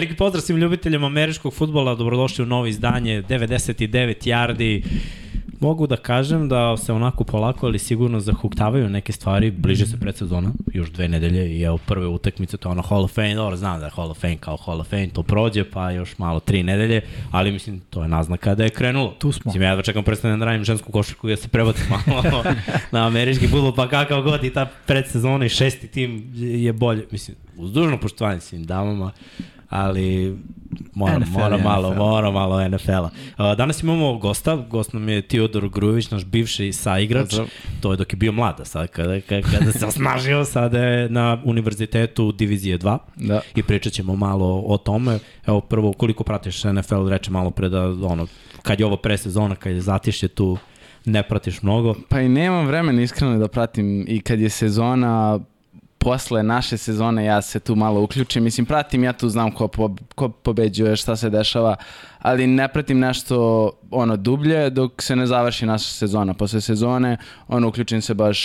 veliki 0.00 0.16
pozdrav 0.16 0.40
svim 0.40 0.56
ljubiteljima 0.56 1.06
američkog 1.06 1.54
futbola, 1.54 1.94
dobrodošli 1.94 2.42
u 2.42 2.46
novo 2.46 2.66
izdanje, 2.66 3.22
99 3.22 4.28
yardi, 4.28 4.82
mogu 5.60 5.86
da 5.86 5.96
kažem 5.96 6.48
da 6.48 6.76
se 6.76 6.92
onako 6.92 7.24
polako, 7.24 7.66
ali 7.66 7.78
sigurno 7.78 8.20
zahuktavaju 8.20 8.88
neke 8.88 9.12
stvari, 9.12 9.50
bliže 9.50 9.86
se 9.86 10.00
predsezona, 10.00 10.52
još 10.72 10.90
dve 10.90 11.08
nedelje 11.08 11.58
i 11.58 11.62
evo 11.62 11.78
prve 11.86 12.06
utakmice, 12.06 12.56
to 12.56 12.68
je 12.68 12.70
ono 12.70 12.82
Hall 12.82 13.04
of 13.04 13.12
Fame, 13.12 13.34
dobro 13.34 13.56
znam 13.56 13.80
da 13.80 13.86
je 13.86 13.90
Hall 13.90 14.10
of 14.10 14.18
Fame 14.18 14.36
kao 14.36 14.56
Hall 14.56 14.80
of 14.80 14.88
Fame, 14.88 15.08
to 15.08 15.22
prođe, 15.22 15.64
pa 15.64 15.90
još 15.90 16.18
malo 16.18 16.40
tri 16.40 16.62
nedelje, 16.62 17.00
ali 17.30 17.52
mislim 17.52 17.80
to 17.90 18.02
je 18.02 18.08
naznaka 18.08 18.54
da 18.54 18.64
je 18.64 18.70
krenulo. 18.70 19.14
Tu 19.18 19.32
smo. 19.32 19.48
Mislim, 19.48 19.62
ja 19.62 19.76
da 19.76 19.82
čekam 19.82 20.04
predstavljam 20.04 20.38
da 20.38 20.46
radim 20.46 20.64
žensku 20.64 20.92
košarku 20.92 21.28
i 21.28 21.32
ja 21.32 21.36
se 21.36 21.48
prebacim 21.48 21.86
malo 22.06 22.44
na 22.92 23.06
američki 23.06 23.48
futbol, 23.48 23.74
pa 23.74 23.88
kakav 23.88 24.22
god 24.22 24.44
i 24.44 24.52
ta 24.52 24.66
predsezona 24.86 25.44
i 25.44 25.48
šesti 25.48 25.88
tim 25.88 26.30
je 26.34 26.72
bolje, 26.72 27.06
mislim, 27.10 27.36
uz 27.56 27.72
dužno 27.72 28.00
poštovanje 28.00 28.40
svim 28.40 28.64
damama, 28.64 29.12
ali 29.70 30.38
mora, 30.94 31.18
NFL 31.18 31.30
mora 31.30 31.58
malo, 31.58 31.90
NFL. 31.90 31.98
mora 31.98 32.30
malo 32.30 32.68
NFL-a. 32.68 33.10
Uh, 33.38 33.56
danas 33.56 33.82
imamo 33.82 34.18
gosta, 34.18 34.56
gost 34.56 34.92
nam 34.92 35.08
je 35.08 35.22
Teodor 35.22 35.68
Grujević, 35.68 36.10
naš 36.10 36.24
bivši 36.24 36.72
saigrač, 36.72 37.34
to 37.80 37.90
je 37.92 37.96
dok 37.96 38.12
je 38.12 38.16
bio 38.16 38.32
mlada, 38.32 38.64
sad 38.64 38.88
kada, 38.88 39.20
kada 39.20 39.72
se 39.72 39.86
osnažio, 39.92 40.44
sada 40.44 40.78
je 40.78 41.08
na 41.08 41.42
univerzitetu 41.44 42.32
Divizije 42.32 42.78
2 42.78 42.98
da. 43.16 43.40
i 43.54 43.62
pričat 43.62 43.92
ćemo 43.92 44.16
malo 44.16 44.62
o 44.66 44.78
tome. 44.78 45.18
Evo 45.46 45.60
prvo, 45.60 45.92
koliko 45.92 46.24
pratiš 46.24 46.64
NFL, 46.64 47.08
reče 47.08 47.30
malo 47.30 47.50
pre 47.50 47.68
da, 47.68 47.82
ono, 47.88 48.26
kad 48.62 48.80
je 48.80 48.86
ovo 48.86 48.96
presezona, 48.96 49.54
kad 49.54 49.72
je 49.72 49.80
zatišće 49.80 50.28
tu, 50.28 50.58
ne 51.04 51.22
pratiš 51.22 51.62
mnogo. 51.62 51.94
Pa 52.08 52.20
i 52.20 52.28
nemam 52.28 52.66
vremena 52.66 53.02
iskreno 53.02 53.38
da 53.38 53.48
pratim 53.48 54.04
i 54.08 54.20
kad 54.20 54.40
je 54.40 54.50
sezona 54.50 55.40
posle 56.00 56.42
naše 56.42 56.76
sezone 56.76 57.24
ja 57.24 57.42
se 57.42 57.60
tu 57.60 57.76
malo 57.76 58.02
uključim. 58.02 58.44
Mislim, 58.44 58.66
pratim, 58.66 59.04
ja 59.04 59.12
tu 59.12 59.28
znam 59.28 59.52
ko, 59.52 59.68
po, 59.68 59.94
ko 60.14 60.28
pobeđuje, 60.28 60.96
šta 60.96 61.16
se 61.16 61.30
dešava, 61.30 61.76
ali 62.18 62.46
ne 62.46 62.68
pratim 62.68 62.98
nešto 62.98 63.70
ono 63.90 64.16
dublje 64.16 64.70
dok 64.70 65.02
se 65.02 65.16
ne 65.16 65.26
završi 65.26 65.66
naša 65.66 65.88
sezona. 65.88 66.34
Posle 66.34 66.60
sezone, 66.60 67.16
ono, 67.48 67.68
uključim 67.68 68.02
se 68.02 68.14
baš 68.14 68.40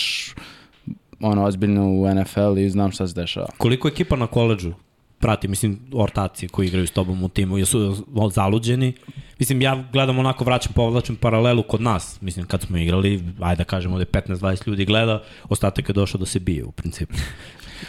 ono, 1.20 1.46
ozbiljno 1.46 1.88
u 1.88 2.14
NFL 2.16 2.58
i 2.58 2.70
znam 2.70 2.92
šta 2.92 3.08
se 3.08 3.14
dešava. 3.14 3.48
Koliko 3.58 3.88
ekipa 3.88 4.16
na 4.16 4.28
koleđu 4.28 4.74
prati, 5.20 5.48
mislim, 5.48 5.80
ortaci 5.94 6.48
koji 6.48 6.68
igraju 6.68 6.88
s 6.88 6.92
tobom 6.92 7.24
u 7.24 7.30
timu, 7.30 7.58
jesu 7.58 8.06
zaluđeni? 8.32 8.94
Mislim, 9.40 9.62
ja 9.62 9.84
gledam 9.94 10.20
onako, 10.20 10.44
vraćam, 10.44 10.74
povlačim 10.74 11.16
paralelu 11.16 11.64
kod 11.64 11.82
nas. 11.82 12.22
Mislim, 12.22 12.46
kad 12.46 12.62
smo 12.62 12.78
igrali, 12.78 13.24
ajde 13.40 13.58
da 13.58 13.64
kažemo 13.64 13.98
da 13.98 14.02
je 14.02 14.06
15-20 14.06 14.68
ljudi 14.68 14.86
gleda, 14.86 15.24
ostatak 15.50 15.90
je 15.90 15.94
došao 15.94 16.20
da 16.20 16.26
se 16.26 16.40
bije 16.40 16.64
u 16.64 16.72
principu. 16.72 17.14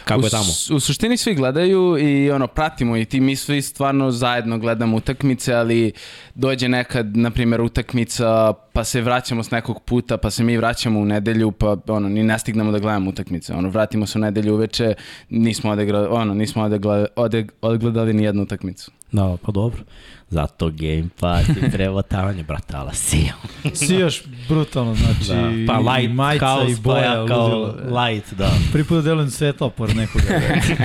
Kako 0.03 0.25
je 0.25 0.29
tamo? 0.29 0.51
U, 0.71 0.75
u 0.75 0.79
suštini 0.79 1.17
svi 1.17 1.33
gledaju 1.33 1.97
i 1.99 2.31
ono 2.31 2.47
pratimo 2.47 2.97
i 2.97 3.05
ti 3.05 3.19
mi 3.19 3.35
svi 3.35 3.61
stvarno 3.61 4.11
zajedno 4.11 4.57
gledamo 4.57 4.97
utakmice, 4.97 5.53
ali 5.53 5.91
dođe 6.35 6.69
nekad, 6.69 7.17
na 7.17 7.31
primjer, 7.31 7.61
utakmica, 7.61 8.53
pa 8.73 8.83
se 8.83 9.01
vraćamo 9.01 9.43
s 9.43 9.51
nekog 9.51 9.83
puta, 9.83 10.17
pa 10.17 10.29
se 10.29 10.43
mi 10.43 10.57
vraćamo 10.57 10.99
u 10.99 11.05
nedelju, 11.05 11.51
pa 11.51 11.77
ono, 11.87 12.09
ni 12.09 12.23
ne 12.23 12.39
stignemo 12.39 12.71
da 12.71 12.79
gledamo 12.79 13.09
utakmice. 13.09 13.53
Ono, 13.53 13.69
vratimo 13.69 14.05
se 14.05 14.17
u 14.17 14.21
nedelju 14.21 14.53
uveče, 14.53 14.93
nismo, 15.29 15.71
odegra, 15.71 16.09
ono, 16.09 16.33
nismo 16.33 16.63
odegra, 16.63 17.05
odeg, 17.15 17.51
odgledali 17.61 18.13
ni 18.13 18.23
jednu 18.23 18.43
utakmicu. 18.43 18.91
Da, 19.11 19.37
pa 19.45 19.51
dobro. 19.51 19.83
Zato 20.29 20.69
Game 20.69 21.07
Pass 21.19 21.49
i 21.49 21.71
prevotavanje, 21.71 22.43
brata, 22.43 22.79
ala 22.79 22.93
sijao. 22.93 23.37
Sijaš 23.73 24.23
brutalno, 24.49 24.95
znači 24.95 25.27
da. 25.27 25.51
pa 25.67 25.79
light, 25.79 26.15
majica 26.15 26.45
kao, 26.45 26.69
i 26.69 26.75
boja. 26.75 27.21
Pa 27.21 27.27
kao 27.27 27.75
light, 28.05 28.33
da. 28.33 28.51
Prvi 28.71 28.83
put 28.83 29.03
delujem 29.03 29.31
svetlo 29.31 29.69
por 29.69 29.95
nekoga. 29.95 30.25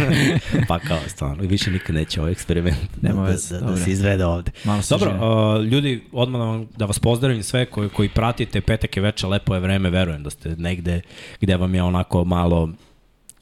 pa 0.68 0.78
kao, 0.78 0.98
stvarno, 1.06 1.42
više 1.42 1.70
nikad 1.70 1.96
neće 1.96 2.20
ovaj 2.20 2.32
eksperiment 2.32 3.02
Nema 3.02 3.26
da, 3.26 3.32
da, 3.50 3.60
da, 3.60 3.70
da 3.70 3.76
se 3.76 3.90
izvede 3.90 4.24
ovde. 4.24 4.50
Malo 4.64 4.82
Dobro, 4.90 5.10
uh, 5.10 5.64
ljudi, 5.64 6.04
odmah 6.12 6.38
da, 6.38 6.44
vam, 6.44 6.68
da 6.76 6.84
vas 6.84 6.98
pozdravim 6.98 7.42
sve 7.42 7.66
koji, 7.66 7.88
koji 7.88 8.08
pratite, 8.08 8.60
petak 8.60 8.96
je 8.96 9.02
veče, 9.02 9.26
lepo 9.26 9.54
je 9.54 9.60
vreme, 9.60 9.90
verujem 9.90 10.22
da 10.22 10.30
ste 10.30 10.56
negde 10.56 11.00
gde 11.40 11.56
vam 11.56 11.74
je 11.74 11.82
onako 11.82 12.24
malo 12.24 12.68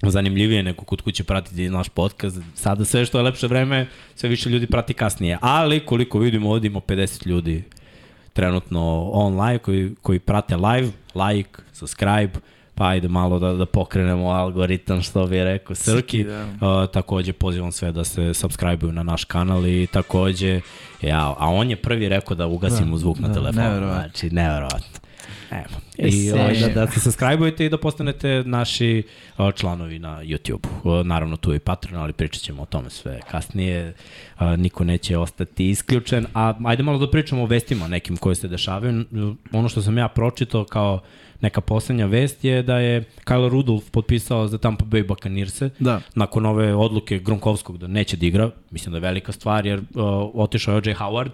zanimljivije 0.03 0.62
neko 0.62 0.84
kod 0.84 1.03
kuće 1.03 1.25
pratiti 1.25 1.69
naš 1.69 1.88
podcast. 1.88 2.38
Sada 2.55 2.84
sve 2.84 3.06
što 3.06 3.19
je 3.19 3.25
lepše 3.25 3.47
vreme, 3.47 3.87
sve 4.15 4.28
više 4.28 4.50
ljudi 4.50 4.66
prati 4.66 4.94
kasnije. 4.94 5.38
Ali 5.41 5.87
koliko 5.87 6.19
vidimo, 6.19 6.50
ovdje 6.50 6.69
ima 6.69 6.81
50 6.81 7.27
ljudi 7.27 7.65
trenutno 8.33 9.11
online 9.12 9.59
koji, 9.59 9.94
koji 10.03 10.19
prate 10.19 10.56
live, 10.56 10.91
like, 11.15 11.50
subscribe, 11.72 12.33
pa 12.75 12.87
ajde 12.87 13.09
malo 13.09 13.38
da, 13.38 13.53
da 13.53 13.66
pokrenemo 13.66 14.28
algoritam, 14.28 15.03
što 15.03 15.27
bi 15.27 15.44
rekao 15.44 15.77
Srki. 15.77 16.25
Da. 16.25 16.43
Uh, 16.43 16.91
takođe 16.91 17.32
pozivam 17.32 17.72
sve 17.72 17.93
da 17.93 18.05
se 18.05 18.34
subscribe-uju 18.34 18.93
na 18.93 19.03
naš 19.03 19.25
kanal 19.25 19.67
i 19.67 19.87
takođe, 19.87 20.61
ja, 21.03 21.34
a 21.38 21.49
on 21.49 21.71
je 21.71 21.77
prvi 21.77 22.09
rekao 22.09 22.37
da 22.37 22.47
ugasimo 22.47 22.91
da, 22.91 22.99
zvuk 22.99 23.19
na 23.19 23.28
da, 23.28 23.34
telefonu. 23.34 23.62
Neverovatno. 23.62 24.00
Znači, 24.00 24.31
neverovatno. 24.31 25.00
Evo. 25.50 25.81
I 25.99 26.33
ovaj, 26.33 26.55
da, 26.61 26.69
da 26.69 26.87
se 26.87 27.00
subscribe-ujete 27.00 27.66
i 27.66 27.69
da 27.69 27.78
postanete 27.78 28.43
naši 28.47 29.03
o, 29.38 29.53
članovi 29.53 29.99
na 29.99 30.22
YouTube. 30.25 31.03
Naravno 31.05 31.37
tu 31.37 31.53
je 31.53 31.56
i 31.56 31.61
Patreon, 31.61 32.03
ali 32.03 32.12
pričat 32.12 32.43
ćemo 32.43 32.62
o 32.62 32.66
tome 32.66 32.91
sve 32.91 33.21
kasnije. 33.31 33.94
A, 34.37 34.56
niko 34.56 34.84
neće 34.84 35.19
ostati 35.19 35.71
isključen. 35.71 36.27
A 36.34 36.55
ajde 36.65 36.83
malo 36.83 36.99
da 36.99 37.11
pričamo 37.11 37.43
o 37.43 37.47
vestima 37.47 37.88
nekim 37.88 38.16
koje 38.16 38.34
se 38.34 38.49
dešavaju. 38.49 39.05
Ono 39.53 39.69
što 39.69 39.83
sam 39.83 39.99
ja 39.99 40.09
pročitao 40.09 40.65
kao 40.65 41.00
neka 41.41 41.61
poslednja 41.61 42.06
vest 42.06 42.44
je 42.44 42.62
da 42.62 42.78
je 42.78 43.05
Kyle 43.25 43.49
Rudolph 43.49 43.91
potpisao 43.91 44.49
za 44.49 44.59
Tampa 44.59 44.84
Bay 44.84 45.06
Buccaneers 45.06 45.62
da. 45.78 46.00
nakon 46.15 46.47
ove 46.47 46.75
odluke 46.75 47.19
Gronkovskog 47.19 47.78
da 47.78 47.87
neće 47.87 48.17
da 48.17 48.27
igra. 48.27 48.50
Mislim 48.71 48.93
da 48.93 48.97
je 48.97 49.00
velika 49.00 49.32
stvar 49.32 49.67
jer 49.67 49.78
uh, 49.78 49.84
otišao 50.34 50.72
je 50.72 50.77
O.J. 50.77 50.94
Howard 50.94 51.31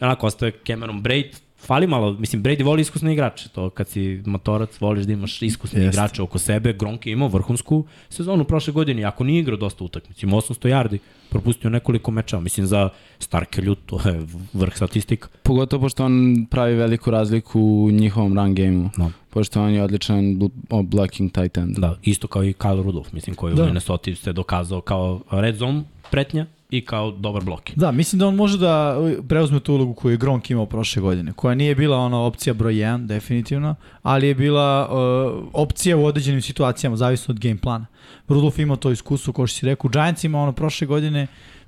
i 0.00 0.04
onako 0.04 0.26
ostaje 0.26 0.52
Cameron 0.66 1.02
Braid, 1.02 1.36
fali 1.60 1.86
malo, 1.86 2.12
mislim, 2.12 2.42
Brady 2.42 2.64
voli 2.64 2.82
iskusne 2.82 3.12
igrače, 3.12 3.48
to 3.48 3.70
kad 3.70 3.88
si 3.88 4.22
motorac, 4.26 4.80
voliš 4.80 5.06
da 5.06 5.12
imaš 5.12 5.42
iskusne 5.42 5.82
Jest. 5.82 5.94
igrače 5.94 6.22
oko 6.22 6.38
sebe, 6.38 6.72
Gronk 6.72 7.06
je 7.06 7.12
imao 7.12 7.28
vrhunsku 7.28 7.84
sezonu 8.08 8.44
prošle 8.44 8.72
godine, 8.72 9.04
ako 9.04 9.24
nije 9.24 9.40
igrao 9.40 9.56
dosta 9.56 9.84
utakmica, 9.84 10.26
ima 10.26 10.36
800 10.36 10.68
yardi, 10.68 10.98
propustio 11.30 11.70
nekoliko 11.70 12.10
meča, 12.10 12.40
mislim 12.40 12.66
za 12.66 12.88
Starkelju, 13.18 13.74
to 13.74 14.08
je 14.08 14.26
vrh 14.52 14.76
statistika. 14.76 15.28
Pogotovo 15.42 15.80
pošto 15.80 16.04
on 16.04 16.46
pravi 16.50 16.74
veliku 16.74 17.10
razliku 17.10 17.60
u 17.60 17.90
njihovom 17.90 18.38
run 18.38 18.54
game-u. 18.54 18.90
No. 18.96 19.12
Pošto 19.30 19.62
on 19.62 19.70
je 19.70 19.82
odličan 19.82 20.38
blocking 20.84 21.32
tight 21.32 21.58
end. 21.58 21.78
Da, 21.78 21.96
isto 22.02 22.28
kao 22.28 22.44
i 22.44 22.52
Kyle 22.52 22.82
Rudolph, 22.82 23.14
mislim, 23.14 23.36
koji 23.36 23.54
da. 23.54 23.62
u 23.62 23.66
Minnesota 23.66 24.14
se 24.14 24.32
dokazao 24.32 24.80
kao 24.80 25.20
red 25.30 25.56
zone 25.56 25.82
pretnja, 26.10 26.46
i 26.70 26.84
kao 26.84 27.10
dobar 27.10 27.44
blok. 27.44 27.70
Da, 27.76 27.92
mislim 27.92 28.18
da 28.18 28.26
on 28.26 28.34
može 28.34 28.58
da 28.58 28.96
preuzme 29.28 29.60
tu 29.60 29.74
ulogu 29.74 29.94
koju 29.94 30.12
je 30.12 30.16
Gronk 30.16 30.50
imao 30.50 30.66
prošle 30.66 31.02
godine, 31.02 31.32
koja 31.32 31.54
nije 31.54 31.74
bila 31.74 31.96
ona 31.96 32.20
opcija 32.20 32.54
broj 32.54 32.74
1, 32.74 33.06
definitivno, 33.06 33.74
ali 34.02 34.26
je 34.26 34.34
bila 34.34 34.88
uh, 34.88 35.48
opcija 35.52 35.96
u 35.96 36.04
određenim 36.04 36.42
situacijama, 36.42 36.96
zavisno 36.96 37.32
od 37.32 37.40
game 37.40 37.58
plana. 37.58 37.86
Rudolf 38.28 38.58
ima 38.58 38.76
to 38.76 38.90
iskustvo, 38.90 39.32
kao 39.32 39.46
što 39.46 39.58
si 39.58 39.66
rekao, 39.66 39.90
Giants 39.90 40.24
ima 40.24 40.42
ono 40.42 40.52
prošle 40.52 40.86
godine, 40.86 41.26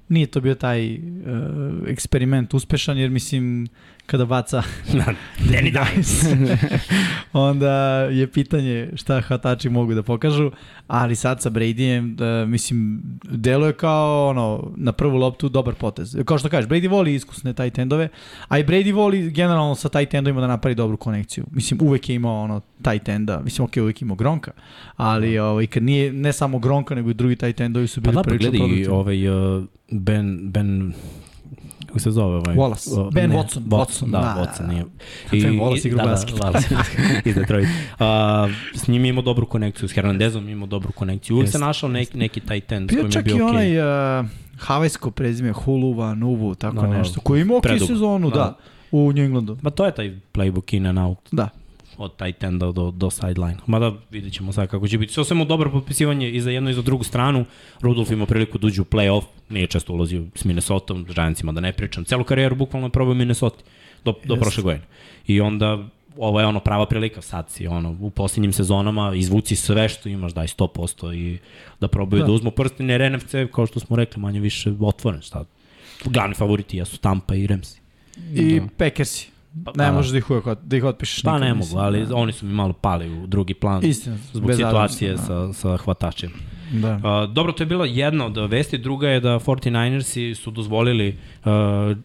nije 0.09 0.27
to 0.27 0.41
bio 0.41 0.55
taj 0.55 0.94
uh, 0.94 1.00
eksperiment 1.87 2.55
uspešan, 2.55 2.99
jer 2.99 3.11
mislim, 3.11 3.69
kada 4.10 4.25
baca 4.25 4.62
Danny 5.38 5.71
Dimes. 5.76 6.25
onda 7.32 7.72
je 8.10 8.26
pitanje 8.26 8.91
šta 8.94 9.21
hvatači 9.21 9.69
mogu 9.69 9.94
da 9.94 10.02
pokažu, 10.02 10.50
ali 10.87 11.17
sad 11.17 11.43
sa 11.43 11.50
Bradyjem, 11.50 12.14
da, 12.14 12.46
mislim, 12.46 13.02
deluje 13.23 13.73
kao 13.73 14.29
ono, 14.29 14.73
na 14.76 14.93
prvu 14.93 15.17
loptu 15.19 15.49
dobar 15.49 15.75
potez. 15.75 16.17
Kao 16.25 16.38
što 16.38 16.49
kažeš, 16.49 16.69
Brady 16.69 16.90
voli 16.90 17.14
iskusne 17.14 17.52
taj 17.52 17.70
tendove, 17.70 18.08
a 18.49 18.58
i 18.58 18.64
Brady 18.64 18.94
voli 18.94 19.31
generalno 19.31 19.75
sa 19.75 19.88
taj 19.88 20.06
tendovima 20.06 20.40
da 20.40 20.46
napravi 20.46 20.75
dobru 20.75 20.96
konekciju. 20.96 21.44
Mislim, 21.50 21.81
uvek 21.82 22.08
je 22.08 22.14
imao 22.14 22.43
ono, 22.43 22.61
taj 22.82 22.99
tenda, 22.99 23.40
mislim, 23.44 23.64
ok, 23.64 23.73
uvek 23.76 24.02
imao 24.02 24.17
Gronka, 24.17 24.52
ali 24.96 25.38
ovaj, 25.38 25.67
kad 25.67 25.82
nije, 25.82 26.12
ne 26.12 26.32
samo 26.32 26.58
Gronka, 26.58 26.94
nego 26.94 27.11
i 27.11 27.14
drugi 27.14 27.37
taj 27.37 27.52
tendovi 27.52 27.87
su 27.87 28.00
bili 28.00 28.14
pa 28.14 28.19
da, 28.19 28.23
pa 28.23 28.29
prilično 28.29 28.50
produktivni. 28.50 28.87
ovaj 28.87 29.29
uh, 29.29 29.64
Ben, 29.90 30.50
Ben 30.50 30.93
kako 31.90 31.98
se 32.00 32.10
zove 32.10 32.37
ovaj? 32.37 32.56
Wallace. 32.56 33.00
Uh, 33.00 33.12
ben 33.12 33.31
ne, 33.31 33.37
Watson. 33.37 33.62
Watson, 33.66 34.10
da, 34.10 34.19
da, 34.19 34.37
Watson. 34.38 34.66
Da, 34.66 34.75
da. 35.31 35.37
I, 35.37 35.42
Wallace 35.42 35.87
igra 35.87 36.04
da, 36.04 36.10
basket. 36.10 36.34
Da, 36.34 36.40
Wallace 36.46 36.75
iz 37.25 37.34
Detroit. 37.34 37.66
Uh, 37.66 38.06
s 38.75 38.88
njim 38.88 39.04
imao 39.04 39.22
dobru 39.22 39.46
konekciju, 39.46 39.88
s 39.88 39.92
Hernandezom 39.92 40.48
imao 40.48 40.66
dobru 40.66 40.92
konekciju. 40.92 41.37
Uvijek 41.37 41.50
se 41.50 41.58
našao 41.58 41.88
neki, 41.88 42.19
neki 42.19 42.40
taj 42.40 42.60
ten 42.60 42.88
s 42.88 42.90
kojim 42.90 43.10
je 43.14 43.22
bio 43.22 43.34
okej. 43.34 43.34
Bio 43.34 43.38
čak 43.38 43.38
i 43.38 43.42
onaj 43.42 44.20
uh, 44.20 44.26
havajsko 44.58 45.10
prezime 45.10 45.52
Huluva, 45.52 46.14
Nuvu, 46.14 46.54
tako 46.54 46.87
no, 46.87 46.92
nešto, 46.92 47.20
koji 47.20 47.40
ima 47.40 47.56
okej 47.56 47.78
sezonu, 47.78 48.31
da. 48.31 48.37
da 48.37 48.56
u 48.90 49.12
New 49.12 49.25
Englandu. 49.25 49.58
Ma 49.62 49.70
to 49.70 49.84
je 49.87 49.94
taj 49.94 50.16
playbook 50.32 50.76
in 50.76 50.87
and 50.87 50.98
out. 50.98 51.19
Da 51.32 51.48
od 52.00 52.17
tight 52.17 52.44
enda 52.44 52.73
do, 52.73 52.91
do 52.91 53.11
sideline. 53.11 53.56
Mada 53.67 53.93
vidjet 54.11 54.32
ćemo 54.32 54.52
sad 54.52 54.69
kako 54.69 54.88
će 54.88 54.99
biti. 54.99 55.12
Sve 55.12 55.25
samo 55.25 55.44
dobro 55.44 55.70
potpisivanje 55.70 56.31
i 56.31 56.41
za 56.41 56.50
jednu 56.50 56.70
i 56.70 56.75
za 56.75 56.82
drugu 56.82 57.05
stranu. 57.05 57.44
Rudolf 57.81 58.11
ima 58.11 58.26
priliku 58.26 58.58
da 58.58 58.67
uđe 58.67 58.82
u 58.82 58.85
play-off, 58.85 59.25
nije 59.49 59.67
često 59.67 59.93
ulazio 59.93 60.25
s 60.35 60.44
Minnesota, 60.44 60.94
Giantsima 61.14 61.52
da 61.52 61.61
ne 61.61 61.73
pričam. 61.73 62.05
Celu 62.05 62.25
karijeru 62.25 62.56
bukvalno 62.56 62.87
je 62.87 62.93
probao 62.93 63.14
Minnesota 63.14 63.64
do, 64.05 64.14
do 64.25 64.35
yes. 64.35 64.41
prošle 64.41 64.62
godine. 64.62 64.87
I 65.26 65.41
onda 65.41 65.88
ovo 66.17 66.41
je 66.41 66.47
ono 66.47 66.61
prava 66.61 66.87
prilika, 66.87 67.23
sad 67.23 67.50
si 67.50 67.67
ono, 67.67 67.97
u 68.00 68.11
posljednjim 68.11 68.52
sezonama 68.52 69.12
izvuci 69.14 69.56
sve 69.56 69.88
što 69.88 70.08
imaš, 70.08 70.32
daj 70.32 70.47
100% 70.47 71.14
i 71.14 71.38
da 71.81 71.88
probaju 71.88 72.20
da, 72.20 72.26
da 72.26 72.32
uzmu 72.32 72.50
prsten, 72.50 72.91
jer 72.91 73.12
NFC, 73.12 73.35
kao 73.55 73.67
što 73.67 73.81
smo 73.81 73.97
rekli, 73.97 74.23
manje 74.23 74.41
više 74.41 74.73
otvoren, 74.81 75.20
šta 75.20 75.44
glavni 76.05 76.35
favoriti 76.35 76.76
jesu 76.76 76.99
Tampa 76.99 77.35
i 77.35 77.47
Ramsi. 77.47 77.81
I 78.35 78.61
da. 78.61 78.67
Packersi. 78.76 79.29
Pa, 79.64 79.73
ne 79.76 79.93
možeš 79.93 80.12
da 80.12 80.19
ih, 80.19 80.31
uvijek, 80.31 80.44
da 80.62 80.76
ih 80.76 80.85
otpišeš 80.85 81.23
Pa 81.23 81.38
ne 81.38 81.55
mogu, 81.55 81.79
ali 81.79 82.06
da. 82.06 82.17
oni 82.17 82.32
su 82.32 82.47
mi 82.47 82.52
malo 82.52 82.73
pali 82.73 83.11
u 83.11 83.26
drugi 83.26 83.55
plan 83.55 83.85
Istina, 83.85 84.17
zbog 84.32 84.55
situacije 84.55 85.12
da. 85.12 85.19
sa, 85.19 85.52
sa 85.52 85.76
hvatačem. 85.76 86.31
Da. 86.73 86.94
Uh, 86.94 87.32
dobro, 87.32 87.52
to 87.52 87.62
je 87.62 87.67
bila 87.67 87.87
jedna 87.87 88.26
od 88.26 88.37
vesti, 88.50 88.79
druga 88.79 89.08
je 89.08 89.20
da 89.20 89.38
49ersi 89.38 90.35
su 90.35 90.50
dozvolili 90.50 91.08
uh, 91.08 91.50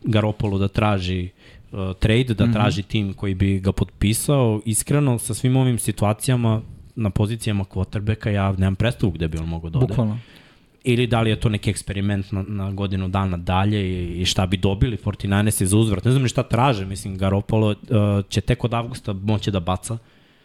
Garopolu 0.03 0.57
da 0.57 0.67
traži 0.67 1.29
uh, 1.71 1.79
trade, 1.99 2.33
da 2.33 2.45
mm 2.45 2.49
-hmm. 2.49 2.53
traži 2.53 2.83
tim 2.83 3.13
koji 3.13 3.35
bi 3.35 3.59
ga 3.59 3.71
potpisao. 3.71 4.61
Iskreno, 4.65 5.19
sa 5.19 5.33
svim 5.33 5.55
ovim 5.55 5.79
situacijama 5.79 6.61
na 6.95 7.09
pozicijama 7.09 7.63
quarterbacka 7.63 8.29
ja 8.29 8.51
nemam 8.51 8.75
predstavu 8.75 9.11
gde 9.11 9.27
bi 9.27 9.37
on 9.37 9.47
mogao 9.47 9.69
da 9.69 9.79
ode. 9.79 9.87
Bukvalno 9.87 10.19
ili 10.85 11.07
da 11.07 11.21
li 11.21 11.29
je 11.29 11.39
to 11.39 11.49
neki 11.49 11.69
eksperiment 11.69 12.31
na, 12.31 12.43
na 12.47 12.71
godinu 12.71 13.07
dana 13.07 13.37
dalje 13.37 13.81
i, 13.81 14.21
i 14.21 14.25
šta 14.25 14.45
bi 14.45 14.57
dobili 14.57 14.97
49ers 14.97 15.63
za 15.63 15.77
uzvrat. 15.77 16.05
Ne 16.05 16.11
znam 16.11 16.23
ni 16.23 16.29
šta 16.29 16.43
traže, 16.43 16.85
mislim 16.85 17.17
Garopolo 17.17 17.69
uh, 17.69 17.75
će 18.29 18.41
tek 18.41 18.63
od 18.63 18.73
avgusta 18.73 19.13
moći 19.13 19.51
da 19.51 19.59
baca. 19.59 19.97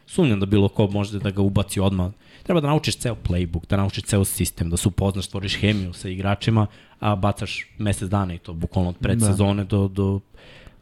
Sumnjam 0.06 0.40
da 0.40 0.46
bilo 0.46 0.68
ko 0.68 0.86
može 0.86 1.18
da 1.18 1.30
ga 1.30 1.42
ubaci 1.42 1.80
odmah. 1.80 2.10
Treba 2.42 2.60
da 2.60 2.66
naučiš 2.66 2.96
ceo 2.96 3.16
playbook, 3.28 3.68
da 3.68 3.76
naučiš 3.76 4.04
ceo 4.04 4.24
sistem, 4.24 4.70
da 4.70 4.76
se 4.76 4.88
upoznaš, 4.88 5.26
stvoriš 5.26 5.56
hemiju 5.56 5.92
sa 5.92 6.08
igračima, 6.08 6.66
a 7.00 7.16
bacaš 7.16 7.66
mesec 7.78 8.08
dana 8.08 8.34
i 8.34 8.38
to 8.38 8.52
bukvalno 8.52 8.90
od 8.90 8.96
predsezone 8.98 9.64
da. 9.64 9.68
do, 9.68 9.88
do 9.88 10.20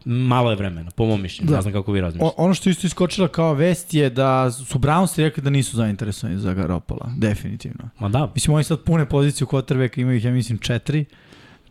malo 0.08 0.50
je 0.50 0.56
vremena, 0.56 0.90
po 0.90 1.06
mom 1.06 1.22
mišljenju, 1.22 1.50
da. 1.50 1.56
ne 1.56 1.62
znam 1.62 1.74
kako 1.74 1.92
vi 1.92 2.00
razmišljate. 2.00 2.34
Ono 2.36 2.54
što 2.54 2.70
isto 2.70 2.86
iskočila 2.86 3.28
kao 3.28 3.54
vest 3.54 3.94
je 3.94 4.10
da 4.10 4.50
su 4.50 4.78
Brownsi 4.78 5.22
rekli 5.22 5.42
da 5.42 5.50
nisu 5.50 5.76
zainteresovani 5.76 6.38
za 6.38 6.54
Garopola, 6.54 7.10
definitivno. 7.16 7.88
Ma 7.98 8.08
da. 8.08 8.30
Mislim, 8.34 8.54
oni 8.54 8.64
sad 8.64 8.82
pune 8.82 9.06
poziciju 9.06 9.46
quarterbacka, 9.46 10.00
imaju 10.00 10.16
ih, 10.16 10.24
ja 10.24 10.32
mislim, 10.32 10.58
četiri, 10.58 11.04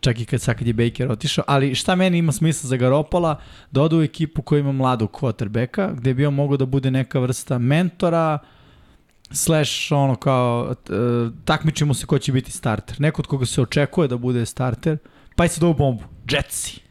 čak 0.00 0.20
i 0.20 0.24
kad 0.24 0.40
sad 0.40 0.58
kad 0.58 0.66
je 0.66 0.72
Baker 0.72 1.10
otišao, 1.10 1.44
ali 1.46 1.74
šta 1.74 1.94
meni 1.94 2.18
ima 2.18 2.32
smisla 2.32 2.68
za 2.68 2.76
Garopola, 2.76 3.40
da 3.70 3.82
odu 3.82 3.98
u 3.98 4.02
ekipu 4.02 4.42
koja 4.42 4.60
ima 4.60 4.72
mladog 4.72 5.10
quarterbacka, 5.20 5.94
gde 5.94 6.14
bi 6.14 6.26
on 6.26 6.34
mogao 6.34 6.56
da 6.56 6.66
bude 6.66 6.90
neka 6.90 7.18
vrsta 7.18 7.58
mentora, 7.58 8.38
slash 9.30 9.92
ono 9.92 10.16
kao 10.16 10.68
uh, 10.70 11.32
takmičimo 11.44 11.94
se 11.94 12.06
ko 12.06 12.18
će 12.18 12.32
biti 12.32 12.50
starter. 12.50 13.00
Neko 13.00 13.22
od 13.22 13.26
koga 13.26 13.46
se 13.46 13.62
očekuje 13.62 14.08
da 14.08 14.16
bude 14.16 14.46
starter, 14.46 14.98
pa 15.36 15.44
i 15.44 15.48
sad 15.48 15.62
ovu 15.62 15.74
bombu. 15.74 16.02
Jetsi. 16.30 16.87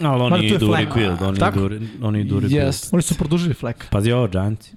Ali 0.00 0.22
oni 0.22 0.46
idu 0.46 0.74
rebuild, 0.74 1.22
oni 1.22 1.38
Tako? 1.38 1.58
idu, 1.58 1.86
oni 2.02 2.20
idu 2.20 2.40
rebuild. 2.40 2.62
Yes. 2.68 2.88
Oni 2.92 3.02
su 3.02 3.14
produžili 3.14 3.54
flek. 3.54 3.86
Pazi 3.90 4.12
ovo, 4.12 4.28
Giantsi. 4.28 4.72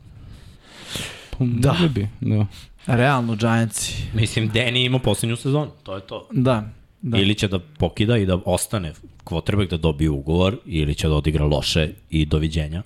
Da. 1.40 1.76
Bi, 1.96 2.08
da. 2.22 2.46
Realno, 2.86 3.36
Giantsi. 3.36 4.04
Mislim, 4.14 4.52
Danny 4.52 4.86
ima 4.86 5.00
poslednju 5.00 5.36
sezonu, 5.36 5.72
to 5.84 5.96
je 5.96 6.02
to. 6.02 6.28
Da. 6.32 6.70
Da. 7.02 7.18
Ili 7.18 7.36
će 7.36 7.48
da 7.48 7.60
pokida 7.60 8.18
i 8.18 8.26
da 8.26 8.40
ostane 8.46 8.94
quarterback 9.26 9.70
da 9.70 9.78
dobije 9.78 10.10
ugovor, 10.10 10.58
ili 10.66 10.96
će 10.96 11.08
da 11.08 11.14
odigra 11.14 11.46
loše 11.46 11.90
i 12.10 12.26
doviđenja. 12.26 12.84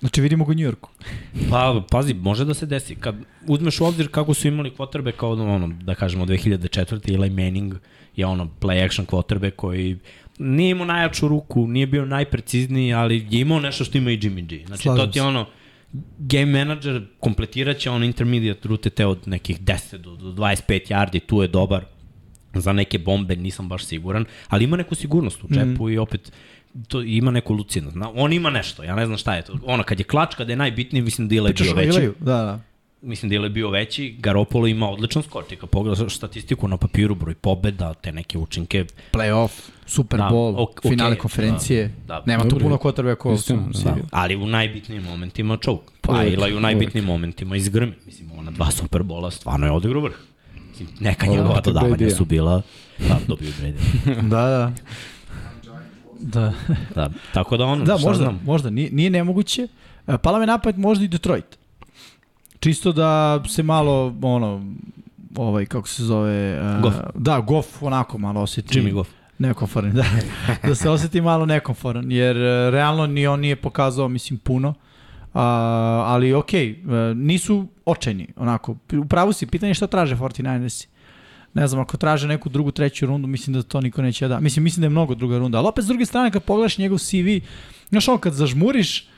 Znači 0.00 0.20
vidimo 0.20 0.44
ga 0.44 0.50
u 0.50 0.54
Njujorku. 0.54 0.90
pa, 1.50 1.82
pazi, 1.90 2.14
može 2.14 2.44
da 2.44 2.54
se 2.54 2.66
desi. 2.66 2.94
Kad 2.94 3.14
uzmeš 3.46 3.80
u 3.80 3.84
obzir 3.84 4.08
kako 4.10 4.34
su 4.34 4.48
imali 4.48 4.70
quarterback 4.78 5.16
kao 5.16 5.32
ono, 5.32 5.68
da 5.82 5.94
kažemo 5.94 6.26
2004. 6.26 7.14
Eli 7.14 7.30
Manning 7.30 7.74
je 8.16 8.26
ono 8.26 8.48
play 8.60 8.84
action 8.84 9.06
quarterback 9.06 9.50
koji 9.56 9.98
nije 10.38 10.70
imao 10.70 10.86
najjaču 10.86 11.28
ruku, 11.28 11.66
nije 11.66 11.86
bio 11.86 12.04
najprecizniji, 12.04 12.94
ali 12.94 13.26
je 13.30 13.40
imao 13.40 13.60
nešto 13.60 13.84
što 13.84 13.98
ima 13.98 14.10
i 14.10 14.18
Jimmy 14.18 14.46
G. 14.46 14.66
Znači, 14.66 14.82
Slažim 14.82 15.04
to 15.04 15.12
ti 15.12 15.18
je 15.18 15.22
ono, 15.22 15.46
game 16.18 16.64
manager 16.64 17.06
kompletirat 17.20 17.78
će 17.78 17.90
ono 17.90 18.04
intermediate 18.04 18.68
rute 18.68 18.90
te 18.90 19.06
od 19.06 19.18
nekih 19.26 19.60
10 19.60 19.96
do, 19.96 20.16
do 20.16 20.32
25 20.32 20.90
yardi, 20.90 21.20
tu 21.26 21.42
je 21.42 21.48
dobar. 21.48 21.84
Za 22.54 22.72
neke 22.72 22.98
bombe 22.98 23.36
nisam 23.36 23.68
baš 23.68 23.84
siguran, 23.84 24.24
ali 24.48 24.64
ima 24.64 24.76
neku 24.76 24.94
sigurnost 24.94 25.44
u 25.44 25.48
džepu 25.48 25.86
mm. 25.86 25.92
i 25.92 25.98
opet 25.98 26.32
to 26.88 27.02
ima 27.02 27.30
neku 27.30 27.54
lucidnost. 27.54 27.96
On 28.14 28.32
ima 28.32 28.50
nešto, 28.50 28.82
ja 28.82 28.94
ne 28.94 29.06
znam 29.06 29.18
šta 29.18 29.34
je 29.34 29.42
to. 29.42 29.58
Ono, 29.64 29.82
kad 29.82 30.00
je 30.00 30.04
klač, 30.04 30.34
kada 30.34 30.52
je 30.52 30.56
najbitniji, 30.56 31.02
mislim 31.02 31.28
da 31.28 31.34
je 31.34 31.40
bio 31.40 31.74
veći. 31.74 32.10
Da, 32.20 32.36
da 32.36 32.60
mislim 33.02 33.28
da 33.28 33.36
je 33.36 33.50
bio 33.50 33.70
veći, 33.70 34.16
Garopolo 34.18 34.66
ima 34.66 34.90
odličan 34.90 35.22
skor, 35.22 35.44
ti 35.44 35.56
kad 35.56 35.68
pogledaš 35.68 36.16
statistiku 36.16 36.68
na 36.68 36.76
papiru, 36.76 37.14
broj 37.14 37.34
pobeda, 37.34 37.94
te 37.94 38.12
neke 38.12 38.38
učinke. 38.38 38.84
Playoff, 39.12 39.50
Super 39.88 40.18
da, 40.18 40.28
Bowl, 40.28 40.54
okay, 40.56 40.88
finale 40.88 41.16
konferencije, 41.16 41.94
da, 42.06 42.14
da, 42.14 42.22
nema 42.26 42.48
tu 42.48 42.58
puno 42.58 42.76
kotrbe 42.78 43.12
ako 43.12 43.36
sam 43.36 43.70
da. 43.84 43.96
Ali 44.10 44.36
u 44.36 44.46
najbitnijim 44.46 45.02
momentima 45.02 45.56
čovuk, 45.56 45.92
pa 46.00 46.24
i 46.24 46.56
u 46.56 46.60
najbitnijim 46.60 47.06
momentima 47.06 47.56
izgrmi. 47.56 47.92
Mislim, 48.06 48.30
ona 48.38 48.50
dva 48.50 48.70
Super 48.70 49.02
Bola 49.02 49.30
stvarno 49.30 49.66
je 49.66 49.72
odigrao 49.72 50.02
vrh. 50.02 50.16
Neka 51.00 51.26
njegova 51.26 51.60
dodavanja 51.60 52.10
su 52.10 52.24
bila, 52.24 52.62
da, 52.98 53.18
dobio 53.28 53.50
Brady. 53.60 53.74
da, 54.32 54.46
da. 54.46 54.72
Da. 56.20 56.52
da. 56.94 57.10
Tako 57.34 57.56
da 57.56 57.64
ono, 57.64 57.84
da, 57.84 57.92
možda, 57.92 58.14
znam? 58.14 58.40
možda, 58.44 58.70
nije, 58.70 58.90
nije 58.92 59.10
nemoguće. 59.10 59.68
E, 60.06 60.18
pala 60.18 60.38
me 60.38 60.46
napad 60.46 60.78
možda 60.78 61.04
i 61.04 61.08
Detroit. 61.08 61.58
Čisto 62.60 62.92
da 62.92 63.42
se 63.48 63.62
malo, 63.62 64.14
ono, 64.22 64.74
ovaj, 65.36 65.66
kako 65.66 65.88
se 65.88 66.04
zove... 66.04 66.60
Uh, 66.76 66.82
Goff. 66.82 66.96
Da, 67.14 67.40
Goff 67.40 67.82
onako 67.82 68.18
malo 68.18 68.40
osjeti. 68.40 68.80
Jimmy 68.80 68.92
Goff. 68.92 69.17
Nekomforan, 69.38 69.92
da. 69.98 70.04
da 70.62 70.74
se 70.74 70.90
osjeti 70.90 71.20
malo 71.20 71.46
nekomforan, 71.46 72.12
jer 72.12 72.36
uh, 72.36 72.72
realno 72.72 73.06
ni 73.06 73.26
on 73.26 73.40
nije 73.40 73.56
pokazao, 73.56 74.08
mislim, 74.08 74.38
puno. 74.38 74.68
Uh, 74.68 74.74
ali 75.34 76.32
okay, 76.32 76.74
uh, 76.84 77.16
nisu 77.16 77.66
očajni, 77.84 78.28
onako. 78.36 78.76
U 78.92 79.04
pravu 79.04 79.32
si, 79.32 79.46
pitanje 79.46 79.70
je 79.70 79.74
šta 79.74 79.86
traže 79.86 80.16
49ersi. 80.16 80.86
Ne 81.54 81.66
znam, 81.66 81.82
ako 81.82 81.96
traže 81.96 82.28
neku 82.28 82.48
drugu, 82.48 82.70
treću 82.70 83.06
rundu, 83.06 83.28
mislim 83.28 83.54
da 83.54 83.62
to 83.62 83.80
niko 83.80 84.02
neće 84.02 84.28
da. 84.28 84.40
Mislim, 84.40 84.64
mislim 84.64 84.80
da 84.80 84.86
je 84.86 84.90
mnogo 84.90 85.14
druga 85.14 85.38
runda. 85.38 85.58
Ali 85.58 85.68
opet, 85.68 85.84
s 85.84 85.88
druge 85.88 86.06
strane, 86.06 86.30
kad 86.30 86.42
pogledaš 86.42 86.78
njegov 86.78 86.98
CV, 86.98 87.46
znaš 87.88 88.08
ono, 88.08 88.18
kad 88.18 88.32
zažmuriš, 88.32 89.08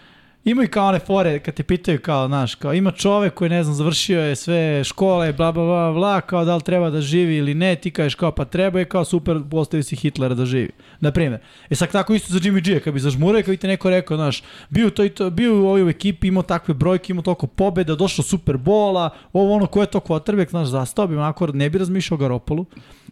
Ima 0.45 0.65
i 0.65 0.67
kao 0.67 0.89
one 0.89 0.99
fore, 0.99 1.39
kad 1.39 1.55
te 1.55 1.63
pitaju 1.63 2.01
kao, 2.01 2.27
znaš, 2.27 2.55
kao 2.55 2.75
ima 2.75 2.91
čovek 2.91 3.35
koji, 3.35 3.51
ne 3.51 3.65
znam, 3.65 3.75
završio 3.75 4.21
je 4.21 4.37
sve 4.37 4.85
škole, 4.85 5.33
bla, 5.33 5.53
bla, 5.53 5.65
bla, 5.65 5.93
bla, 5.93 6.21
kao 6.21 6.45
da 6.45 6.57
li 6.57 6.63
treba 6.63 6.91
da 6.91 7.01
živi 7.01 7.37
ili 7.37 7.55
ne, 7.55 7.77
ti 7.77 7.91
kažeš 7.91 8.15
kao 8.15 8.33
pa 8.33 8.45
treba 8.45 8.79
je 8.79 8.85
kao 8.85 9.05
super, 9.05 9.41
postavi 9.51 9.83
si 9.83 9.97
Hitlera 9.97 10.35
da 10.35 10.47
živi. 10.47 10.71
Na 11.01 11.13
primjer. 11.13 11.41
E 11.71 11.75
sad 11.75 11.93
tako 11.93 12.15
isto 12.15 12.33
za 12.33 12.39
Jimmy 12.39 12.65
G, 12.65 12.81
kad 12.81 12.95
bi 12.95 13.01
zažmurao, 13.01 13.43
kad 13.43 13.51
bi 13.51 13.57
te 13.57 13.69
neko 13.69 13.91
rekao, 13.91 14.17
znaš, 14.17 14.43
bio, 14.71 14.91
to 14.91 15.09
to, 15.09 15.31
bio 15.31 15.63
u 15.63 15.67
ovoj 15.67 15.91
ekipi, 15.91 16.29
imao 16.29 16.43
takve 16.43 16.75
brojke, 16.75 17.13
imao 17.13 17.23
toliko 17.23 17.47
pobjeda, 17.47 17.95
došlo 17.95 18.25
super 18.25 18.57
bola, 18.57 19.11
ovo 19.33 19.55
ono, 19.55 19.67
ko 19.67 19.81
je 19.81 19.87
to 19.87 20.01
quarterback, 20.01 20.51
znaš, 20.51 20.69
zastao 20.69 21.07
bi, 21.07 21.17
onako, 21.17 21.47
ne 21.47 21.71
bi 21.71 21.79
razmišljao 21.79 22.19
Garopolu, 22.19 22.67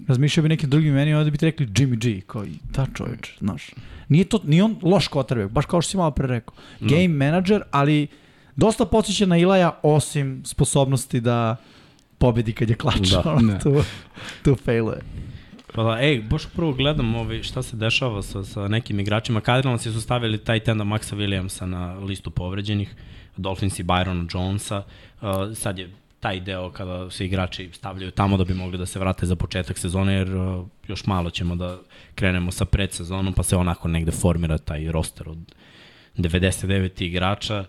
razmišljao 0.06 0.42
bi 0.42 0.49
nekim 0.49 0.70
drugim 0.70 0.94
menima, 0.94 1.18
onda 1.18 1.30
bi 1.30 1.38
ti 1.38 1.47
rekli 1.47 1.66
Jimmy 1.66 1.97
G, 1.97 2.20
kao 2.20 2.44
i 2.44 2.52
da 2.75 2.87
čoveč, 2.94 3.38
znaš. 3.38 3.70
Nije, 4.09 4.25
to, 4.25 4.41
nije 4.45 4.65
on 4.65 4.77
loš 4.83 5.09
quarterback, 5.09 5.49
baš 5.49 5.67
kao 5.67 5.83
što 5.83 5.91
si 5.91 5.97
malo 5.97 6.11
pre 6.11 6.27
rekao. 6.27 6.55
No. 6.81 6.88
Game 6.88 7.09
manager, 7.09 7.62
ali 7.71 8.07
dosta 8.57 8.85
podsjeća 8.85 9.27
na 9.27 9.38
Ilaja, 9.38 9.79
osim 9.83 10.43
sposobnosti 10.45 11.21
da 11.21 11.57
pobedi 12.19 12.53
kad 12.53 12.71
je 12.71 12.77
klač. 12.77 13.09
Da, 13.25 13.38
ne. 13.41 13.59
tu, 13.59 13.83
tu 14.45 14.57
failuje. 14.65 15.00
Pa 15.75 15.83
da, 15.83 15.99
ej, 16.00 16.21
baš 16.21 16.47
prvo 16.57 16.73
gledam 16.73 17.15
ovaj, 17.15 17.43
šta 17.43 17.62
se 17.62 17.77
dešava 17.77 18.23
sa, 18.23 18.45
sa 18.45 18.69
nekim 18.69 19.00
igračima. 19.00 19.41
Cardinals 19.41 19.83
su 19.83 20.00
stavili 20.00 20.38
taj 20.38 20.61
tenda 20.61 20.85
Maxa 20.85 21.17
Williamsa 21.17 21.65
na 21.65 21.95
listu 21.95 22.31
povređenih, 22.31 22.95
Dolphins 23.37 23.79
i 23.79 23.85
Byrona 23.85 24.27
Jonesa. 24.35 24.83
Uh, 25.21 25.29
sad 25.55 25.79
je 25.79 25.91
taj 26.20 26.40
deo 26.40 26.70
kada 26.70 27.10
se 27.10 27.26
igrači 27.26 27.70
stavljaju 27.72 28.10
tamo 28.10 28.37
da 28.37 28.44
bi 28.44 28.54
mogli 28.54 28.78
da 28.78 28.87
se 28.87 28.98
vrate 28.98 29.26
za 29.26 29.37
početak 29.37 29.78
sezone, 29.78 30.14
jer 30.14 30.37
uh, 30.37 30.66
još 30.88 31.06
malo 31.06 31.30
ćemo 31.30 31.56
da 31.56 31.78
krenemo 32.14 32.50
sa 32.50 32.64
predsezonom, 32.64 33.32
pa 33.32 33.42
se 33.42 33.56
onako 33.56 33.88
negde 33.88 34.12
formira 34.12 34.58
taj 34.58 34.92
roster 34.92 35.28
od 35.28 35.38
99 36.16 37.02
igrača. 37.02 37.64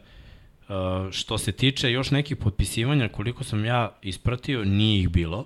Uh, 0.70 0.76
što 1.12 1.38
se 1.38 1.52
tiče 1.52 1.92
još 1.92 2.12
nekih 2.12 2.38
potpisivanja, 2.38 3.10
koliko 3.10 3.44
sam 3.44 3.66
ja 3.66 3.92
ispratio, 4.02 4.66
nije 4.66 5.00
ih 5.00 5.10
bilo. 5.10 5.46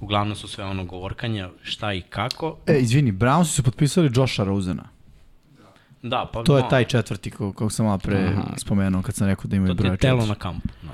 Uglavnom 0.00 0.36
su 0.36 0.48
sve 0.48 0.64
ono 0.64 0.84
govorkanja 0.84 1.50
šta 1.62 1.92
i 1.92 2.00
kako. 2.00 2.58
E, 2.66 2.78
izvini, 2.78 3.12
Browns 3.12 3.44
su 3.44 3.62
potpisali 3.62 4.10
Josha 4.14 4.44
Rosena. 4.44 4.88
Da, 6.02 6.30
pa 6.32 6.42
to 6.42 6.58
je 6.58 6.64
taj 6.70 6.84
četvrti 6.84 7.30
kog 7.30 7.72
sam 7.72 7.86
malo 7.86 7.98
pre 7.98 8.18
Aha. 8.18 8.54
spomenuo 8.56 9.02
kad 9.02 9.14
sam 9.14 9.26
rekao 9.26 9.44
da 9.44 9.56
imaju 9.56 9.74
broj 9.74 9.90
četvrti. 9.90 10.00
To 10.00 10.06
je 10.06 10.10
telo 10.10 10.26
na 10.26 10.34
kampu. 10.34 10.68
Da. 10.82 10.92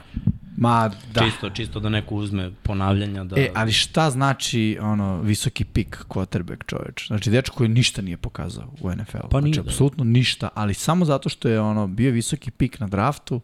Ma, 0.57 0.91
da. 1.15 1.25
Čisto, 1.25 1.51
čisto 1.51 1.81
da 1.81 1.89
neko 1.89 2.15
uzme 2.15 2.51
ponavljanja. 2.63 3.25
Da... 3.25 3.41
E, 3.41 3.51
ali 3.55 3.73
šta 3.73 4.11
znači 4.11 4.79
ono, 4.81 5.21
visoki 5.21 5.65
pik 5.65 6.05
quarterback 6.09 6.67
čoveč? 6.67 7.07
Znači, 7.07 7.31
dečko 7.31 7.57
koji 7.57 7.69
ništa 7.69 8.03
nije 8.03 8.17
pokazao 8.17 8.73
u 8.81 8.91
NFL-u. 8.91 9.29
Pa 9.31 9.41
nije, 9.41 9.55
znači, 9.55 9.67
da. 9.67 9.71
apsolutno 9.71 10.05
ništa, 10.05 10.49
ali 10.55 10.75
samo 10.75 11.05
zato 11.05 11.29
što 11.29 11.49
je 11.49 11.61
ono 11.61 11.87
bio 11.87 12.11
visoki 12.11 12.51
pik 12.51 12.81
na 12.81 12.87
draftu, 12.87 13.41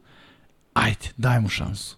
ajde, 0.74 1.08
daj 1.16 1.40
mu 1.40 1.48
šansu. 1.48 1.96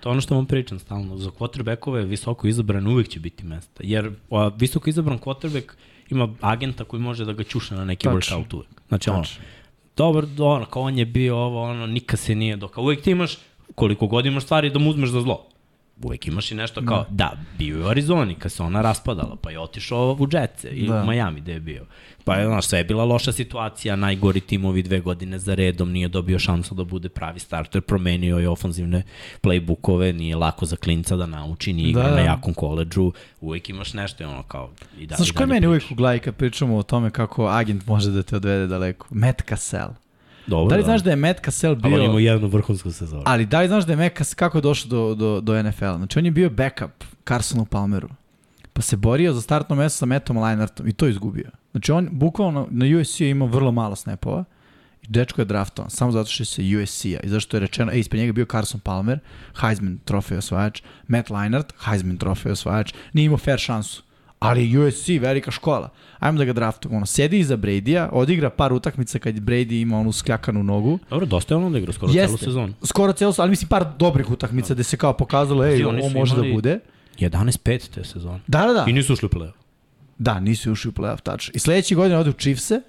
To 0.00 0.08
je 0.08 0.10
ono 0.10 0.20
što 0.20 0.34
vam 0.34 0.46
pričam 0.46 0.78
stalno. 0.78 1.18
Za 1.18 1.30
quarterbackove 1.30 2.04
visoko 2.04 2.46
izabran 2.46 2.86
uvek 2.86 3.08
će 3.08 3.20
biti 3.20 3.44
mesta. 3.44 3.82
Jer 3.84 4.10
a, 4.30 4.50
visoko 4.56 4.90
izabran 4.90 5.18
quarterback 5.18 5.72
ima 6.14 6.28
agenta 6.40 6.84
koji 6.84 7.02
može 7.02 7.24
da 7.24 7.32
ga 7.32 7.42
ćušne 7.44 7.76
na 7.76 7.84
neki 7.84 8.04
Tačno. 8.04 8.36
workout 8.36 8.54
uvek. 8.54 8.68
Znači, 8.88 9.06
Tačno. 9.06 9.14
ono, 9.14 9.26
dobar, 9.96 10.24
ono, 10.38 10.64
kao 10.64 10.82
on 10.82 10.98
je 10.98 11.04
bio 11.06 11.36
ovo, 11.36 11.62
ono, 11.62 11.86
nikad 11.86 12.18
se 12.18 12.34
nije 12.34 12.56
doka. 12.56 12.80
Uvek 12.80 13.02
ti 13.02 13.10
imaš 13.10 13.38
koliko 13.74 14.06
god 14.06 14.26
imaš 14.26 14.44
stvari 14.44 14.70
da 14.70 14.78
mu 14.78 14.90
uzmeš 14.90 15.10
za 15.10 15.20
zlo. 15.20 15.46
Uvek 16.02 16.26
imaš 16.26 16.50
i 16.50 16.54
nešto 16.54 16.86
kao, 16.86 17.04
da, 17.10 17.14
da 17.14 17.36
bio 17.58 17.76
je 17.76 17.84
u 17.84 17.88
Arizoni 17.88 18.34
kad 18.34 18.52
se 18.52 18.62
ona 18.62 18.82
raspadala, 18.82 19.36
pa 19.42 19.50
je 19.50 19.58
otišao 19.58 20.16
u 20.20 20.26
Jetce 20.32 20.68
ili 20.70 20.88
da. 20.88 21.02
u 21.02 21.06
Miami 21.06 21.40
gde 21.40 21.52
je 21.52 21.60
bio. 21.60 21.86
Pa 22.24 22.36
je, 22.36 22.46
znaš, 22.46 22.66
sve 22.66 22.78
je 22.78 22.84
bila 22.84 23.04
loša 23.04 23.32
situacija, 23.32 23.96
najgori 23.96 24.40
timovi 24.40 24.82
dve 24.82 25.00
godine 25.00 25.38
za 25.38 25.54
redom, 25.54 25.92
nije 25.92 26.08
dobio 26.08 26.38
šansu 26.38 26.74
da 26.74 26.84
bude 26.84 27.08
pravi 27.08 27.40
starter, 27.40 27.82
promenio 27.82 28.38
je 28.38 28.48
ofanzivne 28.48 29.02
playbookove, 29.42 30.12
nije 30.12 30.36
lako 30.36 30.66
za 30.66 30.76
klinca 30.76 31.16
da 31.16 31.26
nauči, 31.26 31.72
nije 31.72 31.90
igra 31.90 32.08
da. 32.08 32.14
na 32.14 32.20
jakom 32.20 32.54
koleđu, 32.54 33.12
uvek 33.40 33.68
imaš 33.68 33.94
nešto 33.94 34.22
i 34.22 34.26
ono 34.26 34.42
kao 34.42 34.70
i 34.98 35.06
da, 35.06 35.16
Znaš 35.16 35.30
ko 35.30 35.42
je 35.42 35.46
meni 35.46 35.66
uvek 35.66 35.82
u 35.90 35.94
glavi 35.94 36.18
kad 36.18 36.36
pričamo 36.36 36.76
o 36.76 36.82
tome 36.82 37.10
kako 37.10 37.46
agent 37.46 37.86
može 37.86 38.10
da 38.10 38.22
te 38.22 38.36
odvede 38.36 38.66
daleko? 38.66 39.06
Matt 39.10 39.42
Cassell. 39.48 40.03
Dobro, 40.46 40.68
da 40.68 40.76
li 40.76 40.82
da. 40.82 40.86
znaš 40.86 41.02
da 41.02 41.10
je 41.10 41.16
Matt 41.16 41.44
Cassell 41.44 41.74
bio... 41.74 41.94
Ali 41.94 42.04
imao 42.04 42.18
jednu 42.18 42.48
vrhunsku 42.48 42.90
sezonu. 42.90 43.22
Ali 43.26 43.46
da 43.46 43.60
li 43.60 43.68
znaš 43.68 43.84
da 43.84 43.92
je 43.92 43.96
Matt 43.96 44.18
Cassell, 44.18 44.38
kako 44.38 44.58
je 44.58 44.62
došao 44.62 44.88
do, 44.88 45.14
do, 45.14 45.40
do 45.40 45.62
NFL-a? 45.62 45.96
Znači 45.96 46.18
on 46.18 46.24
je 46.24 46.30
bio 46.30 46.50
backup 46.50 47.04
Carsonu 47.28 47.64
Palmeru. 47.64 48.08
Pa 48.72 48.82
se 48.82 48.96
borio 48.96 49.32
za 49.32 49.40
startno 49.40 49.76
mesto 49.76 49.98
sa 49.98 50.06
Mattom 50.06 50.38
Leinartom 50.38 50.88
i 50.88 50.92
to 50.92 51.06
izgubio. 51.06 51.50
Znači 51.70 51.92
on 51.92 52.08
bukvalno 52.12 52.68
na 52.70 53.00
USC 53.00 53.20
je 53.20 53.30
imao 53.30 53.48
vrlo 53.48 53.72
malo 53.72 53.96
snapova 53.96 54.44
i 55.02 55.06
dečko 55.08 55.40
je 55.40 55.44
draftovan 55.44 55.90
samo 55.90 56.12
zato 56.12 56.30
što 56.30 56.42
je 56.42 56.46
se 56.46 56.62
USC-a 56.82 57.20
i 57.22 57.28
zašto 57.28 57.56
je 57.56 57.60
rečeno, 57.60 57.92
ej, 57.92 57.98
ispred 57.98 58.20
njega 58.20 58.32
bio 58.32 58.46
Carson 58.50 58.80
Palmer, 58.80 59.18
Heisman 59.60 59.98
trofej 60.04 60.38
osvajač, 60.38 60.82
Matt 61.06 61.30
Leinart, 61.30 61.74
Heisman 61.84 62.16
trofej 62.16 62.52
osvajač, 62.52 62.92
nije 63.12 63.26
imao 63.26 63.38
fair 63.38 63.58
šansu. 63.58 64.02
Ali 64.48 64.78
USC, 64.78 65.08
velika 65.20 65.50
škola. 65.50 65.88
Ajmo 66.18 66.38
da 66.38 66.44
ga 66.44 66.52
draftujemo. 66.52 66.96
Ono, 66.96 67.06
sedi 67.06 67.38
iza 67.38 67.56
Brady-a, 67.56 68.08
odigra 68.12 68.50
par 68.50 68.72
utakmica 68.72 69.18
kad 69.18 69.34
Brady 69.34 69.82
ima 69.82 69.98
onu 69.98 70.12
skljakanu 70.12 70.62
nogu. 70.62 70.98
Dobro, 71.10 71.26
dosta 71.26 71.54
je 71.54 71.70
da 71.70 71.78
igra 71.78 71.92
skoro 71.92 72.12
Jeste, 72.12 72.26
celu 72.26 72.38
sezonu. 72.38 72.74
Skoro 72.82 73.12
celu 73.12 73.32
sezonu, 73.32 73.44
ali 73.44 73.50
mislim 73.50 73.68
par 73.68 73.86
dobrih 73.98 74.30
utakmica 74.30 74.68
no. 74.68 74.74
gde 74.74 74.84
se 74.84 74.96
kao 74.96 75.12
pokazalo, 75.12 75.64
ej, 75.64 75.84
ovo 75.84 76.08
može 76.08 76.36
da 76.36 76.42
bude. 76.54 76.78
11-5 77.18 77.94
te 77.94 78.04
sezone. 78.04 78.40
Da, 78.46 78.66
da, 78.66 78.72
da. 78.72 78.84
I 78.88 78.92
nisu 78.92 79.12
ušli 79.12 79.26
u 79.26 79.28
play-off. 79.28 79.52
Da, 80.18 80.40
nisu 80.40 80.72
ušli 80.72 80.88
u 80.88 80.92
play-off, 80.92 81.20
tačno. 81.20 81.52
I 81.54 81.58
sledeće 81.58 81.94
godine 81.94 82.18
ode 82.18 82.30
u 82.30 82.32
Chiefs-e 82.32 82.80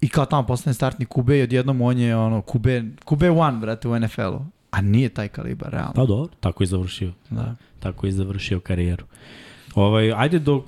i 0.00 0.08
kao 0.08 0.26
tamo 0.26 0.46
postane 0.46 0.74
startni 0.74 1.06
Kube 1.06 1.38
i 1.38 1.42
odjednom 1.42 1.80
on 1.80 1.98
je 1.98 2.16
ono, 2.16 2.42
Kube, 2.42 2.84
Kube 3.04 3.30
one, 3.30 3.58
brate, 3.58 3.88
u 3.88 3.98
NFL-u. 3.98 4.44
A 4.70 4.80
nije 4.80 5.08
taj 5.08 5.28
kalibar, 5.28 5.70
realno. 5.70 5.92
Pa 5.94 6.04
dobro, 6.04 6.32
tako 6.40 6.62
je 6.62 6.66
završio. 6.66 7.12
Da. 7.30 7.54
Tako 7.80 8.06
je 8.06 8.12
završio 8.12 8.60
karijeru. 8.60 9.04
Ovaj, 9.74 10.12
ajde 10.16 10.38
dok, 10.38 10.64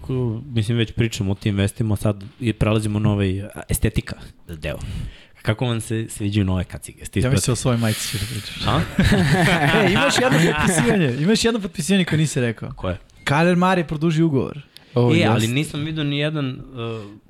mislim, 0.54 0.78
već 0.78 0.92
pričamo 0.92 1.32
o 1.32 1.34
tim 1.34 1.56
vestima, 1.56 1.96
sad 1.96 2.24
prelazimo 2.58 2.98
na 2.98 3.12
ovaj 3.12 3.42
estetika 3.68 4.16
deo. 4.48 4.78
Kako 5.42 5.66
vam 5.66 5.80
se 5.80 6.06
sviđaju 6.08 6.44
nove 6.44 6.64
kacige? 6.64 7.04
Stis 7.04 7.24
ja 7.24 7.30
mislim 7.30 7.52
o 7.52 7.56
svojoj 7.56 7.78
majici 7.78 8.08
ću 8.08 8.18
da 8.18 8.24
pričaš. 8.30 8.66
A? 8.66 8.80
e, 9.86 9.92
imaš 9.92 10.14
jedno 10.18 10.38
potpisivanje, 10.52 11.16
imaš 11.20 11.44
jedno 11.44 11.60
potpisivanje 11.60 12.04
koje 12.04 12.18
nisi 12.18 12.40
rekao. 12.40 12.72
Koje? 12.76 12.98
Kyler 13.24 13.56
Murray 13.56 13.86
produži 13.86 14.22
ugovor. 14.22 14.62
Oh, 14.94 15.18
e, 15.18 15.24
ali 15.24 15.48
nisam 15.48 15.84
vidio 15.84 16.04
ni 16.04 16.18
jedan 16.18 16.50
uh, 16.50 17.21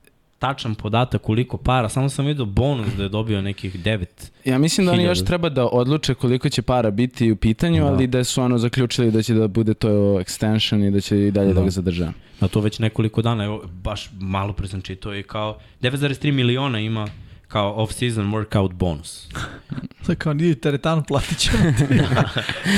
tačan 0.43 0.75
podatak 0.75 1.23
koliko 1.23 1.57
para, 1.57 1.89
samo 1.89 2.09
sam 2.09 2.27
vidio 2.27 2.45
bonus 2.45 2.87
da 2.97 3.03
je 3.03 3.09
dobio 3.09 3.43
nekih 3.43 3.85
9. 3.85 4.07
Ja 4.45 4.59
mislim 4.59 4.87
da 4.87 4.93
oni 4.93 5.03
još 5.03 5.25
treba 5.25 5.49
da 5.49 5.67
odluče 5.67 6.15
koliko 6.15 6.49
će 6.49 6.63
para 6.63 6.91
biti 6.91 7.31
u 7.31 7.37
pitanju, 7.37 7.85
da. 7.85 7.89
ali 7.89 8.07
da 8.07 8.25
su 8.25 8.43
ono 8.43 8.59
zaključili 8.59 9.11
da 9.11 9.23
će 9.23 9.35
da 9.35 9.49
bude 9.49 9.75
to 9.75 9.89
extension 9.89 10.89
i 10.89 10.91
da 10.91 11.01
će 11.01 11.27
i 11.27 11.31
dalje 11.31 11.49
da, 11.49 11.55
da 11.55 11.65
ga 11.65 11.71
zadrža. 11.71 12.13
Na 12.41 12.49
to 12.49 12.61
već 12.61 12.79
nekoliko 12.79 13.23
dana, 13.23 13.45
evo, 13.45 13.63
baš 13.83 14.11
malo 14.21 14.53
pre 14.53 14.69
sam 14.69 14.83
čitao 14.83 15.17
i 15.17 15.23
kao 15.23 15.59
9,3 15.83 16.33
miliona 16.33 16.81
ima 16.81 17.09
kao 17.53 17.75
off-season 17.77 18.31
workout 18.31 18.73
bonus. 18.73 19.29
Sada 20.03 20.15
kao 20.15 20.33
nije 20.33 20.55
teretanu 20.55 21.03
platit 21.09 21.39
ćemo 21.39 21.59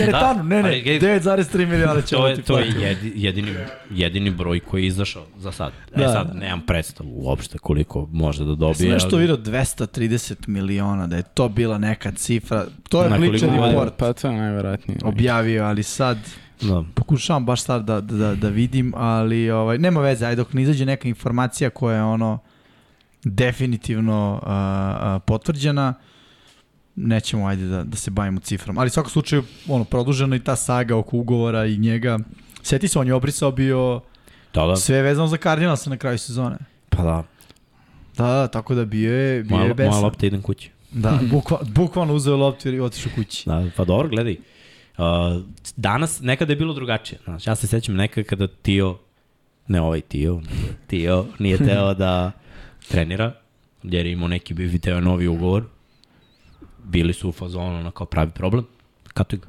teretanu, 0.00 0.38
da, 0.38 0.42
ne, 0.42 0.62
ne, 0.62 0.70
9,3 0.70 1.66
miliona 1.66 2.00
ćemo 2.00 2.22
to 2.22 2.28
je, 2.28 2.42
To 2.42 2.58
je 2.58 2.98
jedini, 3.14 3.54
jedini 3.90 4.30
broj 4.30 4.60
koji 4.60 4.82
je 4.82 4.86
izašao 4.86 5.22
za 5.38 5.52
sad. 5.52 5.72
E 5.94 6.00
da. 6.00 6.12
sad, 6.12 6.36
nemam 6.36 6.60
predstavu 6.66 7.10
uopšte 7.14 7.58
koliko 7.58 8.08
može 8.12 8.44
da 8.44 8.54
dobije. 8.54 8.74
Sam 8.74 8.88
nešto 8.88 9.16
vidio 9.16 9.36
230 9.36 10.48
miliona, 10.48 11.06
da 11.06 11.16
je 11.16 11.22
to 11.22 11.48
bila 11.48 11.78
neka 11.78 12.12
cifra. 12.12 12.66
To 12.88 13.02
je 13.02 13.08
Bleacher 13.08 13.50
Report. 13.50 13.92
Pa 13.96 14.12
to 14.12 14.28
je 14.28 14.36
najverovatnije. 14.36 14.98
Objavio, 15.04 15.64
ali 15.64 15.82
sad... 15.82 16.18
Da. 16.60 16.84
Pokušavam 16.94 17.46
baš 17.46 17.62
sad 17.62 17.84
da, 17.84 18.00
da, 18.00 18.34
da 18.34 18.48
vidim, 18.48 18.92
ali 18.96 19.50
ovaj, 19.50 19.78
nema 19.78 20.00
veze, 20.00 20.26
ajde 20.26 20.36
dok 20.36 20.52
ne 20.52 20.62
izađe 20.62 20.86
neka 20.86 21.08
informacija 21.08 21.70
koja 21.70 21.96
je 21.96 22.02
ono 22.02 22.38
definitivno 23.24 24.40
a, 24.42 24.52
a, 25.00 25.18
potvrđena, 25.18 25.94
nećemo 26.96 27.46
ajde 27.46 27.66
da, 27.66 27.84
da 27.84 27.96
se 27.96 28.10
bavimo 28.10 28.40
cifrom. 28.40 28.78
Ali 28.78 28.86
u 28.86 28.90
svakom 28.90 29.10
slučaju, 29.10 29.42
ono, 29.68 29.84
produžena 29.84 30.36
i 30.36 30.40
ta 30.40 30.56
saga 30.56 30.96
oko 30.96 31.16
ugovora 31.16 31.66
i 31.66 31.78
njega. 31.78 32.18
Sjeti 32.62 32.88
se, 32.88 32.98
on 32.98 33.06
je 33.06 33.14
obrisao 33.14 33.50
bio 33.50 34.00
da, 34.54 34.66
da. 34.66 34.76
sve 34.76 35.02
vezano 35.02 35.26
za 35.26 35.36
Cardinalsa 35.36 35.90
na 35.90 35.96
kraju 35.96 36.18
sezone. 36.18 36.56
Pa 36.88 37.02
da. 37.02 37.24
Da, 38.16 38.26
da, 38.26 38.48
tako 38.48 38.74
da 38.74 38.84
bio 38.84 39.14
je, 39.14 39.42
bio 39.42 39.56
malo, 39.56 39.68
je 39.68 39.74
besan. 39.74 39.90
Malo 39.90 40.02
lopta 40.02 40.26
idem 40.26 40.42
kući. 40.42 40.70
Da, 40.90 41.18
bukva, 41.32 41.58
bukvalno 41.74 42.14
uzeo 42.14 42.36
loptu 42.36 42.68
i 42.68 42.80
otišao 42.80 43.12
kući. 43.14 43.42
Da, 43.46 43.66
pa 43.76 43.84
dobro, 43.84 44.08
gledaj. 44.08 44.36
Uh, 44.98 45.42
danas, 45.76 46.20
nekada 46.20 46.52
je 46.52 46.56
bilo 46.56 46.74
drugačije. 46.74 47.18
Znači, 47.24 47.50
ja 47.50 47.54
se 47.54 47.66
sećam 47.66 47.94
nekada 47.94 48.28
kada 48.28 48.46
Tio, 48.46 48.98
ne 49.68 49.80
ovaj 49.80 50.00
Tio, 50.00 50.40
Tio 50.86 51.26
nije 51.38 51.58
teo 51.58 51.94
da 51.94 52.32
trenira, 52.88 53.32
jer 53.82 54.06
je 54.06 54.12
imao 54.12 54.28
neki 54.28 54.54
bi 54.54 54.64
video 54.64 55.00
novi 55.00 55.26
ugovor, 55.28 55.64
bili 56.84 57.12
su 57.12 57.28
u 57.28 57.32
fazonu 57.32 57.82
na 57.82 57.90
kao 57.90 58.06
pravi 58.06 58.30
problem, 58.30 58.66
katuj 59.14 59.38
ga. 59.38 59.46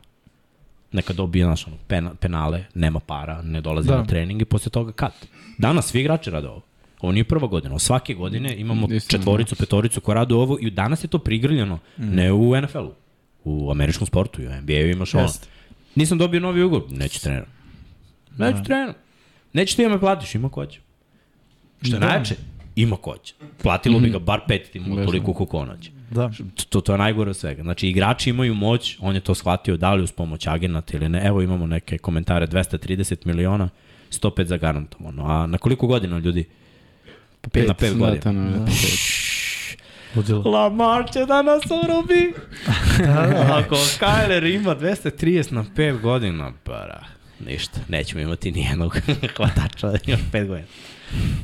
Neka 0.91 1.13
dobije 1.13 1.45
naš 1.45 1.67
ono, 1.67 1.77
pena, 1.87 2.13
penale, 2.13 2.65
nema 2.73 2.99
para, 2.99 3.41
ne 3.41 3.61
dolazi 3.61 3.87
da. 3.87 3.97
na 3.97 4.05
trening 4.05 4.41
i 4.41 4.45
posle 4.45 4.69
toga 4.69 4.91
kat. 4.91 5.13
Danas 5.57 5.87
svi 5.87 5.99
igrači 5.99 6.29
rade 6.29 6.47
ovo. 6.47 6.61
Ovo 7.01 7.11
nije 7.11 7.23
prva 7.23 7.47
godina. 7.47 7.79
Svake 7.79 8.13
godine 8.13 8.55
imamo 8.57 8.87
četvoricu, 9.07 9.55
petoricu 9.55 10.01
koja 10.01 10.15
rade 10.15 10.33
ovo 10.33 10.57
i 10.61 10.71
danas 10.71 11.03
je 11.03 11.07
to 11.07 11.19
prigrljeno. 11.19 11.79
Mm. 11.97 12.15
Ne 12.15 12.31
u 12.33 12.61
NFL-u. 12.61 12.93
U 13.43 13.71
američkom 13.71 14.07
sportu 14.07 14.41
i 14.41 14.47
u 14.47 14.49
NBA-u 14.61 14.89
imaš 14.89 15.15
ono. 15.15 15.29
Nisam 15.95 16.17
dobio 16.17 16.39
novi 16.39 16.63
ugovor, 16.63 16.91
neću 16.91 17.21
trener. 17.21 17.45
Neću 18.37 18.57
da. 18.57 18.63
trener. 18.63 18.93
Neću 19.53 19.75
ti 19.75 19.81
ja 19.81 19.89
me 19.89 19.99
platiš, 19.99 20.35
ima 20.35 20.49
ko 20.49 20.65
će. 20.65 20.79
Što 21.81 21.95
je 21.95 21.99
da. 21.99 22.05
najjače, 22.07 22.35
ima 22.75 22.95
ko 22.95 23.17
će. 23.17 23.33
Platilo 23.63 23.99
bi 23.99 24.09
ga 24.09 24.17
mhm. 24.17 24.25
bar 24.25 24.39
pet 24.47 24.71
timu 24.71 25.05
toliko 25.05 25.33
koliko 25.33 25.67
će. 25.81 25.91
Da. 26.11 26.31
To, 26.69 26.81
to 26.81 26.91
je 26.91 26.97
najgore 26.97 27.29
od 27.29 27.37
svega. 27.37 27.63
Znači, 27.63 27.87
igrači 27.87 28.29
imaju 28.29 28.53
moć, 28.53 28.97
on 28.99 29.15
je 29.15 29.21
to 29.21 29.35
shvatio, 29.35 29.77
da 29.77 29.93
li 29.93 30.03
uz 30.03 30.11
pomoć 30.11 30.47
agenata 30.47 30.97
ili 30.97 31.09
ne. 31.09 31.21
Evo 31.25 31.41
imamo 31.41 31.67
neke 31.67 31.97
komentare, 31.97 32.47
230 32.47 33.25
miliona, 33.25 33.69
105 34.11 34.43
za 34.43 34.57
garantovano. 34.57 35.25
A 35.25 35.47
na 35.47 35.57
koliko 35.57 35.87
godina 35.87 36.17
ljudi? 36.17 36.45
Pet, 37.51 37.67
na 37.67 37.73
pet 37.73 37.97
godina. 37.97 38.21
Da, 38.23 38.31
na 38.31 38.65
pet. 38.65 39.25
Lamar 40.45 41.11
će 41.13 41.25
da 41.25 41.41
nas 41.41 41.63
da, 42.97 43.05
da. 43.05 43.61
Ako 43.65 43.75
Kyler 43.75 44.55
ima 44.55 44.75
230 44.75 45.51
na 45.51 45.65
5 45.75 46.01
godina, 46.01 46.51
para, 46.63 47.03
ništa. 47.45 47.79
Nećemo 47.87 48.21
imati 48.21 48.51
nijednog 48.51 48.97
hvatača 49.35 49.87
da 49.87 49.97
ima 50.07 50.17
5 50.31 50.47
godina. 50.47 50.67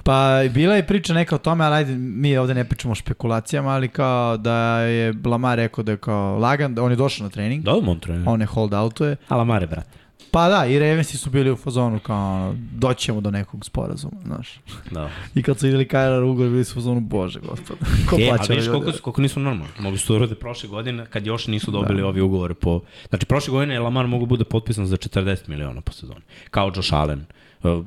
Pa 0.04 0.42
bila 0.54 0.76
je 0.76 0.88
priča 0.88 1.14
neka 1.14 1.36
o 1.36 1.38
tome, 1.38 1.66
ali 1.66 1.76
ajde, 1.76 1.96
mi 1.96 2.38
ovde 2.38 2.54
ne 2.54 2.64
pričamo 2.64 2.92
o 2.92 2.96
špekulacijama, 2.96 3.70
ali 3.70 3.88
kao 3.88 4.38
da 4.38 4.80
je 4.80 5.14
Lamar 5.26 5.58
rekao 5.58 5.84
da 5.84 5.92
je 5.92 5.98
kao 5.98 6.38
lagan, 6.40 6.76
da 6.76 6.84
on 6.84 6.92
je 6.92 6.96
došao 6.96 7.24
na 7.24 7.30
trening. 7.30 7.64
Da, 7.64 7.72
on 7.72 8.00
trening. 8.00 8.28
On 8.28 8.42
je 8.42 8.48
hold 8.48 8.74
outuje. 8.74 9.16
A 9.28 9.36
Lamar 9.36 9.62
je, 9.62 9.68
brate. 9.68 10.02
Pa 10.32 10.50
da, 10.50 10.66
i 10.66 10.80
Ravensi 10.80 11.18
su 11.18 11.30
bili 11.30 11.52
u 11.52 11.56
fazonu 11.56 12.00
kao 12.00 12.56
doćemo 12.72 13.22
do 13.22 13.32
nekog 13.32 13.66
sporazuma, 13.66 14.18
znaš. 14.26 14.60
Da. 14.92 15.10
I 15.36 15.44
kad 15.44 15.60
su 15.60 15.66
videli 15.66 15.86
Kyler 15.86 16.24
Ugor, 16.24 16.50
bili 16.50 16.66
su 16.66 16.72
u 16.72 16.76
fazonu, 16.76 17.00
bože 17.00 17.40
gospod. 17.40 17.78
Ko 18.10 18.16
e, 18.20 18.28
plaća? 18.28 18.54
A 18.54 18.56
vidiš 18.56 18.70
koliko, 18.70 18.92
koliko 19.02 19.22
nisu 19.22 19.40
normalni. 19.40 19.74
Mogli 19.80 19.98
su 19.98 20.08
to 20.08 20.16
urode 20.16 20.36
prošle 20.36 20.70
godine 20.70 21.06
kad 21.10 21.26
još 21.26 21.48
nisu 21.48 21.72
dobili 21.72 22.02
da. 22.02 22.08
ovi 22.08 22.22
ugovore 22.22 22.54
po... 22.54 22.82
Znači, 23.10 23.26
prošle 23.26 23.52
godine 23.52 23.74
je 23.74 23.80
Lamar 23.80 24.08
mogu 24.08 24.26
bude 24.26 24.44
potpisan 24.44 24.86
za 24.86 24.98
40 24.98 25.50
miliona 25.50 25.82
po 25.82 25.92
sezoni. 25.92 26.22
Kao 26.50 26.72
Josh 26.76 26.94
Allen 26.94 27.26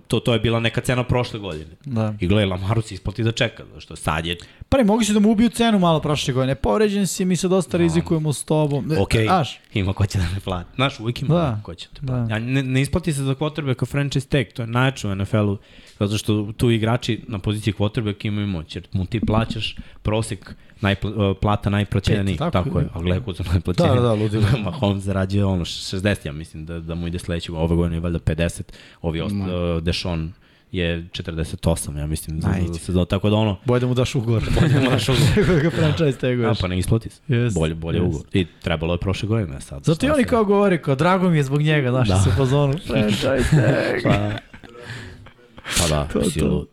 To, 0.08 0.20
to 0.20 0.32
je 0.32 0.38
bila 0.38 0.60
neka 0.60 0.80
cena 0.80 1.04
prošle 1.04 1.40
godine. 1.40 1.70
Da. 1.84 2.14
I 2.20 2.26
gledaj, 2.26 2.46
Lamaru 2.46 2.82
se 2.82 2.94
isplati 2.94 3.22
da 3.22 3.32
čeka, 3.32 3.64
što 3.78 3.96
sad 3.96 4.26
je... 4.26 4.36
Pa 4.68 4.78
ne, 4.78 4.84
mogu 4.84 5.04
se 5.04 5.12
da 5.12 5.20
mu 5.20 5.30
ubiju 5.30 5.48
cenu 5.48 5.78
malo 5.78 6.00
prošle 6.00 6.34
godine. 6.34 6.54
Povređen 6.54 7.06
si, 7.06 7.24
mi 7.24 7.36
se 7.36 7.48
dosta 7.48 7.78
no. 7.78 7.82
rizikujemo 7.82 8.32
s 8.32 8.44
tobom. 8.44 8.92
Ok, 8.98 9.14
Aš. 9.30 9.60
ima 9.72 9.92
ko 9.92 10.06
će 10.06 10.18
da 10.18 10.24
me 10.34 10.40
plati. 10.40 10.70
Znaš, 10.74 11.00
uvijek 11.00 11.22
ima 11.22 11.34
da. 11.34 11.60
ko 11.62 11.74
će 11.74 11.88
da 11.88 12.00
te 12.00 12.06
plati. 12.06 12.28
Da. 12.28 12.38
ne, 12.38 12.62
ne 12.62 12.80
isplati 12.82 13.12
se 13.12 13.22
za 13.22 13.34
kvotrbe 13.34 13.74
kao 13.74 13.86
franchise 13.86 14.28
tag, 14.28 14.46
to 14.54 14.62
je 14.62 14.66
najjače 14.66 15.08
u 15.08 15.14
NFL-u, 15.14 15.58
zato 15.98 16.18
što 16.18 16.52
tu 16.56 16.70
igrači 16.70 17.20
na 17.28 17.38
poziciji 17.38 17.74
quarterback 17.74 18.26
imaju 18.26 18.46
moć, 18.46 18.76
jer 18.76 18.88
mu 18.92 19.06
ti 19.06 19.20
plaćaš 19.20 19.76
prosek 20.02 20.54
najpl, 20.80 21.06
uh, 21.06 21.36
plata 21.40 21.70
najplaćenijih, 21.70 22.38
tako, 22.38 22.50
tako 22.50 22.78
je, 22.78 22.88
a 22.92 23.00
gledaj 23.00 23.24
kod 23.24 23.36
su 23.36 23.42
najplaćeniji. 23.50 23.94
Da, 23.94 24.00
da, 24.00 24.12
ludilo. 24.12 24.46
Mahomes 24.64 25.02
zarađuje 25.02 25.44
ono 25.44 25.64
60, 25.64 26.26
ja 26.26 26.32
mislim 26.32 26.66
da, 26.66 26.80
da 26.80 26.94
mu 26.94 27.06
ide 27.06 27.18
sledeće, 27.18 27.52
ove 27.52 27.76
godine 27.76 27.96
je 27.96 28.00
valjda 28.00 28.18
50, 28.18 28.62
ovi 29.02 29.20
ost, 29.20 29.34
uh, 29.34 29.82
Deshaun 29.82 30.32
je 30.72 31.04
48, 31.12 31.98
ja 31.98 32.06
mislim, 32.06 32.40
za, 32.40 32.48
za 32.66 32.78
sezonu, 32.78 33.04
tako 33.04 33.30
da 33.30 33.36
ono... 33.36 33.56
Bolje 33.64 33.80
da 33.80 33.86
mu 33.86 33.94
daš 33.94 34.14
ugovor. 34.14 34.42
Bolje 34.60 34.72
da 34.72 34.80
mu 34.80 34.90
daš 34.90 35.08
ugovor. 35.08 35.62
ga 35.62 35.70
franchise 35.70 36.18
teguješ. 36.18 36.58
A, 36.58 36.60
pa 36.60 36.68
ne 36.68 36.78
isplati 36.78 37.10
se. 37.10 37.20
Yes, 37.28 37.54
bolje, 37.54 37.74
bolje 37.74 38.00
yes. 38.00 38.06
ugovor. 38.06 38.26
I 38.32 38.46
trebalo 38.62 38.94
je 38.94 38.98
prošle 38.98 39.28
godine 39.28 39.60
sad. 39.60 39.84
Zato 39.84 40.06
i 40.06 40.10
oni 40.10 40.24
kao 40.24 40.44
govori, 40.44 40.82
kao 40.82 40.94
drago 40.94 41.30
mi 41.30 41.36
je 41.36 41.42
zbog 41.42 41.62
njega, 41.62 41.90
znaš, 41.90 42.08
da. 42.08 42.18
se 42.18 42.30
po 42.36 42.46
zonu. 42.46 42.74
franchise 42.86 43.50
tag. 44.02 44.53
Pa, 45.78 45.88
da, 45.88 46.08
to, 46.12 46.20
to. 46.38 46.56
Uh, 46.56 46.66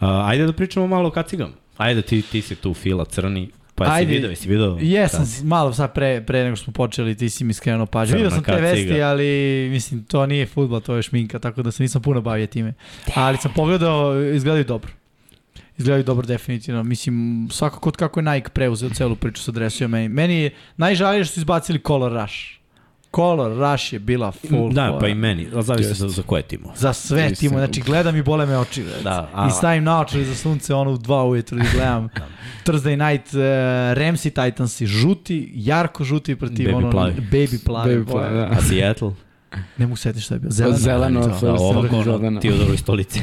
ajde 0.00 0.46
da 0.46 0.52
pričamo 0.52 0.86
malo 0.86 1.08
o 1.08 1.12
kacigama. 1.12 1.52
Ajde, 1.76 2.02
ti, 2.02 2.22
ti 2.22 2.42
si 2.42 2.54
tu 2.54 2.74
fila 2.74 3.04
crni, 3.04 3.50
Pa 3.74 3.84
jesi 3.84 3.94
Ajde, 3.94 4.12
vidio, 4.12 4.30
jesi 4.30 4.48
vidio? 4.48 4.78
Jesam, 4.80 5.26
malo 5.44 5.72
sad 5.72 5.94
pre, 5.94 6.22
pre 6.26 6.44
nego 6.44 6.56
što 6.56 6.64
smo 6.64 6.72
počeli, 6.72 7.16
ti 7.16 7.30
si 7.30 7.44
mi 7.44 7.52
skrenuo 7.52 7.86
pažnju. 7.86 8.14
Vidio 8.14 8.30
sam 8.30 8.42
te 8.42 8.60
vesti, 8.60 9.02
ali 9.02 9.68
mislim, 9.70 10.04
to 10.04 10.26
nije 10.26 10.46
futbol, 10.46 10.80
to 10.80 10.94
je 10.94 11.02
šminka, 11.02 11.38
tako 11.38 11.62
da 11.62 11.70
se 11.70 11.82
nisam 11.82 12.02
puno 12.02 12.20
bavio 12.20 12.46
time. 12.46 12.74
Ali 13.14 13.36
sam 13.36 13.52
pogledao, 13.56 14.22
izgledaju 14.22 14.64
dobro. 14.64 14.92
Izgledaju 15.78 16.04
dobro 16.04 16.26
definitivno. 16.26 16.82
Mislim, 16.82 17.48
svakako 17.52 17.90
kako 17.90 18.20
je 18.20 18.24
Nike 18.24 18.48
preuzeo 18.48 18.90
celu 18.90 19.16
priču 19.16 19.42
sa. 19.42 19.52
Meni, 19.88 20.08
meni 20.08 20.34
je 20.34 20.54
najžalije 20.76 21.24
što 21.24 21.34
su 21.34 21.40
izbacili 21.40 21.82
Color 21.86 22.12
Rush. 22.12 22.34
Color 23.14 23.58
Rush 23.58 23.92
je 23.92 23.98
bila 23.98 24.32
full. 24.32 24.72
Da, 24.72 24.86
fora. 24.86 24.98
pa 24.98 25.08
i 25.08 25.14
meni. 25.14 25.48
Zavisi 25.60 25.94
za, 25.94 26.08
za 26.08 26.22
koje 26.22 26.42
timo. 26.42 26.72
Za 26.76 26.92
sve 26.92 27.34
timo. 27.34 27.58
Znači, 27.58 27.80
gledam 27.80 28.16
i 28.16 28.22
bole 28.22 28.46
me 28.46 28.58
oči. 28.58 28.84
Da, 29.02 29.30
a, 29.34 29.48
I 29.48 29.50
stavim 29.50 29.84
naočari 29.84 30.24
za 30.24 30.34
sunce, 30.34 30.74
ono 30.74 30.92
u 30.92 30.98
dva 30.98 31.24
ujutru 31.24 31.58
i 31.58 31.62
gledam. 31.74 32.08
da. 32.18 32.26
Thursday 32.64 33.10
night, 33.10 33.34
uh, 33.34 33.40
Ramsey 34.02 34.44
Titansi, 34.44 34.86
žuti, 34.86 35.52
jarko 35.54 36.04
žuti 36.04 36.36
protiv 36.36 36.68
baby 36.68 36.74
ono, 36.74 36.90
plavi. 36.90 37.14
baby 37.32 37.64
plavi. 37.66 37.94
Baby 37.94 38.10
plavi, 38.10 38.36
da. 38.36 38.48
A 38.50 38.62
Seattle? 38.62 39.10
Ne 39.76 39.86
mogu 39.86 39.96
setiti 39.96 40.24
šta 40.24 40.34
je 40.34 40.38
bilo. 40.38 40.50
Zelena. 40.52 40.76
Zeleno, 40.76 41.20
da, 41.20 41.38
da, 41.40 41.52
ovo 41.52 41.68
ono, 41.92 42.40
Teodoro 42.40 42.74
i 42.74 42.76
stolici. 42.76 43.20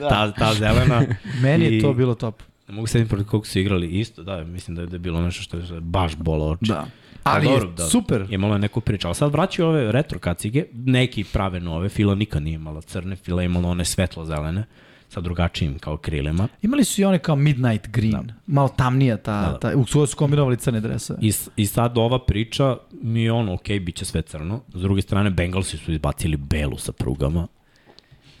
da. 0.00 0.08
ta, 0.08 0.32
ta 0.32 0.54
zelena. 0.54 1.02
Meni 1.42 1.64
je 1.64 1.80
to 1.80 1.92
bilo 1.94 2.14
top. 2.14 2.42
Ne 2.68 2.74
mogu 2.74 2.86
setiti 2.86 3.08
protiv 3.08 3.26
koliko 3.26 3.46
su 3.46 3.58
igrali 3.58 3.86
isto, 3.88 4.22
da, 4.22 4.44
mislim 4.44 4.76
da 4.76 4.82
je 4.82 4.98
bilo 4.98 5.20
nešto 5.20 5.42
što 5.42 5.56
je 5.56 5.80
baš 5.80 6.16
bolo 6.16 6.50
oči. 6.50 6.68
Da. 6.68 6.86
Ali 7.34 7.44
dobro, 7.44 7.68
je 7.68 7.74
da, 7.74 7.86
super. 7.86 8.26
Imalo 8.30 8.54
je 8.54 8.58
neku 8.58 8.80
priču, 8.80 9.08
ali 9.08 9.14
sad 9.14 9.32
vraćaju 9.32 9.68
ove 9.68 9.92
retro 9.92 10.18
kacige, 10.18 10.64
neki 10.72 11.24
prave 11.24 11.60
nove, 11.60 11.88
Fila 11.88 12.14
nikad 12.14 12.42
nije 12.42 12.54
imala 12.54 12.80
crne, 12.80 13.16
Fila 13.16 13.42
je 13.42 13.46
imala 13.46 13.68
one 13.68 13.84
svetlo-zelene 13.84 14.64
sa 15.08 15.20
drugačijim 15.20 15.78
kao 15.78 15.96
krilima. 15.96 16.48
Imali 16.62 16.84
su 16.84 17.00
i 17.00 17.04
one 17.04 17.18
kao 17.18 17.36
Midnight 17.36 17.88
Green, 17.88 18.26
da. 18.26 18.34
malo 18.46 18.68
tamnija 18.68 19.16
ta, 19.16 19.40
da, 19.40 19.50
da. 19.52 19.58
ta 19.58 19.76
u 19.76 19.86
svojoj 19.86 20.06
su 20.06 20.16
kombinovali 20.16 20.56
crne 20.56 20.80
drese. 20.80 21.14
I, 21.20 21.32
I 21.56 21.66
sad 21.66 21.98
ova 21.98 22.24
priča 22.24 22.76
mi 23.02 23.22
je 23.22 23.32
ono, 23.32 23.54
ok, 23.54 23.68
bit 23.80 23.96
će 23.96 24.04
sve 24.04 24.22
crno. 24.22 24.60
S 24.74 24.80
druge 24.80 25.02
strane, 25.02 25.30
Bengalsi 25.30 25.76
su 25.76 25.92
izbacili 25.92 26.36
belu 26.36 26.78
sa 26.78 26.92
prugama. 26.92 27.46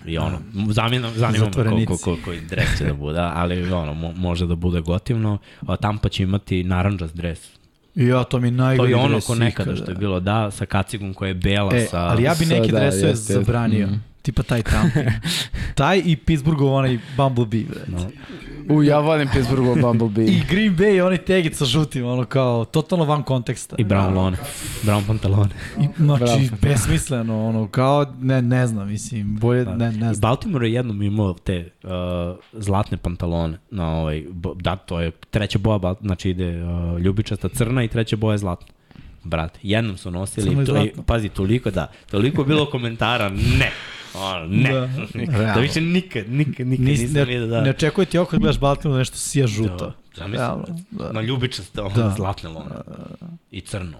I 0.06 0.18
ono, 0.18 0.38
zamjena, 0.70 1.10
zanima 1.14 1.44
me 1.44 1.52
koliko, 1.52 1.96
koliko 1.96 2.30
dres 2.48 2.78
će 2.78 2.84
da 2.84 2.94
bude, 2.94 3.18
ali 3.20 3.72
ono, 3.72 3.94
mo, 3.94 4.12
može 4.12 4.46
da 4.46 4.54
bude 4.54 4.80
gotivno. 4.80 5.38
A 5.66 5.76
Tampa 5.76 6.08
će 6.08 6.22
imati 6.22 6.64
naranđas 6.64 7.12
dres 7.14 7.57
Ja, 7.98 8.24
to 8.24 8.40
mi 8.40 8.50
najgore 8.50 8.92
To 8.92 8.98
je 8.98 9.04
ono 9.04 9.20
ko 9.20 9.34
nekada 9.34 9.76
što 9.76 9.90
je 9.90 9.94
bilo, 9.94 10.20
da, 10.20 10.50
sa 10.50 10.66
kacigom 10.66 11.14
koja 11.14 11.28
je 11.28 11.34
bela 11.34 11.76
e, 11.76 11.86
sa... 11.86 11.98
Ali 11.98 12.22
ja 12.22 12.34
bi 12.38 12.46
neke 12.46 12.72
da, 12.72 12.80
dresove 12.80 13.14
zabranio. 13.14 13.86
Mm. 13.86 14.02
Tipa 14.22 14.42
taj 14.42 14.62
Trump. 14.62 14.92
taj 15.74 16.02
i 16.04 16.16
Pittsburghov 16.16 16.74
onaj 16.74 16.98
Bumblebee, 17.16 17.64
bre. 17.64 17.80
No. 17.86 18.10
U, 18.68 18.82
ja 18.82 18.98
volim 18.98 19.28
Pittsburghov 19.32 19.76
Bumblebee. 19.80 20.24
I 20.34 20.42
Green 20.50 20.76
Bay, 20.76 21.00
onaj 21.06 21.18
tegit 21.18 21.56
sa 21.56 21.64
žutim, 21.64 22.06
ono 22.06 22.24
kao, 22.24 22.64
totalno 22.64 23.04
van 23.04 23.22
konteksta. 23.22 23.76
I 23.78 23.84
brown 23.84 24.14
lone, 24.14 24.36
brown 24.82 25.02
pantalone. 25.06 25.50
I, 25.80 25.88
znači, 25.96 26.24
brown. 26.24 26.60
besmisleno, 26.60 27.46
ono, 27.46 27.68
kao, 27.68 28.06
ne, 28.20 28.42
ne 28.42 28.66
znam, 28.66 28.88
mislim, 28.88 29.36
bolje, 29.36 29.64
da. 29.64 29.76
ne, 29.76 29.86
ne 29.86 29.92
znam. 29.92 30.12
I 30.14 30.20
Baltimore 30.20 30.68
je 30.68 30.72
jednom 30.72 31.02
imao 31.02 31.34
te 31.34 31.70
uh, 31.82 31.90
zlatne 32.52 32.96
pantalone, 32.96 33.58
na 33.70 33.96
ovaj, 33.96 34.24
da, 34.54 34.76
to 34.76 35.00
je 35.00 35.10
treća 35.10 35.58
boja, 35.58 35.94
znači 36.00 36.30
ide 36.30 36.64
uh, 36.64 37.00
ljubičasta 37.00 37.48
crna 37.48 37.84
i 37.84 37.88
treća 37.88 38.16
boja 38.16 38.34
je 38.34 38.38
zlatna. 38.38 38.68
Brate, 39.24 39.58
jednom 39.62 39.96
su 39.96 40.10
nosili, 40.10 40.66
to, 40.66 41.02
pazi, 41.06 41.28
toliko 41.28 41.70
da, 41.70 41.90
toliko 42.10 42.44
bilo 42.44 42.70
komentara, 42.70 43.28
ne, 43.28 43.72
Ono, 44.18 44.46
ne. 44.46 44.72
Da, 44.72 44.86
da 45.54 45.60
više 45.60 45.80
nikad, 45.80 46.30
nikad, 46.30 46.66
nikad 46.66 46.86
Nis, 46.86 47.00
nisam 47.00 47.14
ne, 47.14 47.24
vidio 47.24 47.46
da... 47.46 47.60
Ne 47.60 47.70
očekuje 47.70 48.04
ti 48.04 48.18
oko 48.18 48.36
da 48.36 48.38
gledaš 48.38 48.58
Baltimore 48.60 48.98
nešto 48.98 49.16
sija 49.16 49.46
žuto. 49.46 49.86
Da, 49.86 49.92
zamislim, 50.16 50.86
da. 50.90 51.12
na 51.12 51.20
ljubičaste, 51.20 51.80
ono, 51.80 51.94
da. 51.94 52.14
zlatne 52.16 52.48
lone. 52.50 52.70
I 53.50 53.60
crno, 53.60 53.98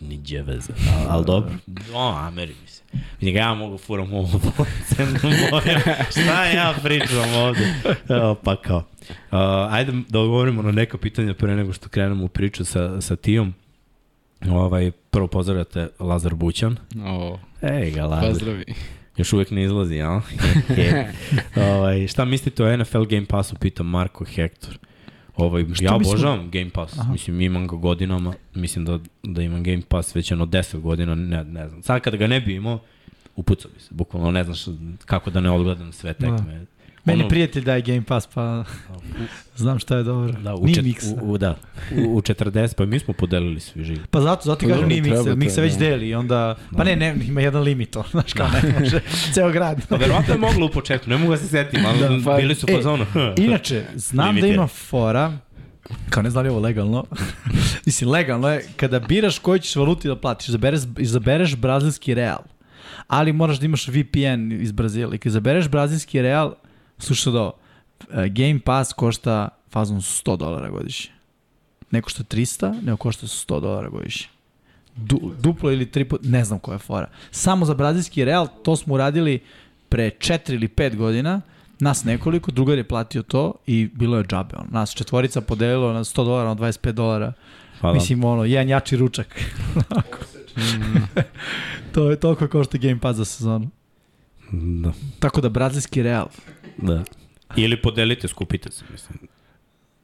niđe 0.00 0.42
veze. 0.42 0.72
Ali 0.96 1.08
al 1.08 1.24
dobro, 1.24 1.52
o, 1.94 2.08
Ameri 2.08 2.54
mi 2.62 2.68
se. 2.68 2.82
Mislim, 3.20 3.36
ja 3.36 3.54
mogu 3.54 3.78
furam 3.78 4.12
ovo 4.12 4.40
crnu 4.88 5.18
boju. 5.22 5.78
Šta 6.10 6.44
ja 6.44 6.74
pričam 6.82 7.34
ovde? 7.34 7.74
Evo, 8.08 8.34
pa 8.34 8.56
kao. 8.56 8.78
Uh, 8.78 9.38
ajde 9.70 9.92
da 10.08 10.20
odgovorimo 10.20 10.62
na 10.62 10.72
neka 10.72 10.98
pitanja 10.98 11.34
pre 11.34 11.56
nego 11.56 11.72
što 11.72 11.88
krenemo 11.88 12.24
u 12.24 12.28
priču 12.28 12.64
sa, 12.64 13.00
sa 13.00 13.16
Tijom. 13.16 13.54
Ovaj, 14.50 14.90
prvo 15.10 15.26
pozdravljate 15.26 15.88
Lazar 15.98 16.34
Bućan. 16.34 16.76
O, 17.06 17.38
Ej 17.62 17.90
ga, 17.90 18.06
Lazar. 18.06 18.28
Pozdravi. 18.28 18.64
Još 19.16 19.32
uvek 19.32 19.50
ne 19.50 19.64
izlazi, 19.64 19.94
jel? 19.94 20.20
ovaj, 21.70 22.06
šta 22.06 22.24
mislite 22.24 22.64
o 22.64 22.76
NFL 22.76 23.04
Game 23.04 23.26
Passu, 23.26 23.56
pita 23.56 23.82
Marko 23.82 24.24
Hector. 24.24 24.78
Ovaj, 25.36 25.64
ja 25.80 25.94
obožavam 25.94 26.50
Game 26.50 26.70
Pass, 26.70 26.98
Aha. 26.98 27.12
mislim 27.12 27.40
imam 27.40 27.66
ga 27.66 27.76
godinama, 27.76 28.34
mislim 28.54 28.84
da, 28.84 28.98
da 29.22 29.42
imam 29.42 29.62
Game 29.62 29.82
Pass 29.88 30.16
već 30.16 30.30
jedno 30.30 30.46
10 30.46 30.80
godina, 30.80 31.14
ne, 31.14 31.44
ne 31.44 31.68
znam. 31.68 31.82
Sad 31.82 32.00
kada 32.00 32.16
ga 32.16 32.26
ne 32.26 32.40
bi 32.40 32.54
imao, 32.54 32.78
upucao 33.36 33.70
bi 33.74 33.80
se, 33.80 33.88
bukvalno 33.90 34.30
ne 34.30 34.44
znaš 34.44 34.64
kako 35.04 35.30
da 35.30 35.40
ne 35.40 35.50
odgledam 35.50 35.92
sve 35.92 36.14
da. 36.18 36.36
tekme. 36.36 36.58
Da. 36.58 36.73
Meni 37.04 37.20
ono, 37.20 37.28
prijatelj 37.28 37.64
daje 37.64 37.82
Game 37.82 38.02
Pass, 38.02 38.26
pa 38.34 38.64
znam 39.56 39.78
šta 39.78 39.96
je 39.96 40.02
dobro. 40.02 40.32
Da, 40.32 40.54
u, 40.54 40.74
čet, 40.74 40.84
u, 41.20 41.32
u, 41.32 41.38
da, 41.38 41.56
u, 41.96 42.16
u 42.16 42.20
40, 42.20 42.74
pa 42.74 42.84
mi 42.84 42.98
smo 42.98 43.14
podelili 43.14 43.60
svi 43.60 43.84
živi. 43.84 44.00
Pa 44.10 44.20
zato, 44.20 44.42
zato 44.44 44.68
kažem 44.68 44.88
nije 44.88 45.02
miksa, 45.02 45.34
miksa 45.34 45.60
već 45.60 45.72
da. 45.72 45.78
deli 45.78 46.14
onda, 46.14 46.56
pa 46.76 46.84
ne, 46.84 46.96
ne, 46.96 47.16
ima 47.28 47.40
jedan 47.40 47.62
limit 47.62 47.90
to, 47.90 48.04
znaš 48.10 48.32
kao 48.32 48.48
ne 48.48 48.80
može, 48.80 49.00
ceo 49.34 49.50
grad. 49.50 49.86
Pa 49.88 49.96
verovatno 49.96 50.34
je 50.34 50.38
moglo 50.38 50.66
u 50.66 50.68
početku, 50.68 51.10
ne 51.10 51.16
mogu 51.16 51.32
da 51.32 51.36
se 51.36 51.48
setim, 51.48 51.80
ali 51.86 51.98
da, 51.98 52.24
pa, 52.24 52.36
bili 52.36 52.54
su 52.54 52.66
po 52.66 52.78
e, 52.78 52.82
zonu. 52.82 53.06
inače, 53.36 53.84
znam 53.94 54.40
da 54.40 54.46
ima 54.46 54.66
fora, 54.66 55.32
kao 56.10 56.22
ne 56.22 56.30
znam 56.30 56.44
li 56.44 56.50
ovo 56.50 56.60
legalno, 56.60 57.04
mislim 57.86 58.10
legalno 58.10 58.48
je, 58.48 58.64
kada 58.76 59.00
biraš 59.00 59.38
koju 59.38 59.58
ćeš 59.58 59.76
valuti 59.76 60.08
da 60.08 60.16
platiš, 60.16 60.48
izabereš, 60.48 60.80
izabereš 60.98 61.56
brazilski 61.56 62.14
real, 62.14 62.42
ali 63.06 63.32
moraš 63.32 63.58
da 63.58 63.66
imaš 63.66 63.88
VPN 63.88 64.52
iz 64.52 64.72
Brazila 64.72 65.14
i 65.14 65.18
kada 65.18 65.28
izabereš 65.28 65.68
brazilski 65.68 66.22
real, 66.22 66.54
Slušaj 67.04 67.32
da 67.32 67.40
ovo, 67.40 67.52
e, 68.12 68.28
Game 68.28 68.60
Pass 68.64 68.92
košta 68.92 69.48
fazom 69.70 70.00
100 70.00 70.36
dolara 70.36 70.70
godišnje. 70.70 71.10
Ne 71.90 72.02
košta 72.02 72.22
300, 72.22 72.82
nego 72.82 72.96
košta 72.96 73.26
100 73.26 73.60
dolara 73.60 73.88
godišnje. 73.88 74.26
Du, 74.96 75.32
duplo 75.40 75.72
ili 75.72 75.90
tri 75.90 76.04
put, 76.04 76.20
ne 76.24 76.44
znam 76.44 76.58
koja 76.58 76.74
je 76.74 76.78
fora. 76.78 77.08
Samo 77.30 77.66
za 77.66 77.74
brazilski 77.74 78.24
Real, 78.24 78.48
to 78.62 78.76
smo 78.76 78.94
uradili 78.94 79.40
pre 79.88 80.10
4 80.10 80.54
ili 80.54 80.68
5 80.68 80.96
godina, 80.96 81.40
nas 81.80 82.04
nekoliko, 82.04 82.50
drugar 82.50 82.78
je 82.78 82.84
platio 82.84 83.22
to 83.22 83.54
i 83.66 83.88
bilo 83.94 84.18
je 84.18 84.24
džabe. 84.24 84.56
Ono. 84.56 84.68
Nas 84.70 84.94
četvorica 84.94 85.40
podelilo 85.40 85.92
na 85.92 86.04
100 86.04 86.24
dolara, 86.24 86.48
na 86.48 86.54
25 86.54 86.92
dolara. 86.92 87.32
Hvala. 87.80 87.94
Mislim, 87.94 88.24
ono, 88.24 88.44
jedan 88.44 88.68
jači 88.68 88.96
ručak. 88.96 89.40
mm. 90.56 91.20
to 91.94 92.10
je 92.10 92.16
toliko 92.16 92.48
košta 92.48 92.78
Game 92.78 93.00
Pass 93.00 93.16
za 93.16 93.24
sezonu. 93.24 93.70
Da. 94.52 94.92
Tako 95.18 95.40
da, 95.40 95.48
brazilski 95.48 96.02
Real, 96.02 96.26
Da. 96.76 97.04
Ili 97.56 97.82
podelite, 97.82 98.28
skupite 98.28 98.70
se, 98.70 98.84
mislim. 98.92 99.18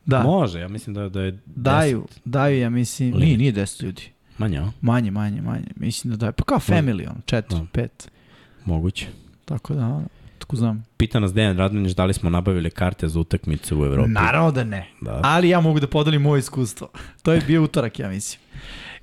Da. 0.06 0.22
Može, 0.22 0.61
ja 0.61 0.68
mislim 0.68 0.94
da, 0.94 1.09
da 1.09 1.20
je 1.22 1.33
10. 1.33 1.38
Daju, 1.46 2.06
daju, 2.24 2.59
ja 2.59 2.70
mislim, 2.70 3.09
Limit. 3.14 3.26
nije, 3.26 3.38
nije 3.38 3.52
10 3.52 3.83
ljudi. 3.85 4.02
Manje, 4.38 4.59
a? 4.59 4.70
Manje, 4.80 5.11
manje, 5.11 5.40
manje. 5.42 5.66
Mislim 5.76 6.11
da 6.11 6.16
daju, 6.16 6.33
pa 6.33 6.44
kao 6.44 6.59
family, 6.59 7.09
on, 7.09 7.22
4, 7.26 7.66
5. 7.72 7.88
Moguće. 8.64 9.06
Tako 9.44 9.74
da, 9.74 10.00
tako 10.38 10.56
znam. 10.56 10.85
Pita 10.96 11.20
nas 11.20 11.35
Dejan 11.35 11.56
Radonić 11.59 11.92
da 11.92 12.04
li 12.04 12.14
smo 12.14 12.30
nabavili 12.30 12.70
karte 12.70 13.09
za 13.09 13.20
utakmice 13.20 13.74
u 13.74 13.85
Evropi. 13.85 14.11
Naravno 14.11 14.50
da 14.52 14.64
ne. 14.64 14.87
Da. 15.00 15.20
Ali 15.24 15.48
ja 15.48 15.61
mogu 15.61 15.80
da 15.80 15.87
podelim 15.87 16.22
moje 16.22 16.38
iskustvo. 16.38 16.88
To 17.22 17.33
je 17.33 17.40
bio 17.46 17.62
utorak, 17.62 17.98
ja 17.98 18.09
mislim. 18.09 18.40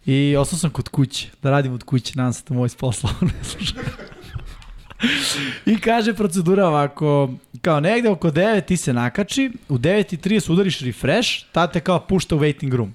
I 0.06 0.36
ostao 0.36 0.60
sam 0.60 0.70
kod 0.70 0.90
kuće, 0.90 1.30
da 1.44 1.52
radim 1.52 1.74
od 1.74 1.84
kuće, 1.84 2.14
nadam 2.16 2.34
se 2.34 2.44
da 2.50 2.56
moj 2.56 2.70
posla 2.80 3.10
ne 3.22 3.44
sluša. 3.44 3.74
I 5.66 5.80
kaže 5.80 6.14
procedura 6.14 6.68
ovako, 6.68 7.34
kao 7.62 7.80
negde 7.80 8.10
oko 8.10 8.32
9 8.32 8.66
ti 8.66 8.78
se 8.78 8.94
nakači, 8.94 9.52
u 9.70 9.78
9.30 9.78 10.52
udariš 10.52 10.80
refresh, 10.80 11.30
tada 11.52 11.72
te 11.72 11.80
kao 11.80 12.00
pušta 12.00 12.36
u 12.36 12.40
waiting 12.40 12.76
room. 12.76 12.94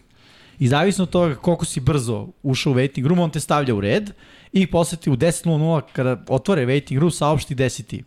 I 0.59 0.69
zavisno 0.69 1.05
od 1.05 1.11
toga 1.11 1.35
koliko 1.35 1.65
si 1.65 1.81
brzo 1.81 2.29
ušao 2.43 2.73
u 2.73 2.77
waiting 2.77 3.07
room, 3.07 3.19
on 3.19 3.31
te 3.31 3.41
stavlja 3.41 3.75
u 3.75 3.81
red 3.81 4.11
i 4.53 4.67
posle 4.67 4.99
ti 4.99 5.11
u 5.11 5.17
10.00 5.17 5.81
kada 5.93 6.25
otvore 6.29 6.67
waiting 6.67 6.99
room 6.99 7.11
saopšti 7.11 7.55
10 7.55 8.03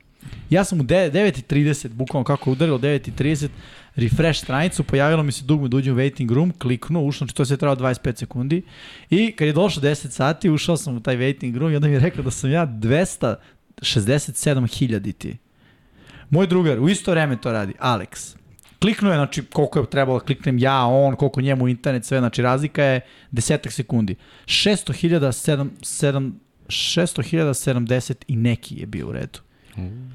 Ja 0.49 0.63
sam 0.63 0.79
u 0.79 0.83
9.30, 0.83 1.87
bukvalno 1.87 2.23
kako 2.23 2.49
je 2.49 2.51
udarilo 2.51 2.77
9.30, 2.77 3.47
refresh 3.95 4.43
stranicu, 4.43 4.83
pojavilo 4.83 5.23
mi 5.23 5.31
se 5.31 5.45
dugme 5.45 5.67
da 5.67 5.77
uđem 5.77 5.95
u 5.95 5.97
waiting 5.97 6.33
room, 6.33 6.53
kliknuo, 6.59 7.03
ušao, 7.03 7.17
znači 7.17 7.35
to 7.35 7.45
sve 7.45 7.57
trebalo 7.57 7.89
25 7.89 8.19
sekundi 8.19 8.61
i 9.09 9.31
kad 9.31 9.47
je 9.47 9.53
došlo 9.53 9.81
10 9.81 10.09
sati, 10.09 10.49
ušao 10.49 10.77
sam 10.77 10.97
u 10.97 10.99
taj 10.99 11.17
waiting 11.17 11.57
room 11.57 11.71
i 11.71 11.75
onda 11.75 11.87
mi 11.87 11.93
je 11.93 11.99
rekao 11.99 12.23
da 12.23 12.31
sam 12.31 12.51
ja 12.51 12.67
200 12.67 13.35
67.000 13.81 15.13
ti. 15.17 15.37
Moj 16.29 16.47
drugar 16.47 16.79
u 16.79 16.89
isto 16.89 17.11
vreme 17.11 17.41
to 17.41 17.51
radi, 17.51 17.73
Alex. 17.79 18.35
Kliknuo 18.81 19.11
je, 19.11 19.17
znači 19.17 19.43
koliko 19.43 19.79
je 19.79 19.89
trebalo 19.89 20.19
da 20.19 20.25
kliknem 20.25 20.59
ja, 20.59 20.85
on, 20.85 21.15
koliko 21.15 21.41
njemu 21.41 21.67
internet, 21.67 22.05
sve, 22.05 22.19
znači 22.19 22.41
razlika 22.41 22.83
je 22.83 23.01
desetak 23.31 23.71
sekundi. 23.71 24.15
600.000 24.45 26.31
600.070 26.67 28.13
i 28.27 28.35
neki 28.35 28.75
je 28.75 28.85
bio 28.85 29.07
u 29.07 29.11
redu. 29.11 29.39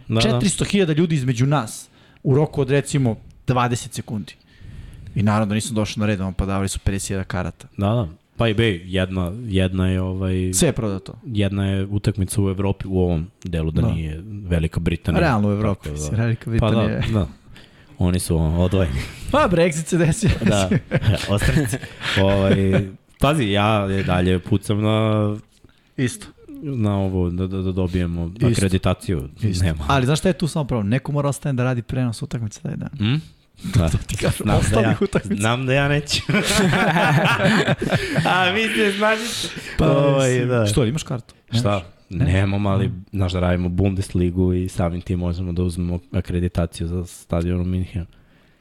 Da, 0.08 0.20
400.000 0.20 0.84
da. 0.84 0.92
ljudi 0.92 1.14
između 1.14 1.46
nas 1.46 1.88
u 2.22 2.34
roku 2.34 2.60
od 2.60 2.70
recimo 2.70 3.16
20 3.46 3.92
sekundi. 3.92 4.34
I 5.14 5.22
naravno 5.22 5.54
nisam 5.54 5.74
došao 5.74 6.00
na 6.00 6.06
red, 6.06 6.20
on 6.20 6.34
padavali 6.34 6.68
su 6.68 6.78
50.000 6.84 7.24
karata. 7.24 7.68
Da, 7.76 7.86
da. 7.86 8.08
Pa 8.40 8.48
i 8.48 8.54
bej, 8.54 8.82
jedna, 8.86 9.32
jedna 9.46 9.88
je 9.88 10.00
ovaj... 10.00 10.50
Sve 10.54 10.68
je 10.68 10.72
prodato. 10.72 11.12
Jedna 11.26 11.66
je 11.66 11.86
utakmica 11.86 12.42
u 12.42 12.48
Evropi 12.48 12.88
u 12.88 12.98
ovom 12.98 13.26
delu 13.44 13.70
da, 13.70 13.82
da. 13.82 13.92
nije 13.92 14.22
Velika 14.24 14.80
Britanija. 14.80 15.20
Realno 15.20 15.48
u 15.48 15.52
Evropi, 15.52 15.88
da. 15.88 16.16
Velika 16.16 16.50
Britanija. 16.50 17.00
Pa 17.00 17.06
da, 17.06 17.18
da. 17.18 17.26
Oni 17.98 18.18
su 18.18 18.36
odvojeni. 18.36 19.00
Pa 19.30 19.48
Brexit 19.50 19.86
se 19.86 19.98
desio. 19.98 20.30
da, 20.48 20.68
ostranici. 21.34 21.76
ovaj, 22.22 22.88
pazi, 23.18 23.44
ja 23.44 23.88
dalje 24.06 24.38
pucam 24.38 24.82
na... 24.82 25.36
Isto 25.96 26.26
na 26.62 26.98
ovo, 26.98 27.30
da, 27.30 27.46
da, 27.46 27.62
da 27.62 27.72
dobijemo 27.72 28.30
Isto. 28.34 28.46
akreditaciju. 28.46 29.28
Isto. 29.42 29.64
Nema. 29.64 29.84
Ali 29.88 30.06
znaš 30.06 30.18
šta 30.18 30.28
je 30.28 30.38
tu 30.38 30.48
samo 30.48 30.64
pravo? 30.64 30.82
Neko 30.82 31.12
mora 31.12 31.28
ostane 31.28 31.52
da 31.52 31.64
radi 31.64 31.82
prenos 31.82 32.22
utakmice 32.22 32.60
taj 32.60 32.76
dan. 32.76 32.90
Mm? 33.00 33.20
Da. 33.62 33.88
to 33.88 33.98
ti 34.06 34.16
kažu, 34.16 34.42
znam 34.42 34.60
da, 34.72 34.80
ja, 34.80 34.96
utakmica. 35.00 35.40
znam 35.40 35.66
da 35.66 35.72
ja 35.72 35.88
neću. 35.88 36.20
A 38.34 38.50
vi 38.50 38.68
se 38.68 38.92
smažite. 38.96 39.48
Pa, 39.78 39.90
ovaj, 39.90 40.44
da. 40.44 40.66
Što, 40.66 40.84
imaš 40.84 41.02
kartu? 41.02 41.34
Šta? 41.52 41.82
Ne. 42.10 42.24
Nemam, 42.24 42.66
ali 42.66 42.90
znaš 43.12 43.32
da 43.32 43.40
radimo 43.40 43.68
Bundesligu 43.68 44.54
i 44.54 44.68
samim 44.68 45.00
tim 45.00 45.18
možemo 45.18 45.52
da 45.52 45.62
uzmemo 45.62 45.98
akreditaciju 46.12 46.86
za 46.86 47.06
stadion 47.06 47.60
u 47.60 47.64
Minhenu. 47.64 48.06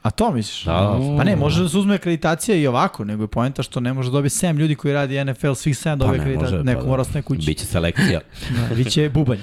A 0.02 0.10
to 0.10 0.32
misliš? 0.32 0.64
Da, 0.64 0.72
da. 0.72 1.16
Pa 1.16 1.24
ne, 1.24 1.36
može 1.36 1.62
da 1.62 1.68
se 1.68 1.78
uzme 1.78 1.94
akreditacija 1.94 2.56
i 2.56 2.66
ovako, 2.66 3.04
nego 3.04 3.24
je 3.24 3.28
poenta 3.28 3.62
što 3.62 3.80
ne 3.80 3.92
može 3.92 4.08
da 4.08 4.12
dobije 4.12 4.30
7 4.30 4.56
ljudi 4.56 4.74
koji 4.74 4.94
radi 4.94 5.24
NFL, 5.24 5.52
svih 5.52 5.76
7 5.76 5.96
dobije 5.96 6.18
pa 6.18 6.22
akreditacija. 6.22 6.58
Pa 6.58 6.64
Neko 6.64 6.80
pa 6.80 6.86
mora 6.86 7.00
ostane 7.00 7.22
kući. 7.22 7.46
Biće 7.46 7.66
selekcija. 7.66 8.20
da, 8.68 8.74
biće 8.74 9.10
bubanj. 9.14 9.38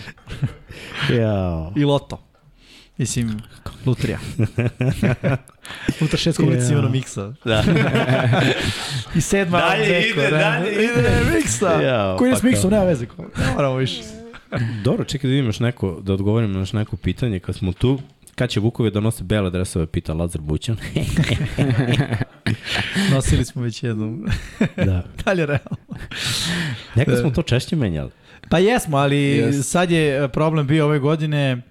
ja. 1.21 1.71
I 1.75 1.85
loto. 1.85 2.26
Mislim, 2.97 3.41
lutrija. 3.85 4.19
Unutar 6.01 6.19
šest 6.19 6.39
ulici 6.39 6.73
yeah. 6.73 6.79
ono 6.79 6.89
miksa. 6.89 7.33
Da. 7.45 7.63
I 9.17 9.21
sedma 9.21 9.57
dalje 9.57 9.87
neko, 9.87 10.19
ide, 10.19 10.29
dalje 10.29 10.71
ide. 10.71 11.21
miksa. 11.35 11.79
Yeah, 11.81 12.17
Koji 12.17 12.29
je 12.29 12.35
s 12.35 12.43
miksom, 12.43 12.71
nema 12.71 12.83
veze. 12.83 13.05
Ne 13.17 13.53
moramo 13.55 13.75
više. 13.75 14.01
Dobro, 14.83 15.05
čekaj 15.05 15.29
da 15.29 15.35
imaš 15.35 15.59
neko, 15.59 15.99
da 16.01 16.13
odgovorim 16.13 16.51
na 16.51 16.65
neko 16.73 16.97
pitanje. 16.97 17.39
Kad 17.39 17.55
smo 17.55 17.73
tu, 17.73 17.99
kad 18.35 18.49
će 18.49 18.59
Vukovi 18.59 18.91
da 18.91 18.99
nose 18.99 19.23
bele 19.23 19.49
dresove, 19.49 19.87
pita 19.87 20.13
Lazar 20.13 20.41
Bućan. 20.41 20.77
Nosili 23.11 23.45
smo 23.45 23.61
već 23.61 23.83
jednom. 23.83 24.27
da. 24.75 25.03
Dalje 25.25 25.45
realno. 25.45 25.77
Nekad 26.95 27.19
smo 27.19 27.29
to 27.29 27.41
češće 27.41 27.75
menjali. 27.75 28.11
Pa 28.49 28.59
jesmo, 28.59 28.97
ali 28.97 29.15
yes. 29.15 29.61
sad 29.63 29.91
je 29.91 30.27
problem 30.27 30.67
bio 30.67 30.85
ove 30.85 30.99
godine 30.99 31.61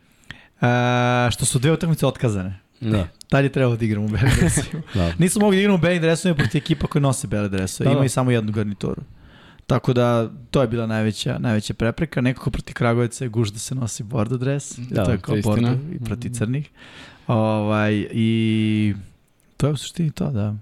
Uh, 0.61 1.33
što 1.33 1.45
su 1.45 1.59
dve 1.59 1.73
utakmice 1.73 2.07
otkazane. 2.07 2.61
Da. 2.81 3.09
Dalje 3.31 3.49
trebalo 3.49 3.77
da 3.77 3.85
igramo 3.85 4.07
u 4.07 4.09
beli 4.09 4.31
dresovima. 4.41 4.83
da. 4.95 5.13
Nismo 5.19 5.41
mogli 5.41 5.57
da 5.57 5.61
igramo 5.61 5.79
u 5.79 5.81
beli 5.81 6.01
dresovima 6.01 6.37
protiv 6.37 6.59
ekipa 6.59 6.87
koja 6.87 7.03
nose 7.03 7.27
bele 7.27 7.49
dresove. 7.49 7.85
Da, 7.85 7.91
da. 7.91 7.97
Imaju 7.97 8.11
samo 8.11 8.31
jednu 8.31 8.53
garnituru. 8.53 9.03
Tako 9.67 9.93
da, 9.93 10.31
to 10.51 10.61
je 10.61 10.69
bila 10.69 10.87
najveća, 10.87 11.39
najveća 11.39 11.75
prepreka. 11.75 12.21
Nekako 12.21 12.51
proti 12.51 12.73
Kragovica 12.73 13.25
je 13.25 13.29
guž 13.29 13.51
da 13.51 13.59
se 13.59 13.75
nosi 13.75 14.03
bordo 14.03 14.37
dres. 14.37 14.79
Da, 14.79 15.05
to 15.05 15.11
je 15.11 15.19
kao 15.19 15.37
bordo 15.43 15.77
i 15.93 16.05
proti 16.05 16.35
crnih. 16.35 16.71
Ovaj, 17.27 18.07
I 18.13 18.95
to 19.57 19.67
je 19.67 19.73
u 19.73 19.77
suštini 19.77 20.11
to, 20.11 20.31
da. 20.31 20.55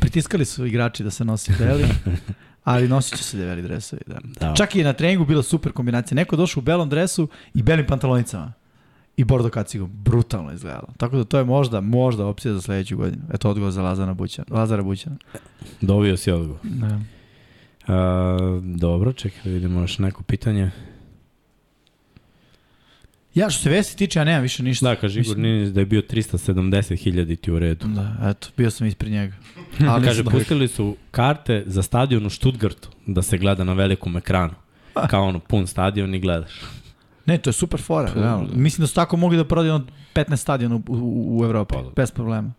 Pritiskali 0.00 0.44
su 0.44 0.66
igrači 0.66 1.04
da 1.04 1.10
se 1.10 1.24
nosi 1.24 1.52
beli. 1.58 1.84
ali 2.64 2.88
nosit 2.88 3.18
će 3.18 3.24
se 3.24 3.36
beli 3.36 3.62
dresovi. 3.62 4.02
Da. 4.06 4.18
da. 4.40 4.54
Čak 4.56 4.76
i 4.76 4.84
na 4.84 4.92
treningu 4.92 5.24
bila 5.24 5.42
super 5.42 5.72
kombinacija. 5.72 6.16
Neko 6.16 6.36
došao 6.36 6.60
u 6.60 6.64
belom 6.64 6.88
dresu 6.88 7.28
i 7.54 7.62
belim 7.62 7.86
pantalonicama 7.86 8.52
i 9.16 9.24
bordo 9.24 9.48
kacigom. 9.48 9.90
Brutalno 9.92 10.52
izgledalo. 10.52 10.88
Tako 10.96 11.16
da 11.16 11.24
to 11.24 11.38
je 11.38 11.44
možda, 11.44 11.80
možda 11.80 12.26
opcija 12.26 12.54
za 12.54 12.60
sledeću 12.60 12.96
godinu. 12.96 13.22
Eto 13.34 13.50
odgovor 13.50 13.72
za 13.72 13.82
Lazara 13.82 14.14
Bućana. 14.14 14.46
Lazara 14.50 14.82
Bućana. 14.82 15.16
Dobio 15.80 16.16
si 16.16 16.30
odgovor. 16.30 16.60
Da. 16.62 17.00
A, 17.86 18.60
dobro, 18.62 19.12
čekaj 19.12 19.40
da 19.44 19.50
vidimo 19.50 19.80
još 19.80 19.98
neko 19.98 20.22
pitanje. 20.22 20.70
Ja 23.34 23.50
što 23.50 23.62
se 23.62 23.70
vesti 23.70 23.96
tiče, 23.96 24.18
ja 24.18 24.24
nemam 24.24 24.42
više 24.42 24.62
ništa. 24.62 24.88
Da, 24.88 24.96
kaže 24.96 25.20
Igor 25.20 25.38
Ninić 25.38 25.68
da 25.68 25.80
je 25.80 25.86
bio 25.86 26.02
370.000 26.10 27.36
ti 27.40 27.52
u 27.52 27.58
redu. 27.58 27.86
Da, 27.88 28.30
eto, 28.30 28.48
bio 28.56 28.70
sam 28.70 28.86
ispred 28.86 29.12
njega. 29.12 29.34
Ali 29.90 30.04
kaže, 30.04 30.24
pustili 30.24 30.68
su 30.68 30.96
karte 31.10 31.62
za 31.66 31.82
stadion 31.82 32.26
u 32.26 32.30
Stuttgartu 32.30 32.88
da 33.06 33.22
se 33.22 33.38
gleda 33.38 33.64
na 33.64 33.72
velikom 33.72 34.16
ekranu. 34.16 34.54
Kao 35.10 35.24
ono, 35.24 35.38
pun 35.38 35.66
stadion 35.66 36.14
i 36.14 36.20
gledaš. 36.20 36.52
Ne, 37.26 37.38
to 37.38 37.50
je 37.50 37.54
super 37.54 37.80
fora. 37.80 38.10
Pa, 38.14 38.20
realno. 38.20 38.48
Mislim 38.54 38.82
da 38.82 38.86
su 38.86 38.94
tako 38.94 39.16
mogli 39.16 39.36
da 39.36 39.44
prodaju 39.44 39.80
15 40.14 40.36
stadiona 40.36 40.76
u, 40.76 40.82
u, 40.88 41.38
u 41.40 41.44
Evropi, 41.44 41.74
pa, 41.74 41.82
da. 41.82 41.90
bez 41.96 42.10
problema. 42.10 42.52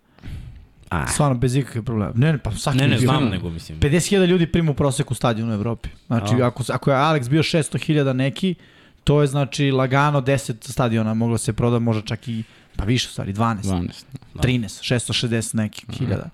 A. 0.89 1.07
Stvarno, 1.07 1.37
bez 1.37 1.55
ikakve 1.55 1.81
problema. 1.81 2.11
Ne, 2.15 2.31
ne, 2.31 2.37
pa 2.37 2.51
svaki 2.51 2.77
ne, 2.77 2.87
ne, 2.87 2.97
znam 2.97 3.29
nego, 3.29 3.49
mislim. 3.49 3.79
50.000 3.79 4.25
ljudi 4.25 4.47
prima 4.47 4.71
u 4.71 4.73
proseku 4.73 5.13
stadion 5.13 5.49
u 5.49 5.53
Evropi. 5.53 5.89
Znači, 6.07 6.35
A. 6.41 6.47
ako, 6.47 6.63
ako 6.69 6.91
je 6.91 6.97
Alex 6.97 7.29
bio 7.29 7.43
600.000 7.43 8.13
neki, 8.13 8.55
to 9.03 9.21
je 9.21 9.27
znači 9.27 9.71
lagano 9.71 10.21
10 10.21 10.71
stadiona 10.71 11.13
moglo 11.13 11.37
se 11.37 11.53
proda, 11.53 11.79
možda 11.79 12.01
čak 12.01 12.27
i 12.27 12.43
pa 12.75 12.85
više 12.85 13.09
stvari, 13.09 13.33
12, 13.33 13.61
12 13.61 14.05
da. 14.33 14.41
13, 14.41 14.95
660 14.95 15.55
nekih 15.55 15.85
hiljada. 15.97 16.29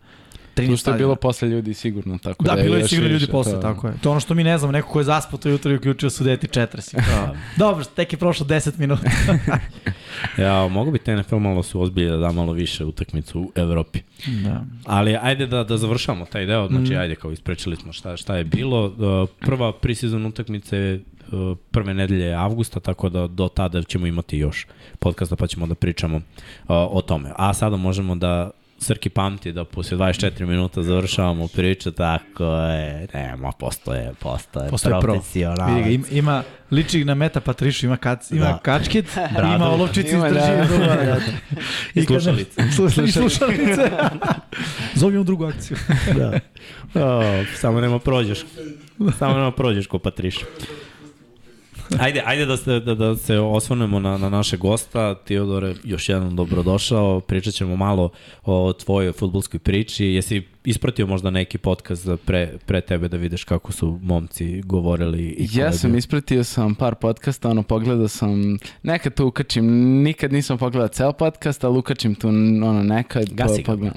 13 0.57 0.69
Tu 0.69 0.77
što 0.77 0.91
je 0.91 0.97
bilo 0.97 1.15
posle 1.15 1.49
ljudi 1.49 1.73
sigurno, 1.73 2.17
tako 2.17 2.43
da, 2.43 2.55
da 2.55 2.61
bilo 2.61 2.75
je 2.75 2.87
sigurno 2.87 3.11
ljudi 3.11 3.27
posle, 3.27 3.53
to... 3.53 3.61
tako 3.61 3.87
je. 3.87 3.93
To 4.01 4.11
ono 4.11 4.19
što 4.19 4.33
mi 4.33 4.43
ne 4.43 4.57
znamo, 4.57 4.71
neko 4.71 4.89
ko 4.89 4.99
je 4.99 5.03
zaspao 5.03 5.39
to 5.39 5.49
jutro 5.49 5.71
i 5.71 5.75
uključio 5.75 6.09
su 6.09 6.23
deti 6.23 6.47
četresi. 6.47 6.95
Da. 6.95 7.35
Dobro, 7.57 7.85
tek 7.85 8.13
je 8.13 8.19
prošlo 8.19 8.45
10 8.45 8.79
minuta. 8.79 9.09
ja, 10.43 10.67
mogu 10.67 10.91
bi 10.91 10.99
NFL 11.07 11.37
malo 11.37 11.63
su 11.63 11.81
ozbilje 11.81 12.11
da 12.11 12.27
da 12.27 12.33
malo 12.33 12.53
više 12.53 12.85
utakmicu 12.85 13.39
u 13.39 13.51
Evropi. 13.55 13.99
Da. 14.43 14.63
Ali 14.85 15.17
ajde 15.21 15.47
da, 15.47 15.63
da 15.63 15.77
završamo 15.77 16.25
taj 16.25 16.45
deo, 16.45 16.67
znači 16.67 16.93
mm. 16.93 16.97
ajde 16.97 17.15
kao 17.15 17.31
isprečili 17.31 17.75
smo 17.75 17.93
šta, 17.93 18.17
šta 18.17 18.35
je 18.35 18.43
bilo. 18.43 18.85
Uh, 18.85 19.29
prva 19.39 19.73
prisezon 19.73 20.25
utakmice 20.25 20.99
uh, 21.31 21.57
prve 21.71 21.93
nedelje 21.93 22.33
avgusta, 22.33 22.79
tako 22.79 23.09
da 23.09 23.27
do 23.27 23.47
tada 23.47 23.83
ćemo 23.83 24.07
imati 24.07 24.37
još 24.37 24.67
podcasta 24.99 25.35
pa 25.35 25.47
ćemo 25.47 25.67
da 25.67 25.75
pričamo 25.75 26.17
uh, 26.17 26.21
o 26.67 27.01
tome. 27.01 27.31
A 27.35 27.53
sada 27.53 27.77
možemo 27.77 28.15
da 28.15 28.51
Srki 28.79 29.09
pamti 29.09 29.51
da 29.51 29.63
posle 29.63 29.97
24 29.97 30.45
minuta 30.45 30.83
završavamo 30.83 31.47
priču, 31.47 31.91
tako 31.91 32.43
je, 32.45 33.07
nema, 33.13 33.51
postoje, 33.51 34.11
postoje, 34.19 34.69
postoje 34.69 35.01
profesionalac. 35.01 35.77
Vidi 35.77 35.93
ima, 35.93 36.05
ima 36.11 36.43
liči 36.71 37.05
na 37.05 37.15
Meta 37.15 37.41
Patrišu, 37.41 37.85
ima, 37.85 37.97
kac, 37.97 38.31
ima 38.31 38.45
da. 38.45 38.59
kačket, 38.63 39.05
ima 39.55 39.69
olovčici 39.73 40.15
iz 40.15 40.21
držine. 40.21 40.67
Da. 40.77 40.95
da. 40.95 41.19
I 41.93 42.05
slušalice. 42.05 42.61
I 42.67 42.71
slušalice. 43.11 43.91
Zovimo 44.95 45.23
drugu 45.23 45.45
akciju. 45.45 45.77
da. 46.15 46.39
O, 47.05 47.43
samo 47.55 47.81
nema 47.81 47.99
prođeš. 47.99 48.39
Samo 49.19 49.33
nema 49.33 49.51
prođeš 49.51 49.87
ko 49.87 49.99
Patriša. 49.99 50.45
ajde, 51.99 52.23
ajde 52.25 52.45
da 52.45 52.57
se, 52.57 52.79
da, 52.79 52.95
da 52.95 53.15
se 53.15 53.39
osvrnemo 53.39 53.99
na, 53.99 54.17
na 54.17 54.29
naše 54.29 54.57
gosta. 54.57 55.15
Teodore, 55.15 55.75
još 55.83 56.09
jednom 56.09 56.35
dobrodošao. 56.35 57.19
Pričat 57.19 57.53
ćemo 57.53 57.75
malo 57.75 58.09
o 58.43 58.73
tvojoj 58.73 59.11
futbolskoj 59.11 59.59
priči. 59.59 60.05
Jesi 60.05 60.43
ispratio 60.67 61.07
možda 61.07 61.29
neki 61.29 61.57
podcast 61.57 62.07
pre, 62.25 62.53
pre 62.65 62.81
tebe 62.81 63.07
da 63.07 63.17
vidiš 63.17 63.43
kako 63.43 63.71
su 63.71 63.99
momci 64.01 64.61
govorili? 64.61 65.23
I 65.23 65.47
ja 65.53 65.71
sam 65.71 65.95
ispratio 65.95 66.43
sam 66.43 66.75
par 66.75 66.95
podcasta, 66.95 67.49
ono 67.49 67.63
pogledao 67.63 68.07
sam, 68.07 68.57
nekad 68.83 69.13
to 69.13 69.25
ukačim, 69.25 69.65
nikad 70.03 70.33
nisam 70.33 70.57
pogledao 70.57 70.87
ceo 70.87 71.13
podcast, 71.13 71.63
ali 71.63 71.77
ukačim 71.77 72.15
tu 72.15 72.27
ono 72.27 72.83
nekad. 72.83 73.29
Gasi 73.33 73.63
po, 73.63 73.75
ga. 73.75 73.91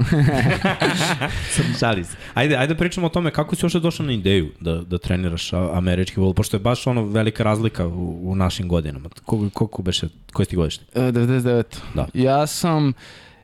Šali 1.81 2.05
se. 2.05 2.17
Ajde, 2.35 2.57
ajde 2.57 2.75
pričamo 2.75 3.07
o 3.07 3.11
tome 3.11 3.31
kako 3.31 3.57
si 3.57 3.67
još 3.67 3.73
došao 3.73 4.07
na 4.07 4.13
ideju 4.13 4.51
da, 4.61 4.75
da 4.75 4.99
treniraš 4.99 5.53
američki 5.53 6.15
futbol, 6.15 6.35
pošto 6.35 6.57
je 6.57 6.61
baš 6.61 6.87
ono 6.87 7.05
velika 7.05 7.43
razlika 7.43 7.80
u, 7.87 8.31
u 8.31 8.35
našim 8.35 8.69
godinama. 8.69 9.09
Koliko, 9.25 9.51
koliko 9.55 9.83
beše, 9.83 10.09
koji 10.33 10.47
si 10.47 10.51
ti 10.51 10.57
godište? 10.57 10.85
99. 10.95 11.65
Da. 11.95 12.07
Ja 12.15 12.47
sam... 12.47 12.93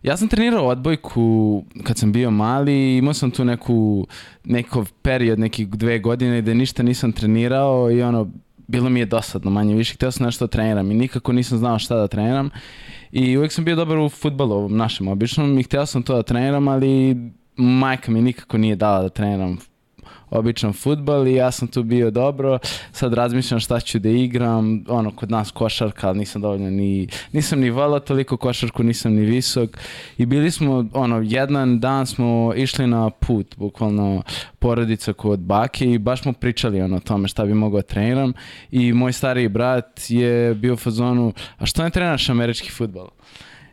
Ja 0.02 0.16
sam 0.16 0.28
trenirao 0.28 0.66
odbojku 0.66 1.64
kad 1.82 1.98
sam 1.98 2.12
bio 2.12 2.30
mali 2.30 2.96
imao 2.96 3.14
sam 3.14 3.30
tu 3.30 3.44
neku, 3.44 4.06
nekov 4.44 4.90
period, 5.02 5.38
nekih 5.38 5.68
dve 5.68 5.98
godine 5.98 6.42
gde 6.42 6.54
ništa 6.54 6.82
nisam 6.82 7.12
trenirao 7.12 7.90
i 7.90 8.02
ono, 8.02 8.30
bilo 8.66 8.88
mi 8.88 9.00
je 9.00 9.06
dosadno 9.06 9.50
manje 9.50 9.74
više, 9.74 9.94
htio 9.94 10.10
sam 10.10 10.26
nešto 10.26 10.46
da 10.46 10.50
treniram 10.50 10.90
i 10.90 10.94
nikako 10.94 11.32
nisam 11.32 11.58
znao 11.58 11.78
šta 11.78 11.96
da 11.96 12.08
treniram 12.08 12.50
i 13.12 13.36
uvijek 13.36 13.52
sam 13.52 13.64
bio 13.64 13.76
dobar 13.76 13.98
u 13.98 14.08
futbolu, 14.08 14.54
ovom 14.54 14.76
našem 14.76 15.08
običnom 15.08 15.58
i 15.58 15.62
htio 15.62 15.86
sam 15.86 16.02
to 16.02 16.14
da 16.14 16.22
treniram, 16.22 16.68
ali 16.68 17.16
majka 17.56 18.12
mi 18.12 18.22
nikako 18.22 18.58
nije 18.58 18.76
dala 18.76 19.02
da 19.02 19.08
treniram 19.08 19.58
običan 20.36 20.72
futbal 20.72 21.26
i 21.26 21.34
ja 21.34 21.50
sam 21.50 21.68
tu 21.68 21.82
bio 21.82 22.10
dobro. 22.10 22.58
Sad 22.92 23.14
razmišljam 23.14 23.60
šta 23.60 23.80
ću 23.80 23.98
da 23.98 24.08
igram, 24.08 24.84
ono, 24.88 25.10
kod 25.10 25.30
nas 25.30 25.50
košarka, 25.50 26.08
ali 26.08 26.18
nisam 26.18 26.42
dovoljno 26.42 26.70
ni, 26.70 27.08
nisam 27.32 27.60
ni 27.60 27.70
volao 27.70 28.00
toliko 28.00 28.36
košarku, 28.36 28.82
nisam 28.82 29.12
ni 29.12 29.20
visok. 29.20 29.78
I 30.18 30.26
bili 30.26 30.50
smo, 30.50 30.84
ono, 30.92 31.20
jedan 31.24 31.80
dan 31.80 32.06
smo 32.06 32.52
išli 32.56 32.86
na 32.86 33.10
put, 33.10 33.56
bukvalno 33.56 34.22
porodica 34.58 35.12
kod 35.12 35.40
bake 35.40 35.92
i 35.92 35.98
baš 35.98 36.22
smo 36.22 36.32
pričali 36.32 36.80
ono, 36.80 36.96
o 36.96 37.00
tome 37.00 37.28
šta 37.28 37.44
bi 37.44 37.54
mogao 37.54 37.80
da 37.80 37.86
treniram 37.86 38.32
i 38.70 38.92
moj 38.92 39.12
stariji 39.12 39.48
brat 39.48 40.00
je 40.08 40.54
bio 40.54 40.74
u 40.74 40.76
fazonu, 40.76 41.32
a 41.58 41.66
što 41.66 41.82
ne 41.82 41.90
treniraš 41.90 42.28
američki 42.28 42.70
futbol? 42.70 43.08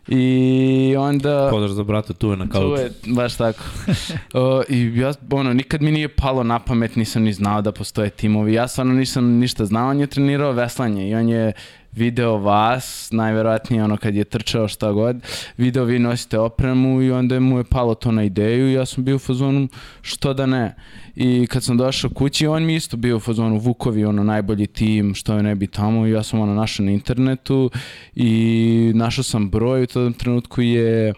I 0.08 0.96
onda... 1.00 1.48
Podaš 1.52 1.72
za 1.72 1.84
brata, 1.84 2.14
tu 2.14 2.30
je 2.30 2.38
na 2.38 2.50
kauču. 2.50 2.76
Tu 2.76 2.82
je, 2.82 2.92
baš 3.16 3.36
tako. 3.36 3.64
uh, 3.88 4.64
I 4.70 5.00
ja, 5.00 5.14
ono, 5.32 5.54
nikad 5.54 5.82
mi 5.82 5.92
nije 5.92 6.08
palo 6.08 6.44
na 6.44 6.60
pamet, 6.60 6.96
nisam 6.96 7.24
ni 7.24 7.34
znao 7.34 7.62
da 7.62 7.72
postoje 7.72 8.10
timovi. 8.10 8.54
Ja 8.54 8.68
stvarno 8.68 8.94
nisam 8.94 9.26
ništa 9.26 9.66
znao, 9.66 9.90
on 9.90 10.00
je 10.00 10.08
trenirao 10.08 10.52
veslanje 10.52 11.10
i 11.10 11.16
on 11.16 11.30
je 11.30 11.54
video 11.96 12.38
vas, 12.38 13.10
najverovatnije 13.12 13.84
ono 13.84 13.98
kad 13.98 14.16
je 14.16 14.24
trčao 14.24 14.68
šta 14.68 14.92
god, 14.92 15.18
video 15.58 15.84
vi 15.84 16.00
nosite 16.00 16.40
opremu 16.40 17.02
i 17.02 17.12
onda 17.12 17.40
mu 17.40 17.58
je 17.58 17.64
palo 17.64 17.96
to 17.96 18.12
na 18.12 18.24
ideju 18.24 18.70
i 18.70 18.74
ja 18.74 18.86
sam 18.86 19.04
bio 19.04 19.16
u 19.16 19.20
fazonu 19.20 19.68
što 20.02 20.34
da 20.34 20.46
ne. 20.46 20.76
I 21.16 21.48
kad 21.48 21.64
sam 21.64 21.78
došao 21.78 22.10
kući, 22.10 22.48
on 22.48 22.66
mi 22.66 22.76
isto 22.76 22.98
bio 22.98 23.18
u 23.18 23.20
fazonu 23.20 23.58
Vukovi, 23.58 24.06
ono 24.06 24.24
najbolji 24.24 24.68
tim, 24.68 25.16
što 25.16 25.36
je 25.36 25.44
ne 25.44 25.56
bi 25.56 25.68
tamo 25.68 26.08
i 26.08 26.12
ja 26.12 26.24
sam 26.24 26.40
ono 26.40 26.54
našao 26.54 26.86
na 26.86 26.92
internetu 26.92 27.72
i 28.16 28.92
našao 28.96 29.24
sam 29.24 29.50
broj, 29.50 29.84
u 29.84 29.88
tom 29.88 30.14
trenutku 30.14 30.62
je 30.62 31.14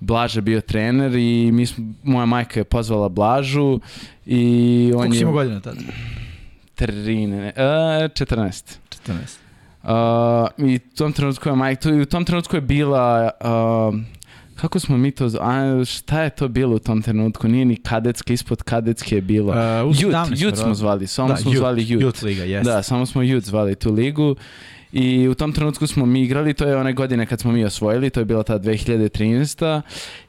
Blaža 0.00 0.40
bio 0.40 0.60
trener 0.60 1.14
i 1.14 1.52
mi 1.52 1.66
smo, 1.66 1.84
moja 2.02 2.26
majka 2.26 2.60
je 2.60 2.64
pozvala 2.64 3.08
Blažu 3.08 3.80
i 4.26 4.92
on 4.94 4.98
Koliko 4.98 5.14
je... 5.14 5.18
si 5.18 5.22
imao 5.22 5.34
godina 5.34 5.60
tada? 5.60 5.80
13, 6.76 7.48
uh, 7.48 8.10
14. 8.12 8.78
14. 9.06 9.47
Uh, 9.82 9.90
I 10.58 10.76
u 10.76 10.96
tom 10.96 11.12
trenutku 11.12 11.48
je 11.48 11.56
Mike, 11.56 11.88
u 11.88 12.04
tom 12.04 12.24
trenutku 12.24 12.56
je 12.56 12.60
bila, 12.60 13.30
uh, 13.40 14.00
kako 14.54 14.80
smo 14.80 14.96
mi 14.96 15.10
to, 15.10 15.30
a, 15.40 15.84
šta 15.84 16.22
je 16.22 16.30
to 16.30 16.48
bilo 16.48 16.76
u 16.76 16.78
tom 16.78 17.02
trenutku? 17.02 17.48
Nije 17.48 17.64
ni 17.64 17.76
kadetske, 17.76 18.32
ispod 18.32 18.62
kadetske 18.62 19.14
je 19.14 19.20
bilo. 19.20 19.52
Uh, 19.52 19.56
Youth, 19.56 20.30
Youth 20.30 20.62
smo 20.62 20.74
zvali, 20.74 21.06
samo 21.06 21.28
da, 21.28 21.36
smo 21.36 21.52
youth, 21.52 21.58
zvali 21.58 21.84
Youth. 21.84 22.04
Youth 22.04 22.24
Liga, 22.24 22.42
yes. 22.42 22.64
Da, 22.64 22.82
samo 22.82 23.06
smo 23.06 23.22
Youth 23.22 23.44
zvali 23.44 23.74
tu 23.74 23.92
ligu 23.92 24.36
I 24.92 25.28
u 25.28 25.34
tom 25.34 25.52
trenutku 25.52 25.86
smo 25.86 26.06
mi 26.06 26.22
igrali, 26.22 26.54
to 26.54 26.64
je 26.64 26.76
one 26.76 26.92
godine 26.92 27.26
kad 27.26 27.40
smo 27.40 27.52
mi 27.52 27.64
osvojili, 27.64 28.10
to 28.10 28.20
je 28.20 28.24
bila 28.24 28.42
ta 28.42 28.58
2013. 28.58 29.80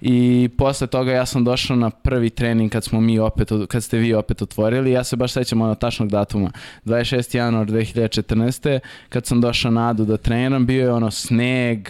I 0.02 0.50
posle 0.58 0.88
toga 0.88 1.12
ja 1.12 1.26
sam 1.26 1.44
došao 1.44 1.76
na 1.76 1.90
prvi 1.90 2.30
trening 2.30 2.72
kad 2.72 2.84
smo 2.84 3.02
mi 3.02 3.20
opet, 3.20 3.50
kad 3.68 3.84
ste 3.84 3.98
vi 3.98 4.14
opet 4.14 4.42
otvorili. 4.42 4.92
Ja 4.92 5.04
se 5.04 5.16
baš 5.16 5.34
sećam 5.34 5.62
ono 5.62 5.76
tačnog 5.76 6.10
datuma. 6.10 6.52
26. 6.86 7.38
januar 7.38 7.68
2014. 7.68 8.80
Kad 9.10 9.26
sam 9.26 9.42
došao 9.42 9.72
na 9.72 9.90
Adu 9.90 10.06
da 10.06 10.18
treniram, 10.18 10.66
bio 10.66 10.84
je 10.84 10.94
ono 10.94 11.12
sneg, 11.12 11.90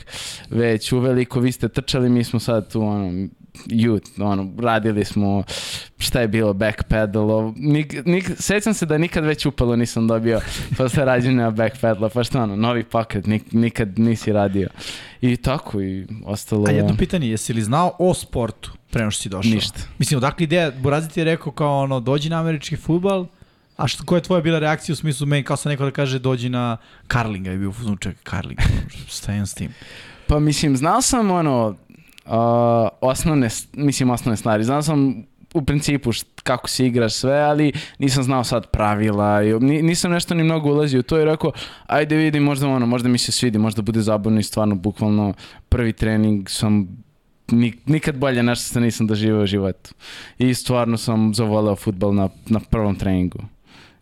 već 0.49 0.91
uveliko, 0.91 1.39
vi 1.39 1.51
ste 1.51 1.69
trčali, 1.69 2.09
mi 2.09 2.23
smo 2.23 2.39
sad 2.39 2.71
tu 2.71 2.81
ono, 2.81 3.27
youth, 3.65 4.21
ono, 4.21 4.51
radili 4.59 5.05
smo 5.05 5.43
šta 5.97 6.21
je 6.21 6.27
bilo, 6.27 6.53
backpedal, 6.53 7.53
nik, 7.55 7.95
nik, 8.05 8.31
sećam 8.39 8.73
se 8.73 8.85
da 8.85 8.97
nikad 8.97 9.25
već 9.25 9.45
upalo 9.45 9.75
nisam 9.75 10.07
dobio 10.07 10.41
posle 10.77 11.05
rađenja 11.05 11.51
backpedala, 11.51 12.09
pa 12.09 12.23
što 12.23 12.41
ono, 12.41 12.55
novi 12.55 12.83
pokret, 12.83 13.25
nik, 13.25 13.43
nikad 13.51 13.99
nisi 13.99 14.33
radio. 14.33 14.69
I 15.21 15.37
tako 15.37 15.81
i 15.81 16.07
ostalo... 16.25 16.65
A 16.67 16.71
jedno 16.71 16.95
pitanje, 16.97 17.29
jesi 17.29 17.53
li 17.53 17.61
znao 17.61 17.95
o 17.99 18.13
sportu 18.13 18.71
pre 18.91 19.01
nego 19.01 19.11
što 19.11 19.21
si 19.21 19.29
došao? 19.29 19.51
Ništa. 19.51 19.79
Mislim, 19.99 20.17
odakle 20.17 20.43
ideja, 20.43 20.71
Burazi 20.71 21.09
ti 21.09 21.19
je 21.19 21.23
rekao 21.23 21.51
kao 21.51 21.79
ono, 21.79 21.99
dođi 21.99 22.29
na 22.29 22.39
američki 22.39 22.75
futbal, 22.75 23.25
A 23.79 23.87
što, 23.87 24.03
koja 24.05 24.17
je 24.17 24.23
tvoja 24.23 24.41
bila 24.41 24.59
reakcija 24.59 24.93
u 24.93 24.95
smislu 24.95 25.27
meni 25.27 25.43
kao 25.43 25.57
sam 25.57 25.69
neko 25.69 25.85
da 25.85 25.91
kaže 25.91 26.19
dođi 26.19 26.49
na 26.49 26.77
Karlinga 27.07 27.51
i 27.51 27.57
bio 27.57 27.71
ček, 27.99 28.17
Karling, 28.23 28.59
šta 29.07 29.33
je 29.33 29.45
s 29.45 29.53
tim? 29.53 29.71
Pa 30.27 30.39
mislim, 30.39 30.77
znao 30.77 31.01
sam 31.01 31.31
ono, 31.31 31.75
uh, 32.29 32.89
osnovne, 33.01 33.49
mislim 33.73 34.09
osnovne 34.09 34.37
stvari. 34.37 34.63
Znao 34.63 34.81
sam 34.81 35.23
u 35.53 35.61
principu 35.61 36.11
št, 36.11 36.27
kako 36.43 36.69
se 36.69 36.87
igra 36.87 37.09
sve, 37.09 37.39
ali 37.39 37.71
nisam 37.99 38.23
znao 38.23 38.43
sad 38.43 38.67
pravila 38.67 39.43
i 39.43 39.53
nisam 39.59 40.11
nešto 40.11 40.33
ni 40.33 40.43
mnogo 40.43 40.69
ulazio 40.69 40.99
u 40.99 41.03
to 41.03 41.19
i 41.19 41.25
rekao, 41.25 41.51
ajde 41.87 42.15
vidi, 42.15 42.39
možda 42.39 42.67
ono, 42.67 42.85
možda 42.85 43.09
mi 43.09 43.17
se 43.17 43.31
svidi, 43.31 43.57
možda 43.57 43.81
bude 43.81 44.01
zabavno 44.01 44.39
i 44.39 44.43
stvarno 44.43 44.75
bukvalno 44.75 45.33
prvi 45.69 45.93
trening 45.93 46.49
sam 46.49 46.87
nikad 47.85 48.17
bolje 48.17 48.43
nešto 48.43 48.73
se 48.73 48.81
nisam 48.81 49.07
doživao 49.07 49.43
u 49.43 49.45
životu. 49.45 49.89
I 50.37 50.53
stvarno 50.53 50.97
sam 50.97 51.33
zavoleo 51.33 51.75
futbol 51.75 52.13
na, 52.13 52.29
na 52.47 52.59
prvom 52.59 52.95
treningu. 52.95 53.39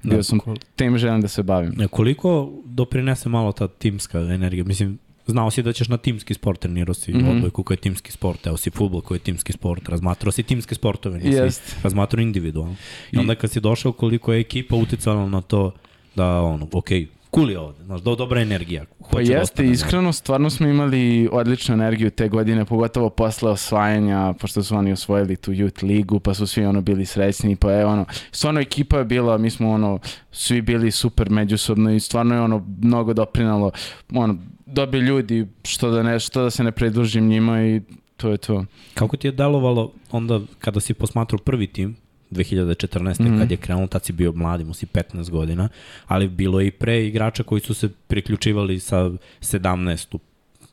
Bio 0.04 0.18
da, 0.18 0.24
sam 0.24 0.40
tem 0.76 0.98
želim 0.98 1.22
da 1.22 1.28
se 1.28 1.44
bavim. 1.44 1.88
Koliko 1.92 2.52
doprinese 2.66 3.30
malo 3.30 3.52
ta 3.52 3.68
timska 3.68 4.20
energija? 4.20 4.64
Mislim, 4.64 5.00
znao 5.28 5.52
si 5.52 5.64
da 5.64 5.74
ćeš 5.74 5.88
na 5.88 5.98
timski 5.98 6.34
sport 6.34 6.60
trenirao 6.60 6.94
si 6.94 7.14
mm 7.14 7.18
-hmm. 7.18 7.36
odbojku 7.36 7.64
koji 7.64 7.76
je 7.76 7.82
timski 7.82 8.12
sport, 8.12 8.48
evo 8.48 8.58
si 8.58 8.70
futbol 8.70 9.02
koji 9.02 9.16
je 9.16 9.20
timski 9.20 9.54
sport, 9.54 9.90
razmatrao 9.90 10.32
si 10.32 10.44
timske 10.44 10.76
sportove, 10.76 11.20
nisi 11.20 11.40
yes. 11.40 11.60
razmatrao 11.84 12.22
individualno. 12.22 12.76
I 13.12 13.18
onda 13.18 13.36
kad 13.36 13.52
si 13.52 13.60
došao 13.60 13.92
koliko 13.92 14.34
je 14.34 14.40
ekipa 14.40 14.76
uticala 14.76 15.30
na 15.30 15.42
to 15.42 15.72
da 16.16 16.42
ono, 16.42 16.68
okej, 16.74 17.02
okay, 17.02 17.08
cool 17.36 17.52
je 17.52 17.60
ovde, 17.60 17.84
znaš, 17.84 18.02
do, 18.02 18.16
dobra 18.16 18.42
energija. 18.42 18.86
Hoće 19.00 19.12
pa 19.12 19.34
da 19.34 19.40
jeste, 19.40 19.64
da 19.64 19.70
iskreno, 19.70 20.14
stvarno 20.14 20.50
smo 20.50 20.68
imali 20.68 21.30
odličnu 21.32 21.74
energiju 21.74 22.12
te 22.12 22.30
godine, 22.30 22.66
pogotovo 22.66 23.10
posle 23.10 23.52
osvajanja, 23.52 24.34
pošto 24.34 24.64
su 24.64 24.76
oni 24.76 24.92
osvojili 24.92 25.36
tu 25.36 25.52
youth 25.52 25.84
ligu, 25.84 26.20
pa 26.20 26.34
su 26.34 26.48
svi 26.48 26.66
ono 26.66 26.82
bili 26.82 27.06
srećni, 27.06 27.56
pa 27.56 27.72
je 27.72 27.86
ono, 27.86 28.06
stvarno 28.32 28.60
ekipa 28.60 28.98
je 28.98 29.06
bila, 29.06 29.38
mi 29.38 29.50
smo 29.50 29.72
ono, 29.72 30.00
svi 30.32 30.62
bili 30.62 30.92
super 30.92 31.30
međusobno 31.30 31.92
i 31.92 32.00
stvarno 32.00 32.36
je 32.36 32.42
ono 32.42 32.66
mnogo 32.82 33.14
doprinalo, 33.14 33.72
ono, 34.14 34.38
dobi 34.68 34.98
ljudi, 34.98 35.48
što 35.64 35.92
da, 35.92 36.04
ne, 36.04 36.20
što 36.20 36.44
da 36.44 36.50
se 36.50 36.64
ne 36.64 36.72
pridružim 36.72 37.28
njima 37.28 37.66
i 37.66 37.82
to 38.18 38.30
je 38.30 38.38
to. 38.38 38.66
Kako 38.94 39.18
ti 39.18 39.28
je 39.28 39.32
delovalo 39.32 39.92
onda 40.12 40.40
kada 40.60 40.80
si 40.80 40.94
posmatrao 40.94 41.40
prvi 41.40 41.68
tim, 41.68 41.96
2014. 42.32 43.22
Mm 43.22 43.26
-hmm. 43.26 43.40
kad 43.40 43.52
je 43.52 43.58
krenuo, 43.58 43.88
tad 43.88 44.06
si 44.06 44.14
bio 44.14 44.32
mladi, 44.32 44.64
mu 44.64 44.74
si 44.74 44.86
15 44.86 45.30
godina, 45.30 45.70
ali 46.08 46.28
bilo 46.28 46.60
je 46.60 46.68
i 46.68 46.72
pre 46.72 47.08
igrača 47.08 47.44
koji 47.44 47.62
su 47.62 47.74
se 47.74 47.90
priključivali 48.08 48.80
sa 48.80 49.12
17 49.42 50.16
u 50.16 50.20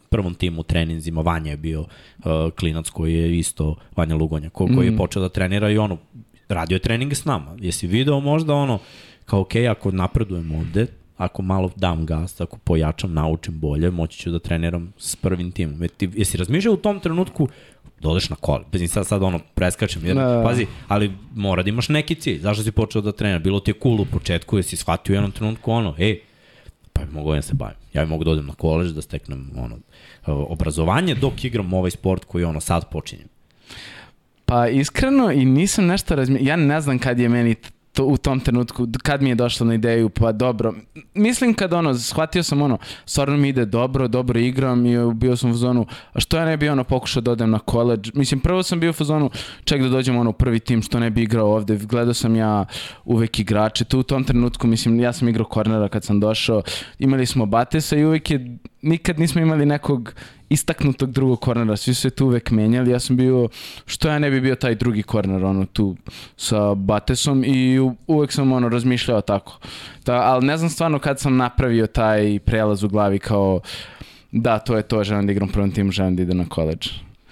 prvom 0.08 0.34
timu 0.34 0.62
treninzima, 0.62 1.20
Vanja 1.20 1.50
je 1.50 1.56
bio 1.56 1.80
uh, 1.80 1.86
klinac 2.58 2.90
koji 2.90 3.14
je 3.14 3.38
isto, 3.38 3.76
Vanja 3.96 4.14
Lugonja, 4.14 4.50
ko, 4.50 4.66
koji 4.66 4.86
je 4.86 4.90
mhm. 4.90 4.98
počeo 4.98 5.22
da 5.22 5.28
trenira 5.28 5.70
i 5.70 5.78
ono, 5.78 5.98
radio 6.48 6.76
je 6.76 6.78
treninge 6.78 7.14
s 7.14 7.24
nama. 7.24 7.56
Jesi 7.60 7.86
video 7.86 8.20
možda 8.20 8.54
ono, 8.54 8.78
kao 9.24 9.40
ok, 9.40 9.54
ako 9.70 9.90
napredujemo 9.90 10.58
ovde, 10.58 10.86
ako 11.16 11.42
malo 11.42 11.70
dam 11.76 12.06
gas, 12.06 12.40
ako 12.40 12.58
pojačam, 12.58 13.12
naučim 13.12 13.58
bolje, 13.60 13.90
moći 13.90 14.18
ću 14.18 14.30
da 14.30 14.38
treniram 14.38 14.92
s 14.98 15.16
prvim 15.16 15.52
timom. 15.52 15.88
Jesi 16.00 16.36
razmišljao 16.36 16.74
u 16.74 16.76
tom 16.76 17.00
trenutku 17.00 17.48
da 18.00 18.08
odeš 18.08 18.30
na 18.30 18.36
kole. 18.36 18.64
Bez 18.72 18.92
sad, 18.92 19.06
sad 19.06 19.22
ono, 19.22 19.40
preskačem, 19.54 20.06
jer, 20.06 20.16
da. 20.16 20.42
pazi, 20.46 20.66
ali 20.88 21.12
mora 21.34 21.62
da 21.62 21.68
imaš 21.68 21.88
neki 21.88 22.14
cilj. 22.14 22.40
Zašto 22.40 22.62
si 22.62 22.72
počeo 22.72 23.02
da 23.02 23.12
treniraš? 23.12 23.42
Bilo 23.42 23.60
ti 23.60 23.70
je 23.70 23.74
cool 23.82 24.00
u 24.00 24.04
početku, 24.04 24.56
jesi 24.56 24.76
shvatio 24.76 25.12
u 25.12 25.16
jednom 25.16 25.32
trenutku 25.32 25.72
ono, 25.72 25.94
ej, 25.98 26.20
pa 26.92 27.02
mogu 27.12 27.34
ja 27.34 27.42
se 27.42 27.54
bavim. 27.54 27.76
Ja 27.92 28.06
mogu 28.06 28.24
da 28.24 28.30
odem 28.30 28.46
na 28.46 28.54
koleđ, 28.54 28.92
da 28.92 29.02
steknem 29.02 29.50
ono, 29.56 29.78
obrazovanje 30.26 31.14
dok 31.14 31.44
igram 31.44 31.74
ovaj 31.74 31.90
sport 31.90 32.24
koji 32.24 32.44
ono 32.44 32.60
sad 32.60 32.90
počinjem. 32.90 33.28
Pa 34.46 34.68
iskreno 34.68 35.32
i 35.32 35.44
nisam 35.44 35.86
nešto 35.86 36.14
razmišljao, 36.14 36.48
ja 36.48 36.56
ne 36.56 36.80
znam 36.80 36.98
kad 36.98 37.18
je 37.18 37.28
meni 37.28 37.54
to, 37.94 38.04
u 38.04 38.16
tom 38.16 38.40
trenutku, 38.40 38.86
kad 39.02 39.22
mi 39.22 39.28
je 39.28 39.34
došlo 39.34 39.66
na 39.66 39.74
ideju, 39.74 40.08
pa 40.08 40.32
dobro. 40.32 40.74
Mislim 41.14 41.54
kad 41.54 41.72
ono, 41.72 41.94
shvatio 41.94 42.42
sam 42.42 42.62
ono, 42.62 42.78
stvarno 43.06 43.36
mi 43.36 43.48
ide 43.48 43.64
dobro, 43.64 44.08
dobro 44.08 44.40
igram 44.40 44.86
i 44.86 45.14
bio 45.14 45.36
sam 45.36 45.50
u 45.50 45.54
zonu, 45.54 45.86
a 46.12 46.20
što 46.20 46.36
ja 46.36 46.44
ne 46.44 46.56
bi 46.56 46.68
ono 46.68 46.84
pokušao 46.84 47.22
da 47.22 47.32
odem 47.32 47.50
na 47.50 47.58
college. 47.70 48.10
Mislim, 48.14 48.40
prvo 48.40 48.62
sam 48.62 48.80
bio 48.80 48.92
u 49.00 49.04
zonu, 49.04 49.30
ček 49.64 49.82
da 49.82 49.88
dođem 49.88 50.16
ono 50.16 50.30
u 50.30 50.32
prvi 50.32 50.60
tim, 50.60 50.82
što 50.82 51.00
ne 51.00 51.10
bi 51.10 51.22
igrao 51.22 51.54
ovde. 51.54 51.76
Gledao 51.76 52.14
sam 52.14 52.36
ja 52.36 52.64
uvek 53.04 53.38
igrače. 53.38 53.84
Tu 53.84 53.98
u 53.98 54.02
tom 54.02 54.24
trenutku, 54.24 54.66
mislim, 54.66 55.00
ja 55.00 55.12
sam 55.12 55.28
igrao 55.28 55.46
kornera 55.46 55.88
kad 55.88 56.04
sam 56.04 56.20
došao. 56.20 56.62
Imali 56.98 57.26
smo 57.26 57.46
Batesa 57.46 57.96
i 57.96 58.04
uvek 58.04 58.30
je, 58.30 58.58
nikad 58.84 59.18
nismo 59.18 59.40
imali 59.40 59.66
nekog 59.66 60.14
istaknutog 60.48 61.12
drugog 61.12 61.40
kornera, 61.40 61.76
svi 61.76 61.94
su 61.94 62.00
se 62.00 62.10
tu 62.10 62.26
uvek 62.26 62.50
menjali, 62.50 62.90
ja 62.90 63.00
sam 63.00 63.16
bio, 63.16 63.48
što 63.86 64.08
ja 64.08 64.18
ne 64.18 64.30
bi 64.30 64.40
bio 64.40 64.54
taj 64.54 64.74
drugi 64.74 65.02
korner, 65.02 65.44
ono, 65.44 65.66
tu 65.66 65.96
sa 66.36 66.74
Batesom 66.74 67.44
i 67.44 67.78
uvek 68.06 68.32
sam, 68.32 68.52
ono, 68.52 68.68
razmišljao 68.68 69.20
tako. 69.20 69.58
Ta, 70.04 70.14
ali 70.14 70.46
ne 70.46 70.56
znam 70.56 70.70
stvarno 70.70 70.98
kad 70.98 71.20
sam 71.20 71.36
napravio 71.36 71.86
taj 71.86 72.38
prelaz 72.38 72.82
u 72.82 72.88
glavi 72.88 73.18
kao, 73.18 73.60
da, 74.32 74.58
to 74.58 74.76
je 74.76 74.82
to, 74.82 75.04
želim 75.04 75.26
da 75.26 75.32
igram 75.32 75.48
prvom 75.48 75.70
timu, 75.70 75.90
želim 75.90 76.16
da 76.16 76.22
idem 76.22 76.38
na 76.38 76.48
koleđ. 76.48 76.88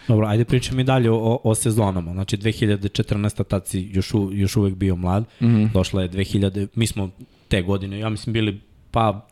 Dobro, 0.08 0.26
ajde 0.26 0.44
pričam 0.44 0.80
i 0.80 0.84
dalje 0.84 1.10
o, 1.10 1.40
o 1.44 1.54
sezonama. 1.54 2.12
Znači 2.12 2.36
2014. 2.36 3.44
tad 3.44 3.66
si 3.66 3.90
još, 3.92 4.14
u, 4.14 4.30
još 4.32 4.56
uvek 4.56 4.74
bio 4.74 4.96
mlad. 4.96 5.24
Mm 5.40 5.46
-hmm. 5.46 5.72
Došla 5.72 6.02
je 6.02 6.10
2000, 6.10 6.66
mi 6.74 6.86
smo 6.86 7.10
te 7.48 7.62
godine, 7.62 7.98
ja 7.98 8.08
mislim 8.08 8.32
bili 8.32 8.60
pa 8.90 9.28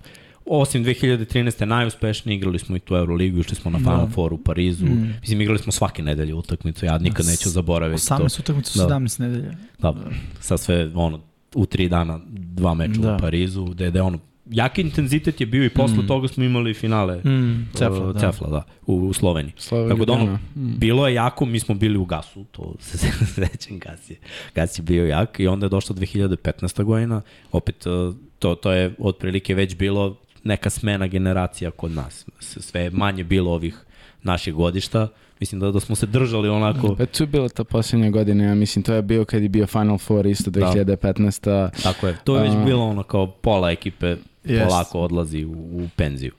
osim 0.47 0.85
2013. 0.85 1.65
najuspešniji, 1.65 2.37
igrali 2.37 2.59
smo 2.59 2.77
i 2.77 2.81
tu 2.81 2.97
Euroligu, 2.97 3.39
išli 3.39 3.57
smo 3.57 3.71
na 3.71 3.79
da. 3.79 3.85
Final 3.85 4.09
Four 4.09 4.33
u 4.33 4.39
Parizu. 4.39 4.87
Mm. 4.87 5.15
Mislim, 5.21 5.41
igrali 5.41 5.59
smo 5.59 5.73
svake 5.73 6.03
nedelje 6.03 6.35
utakmicu, 6.35 6.87
ja 6.87 6.99
nikad 6.99 7.27
neću 7.27 7.51
zaboraviti 7.51 8.03
18 8.03 8.19
to. 8.19 8.25
18 8.25 8.41
utakmicu, 8.41 8.79
da. 8.79 8.85
17 8.85 9.21
nedelje. 9.21 9.57
Da, 9.79 9.95
sa 10.41 10.59
sve, 10.59 10.91
ono, 10.95 11.21
u 11.55 11.67
tri 11.67 11.89
dana 11.89 12.21
dva 12.31 12.75
meča 12.75 13.01
da. 13.01 13.15
u 13.15 13.19
Parizu, 13.19 13.65
gde, 13.65 13.91
gde 13.91 14.03
ono, 14.03 14.19
jaki 14.51 14.81
intenzitet 14.81 15.41
je 15.41 15.47
bio 15.47 15.65
i 15.65 15.69
posle 15.69 16.03
mm. 16.03 16.07
toga 16.07 16.29
smo 16.29 16.45
imali 16.45 16.75
finale 16.75 17.17
mm. 17.17 17.69
Cefla, 17.75 18.09
uh, 18.09 18.15
da. 18.15 18.21
Cefla, 18.21 18.49
da, 18.51 18.65
u, 18.87 18.95
u 18.95 19.13
Sloveniji. 19.13 19.53
Sloveniji 19.57 19.91
Tako 19.91 20.05
da 20.05 20.13
ono, 20.13 20.39
mm. 20.57 20.79
bilo 20.79 21.09
je 21.09 21.15
jako, 21.15 21.47
mi 21.47 21.61
smo 21.61 21.75
bili 21.75 21.99
u 21.99 22.05
gasu, 22.05 22.45
to 22.45 22.75
se 22.81 22.99
sećam, 23.35 23.79
gas 23.79 24.11
je, 24.11 24.17
gas 24.55 24.79
je 24.79 24.83
bio 24.83 25.07
jak 25.07 25.41
i 25.41 25.47
onda 25.47 25.67
je 25.67 25.71
došla 25.71 25.97
2015. 25.97 26.85
godina, 26.85 27.23
opet 27.53 27.87
uh, 27.87 28.15
to, 28.39 28.55
to 28.55 28.73
je 28.73 28.95
otprilike 28.99 29.55
već 29.55 29.77
bilo 29.77 30.17
neka 30.45 30.71
smena 30.71 31.07
generacija 31.07 31.71
kod 31.71 31.91
nas. 31.91 32.27
Sve 32.39 32.91
manje 32.91 33.25
bilo 33.25 33.51
ovih 33.53 33.85
naših 34.23 34.55
godišta. 34.55 35.09
Mislim 35.41 35.61
da, 35.61 35.71
da 35.71 35.81
smo 35.81 35.97
se 35.97 36.07
držali 36.07 36.49
onako... 36.49 36.95
Pa 36.99 37.07
tu 37.07 37.23
je 37.23 37.27
bila 37.27 37.49
ta 37.49 37.65
posljednja 37.65 38.11
godina, 38.11 38.45
ja 38.45 38.55
mislim, 38.55 38.83
to 38.83 38.95
je 38.95 39.03
bio 39.03 39.25
kad 39.25 39.43
je 39.43 39.49
bio 39.49 39.67
Final 39.67 39.99
Four 39.99 40.27
isto 40.27 40.51
2015. 40.51 41.45
Da. 41.45 41.71
Tako 41.83 42.07
je, 42.07 42.17
to 42.25 42.37
je 42.37 42.43
već 42.43 42.53
bilo 42.65 42.85
ono 42.85 43.03
kao 43.03 43.27
pola 43.27 43.71
ekipe 43.71 44.17
yes. 44.45 44.65
polako 44.65 45.01
odlazi 45.01 45.45
u, 45.45 45.53
u 45.53 45.89
penziju. 45.97 46.33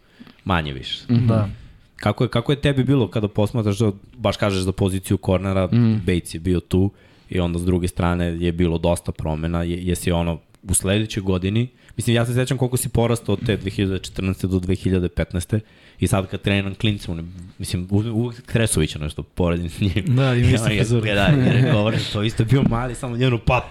Manje 0.46 0.74
više. 0.74 1.04
Mm 1.10 1.16
-hmm. 1.16 1.28
Da. 1.28 1.50
Kako 1.96 2.24
je, 2.24 2.28
kako 2.28 2.52
je 2.52 2.62
tebi 2.62 2.84
bilo 2.84 3.08
kada 3.08 3.28
posmatraš 3.28 3.78
da 3.78 3.92
baš 4.18 4.38
kažeš 4.38 4.62
za 4.62 4.72
poziciju 4.72 5.18
kornera, 5.18 5.68
mm. 5.68 6.02
Bates 6.06 6.34
je 6.34 6.40
bio 6.40 6.60
tu 6.60 6.92
i 7.30 7.40
onda 7.40 7.60
s 7.60 7.66
druge 7.66 7.88
strane 7.88 8.26
je 8.26 8.52
bilo 8.52 8.78
dosta 8.78 9.12
promena, 9.12 9.64
je, 9.64 9.88
jesi 9.88 10.12
ono 10.12 10.40
u 10.63 10.74
sledećoj 10.74 11.24
godini, 11.24 11.67
mislim 11.97 12.15
ja 12.15 12.26
se 12.26 12.34
sećam 12.34 12.58
koliko 12.58 12.78
si 12.78 12.89
porastao 12.89 13.34
od 13.34 13.45
te 13.45 13.58
2014. 13.58 14.47
do 14.47 14.60
2015. 14.60 15.60
I 16.00 16.08
sad 16.08 16.28
kad 16.28 16.41
treniram 16.41 16.76
klincima, 16.76 17.24
mislim, 17.58 17.88
uvijek 17.91 18.45
Kresovića 18.45 19.00
nešto 19.00 19.24
poredim 19.24 19.69
s 19.69 19.80
njim. 19.80 20.06
Da, 20.08 20.36
ima 20.36 20.50
isto 20.50 20.65
frizuru. 20.65 21.06
Da, 21.06 21.26
jer 21.26 21.71
govorim, 21.71 22.00
to 22.13 22.24
isto 22.24 22.45
bio 22.45 22.63
mali, 22.69 22.95
samo 22.95 23.17
njenu 23.17 23.39
pat 23.45 23.63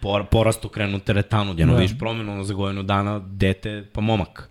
por, 0.00 0.24
porastu 0.30 0.68
krenu 0.68 0.98
teretanu, 0.98 1.54
jedno 1.58 1.74
da. 1.74 1.80
vidiš 1.80 1.98
promjenu 1.98 2.44
za 2.44 2.54
godinu 2.54 2.82
dana, 2.82 3.18
dete, 3.18 3.84
pa 3.92 4.00
momak. 4.00 4.50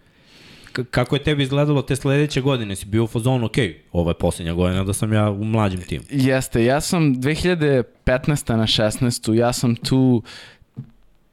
K 0.72 0.84
kako 0.84 1.16
je 1.16 1.24
tebi 1.24 1.44
izgledalo 1.44 1.82
te 1.82 1.96
sledeće 1.96 2.42
godine? 2.42 2.76
Si 2.76 2.86
bio 2.86 3.04
u 3.04 3.08
fazonu, 3.08 3.46
ok, 3.46 3.56
ovo 3.92 4.10
je 4.10 4.14
posljednja 4.14 4.54
godina 4.54 4.84
da 4.84 4.94
sam 4.94 5.14
ja 5.14 5.30
u 5.30 5.44
mlađim 5.44 5.82
timu. 5.82 6.04
Jeste, 6.10 6.66
ja 6.66 6.82
sam 6.82 7.16
2015. 7.16 8.56
na 8.56 8.68
16. 8.68 9.34
ja 9.34 9.54
sam 9.54 9.76
tu 9.76 10.24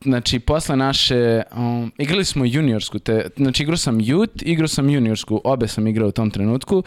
znači 0.05 0.39
posle 0.39 0.77
naše 0.77 1.43
um, 1.57 1.93
igrali 1.99 2.25
smo 2.25 2.45
juniorsku 2.45 2.99
te 2.99 3.29
znači 3.37 3.63
igrao 3.63 3.77
sam 3.77 3.99
youth 3.99 4.43
igrao 4.43 4.69
sam 4.69 4.91
juniorsku 4.91 5.41
obe 5.45 5.69
sam 5.69 5.87
igrao 5.87 6.09
u 6.09 6.13
tom 6.13 6.31
trenutku. 6.31 6.83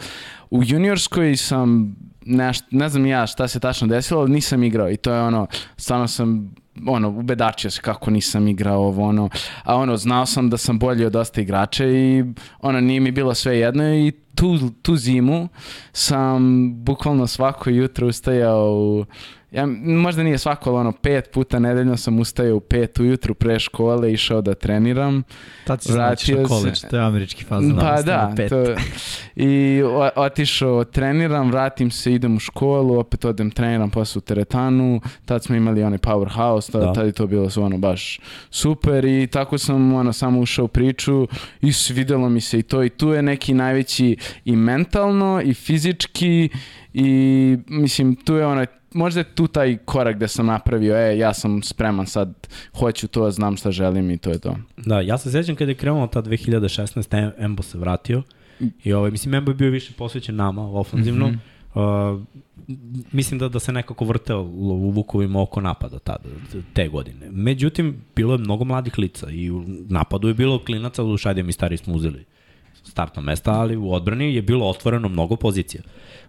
U 0.50 0.62
juniorskoj 0.64 1.36
sam 1.36 1.96
ne, 2.24 2.52
ne 2.70 2.88
znam 2.88 3.06
ja 3.06 3.26
šta 3.26 3.48
se 3.48 3.60
tačno 3.60 3.86
desilo 3.86 4.20
ali 4.20 4.30
nisam 4.30 4.62
igrao 4.62 4.90
i 4.90 4.96
to 4.96 5.12
je 5.12 5.22
ono 5.22 5.46
stvarno 5.76 6.08
sam 6.08 6.54
ono, 6.86 7.08
ubedačio 7.08 7.70
se 7.70 7.80
kako 7.80 8.10
nisam 8.10 8.48
igrao 8.48 8.80
ovo, 8.80 9.08
ono, 9.08 9.28
a 9.64 9.76
ono, 9.76 9.96
znao 9.96 10.26
sam 10.26 10.50
da 10.50 10.56
sam 10.56 10.78
bolji 10.78 11.04
od 11.04 11.12
dosta 11.12 11.40
igrača 11.40 11.86
i 11.86 12.24
ono, 12.60 12.80
nije 12.80 13.00
mi 13.00 13.10
bilo 13.10 13.34
sve 13.34 13.58
jedno 13.58 13.94
i 13.94 14.12
tu, 14.34 14.70
tu 14.82 14.96
zimu 14.96 15.48
sam 15.92 16.70
bukvalno 16.84 17.26
svako 17.26 17.70
jutro 17.70 18.06
ustajao 18.06 18.74
u 18.74 19.04
ja, 19.50 19.66
možda 19.82 20.22
nije 20.22 20.38
svako, 20.38 20.70
ali 20.70 20.78
ono, 20.78 20.92
pet 20.92 21.30
puta 21.32 21.58
nedeljno 21.58 21.96
sam 21.96 22.18
ustajao 22.18 22.56
u 22.56 22.60
pet 22.60 22.98
ujutru 22.98 23.34
pre 23.34 23.58
škole, 23.58 24.12
išao 24.12 24.40
da 24.40 24.54
treniram. 24.54 25.22
Tad 25.64 25.82
si 25.82 25.92
znači 25.92 26.34
na 26.34 26.48
college, 26.48 26.80
to 26.90 26.96
je 26.96 27.02
američki 27.02 27.44
fazon. 27.44 27.76
Pa 27.80 28.02
da, 28.02 28.32
pet. 28.36 28.48
to, 28.48 28.64
i 29.36 29.82
o, 29.84 30.10
otišao, 30.16 30.84
treniram, 30.84 31.50
vratim 31.50 31.90
se, 31.90 32.14
idem 32.14 32.36
u 32.36 32.40
školu, 32.40 32.98
opet 32.98 33.24
odem, 33.24 33.50
treniram 33.50 33.90
posle 33.90 34.18
u 34.18 34.22
teretanu, 34.22 35.00
tad 35.24 35.44
smo 35.44 35.56
imali 35.56 35.82
onaj 35.82 35.98
powerhouse, 35.98 36.72
tad, 36.72 36.82
da. 36.82 36.92
tad 36.92 37.06
je 37.06 37.12
to 37.12 37.26
bilo 37.26 37.48
ono 37.56 37.78
baš 37.78 38.20
super 38.50 39.04
i 39.04 39.26
tako 39.26 39.58
sam 39.58 39.94
ono, 39.94 40.12
samo 40.12 40.40
ušao 40.40 40.64
u 40.64 40.68
priču 40.68 41.28
i 41.60 41.72
svidelo 41.72 42.28
mi 42.28 42.40
se 42.40 42.58
i 42.58 42.62
to 42.62 42.84
i 42.84 42.88
tu 42.88 43.08
je 43.08 43.22
neki 43.22 43.54
najveći 43.54 44.16
i 44.44 44.56
mentalno 44.56 45.40
i 45.44 45.54
fizički 45.54 46.48
i 46.94 47.58
mislim 47.66 48.16
tu 48.16 48.34
je 48.34 48.46
onaj 48.46 48.66
možda 48.92 49.20
je 49.20 49.34
tu 49.34 49.46
taj 49.46 49.76
korak 49.76 50.16
gde 50.16 50.28
sam 50.28 50.46
napravio, 50.46 50.96
e, 50.96 51.18
ja 51.18 51.34
sam 51.34 51.62
spreman 51.62 52.06
sad, 52.06 52.48
hoću 52.78 53.08
to, 53.08 53.30
znam 53.30 53.56
šta 53.56 53.70
želim 53.70 54.10
i 54.10 54.18
to 54.18 54.30
je 54.30 54.38
to. 54.38 54.56
Da, 54.76 55.00
ja 55.00 55.18
se 55.18 55.30
sećam 55.30 55.56
kada 55.56 55.70
je 55.70 55.74
krenuo 55.74 56.06
ta 56.06 56.22
2016. 56.22 57.30
Embo 57.38 57.62
se 57.62 57.78
vratio 57.78 58.22
i 58.84 58.92
ovaj, 58.92 59.10
mislim, 59.10 59.34
Embo 59.34 59.50
je 59.50 59.54
bio 59.54 59.70
više 59.70 59.92
posvećen 59.92 60.36
nama, 60.36 60.62
ofenzivno. 60.62 61.28
Mm 61.28 61.40
-hmm. 61.74 62.14
uh, 62.14 62.22
mislim 63.12 63.38
da 63.38 63.48
da 63.48 63.58
se 63.58 63.72
nekako 63.72 64.04
vrteo 64.04 64.40
u 64.42 64.90
Vukovima 64.90 65.42
oko 65.42 65.60
napada 65.60 65.98
tada, 65.98 66.28
te 66.72 66.88
godine. 66.88 67.30
Međutim, 67.30 67.96
bilo 68.16 68.34
je 68.34 68.38
mnogo 68.38 68.64
mladih 68.64 68.98
lica 68.98 69.30
i 69.30 69.50
u 69.50 69.64
napadu 69.88 70.28
je 70.28 70.34
bilo 70.34 70.64
klinaca, 70.64 71.04
u 71.04 71.16
šajde 71.16 71.42
mi 71.42 71.52
stari 71.52 71.76
smo 71.76 71.94
uzeli 71.94 72.24
startna 72.90 73.22
mesta, 73.22 73.52
ali 73.52 73.76
u 73.76 73.92
odbrani 73.92 74.34
je 74.34 74.42
bilo 74.42 74.68
otvoreno 74.68 75.08
mnogo 75.08 75.36
pozicija 75.36 75.82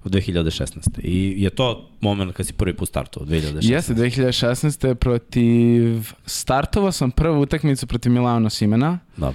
u 0.04 0.10
2016. 0.10 1.00
I 1.04 1.43
je 1.43 1.50
to 1.50 1.89
moment 2.02 2.36
kad 2.36 2.48
si 2.48 2.54
prvi 2.54 2.76
put 2.76 2.89
startovao, 2.89 3.28
2016. 3.30 3.72
Jeste, 3.72 3.93
2016. 3.93 4.93
protiv... 4.93 6.12
Startovao 6.26 6.91
sam 6.91 7.12
prvu 7.12 7.41
utakmicu 7.41 7.88
protiv 7.88 8.12
Milano 8.12 8.50
Simena. 8.50 9.00
Da. 9.17 9.34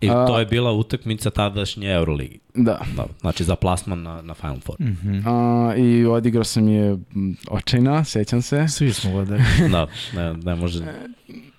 I 0.00 0.08
to 0.08 0.38
je 0.38 0.46
bila 0.46 0.72
utakmica 0.72 1.30
tadašnje 1.30 1.92
Euroligi. 1.92 2.38
Da. 2.54 2.80
da. 2.96 3.06
Znači 3.20 3.44
za 3.44 3.56
plasman 3.56 4.02
na, 4.02 4.22
na 4.22 4.34
Final 4.34 4.60
Four. 4.60 4.80
Mm 4.80 4.98
-hmm. 5.04 5.22
A, 5.26 5.76
I 5.76 6.04
odigrao 6.06 6.44
sam 6.44 6.68
je 6.68 6.98
očajna, 7.50 8.04
sećam 8.04 8.42
se. 8.42 8.68
Svi 8.68 8.92
smo 8.92 9.10
vodili. 9.10 9.38
da, 9.72 9.86
ne, 10.14 10.34
ne 10.34 10.54
može. 10.54 10.84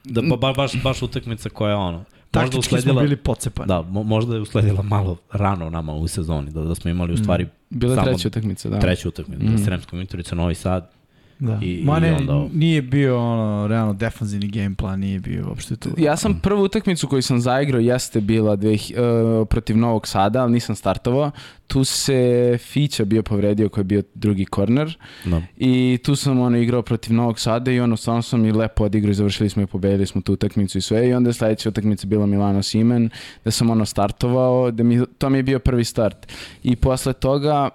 Da, 0.03 0.21
ba, 0.37 0.53
baš, 0.53 0.83
baš 0.83 1.01
utakmica 1.01 1.49
koja 1.49 1.69
je 1.69 1.75
ono, 1.75 2.03
Taktički 2.31 2.59
usledila, 2.59 2.93
smo 2.93 3.01
bili 3.01 3.15
pocepani. 3.15 3.67
Da, 3.67 3.81
mo, 3.81 4.03
možda 4.03 4.35
je 4.35 4.41
usledila 4.41 4.81
malo 4.81 5.17
rano 5.31 5.69
nama 5.69 5.93
u 5.93 6.07
sezoni, 6.07 6.51
da, 6.51 6.61
da 6.61 6.75
smo 6.75 6.91
imali 6.91 7.13
u 7.13 7.17
stvari... 7.17 7.43
Mm. 7.43 7.49
Bila 7.69 7.95
je 7.95 8.03
treća 8.03 8.27
utakmica, 8.27 8.69
da. 8.69 8.79
Treća 8.79 9.07
utakmica, 9.07 9.43
mm. 9.43 9.55
da, 9.55 9.63
Sremska 9.63 9.95
Mitrovica, 9.95 10.35
Novi 10.35 10.55
Sad, 10.55 10.91
Da. 11.39 11.59
I, 11.61 11.81
Ma 11.85 11.99
ne, 11.99 12.09
i 12.09 12.11
onda... 12.11 12.47
nije 12.53 12.81
bio 12.81 13.19
ono, 13.19 13.67
realno 13.67 13.93
defanzivni 13.93 14.47
game 14.47 14.75
plan, 14.75 14.99
nije 14.99 15.19
bio 15.19 15.47
uopšte 15.49 15.75
tu. 15.75 15.89
Ja 15.97 16.17
sam 16.17 16.39
prvu 16.43 16.63
utakmicu 16.63 17.07
koju 17.07 17.21
sam 17.21 17.39
zaigrao 17.39 17.79
jeste 17.79 18.21
bila 18.21 18.55
dve, 18.55 18.73
uh, 18.73 19.47
protiv 19.47 19.77
Novog 19.77 20.07
Sada, 20.07 20.41
ali 20.41 20.51
nisam 20.51 20.75
startovao. 20.75 21.31
Tu 21.67 21.83
se 21.83 22.57
Fića 22.61 23.05
bio 23.05 23.23
povredio 23.23 23.69
koji 23.69 23.81
je 23.81 23.85
bio 23.85 24.03
drugi 24.13 24.45
korner 24.45 24.97
no. 25.25 25.39
Da. 25.39 25.45
i 25.57 25.99
tu 26.03 26.15
sam 26.15 26.39
ono 26.39 26.57
igrao 26.57 26.81
protiv 26.81 27.13
Novog 27.13 27.39
Sada 27.39 27.71
i 27.71 27.79
ono 27.79 27.97
stvarno 27.97 28.21
sam 28.21 28.45
i 28.45 28.51
lepo 28.51 28.83
odigrao 28.83 29.11
i 29.11 29.13
završili 29.13 29.49
smo 29.49 29.63
i 29.63 29.67
pobedili 29.67 30.05
smo 30.05 30.21
tu 30.21 30.33
utakmicu 30.33 30.77
i 30.77 30.81
sve 30.81 31.09
i 31.09 31.13
onda 31.13 31.29
je 31.29 31.33
sledeća 31.33 31.69
utakmica 31.69 32.07
bila 32.07 32.25
Milano 32.25 32.63
Simen 32.63 33.09
da 33.45 33.51
sam 33.51 33.69
ono 33.69 33.85
startovao, 33.85 34.71
da 34.71 34.83
mi, 34.83 35.05
to 35.17 35.29
mi 35.29 35.37
je 35.37 35.43
bio 35.43 35.59
prvi 35.59 35.83
start. 35.83 36.27
I 36.63 36.75
posle 36.75 37.13
toga 37.13 37.69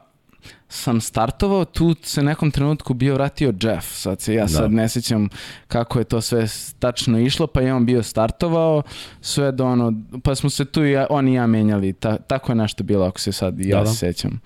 sam 0.69 1.01
startovao, 1.01 1.65
tu 1.65 1.95
se 2.03 2.23
nekom 2.23 2.51
trenutku 2.51 2.95
bio 2.95 3.15
vratio 3.15 3.55
Jeff, 3.63 3.87
sad 3.93 4.21
se 4.21 4.35
ja 4.35 4.43
da. 4.43 4.49
sad 4.49 4.73
ne 4.73 4.89
sjećam 4.89 5.29
kako 5.69 5.99
je 5.99 6.05
to 6.05 6.21
sve 6.21 6.47
tačno 6.79 7.19
išlo, 7.19 7.47
pa 7.47 7.61
je 7.61 7.75
on 7.75 7.87
bio 7.87 8.03
startovao, 8.03 8.83
sve 9.21 9.53
do 9.53 9.67
ono, 9.67 9.93
pa 10.25 10.35
smo 10.35 10.51
se 10.51 10.65
tu 10.65 10.85
i 10.85 10.91
ja, 10.91 11.07
on 11.11 11.29
i 11.29 11.35
ja 11.35 11.47
menjali, 11.47 11.93
Ta, 11.93 12.17
tako 12.17 12.53
je 12.53 12.57
nešto 12.57 12.85
bilo 12.85 13.07
ako 13.07 13.21
se 13.21 13.33
sad 13.33 13.61
ja 13.61 13.79
da, 13.79 13.85
da. 13.85 13.91
sećam. 13.91 14.41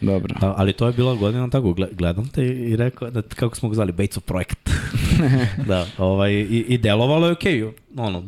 Dobro. 0.00 0.34
Da, 0.40 0.54
ali 0.56 0.72
to 0.72 0.86
je 0.86 0.92
bila 0.92 1.14
godina 1.14 1.50
tako, 1.50 1.74
gledam 1.92 2.28
te 2.28 2.46
i 2.46 2.76
rekao, 2.76 3.10
da, 3.10 3.22
kako 3.22 3.56
smo 3.56 3.68
ga 3.68 3.74
zvali, 3.74 3.92
Batesov 3.92 4.22
projekt. 4.22 4.70
da, 5.68 5.86
ovaj, 5.98 6.32
i, 6.32 6.64
i 6.68 6.78
delovalo 6.78 7.26
je 7.26 7.32
okej, 7.32 7.62
okay, 7.62 7.72
ono, 7.96 8.24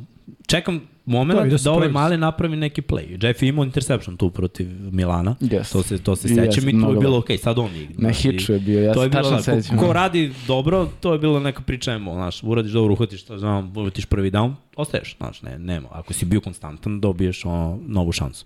čekam 0.46 0.89
moment 1.06 1.50
da, 1.50 1.56
da 1.56 1.72
ovaj 1.72 1.88
mali 1.88 2.16
napravi 2.16 2.56
neki 2.56 2.82
play. 2.82 3.26
Jeff 3.26 3.42
je 3.42 3.48
imao 3.48 3.64
interception 3.64 4.16
tu 4.16 4.30
protiv 4.30 4.68
Milana. 4.92 5.36
Yes. 5.40 5.72
To 5.72 5.82
se 5.82 5.98
to 5.98 6.16
se 6.16 6.28
sećam 6.28 6.64
yes, 6.64 6.78
i 6.78 6.82
to 6.82 6.92
je 6.92 6.98
bilo 7.00 7.18
okej, 7.18 7.36
okay, 7.36 7.42
sad 7.42 7.58
on 7.58 7.76
igra. 7.76 7.94
Na 7.98 8.10
hiču 8.10 8.52
je 8.52 8.58
bio, 8.58 8.82
ja 8.82 8.94
to 8.94 9.02
je 9.02 9.08
bilo, 9.08 9.38
ko, 9.70 9.86
ko, 9.86 9.92
radi 9.92 10.32
dobro, 10.46 10.88
to 11.00 11.12
je 11.12 11.18
bilo 11.18 11.40
neka 11.40 11.62
priča, 11.62 11.92
emo, 11.92 12.14
znaš, 12.14 12.42
uradiš 12.42 12.72
dobro, 12.72 12.92
uhvatiš, 12.92 13.20
šta 13.20 13.38
znam, 13.38 13.72
uhvatiš 13.76 14.04
prvi 14.06 14.30
down, 14.30 14.52
ostaješ, 14.76 15.16
znaš, 15.16 15.42
ne, 15.42 15.58
nema. 15.58 15.88
Ako 15.92 16.12
si 16.12 16.24
bio 16.24 16.40
konstantan, 16.40 17.00
dobiješ 17.00 17.44
ono, 17.44 17.78
novu 17.86 18.12
šansu. 18.12 18.44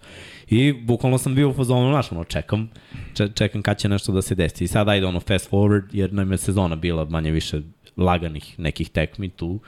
I 0.50 0.72
bukvalno 0.72 1.18
sam 1.18 1.34
bio 1.34 1.50
u 1.50 1.52
fazonu, 1.52 1.90
znaš, 1.90 2.12
ono, 2.12 2.24
čekam, 2.24 2.70
čekam 3.34 3.62
kad 3.62 3.78
će 3.78 3.88
nešto 3.88 4.12
da 4.12 4.22
se 4.22 4.34
desi. 4.34 4.64
I 4.64 4.68
sad 4.68 4.88
ajde 4.88 5.06
ono 5.06 5.20
fast 5.20 5.50
forward, 5.50 5.84
jer 5.92 6.12
nam 6.12 6.32
je 6.32 6.38
sezona 6.38 6.76
bila 6.76 7.04
manje 7.04 7.30
više 7.30 7.60
laganih 7.96 8.58
nekih 8.58 8.90
tekmi 8.90 9.28
tu 9.28 9.46
uh, 9.46 9.60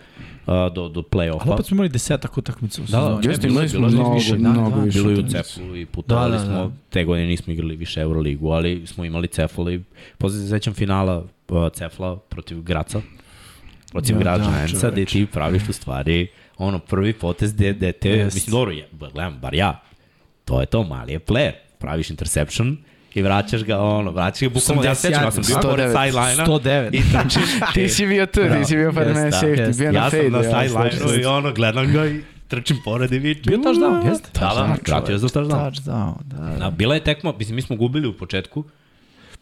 do, 0.74 0.88
do 0.88 1.02
play-offa. 1.02 1.40
Ali 1.40 1.52
opet 1.52 1.66
smo 1.66 1.74
imali 1.74 1.88
desetak 1.88 2.38
utakmica 2.38 2.82
u 2.82 2.86
sezoni. 2.86 3.22
Da, 3.22 3.30
jeste, 3.30 3.48
imali 3.48 3.68
smo 3.68 3.88
mnogo, 3.88 4.14
više, 4.14 4.36
da, 4.36 4.48
mnogo 4.48 4.76
da, 4.76 4.82
više. 4.82 4.98
Bilo 4.98 5.10
i 5.10 5.14
u 5.14 5.28
Cefu 5.28 5.76
i 5.76 5.86
putovali 5.86 6.32
da, 6.32 6.38
da, 6.38 6.44
smo, 6.44 6.54
da. 6.54 6.70
te 6.90 7.04
godine 7.04 7.26
nismo 7.26 7.52
igrali 7.52 7.76
više 7.76 8.00
Euroligu, 8.00 8.50
ali 8.50 8.86
smo 8.86 9.04
imali 9.04 9.28
Cefala 9.28 9.72
i 9.72 9.80
posle 10.18 10.38
se 10.38 10.48
sećam 10.48 10.74
finala 10.74 11.24
uh, 11.48 11.72
Cefla 11.72 12.16
protiv 12.16 12.62
Graca, 12.62 13.00
protiv 13.92 14.16
da, 14.16 14.20
Graca 14.20 14.50
da, 14.50 14.50
Giantsa, 14.50 14.90
gde 14.90 15.04
ti 15.04 15.26
praviš 15.26 15.68
u 15.68 15.72
stvari 15.72 16.28
ono 16.58 16.78
prvi 16.78 17.12
potez 17.12 17.52
gde, 17.52 17.72
gde 17.72 17.92
te, 17.92 18.10
yes. 18.10 18.24
mislim, 18.24 18.50
dobro, 18.50 18.72
je, 18.72 18.88
gledam, 18.92 19.38
bar 19.40 19.54
ja, 19.54 19.82
to 20.44 20.60
je 20.60 20.66
to, 20.66 20.82
mali 20.82 21.12
je 21.12 21.20
player. 21.20 21.52
Praviš 21.78 22.10
interception, 22.10 22.76
i 23.16 23.22
vraćaš 23.22 23.64
ga, 23.64 23.78
ono, 23.78 24.10
vraćaš 24.10 24.48
ga, 24.48 24.54
bukvalno, 24.54 24.84
ja 24.84 24.94
sećam, 24.94 25.24
ja 25.24 25.30
sam 25.30 25.42
bio 25.46 25.70
pored 25.70 25.90
sideline-a. 25.90 26.46
109. 26.46 26.88
I 26.92 27.02
trčiš. 27.12 27.42
ti 27.74 27.88
si 27.88 28.06
bio 28.06 28.26
tu, 28.26 28.40
ti 28.40 28.64
si 28.64 28.76
bio 28.76 28.92
pored 28.92 29.14
mene 29.14 29.30
safety, 29.30 29.78
bio 29.78 29.92
na 29.92 30.10
fade. 30.10 30.16
Ja 30.16 30.30
sam 30.30 30.32
na 30.32 30.42
sideline-u 30.42 31.20
i 31.20 31.24
ono, 31.24 31.52
gledam 31.52 31.92
ga 31.92 32.06
i 32.06 32.20
trčim 32.48 32.76
pored 32.84 33.12
i 33.12 33.18
vičem. 33.18 33.42
Bio 33.46 33.58
touchdown, 33.58 34.08
jeste? 34.08 34.28
Da, 34.34 34.52
da, 34.54 34.76
vratio 34.88 35.12
je 35.12 35.18
za 35.18 35.28
touchdown. 35.28 35.70
Touchdown, 35.70 36.14
da. 36.24 36.56
da. 36.58 36.70
Bila 36.70 36.94
je 36.94 37.04
tekma, 37.04 37.32
mislim, 37.38 37.56
mi 37.56 37.62
smo 37.62 37.76
gubili 37.76 38.08
u 38.08 38.16
početku, 38.16 38.64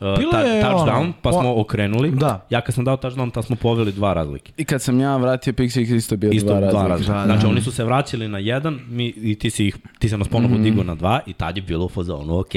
Uh, 0.01 0.19
Bilo 0.19 0.39
je 0.39 0.63
touchdown, 0.63 1.01
ono, 1.01 1.13
pa 1.23 1.33
smo 1.33 1.61
okrenuli. 1.61 2.11
Da. 2.11 2.47
Ja 2.51 2.61
kad 2.61 2.75
sam 2.75 2.85
dao 2.85 2.97
touchdown, 2.97 3.31
ta 3.31 3.43
smo 3.43 3.57
poveli 3.57 3.93
dva 3.93 4.13
razlike. 4.13 4.53
I 4.57 4.65
kad 4.65 4.83
sam 4.83 5.01
ja 5.01 5.17
vratio 5.17 5.53
pick 5.53 5.77
six, 5.77 5.97
isto 5.97 6.17
bio 6.17 6.31
isto 6.31 6.47
dva, 6.47 6.61
dva 6.61 6.67
razlike. 6.67 6.89
razlike. 6.89 7.13
Da, 7.13 7.19
da. 7.19 7.25
Znači, 7.25 7.47
oni 7.47 7.61
su 7.61 7.73
se 7.73 7.85
vraćali 7.85 8.29
na 8.29 8.39
jedan 8.39 8.81
mi, 8.89 9.07
i 9.07 9.35
ti, 9.39 9.51
si 9.51 9.67
ih, 9.67 9.77
ti 9.99 10.09
se 10.09 10.19
nas 10.19 10.29
ponovo 10.29 10.55
mm 10.55 10.59
-hmm. 10.59 10.63
digao 10.63 10.85
na 10.85 10.95
dva 10.95 11.21
i 11.27 11.33
tad 11.33 11.57
je 11.57 11.63
bilo 11.63 11.85
u 11.85 11.89
fazonu, 11.89 12.39
ok, 12.39 12.53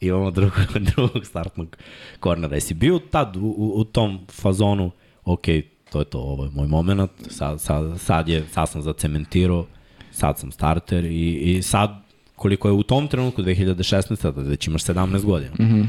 imamo 0.00 0.30
drugog, 0.30 0.78
drugog 0.94 1.26
startnog 1.26 1.76
kornera. 2.20 2.54
Jesi 2.54 2.74
bio 2.74 2.98
tad 2.98 3.36
u, 3.36 3.40
u, 3.40 3.72
u 3.80 3.84
tom 3.84 4.26
fazonu, 4.30 4.90
ok, 5.24 5.44
to 5.92 5.98
je 5.98 6.04
to, 6.04 6.18
ovo 6.18 6.44
je 6.44 6.50
moj 6.50 6.66
moment, 6.66 7.10
sad, 7.30 7.60
sad, 7.60 8.00
sad, 8.00 8.28
je, 8.28 8.44
sad 8.52 8.68
sam 8.68 8.82
zacementirao, 8.82 9.66
sad 10.10 10.38
sam 10.38 10.52
starter 10.52 11.04
i, 11.04 11.34
i 11.34 11.62
sad 11.62 12.08
koliko 12.36 12.68
je 12.68 12.72
u 12.72 12.82
tom 12.82 13.08
trenutku 13.08 13.42
2016. 13.42 14.32
da 14.32 14.42
već 14.42 14.66
imaš 14.66 14.84
17 14.84 15.24
godina. 15.24 15.52
Mm 15.58 15.64
-hmm. 15.64 15.86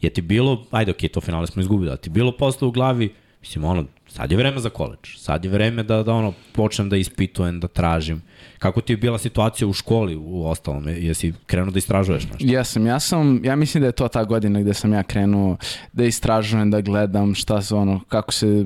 Je 0.00 0.10
ti 0.10 0.22
bilo, 0.22 0.64
ajde 0.70 0.90
ok, 0.90 0.98
to 1.12 1.20
finale 1.20 1.46
smo 1.46 1.62
izgubili, 1.62 1.90
da 1.90 1.96
ti 1.96 2.10
bilo 2.10 2.32
posle 2.32 2.68
u 2.68 2.70
glavi, 2.70 3.14
mislim 3.40 3.64
ono, 3.64 3.84
sad 4.18 4.30
je 4.30 4.36
vreme 4.36 4.60
za 4.60 4.70
koleđ, 4.70 5.16
sad 5.16 5.44
je 5.44 5.50
vreme 5.50 5.82
da, 5.82 6.02
da 6.02 6.12
ono, 6.12 6.32
počnem 6.52 6.88
da 6.88 6.96
ispitujem, 6.96 7.60
da 7.60 7.68
tražim. 7.68 8.22
Kako 8.58 8.80
ti 8.80 8.92
je 8.92 8.96
bila 8.96 9.18
situacija 9.18 9.68
u 9.68 9.72
školi 9.72 10.16
u 10.16 10.46
ostalom? 10.46 10.88
Jesi 10.88 11.32
krenuo 11.46 11.70
da 11.70 11.78
istražuješ 11.78 12.24
nešto? 12.24 12.36
Jesam, 12.40 12.86
ja 12.86 13.00
sam, 13.00 13.44
ja 13.44 13.56
mislim 13.56 13.80
da 13.80 13.86
je 13.86 13.92
to 13.92 14.08
ta 14.08 14.24
godina 14.24 14.60
gde 14.60 14.74
sam 14.74 14.92
ja 14.92 15.02
krenuo 15.02 15.56
da 15.92 16.04
istražujem, 16.04 16.70
da 16.70 16.80
gledam 16.80 17.34
šta 17.34 17.62
se 17.62 17.74
ono, 17.74 18.00
kako 18.08 18.32
se, 18.32 18.64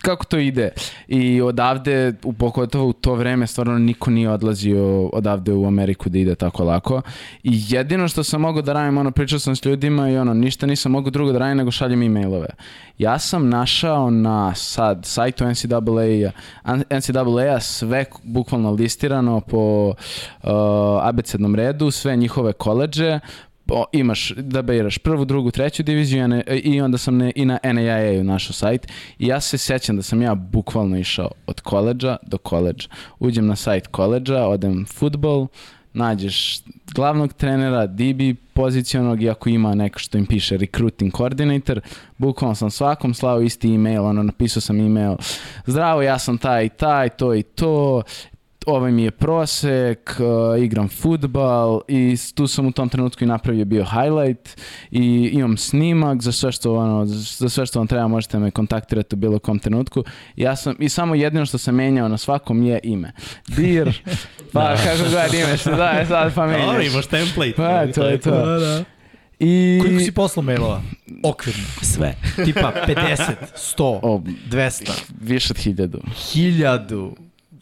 kako 0.00 0.24
to 0.24 0.38
ide. 0.38 0.70
I 1.08 1.40
odavde, 1.40 2.14
u 2.24 2.32
pogotovo 2.32 2.88
u 2.88 2.92
to 2.92 3.14
vreme, 3.14 3.46
stvarno 3.46 3.78
niko 3.78 4.10
nije 4.10 4.30
odlazio 4.30 5.06
odavde 5.06 5.52
u 5.52 5.66
Ameriku 5.66 6.08
da 6.08 6.18
ide 6.18 6.34
tako 6.34 6.64
lako. 6.64 7.02
I 7.42 7.62
jedino 7.68 8.08
što 8.08 8.24
sam 8.24 8.40
mogao 8.40 8.62
da 8.62 8.72
radim, 8.72 8.98
ono, 8.98 9.10
pričao 9.10 9.38
sam 9.38 9.56
s 9.56 9.64
ljudima 9.64 10.10
i 10.10 10.16
ono, 10.16 10.34
ništa 10.34 10.66
nisam 10.66 10.92
mogao 10.92 11.10
drugo 11.10 11.32
da 11.32 11.38
radim 11.38 11.56
nego 11.56 11.70
šaljem 11.70 12.02
e-mailove. 12.02 12.48
Ja 12.98 13.18
sam 13.18 13.48
našao 13.48 14.10
na 14.10 14.54
sad 14.54 15.04
sajtu 15.04 15.44
NCAA, 15.44 16.30
NCAA 16.90 17.60
sve 17.60 18.04
bukvalno 18.22 18.70
listirano 18.70 19.40
po 19.40 19.88
uh, 20.42 20.50
abecednom 21.02 21.54
redu, 21.54 21.90
sve 21.90 22.16
njihove 22.16 22.52
koleđe, 22.52 23.20
o, 23.70 23.84
imaš 23.92 24.32
da 24.36 24.62
biraš 24.62 24.98
prvu, 24.98 25.24
drugu, 25.24 25.50
treću 25.50 25.82
diviziju 25.82 26.42
i 26.62 26.80
onda 26.80 26.98
sam 26.98 27.16
ne, 27.16 27.32
i 27.34 27.44
na 27.44 27.58
NAIA 27.62 28.20
u 28.20 28.24
našo 28.24 28.52
sajt 28.52 28.86
i 29.18 29.26
ja 29.26 29.40
se 29.40 29.58
sećam 29.58 29.96
da 29.96 30.02
sam 30.02 30.22
ja 30.22 30.34
bukvalno 30.34 30.98
išao 30.98 31.30
od 31.46 31.60
koleđa 31.60 32.16
do 32.22 32.38
koleđa. 32.38 32.88
Uđem 33.18 33.46
na 33.46 33.56
sajt 33.56 33.86
koleđa, 33.86 34.46
odem 34.46 34.86
futbol, 34.86 35.46
nađeš 35.92 36.60
glavnog 36.94 37.32
trenera, 37.32 37.86
DB 37.86 38.36
pozicionog 38.54 39.22
i 39.22 39.30
ako 39.30 39.48
ima 39.48 39.74
neko 39.74 39.98
što 39.98 40.18
im 40.18 40.26
piše 40.26 40.56
recruiting 40.56 41.16
coordinator, 41.16 41.80
bukvalno 42.18 42.54
sam 42.54 42.70
svakom 42.70 43.14
slao 43.14 43.40
isti 43.40 43.74
email, 43.74 44.04
ono 44.04 44.22
napisao 44.22 44.60
sam 44.60 44.80
email, 44.80 45.16
zdravo 45.66 46.02
ja 46.02 46.18
sam 46.18 46.38
taj 46.38 46.64
i 46.64 46.68
taj, 46.68 47.08
to 47.08 47.34
i 47.34 47.42
to, 47.42 48.02
ovaj 48.66 48.92
mi 48.92 49.02
je 49.02 49.10
prosek, 49.10 50.16
uh, 50.18 50.62
igram 50.62 50.88
futbal 50.88 51.80
i 51.88 52.16
tu 52.34 52.46
sam 52.46 52.66
u 52.66 52.72
tom 52.72 52.88
trenutku 52.88 53.24
i 53.24 53.26
napravio 53.26 53.64
bio 53.64 53.84
highlight 53.84 54.60
i 54.90 55.30
imam 55.32 55.56
snimak 55.56 56.22
za 56.22 56.32
sve 56.32 56.52
što 56.52 56.74
ono, 56.74 57.06
za 57.06 57.48
sve 57.48 57.66
što 57.66 57.78
vam 57.78 57.86
treba 57.86 58.08
možete 58.08 58.38
me 58.38 58.50
kontaktirati 58.50 59.14
u 59.14 59.18
bilo 59.18 59.38
kom 59.38 59.58
trenutku. 59.58 60.04
Ja 60.36 60.56
sam 60.56 60.74
i 60.78 60.88
samo 60.88 61.14
jedino 61.14 61.46
što 61.46 61.58
sam 61.58 61.74
menjao 61.74 62.08
na 62.08 62.18
svakom 62.18 62.62
je 62.62 62.80
ime. 62.82 63.12
Dir, 63.48 64.02
pa 64.52 64.60
da. 64.60 64.76
kako 64.76 65.10
god 65.10 65.34
ime 65.34 65.56
što 65.56 65.76
da 65.76 65.88
je 65.88 66.06
sad 66.06 66.34
pa 66.34 66.46
menjaš. 66.46 66.66
Dobro, 66.66 66.82
imaš 66.82 67.06
template. 67.06 67.52
Pa, 67.56 67.86
to 67.92 68.06
je 68.06 68.20
to. 68.20 68.30
Da, 68.30 68.58
da. 68.58 68.84
I... 69.38 69.78
Koliko 69.82 70.00
si 70.00 70.12
poslao 70.12 70.42
mailova? 70.44 70.82
Okvirno. 71.22 71.64
Sve. 71.82 72.14
Tipa 72.44 72.72
50, 72.88 73.16
100, 73.76 73.98
o, 74.02 74.22
200. 74.50 74.90
Više 75.20 75.52
od 75.52 75.58
hiljadu. 75.58 76.00
Hiljadu. 76.32 77.16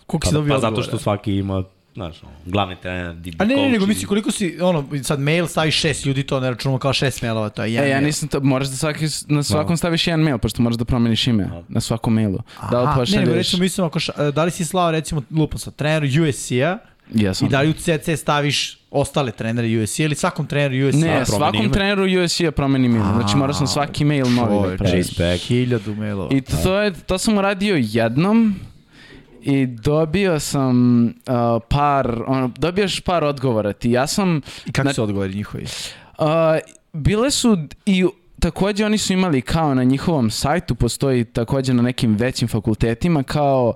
Koliko 0.09 0.24
pa, 0.24 0.28
si 0.28 0.34
dobio 0.34 0.54
Pa 0.54 0.61
zato 0.61 0.82
što 0.82 0.98
svaki 0.98 1.36
ima 1.36 1.64
znaš, 1.94 2.16
glavni 2.46 2.76
trener, 2.82 3.14
DB 3.14 3.42
A 3.42 3.44
ne, 3.44 3.56
ne, 3.56 3.68
nego 3.68 3.86
misli 3.86 4.06
koliko 4.06 4.30
si, 4.30 4.59
ono, 4.61 4.84
sad 5.02 5.20
mail 5.20 5.46
staviš 5.46 5.80
šest 5.80 6.06
ljudi, 6.06 6.22
to 6.22 6.40
ne 6.40 6.50
računamo 6.50 6.78
kao 6.78 6.92
šest 6.92 7.22
mailova, 7.22 7.48
to 7.48 7.62
je 7.62 7.72
jedan 7.72 7.88
E, 7.88 7.90
ja 7.90 8.00
nisam 8.00 8.28
to, 8.28 8.40
moraš 8.40 8.68
da 8.68 8.76
svaki, 8.76 9.06
na 9.26 9.42
svakom 9.42 9.76
staviš 9.76 10.06
jedan 10.06 10.20
mail, 10.20 10.38
pošto 10.38 10.62
moraš 10.62 10.76
da 10.76 10.84
promeniš 10.84 11.26
ime 11.26 11.44
da. 11.44 11.62
na 11.68 11.80
svakom 11.80 12.14
mailu. 12.14 12.38
Da 12.70 12.80
li 12.80 12.86
pošalješ... 12.86 13.11
Ne, 13.11 13.20
nego 13.20 13.34
recimo 13.34 13.62
mislim, 13.62 13.86
ako 13.86 14.00
ša, 14.00 14.30
da 14.30 14.44
li 14.44 14.50
si 14.50 14.64
slao, 14.64 14.90
recimo, 14.90 15.22
lupa 15.30 15.59
sa 15.59 15.70
treneru 15.70 16.06
USC-a, 16.28 16.78
Jesam. 17.14 17.46
I 17.46 17.50
da 17.50 17.61
li 17.61 17.70
u 17.70 17.72
CC 17.72 18.16
staviš 18.16 18.78
ostale 18.90 19.32
trenere 19.32 19.82
USC 19.82 19.98
ili 19.98 20.14
svakom 20.14 20.46
treneru 20.46 20.88
USC? 20.88 20.98
Ne, 20.98 21.26
svakom 21.26 21.61
ime. 21.61 21.72
treneru 21.72 22.24
USC-a 22.24 22.50
promenim 22.50 22.96
ime. 22.96 23.12
Znači 23.14 23.36
moraš 23.36 23.56
sam 23.56 23.66
svaki 23.66 24.04
mail 24.04 24.26
novi 24.30 24.70
da 24.70 24.76
praviš. 24.76 25.06
Hiljadu 25.46 25.94
mailova. 25.94 26.28
I 26.32 26.40
to, 26.40 26.56
to, 26.62 26.80
je, 26.80 26.92
to 26.92 27.18
sam 27.18 27.38
uradio 27.38 27.76
jednom 27.78 28.54
i 29.43 29.66
dobio 29.66 30.41
sam 30.41 31.05
uh, 31.05 31.12
par, 31.68 32.22
ono, 32.26 32.51
dobiješ 32.59 33.01
par 33.01 33.24
odgovora 33.24 33.72
ti. 33.72 33.91
Ja 33.91 34.07
sam... 34.07 34.41
I 34.66 34.72
kako 34.72 34.89
na, 34.89 34.95
su 34.95 35.03
odgovori 35.03 35.34
njihovi? 35.34 35.64
Uh, 36.18 36.26
bile 36.93 37.30
su 37.30 37.59
i 37.86 38.07
takođe 38.41 38.84
oni 38.84 38.99
su 38.99 39.12
imali 39.12 39.43
kao 39.43 39.74
na 39.74 39.84
njihovom 39.84 40.30
sajtu, 40.30 40.74
postoji 40.74 41.24
takođe 41.24 41.74
na 41.74 41.82
nekim 41.82 42.16
većim 42.16 42.49
fakultetima 42.49 43.22
kao 43.22 43.74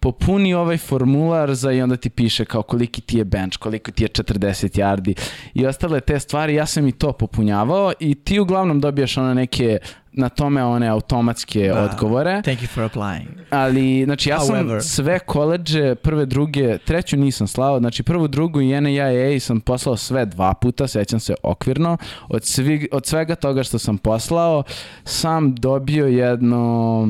popuni 0.00 0.54
ovaj 0.54 0.76
formular 0.78 1.54
za 1.54 1.72
i 1.72 1.82
onda 1.82 1.96
ti 1.96 2.10
piše 2.10 2.44
kao 2.44 2.62
koliki 2.62 3.00
ti 3.00 3.18
je 3.18 3.24
bench, 3.24 3.58
koliko 3.58 3.90
ti 3.90 4.04
je 4.04 4.08
40 4.08 4.80
yardi 4.80 5.14
i 5.54 5.66
ostale 5.66 6.00
te 6.00 6.20
stvari, 6.20 6.54
ja 6.54 6.66
sam 6.66 6.88
i 6.88 6.92
to 6.92 7.12
popunjavao 7.12 7.92
i 8.00 8.14
ti 8.14 8.40
uglavnom 8.40 8.80
dobijaš 8.80 9.16
ono 9.16 9.34
neke 9.34 9.78
na 10.16 10.28
tome 10.28 10.64
one 10.64 10.88
automatske 10.88 11.68
da. 11.68 11.82
odgovore. 11.82 12.42
Thank 12.42 12.58
you 12.58 12.68
for 12.68 12.84
applying. 12.84 13.28
Ali, 13.50 14.04
znači, 14.04 14.28
ja 14.28 14.38
However. 14.38 14.80
sam 14.80 14.80
sve 14.80 15.18
koleđe, 15.18 15.94
prve, 15.94 16.26
druge, 16.26 16.78
treću 16.78 17.16
nisam 17.16 17.46
slao, 17.46 17.78
znači 17.78 18.02
prvu, 18.02 18.28
drugu 18.28 18.60
i 18.60 18.80
NAIA 18.80 19.40
sam 19.40 19.60
poslao 19.60 19.96
sve 19.96 20.26
dva 20.26 20.54
puta, 20.54 20.88
sećam 20.88 21.20
se 21.20 21.34
okvirno. 21.42 21.96
Od, 22.28 22.44
svi, 22.44 22.88
od 22.92 23.06
svega 23.06 23.34
toga 23.34 23.62
što 23.62 23.78
sam 23.78 23.98
poslao, 23.98 24.62
sam 25.04 25.54
dobio 25.54 26.06
jedno 26.06 27.08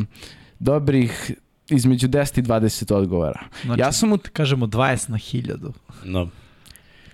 dobrih 0.59 1.33
između 1.71 2.09
10 2.09 2.39
i 2.39 2.43
20 2.43 2.95
odgovora. 2.95 3.41
Znači, 3.65 3.81
ja 3.81 3.93
sam 3.93 4.13
u... 4.13 4.19
kažemo 4.33 4.67
20 4.67 5.11
na 5.11 5.19
1000. 5.19 5.73
No. 6.05 6.29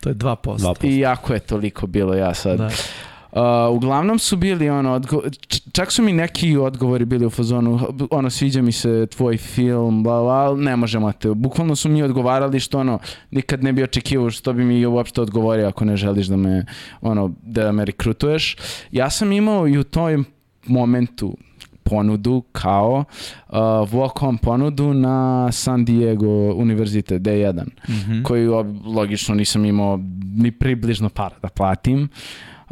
To 0.01 0.09
je 0.09 0.15
2%. 0.15 0.37
2%. 0.59 0.87
I 0.87 0.99
jako 0.99 1.35
je 1.35 1.41
toliko 1.41 1.87
bilo 1.87 2.15
ja 2.15 2.35
sad. 2.35 2.59
Da. 2.59 2.71
Uh, 3.33 3.41
uglavnom 3.77 4.19
su 4.19 4.37
bili 4.37 4.71
ono, 4.71 4.93
odgo 4.93 5.23
čak 5.73 5.93
su 5.93 6.03
mi 6.03 6.13
neki 6.13 6.57
odgovori 6.57 7.05
bili 7.05 7.27
u 7.27 7.31
fazonu, 7.31 7.81
ono, 8.11 8.31
sviđa 8.31 8.63
mi 8.63 8.73
se 8.73 9.07
tvoj 9.07 9.37
film, 9.37 10.03
bla, 10.03 10.23
bla, 10.23 10.55
ne 10.57 10.77
možemo 10.77 11.13
te. 11.13 11.35
Bukvalno 11.35 11.77
su 11.77 11.89
mi 11.89 12.03
odgovarali 12.03 12.61
što 12.61 12.79
ono, 12.79 12.99
nikad 13.31 13.65
ne 13.65 13.73
bi 13.73 13.83
očekivao 13.83 14.31
što 14.31 14.53
bi 14.53 14.65
mi 14.65 14.87
uopšte 14.87 15.21
odgovorio 15.21 15.69
ako 15.69 15.85
ne 15.85 15.97
želiš 15.97 16.27
da 16.27 16.37
me, 16.37 16.67
ono, 17.01 17.33
da 17.43 17.73
me 17.73 17.85
rekrutuješ. 17.85 18.57
Ja 18.91 19.11
sam 19.11 19.33
imao 19.33 19.69
i 19.69 19.79
u 19.79 19.85
tom 19.85 20.25
momentu 20.67 21.37
ponudu 21.93 22.43
kao 22.53 23.05
uh, 23.49 23.57
walk-on 23.93 24.39
ponudu 24.39 24.95
na 24.95 25.49
San 25.53 25.85
Diego 25.85 26.55
univerzitet 26.55 27.23
D1, 27.23 27.63
mm 27.63 27.93
-hmm. 27.93 28.23
koju 28.23 28.65
logično 28.85 29.35
nisam 29.35 29.65
imao 29.65 30.01
ni 30.37 30.51
približno 30.51 31.09
para 31.09 31.37
da 31.43 31.49
platim. 31.49 32.03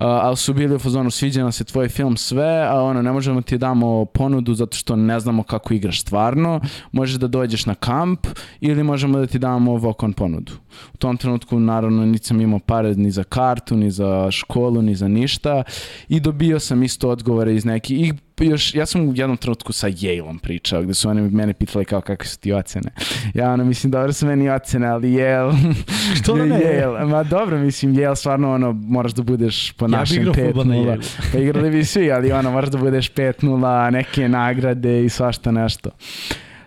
Uh, 0.01 0.07
ali 0.07 0.37
su 0.37 0.55
bili 0.55 0.75
u 0.75 0.79
fazonu 0.79 1.11
sviđa 1.11 1.43
nam 1.43 1.53
se 1.53 1.65
tvoj 1.65 1.89
film 1.89 2.17
sve, 2.17 2.67
a 2.69 2.83
ono 2.83 3.03
ne 3.03 3.13
možemo 3.13 3.43
ti 3.43 3.59
damo 3.59 4.05
ponudu 4.05 4.55
zato 4.55 4.77
što 4.77 4.97
ne 4.97 5.21
znamo 5.21 5.43
kako 5.43 5.75
igraš 5.75 6.01
stvarno, 6.01 6.61
možeš 6.93 7.17
da 7.17 7.27
dođeš 7.27 7.67
na 7.67 7.75
kamp 7.75 8.27
ili 8.61 8.83
možemo 8.83 9.19
da 9.19 9.27
ti 9.27 9.39
damo 9.39 9.77
vokon 9.77 10.13
ponudu. 10.13 10.53
U 10.95 10.97
tom 10.97 11.17
trenutku 11.17 11.61
naravno 11.61 12.07
nisam 12.07 12.41
imao 12.41 12.59
pare 12.59 12.95
ni 12.95 13.11
za 13.11 13.25
kartu, 13.25 13.77
ni 13.77 13.91
za 13.91 14.31
školu, 14.31 14.83
ni 14.83 14.95
za 14.95 15.09
ništa 15.09 15.63
i 16.09 16.21
dobio 16.21 16.61
sam 16.61 16.83
isto 16.83 17.09
odgovore 17.09 17.55
iz 17.55 17.65
nekih 17.65 18.09
i 18.09 18.13
još, 18.47 18.75
ja 18.75 18.87
sam 18.87 19.09
u 19.09 19.13
jednom 19.15 19.37
trenutku 19.37 19.73
sa 19.73 19.89
Yale-om 19.89 20.39
pričao, 20.39 20.83
gde 20.83 20.95
su 20.95 21.09
oni 21.09 21.31
mene 21.31 21.53
pitali 21.53 21.85
kao 21.85 22.01
kakve 22.01 22.27
su 22.27 22.39
ti 22.39 22.53
ocene. 22.53 22.91
Ja 23.35 23.53
ono, 23.53 23.65
mislim, 23.65 23.91
dobro 23.91 24.13
su 24.13 24.27
meni 24.27 24.51
ocene, 24.51 24.87
ali 24.87 25.09
Yale... 25.11 25.75
Što 26.23 26.35
da 26.35 26.45
ne? 26.57 26.61
Yale, 26.61 27.07
ma 27.07 27.23
dobro, 27.23 27.59
mislim, 27.59 27.95
Yale 27.95 28.15
stvarno, 28.15 28.55
ono, 28.55 28.73
moraš 28.73 29.13
da 29.13 29.23
budeš 29.23 29.73
po 29.73 29.85
ja 29.85 29.89
našem 29.89 30.25
5-0. 30.25 31.19
Pa 31.33 31.39
igrali 31.39 31.71
bi 31.71 31.85
svi, 31.85 32.13
ali 32.13 32.33
ono, 32.33 32.51
moraš 32.51 32.71
da 32.71 32.79
budeš 32.79 33.13
5-0, 33.13 33.91
neke 33.91 34.29
nagrade 34.29 35.05
i 35.05 35.09
svašta 35.09 35.51
nešto. 35.51 35.91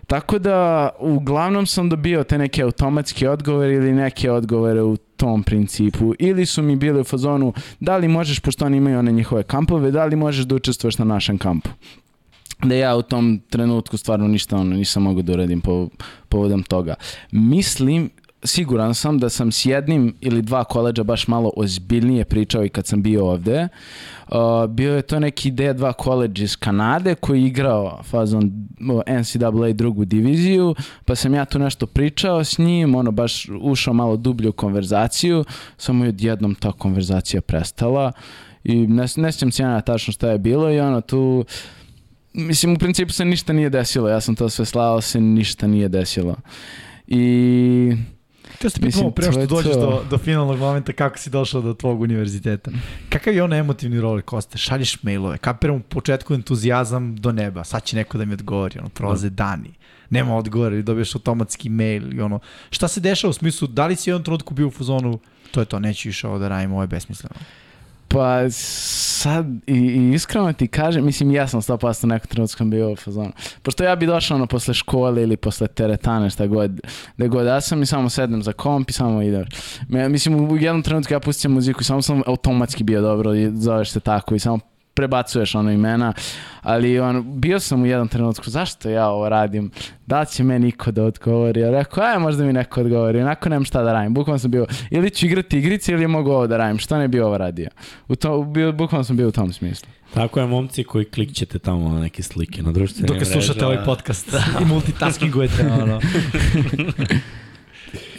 Tako 0.06 0.38
da, 0.38 0.88
uglavnom 0.98 1.66
sam 1.66 1.88
dobio 1.88 2.24
te 2.24 2.38
neke 2.38 2.62
automatske 2.62 3.28
odgovore 3.30 3.74
ili 3.74 3.92
neke 3.92 4.30
odgovore 4.30 4.82
u 4.82 4.96
tom 5.16 5.42
principu 5.42 6.14
ili 6.18 6.46
su 6.46 6.62
mi 6.62 6.76
bili 6.76 7.00
u 7.00 7.04
fazonu 7.04 7.52
da 7.80 7.96
li 7.96 8.08
možeš, 8.08 8.40
pošto 8.40 8.66
oni 8.66 8.76
imaju 8.76 8.98
one 8.98 9.12
njihove 9.12 9.42
kampove, 9.42 9.90
da 9.90 10.04
li 10.04 10.16
možeš 10.16 10.44
da 10.44 10.54
učestvuješ 10.54 10.98
na 10.98 11.04
našem 11.04 11.38
kampu 11.38 11.70
da 12.62 12.74
ja 12.74 12.96
u 12.96 13.02
tom 13.02 13.40
trenutku 13.50 13.96
stvarno 13.96 14.28
ništa 14.28 14.56
ono 14.56 14.76
nisam 14.76 15.02
mogao 15.02 15.22
da 15.22 15.32
uradim 15.32 15.60
po, 15.60 15.88
povodom 16.28 16.62
toga. 16.62 16.94
Mislim, 17.32 18.10
siguran 18.44 18.94
sam 18.94 19.18
da 19.18 19.28
sam 19.28 19.52
s 19.52 19.66
jednim 19.66 20.14
ili 20.20 20.42
dva 20.42 20.64
koleđa 20.64 21.02
baš 21.02 21.28
malo 21.28 21.50
ozbiljnije 21.56 22.24
pričao 22.24 22.64
i 22.64 22.68
kad 22.68 22.86
sam 22.86 23.02
bio 23.02 23.26
ovde. 23.26 23.68
Uh, 24.28 24.70
bio 24.70 24.96
je 24.96 25.02
to 25.02 25.20
neki 25.20 25.52
D2 25.52 25.92
koleđ 25.92 26.40
iz 26.40 26.56
Kanade 26.56 27.14
koji 27.14 27.40
je 27.40 27.46
igrao 27.46 28.02
fazon 28.02 28.68
NCAA 29.20 29.72
drugu 29.72 30.04
diviziju, 30.04 30.74
pa 31.04 31.14
sam 31.14 31.34
ja 31.34 31.44
tu 31.44 31.58
nešto 31.58 31.86
pričao 31.86 32.44
s 32.44 32.58
njim, 32.58 32.94
ono 32.94 33.10
baš 33.10 33.48
ušao 33.60 33.94
malo 33.94 34.16
dublju 34.16 34.52
konverzaciju, 34.52 35.44
samo 35.76 36.04
je 36.04 36.08
odjednom 36.08 36.54
ta 36.54 36.72
konverzacija 36.72 37.40
prestala 37.40 38.12
i 38.64 38.86
ne, 38.86 39.04
ne 39.16 39.32
sjećam 39.32 39.52
se 39.52 39.62
ja 39.62 39.80
tačno 39.80 40.12
šta 40.12 40.30
je 40.30 40.38
bilo 40.38 40.72
i 40.72 40.80
ono 40.80 41.00
tu 41.00 41.44
mislim 42.32 42.72
u 42.72 42.78
principu 42.78 43.12
se 43.12 43.24
ništa 43.24 43.52
nije 43.52 43.70
desilo, 43.70 44.08
ja 44.08 44.20
sam 44.20 44.34
to 44.34 44.48
sve 44.48 44.64
slao, 44.64 45.00
se 45.00 45.20
ništa 45.20 45.66
nije 45.66 45.88
desilo. 45.88 46.36
I 47.06 47.96
Te 48.64 48.70
ste 48.70 48.80
pitamo 48.80 49.10
pre 49.10 49.32
što 49.32 49.46
dođeš 49.46 49.74
do, 49.74 50.04
do 50.10 50.18
finalnog 50.18 50.58
momenta 50.58 50.92
kako 50.92 51.18
si 51.18 51.30
došao 51.30 51.60
do 51.60 51.74
tvog 51.74 52.00
univerziteta. 52.00 52.70
Kakav 53.08 53.34
je 53.34 53.42
on 53.42 53.52
emotivni 53.52 54.00
roller 54.00 54.22
coaster? 54.30 54.58
Šalješ 54.58 55.02
mailove, 55.02 55.38
kapiram 55.38 55.76
u 55.76 55.80
početku 55.80 56.34
entuzijazam 56.34 57.16
do 57.16 57.32
neba, 57.32 57.64
sad 57.64 57.84
će 57.84 57.96
neko 57.96 58.18
da 58.18 58.24
mi 58.24 58.32
odgovori, 58.32 58.78
ono, 58.78 58.88
prolaze 58.88 59.30
da. 59.30 59.34
dani. 59.34 59.70
Nema 60.10 60.36
odgovora, 60.36 60.74
ili 60.74 60.82
dobiješ 60.82 61.14
automatski 61.14 61.68
mail 61.68 62.14
i 62.14 62.20
ono. 62.20 62.38
Šta 62.70 62.88
se 62.88 63.00
dešava 63.00 63.30
u 63.30 63.32
smislu, 63.32 63.68
da 63.68 63.86
li 63.86 63.96
si 63.96 64.10
jednom 64.10 64.24
trenutku 64.24 64.54
bio 64.54 64.66
u 64.66 64.70
fuzonu, 64.70 65.18
to 65.50 65.60
je 65.60 65.66
to, 65.66 65.78
neću 65.78 66.28
ovo 66.28 66.38
da 66.38 66.48
radim, 66.48 66.72
ovo 66.72 66.82
je 66.82 66.86
besmisleno. 66.86 67.36
Pa 68.08 68.50
sad 68.50 69.46
i, 69.66 69.74
i 69.74 70.12
iskreno 70.14 70.52
ti 70.52 70.68
kažem, 70.68 71.04
mislim 71.04 71.30
ja 71.30 71.48
sam 71.48 71.60
100% 71.60 72.06
nekog 72.06 72.26
trenutka 72.26 72.64
bio 72.64 72.92
u 72.92 72.96
fazonu. 72.96 73.32
Pošto 73.62 73.84
ja 73.84 73.96
bi 73.96 74.06
došao 74.06 74.34
ono 74.34 74.46
posle 74.46 74.74
škole 74.74 75.22
ili 75.22 75.36
posle 75.36 75.66
teretane 75.66 76.30
šta 76.30 76.46
god, 76.46 76.80
da 77.16 77.26
god 77.26 77.46
ja 77.46 77.60
sam 77.60 77.82
i 77.82 77.86
samo 77.86 78.10
sednem 78.10 78.42
za 78.42 78.52
komp 78.52 78.90
i 78.90 78.92
samo 78.92 79.22
idem. 79.22 79.44
Mislim 79.88 80.50
u 80.50 80.56
jednom 80.56 80.82
trenutku 80.82 81.12
ja 81.12 81.20
pustim 81.20 81.52
muziku 81.52 81.80
i 81.80 81.84
samo 81.84 82.02
sam 82.02 82.22
automatski 82.26 82.84
bio 82.84 83.00
dobro 83.00 83.34
i 83.34 83.50
zoveš 83.54 83.90
se 83.90 84.00
tako 84.00 84.34
i 84.34 84.38
samo 84.38 84.58
prebacuješ 84.94 85.54
ono 85.54 85.70
imena, 85.70 86.12
ali 86.62 87.00
on, 87.00 87.40
bio 87.40 87.60
sam 87.60 87.82
u 87.82 87.86
jednom 87.86 88.08
trenutku, 88.08 88.50
zašto 88.50 88.88
ja 88.88 89.08
ovo 89.08 89.28
radim, 89.28 89.70
da 90.06 90.24
će 90.24 90.44
me 90.44 90.58
niko 90.58 90.90
da 90.90 91.04
odgovori, 91.04 91.60
ja 91.60 91.70
rekao, 91.70 92.04
aj 92.04 92.18
možda 92.18 92.44
mi 92.44 92.52
neko 92.52 92.80
odgovori, 92.80 93.20
onako 93.20 93.48
nemam 93.48 93.64
šta 93.64 93.82
da 93.82 93.92
radim, 93.92 94.14
bukvalno 94.14 94.38
sam 94.38 94.50
bio, 94.50 94.66
ili 94.90 95.10
ću 95.10 95.26
igrati 95.26 95.58
igrice 95.58 95.92
ili 95.92 96.06
mogu 96.06 96.30
ovo 96.30 96.46
da 96.46 96.56
radim, 96.56 96.78
što 96.78 96.98
ne 96.98 97.08
bi 97.08 97.20
ovo 97.20 97.38
radio, 97.38 97.68
u 98.08 98.16
to, 98.16 98.42
bio, 98.42 98.72
bukvalno 98.72 99.04
sam 99.04 99.16
bio 99.16 99.28
u 99.28 99.32
tom 99.32 99.52
smislu. 99.52 99.88
Tako 100.14 100.40
je, 100.40 100.46
momci 100.46 100.84
koji 100.84 101.04
klikćete 101.04 101.58
tamo 101.58 101.88
na 101.88 102.00
neke 102.00 102.22
slike 102.22 102.62
na 102.62 102.72
društvenim 102.72 103.18
Dok 103.18 103.26
slušate 103.26 103.66
ovaj 103.66 103.84
podcast 103.84 104.34
i 104.62 104.64
multitaskingujete, 104.64 105.66
ono. 105.82 106.00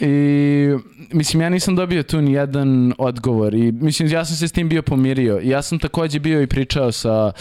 I 0.00 0.76
mislim, 1.12 1.42
ja 1.42 1.48
nisam 1.48 1.76
dobio 1.76 2.02
tu 2.02 2.20
ni 2.20 2.32
jedan 2.32 2.92
odgovor 2.98 3.54
i 3.54 3.72
mislim, 3.72 4.08
ja 4.08 4.24
sam 4.24 4.36
se 4.36 4.48
s 4.48 4.52
tim 4.52 4.68
bio 4.68 4.82
pomirio. 4.82 5.40
I 5.40 5.48
ja 5.48 5.62
sam 5.62 5.78
takođe 5.78 6.18
bio 6.18 6.42
i 6.42 6.46
pričao 6.46 6.92
sa 6.92 7.32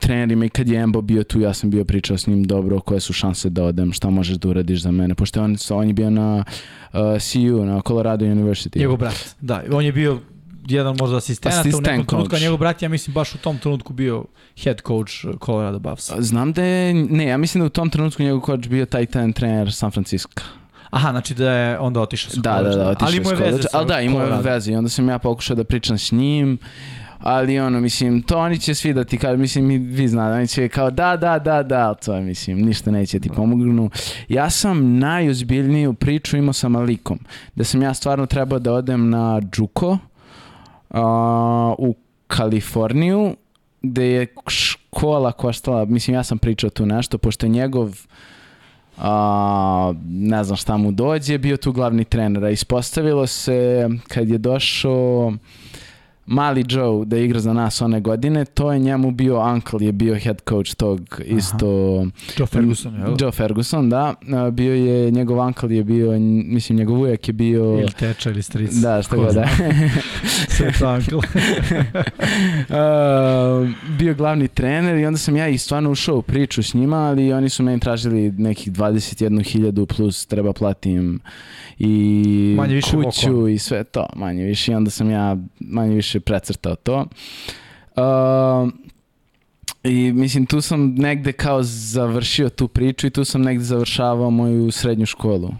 trenerima 0.00 0.44
i 0.44 0.48
kad 0.48 0.68
je 0.68 0.80
Embo 0.80 1.00
bio 1.00 1.22
tu, 1.24 1.40
ja 1.40 1.54
sam 1.54 1.70
bio 1.70 1.84
pričao 1.84 2.18
s 2.18 2.26
njim 2.26 2.44
dobro 2.44 2.80
koje 2.80 3.00
su 3.00 3.12
šanse 3.12 3.50
da 3.50 3.64
odem, 3.64 3.92
šta 3.92 4.10
možeš 4.10 4.36
da 4.36 4.48
uradiš 4.48 4.82
za 4.82 4.90
mene, 4.90 5.14
pošto 5.14 5.42
on, 5.42 5.56
on 5.70 5.86
je 5.86 5.92
bio 5.92 6.10
na 6.10 6.44
uh, 6.92 6.98
CU, 7.20 7.64
na 7.64 7.80
Colorado 7.86 8.24
University. 8.24 8.78
Njegov 8.78 8.96
brat, 8.96 9.34
da, 9.40 9.62
on 9.72 9.84
je 9.84 9.92
bio 9.92 10.20
jedan 10.68 10.96
možda 10.98 11.16
asistenata 11.16 11.68
u 11.78 11.80
nekom 11.80 12.06
trenutku, 12.06 12.36
a 12.36 12.38
njegov 12.38 12.58
brat 12.58 12.82
ja 12.82 12.88
mislim 12.88 13.14
baš 13.14 13.34
u 13.34 13.38
tom 13.38 13.58
trenutku 13.58 13.92
bio 13.92 14.24
head 14.62 14.80
coach 14.86 15.12
Colorado 15.44 15.78
Buffs. 15.78 16.12
Znam 16.18 16.52
da 16.52 16.62
je, 16.62 16.94
ne, 16.94 17.26
ja 17.26 17.36
mislim 17.36 17.62
da 17.62 17.66
u 17.66 17.70
tom 17.70 17.90
trenutku 17.90 18.22
njegov 18.22 18.40
coach 18.46 18.68
bio 18.68 18.86
taj 18.86 19.06
trener 19.06 19.72
San 19.72 19.90
Francisco. 19.90 20.42
Aha, 20.90 21.10
znači 21.10 21.34
da 21.34 21.52
je 21.52 21.78
onda 21.78 22.00
otišao 22.00 22.30
sa 22.30 22.40
da, 22.40 22.62
da, 22.62 22.76
da, 22.76 22.88
otišao 22.88 23.08
ali 23.08 23.16
ima 23.16 23.30
veze 23.30 23.62
sa 23.62 23.68
Ali 23.72 23.86
da, 23.86 24.00
ima 24.00 24.24
veze 24.24 24.72
i 24.72 24.76
onda 24.76 24.88
sam 24.90 25.08
ja 25.08 25.18
pokušao 25.18 25.56
da 25.56 25.64
pričam 25.64 25.98
s 25.98 26.12
njim 26.12 26.58
ali 27.18 27.60
ono, 27.60 27.80
mislim, 27.80 28.22
to 28.22 28.38
oni 28.38 28.58
će 28.58 28.74
svi 28.74 28.92
da 28.92 29.04
ti 29.04 29.18
kažu, 29.18 29.38
mislim, 29.38 29.68
vi 29.68 30.08
znate, 30.08 30.36
oni 30.36 30.48
će 30.48 30.68
kao 30.68 30.90
da, 30.90 31.16
da, 31.16 31.38
da, 31.38 31.62
da, 31.62 31.94
to 31.94 32.14
je, 32.14 32.22
mislim, 32.22 32.58
ništa 32.58 32.90
neće 32.90 33.20
ti 33.20 33.28
pomognu. 33.28 33.90
Ja 34.28 34.50
sam 34.50 34.98
najozbiljniju 34.98 35.94
priču 35.94 36.36
imao 36.36 36.52
sa 36.52 36.68
Malikom, 36.68 37.18
da 37.54 37.64
sam 37.64 37.82
ja 37.82 37.94
stvarno 37.94 38.26
trebao 38.26 38.58
da 38.58 38.72
odem 38.72 39.10
na 39.10 39.40
Džuko 39.40 39.90
uh, 39.90 39.98
u 41.78 41.94
Kaliforniju, 42.26 43.36
gde 43.82 44.06
je 44.06 44.26
škola 44.46 45.32
koštala, 45.32 45.84
mislim, 45.84 46.14
ja 46.14 46.24
sam 46.24 46.38
pričao 46.38 46.70
tu 46.70 46.86
nešto, 46.86 47.18
pošto 47.18 47.46
je 47.46 47.50
njegov 47.50 47.96
a, 48.98 49.92
ne 50.08 50.44
znam 50.44 50.56
šta 50.56 50.76
mu 50.76 50.92
dođe, 50.92 51.38
bio 51.38 51.56
tu 51.56 51.72
glavni 51.72 52.04
trener. 52.04 52.44
A 52.44 52.50
ispostavilo 52.50 53.26
se 53.26 53.88
kad 54.08 54.28
je 54.28 54.38
došao 54.38 55.32
mali 56.28 56.64
Joe 56.68 57.04
da 57.04 57.18
igra 57.18 57.40
za 57.40 57.52
nas 57.52 57.82
one 57.82 58.00
godine, 58.00 58.44
to 58.44 58.72
je 58.72 58.78
njemu 58.78 59.10
bio 59.10 59.40
uncle, 59.40 59.86
je 59.86 59.92
bio 59.92 60.18
head 60.18 60.40
coach 60.48 60.74
tog 60.74 61.20
isto... 61.24 61.96
Aha. 62.00 62.10
Joe 62.38 62.46
Ferguson, 62.46 62.94
jel? 62.94 63.16
Joe 63.20 63.32
Ferguson, 63.32 63.90
da. 63.90 64.14
Bio 64.52 64.74
je, 64.74 65.10
njegov 65.10 65.46
uncle 65.46 65.76
je 65.76 65.84
bio, 65.84 66.18
mislim, 66.20 66.78
njegov 66.78 67.00
ujak 67.00 67.28
je 67.28 67.32
bio... 67.32 67.62
Ili 67.62 67.92
teča 67.92 68.30
ili 68.30 68.42
stric. 68.42 68.72
Da, 68.72 69.02
što 69.02 69.16
god, 69.16 69.34
da. 69.34 69.48
Sve 70.56 70.72
to 70.78 70.94
uncle. 70.94 71.20
bio 73.98 74.14
glavni 74.14 74.48
trener 74.48 74.98
i 74.98 75.06
onda 75.06 75.18
sam 75.18 75.36
ja 75.36 75.48
i 75.48 75.58
stvarno 75.58 75.90
ušao 75.90 76.16
u 76.16 76.22
priču 76.22 76.62
s 76.62 76.74
njima, 76.74 76.96
ali 76.96 77.32
oni 77.32 77.48
su 77.48 77.62
meni 77.62 77.80
tražili 77.80 78.32
nekih 78.32 78.72
21.000 78.72 79.96
plus 79.96 80.26
treba 80.26 80.52
platim 80.52 81.20
i 81.78 82.54
manje 82.56 82.74
više 82.74 82.96
kuću 83.04 83.48
i 83.48 83.58
sve 83.58 83.84
to, 83.84 84.06
manje 84.16 84.44
više. 84.44 84.72
I 84.72 84.74
onda 84.74 84.90
sam 84.90 85.10
ja 85.10 85.36
manje 85.60 85.94
više 85.94 86.20
precrtao 86.20 86.74
to. 86.74 87.06
Uh, 87.96 88.72
I 89.84 90.12
mislim, 90.12 90.46
tu 90.46 90.60
sam 90.60 90.94
negde 90.94 91.32
kao 91.32 91.62
završio 91.62 92.48
tu 92.48 92.68
priču 92.68 93.06
i 93.06 93.10
tu 93.10 93.24
sam 93.24 93.42
negde 93.42 93.64
završavao 93.64 94.30
moju 94.30 94.70
srednju 94.70 95.06
školu. 95.06 95.50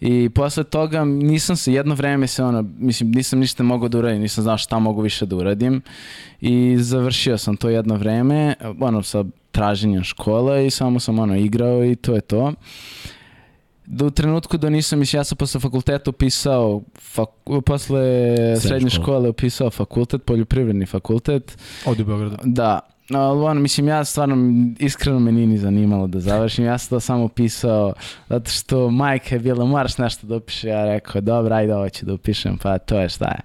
I 0.00 0.28
posle 0.28 0.64
toga 0.64 1.04
nisam 1.04 1.56
se, 1.56 1.72
jedno 1.72 1.94
vreme 1.94 2.26
se 2.26 2.44
ono, 2.44 2.64
mislim, 2.78 3.10
nisam 3.10 3.38
ništa 3.38 3.62
mogao 3.62 3.88
da 3.88 3.98
uradim, 3.98 4.22
nisam 4.22 4.44
znao 4.44 4.58
šta 4.58 4.78
mogu 4.78 5.00
više 5.00 5.26
da 5.26 5.36
uradim. 5.36 5.82
I 6.40 6.76
završio 6.78 7.38
sam 7.38 7.56
to 7.56 7.68
jedno 7.68 7.96
vreme, 7.96 8.54
ono, 8.80 9.02
sa 9.02 9.24
traženjem 9.50 10.04
škola 10.04 10.60
i 10.60 10.70
samo 10.70 11.00
sam 11.00 11.18
ono 11.18 11.36
igrao 11.36 11.84
i 11.84 11.96
to 11.96 12.14
je 12.14 12.20
to. 12.20 12.52
Do 13.90 14.06
u 14.06 14.10
trenutku 14.10 14.56
da 14.56 14.70
nisam, 14.70 14.98
mislim, 14.98 15.18
ja 15.18 15.24
sam 15.24 15.38
posle 15.38 15.60
fakulteta 15.60 16.10
upisao, 16.10 16.82
fak, 17.00 17.28
posle 17.66 18.00
srednje 18.60 18.90
škole 18.90 19.28
upisao 19.28 19.70
fakultet, 19.70 20.24
poljoprivredni 20.24 20.86
fakultet. 20.86 21.58
Ovdje 21.86 22.02
u 22.02 22.06
Beogradu. 22.06 22.36
Da, 22.44 22.80
ali 23.10 23.44
ono, 23.44 23.60
mislim, 23.60 23.88
ja 23.88 24.04
stvarno, 24.04 24.36
iskreno 24.78 25.18
me 25.18 25.32
nije 25.32 25.46
ni 25.46 25.58
zanimalo 25.58 26.06
da 26.06 26.20
završim, 26.20 26.64
ja 26.64 26.78
sam 26.78 26.88
to 26.88 27.00
samo 27.00 27.24
upisao, 27.24 27.92
zato 28.28 28.50
što 28.50 28.90
majka 28.90 29.34
je 29.34 29.38
bila, 29.38 29.64
moraš 29.64 29.98
nešto 29.98 30.26
da 30.26 30.36
upiše, 30.36 30.68
ja 30.68 30.84
rekao, 30.84 31.20
dobro, 31.20 31.54
ajde 31.54 31.74
ovo 31.74 31.88
ću 31.88 32.06
da 32.06 32.14
upišem, 32.14 32.58
pa 32.58 32.78
to 32.78 33.00
je 33.00 33.08
šta 33.08 33.28
je. 33.28 33.40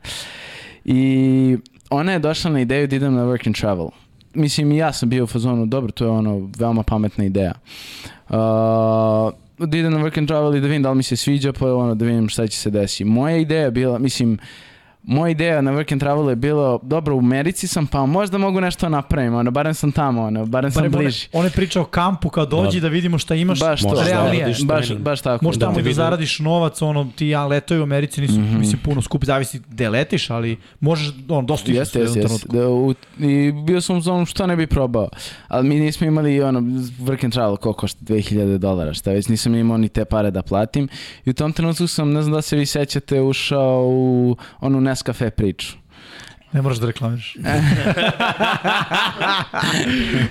I 0.85 1.57
ona 1.89 2.11
je 2.11 2.19
došla 2.19 2.51
na 2.51 2.61
ideju 2.61 2.87
da 2.87 2.95
idem 2.95 3.13
na 3.13 3.23
work 3.23 3.47
and 3.47 3.55
travel. 3.55 3.89
Mislim, 4.33 4.71
i 4.71 4.77
ja 4.77 4.93
sam 4.93 5.09
bio 5.09 5.23
u 5.23 5.27
fazonu, 5.27 5.65
dobro, 5.65 5.91
to 5.91 6.05
je 6.05 6.09
ono, 6.09 6.49
veoma 6.57 6.83
pametna 6.83 7.25
ideja. 7.25 7.53
Uh, 8.29 9.42
da 9.65 9.77
idem 9.77 9.91
na 9.93 9.99
work 9.99 10.17
and 10.17 10.27
travel 10.27 10.55
i 10.55 10.61
da 10.61 10.67
vidim 10.67 10.83
da 10.83 10.89
li 10.89 10.97
mi 10.97 11.03
se 11.03 11.15
sviđa, 11.15 11.53
pa 11.53 11.75
ono, 11.75 11.95
da 11.95 12.05
vidim 12.05 12.29
šta 12.29 12.47
će 12.47 12.57
se 12.57 12.69
desiti. 12.69 13.05
Moja 13.05 13.37
ideja 13.37 13.71
bila, 13.71 13.99
mislim, 13.99 14.37
moja 15.03 15.31
ideja 15.31 15.61
na 15.61 15.71
work 15.71 15.93
and 15.93 15.99
travel 15.99 16.29
je 16.29 16.35
bilo, 16.35 16.79
dobro, 16.83 17.15
u 17.15 17.19
Americi 17.19 17.67
sam, 17.67 17.87
pa 17.87 18.05
možda 18.05 18.37
mogu 18.37 18.61
nešto 18.61 18.89
napravim, 18.89 19.35
ono, 19.35 19.51
barem 19.51 19.73
sam 19.73 19.91
tamo, 19.91 20.23
ono, 20.23 20.45
barem 20.45 20.71
sam 20.71 20.91
bliži. 20.91 21.27
On 21.33 21.45
je 21.45 21.51
pričao 21.51 21.83
o 21.83 21.85
kampu, 21.85 22.29
kao 22.29 22.45
dođi 22.45 22.79
da, 22.79 22.87
da 22.87 22.91
vidimo 22.91 23.17
šta 23.17 23.35
imaš, 23.35 23.59
baš 23.59 23.81
to, 23.81 24.03
realnije. 24.07 24.45
Da, 24.45 24.65
baš, 24.65 24.93
baš 24.93 25.21
tako. 25.21 25.45
Možda 25.45 25.65
tamo 25.65 25.77
da, 25.77 25.83
da 25.83 25.93
zaradiš 25.93 26.39
novac, 26.39 26.81
ono, 26.81 27.09
ti 27.15 27.27
ja 27.27 27.45
letoju 27.45 27.79
u 27.79 27.83
Americi, 27.83 28.21
nisu, 28.21 28.39
mm 28.39 28.43
-hmm. 28.43 28.59
mislim, 28.59 28.81
puno 28.83 29.01
skupi, 29.01 29.25
zavisi 29.25 29.59
gde 29.69 29.89
letiš, 29.89 30.29
ali 30.29 30.57
možeš, 30.79 31.13
on, 31.29 31.45
dosta 31.45 31.71
jeste, 31.71 31.99
jeste, 31.99 32.19
jeste. 32.19 32.47
Da, 32.49 32.69
u, 32.69 32.93
I 33.19 33.51
bio 33.65 33.81
sam 33.81 33.97
u 33.97 34.01
zonu 34.01 34.25
što 34.25 34.47
ne 34.47 34.55
bi 34.55 34.67
probao, 34.67 35.09
ali 35.47 35.67
mi 35.67 35.79
nismo 35.79 36.07
imali, 36.07 36.41
ono, 36.41 36.59
work 36.99 37.23
and 37.23 37.33
travel, 37.33 37.57
koliko 37.57 37.79
košta, 37.79 37.99
2000 38.05 38.57
dolara, 38.57 38.93
šta 38.93 39.11
već, 39.11 39.27
nisam 39.27 39.55
imao 39.55 39.77
ni 39.77 39.89
te 39.89 40.05
pare 40.05 40.31
da 40.31 40.41
platim 40.41 40.87
i 41.25 41.29
u 41.29 41.33
tom 41.33 41.53
trenutku 41.53 41.87
sam, 41.87 42.13
ne 42.13 42.21
znam 42.21 42.33
da 42.33 42.41
se 42.41 42.55
vi 42.55 42.65
sećate, 42.65 43.21
ušao 43.21 43.87
u 43.87 44.35
onu 44.59 44.81
Nescafe 44.93 45.29
priču. 45.29 45.73
Ne 46.53 46.61
moraš 46.61 46.77
da 46.77 46.87
reklamiraš. 46.87 47.35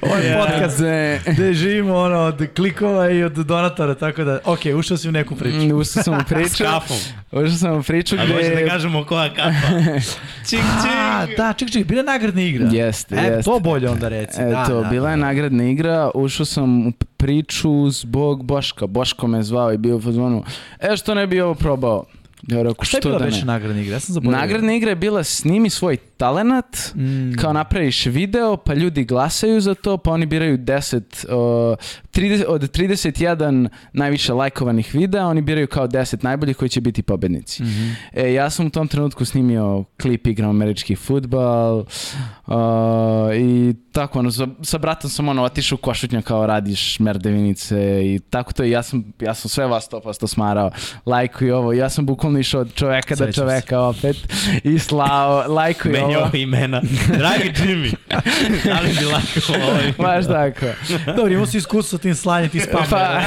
Ovo 0.03 0.17
je 0.17 0.39
podcast 0.39 0.81
gde 1.27 1.55
živimo 1.55 1.97
ono, 1.97 2.19
od 2.19 2.47
klikova 2.57 3.11
i 3.11 3.25
od 3.25 3.33
donatora, 3.33 3.95
tako 3.95 4.25
da, 4.25 4.39
ok, 4.45 4.59
ušao 4.77 4.97
si 4.97 5.09
u 5.09 5.13
neku 5.13 5.37
priču. 5.37 5.57
Mm, 5.57 5.73
ušao 5.81 6.03
sam 6.03 6.15
u 6.15 6.21
priču. 6.29 6.55
S 6.55 6.57
kafom. 6.57 6.97
Ušao 7.33 7.57
sam 7.57 7.79
u 7.79 7.83
priču 7.83 8.17
gde... 8.17 8.25
A 8.25 8.37
može 8.37 8.55
da 8.55 8.69
kažemo 8.69 9.05
koja 9.05 9.35
kafa. 9.35 9.69
čik, 10.51 10.51
čik. 10.51 10.61
A, 10.91 11.27
da, 11.37 11.53
čik, 11.53 11.71
čik, 11.71 11.87
bila 11.87 12.01
je 12.01 12.05
nagradna 12.05 12.43
igra. 12.43 12.69
Jeste, 12.73 13.15
e, 13.15 13.19
jeste. 13.19 13.43
To 13.43 13.61
bolje 13.61 13.91
onda 13.91 14.09
reci. 14.09 14.43
E, 14.43 14.45
da, 14.45 14.65
to, 14.65 14.81
da, 14.81 14.89
bila 14.89 15.11
je 15.11 15.17
da. 15.17 15.27
nagradna 15.27 15.65
igra, 15.65 16.11
ušao 16.15 16.47
sam 16.47 16.87
u 16.87 16.93
priču 17.17 17.91
zbog 17.91 18.45
Boška. 18.45 18.87
Boško 18.87 19.27
me 19.27 19.43
zvao 19.43 19.73
i 19.73 19.79
bio 19.79 19.97
u 19.97 20.01
fazonu, 20.01 20.45
e 20.81 20.97
što 20.97 21.15
ne 21.15 21.27
bi 21.27 21.41
ovo 21.41 21.55
probao? 21.55 22.05
Ja 22.43 22.63
rekao, 22.63 22.85
Šta 22.85 22.97
je 22.97 23.01
što 23.01 23.09
bila 23.09 23.19
da 23.19 23.27
ne? 23.27 23.45
nagradna 23.45 23.83
igra? 23.83 23.95
Ja 23.97 24.01
sam 24.01 24.13
zaboravio. 24.13 24.41
Nagradna 24.41 24.75
igra 24.75 24.91
je 24.91 24.97
bila 24.97 25.25
snimi 25.25 25.71
svoj 25.71 25.97
talenat, 26.23 26.77
Mm. 26.95 27.33
kao 27.33 27.53
napraviš 27.53 28.07
video, 28.07 28.57
pa 28.57 28.75
ljudi 28.75 29.05
glasaju 29.05 29.61
za 29.61 29.75
to, 29.75 29.97
pa 29.97 30.11
oni 30.11 30.27
biraju 30.27 30.59
10, 30.59 31.01
uh, 31.27 31.77
30, 32.13 32.45
od 32.49 32.71
31 32.71 33.69
najviše 33.93 34.33
lajkovanih 34.33 34.95
videa, 34.95 35.27
oni 35.27 35.43
biraju 35.43 35.67
kao 35.67 35.89
10 35.89 36.25
najboljih 36.25 36.57
koji 36.57 36.69
će 36.69 36.81
biti 36.81 37.03
pobednici. 37.03 37.63
Mhm. 37.63 37.91
E, 38.13 38.33
ja 38.33 38.51
sam 38.51 38.67
u 38.67 38.71
tom 38.71 38.89
trenutku 38.89 39.25
snimio 39.25 39.85
klip 40.03 40.27
igram 40.27 40.51
američki 40.51 40.97
futbal 40.97 41.79
uh, 41.79 42.55
i 43.35 43.75
tako, 43.93 44.19
ono, 44.19 44.31
sa, 44.31 44.47
sa 44.63 44.79
bratom 44.79 45.11
sam 45.11 45.29
ono 45.29 45.43
otišao 45.43 45.77
u 45.77 45.85
košutnja 45.85 46.23
kao 46.23 46.47
radiš 46.47 46.99
merdevinice 46.99 47.77
i 48.05 48.21
tako 48.21 48.53
to 48.53 48.65
i 48.65 48.71
ja 48.71 48.83
sam, 48.83 49.05
ja 49.21 49.35
sam 49.35 49.49
sve 49.49 49.67
vas 49.67 49.89
100% 49.91 50.27
smarao, 50.27 50.71
lajkuj 51.07 51.51
ovo, 51.53 51.73
ja 51.73 51.89
sam 51.89 52.07
bukvalno 52.07 52.39
išao 52.39 52.61
od 52.61 52.75
čoveka 52.75 53.15
do 53.15 53.25
Sećam 53.27 53.33
se. 53.33 53.41
čoveka 53.41 53.81
opet 53.81 54.17
i 54.65 54.79
slao, 54.79 55.45
lajkuj 55.49 55.97
ovo. 55.97 56.12
Menjao 56.15 56.31
imena. 56.35 56.81
Dragi 57.09 57.53
Jimmy, 57.57 57.95
da 58.65 58.81
li 58.81 58.89
bi 58.91 59.05
lako 59.05 59.65
ovaj? 59.65 59.93
Baš 59.99 60.27
tako. 60.27 60.67
Dobro, 61.07 61.33
imao 61.33 61.47
si 61.47 61.59
iskustvo 61.59 61.73
sa 61.89 62.03
tim 62.03 62.15
slanjem, 62.15 62.51
ti 62.51 62.61
spam. 62.61 62.85
Pa, 62.91 63.21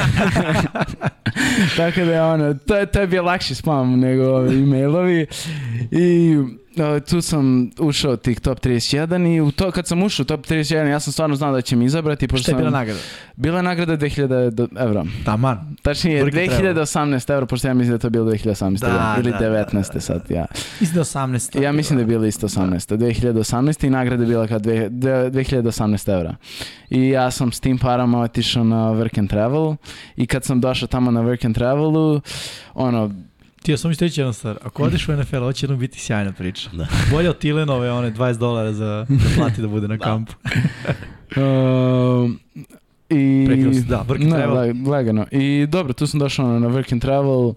tako 1.76 2.00
da 2.00 2.12
je 2.12 2.22
ono, 2.22 2.54
to, 2.56 2.76
je- 2.76 2.86
to 2.86 3.00
je 3.00 3.06
bio 3.06 3.22
lakši 3.22 3.54
spam 3.54 4.00
nego 4.00 4.24
ovi 4.24 4.54
e-mailovi 4.56 5.26
i 5.90 6.36
uh, 6.76 7.02
tu 7.02 7.20
sam 7.20 7.70
ušao 7.78 8.16
tih 8.16 8.40
top 8.40 8.60
31 8.60 8.96
i 9.28 9.40
u 9.40 9.50
to, 9.50 9.70
kad 9.70 9.86
sam 9.86 10.02
ušao 10.02 10.24
top 10.24 10.40
31 10.40 10.86
ja 10.86 11.00
sam 11.00 11.12
stvarno 11.12 11.36
znao 11.36 11.52
da 11.52 11.60
će 11.60 11.76
mi 11.76 11.84
izabrati. 11.84 12.28
Pošto 12.28 12.42
Šta 12.42 12.50
je 12.50 12.54
sam, 12.54 12.58
bila 12.58 12.70
nagrada? 12.70 13.00
Bila 13.36 13.56
je 13.56 13.62
nagrada 13.62 13.96
2000 13.96 14.50
do- 14.50 14.68
evra. 14.78 15.04
Taman. 15.24 15.76
Tačnije 15.82 16.24
Working 16.24 16.50
2018 16.50 17.32
evra, 17.32 17.46
pošto 17.46 17.68
ja 17.68 17.74
mislim 17.74 17.90
da 17.90 17.94
je 17.94 18.00
to 18.00 18.10
bilo 18.10 18.24
2018 18.26 18.80
Da, 18.80 18.88
da, 18.88 19.16
ili 19.18 19.30
da, 19.32 19.38
da, 19.38 19.44
19 19.64 19.72
da, 19.72 19.92
da. 19.92 20.00
sad 20.00 20.22
ja. 20.30 20.46
Mislim 20.80 20.94
da 20.94 21.00
je 21.00 21.04
18. 21.04 21.62
Ja 21.62 21.72
mislim 21.72 21.96
da 21.96 22.02
je 22.02 22.06
bilo 22.06 22.26
isto 22.26 22.48
18. 22.48 22.96
2018 22.96 23.86
i 23.86 23.90
nagrada 23.90 24.22
je 24.22 24.28
bila 24.28 24.46
dve- 24.48 24.88
dve- 24.90 25.30
2018 25.30 26.08
evra. 26.10 26.34
I 26.90 27.08
ja 27.08 27.30
sam 27.30 27.52
s 27.52 27.60
tim 27.60 27.78
parama 27.78 28.20
otišao 28.20 28.64
na 28.64 28.76
work 28.76 29.18
and 29.18 29.30
travel 29.30 29.76
i 30.16 30.26
kad 30.26 30.44
sam 30.44 30.60
došao 30.60 30.88
tamo 30.88 31.10
na 31.10 31.22
work 31.22 31.46
and 31.46 31.54
travelu, 31.54 32.20
ono, 32.74 33.10
Ti 33.66 33.72
ja 33.72 33.76
sam 33.76 33.90
isto 33.90 34.04
reći 34.04 34.20
jednu 34.20 34.32
stvar. 34.32 34.58
Ako 34.64 34.82
odeš 34.82 35.08
u 35.08 35.12
NFL, 35.12 35.38
hoće 35.38 35.64
jednom 35.64 35.78
biti 35.80 36.00
sjajna 36.00 36.32
priča. 36.32 36.70
Da. 36.72 36.86
Bolje 37.10 37.30
od 37.30 37.38
Tilenove, 37.38 37.92
one 37.92 38.12
20 38.12 38.38
dolara 38.38 38.72
za 38.72 39.06
da 39.08 39.24
plati 39.36 39.62
da 39.62 39.68
bude 39.68 39.88
na 39.88 39.98
kampu. 39.98 40.32
uh, 41.36 42.30
i... 43.10 43.46
Da, 43.88 44.04
work 44.08 44.14
and 44.14 44.24
Ne, 44.24 44.30
travel. 44.30 44.56
lag- 44.56 44.88
lagano. 44.88 45.26
I 45.30 45.66
dobro, 45.68 45.92
tu 45.92 46.06
sam 46.06 46.20
došao 46.20 46.58
na 46.58 46.68
work 46.68 46.92
and 46.92 47.02
travel. 47.02 47.52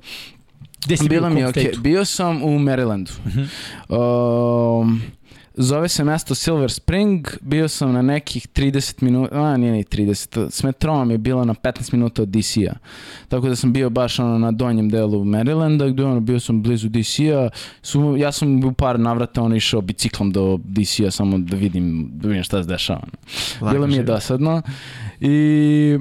Gde 0.86 0.98
si 0.98 1.10
bio, 1.10 1.30
mi 1.30 1.42
stateu? 1.42 1.82
Bio 1.82 2.06
sam 2.06 2.44
u 2.44 2.50
Marylandu. 2.50 3.12
Mhm. 3.26 3.40
Um, 3.96 5.02
zove 5.62 5.90
se 5.90 6.04
mesto 6.04 6.36
Silver 6.36 6.72
Spring, 6.72 7.28
bio 7.42 7.68
sam 7.68 7.94
na 7.94 8.02
nekih 8.02 8.48
30 8.48 9.04
minuta, 9.04 9.36
a 9.36 9.58
nije 9.58 9.72
ni 9.72 9.84
30, 9.84 10.50
s 10.50 10.64
metrom 10.64 11.12
je 11.12 11.18
bilo 11.18 11.46
na 11.46 11.54
15 11.54 11.94
minuta 11.94 12.22
od 12.22 12.30
DC-a. 12.30 12.74
Tako 13.28 13.50
da 13.50 13.56
sam 13.56 13.74
bio 13.74 13.90
baš 13.90 14.20
ono 14.20 14.38
na 14.38 14.52
donjem 14.52 14.90
delu 14.90 15.24
Marylanda, 15.24 15.94
gde 15.94 16.04
ono, 16.06 16.20
bio 16.20 16.40
sam 16.40 16.64
blizu 16.64 16.90
DC-a, 16.90 17.50
ja 18.18 18.32
sam 18.32 18.64
u 18.64 18.74
par 18.74 19.00
navrata 19.00 19.42
ono 19.42 19.56
išao 19.56 19.82
biciklom 19.82 20.32
do 20.32 20.60
DC-a 20.64 21.12
samo 21.12 21.38
da 21.38 21.58
vidim, 21.58 22.10
da 22.14 22.28
vidim 22.28 22.44
šta 22.44 22.64
se 22.64 22.70
dešava. 22.70 23.08
Lako 23.62 23.74
Bilo 23.74 23.88
mi 23.88 23.96
je 23.96 24.04
dosadno 24.04 24.62
i 25.20 25.98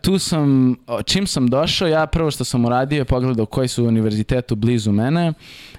tu 0.00 0.18
sam, 0.18 0.76
čim 1.04 1.26
sam 1.26 1.46
došao, 1.46 1.88
ja 1.88 2.06
prvo 2.06 2.30
što 2.30 2.44
sam 2.44 2.64
uradio 2.64 2.98
je 2.98 3.04
pogledao 3.04 3.46
koji 3.46 3.68
su 3.68 3.84
univerzitetu 3.84 4.56
blizu 4.56 4.92
mene 4.92 5.32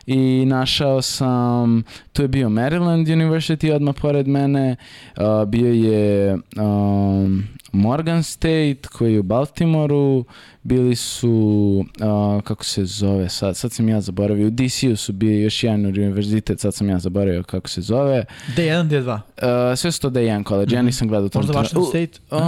i 0.06 0.45
našao 0.45 1.02
sam, 1.02 1.84
tu 2.14 2.22
je 2.22 2.28
bio 2.28 2.50
Maryland 2.50 3.08
University 3.08 3.74
odmah 3.74 3.95
pored 4.02 4.28
mene, 4.28 4.76
a, 5.16 5.45
bio 5.45 5.74
je 5.74 6.38
um, 6.58 7.43
Morgan 7.78 8.24
State 8.24 8.76
koji 8.94 9.14
je 9.14 9.20
u 9.20 9.24
Baltimoru, 9.24 10.26
bili 10.64 10.96
su, 10.96 11.86
a, 12.02 12.40
kako 12.44 12.66
se 12.66 12.86
zove 12.86 13.30
sad, 13.30 13.58
sad 13.58 13.72
sam 13.72 13.90
ja 13.90 14.02
zaboravio, 14.02 14.48
u 14.48 14.52
DC-u 14.52 14.96
su 14.96 15.14
bili 15.14 15.42
još 15.42 15.64
jedan 15.64 15.86
univerzitet, 15.86 16.60
sad 16.60 16.74
sam 16.74 16.90
ja 16.90 17.00
zaboravio 17.00 17.44
kako 17.44 17.70
se 17.70 17.82
zove, 17.82 18.26
D1, 18.56 18.88
D2. 18.90 19.14
Uh, 19.14 19.78
sve 19.78 19.92
su 19.92 20.02
to 20.02 20.10
da 20.10 20.20
je 20.20 20.26
jedan 20.26 20.44
college, 20.44 20.76
ja 20.76 20.80
Mhm. 20.82 20.86
nisam 20.86 21.08
gledao 21.08 21.26
u 21.26 21.30
tom 21.30 21.40
Možda 21.40 21.54
Washington 21.54 21.84
U, 21.84 21.86
State? 21.86 22.20
Uh, 22.32 22.42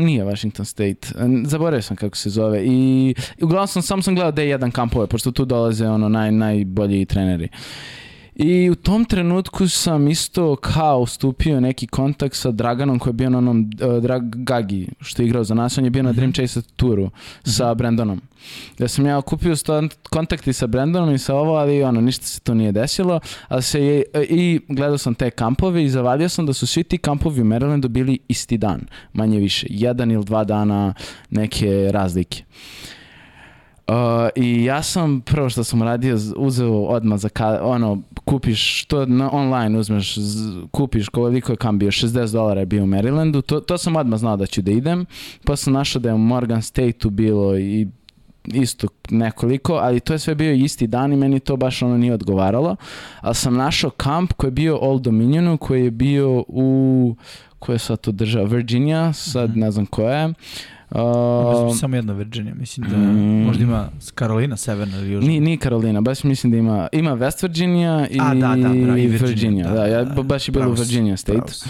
nije 0.00 0.24
Washington 0.24 0.64
State. 0.64 0.98
Uh, 1.14 1.22
Zaboravio 1.44 1.82
sam 1.82 1.96
kako 1.96 2.16
se 2.16 2.30
zove. 2.30 2.62
I, 2.64 3.14
uglavnom 3.42 3.68
sam, 3.68 3.82
sam 3.82 4.02
sam 4.02 4.14
gledao 4.14 4.32
D1 4.32 4.70
kampove, 4.70 5.06
pošto 5.06 5.30
tu 5.30 5.44
dolaze 5.44 5.88
ono 5.88 6.08
naj, 6.08 6.32
najbolji 6.32 7.04
treneri. 7.04 7.48
I 8.34 8.70
u 8.70 8.74
tom 8.74 9.04
trenutku 9.04 9.68
sam 9.68 10.08
isto 10.08 10.56
kao 10.56 11.06
stupio 11.06 11.60
neki 11.60 11.86
kontakt 11.86 12.36
sa 12.36 12.50
Draganom 12.50 12.98
koji 12.98 13.10
je 13.10 13.14
bio 13.14 13.30
na 13.30 13.38
onom 13.38 13.70
uh, 13.80 14.02
Drag 14.02 14.22
Gagi 14.36 14.88
što 15.00 15.22
je 15.22 15.26
igrao 15.26 15.44
za 15.44 15.54
nas. 15.54 15.78
On 15.78 15.84
je 15.84 15.90
bio 15.90 16.02
na 16.02 16.12
Dream 16.12 16.32
Chase 16.32 16.62
turu 16.76 17.10
sa 17.44 17.74
Brandonom. 17.74 18.20
Da 18.78 18.88
sam 18.88 19.06
ja 19.06 19.18
okupio 19.18 19.56
sto, 19.56 19.82
kontakti 20.10 20.52
sa 20.52 20.66
Brandonom 20.66 21.14
i 21.14 21.18
sa 21.18 21.34
ovo, 21.34 21.54
ali 21.54 21.82
ono, 21.82 22.00
ništa 22.00 22.26
se 22.26 22.40
to 22.40 22.54
nije 22.54 22.72
desilo. 22.72 23.20
Ali 23.48 23.62
se 23.62 23.84
je, 23.84 24.02
I 24.28 24.60
gledao 24.68 24.98
sam 24.98 25.14
te 25.14 25.30
kampove 25.30 25.84
i 25.84 25.90
zavadio 25.90 26.28
sam 26.28 26.46
da 26.46 26.52
su 26.52 26.66
svi 26.66 26.84
ti 26.84 26.98
kampovi 26.98 27.40
u 27.40 27.44
Marylandu 27.44 27.88
bili 27.88 28.18
isti 28.28 28.58
dan, 28.58 28.80
manje 29.12 29.38
više. 29.38 29.66
Jedan 29.70 30.10
ili 30.10 30.24
dva 30.24 30.44
dana 30.44 30.94
neke 31.30 31.90
razlike. 31.92 32.44
Uh, 33.88 33.94
I 34.36 34.64
ja 34.64 34.82
sam 34.82 35.20
prvo 35.20 35.48
što 35.48 35.64
sam 35.64 35.82
radio 35.82 36.16
uzeo 36.36 36.72
odmah 36.74 37.18
za 37.18 37.28
ka, 37.28 37.60
ono 37.62 37.98
kupiš 38.24 38.84
to 38.84 39.06
na 39.06 39.30
online 39.32 39.78
uzmeš 39.78 40.18
z- 40.18 40.36
kupiš 40.70 41.08
koliko 41.08 41.52
je 41.52 41.56
kam 41.56 41.78
bio 41.78 41.90
60 41.90 42.32
dolara 42.32 42.60
je 42.60 42.66
bio 42.66 42.82
u 42.82 42.86
Marylandu 42.86 43.42
to, 43.42 43.60
to 43.60 43.78
sam 43.78 43.96
odmah 43.96 44.18
znao 44.18 44.36
da 44.36 44.46
ću 44.46 44.62
da 44.62 44.70
idem 44.70 45.06
pa 45.44 45.56
sam 45.56 45.72
našao 45.72 46.00
da 46.00 46.08
je 46.08 46.14
u 46.14 46.18
Morgan 46.18 46.62
Stateu 46.62 47.10
bilo 47.10 47.58
i 47.58 47.86
isto 48.44 48.86
nekoliko, 49.10 49.72
ali 49.74 50.00
to 50.00 50.12
je 50.12 50.18
sve 50.18 50.34
bio 50.34 50.52
isti 50.52 50.86
dan 50.86 51.12
i 51.12 51.16
meni 51.16 51.40
to 51.40 51.56
baš 51.56 51.82
ono 51.82 51.96
nije 51.96 52.14
odgovaralo. 52.14 52.76
Ali 53.20 53.34
sam 53.34 53.54
našao 53.54 53.90
kamp 53.90 54.32
koji 54.32 54.48
je 54.48 54.52
bio 54.52 54.78
Old 54.78 55.02
Dominionu, 55.02 55.56
koji 55.56 55.84
je 55.84 55.90
bio 55.90 56.44
u 56.48 57.14
koja 57.58 57.74
je 57.74 57.78
sad 57.78 58.00
to 58.00 58.12
država? 58.12 58.44
Virginia, 58.46 59.12
sad 59.12 59.50
Mhm. 59.50 59.60
ne 59.60 59.70
znam 59.70 59.86
koja 59.86 60.18
je. 60.18 60.34
Uh, 60.94 61.76
samo 61.80 61.96
jedna 61.96 62.12
Virginia, 62.12 62.54
mislim 62.54 62.88
da 62.90 62.96
mm. 62.96 63.44
možda 63.46 63.64
ima 63.64 63.88
Karolina, 64.14 64.56
severna 64.56 64.98
ili 64.98 65.12
južna. 65.12 65.28
Nije, 65.28 65.40
nije 65.40 65.56
Karolina, 65.56 66.00
baš 66.00 66.24
mislim 66.24 66.50
da 66.50 66.58
ima, 66.58 66.88
ima 66.92 67.16
West 67.16 67.42
Virginia 67.42 68.08
i, 68.10 68.18
A, 68.20 68.34
da, 68.34 68.48
da, 68.48 68.68
bravo, 68.68 68.96
i 68.96 69.06
Virginia. 69.06 69.26
Virginia, 69.26 69.68
Da, 69.68 69.74
da, 69.74 69.86
ja, 69.86 70.04
da, 70.04 70.14
da. 70.14 70.22
baš 70.22 70.48
je 70.48 70.52
bilo 70.52 70.72
Virginia 70.72 71.16
State. 71.16 71.38
pravo 71.38 71.48
si. 71.48 71.68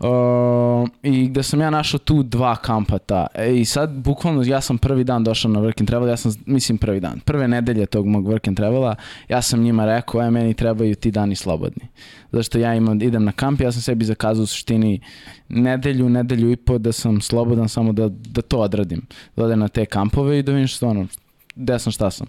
Uh, 0.00 0.88
I 1.02 1.26
gde 1.28 1.42
sam 1.42 1.60
ja 1.60 1.70
našao 1.70 1.98
tu 1.98 2.22
dva 2.22 2.56
kampa 2.56 2.98
ta. 2.98 3.26
E, 3.34 3.54
I 3.54 3.64
sad, 3.64 3.90
bukvalno, 3.90 4.42
ja 4.42 4.60
sam 4.60 4.78
prvi 4.78 5.04
dan 5.04 5.24
došao 5.24 5.50
na 5.50 5.60
work 5.60 5.80
and 5.80 5.88
travel, 5.88 6.08
ja 6.08 6.16
sam, 6.16 6.32
mislim 6.46 6.78
prvi 6.78 7.00
dan, 7.00 7.20
prve 7.20 7.48
nedelje 7.48 7.86
tog 7.86 8.06
mog 8.06 8.26
work 8.26 8.48
and 8.48 8.56
travela, 8.56 8.94
ja 9.28 9.42
sam 9.42 9.62
njima 9.62 9.86
rekao, 9.86 10.22
e, 10.22 10.30
meni 10.30 10.54
trebaju 10.54 10.94
ti 10.94 11.10
dani 11.10 11.36
slobodni. 11.36 11.88
Zašto 12.32 12.58
ja 12.58 12.74
imam, 12.74 13.02
idem 13.02 13.24
na 13.24 13.32
kamp, 13.32 13.60
ja 13.60 13.72
sam 13.72 13.82
sebi 13.82 14.04
zakazao 14.04 14.42
u 14.42 14.46
suštini 14.46 15.00
nedelju, 15.48 16.08
nedelju 16.08 16.50
i 16.50 16.56
po 16.56 16.78
da 16.78 16.92
sam 16.92 17.20
slobodan 17.20 17.68
samo 17.68 17.92
da, 17.92 18.08
da 18.08 18.42
to 18.42 18.58
odradim. 18.58 19.06
Da 19.36 19.44
odem 19.44 19.58
na 19.58 19.68
te 19.68 19.86
kampove 19.86 20.38
i 20.38 20.42
da 20.42 20.52
vidim 20.52 20.68
što 20.68 20.88
ono, 20.88 21.06
gde 21.54 21.78
sam, 21.78 21.92
šta 21.92 22.10
sam. 22.10 22.26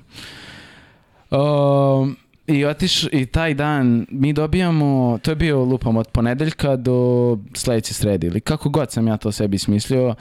Um, 1.32 2.18
I 2.50 2.66
otiš, 2.66 3.04
i 3.04 3.26
taj 3.26 3.54
dan 3.54 4.06
mi 4.12 4.34
dobijamo, 4.34 5.20
to 5.22 5.32
je 5.32 5.36
bio 5.36 5.64
lupam 5.64 5.98
od 5.98 6.08
ponedeljka 6.08 6.76
do 6.76 7.38
sledeće 7.54 7.94
srede 7.94 8.28
ili 8.28 8.42
kako 8.42 8.70
god 8.70 8.92
sam 8.92 9.08
ja 9.08 9.18
to 9.18 9.32
sebi 9.32 9.58
smislio. 9.58 10.16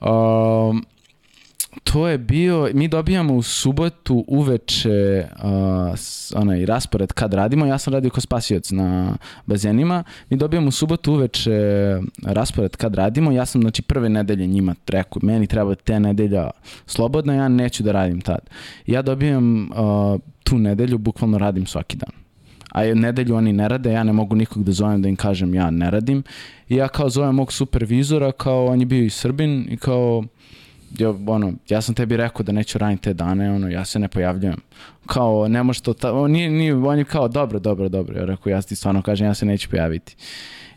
Um, 0.00 0.84
to 1.84 2.08
je 2.08 2.18
bio, 2.18 2.70
mi 2.74 2.88
dobijamo 2.88 3.34
u 3.34 3.42
subotu 3.42 4.24
uveče 4.28 5.26
uh, 5.36 6.40
onaj 6.42 6.66
raspored 6.66 7.12
kad 7.12 7.34
radimo, 7.34 7.66
ja 7.66 7.78
sam 7.78 7.92
radio 7.92 8.10
kao 8.10 8.20
spasioc 8.20 8.70
na 8.70 9.16
bazenima, 9.46 10.04
mi 10.30 10.36
dobijamo 10.36 10.68
u 10.68 10.70
subotu 10.70 11.12
uveče 11.12 11.52
raspored 12.24 12.76
kad 12.76 12.94
radimo, 12.94 13.32
ja 13.32 13.46
sam 13.46 13.60
znači 13.60 13.82
prve 13.82 14.08
nedelje 14.08 14.46
njima 14.46 14.74
rekao, 14.88 15.20
meni 15.22 15.46
treba 15.46 15.74
te 15.74 16.00
nedelja 16.00 16.50
slobodna, 16.86 17.34
ja 17.34 17.48
neću 17.48 17.82
da 17.82 17.92
radim 17.92 18.20
tad. 18.20 18.40
Ja 18.86 19.02
dobijam 19.02 19.70
uh, 19.70 20.20
tu 20.44 20.58
nedelju, 20.58 20.98
bukvalno 20.98 21.38
radim 21.38 21.66
svaki 21.66 21.96
dan. 21.96 22.10
a 22.72 22.94
nedelju 22.94 23.34
oni 23.34 23.52
ne 23.52 23.68
rade, 23.68 23.92
ja 23.92 24.04
ne 24.04 24.12
mogu 24.12 24.36
nikog 24.36 24.64
da 24.64 24.72
zovem 24.72 25.02
da 25.02 25.08
im 25.08 25.16
kažem 25.16 25.54
ja 25.54 25.70
ne 25.70 25.90
radim. 25.90 26.22
I 26.68 26.76
ja 26.76 26.88
kao 26.88 27.10
zovem 27.10 27.34
mog 27.34 27.52
supervizora, 27.52 28.32
kao 28.32 28.66
on 28.66 28.80
je 28.80 28.86
bio 28.86 29.04
i 29.04 29.10
Srbin 29.10 29.66
i 29.70 29.76
kao 29.76 30.24
ja, 30.98 31.14
ono, 31.26 31.52
ja 31.68 31.80
sam 31.80 31.94
tebi 31.94 32.16
rekao 32.16 32.42
da 32.42 32.52
neću 32.52 32.78
raditi 32.78 33.02
te 33.02 33.14
dane, 33.14 33.52
ono, 33.52 33.68
ja 33.68 33.84
se 33.84 33.98
ne 33.98 34.08
pojavljujem. 34.08 34.56
Kao, 35.06 35.48
ne 35.48 35.62
može 35.62 35.82
to, 35.82 35.94
ta, 35.94 36.12
on, 36.12 36.30
nije, 36.30 36.50
nije, 36.50 36.74
on 36.74 36.98
je 36.98 37.04
kao, 37.04 37.28
dobro, 37.28 37.58
dobro, 37.58 37.88
dobro. 37.88 38.18
Ja 38.18 38.24
rekao, 38.24 38.50
ja 38.50 38.62
ti 38.62 38.76
stvarno 38.76 39.02
kažem, 39.02 39.26
ja 39.26 39.34
se 39.34 39.46
neću 39.46 39.70
pojaviti. 39.70 40.16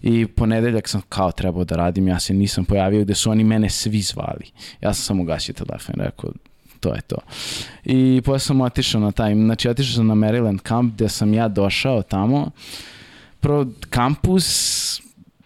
I 0.01 0.28
ponedeljak 0.28 0.88
sam 0.88 1.01
kao 1.09 1.32
trebao 1.32 1.64
da 1.64 1.76
radim, 1.76 2.07
ja 2.07 2.20
se 2.20 2.34
nisam 2.34 2.66
pojavio 2.66 3.01
gde 3.01 3.16
su 3.16 3.32
oni 3.32 3.43
mene 3.43 3.70
svi 3.70 4.01
zvali. 4.01 4.51
Ja 4.82 4.93
sam 4.93 5.03
samo 5.03 5.24
ugasio 5.24 5.53
telefon 5.53 5.95
rekao, 5.97 6.32
to 6.80 6.93
je 6.93 7.01
to. 7.01 7.18
I 7.84 8.22
posle 8.26 8.39
sam 8.39 8.62
otišao 8.62 9.01
na 9.01 9.12
taj, 9.12 9.36
znači 9.36 9.70
otišao 9.70 9.95
sam 9.95 10.07
na 10.07 10.16
Maryland 10.16 10.59
kamp 10.59 10.93
gde 10.93 11.09
sam 11.09 11.34
ja 11.34 11.47
došao 11.47 12.01
tamo. 12.01 12.51
Prvo, 13.39 13.66
kampus, 13.89 15.01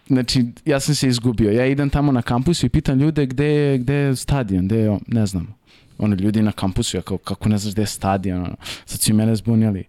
znači 0.08 0.46
ja 0.66 0.80
sam 0.80 0.96
se 0.96 1.08
izgubio. 1.08 1.52
Ja 1.52 1.66
idem 1.66 1.90
tamo 1.90 2.12
na 2.12 2.22
kampusu 2.22 2.66
i 2.66 2.70
pitam 2.70 3.00
ljude 3.00 3.26
gde 3.26 3.46
je, 3.46 3.78
gde 3.78 3.94
je 3.94 4.16
stadion, 4.16 4.66
gde 4.66 4.78
je, 4.78 5.00
ne 5.08 5.26
znam. 5.26 5.56
Ono, 5.98 6.16
ljudi 6.16 6.42
na 6.42 6.52
kampusu, 6.52 6.98
ja 6.98 7.02
kao, 7.02 7.18
kako 7.18 7.50
ne 7.50 7.58
znaš 7.58 7.74
gde 7.74 7.82
je 7.82 7.88
stadion, 7.88 8.40
ono, 8.40 8.56
sad 8.86 9.02
su 9.02 9.14
mene 9.14 9.36
zbunjali. 9.36 9.84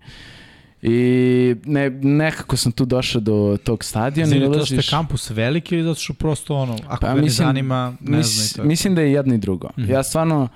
I 0.82 1.54
ne, 1.64 1.90
nekako 1.90 2.56
sam 2.56 2.72
tu 2.72 2.84
došao 2.84 3.20
do 3.20 3.58
tog 3.64 3.84
stadiona. 3.84 4.28
Znači, 4.28 4.52
to 4.52 4.66
što 4.66 4.74
je 4.74 4.82
kampus 4.90 5.30
veliki 5.30 5.74
ili 5.74 5.84
zato 5.84 6.00
što 6.00 6.14
prosto 6.14 6.56
ono, 6.56 6.78
ako 6.88 7.00
pa, 7.00 7.14
mislim, 7.14 7.24
ne 7.24 7.30
zanima, 7.30 7.96
ne 8.00 8.16
mis, 8.16 8.52
znam 8.54 8.68
Mislim 8.68 8.94
da 8.94 9.00
je 9.00 9.12
jedno 9.12 9.34
i 9.34 9.38
drugo. 9.38 9.68
Mm 9.76 9.82
-hmm. 9.82 9.90
Ja 9.90 10.02
stvarno, 10.02 10.48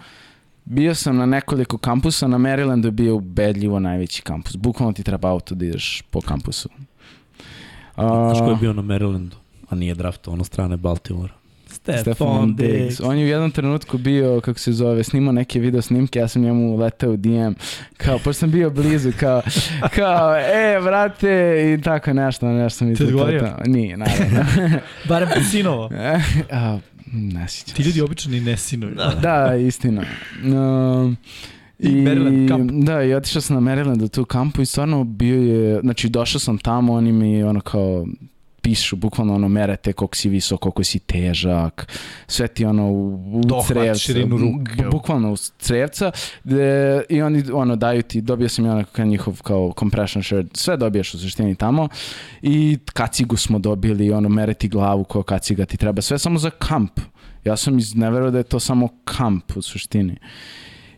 bio 0.65 0.95
sam 0.95 1.17
na 1.17 1.27
nekoliko 1.27 1.79
kampusa, 1.79 2.29
na 2.29 2.39
Marylandu 2.39 2.85
je 2.85 2.91
bio 2.91 3.17
ubedljivo 3.17 3.81
najveći 3.81 4.23
kampus. 4.23 4.57
Bukvalno 4.57 4.93
ti 4.93 5.03
treba 5.03 5.31
auto 5.31 5.55
da 5.55 5.67
ideš 5.67 6.03
po 6.11 6.21
kampusu. 6.21 6.69
Znaš 7.95 8.39
ko 8.39 8.51
je 8.51 8.57
bio 8.57 8.73
na 8.73 8.83
Marylandu, 8.83 9.35
a 9.71 9.75
nije 9.75 9.95
draftovan 9.95 10.41
od 10.41 10.47
strane 10.47 10.77
Baltimora? 10.77 11.33
Stefan, 11.73 12.01
Stefan 12.03 12.57
Diggs. 12.57 12.79
Diggs. 12.79 13.01
On 13.01 13.19
je 13.19 13.25
u 13.25 13.29
jednom 13.29 13.51
trenutku 13.51 13.99
bio, 13.99 14.41
kako 14.41 14.59
se 14.59 14.73
zove, 14.73 15.05
snimao 15.05 15.33
neke 15.33 15.61
video 15.61 15.83
snimke, 15.83 16.19
ja 16.19 16.29
sam 16.29 16.43
njemu 16.43 16.77
letao 16.77 17.11
u 17.11 17.17
DM, 17.17 17.53
kao, 17.97 18.19
pošto 18.19 18.33
sam 18.33 18.51
bio 18.51 18.71
blizu, 18.71 19.13
kao, 19.21 19.43
kao, 19.95 20.37
e, 20.37 20.79
vrate, 20.81 21.57
i 21.75 21.83
tako 21.83 22.13
nešto, 22.13 22.49
nešto 22.49 22.97
se 22.97 23.05
odgovorio? 23.05 23.57
Nije, 23.67 23.97
naravno. 23.97 24.45
Barem 25.09 25.29
Pisinovo. 25.35 25.91
ne 27.13 27.49
sjećam 27.49 27.77
Ti 27.77 27.83
ljudi 27.83 28.01
obično 28.01 28.33
ni 28.33 28.41
ne 28.41 28.57
sinuju. 28.57 28.95
Da, 28.95 29.15
da 29.23 29.57
istina. 29.57 30.03
Um, 30.45 31.17
I, 31.79 31.89
I 31.89 31.93
Maryland 31.93 32.49
kamp. 32.49 32.71
Da, 32.73 33.03
i 33.03 33.15
otišao 33.15 33.43
sam 33.43 33.65
na 33.65 33.73
Maryland 33.73 34.05
u 34.05 34.09
tu 34.09 34.25
kampu 34.25 34.63
i 34.63 34.67
stvarno 34.67 35.05
bio 35.05 35.43
je, 35.43 35.81
znači 35.81 36.09
došao 36.09 36.39
sam 36.39 36.59
tamo, 36.59 36.93
oni 36.93 37.13
mi 37.13 37.43
ono 37.43 37.61
kao 37.61 38.07
pišu, 38.71 38.97
bukvalno 38.97 39.35
ono 39.35 39.49
merete 39.49 39.93
koliko 39.93 40.17
si 40.17 40.29
visok, 40.29 40.61
koliko 40.61 40.85
si 40.85 40.99
težak, 40.99 41.93
sve 42.27 42.49
ti 42.49 42.65
ono 42.65 42.91
u, 42.91 43.43
Dohvat, 43.45 43.67
crevca, 43.67 43.99
širinu 43.99 44.37
ruke. 44.37 44.85
Bukvalno 44.91 45.33
u 45.33 45.37
crevca 45.59 46.13
de, 46.45 47.03
i 47.09 47.23
oni 47.23 47.45
ono 47.53 47.77
daju 47.77 48.03
ti, 48.03 48.21
dobio 48.21 48.49
sam 48.49 48.65
ja 48.65 48.73
onako 48.73 49.05
njihov 49.05 49.43
kao 49.43 49.73
compression 49.79 50.23
shirt, 50.23 50.57
sve 50.57 50.77
dobiješ 50.77 51.15
u 51.15 51.19
suštini 51.19 51.55
tamo 51.55 51.89
i 52.43 52.79
kacigu 52.93 53.37
smo 53.37 53.59
dobili, 53.59 54.13
ono 54.13 54.29
mereti 54.29 54.69
glavu 54.69 55.05
ko 55.05 55.23
kaciga 55.23 55.65
ti 55.65 55.77
treba, 55.77 56.03
sve 56.03 56.19
samo 56.19 56.39
za 56.39 56.51
kamp. 56.51 57.01
Ja 57.45 57.57
sam 57.57 57.79
iz, 57.79 57.95
ne 57.95 58.31
da 58.31 58.39
je 58.39 58.45
to 58.45 58.61
samo 58.61 58.89
kamp 59.05 59.57
u 59.57 59.63
suštini. 59.63 60.17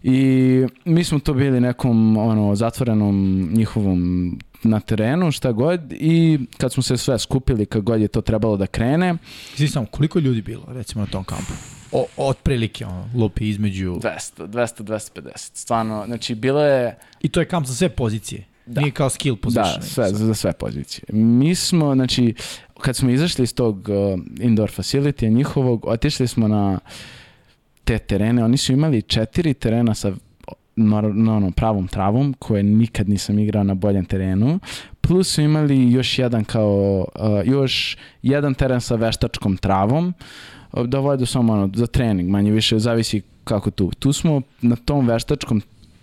I 0.02 0.66
mi 0.84 1.04
smo 1.04 1.18
to 1.18 1.34
bili 1.34 1.60
nekom 1.60 2.16
ono 2.16 2.54
zatvorenom 2.54 3.48
njihovom 3.52 4.38
na 4.62 4.80
terenu, 4.80 5.32
šta 5.32 5.52
god, 5.52 5.80
i 5.92 6.38
kad 6.58 6.72
smo 6.72 6.82
se 6.82 6.96
sve 6.96 7.18
skupili, 7.18 7.66
kad 7.66 7.82
god 7.82 8.00
je 8.00 8.08
to 8.08 8.20
trebalo 8.20 8.56
da 8.56 8.66
krene. 8.66 9.14
Svi 9.54 9.68
samo, 9.68 9.86
koliko 9.86 10.18
ljudi 10.18 10.42
bilo, 10.42 10.64
recimo, 10.68 11.04
na 11.04 11.10
tom 11.10 11.24
kampu? 11.24 11.52
O, 11.92 12.06
otprilike, 12.16 12.86
ono, 12.86 13.08
lupi 13.14 13.48
između... 13.48 13.94
200, 13.94 14.46
200, 14.46 14.82
250. 14.82 15.30
Stvarno, 15.36 16.02
znači, 16.06 16.34
bilo 16.34 16.64
je... 16.64 16.98
I 17.20 17.28
to 17.28 17.40
je 17.40 17.46
kamp 17.46 17.66
za 17.66 17.74
sve 17.74 17.88
pozicije? 17.88 18.44
Da. 18.66 18.80
Nije 18.80 18.90
kao 18.90 19.10
skill 19.10 19.36
position. 19.36 19.80
Da, 19.80 19.82
sve, 19.82 20.08
za, 20.10 20.26
za 20.26 20.34
sve 20.34 20.52
pozicije. 20.52 21.04
Mi 21.12 21.54
smo, 21.54 21.94
znači, 21.94 22.34
kad 22.80 22.96
smo 22.96 23.10
izašli 23.10 23.44
iz 23.44 23.54
tog 23.54 23.88
uh, 23.88 24.20
indoor 24.40 24.70
facility 24.70 25.30
njihovog, 25.30 25.86
otišli 25.86 26.28
smo 26.28 26.48
na 26.48 26.78
te 27.84 27.98
terene. 27.98 28.44
Oni 28.44 28.56
su 28.56 28.72
imali 28.72 29.02
četiri 29.02 29.54
terena 29.54 29.94
sa 29.94 30.12
na, 30.76 31.00
na 31.00 31.36
ono, 31.36 31.50
pravom 31.50 31.88
travom 31.88 32.34
koje 32.38 32.62
nikad 32.62 33.08
nisam 33.08 33.38
igrao 33.38 33.64
na 33.64 33.74
boljem 33.74 34.04
terenu. 34.04 34.58
Plus 35.00 35.34
su 35.34 35.42
imali 35.42 35.92
još 35.92 36.18
jedan 36.18 36.44
kao 36.44 36.98
uh, 37.14 37.46
još 37.46 37.96
jedan 38.22 38.54
teren 38.54 38.80
sa 38.80 38.94
veštačkom 38.94 39.56
travom 39.56 40.14
da 40.86 40.98
vodu 40.98 41.26
samo 41.26 41.52
ono, 41.52 41.70
za 41.74 41.86
trening, 41.86 42.30
manje 42.30 42.50
više 42.50 42.78
zavisi 42.78 43.22
kako 43.44 43.70
tu. 43.70 43.90
Tu 43.98 44.12
smo 44.12 44.42
na 44.62 44.76
tom 44.76 45.08
veštačkom 45.08 45.56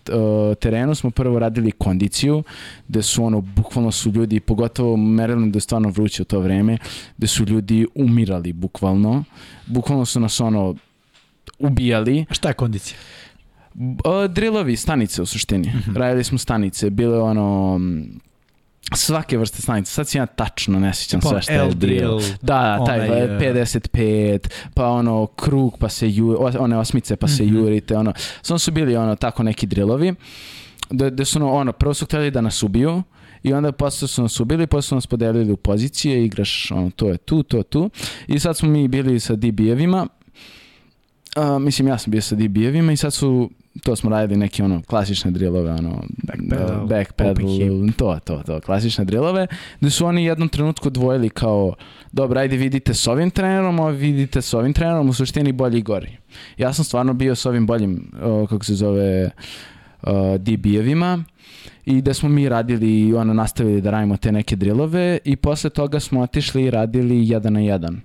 uh, 0.10 0.56
terenu 0.56 0.96
smo 0.96 1.12
prvo 1.12 1.40
radili 1.40 1.72
kondiciju, 1.72 2.44
gde 2.88 3.02
su 3.02 3.24
ono, 3.24 3.42
bukvalno 3.42 3.92
su 3.92 4.12
ljudi, 4.12 4.40
pogotovo 4.40 4.98
Maryland 4.98 5.56
je 5.56 5.62
stvarno 5.62 5.90
vruće 5.90 6.22
u 6.22 6.26
to 6.26 6.40
vreme, 6.40 6.78
gde 7.18 7.28
su 7.28 7.46
ljudi 7.46 7.88
umirali 7.96 8.54
bukvalno. 8.54 9.24
Bukvalno 9.66 10.06
su 10.06 10.20
nas 10.20 10.42
ono 10.42 10.76
ubijali. 11.60 12.26
A 12.30 12.34
šta 12.34 12.48
je 12.48 12.54
kondicija? 12.54 12.98
O, 14.04 14.28
drilovi, 14.28 14.76
stanice 14.76 15.22
u 15.22 15.26
suštini. 15.26 15.68
Mm 15.68 15.84
-hmm. 15.88 15.98
Radili 15.98 16.24
smo 16.24 16.38
stanice, 16.38 16.90
bile 16.90 17.22
ono 17.22 17.80
svake 18.96 19.38
vrste 19.38 19.62
stanice. 19.62 19.92
Sad 19.92 20.08
si 20.08 20.18
ja 20.18 20.26
tačno 20.26 20.80
ne 20.80 20.94
sjećam 20.94 21.22
sve 21.22 21.42
što 21.42 21.52
je 21.52 21.74
drill. 21.74 22.22
Da, 22.42 22.84
taj 22.86 23.00
onaj, 23.00 23.22
55, 23.22 24.48
pa 24.74 24.88
ono 24.88 25.26
krug, 25.26 25.78
pa 25.80 25.90
se 25.90 26.10
ju, 26.10 26.38
one 26.60 26.78
osmice, 26.78 27.16
pa 27.16 27.28
se 27.28 27.44
mm 27.44 27.48
-hmm. 27.48 27.56
jurite, 27.56 27.98
ono. 27.98 28.14
Samo 28.42 28.60
su 28.60 28.72
bili 28.72 28.96
ono 28.96 29.16
tako 29.16 29.44
neki 29.44 29.68
drillovi. 29.68 30.16
Da, 30.90 31.10
da 31.10 31.26
su 31.26 31.40
ono, 31.40 31.54
ono, 31.54 31.72
prvo 31.72 31.94
su 31.94 32.06
htjeli 32.06 32.32
da 32.32 32.42
nas 32.42 32.64
ubiju, 32.64 33.04
i 33.44 33.54
onda 33.54 33.72
posle 33.72 34.08
su 34.08 34.22
nas 34.22 34.40
ubili, 34.40 34.68
posle 34.68 34.88
su 34.88 34.96
nas 34.96 35.08
podelili 35.08 35.52
u 35.52 35.58
pozicije, 35.58 36.26
igraš 36.26 36.72
ono, 36.72 36.92
to 36.92 37.10
je 37.10 37.18
tu, 37.18 37.44
to 37.44 37.64
tu. 37.64 37.90
I 38.28 38.40
sad 38.40 38.58
smo 38.58 38.70
mi 38.70 38.88
bili 38.88 39.20
sa 39.20 39.36
DB-evima, 39.36 40.08
Uh, 41.38 41.62
mislim, 41.62 41.88
ja 41.88 41.98
sam 41.98 42.12
bio 42.12 42.22
sa 42.22 42.36
DB-evima 42.36 42.92
i 42.92 42.98
sad 42.98 43.14
su, 43.14 43.50
to 43.84 43.96
smo 43.96 44.10
radili 44.10 44.40
neke 44.40 44.64
ono 44.64 44.82
klasične 44.82 45.32
drillove, 45.32 45.72
ono 45.72 46.04
backpedal, 46.24 46.88
backpedal 46.88 47.36
to, 47.98 48.20
to, 48.24 48.44
to, 48.46 48.62
klasične 48.62 49.06
drillove, 49.06 49.48
gde 49.80 49.90
su 49.90 50.06
oni 50.06 50.26
jednom 50.26 50.50
trenutku 50.50 50.90
dvojili 50.90 51.30
kao, 51.30 51.74
dobro, 52.12 52.40
ajde 52.40 52.58
vidite 52.58 52.94
s 52.94 53.08
ovim 53.08 53.30
trenerom, 53.30 53.80
a 53.80 53.90
vidite 53.90 54.42
s 54.42 54.54
ovim 54.54 54.74
trenerom, 54.74 55.10
u 55.10 55.14
suštini 55.14 55.52
bolji 55.52 55.80
i 55.80 55.82
gori. 55.82 56.18
Ja 56.58 56.74
sam 56.74 56.86
stvarno 56.86 57.14
bio 57.14 57.36
s 57.36 57.46
ovim 57.46 57.68
boljim, 57.68 58.12
uh, 58.24 58.50
kako 58.50 58.66
se 58.66 58.76
zove, 58.76 59.32
uh, 60.02 60.10
DB-evima 60.40 61.24
i 61.86 62.02
da 62.02 62.14
smo 62.14 62.30
mi 62.30 62.50
radili 62.50 63.00
i 63.00 63.14
ono 63.14 63.34
nastavili 63.34 63.82
da 63.82 63.92
radimo 63.92 64.18
te 64.18 64.32
neke 64.32 64.56
drillove 64.56 65.20
i 65.26 65.36
posle 65.36 65.70
toga 65.70 66.00
smo 66.00 66.22
otišli 66.22 66.64
i 66.64 66.72
radili 66.72 67.30
jedan 67.30 67.54
na 67.54 67.60
jedan 67.60 68.02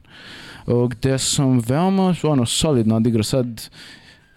gde 0.91 1.19
sam 1.19 1.59
veoma 1.59 2.15
ono, 2.23 2.47
solidno 2.47 2.97
odigrao 2.97 3.23
sad 3.23 3.69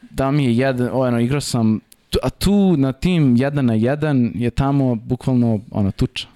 da 0.10 0.32
mi 0.32 0.46
je 0.46 0.58
jedan, 0.58 0.90
ono, 0.94 1.20
igrao 1.20 1.42
sam 1.42 1.80
a 2.24 2.30
tu 2.30 2.78
na 2.78 2.92
tim 2.92 3.36
jedan 3.36 3.66
na 3.66 3.74
jedan 3.74 4.32
je 4.36 4.50
tamo 4.50 4.96
bukvalno 4.96 5.60
ono 5.72 5.92
tuča 5.92 6.28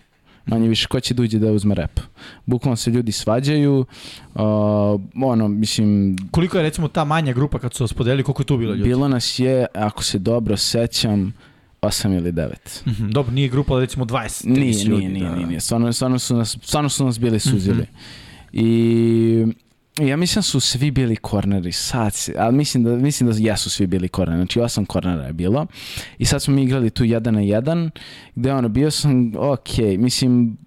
manje 0.46 0.70
više 0.70 0.88
ko 0.88 1.00
će 1.00 1.14
dođe 1.14 1.40
da, 1.40 1.46
da 1.46 1.52
uzme 1.52 1.76
rep. 1.76 2.00
Bukvalno 2.46 2.76
se 2.76 2.92
ljudi 2.92 3.12
svađaju, 3.12 3.86
uh, 4.36 4.42
ono, 5.24 5.48
mislim... 5.48 6.18
Koliko 6.32 6.58
je 6.58 6.64
recimo 6.64 6.88
ta 6.88 7.04
manja 7.04 7.34
grupa 7.34 7.60
kad 7.60 7.74
su 7.74 7.84
vas 7.84 7.94
podelili, 7.94 8.24
koliko 8.24 8.42
je 8.42 8.46
tu 8.46 8.58
bilo 8.58 8.74
ljudi? 8.74 8.90
Bilo 8.90 9.08
nas 9.08 9.40
je, 9.40 9.66
ako 9.74 10.04
se 10.04 10.20
dobro 10.20 10.58
sećam, 10.58 11.34
8 11.82 12.18
ili 12.18 12.32
9. 12.32 12.50
Mm 12.86 12.90
-hmm. 12.90 13.12
Dobro, 13.12 13.34
nije 13.34 13.50
grupa 13.50 13.80
recimo 13.80 14.06
20 14.06 14.48
nije, 14.48 14.84
ljudi. 14.84 15.08
Nije, 15.08 15.10
nije, 15.10 15.30
da. 15.30 15.36
nije, 15.36 15.48
nije. 15.48 15.60
Stvarno, 15.60 15.94
stvarno, 15.94 16.20
su 16.20 16.36
nas, 16.36 16.58
stvarno 16.62 16.90
su 16.90 17.06
nas 17.06 17.20
bili 17.20 17.40
suzili. 17.40 17.82
Mm 17.82 17.88
-hmm. 18.54 18.62
I 18.62 19.54
Ja 20.00 20.18
mislim 20.18 20.40
da 20.40 20.44
su 20.44 20.60
svi 20.60 20.92
bili 20.92 21.16
korneri, 21.16 21.72
sad, 21.72 22.14
ali 22.38 22.56
mislim 22.56 22.84
da, 22.84 22.96
mislim 22.96 23.32
da 23.32 23.36
jesu 23.40 23.70
svi 23.70 23.88
bili 23.88 24.08
korneri, 24.08 24.40
znači 24.40 24.60
osam 24.60 24.86
kornera 24.86 25.24
je 25.24 25.34
bilo 25.34 25.66
i 26.18 26.26
sad 26.26 26.42
smo 26.42 26.54
mi 26.54 26.64
igrali 26.64 26.90
tu 26.90 27.04
jedan 27.04 27.34
na 27.34 27.42
jedan, 27.42 27.92
gde 28.36 28.54
ono, 28.54 28.70
bio 28.70 28.92
sam, 28.92 29.32
ok, 29.38 29.78
mislim, 29.98 30.58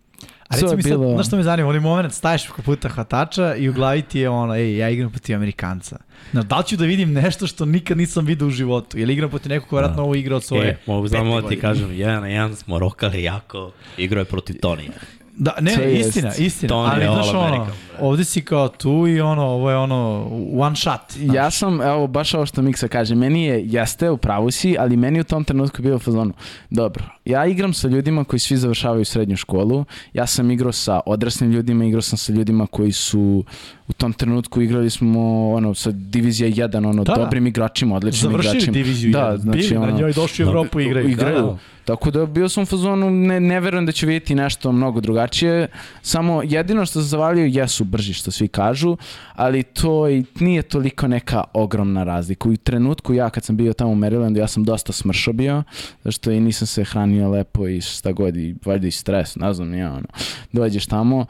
A 0.48 0.56
reci 0.56 0.76
mi 0.76 0.82
sad, 0.82 0.90
bilo... 0.90 1.14
znaš 1.14 1.26
što 1.26 1.36
me 1.36 1.42
zanima, 1.42 1.68
onaj 1.68 1.80
moment 1.80 2.12
staješ 2.14 2.44
preko 2.44 2.62
puta 2.62 2.88
hvatača 2.88 3.54
i 3.54 3.68
u 3.68 3.72
glavi 3.72 4.02
ti 4.02 4.20
je 4.20 4.28
ono, 4.28 4.54
ej, 4.54 4.76
ja 4.76 4.90
igram 4.90 5.10
protiv 5.10 5.36
Amerikanca. 5.36 5.96
No, 6.32 6.42
da 6.42 6.58
li 6.58 6.64
ću 6.64 6.76
da 6.76 6.84
vidim 6.84 7.12
nešto 7.12 7.46
što 7.46 7.64
nikad 7.64 7.98
nisam 7.98 8.24
vidio 8.24 8.46
u 8.46 8.50
životu? 8.50 8.98
Ili 8.98 9.12
igram 9.12 9.30
protiv 9.30 9.50
nekog 9.50 9.68
ko 9.68 9.76
vratno 9.76 9.96
da. 9.96 10.02
ovo 10.02 10.14
igra 10.14 10.36
od 10.36 10.44
svoje 10.44 10.68
e, 10.68 10.76
mogu 10.86 11.08
znamo 11.08 11.40
da 11.40 11.48
ti 11.48 11.60
kažem, 11.60 11.92
jedan 11.92 12.22
na 12.22 12.28
jedan 12.28 12.56
smo 12.56 12.78
rokali 12.78 13.22
jako, 13.22 13.72
igrao 13.98 14.20
je 14.20 14.24
protiv 14.24 14.56
Tonija. 14.60 14.90
Da, 15.36 15.54
ne, 15.60 16.00
istina, 16.00 16.34
istina. 16.38 16.68
To 16.68 16.74
ali 16.74 17.04
znaš 17.04 17.28
ono, 17.28 17.68
ovde 18.00 18.24
si 18.24 18.40
kao 18.40 18.68
tu 18.68 19.06
i 19.08 19.20
ono, 19.20 19.42
ovo 19.42 19.70
je 19.70 19.76
ono, 19.76 20.26
one 20.54 20.76
shot. 20.76 21.12
znaš. 21.12 21.34
Ja 21.36 21.50
sam, 21.50 21.80
evo, 21.82 22.06
baš 22.06 22.34
ovo 22.34 22.46
što 22.46 22.62
Miksa 22.62 22.88
kaže, 22.88 23.14
meni 23.14 23.44
je, 23.44 23.62
jeste, 23.64 24.10
u 24.10 24.16
pravu 24.16 24.50
si, 24.50 24.76
ali 24.78 24.96
meni 24.96 25.20
u 25.20 25.24
tom 25.24 25.44
trenutku 25.44 25.82
bio 25.82 25.98
fazonu, 25.98 26.32
dobro, 26.70 27.04
ja 27.24 27.46
igram 27.46 27.72
sa 27.74 27.88
ljudima 27.88 28.24
koji 28.24 28.40
svi 28.40 28.56
završavaju 28.56 29.04
srednju 29.04 29.36
školu, 29.36 29.84
ja 30.12 30.26
sam 30.26 30.50
igrao 30.50 30.72
sa 30.72 31.00
odraslim 31.06 31.50
ljudima, 31.52 31.84
igrao 31.84 32.02
sam 32.02 32.18
sa 32.18 32.32
ljudima 32.32 32.66
koji 32.66 32.92
su 32.92 33.44
u 33.88 33.92
tom 33.92 34.12
trenutku 34.12 34.62
igrali 34.62 34.90
smo 34.90 35.20
ono 35.50 35.74
sa 35.74 35.90
divizija 35.90 36.48
1 36.50 36.88
ono 36.88 37.04
Da, 37.04 37.12
da. 37.14 37.22
dobrim 37.22 37.46
igračima, 37.46 37.96
odličnim 37.96 38.30
Završili 38.32 38.52
igračima. 38.52 38.72
diviziju 38.72 39.12
Da, 39.12 39.18
jedan. 39.20 39.38
znači, 39.38 39.58
Bili 39.58 39.74
na 39.74 39.82
ono, 39.82 39.98
njoj, 39.98 40.12
došli 40.12 40.44
u 40.44 40.48
Evropu 40.48 40.80
i 40.80 40.84
igraju. 40.86 41.08
igraju. 41.08 41.36
Da, 41.36 41.42
da. 41.42 41.58
Tako 41.84 42.10
da 42.10 42.26
bio 42.26 42.48
sam 42.48 42.62
u 42.62 42.66
fazonu, 42.66 43.10
ne, 43.10 43.40
ne 43.40 43.60
verujem 43.60 43.86
da 43.86 43.92
ću 43.92 44.06
vidjeti 44.06 44.34
nešto 44.34 44.72
mnogo 44.72 45.00
drugačije. 45.00 45.68
Samo 46.02 46.42
jedino 46.44 46.86
što 46.86 46.92
sam 46.92 47.02
zavalio 47.02 47.44
jesu 47.44 47.83
brži 47.84 48.14
što 48.14 48.30
svi 48.30 48.48
kažu, 48.48 48.96
ali 49.34 49.62
to 49.62 50.08
i 50.08 50.24
nije 50.40 50.62
toliko 50.62 51.08
neka 51.08 51.44
ogromna 51.54 52.04
razlika. 52.04 52.48
U 52.48 52.56
trenutku 52.56 53.14
ja 53.14 53.30
kad 53.30 53.44
sam 53.44 53.56
bio 53.56 53.72
tamo 53.72 53.92
u 53.92 53.96
Marylandu, 53.96 54.38
ja 54.38 54.46
sam 54.46 54.64
dosta 54.64 54.92
smršao 54.92 55.32
bio, 55.32 55.62
zašto 56.04 56.30
i 56.30 56.40
nisam 56.40 56.66
se 56.66 56.84
hranio 56.84 57.30
lepo 57.30 57.68
i 57.68 57.80
šta 57.80 58.12
god, 58.12 58.36
i 58.36 58.54
valjda 58.64 58.86
i 58.86 58.90
stres, 58.90 59.36
ne 59.36 59.54
znam, 59.54 59.74
ja 59.74 59.92
ono, 59.92 60.06
dođeš 60.52 60.86
tamo, 60.86 61.26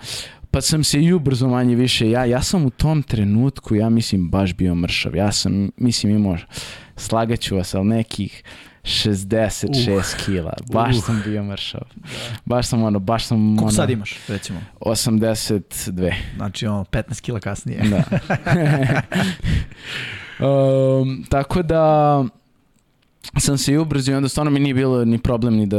pa 0.50 0.60
sam 0.60 0.84
se 0.84 1.02
i 1.02 1.12
ubrzo 1.12 1.48
manje 1.48 1.74
više, 1.74 2.10
ja, 2.10 2.24
ja 2.24 2.42
sam 2.42 2.66
u 2.66 2.70
tom 2.70 3.02
trenutku, 3.02 3.74
ja 3.74 3.88
mislim, 3.88 4.30
baš 4.30 4.54
bio 4.54 4.74
mršav. 4.74 5.16
Ja 5.16 5.32
sam, 5.32 5.70
mislim, 5.76 6.16
imao, 6.16 6.36
slagaću 6.96 7.56
vas, 7.56 7.74
ali 7.74 7.86
nekih 7.86 8.42
66 8.84 10.14
Uh. 10.20 10.24
kila. 10.24 10.52
Baš 10.72 10.96
Uh. 10.96 11.04
sam 11.04 11.22
bio 11.26 11.42
mršav. 11.44 11.80
Baš 12.44 12.66
sam 12.66 12.82
ono, 12.82 12.98
baš 12.98 13.24
sam 13.26 13.38
Koliko 13.38 13.62
ono, 13.62 13.70
sad 13.72 13.90
imaš, 13.90 14.18
recimo? 14.28 14.60
82. 14.80 16.14
Znači, 16.36 16.66
ono, 16.66 16.84
15 16.84 17.20
kila 17.20 17.40
kasnije. 17.40 17.82
Da. 17.82 18.02
um, 21.00 21.24
tako 21.28 21.62
da 21.62 22.24
sam 23.38 23.58
se 23.58 23.72
i 23.72 23.78
ubrzio 23.78 24.12
i 24.12 24.16
onda 24.16 24.28
stvarno 24.28 24.50
mi 24.50 24.60
nije 24.60 24.74
bilo 24.74 25.04
ni 25.04 25.18
problem 25.18 25.54
ni 25.54 25.66
da 25.66 25.76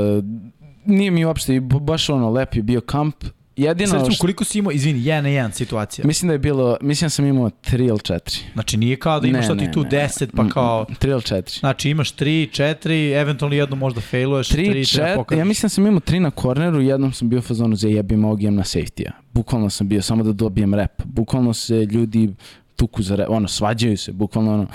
nije 0.85 1.11
mi 1.11 1.25
uopšte 1.25 1.59
baš 1.59 2.09
ono 2.09 2.29
lep 2.29 2.55
je 2.55 2.63
bio 2.63 2.81
kamp 2.81 3.15
jedino 3.57 3.89
Sad, 3.89 4.13
što- 4.13 4.21
koliko 4.21 4.43
si 4.43 4.59
imao, 4.59 4.71
izvini, 4.71 5.05
jedan 5.05 5.23
na 5.23 5.29
jedan 5.29 5.51
situacija. 5.51 6.05
mislim 6.07 6.27
da 6.27 6.33
je 6.33 6.39
bilo 6.39 6.77
mislim 6.81 7.05
da 7.05 7.09
sam 7.09 7.25
imao 7.25 7.49
3 7.49 7.79
ili 7.79 7.99
4 7.99 8.41
Znači, 8.53 8.77
nije 8.77 8.95
kao 8.95 9.19
da 9.19 9.27
imaš 9.27 9.41
Ne, 9.41 9.47
sad 9.47 9.59
ti 9.59 9.71
tu 9.71 9.83
ne. 9.83 9.89
10, 9.89 10.27
pa 10.35 10.49
kao... 10.49 10.85
3 10.91 11.07
ili 11.07 11.21
4 11.21 11.59
Znači, 11.59 11.89
imaš 11.89 12.09
3, 12.09 12.49
4, 12.51 12.89
eventualno 13.13 13.55
jednu 13.55 13.75
možda 13.75 14.01
failuješ, 14.01 14.49
3, 14.49 14.53
3, 14.53 14.93
treba 14.93 15.07
4, 15.07 15.15
pokažeš. 15.15 15.39
ja 15.39 15.45
mislim 15.45 15.65
da 15.65 15.69
sam 15.69 15.87
imao 15.87 15.99
3 15.99 16.19
na 16.19 16.31
korneru, 16.31 16.81
jednom 16.81 17.13
sam 17.13 17.29
bio 17.29 17.39
u 17.39 17.43
fazonu 17.43 17.75
za 17.75 17.87
jebim 17.87 18.25
ovog 18.25 18.41
idem 18.41 18.55
na 18.55 18.63
safety-a. 18.63 19.11
Bukvalno 19.33 19.69
sam 19.69 19.87
bio 19.87 20.01
samo 20.01 20.23
da 20.23 20.31
dobijem 20.33 20.73
rep. 20.73 21.01
Bukvalno 21.05 21.53
se 21.53 21.75
ljudi 21.75 22.33
tuku 22.75 23.03
za 23.03 23.15
rep, 23.15 23.29
ono, 23.29 23.47
svađaju 23.47 23.97
se, 23.97 24.11
bukvalno 24.11 24.53
ono, 24.53 24.67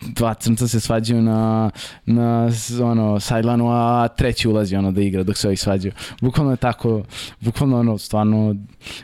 dva 0.00 0.34
crnca 0.34 0.68
se 0.68 0.80
svađaju 0.80 1.22
na, 1.22 1.70
na 2.06 2.48
ono, 2.82 3.20
sidelineu, 3.20 3.68
a 3.70 4.08
treći 4.08 4.48
ulazi 4.48 4.76
ono 4.76 4.92
da 4.92 5.00
igra 5.00 5.22
dok 5.22 5.36
se 5.36 5.48
ovi 5.48 5.56
svađaju. 5.56 5.92
Bukvalno 6.20 6.52
je 6.52 6.56
tako, 6.56 7.02
bukvalno 7.40 7.80
ono, 7.80 7.98
stvarno 7.98 8.56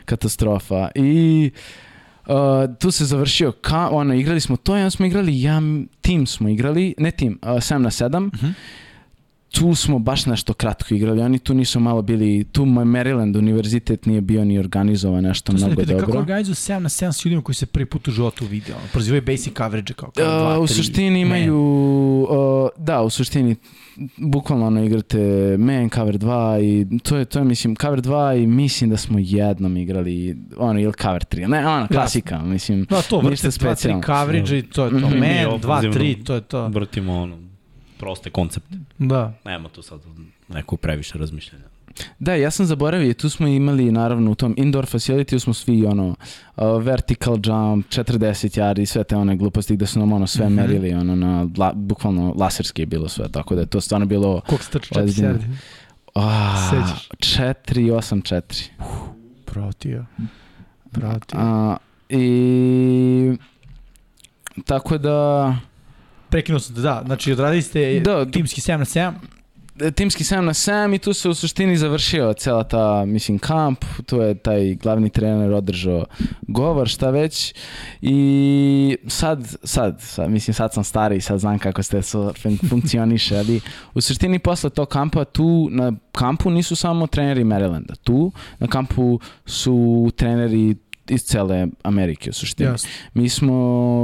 katastrofa. 0.05 0.89
I 0.95 1.51
Uh, 2.29 2.35
tu 2.79 2.91
se 2.91 3.05
završio 3.05 3.51
ka, 3.51 3.89
ono, 3.91 4.13
igrali 4.13 4.39
smo 4.39 4.57
to 4.57 4.73
onda 4.73 4.89
smo 4.89 5.05
igrali, 5.05 5.41
ja, 5.41 5.61
tim 6.01 6.27
smo 6.27 6.49
igrali, 6.49 6.95
ne 6.97 7.11
tim, 7.11 7.39
uh, 7.41 7.49
7 7.49 7.77
na 7.77 7.89
7. 7.89 8.19
Mhm. 8.19 8.47
Tu 9.51 9.75
smo 9.75 9.99
baš 9.99 10.25
nešto 10.25 10.53
kratko 10.53 10.93
igrali, 10.93 11.21
oni 11.21 11.39
tu 11.39 11.53
nisu 11.53 11.79
malo 11.79 12.01
bili, 12.01 12.43
tu 12.51 12.65
moj 12.65 12.85
Maryland 12.85 13.37
univerzitet 13.37 14.05
nije 14.05 14.21
bio 14.21 14.45
ni 14.45 14.59
organizovan 14.59 15.23
nešto 15.23 15.51
To 15.51 15.57
mnogo 15.57 15.75
pitan, 15.75 15.95
kako 15.99 16.05
dobro. 16.05 16.19
organizuju 16.19 16.55
7 16.55 16.79
na 16.79 16.89
7 16.89 17.11
s 17.11 17.25
ljudima 17.25 17.41
koji 17.41 17.55
se 17.55 17.65
prvi 17.65 17.85
put 17.85 18.07
u 18.07 18.11
životu 18.11 18.45
vidio? 18.45 18.75
Ono, 18.75 18.85
prozivaju 18.93 19.21
basic 19.21 19.57
coverage 19.57 19.93
kao 19.93 20.11
kao 20.11 20.25
2, 20.25 20.53
3. 20.53 20.57
Uh, 20.57 20.63
u 20.63 20.67
suštini 20.67 21.21
imaju, 21.21 21.57
uh, 22.29 22.69
da, 22.77 23.01
u 23.01 23.09
suštini 23.09 23.55
bukvalno 24.17 24.67
ono 24.67 24.83
igrate 24.83 25.17
man, 25.59 25.89
cover 25.89 26.17
2 26.17 26.63
i 26.63 26.99
to 26.99 27.17
je, 27.17 27.25
to 27.25 27.39
je 27.39 27.45
mislim 27.45 27.75
cover 27.75 28.01
2 28.01 28.43
i 28.43 28.47
mislim 28.47 28.89
da 28.89 28.97
smo 28.97 29.17
jednom 29.21 29.77
igrali 29.77 30.37
ono 30.57 30.79
ili 30.79 30.93
cover 31.01 31.25
3, 31.25 31.47
ne 31.47 31.67
ono 31.67 31.87
klasika, 31.87 32.43
mislim. 32.43 32.85
Da, 32.89 33.01
to, 33.01 33.21
Ništa 33.21 33.47
vrte 33.47 33.47
2, 33.47 33.49
3 33.49 33.51
specijalno. 33.51 34.01
coverage 34.05 34.57
i 34.57 34.61
to 34.61 34.85
je 34.85 34.89
to. 34.91 34.97
Mhm. 34.97 35.05
Man, 35.05 35.19
Mi 35.19 35.27
2, 35.27 35.47
ofenzivno 35.47 35.95
3, 35.95 36.23
to 36.25 36.35
je 36.35 36.41
to. 36.41 36.67
Vrtimo 36.67 37.13
ono, 37.21 37.48
proste 37.99 38.29
koncepte. 38.29 38.75
Da. 38.97 39.33
Nema 39.45 39.69
tu 39.69 39.81
sad 39.81 39.99
neku 40.49 40.77
previše 40.77 41.17
razmišljanja. 41.17 41.63
Da, 42.19 42.33
ja 42.33 42.51
sam 42.51 42.65
zaboravio, 42.65 43.13
tu 43.13 43.29
smo 43.29 43.47
imali 43.47 43.91
naravno 43.91 44.31
u 44.31 44.35
tom 44.35 44.53
indoor 44.57 44.85
facility 44.85 45.39
smo 45.39 45.53
svi 45.53 45.85
ono 45.85 46.07
uh, 46.07 46.15
vertical 46.83 47.33
jump, 47.35 47.85
40 47.87 48.17
yardi, 48.57 48.85
sve 48.85 49.03
te 49.03 49.15
one 49.15 49.35
gluposti 49.35 49.75
gde 49.75 49.85
su 49.85 49.99
nam 49.99 50.13
ono 50.13 50.27
sve 50.27 50.45
Mhm. 50.45 50.55
merili, 50.55 50.93
ono 50.93 51.15
na, 51.15 51.47
la, 51.57 51.71
bukvalno 51.73 52.33
laserski 52.37 52.81
je 52.81 52.85
bilo 52.85 53.09
sve, 53.09 53.29
tako 53.29 53.55
da 53.55 53.61
je 53.61 53.67
to 53.67 53.81
stvarno 53.81 54.05
bilo 54.05 54.41
Koliko 54.41 54.63
se 54.63 54.71
trči 54.71 54.89
4 54.89 54.99
Ozbiljno. 54.99 55.33
serdi? 55.33 55.45
a, 56.15 56.69
Sećaš? 56.69 57.09
4 57.37 57.53
8 57.91 58.21
4. 58.23 58.69
Pratio. 59.45 60.05
Pratio. 60.91 61.39
A, 61.39 61.77
I 62.09 63.37
tako 64.65 64.97
da 64.97 65.55
Prekinuo 66.29 66.59
sam 66.59 66.75
te, 66.75 66.81
da. 66.81 67.03
Znači, 67.05 67.31
odradili 67.31 67.61
ste 67.61 67.99
Da, 67.99 68.25
timski 68.25 68.61
7 68.61 68.77
na 68.77 68.85
7. 68.85 69.13
timski 69.95 70.23
7 70.23 70.41
na 70.41 70.53
7 70.53 70.95
i 70.95 70.99
tu 70.99 71.13
se 71.13 71.29
u 71.29 71.33
suštini 71.33 71.77
završio 71.77 72.33
cela 72.33 72.63
ta, 72.63 73.05
mislim, 73.05 73.39
kamp, 73.39 73.85
tu 74.05 74.17
je 74.17 74.35
taj 74.35 74.75
glavni 74.75 75.09
trener 75.09 75.53
održao 75.53 76.05
govor, 76.41 76.87
šta 76.87 77.09
već 77.09 77.53
i 78.01 78.97
sad, 79.07 79.55
sad, 79.63 80.01
sad 80.01 80.31
mislim, 80.31 80.53
sad 80.53 80.73
sam 80.73 80.83
stari 80.83 81.17
i 81.17 81.21
sad 81.21 81.39
znam 81.39 81.59
kako 81.59 81.83
ste 81.83 82.01
funkcioniše, 82.69 83.37
ali 83.37 83.61
u 83.93 84.01
suštini 84.01 84.39
posle 84.39 84.69
tog 84.69 84.87
kampa 84.87 85.25
tu 85.25 85.67
na 85.71 85.93
kampu 86.11 86.49
nisu 86.49 86.75
samo 86.75 87.07
treneri 87.07 87.43
Marylanda, 87.43 87.95
tu 88.03 88.31
na 88.59 88.67
kampu 88.67 89.19
su 89.45 90.09
treneri 90.15 90.75
iz 91.11 91.23
cele 91.23 91.67
Amerike 91.83 92.29
u 92.29 92.33
suštini. 92.33 92.69
Jasno. 92.69 92.89
Mi 93.13 93.29
smo, 93.29 93.53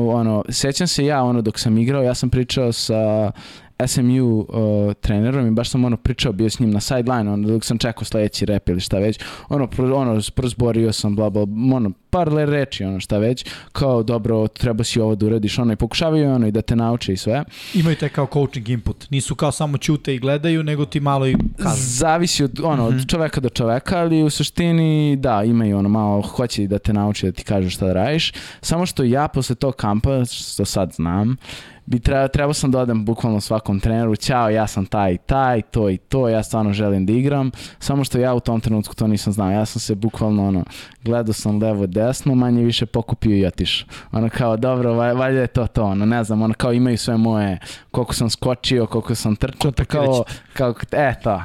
ono, 0.10 0.44
sećam 0.50 0.88
se 0.88 1.06
ja, 1.06 1.24
ono, 1.24 1.42
dok 1.42 1.60
sam 1.60 1.78
igrao, 1.78 2.04
ja 2.04 2.16
sam 2.16 2.30
pričao 2.30 2.72
sa 2.72 3.32
SMU 3.80 4.40
uh, 4.40 4.46
trenerom 4.94 5.48
i 5.48 5.52
baš 5.52 5.70
sam 5.70 5.86
ono 5.86 5.98
pričao, 5.98 6.32
bio 6.32 6.50
s 6.50 6.60
njim 6.60 6.72
na 6.72 6.80
sideline, 6.80 7.32
ono, 7.32 7.48
dok 7.48 7.66
sam 7.66 7.78
čekao 7.78 8.04
sledeći 8.04 8.46
rep 8.46 8.70
ili 8.70 8.80
šta 8.80 9.00
već, 9.00 9.20
ono, 9.50 9.68
pro, 9.68 9.96
ono, 9.96 10.22
prozborio 10.36 10.94
sam, 10.94 11.16
bla, 11.16 11.30
bla, 11.30 11.42
ono, 11.74 11.92
par 12.10 12.34
le 12.34 12.46
reči, 12.46 12.84
ono, 12.84 13.00
šta 13.00 13.18
već, 13.18 13.46
kao, 13.72 14.04
dobro, 14.04 14.48
treba 14.48 14.84
si 14.84 15.00
ovo 15.00 15.16
da 15.16 15.26
uradiš, 15.26 15.60
ono, 15.60 15.74
i 15.74 15.76
pokušavaju, 15.76 16.32
ono, 16.32 16.48
i 16.48 16.52
da 16.52 16.62
te 16.62 16.76
nauče 16.76 17.14
i 17.14 17.18
sve. 17.18 17.44
Imaju 17.74 17.96
taj 17.96 18.10
kao 18.10 18.28
coaching 18.34 18.70
input. 18.70 19.10
Nisu 19.10 19.36
kao 19.36 19.52
samo 19.52 19.78
ćute 19.78 20.16
i 20.16 20.20
gledaju, 20.20 20.64
nego 20.64 20.86
ti 20.86 21.00
malo 21.00 21.28
i 21.28 21.36
kažu. 21.58 21.76
Zavisi 21.78 22.44
od, 22.44 22.60
ono, 22.64 22.90
Mhm. 22.90 22.98
od 22.98 23.08
čoveka 23.08 23.42
do 23.42 23.50
čoveka, 23.50 23.98
ali 24.00 24.24
u 24.24 24.30
suštini, 24.30 25.16
da, 25.16 25.44
imaju 25.44 25.78
ono 25.78 25.90
malo, 25.90 26.22
hoće 26.22 26.68
da 26.68 26.80
te 26.80 26.94
nauče 26.94 27.26
da 27.26 27.32
ti 27.32 27.44
kažu 27.44 27.70
šta 27.70 27.86
da 27.86 27.94
radiš. 27.94 28.34
Samo 28.62 28.86
što 28.86 29.04
ja 29.04 29.28
posle 29.28 29.56
tog 29.56 29.76
kampa, 29.76 30.26
što 30.26 30.66
sad 30.66 30.94
znam, 30.94 31.38
bi 31.86 32.00
treba, 32.00 32.28
trebao 32.28 32.54
sam 32.54 32.72
da 32.72 32.80
odem 32.80 33.06
bukvalno 33.06 33.42
svakom 33.42 33.80
treneru, 33.80 34.16
ćao, 34.16 34.50
ja 34.50 34.68
sam 34.68 34.86
taj 34.86 35.14
i 35.14 35.18
taj, 35.18 35.62
to 35.62 35.90
i 35.90 35.98
to, 35.98 36.30
ja 36.30 36.44
stvarno 36.44 36.74
želim 36.74 37.06
da 37.06 37.14
igram, 37.14 37.52
samo 37.80 38.04
što 38.04 38.18
ja 38.18 38.34
u 38.34 38.40
tom 38.40 38.62
trenutku 38.62 38.96
to 38.96 39.08
nisam 39.08 39.34
znao, 39.34 39.52
ja 39.52 39.66
sam 39.66 39.80
se 39.80 39.96
bukvalno 39.96 40.48
ono, 40.48 40.64
gledao 41.04 41.34
sam 41.34 41.62
levo 41.62 41.88
desno, 41.88 42.36
manje 42.36 42.64
više 42.64 42.86
pokupio 42.86 43.38
i 43.38 43.46
otišao. 43.46 43.88
Ono 44.12 44.30
kao, 44.30 44.58
dobro, 44.58 44.94
valjda 44.94 45.42
je 45.42 45.48
to 45.48 45.68
to, 45.68 45.84
ono, 45.84 46.06
ne 46.06 46.24
znam, 46.24 46.42
ono 46.42 46.54
kao 46.54 46.74
imaju 46.74 46.98
sve 46.98 47.18
moje, 47.18 47.60
koliko 47.92 48.14
sam 48.14 48.30
skočio, 48.30 48.86
koliko 48.86 49.16
sam 49.16 49.36
trčao, 49.36 49.72
kao, 49.88 50.24
kao, 50.54 50.74
e, 50.92 51.14
to. 51.24 51.42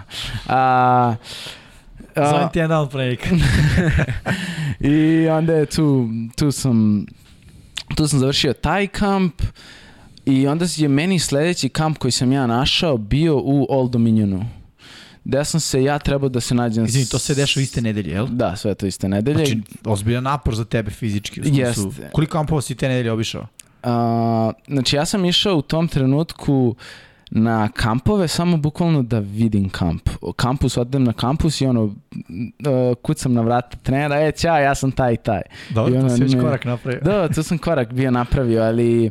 A, 0.49 1.14
a, 2.14 2.30
Zovem 2.30 2.49
ti 2.53 2.59
jedan 2.59 2.68
dan 2.68 2.88
break. 2.93 3.18
I 4.80 5.28
onda 5.28 5.53
je 5.53 5.66
tu, 5.66 6.09
tu 6.36 6.53
sam, 6.53 7.07
tu 7.97 8.09
sam 8.09 8.18
završio 8.18 8.53
taj 8.53 8.86
kamp 8.86 9.43
i 10.31 10.47
onda 10.47 10.66
je 10.76 10.89
meni 10.89 11.18
sledeći 11.18 11.68
kamp 11.68 11.99
koji 11.99 12.11
sam 12.11 12.33
ja 12.33 12.47
našao 12.47 12.97
bio 12.97 13.37
u 13.37 13.66
Old 13.68 13.91
Dominionu. 13.91 14.45
Gde 15.24 15.45
sam 15.45 15.61
se 15.61 15.83
ja 15.83 15.99
trebao 15.99 16.28
da 16.28 16.41
se 16.41 16.55
nađem... 16.55 16.85
Izvini, 16.85 17.07
to 17.07 17.18
se 17.18 17.35
dešava 17.35 17.62
iste 17.62 17.81
nedelje, 17.81 18.11
jel? 18.11 18.26
Da, 18.26 18.57
sve 18.57 18.74
to 18.74 18.87
iste 18.87 19.09
nedelje. 19.09 19.47
Znači, 19.47 19.61
ozbiljan 19.85 20.24
napor 20.24 20.55
za 20.55 20.64
tebe 20.64 20.91
fizički. 20.91 21.41
U 21.41 21.45
Jeste. 21.45 22.11
Koliko 22.12 22.33
kampova 22.33 22.62
si 22.62 22.74
te 22.74 22.89
nedelje 22.89 23.12
obišao? 23.12 23.47
A, 23.83 24.53
znači 24.68 24.97
ja 24.97 25.05
sam 25.05 25.24
išao 25.24 25.57
u 25.57 25.62
tom 25.62 25.89
trenutku 25.89 26.76
na 27.31 27.68
kampove 27.68 28.28
samo 28.28 28.57
bukvalno 28.57 29.03
da 29.03 29.18
vidim 29.18 29.68
kamp. 29.68 30.09
Kampus, 30.37 30.76
odem 30.76 31.05
na 31.05 31.12
kampus 31.12 31.61
i 31.61 31.66
ono, 31.66 31.85
uh, 31.85 31.95
kucam 33.03 33.33
na 33.33 33.41
vrata 33.41 33.76
trenera, 33.76 34.20
e, 34.20 34.33
ćao, 34.33 34.59
ja 34.59 34.74
sam 34.74 34.93
taj 34.93 35.14
i 35.14 35.16
taj. 35.16 35.43
Dobro, 35.70 35.93
I 35.93 35.95
to 35.95 36.01
ono, 36.01 36.16
si 36.16 36.22
već 36.22 36.35
korak 36.41 36.64
napravio. 36.64 37.01
Da, 37.01 37.28
tu 37.28 37.43
sam 37.43 37.59
korak 37.59 37.93
bio 37.93 38.11
napravio, 38.11 38.62
ali 38.62 39.11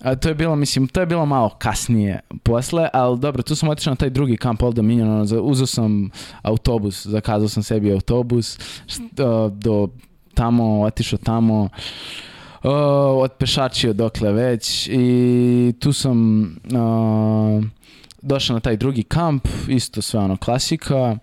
A 0.00 0.14
to 0.14 0.28
je 0.28 0.34
bilo, 0.34 0.56
mislim, 0.56 0.88
to 0.88 1.00
je 1.00 1.06
bilo 1.06 1.26
malo 1.26 1.48
kasnije 1.58 2.20
posle, 2.42 2.88
ali 2.92 3.18
dobro, 3.18 3.42
tu 3.42 3.54
sam 3.54 3.68
otišao 3.68 3.90
na 3.90 3.96
taj 3.96 4.10
drugi 4.10 4.36
kamp 4.36 4.62
Old 4.62 4.74
Dominion, 4.74 5.10
ono, 5.10 5.42
uzeo 5.42 5.66
sam 5.66 6.10
autobus, 6.42 7.06
zakazao 7.06 7.48
sam 7.48 7.62
sebi 7.62 7.92
autobus 7.92 8.58
što, 8.86 9.48
do 9.48 9.88
tamo, 10.34 10.82
otišao 10.82 11.18
tamo, 11.18 11.62
uh, 11.62 12.70
otpešačio 13.22 13.92
dokle 13.92 14.32
već 14.32 14.88
i 14.92 15.74
tu 15.80 15.92
sam 15.92 16.42
uh, 16.64 17.64
došao 18.22 18.54
na 18.54 18.60
taj 18.60 18.76
drugi 18.76 19.02
kamp, 19.02 19.48
isto 19.68 20.02
sve 20.02 20.20
ono 20.20 20.36
klasika 20.36 21.18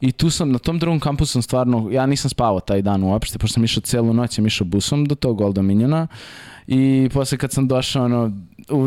i 0.00 0.12
tu 0.12 0.30
sam, 0.30 0.52
na 0.52 0.58
tom 0.58 0.78
drugom 0.78 1.00
kampu 1.00 1.26
sam 1.26 1.42
stvarno, 1.42 1.88
ja 1.92 2.06
nisam 2.06 2.30
spavao 2.30 2.60
taj 2.60 2.82
dan 2.82 3.02
uopšte, 3.02 3.38
pošto 3.38 3.54
sam 3.54 3.64
išao 3.64 3.80
celu 3.80 4.14
noć, 4.14 4.34
sam 4.34 4.46
išao 4.46 4.64
busom 4.64 5.04
do 5.04 5.14
tog 5.14 5.40
Old 5.40 5.54
Dominiona 5.54 6.06
i 6.70 7.08
posle 7.12 7.38
kad 7.38 7.52
sam 7.52 7.68
došao, 7.68 8.04
ono, 8.04 8.32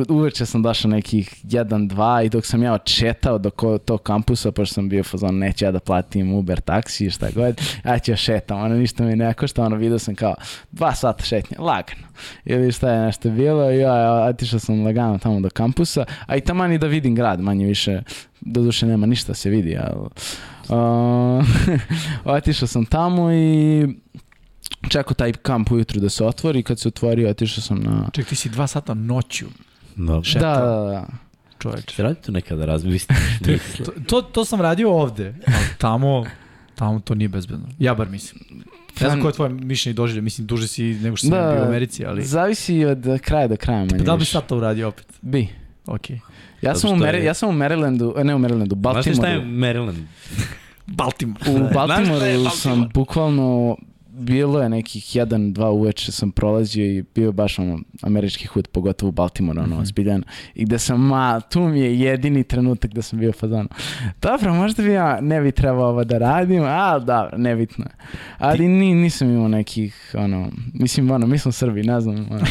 uveče 0.10 0.46
sam 0.46 0.62
došao 0.62 0.92
nekih 0.92 1.46
1-2 1.46 2.26
i 2.26 2.30
dok 2.30 2.46
sam 2.46 2.64
ja 2.64 2.74
očetao 2.74 3.38
do 3.38 3.50
tog 3.86 4.04
kampusa, 4.04 4.52
pošto 4.52 4.74
sam 4.74 4.90
bio 4.90 5.04
fazon, 5.04 5.38
neću 5.38 5.66
ja 5.66 5.72
da 5.72 5.80
platim 5.80 6.34
Uber 6.34 6.60
taksi 6.60 7.06
i 7.06 7.10
šta 7.10 7.28
god, 7.36 7.62
ja 7.86 8.00
ću 8.00 8.12
ja 8.12 8.18
šetam, 8.18 8.60
ono 8.60 8.76
ništa 8.76 9.04
mi 9.04 9.16
ne 9.16 9.34
košta, 9.34 9.64
ono 9.64 9.76
vidio 9.76 10.00
sam 10.00 10.16
kao 10.16 10.36
dva 10.72 10.96
sata 10.96 11.24
šetnje, 11.24 11.58
lagano. 11.60 12.08
Ili 12.46 12.72
šta 12.72 12.92
je 12.92 13.06
nešto 13.06 13.30
bilo 13.30 13.72
i 13.72 13.78
ja 13.80 14.26
otišao 14.30 14.60
sam 14.60 14.86
lagano 14.86 15.18
tamo 15.18 15.40
do 15.40 15.50
kampusa, 15.50 16.06
a 16.26 16.36
i 16.36 16.42
tamo 16.42 16.68
ni 16.68 16.78
da 16.78 16.88
vidim 16.88 17.16
grad, 17.16 17.42
manje 17.42 17.66
više, 17.66 18.02
doduše 18.42 18.86
nema 18.86 19.06
ništa 19.06 19.34
se 19.34 19.50
vidi, 19.50 19.78
ali... 19.78 20.10
Uh, 20.70 21.46
otišao 22.36 22.68
sam 22.68 22.86
tamo 22.86 23.32
i 23.34 23.88
čekao 24.90 25.14
taj 25.14 25.34
kamp 25.34 25.72
ujutru 25.72 26.00
da 26.00 26.10
se 26.10 26.26
otvori, 26.26 26.64
kad 26.64 26.80
se 26.80 26.88
otvorio 26.88 27.30
otišao 27.30 27.62
sam 27.62 27.80
na... 27.80 28.10
Ček, 28.14 28.28
ti 28.28 28.36
si 28.36 28.50
dva 28.50 28.68
sata 28.68 28.94
noću 28.94 29.46
no. 29.96 30.22
Da, 30.34 30.40
da, 30.40 30.84
da. 30.92 31.08
Čovječ. 31.60 31.96
Se 31.96 32.04
radite 32.04 32.32
nekada 32.32 32.66
razmišljati? 32.66 33.22
to, 33.86 33.92
to, 34.08 34.22
to 34.22 34.46
sam 34.46 34.62
radio 34.62 34.92
ovde, 34.92 35.36
ali 35.48 35.66
tamo, 35.78 36.26
tamo 36.76 37.00
to 37.00 37.16
nije 37.16 37.30
bezbedno. 37.30 37.68
Ja 37.80 37.94
bar 37.94 38.10
mislim. 38.10 38.44
Ne 39.02 39.08
znam 39.08 39.22
koje 39.22 39.30
je 39.30 39.34
tvoje 39.34 39.50
mišljenje 39.50 39.94
doživlje, 39.94 40.22
mislim 40.22 40.48
duže 40.48 40.68
si 40.68 40.84
nego 40.84 41.16
što 41.16 41.28
sam 41.28 41.38
da, 41.38 41.52
bio 41.52 41.64
u 41.64 41.68
Americi, 41.68 42.06
ali... 42.06 42.24
Zavisi 42.24 42.86
od 42.86 43.06
kraja 43.22 43.48
do 43.48 43.56
kraja 43.56 43.86
manje 43.86 44.04
da 44.04 44.14
li 44.14 44.20
bi 44.20 44.26
sad 44.26 44.46
to 44.46 44.58
uradio 44.58 44.88
opet? 44.88 45.06
Bi. 45.22 45.48
Okej. 45.86 46.16
Okay. 46.16 46.20
Ja 46.62 46.76
sam, 46.76 46.92
u 46.92 46.96
Meri, 46.96 47.26
ja 47.26 47.34
sam 47.34 47.50
u 47.50 47.54
Marylandu, 47.54 48.24
ne 48.24 48.36
u 48.36 48.40
Marylandu, 48.40 48.76
Baltimoru. 48.76 49.04
Znaš 49.04 49.18
šta 49.18 49.28
je 49.28 49.42
Maryland? 49.42 50.04
Baltimore. 50.88 51.52
U 51.52 51.74
Baltimoru 51.74 52.50
sam 52.50 52.90
bukvalno 52.94 53.78
bilo 54.22 54.62
je 54.62 54.70
nekih 54.70 55.04
1-2 55.04 55.66
uveče 55.66 56.12
sam 56.12 56.32
prolazio 56.32 56.86
i 56.86 57.04
bio 57.16 57.32
baš 57.32 57.60
ono 57.60 57.80
američki 58.02 58.48
hud, 58.48 58.68
pogotovo 58.68 59.10
u 59.10 59.12
Baltimore, 59.12 59.62
ono, 59.62 59.76
mm 59.76 59.84
-hmm. 59.84 60.22
I 60.56 60.66
gde 60.66 60.80
sam, 60.80 61.02
ma, 61.02 61.40
tu 61.40 61.62
mi 61.62 61.80
je 61.80 62.00
jedini 62.00 62.44
trenutak 62.44 62.94
da 62.94 63.02
sam 63.02 63.20
bio 63.20 63.32
fazano. 63.32 63.68
Dobro, 64.22 64.54
možda 64.54 64.84
bi 64.84 64.92
ja 64.92 65.22
ne 65.22 65.42
bi 65.42 65.52
trebao 65.52 65.90
ovo 65.90 66.04
da 66.04 66.18
radim, 66.18 66.64
ali 66.64 67.06
dobro, 67.06 67.38
nebitno 67.38 67.86
je. 67.86 67.92
Ali 68.38 68.58
Ti... 68.58 68.68
ni, 68.68 68.94
nisam 68.94 69.30
imao 69.30 69.48
nekih, 69.48 70.16
ono, 70.18 70.52
mislim, 70.74 71.12
ono, 71.12 71.28
mi 71.28 71.38
smo 71.38 71.52
Srbi, 71.52 71.84
ne 71.84 72.02
znam. 72.02 72.28
Ono. 72.32 72.46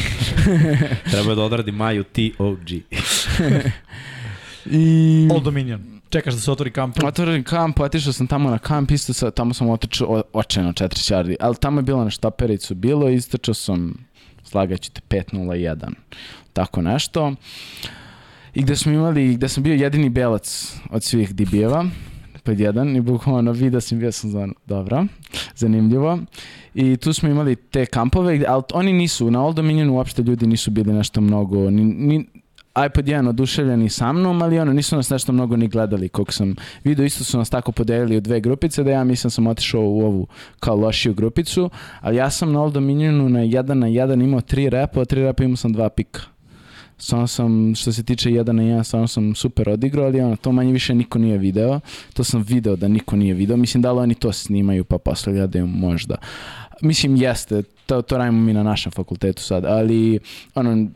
Treba 1.12 1.34
da 1.34 1.42
odradi 1.42 1.72
Maju 1.72 2.04
TOG. 2.04 2.70
I... 4.70 5.28
Old 5.32 5.44
Dominion. 5.44 5.99
Čekaš 6.10 6.34
da 6.34 6.40
se 6.40 6.50
otvori 6.50 6.70
kamp? 6.70 6.96
Otvori 7.04 7.42
kamp, 7.44 7.80
otišao 7.80 8.12
sam 8.12 8.26
tamo 8.26 8.50
na 8.50 8.58
kamp, 8.58 8.90
isto 8.90 9.12
sa, 9.12 9.30
tamo 9.30 9.54
sam 9.54 9.68
otičao 9.70 10.22
očajno 10.32 10.72
4 10.72 11.12
yardi, 11.12 11.36
ali 11.40 11.56
tamo 11.56 11.78
je 11.78 11.82
bilo 11.82 12.04
na 12.04 12.10
štapericu, 12.10 12.74
bilo, 12.74 13.08
istrčao 13.08 13.54
sam, 13.54 13.94
slagaću 14.44 14.90
te, 14.92 15.00
5-0-1, 15.08 15.92
tako 16.52 16.82
nešto. 16.82 17.34
I 18.54 18.62
gde 18.62 18.76
smo 18.76 18.92
imali, 18.92 19.34
gde 19.34 19.48
sam 19.48 19.62
bio 19.62 19.74
jedini 19.74 20.08
belac 20.08 20.74
od 20.90 21.02
svih 21.02 21.34
DB-eva, 21.34 21.86
pod 22.44 22.60
jedan 22.60 22.96
i 22.96 23.00
bukvalno 23.00 23.52
vidio 23.52 23.80
sam, 23.80 23.98
bio 23.98 24.12
sam 24.12 24.30
za, 24.30 24.48
dobro, 24.66 25.06
zanimljivo. 25.56 26.18
I 26.74 26.96
tu 26.96 27.12
smo 27.12 27.28
imali 27.28 27.56
te 27.56 27.86
kampove, 27.86 28.44
ali 28.48 28.62
oni 28.72 28.92
nisu, 28.92 29.30
na 29.30 29.44
Old 29.44 29.56
Dominionu 29.56 29.94
uopšte 29.94 30.22
ljudi 30.22 30.46
nisu 30.46 30.70
bili 30.70 30.92
nešto 30.92 31.20
mnogo, 31.20 31.70
ni, 31.70 31.84
ni, 31.84 32.26
iPod 32.86 33.04
1 33.04 33.28
oduševljeni 33.28 33.88
sa 33.88 34.12
mnom, 34.12 34.42
ali 34.42 34.58
ono, 34.58 34.72
nisu 34.72 34.96
nas 34.96 35.10
nešto 35.10 35.32
mnogo 35.32 35.56
ni 35.56 35.68
gledali, 35.68 36.08
koliko 36.08 36.32
sam 36.32 36.54
vidio, 36.84 37.04
isto 37.04 37.24
su 37.24 37.38
nas 37.38 37.50
tako 37.50 37.72
podelili 37.72 38.16
u 38.16 38.20
dve 38.20 38.40
grupice, 38.40 38.82
da 38.82 38.90
ja 38.90 39.04
mislim 39.04 39.30
sam 39.30 39.46
otišao 39.46 39.80
u 39.80 40.00
ovu 40.00 40.26
kao 40.60 40.76
lošiju 40.76 41.14
grupicu, 41.14 41.70
ali 42.00 42.16
ja 42.16 42.30
sam 42.30 42.52
na 42.52 42.62
Old 42.62 42.72
Dominionu 42.72 43.28
na 43.28 43.40
1 43.40 43.74
na 43.74 43.86
1 43.86 44.24
imao 44.24 44.40
tri 44.40 44.70
repa, 44.70 45.00
a 45.00 45.04
tri 45.04 45.22
repa 45.22 45.44
imao 45.44 45.56
sam 45.56 45.72
dva 45.72 45.88
pika. 45.88 46.20
Stvarno 46.98 47.26
sam, 47.26 47.74
što 47.74 47.92
se 47.92 48.02
tiče 48.02 48.30
1 48.30 48.52
na 48.52 48.62
1, 48.62 48.84
stvarno 48.84 49.08
sam 49.08 49.34
super 49.34 49.68
odigrao, 49.68 50.06
ali 50.06 50.20
ono, 50.20 50.36
to 50.36 50.52
manje 50.52 50.72
više 50.72 50.94
niko 50.94 51.18
nije 51.18 51.38
video. 51.38 51.80
To 52.14 52.24
sam 52.24 52.42
video 52.42 52.76
da 52.76 52.88
niko 52.88 53.16
nije 53.16 53.34
video. 53.34 53.56
Mislim, 53.56 53.82
da 53.82 53.92
li 53.92 54.00
oni 54.00 54.14
to 54.14 54.32
snimaju 54.32 54.84
pa 54.84 54.98
posle 54.98 55.32
gledaju 55.32 55.66
možda. 55.66 56.14
Mislim, 56.82 57.16
jeste, 57.16 57.62
to, 57.86 58.02
to 58.02 58.18
radimo 58.18 58.40
mi 58.40 58.52
na 58.52 58.62
našem 58.62 58.92
fakultetu 58.92 59.42
sad, 59.42 59.64
ali 59.64 60.18
ono, 60.54 60.86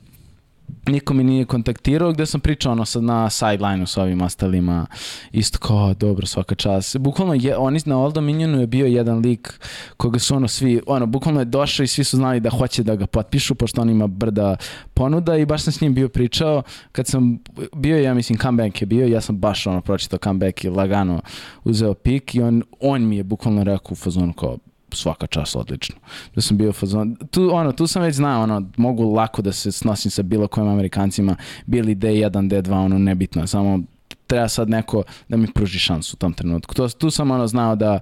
niko 0.89 1.15
mi 1.15 1.25
nije 1.25 1.45
kontaktirao 1.45 2.12
gde 2.12 2.27
sam 2.27 2.41
pričao 2.41 2.73
ono 2.73 2.85
sad 2.85 3.03
na 3.03 3.31
sideline-u 3.31 3.87
sa 3.87 4.03
ovim 4.03 4.23
ostalima. 4.23 4.87
Isto 5.33 5.59
kao 5.59 5.95
dobro 5.95 6.27
svaka 6.27 6.55
čast. 6.55 6.99
Bukvalno 6.99 7.35
je, 7.35 7.57
oni 7.57 7.81
na 7.85 7.99
Old 7.99 8.15
Dominionu 8.15 8.61
je 8.61 8.67
bio 8.67 8.87
jedan 8.87 9.19
lik 9.19 9.61
koga 9.97 10.19
su 10.19 10.37
ono 10.37 10.49
svi 10.49 10.81
ono 10.87 11.07
bukvalno 11.07 11.41
je 11.41 11.45
došao 11.45 11.85
i 11.85 11.87
svi 11.87 12.05
su 12.05 12.17
znali 12.17 12.41
da 12.41 12.51
hoće 12.51 12.83
da 12.83 12.97
ga 12.97 13.07
potpišu 13.07 13.55
pošto 13.55 13.81
on 13.81 13.91
ima 13.91 14.07
brda 14.07 14.57
ponuda 14.95 15.37
i 15.37 15.47
baš 15.47 15.62
sam 15.62 15.73
s 15.73 15.81
njim 15.81 15.95
bio 15.95 16.09
pričao. 16.09 16.62
Kad 16.93 17.07
sam 17.07 17.39
bio 17.77 17.99
ja 17.99 18.15
mislim 18.15 18.39
comeback 18.39 18.81
je 18.81 18.87
bio 18.87 19.07
ja 19.07 19.21
sam 19.21 19.39
baš 19.39 19.67
ono 19.67 19.81
pročitao 19.81 20.19
comeback 20.19 20.65
i 20.65 20.69
lagano 20.69 21.21
uzeo 21.65 21.95
pik 21.95 22.35
i 22.35 22.43
on, 22.43 22.62
on 22.81 23.09
mi 23.09 23.17
je 23.17 23.25
bukvalno 23.25 23.65
rekao 23.65 23.93
u 23.93 23.97
fazonu 23.97 24.33
kao 24.33 24.59
svaka 24.95 25.27
čast 25.27 25.57
odlično. 25.57 25.97
Da 26.35 26.41
sam 26.41 26.57
bio 26.57 26.73
fazon. 26.73 27.17
Tu, 27.31 27.51
ono, 27.55 27.73
tu 27.73 27.87
sam 27.87 28.03
već 28.03 28.15
znao, 28.15 28.43
ono, 28.43 28.71
mogu 28.77 29.15
lako 29.15 29.43
da 29.43 29.53
se 29.53 29.73
snosim 29.73 30.11
sa 30.11 30.23
bilo 30.23 30.47
kojim 30.47 30.69
Amerikancima, 30.69 31.37
bili 31.67 31.95
D1, 31.95 32.31
D2, 32.31 32.73
ono, 32.73 32.99
nebitno, 32.99 33.47
samo 33.47 33.81
treba 34.27 34.49
sad 34.49 34.71
neko 34.71 35.03
da 35.29 35.37
mi 35.37 35.53
pruži 35.53 35.79
šansu 35.79 36.17
u 36.17 36.19
tom 36.19 36.33
trenutku. 36.33 36.75
To, 36.75 36.89
tu 36.89 37.11
sam 37.11 37.31
ono 37.31 37.47
znao 37.47 37.77
da 37.77 38.01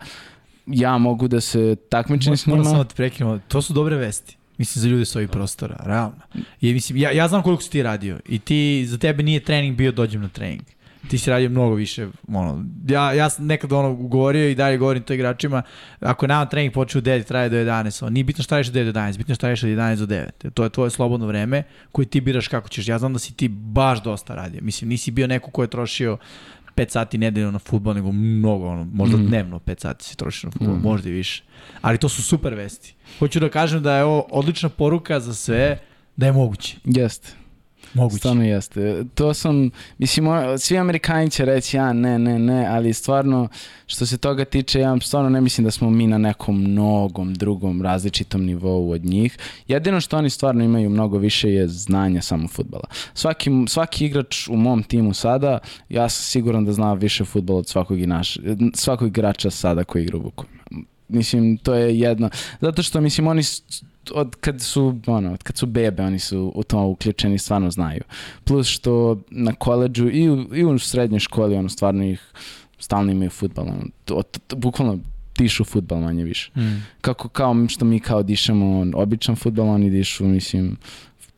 ja 0.66 0.98
mogu 0.98 1.28
da 1.28 1.40
se 1.40 1.76
takmičim 1.88 2.36
s 2.36 2.46
njima. 2.46 2.56
Moram 2.56 2.70
samo 2.70 2.84
da 2.84 2.88
te 2.88 2.94
prekinu, 2.94 3.40
to 3.48 3.62
su 3.62 3.72
dobre 3.72 3.96
vesti. 3.96 4.36
Mislim, 4.58 4.82
za 4.82 4.88
ljude 4.88 5.04
s 5.04 5.16
ovih 5.16 5.28
prostora, 5.28 5.76
realno. 5.84 6.16
I, 6.60 6.72
mislim, 6.72 6.98
ja, 6.98 7.10
ja 7.10 7.28
znam 7.28 7.42
koliko 7.42 7.62
si 7.62 7.70
ti 7.70 7.82
radio 7.82 8.20
i 8.26 8.38
ti, 8.38 8.86
za 8.86 8.98
tebe 8.98 9.22
nije 9.22 9.40
trening 9.40 9.76
bio 9.76 9.92
dođem 9.92 10.22
na 10.22 10.28
trening 10.28 10.62
ti 11.08 11.18
si 11.18 11.30
radio 11.30 11.50
mnogo 11.50 11.74
više, 11.74 12.08
ono, 12.28 12.64
ja, 12.88 13.12
ja 13.12 13.30
sam 13.30 13.46
nekad 13.46 13.72
ono 13.72 13.94
govorio 13.94 14.48
i 14.48 14.54
dalje 14.54 14.78
govorim 14.78 15.02
to 15.02 15.14
igračima, 15.14 15.62
ako 16.00 16.26
nama 16.26 16.46
trening 16.46 16.74
počne 16.74 16.98
u 16.98 17.02
9, 17.02 17.24
traje 17.24 17.48
do 17.48 17.56
11, 17.56 18.02
ono, 18.02 18.10
nije 18.10 18.24
bitno 18.24 18.44
šta 18.44 18.54
radiš 18.54 18.68
od 18.68 18.74
9 18.74 18.92
do 18.92 19.00
11, 19.00 19.18
bitno 19.18 19.34
šta 19.34 19.46
radiš 19.46 19.62
od 19.62 19.70
11 19.70 19.96
do 19.96 20.06
9, 20.06 20.50
to 20.50 20.64
je 20.64 20.70
tvoje 20.70 20.90
slobodno 20.90 21.26
vreme 21.26 21.62
koje 21.92 22.06
ti 22.06 22.20
biraš 22.20 22.48
kako 22.48 22.68
ćeš, 22.68 22.88
ja 22.88 22.98
znam 22.98 23.12
da 23.12 23.18
si 23.18 23.34
ti 23.34 23.48
baš 23.48 24.02
dosta 24.02 24.34
radio, 24.34 24.60
mislim, 24.62 24.88
nisi 24.88 25.10
bio 25.10 25.26
neko 25.26 25.50
ko 25.50 25.62
je 25.62 25.70
trošio 25.70 26.18
5 26.76 26.88
sati 26.88 27.18
nedeljno 27.18 27.50
na 27.50 27.58
futbol, 27.58 27.94
nego 27.94 28.12
mnogo, 28.12 28.68
ono, 28.68 28.84
možda 28.84 29.16
mm. 29.16 29.26
dnevno 29.26 29.58
5 29.58 29.80
sati 29.80 30.04
si 30.04 30.16
trošio 30.16 30.48
na 30.48 30.52
futbol, 30.52 30.76
mm. 30.76 30.82
možda 30.82 31.08
i 31.08 31.12
više. 31.12 31.42
Ali 31.80 31.98
to 31.98 32.08
su 32.08 32.22
super 32.22 32.54
vesti. 32.54 32.94
Hoću 33.18 33.40
da 33.40 33.48
kažem 33.48 33.82
da 33.82 33.96
je 33.96 34.04
ovo 34.04 34.26
odlična 34.30 34.68
poruka 34.68 35.20
za 35.20 35.34
sve, 35.34 35.78
da 36.16 36.26
je 36.26 36.32
moguće. 36.32 36.76
Jeste. 36.84 37.41
Moguće. 37.94 38.18
Stvarno 38.18 38.44
jeste. 38.44 39.04
To 39.14 39.34
sam, 39.34 39.70
mislim, 39.98 40.26
svi 40.58 40.78
Amerikani 40.78 41.30
će 41.30 41.44
reći 41.44 41.76
ja 41.76 41.92
ne, 41.92 42.18
ne, 42.18 42.38
ne, 42.38 42.66
ali 42.66 42.92
stvarno 42.92 43.48
što 43.86 44.06
se 44.06 44.18
toga 44.18 44.44
tiče, 44.44 44.80
ja 44.80 45.00
stvarno 45.00 45.30
ne 45.30 45.40
mislim 45.40 45.64
da 45.64 45.70
smo 45.70 45.90
mi 45.90 46.06
na 46.06 46.18
nekom 46.18 46.60
mnogom 46.60 47.34
drugom 47.34 47.82
različitom 47.82 48.44
nivou 48.44 48.90
od 48.90 49.04
njih. 49.04 49.38
Jedino 49.68 50.00
što 50.00 50.18
oni 50.18 50.30
stvarno 50.30 50.64
imaju 50.64 50.90
mnogo 50.90 51.18
više 51.18 51.52
je 51.52 51.68
znanja 51.68 52.22
samo 52.22 52.48
futbala. 52.48 52.84
Svaki, 53.14 53.50
svaki 53.68 54.06
igrač 54.06 54.48
u 54.48 54.56
mom 54.56 54.82
timu 54.82 55.14
sada, 55.14 55.58
ja 55.88 56.08
sam 56.08 56.24
siguran 56.24 56.64
da 56.64 56.72
zna 56.72 56.94
više 56.94 57.24
futbola 57.24 57.58
od 57.58 57.68
svakog, 57.68 58.00
i 58.00 58.06
naš, 58.06 58.38
svakog 58.74 59.08
igrača 59.08 59.50
sada 59.50 59.84
koji 59.84 60.02
igra 60.02 60.18
u 60.18 60.22
Vukovima. 60.22 60.61
Mislim, 61.12 61.56
to 61.56 61.74
je 61.74 61.98
jedno. 61.98 62.30
Zato 62.60 62.82
što, 62.82 63.00
mislim, 63.00 63.26
oni 63.26 63.42
od 64.14 64.36
kad 64.40 64.60
su, 64.60 64.98
ono, 65.06 65.32
od 65.32 65.42
kad 65.42 65.56
su 65.56 65.66
bebe, 65.66 66.02
oni 66.02 66.18
su 66.18 66.52
u 66.54 66.62
to 66.62 66.84
uključeni, 66.84 67.38
stvarno 67.38 67.70
znaju. 67.70 68.02
Plus 68.44 68.66
što 68.66 69.20
na 69.30 69.52
koleđu 69.52 70.08
i 70.08 70.30
u, 70.30 70.54
i 70.54 70.64
u 70.64 70.78
srednjoj 70.78 71.20
školi, 71.20 71.56
ono, 71.56 71.68
stvarno 71.68 72.04
ih 72.04 72.32
stalno 72.78 73.12
imaju 73.12 73.30
futbal, 73.30 73.68
ono, 73.68 73.84
to, 74.04 74.22
to, 74.22 74.40
to, 74.46 74.56
bukvalno 74.56 74.98
dišu 75.38 75.64
futbal 75.64 76.00
manje 76.00 76.24
više. 76.24 76.50
Mm. 76.56 76.86
Kako, 77.00 77.28
kao 77.28 77.68
što 77.68 77.84
mi 77.84 78.00
kao 78.00 78.22
dišemo 78.22 78.86
običan 78.94 79.36
futbal, 79.36 79.68
oni 79.68 79.90
dišu, 79.90 80.24
mislim, 80.24 80.76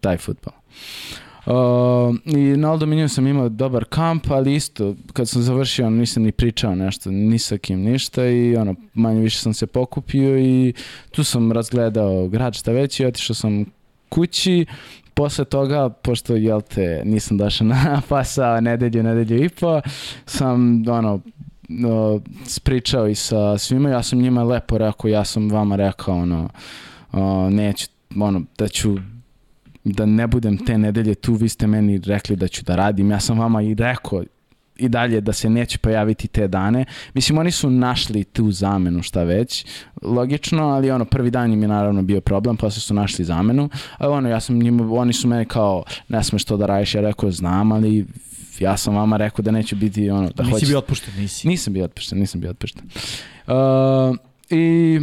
taj 0.00 0.16
futbal. 0.16 0.54
Uh, 0.54 1.23
I 2.24 2.56
na 2.56 2.70
Aldominiju 2.70 3.08
sam 3.08 3.26
imao 3.26 3.48
dobar 3.48 3.84
kamp, 3.84 4.30
ali 4.30 4.54
isto, 4.54 4.94
kad 5.12 5.28
sam 5.28 5.42
završio, 5.42 5.90
nisam 5.90 6.22
ni 6.22 6.32
pričao 6.32 6.74
nešto, 6.74 7.10
ni 7.10 7.38
sa 7.38 7.58
kim 7.58 7.80
ništa 7.80 8.26
i 8.26 8.56
ono, 8.56 8.74
manje 8.94 9.20
više 9.20 9.38
sam 9.38 9.54
se 9.54 9.66
pokupio 9.66 10.38
i 10.38 10.74
tu 11.10 11.24
sam 11.24 11.52
razgledao 11.52 12.28
grad 12.28 12.54
šta 12.54 12.72
već 12.72 13.00
i 13.00 13.06
otišao 13.06 13.34
sam 13.34 13.64
kući, 14.08 14.66
posle 15.14 15.44
toga, 15.44 15.88
pošto, 15.88 16.36
jel 16.36 16.60
te, 16.60 17.02
nisam 17.04 17.36
došao 17.36 17.66
na 17.74 18.02
pasao 18.08 18.60
nedelju, 18.60 19.02
nedelju 19.02 19.44
i 19.44 19.48
po, 19.48 19.80
sam, 20.26 20.84
ono, 20.88 21.20
no, 21.68 22.20
spričao 22.44 23.08
i 23.08 23.14
sa 23.14 23.58
svima, 23.58 23.88
ja 23.88 24.02
sam 24.02 24.18
njima 24.18 24.42
lepo 24.42 24.78
rekao, 24.78 25.08
ja 25.08 25.24
sam 25.24 25.50
vama 25.50 25.76
rekao, 25.76 26.14
ono, 26.14 26.48
o, 27.12 27.50
neću, 27.50 27.86
ono, 28.20 28.42
da 28.58 28.68
ću 28.68 28.96
da 29.84 30.06
ne 30.06 30.26
budem 30.26 30.58
te 30.58 30.78
nedelje 30.78 31.14
tu, 31.14 31.34
vi 31.34 31.48
ste 31.48 31.66
meni 31.66 32.00
rekli 32.06 32.36
da 32.36 32.48
ću 32.48 32.62
da 32.62 32.76
radim, 32.76 33.10
ja 33.10 33.20
sam 33.20 33.38
vama 33.38 33.62
i 33.62 33.74
rekao 33.74 34.22
i 34.76 34.88
dalje 34.88 35.20
da 35.20 35.32
se 35.32 35.50
neće 35.50 35.78
pojaviti 35.78 36.28
te 36.28 36.48
dane. 36.48 36.84
Mislim, 37.14 37.38
oni 37.38 37.50
su 37.50 37.70
našli 37.70 38.24
tu 38.24 38.50
zamenu, 38.50 39.02
šta 39.02 39.22
već, 39.22 39.66
logično, 40.02 40.68
ali 40.68 40.90
ono, 40.90 41.04
prvi 41.04 41.30
dan 41.30 41.52
im 41.52 41.62
je 41.62 41.68
naravno 41.68 42.02
bio 42.02 42.20
problem, 42.20 42.56
posle 42.56 42.80
su 42.80 42.94
našli 42.94 43.24
zamenu, 43.24 43.68
ali 43.98 44.12
ono, 44.12 44.28
ja 44.28 44.40
sam 44.40 44.58
njima, 44.58 44.92
oni 44.92 45.12
su 45.12 45.28
meni 45.28 45.44
kao, 45.44 45.82
ne 46.08 46.24
smeš 46.24 46.44
to 46.44 46.56
da 46.56 46.66
radiš, 46.66 46.94
ja 46.94 47.00
rekao, 47.00 47.30
znam, 47.30 47.72
ali 47.72 48.06
ja 48.60 48.76
sam 48.76 48.94
vama 48.94 49.16
rekao 49.16 49.42
da 49.42 49.50
neće 49.50 49.76
biti 49.76 50.10
ono, 50.10 50.30
da 50.30 50.42
Nisi 50.42 50.52
hoćete. 50.52 50.70
bio 50.70 50.78
otpušten, 50.78 51.14
nisi. 51.16 51.48
Nisam 51.48 51.72
bio 51.72 51.84
otpušten, 51.84 52.18
nisam 52.18 52.40
bio 52.40 52.50
otpušten. 52.50 52.82
Uh, 53.46 54.16
I 54.50 55.00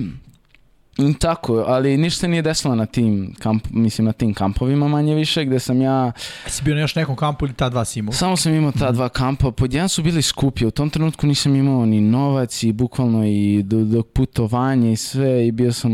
tako, 1.19 1.63
ali 1.67 1.97
ništa 1.97 2.27
nije 2.27 2.41
desilo 2.41 2.75
na 2.75 2.85
tim, 2.85 3.35
kamp, 3.39 3.67
mislim, 3.71 4.05
na 4.05 4.13
tim 4.13 4.33
kampovima 4.33 4.87
manje 4.87 5.15
više, 5.15 5.45
gde 5.45 5.59
sam 5.59 5.81
ja... 5.81 6.11
A 6.45 6.49
si 6.49 6.63
bio 6.63 6.75
na 6.75 6.81
još 6.81 6.95
nekom 6.95 7.15
kampu 7.15 7.45
ili 7.45 7.53
ta 7.53 7.69
dva 7.69 7.85
si 7.85 7.99
imao? 7.99 8.13
Samo 8.13 8.37
sam 8.37 8.53
imao 8.53 8.71
ta 8.71 8.91
dva 8.91 9.09
kampa, 9.09 9.51
pod 9.51 9.73
jedan 9.73 9.89
su 9.89 10.03
bili 10.03 10.21
skupi, 10.21 10.65
u 10.65 10.71
tom 10.71 10.89
trenutku 10.89 11.27
nisam 11.27 11.55
imao 11.55 11.85
ni 11.85 12.01
novac 12.01 12.63
i 12.63 12.71
bukvalno 12.71 13.25
i 13.25 13.63
dok 13.63 14.07
putovanje 14.07 14.91
i 14.91 14.97
sve 14.97 15.47
i 15.47 15.51
bio 15.51 15.73
sam, 15.73 15.91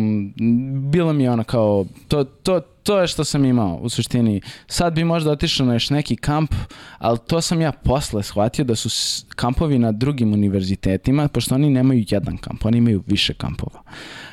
bilo 0.92 1.14
mi 1.14 1.24
je 1.24 1.32
ono 1.32 1.44
kao, 1.44 1.86
to, 2.08 2.24
to, 2.24 2.62
to 2.88 3.00
je 3.00 3.08
što 3.08 3.24
sam 3.24 3.46
imao 3.46 3.80
u 3.82 3.90
suštini. 3.90 4.42
Sad 4.68 4.94
bi 4.94 5.04
možda 5.04 5.32
otišao 5.32 5.66
na 5.66 5.74
još 5.74 5.90
neki 5.90 6.16
kamp, 6.16 6.52
ali 6.98 7.18
to 7.28 7.42
sam 7.42 7.62
ja 7.62 7.72
posle 7.72 8.24
shvatio 8.24 8.66
da 8.66 8.76
su 8.76 8.90
kampovi 9.36 9.80
na 9.80 9.92
drugim 9.92 10.34
univerzitetima, 10.34 11.28
pošto 11.28 11.56
oni 11.56 11.70
nemaju 11.70 12.06
jedan 12.10 12.38
kamp, 12.38 12.66
oni 12.66 12.78
imaju 12.78 13.04
više 13.08 13.34
kampova. 13.34 13.82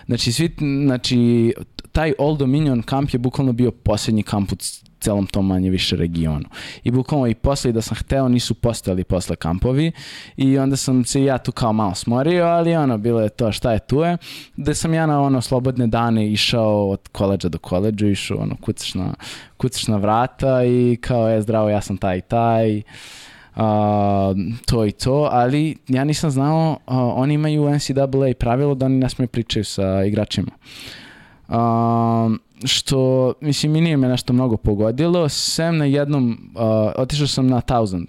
Znači, 0.07 0.33
svi, 0.33 0.57
znači, 0.85 1.55
taj 1.93 2.13
Old 2.19 2.39
Dominion 2.39 2.83
kamp 2.83 3.11
je 3.11 3.19
bukvalno 3.19 3.53
bio 3.53 3.71
posljednji 3.71 4.23
kamp 4.23 4.53
u 4.53 4.57
celom 5.05 5.27
tom 5.27 5.47
manje 5.47 5.71
više 5.71 5.97
regionu. 5.97 6.45
I 6.85 6.91
bukvalno 6.91 7.27
i 7.27 7.35
posle 7.35 7.73
da 7.73 7.83
sam 7.83 7.97
hteo 7.97 8.29
nisu 8.29 8.55
postojali 8.55 9.05
posle 9.05 9.37
kampovi 9.37 9.93
i 10.37 10.59
onda 10.59 10.77
sam 10.77 11.05
se 11.05 11.25
ja 11.25 11.39
tu 11.39 11.53
kao 11.53 11.73
malo 11.73 11.95
smorio, 11.95 12.45
ali 12.45 12.77
ono, 12.77 12.99
bilo 12.99 13.21
je 13.21 13.29
to 13.29 13.53
šta 13.53 13.73
je 13.73 13.79
tu 13.79 14.01
je, 14.01 14.17
gde 14.57 14.75
sam 14.75 14.95
ja 14.95 15.07
na 15.07 15.21
ono 15.21 15.41
slobodne 15.41 15.87
dane 15.87 16.29
išao 16.33 16.89
od 16.89 17.09
koleđa 17.13 17.49
do 17.49 17.59
koleđa, 17.59 18.07
išao 18.07 18.39
ono 18.39 18.57
kucaš 18.57 18.95
na, 18.95 19.15
kucaš 19.57 19.89
na 19.89 19.97
vrata 19.97 20.65
i 20.65 20.99
kao 21.01 21.29
je 21.29 21.43
zdravo 21.43 21.69
ja 21.69 21.81
sam 21.81 21.97
taj 21.97 22.19
i 22.19 22.21
taj 22.21 22.83
uh, 23.57 23.63
to 24.67 24.85
i 24.85 24.93
to, 24.93 25.29
ali 25.33 25.77
ja 25.89 26.05
nisam 26.05 26.31
znao, 26.31 26.71
uh, 26.71 26.95
oni 26.97 27.35
imaju 27.35 27.71
NCAA 27.71 28.35
pravilo 28.39 28.75
da 28.75 28.87
oni 28.87 28.97
ne 28.97 29.09
smiju 29.09 29.29
pričaju 29.29 29.65
sa 29.65 30.05
igračima. 30.05 30.51
Um, 31.49 32.41
što, 32.65 33.33
mislim, 33.41 33.73
mi 33.73 33.81
nije 33.81 33.97
me 33.97 34.09
nešto 34.09 34.33
mnogo 34.33 34.57
pogodilo, 34.57 35.29
sem 35.29 35.77
na 35.77 35.85
jednom, 35.85 36.51
uh, 36.55 36.93
otišao 36.97 37.27
sam 37.27 37.47
na 37.47 37.61
Thousand, 37.61 38.07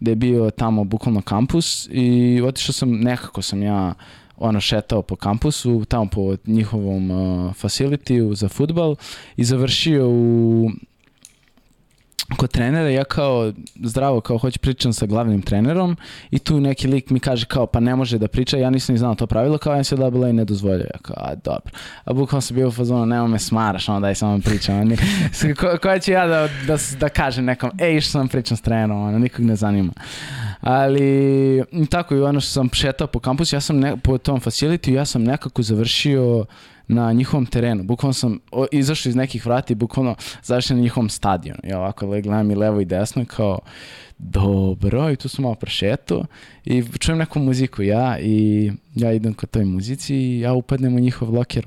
gde 0.00 0.10
je 0.10 0.16
bio 0.16 0.50
tamo 0.50 0.84
bukvalno 0.84 1.22
kampus 1.22 1.88
i 1.90 2.40
otišao 2.44 2.72
sam, 2.72 2.90
nekako 2.90 3.42
sam 3.42 3.62
ja 3.62 3.94
ono 4.36 4.60
šetao 4.60 5.02
po 5.02 5.16
kampusu, 5.16 5.84
tamo 5.84 6.06
po 6.06 6.36
njihovom 6.46 7.10
uh, 7.10 7.54
facility 7.54 8.34
za 8.34 8.48
futbal 8.48 8.96
i 9.36 9.44
završio 9.44 10.08
u 10.08 10.70
kod 12.36 12.50
trenera 12.50 12.88
ja 12.88 13.04
kao 13.04 13.52
zdravo 13.82 14.20
kao 14.20 14.38
hoću 14.38 14.58
pričam 14.58 14.92
sa 14.92 15.06
glavnim 15.06 15.42
trenerom 15.42 15.96
i 16.30 16.38
tu 16.38 16.60
neki 16.60 16.88
lik 16.88 17.10
mi 17.10 17.20
kaže 17.20 17.46
kao 17.46 17.66
pa 17.66 17.80
ne 17.80 17.96
može 17.96 18.18
da 18.18 18.28
priča 18.28 18.56
ja 18.56 18.70
nisam 18.70 18.92
ni 18.92 18.98
znao 18.98 19.14
to 19.14 19.26
pravilo 19.26 19.58
kao 19.58 19.80
NCAA 19.80 20.32
ne 20.32 20.44
dozvoljuje. 20.44 20.90
Ja 20.94 20.98
kao 21.02 21.16
a 21.18 21.34
dobro. 21.34 21.70
A 22.04 22.12
bukvalno 22.12 22.40
sam 22.40 22.54
bio 22.54 22.68
u 22.68 22.72
fazonu 22.72 23.06
nema 23.06 23.26
me 23.26 23.38
smaraš 23.38 23.88
ono 23.88 24.00
daj 24.00 24.14
samo 24.14 24.40
pričam 24.40 24.80
oni, 24.80 24.96
ko, 25.60 25.78
koja 25.82 25.98
ću 25.98 26.12
ja 26.12 26.26
da, 26.26 26.48
da, 26.66 26.76
da 27.00 27.08
kažem 27.08 27.44
nekom 27.44 27.70
ej 27.78 28.00
što 28.00 28.10
sam 28.10 28.28
pričam 28.28 28.56
s 28.56 28.60
trenerom 28.60 29.02
ono 29.02 29.18
nikog 29.18 29.44
ne 29.44 29.56
zanima. 29.56 29.92
Ali 30.60 31.64
tako 31.90 32.14
i 32.14 32.20
ono 32.20 32.40
što 32.40 32.50
sam 32.50 32.70
šetao 32.72 33.06
po 33.06 33.18
kampusu 33.18 33.56
ja 33.56 33.60
sam 33.60 33.78
ne, 33.78 33.96
po 33.96 34.18
tom 34.18 34.40
facility 34.40 34.92
ja 34.92 35.04
sam 35.04 35.24
nekako 35.24 35.62
završio 35.62 36.44
na 36.88 37.12
njihovom 37.12 37.46
terenu. 37.46 37.84
Bukvalno 37.84 38.12
sam 38.12 38.38
izašao 38.72 39.10
iz 39.10 39.16
nekih 39.16 39.46
vrata 39.46 39.72
i 39.72 39.76
bukvalno 39.76 40.16
završio 40.42 40.76
na 40.76 40.82
njihovom 40.82 41.08
stadionu. 41.08 41.60
Ja 41.64 41.78
ovako 41.78 42.06
gledam 42.06 42.50
i 42.50 42.54
levo 42.54 42.80
i 42.80 42.84
desno 42.84 43.22
i 43.22 43.26
kao 43.26 43.58
dobro 44.18 45.10
i 45.10 45.16
tu 45.16 45.28
sam 45.28 45.42
malo 45.42 45.54
prošetao 45.54 46.24
i 46.64 46.84
čujem 46.98 47.18
neku 47.18 47.38
muziku 47.38 47.82
ja 47.82 48.18
i 48.18 48.72
ja 48.94 49.12
idem 49.12 49.34
kod 49.34 49.50
toj 49.50 49.64
muzici 49.64 50.14
i 50.14 50.40
ja 50.40 50.52
upadnem 50.52 50.94
u 50.96 50.98
njihov 50.98 51.34
locker 51.34 51.64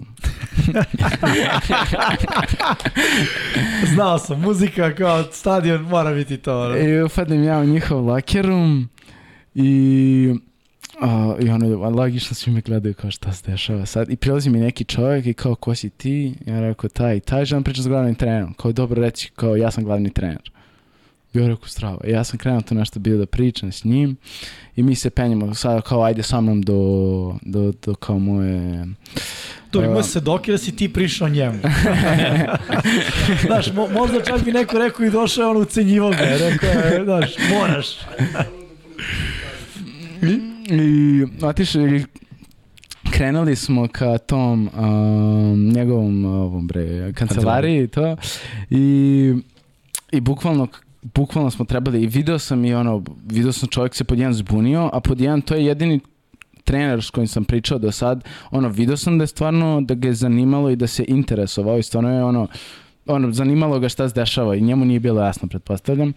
Znao 3.93 4.19
sam, 4.19 4.41
muzika 4.41 4.95
kao 4.95 5.23
stadion 5.23 5.81
mora 5.81 6.13
biti 6.13 6.37
to. 6.37 6.69
Ne? 6.69 6.89
I 6.89 7.01
upadnem 7.01 7.43
ja 7.43 7.59
u 7.59 7.65
njihov 7.65 8.05
locker 8.05 8.45
i 9.55 10.33
Uh, 11.01 11.45
I 11.45 11.49
ono, 11.49 11.89
logično 11.89 12.35
svi 12.35 12.51
me 12.51 12.61
gledaju 12.61 12.93
kao 12.93 13.11
šta 13.11 13.33
se 13.33 13.51
dešava 13.51 13.85
sad. 13.85 14.11
I 14.11 14.15
prilazi 14.15 14.49
mi 14.49 14.59
neki 14.59 14.83
čovjek 14.83 15.25
i 15.25 15.33
kao, 15.33 15.55
ko 15.55 15.75
si 15.75 15.89
ti? 15.89 16.33
Ja 16.45 16.59
rekao, 16.59 16.89
taj 16.89 17.19
taj, 17.19 17.45
želim 17.45 17.63
pričati 17.63 17.83
s 17.83 17.87
glavnim 17.87 18.15
trenerom. 18.15 18.53
Kao, 18.53 18.71
dobro 18.71 19.01
reći, 19.01 19.31
kao, 19.35 19.55
ja 19.55 19.71
sam 19.71 19.83
glavni 19.83 20.09
trener. 20.09 20.51
Ja 21.33 21.47
rekao, 21.47 21.67
strava. 21.67 21.99
I 22.07 22.11
ja 22.11 22.23
sam 22.23 22.39
krenuo 22.39 22.61
tu 22.61 22.75
nešto 22.75 22.99
bio 22.99 23.17
da 23.17 23.25
pričam 23.25 23.71
s 23.71 23.83
njim 23.83 24.17
i 24.75 24.83
mi 24.83 24.95
se 24.95 25.09
penjemo, 25.09 25.55
sad 25.55 25.81
kao, 25.81 26.03
ajde 26.03 26.23
sa 26.23 26.41
mnom 26.41 26.61
do, 26.61 27.35
do, 27.41 27.73
do 27.85 27.95
kao 27.95 28.19
moje... 28.19 28.85
To 29.71 29.83
ima 29.83 30.03
se 30.03 30.19
dokira 30.19 30.57
si 30.57 30.75
ti 30.75 30.93
prišao 30.93 31.29
njemu. 31.29 31.59
znaš, 33.47 33.73
mo, 33.73 33.87
možda 33.87 34.23
čak 34.23 34.43
bi 34.43 34.51
neko 34.51 34.77
rekao 34.77 35.05
i 35.05 35.09
došao 35.09 35.49
on 35.49 35.57
ucenjivo 35.57 36.09
ga. 36.09 36.17
Rekao 36.17 36.69
je, 36.69 37.03
znaš, 37.03 37.35
moraš. 37.49 37.87
I 40.71 41.25
otišli 41.41 42.05
krenuli 43.11 43.55
smo 43.55 43.87
ka 43.87 44.17
tom 44.17 44.69
um, 44.77 45.69
njegovom 45.71 46.25
ovom 46.25 46.67
bre 46.67 47.13
kancelariji 47.13 47.83
i 47.83 47.87
to. 47.87 48.15
I 48.69 49.33
i 50.11 50.21
bukvalno 50.21 50.67
bukvalno 51.01 51.51
smo 51.51 51.65
trebali 51.65 52.03
i 52.03 52.07
video 52.07 52.39
sam 52.39 52.65
i 52.65 52.73
ono 52.73 53.03
video 53.25 53.51
sam 53.51 53.69
čovjek 53.69 53.95
se 53.95 54.03
pod 54.03 54.19
jedan 54.19 54.33
zbunio 54.33 54.89
a 54.93 54.99
pod 54.99 55.21
jedan 55.21 55.41
to 55.41 55.55
je 55.55 55.65
jedini 55.65 55.99
trener 56.63 57.03
s 57.03 57.09
kojim 57.09 57.27
sam 57.27 57.45
pričao 57.45 57.77
do 57.79 57.91
sad 57.91 58.23
ono 58.51 58.69
video 58.69 58.97
sam 58.97 59.17
da 59.17 59.23
je 59.23 59.27
stvarno 59.27 59.81
da 59.81 59.93
ga 59.93 60.07
je 60.07 60.13
zanimalo 60.13 60.69
i 60.69 60.75
da 60.75 60.87
se 60.87 61.05
interesovao 61.07 61.77
i 61.77 61.83
stvarno 61.83 62.13
je 62.13 62.23
ono 62.23 62.47
ono 63.05 63.31
zanimalo 63.31 63.79
ga 63.79 63.89
šta 63.89 64.09
se 64.09 64.15
dešava 64.15 64.55
i 64.55 64.61
njemu 64.61 64.85
nije 64.85 64.99
bilo 64.99 65.21
jasno 65.21 65.47
pretpostavljam 65.47 66.13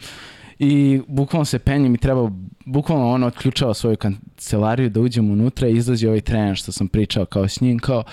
i 0.65 1.01
bukvalno 1.09 1.45
se 1.45 1.59
penjem 1.59 1.95
i 1.95 1.99
treba, 1.99 2.31
bukvalno 2.65 3.11
ono 3.11 3.27
otključava 3.27 3.75
svoju 3.75 3.97
kancelariju 3.97 4.91
da 4.91 5.01
uđem 5.01 5.31
unutra 5.31 5.69
i 5.69 5.77
izlazi 5.77 6.07
ovaj 6.07 6.21
trener 6.21 6.57
što 6.57 6.73
sam 6.73 6.89
pričao 6.89 7.25
kao 7.25 7.49
s 7.49 7.61
njim, 7.61 7.79
kao 7.79 8.05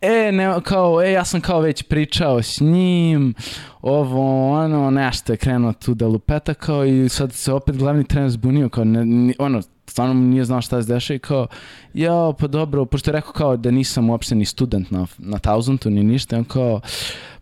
e, 0.00 0.32
ne, 0.32 0.60
kao, 0.64 1.02
e, 1.02 1.12
ja 1.12 1.24
sam 1.24 1.40
kao 1.40 1.60
već 1.60 1.82
pričao 1.82 2.42
s 2.42 2.60
njim, 2.60 3.34
ovo, 3.82 4.50
ono, 4.52 4.90
nešto 4.90 5.32
je 5.32 5.36
krenuo 5.36 5.72
tu 5.72 5.94
da 5.94 6.06
lupeta, 6.06 6.54
kao 6.54 6.84
i 6.84 7.08
sad 7.08 7.32
se 7.32 7.52
opet 7.52 7.76
glavni 7.76 8.04
trener 8.04 8.30
zbunio, 8.30 8.68
kao, 8.68 8.84
ne, 8.84 9.34
ono, 9.38 9.62
stvarno 9.86 10.14
nije 10.14 10.44
znao 10.44 10.62
šta 10.62 10.82
se 10.82 10.92
dešava 10.92 11.16
i 11.16 11.18
kao, 11.18 11.46
ja, 11.94 12.32
pa 12.38 12.46
dobro, 12.46 12.84
pošto 12.84 13.10
je 13.10 13.12
rekao 13.12 13.32
kao 13.32 13.56
da 13.56 13.70
nisam 13.70 14.10
uopšte 14.10 14.34
ni 14.34 14.44
student 14.44 14.90
na, 14.90 15.06
na 15.18 15.38
Thousandtu 15.38 15.90
ni 15.90 16.04
ništa, 16.04 16.38
on 16.38 16.44
kao, 16.44 16.80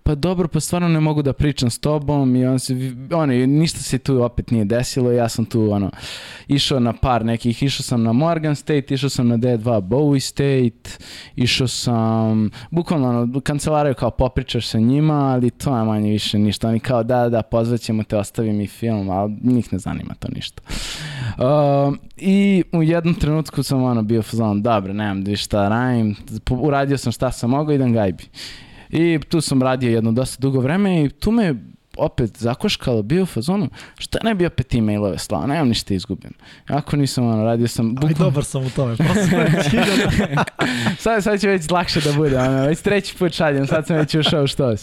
pa 0.07 0.15
dobro, 0.15 0.49
pa 0.49 0.61
stvarno 0.61 0.89
ne 0.89 1.01
mogu 1.01 1.23
da 1.23 1.33
pričam 1.33 1.71
s 1.71 1.79
tobom 1.79 2.37
i 2.37 2.47
on 2.47 2.59
se, 2.59 2.75
ono, 3.13 3.33
ništa 3.33 3.79
se 3.79 3.99
tu 3.99 4.23
opet 4.23 4.51
nije 4.51 4.65
desilo, 4.65 5.13
ja 5.13 5.29
sam 5.29 5.45
tu, 5.45 5.71
ono, 5.71 5.91
išao 6.49 6.81
na 6.81 6.93
par 6.93 7.25
nekih, 7.25 7.63
išao 7.63 7.83
sam 7.83 8.03
na 8.03 8.13
Morgan 8.13 8.57
State, 8.57 8.95
išao 8.95 9.11
sam 9.11 9.29
na 9.29 9.37
D2 9.37 9.81
Bowie 9.81 10.21
State, 10.21 11.05
išao 11.37 11.69
sam, 11.69 12.51
bukvalno, 12.71 13.09
ono, 13.09 13.41
kancelaraju 13.41 13.95
kao 13.95 14.11
popričaš 14.11 14.67
sa 14.67 14.79
njima, 14.79 15.15
ali 15.15 15.51
to 15.51 15.79
je 15.79 15.85
manje 15.85 16.11
više 16.11 16.39
ništa, 16.39 16.69
oni 16.69 16.81
kao 16.81 17.03
da, 17.03 17.29
da, 17.29 17.43
pozvaćemo 17.43 18.03
te, 18.03 18.17
ostavi 18.17 18.53
mi 18.53 18.67
film, 18.67 19.11
ali 19.11 19.37
njih 19.43 19.73
ne 19.73 19.79
zanima 19.79 20.15
to 20.15 20.29
ništa. 20.35 20.63
Uh, 21.39 21.97
I 22.17 22.65
u 22.73 22.83
jednom 22.83 23.15
trenutku 23.15 23.63
sam, 23.63 23.83
ono, 23.83 24.03
bio 24.03 24.23
fazon, 24.23 24.63
dobro, 24.63 24.93
nemam 24.93 25.25
da 25.25 25.37
šta 25.37 25.69
radim, 25.69 26.17
uradio 26.51 26.99
sam 26.99 27.13
šta 27.13 27.33
sam 27.33 27.51
mogao, 27.51 27.75
idem 27.75 27.93
gajbi. 27.93 28.25
I 28.95 29.21
tu 29.29 29.41
sam 29.41 29.63
radio 29.63 29.91
jedno 29.91 30.13
dosta 30.13 30.37
dugo 30.41 30.61
vreme 30.61 31.05
i 31.05 31.09
tu 31.09 31.31
me 31.31 31.55
opet 31.97 32.39
zakoškalo, 32.39 33.03
bio 33.03 33.23
u 33.23 33.27
fazonu, 33.27 33.69
šta 33.99 34.19
ne 34.23 34.35
bi 34.35 34.47
opet 34.47 34.75
e-mailove 34.75 35.19
slao, 35.19 35.47
nemam 35.47 35.69
ništa 35.69 35.95
izgubim. 35.95 36.33
Ako 36.69 36.97
nisam, 36.97 37.27
ono, 37.27 37.45
radio 37.45 37.69
sam... 37.69 37.95
Bukval... 37.95 38.09
Aj, 38.09 38.15
dobar 38.15 38.45
sam 38.45 38.67
u 38.67 38.71
tome, 38.71 38.97
sad, 40.99 41.25
sad 41.25 41.41
će 41.41 41.49
već 41.49 41.71
lakše 41.71 42.01
da 42.01 42.13
bude, 42.13 42.39
ono, 42.39 42.67
već 42.67 42.81
treći 42.81 43.17
put 43.17 43.33
šaljem, 43.33 43.67
sad 43.67 43.87
sam 43.87 43.97
već 43.97 44.15
ušao 44.15 44.47
što 44.47 44.75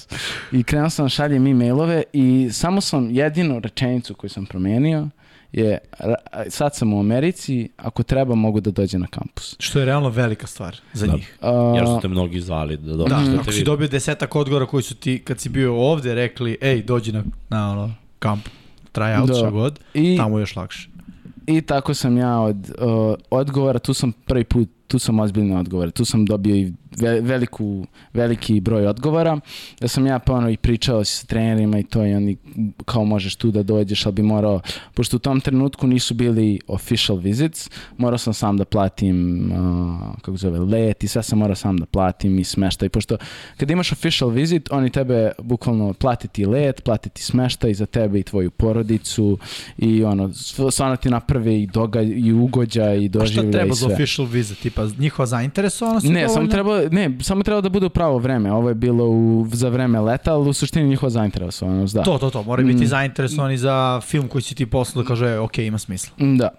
I 0.51 0.63
krenuo 0.63 0.89
sam 0.89 1.09
šaljem 1.09 1.47
e-mailove 1.47 2.03
i 2.13 2.49
samo 2.51 2.81
sam 2.81 3.11
jedinu 3.11 3.59
rečenicu 3.59 4.15
koju 4.15 4.29
sam 4.29 4.45
promijenio, 4.45 5.07
je, 5.53 5.77
sad 6.49 6.75
sam 6.75 6.93
u 6.93 6.99
Americi, 6.99 7.69
ako 7.77 8.03
treba 8.03 8.35
mogu 8.35 8.59
da 8.59 8.71
dođe 8.71 8.97
na 8.97 9.07
kampus. 9.07 9.55
Što 9.59 9.79
je 9.79 9.85
realno 9.85 10.09
velika 10.09 10.47
stvar 10.47 10.77
za 10.93 11.07
da. 11.07 11.13
njih. 11.13 11.37
Uh, 11.41 11.47
Jer 11.75 11.85
su 11.85 11.99
te 12.01 12.07
mnogi 12.07 12.41
zvali 12.41 12.77
da 12.77 12.93
dođeš. 12.95 13.17
Da, 13.17 13.31
da 13.31 13.39
ako 13.41 13.51
si 13.51 13.63
dobio 13.63 13.87
desetak 13.87 14.35
odgovora 14.35 14.65
koji 14.65 14.83
su 14.83 14.95
ti, 14.95 15.21
kad 15.23 15.39
si 15.39 15.49
bio 15.49 15.75
ovde, 15.75 16.15
rekli, 16.15 16.57
ej, 16.61 16.83
dođi 16.83 17.11
na, 17.11 17.23
na 17.49 17.71
ono, 17.71 17.93
kamp, 18.19 18.45
tryout, 18.93 19.27
da. 19.27 19.33
šta 19.33 19.49
god, 19.49 19.79
I, 19.93 20.17
tamo 20.17 20.37
je 20.37 20.41
još 20.41 20.55
lakše. 20.55 20.89
I 21.47 21.61
tako 21.61 21.93
sam 21.93 22.17
ja 22.17 22.39
od 22.39 22.71
uh, 22.79 23.15
odgovora, 23.29 23.79
tu 23.79 23.93
sam 23.93 24.11
prvi 24.11 24.43
put 24.43 24.69
tu 24.91 24.99
sam 24.99 25.19
ozbiljno 25.19 25.59
odgovor. 25.59 25.91
Tu 25.91 26.05
sam 26.05 26.25
dobio 26.25 26.55
i 26.55 26.73
veliku, 27.21 27.85
veliki 28.13 28.59
broj 28.59 28.87
odgovora. 28.87 29.39
Da 29.81 29.87
sam 29.87 30.07
ja 30.07 30.19
pa 30.19 30.33
ono 30.33 30.49
i 30.49 30.57
pričao 30.57 31.03
sa 31.03 31.25
trenerima 31.25 31.79
i 31.79 31.83
to 31.83 32.05
i 32.05 32.13
oni 32.13 32.37
kao 32.85 33.05
možeš 33.05 33.35
tu 33.35 33.51
da 33.51 33.63
dođeš, 33.63 34.05
ali 34.05 34.15
bi 34.15 34.21
morao, 34.21 34.59
pošto 34.93 35.15
u 35.15 35.19
tom 35.19 35.41
trenutku 35.41 35.87
nisu 35.87 36.13
bili 36.13 36.59
official 36.67 37.17
visits, 37.17 37.69
morao 37.97 38.17
sam 38.17 38.33
sam 38.33 38.57
da 38.57 38.65
platim 38.65 39.51
uh, 39.51 40.15
kako 40.21 40.37
zove, 40.37 40.59
let 40.59 41.03
i 41.03 41.07
sve 41.07 41.23
sam 41.23 41.39
morao 41.39 41.55
sam 41.55 41.77
da 41.77 41.85
platim 41.85 42.39
i 42.39 42.43
smeštaj. 42.43 42.89
Pošto 42.89 43.17
kad 43.57 43.71
imaš 43.71 43.91
official 43.91 44.29
visit, 44.29 44.71
oni 44.71 44.89
tebe 44.89 45.31
bukvalno 45.39 45.93
platiti 45.93 46.45
let, 46.45 46.83
platiti 46.83 47.23
smeštaj 47.23 47.73
za 47.73 47.85
tebe 47.85 48.19
i 48.19 48.23
tvoju 48.23 48.51
porodicu 48.51 49.37
i 49.77 50.03
ono, 50.03 50.33
stvarno 50.71 50.95
ti 50.95 51.09
naprave 51.09 51.61
i 51.61 51.67
doga 51.67 52.01
i 52.01 52.31
ugođa 52.31 52.93
i 52.93 53.09
doživlja 53.09 53.31
i 53.31 53.33
sve. 53.33 53.43
A 53.43 53.51
šta 53.51 53.51
treba 53.51 53.75
za 53.75 53.87
official 53.87 54.27
visit? 54.27 54.59
Tipa 54.59 54.80
njihova 54.97 55.25
zainteresovanost? 55.25 56.05
Ne, 56.09 56.29
samo 56.29 56.47
treba, 56.47 56.81
ne, 56.91 57.17
samo 57.21 57.43
treba 57.43 57.61
da 57.61 57.69
bude 57.69 57.85
u 57.85 57.89
pravo 57.89 58.17
vreme. 58.17 58.51
Ovo 58.51 58.69
je 58.69 58.75
bilo 58.75 59.05
u, 59.05 59.47
za 59.53 59.69
vreme 59.69 59.99
leta, 59.99 60.33
ali 60.33 60.49
u 60.49 60.53
suštini 60.53 60.89
njihova 60.89 61.09
zainteresovanost, 61.09 61.95
da. 61.95 62.03
To, 62.03 62.17
to, 62.17 62.29
to. 62.29 62.43
Moraju 62.43 62.67
biti 62.67 62.83
mm. 62.83 62.87
zainteresovani 62.87 63.57
za 63.57 64.01
film 64.01 64.27
koji 64.27 64.41
si 64.41 64.55
ti 64.55 64.65
poslao 64.65 65.03
da 65.03 65.07
kaže, 65.07 65.37
ok, 65.37 65.57
ima 65.57 65.77
smisla. 65.77 66.15
Da. 66.17 66.49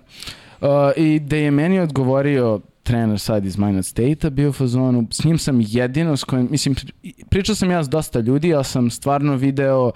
Uh, 0.61 0.69
I 0.97 1.21
da 1.21 1.37
je 1.37 1.51
meni 1.51 1.81
odgovorio 1.81 2.61
trener 2.83 3.19
sad 3.19 3.45
iz 3.45 3.59
Minot 3.59 3.85
State-a 3.85 4.31
bio 4.31 4.49
u 4.49 4.53
fazonu, 4.53 5.07
s 5.11 5.25
njim 5.25 5.39
sam 5.39 5.61
jedino 5.61 6.17
s 6.17 6.25
kojim, 6.25 6.49
mislim, 6.51 6.75
pričao 7.29 7.55
sam 7.55 7.71
ja 7.71 7.85
s 7.85 7.89
dosta 7.89 8.21
ljudi, 8.21 8.55
ali 8.55 8.65
sam 8.65 8.91
stvarno 8.91 9.37
video 9.37 9.93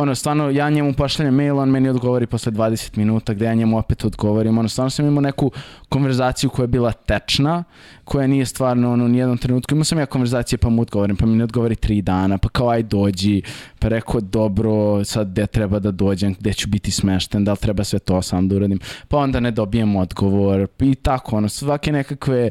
ono, 0.00 0.14
stvarno, 0.14 0.50
ja 0.50 0.70
njemu 0.70 0.92
pošaljem 0.92 1.34
mail, 1.34 1.58
on 1.58 1.70
meni 1.70 1.88
odgovori 1.88 2.26
posle 2.26 2.52
20 2.52 2.96
minuta, 2.96 3.34
gde 3.34 3.44
ja 3.44 3.54
njemu 3.54 3.78
opet 3.78 4.04
odgovorim. 4.04 4.58
Ono, 4.58 4.68
stvarno 4.68 4.90
sam 4.90 5.06
imao 5.06 5.20
neku 5.20 5.50
konverzaciju 5.88 6.50
koja 6.50 6.64
je 6.64 6.68
bila 6.68 6.92
tečna, 6.92 7.64
koja 8.04 8.26
nije 8.26 8.46
stvarno, 8.46 8.92
ono, 8.92 9.08
nijednom 9.08 9.38
trenutku. 9.38 9.74
Imao 9.74 9.84
sam 9.84 9.98
ja 9.98 10.06
konverzacije, 10.06 10.58
pa 10.58 10.68
mu 10.68 10.82
odgovorim, 10.82 11.16
pa 11.16 11.26
mi 11.26 11.36
ne 11.36 11.44
odgovori 11.44 11.76
tri 11.76 12.02
dana, 12.02 12.38
pa 12.38 12.48
kao 12.48 12.68
aj 12.68 12.82
dođi, 12.82 13.42
pa 13.78 13.88
rekao, 13.88 14.20
dobro, 14.20 15.04
sad 15.04 15.30
gde 15.30 15.46
treba 15.46 15.78
da 15.78 15.90
dođem, 15.90 16.34
gde 16.40 16.52
ću 16.52 16.68
biti 16.68 16.90
smešten, 16.90 17.44
da 17.44 17.52
li 17.52 17.58
treba 17.58 17.84
sve 17.84 17.98
to 17.98 18.22
sam 18.22 18.48
da 18.48 18.56
uradim, 18.56 18.80
pa 19.08 19.18
onda 19.18 19.40
ne 19.40 19.50
dobijem 19.50 19.96
odgovor 19.96 20.66
i 20.80 20.94
tako, 20.94 21.36
ono, 21.36 21.48
svake 21.48 21.92
nekakve 21.92 22.50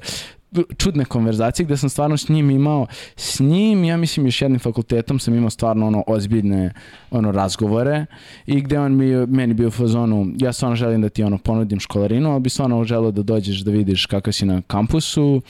čudne 0.78 1.06
konverzacije 1.06 1.66
gde 1.66 1.78
sam 1.78 1.90
stvarno 1.90 2.18
s 2.18 2.30
njim 2.30 2.50
imao 2.50 2.88
s 3.16 3.40
njim, 3.40 3.84
ja 3.84 3.98
mislim 3.98 4.26
još 4.26 4.42
jednim 4.42 4.60
fakultetom 4.60 5.20
sam 5.20 5.36
imao 5.36 5.50
stvarno 5.50 5.88
ono 5.88 6.04
ozbiljne 6.08 6.74
ono 7.12 7.32
razgovore 7.32 8.06
i 8.46 8.62
gde 8.62 8.80
on 8.80 8.96
mi, 8.96 9.28
meni 9.28 9.54
bio 9.54 9.68
u 9.68 9.72
fazonu 9.72 10.28
ja 10.38 10.54
stvarno 10.54 10.76
želim 10.76 11.02
da 11.02 11.10
ti 11.10 11.24
ono 11.24 11.38
ponudim 11.38 11.80
školarinu, 11.80 12.32
ali 12.32 12.40
bi 12.40 12.50
stvarno 12.50 12.84
želeo 12.84 13.12
da 13.12 13.24
dođeš 13.24 13.60
da 13.60 13.72
vidiš 13.72 14.06
kakav 14.06 14.34
si 14.34 14.46
na 14.46 14.62
kampusu 14.68 15.42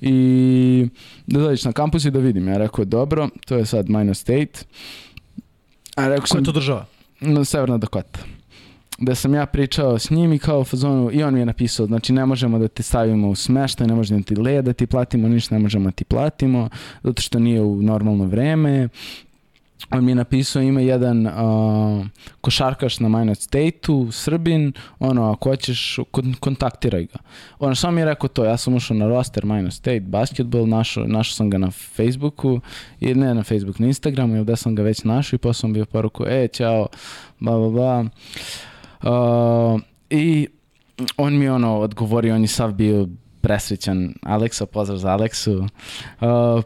i 0.00 0.88
da 1.26 1.40
dođeš 1.40 1.64
na 1.64 1.72
kampus 1.72 2.04
i 2.04 2.10
da 2.10 2.18
vidim. 2.18 2.48
Ja 2.48 2.58
rekao 2.58 2.84
dobro, 2.84 3.28
to 3.46 3.56
je 3.56 3.66
sad 3.66 3.88
Minor 3.88 4.16
State. 4.16 4.60
A 5.96 6.08
rekao 6.08 6.26
sam, 6.26 6.34
Koja 6.34 6.40
je 6.40 6.44
to 6.44 6.52
država? 6.52 6.86
Severna 7.44 7.78
Dakota 7.78 8.20
da 9.00 9.14
sam 9.14 9.34
ja 9.34 9.46
pričao 9.46 9.98
s 9.98 10.10
njim 10.10 10.32
i 10.32 10.38
kao 10.38 10.64
fazonu, 10.64 11.10
i 11.12 11.22
on 11.22 11.34
mi 11.34 11.40
je 11.40 11.46
napisao, 11.46 11.86
znači 11.86 12.12
ne 12.12 12.26
možemo 12.26 12.58
da 12.58 12.68
te 12.68 12.82
stavimo 12.82 13.28
u 13.28 13.34
smeštaj, 13.34 13.86
ne 13.86 13.94
možemo 13.94 14.20
da 14.20 14.24
ti 14.24 14.36
led 14.36 14.64
da 14.64 14.72
ti 14.72 14.86
platimo, 14.86 15.28
ništa 15.28 15.54
ne 15.54 15.58
možemo 15.58 15.84
da 15.84 15.90
ti 15.90 16.04
platimo, 16.04 16.68
zato 17.02 17.22
što 17.22 17.38
nije 17.38 17.62
u 17.62 17.82
normalno 17.82 18.24
vreme. 18.24 18.88
On 19.90 20.04
mi 20.04 20.10
je 20.10 20.14
napisao 20.14 20.62
ima 20.62 20.80
jedan 20.80 21.26
uh, 21.26 21.32
košarkaš 22.40 23.00
na 23.00 23.08
Minot 23.08 23.38
State-u, 23.38 24.12
Srbin, 24.12 24.72
ono, 24.98 25.32
ako 25.32 25.48
hoćeš, 25.48 25.98
kon 26.10 26.34
kontaktiraj 26.40 27.04
ga. 27.04 27.18
Ono, 27.58 27.74
samo 27.74 27.92
mi 27.92 28.00
je 28.00 28.04
rekao 28.04 28.28
to, 28.28 28.44
ja 28.44 28.56
sam 28.56 28.74
ušao 28.74 28.96
na 28.96 29.08
roster 29.08 29.44
Minot 29.44 29.72
State 29.72 30.00
basketball, 30.00 30.66
našao, 30.66 31.04
našao 31.04 31.34
sam 31.34 31.50
ga 31.50 31.58
na 31.58 31.70
Facebooku, 31.70 32.60
i 33.00 33.14
ne 33.14 33.34
na 33.34 33.42
Facebook, 33.42 33.78
na 33.78 33.86
Instagramu, 33.86 34.36
ili 34.36 34.44
da 34.44 34.56
sam 34.56 34.74
ga 34.74 34.82
već 34.82 35.04
našao 35.04 35.36
i 35.36 35.38
posle 35.38 35.60
sam 35.60 35.72
bio 35.72 35.84
poruku, 35.84 36.24
e, 36.26 36.48
čao, 36.48 36.86
bla, 37.38 37.58
bla, 37.58 37.68
bla. 37.68 38.04
Uh, 39.02 39.80
I 40.10 40.48
on 41.16 41.38
mi 41.38 41.48
ono 41.48 41.78
odgovorio, 41.78 42.34
on 42.34 42.42
je 42.42 42.48
sav 42.48 42.72
bio 42.72 43.08
presrećan, 43.40 44.14
Aleksa, 44.22 44.66
pozdrav 44.66 44.98
za 44.98 45.10
Aleksu, 45.10 45.58
uh, 45.58 45.66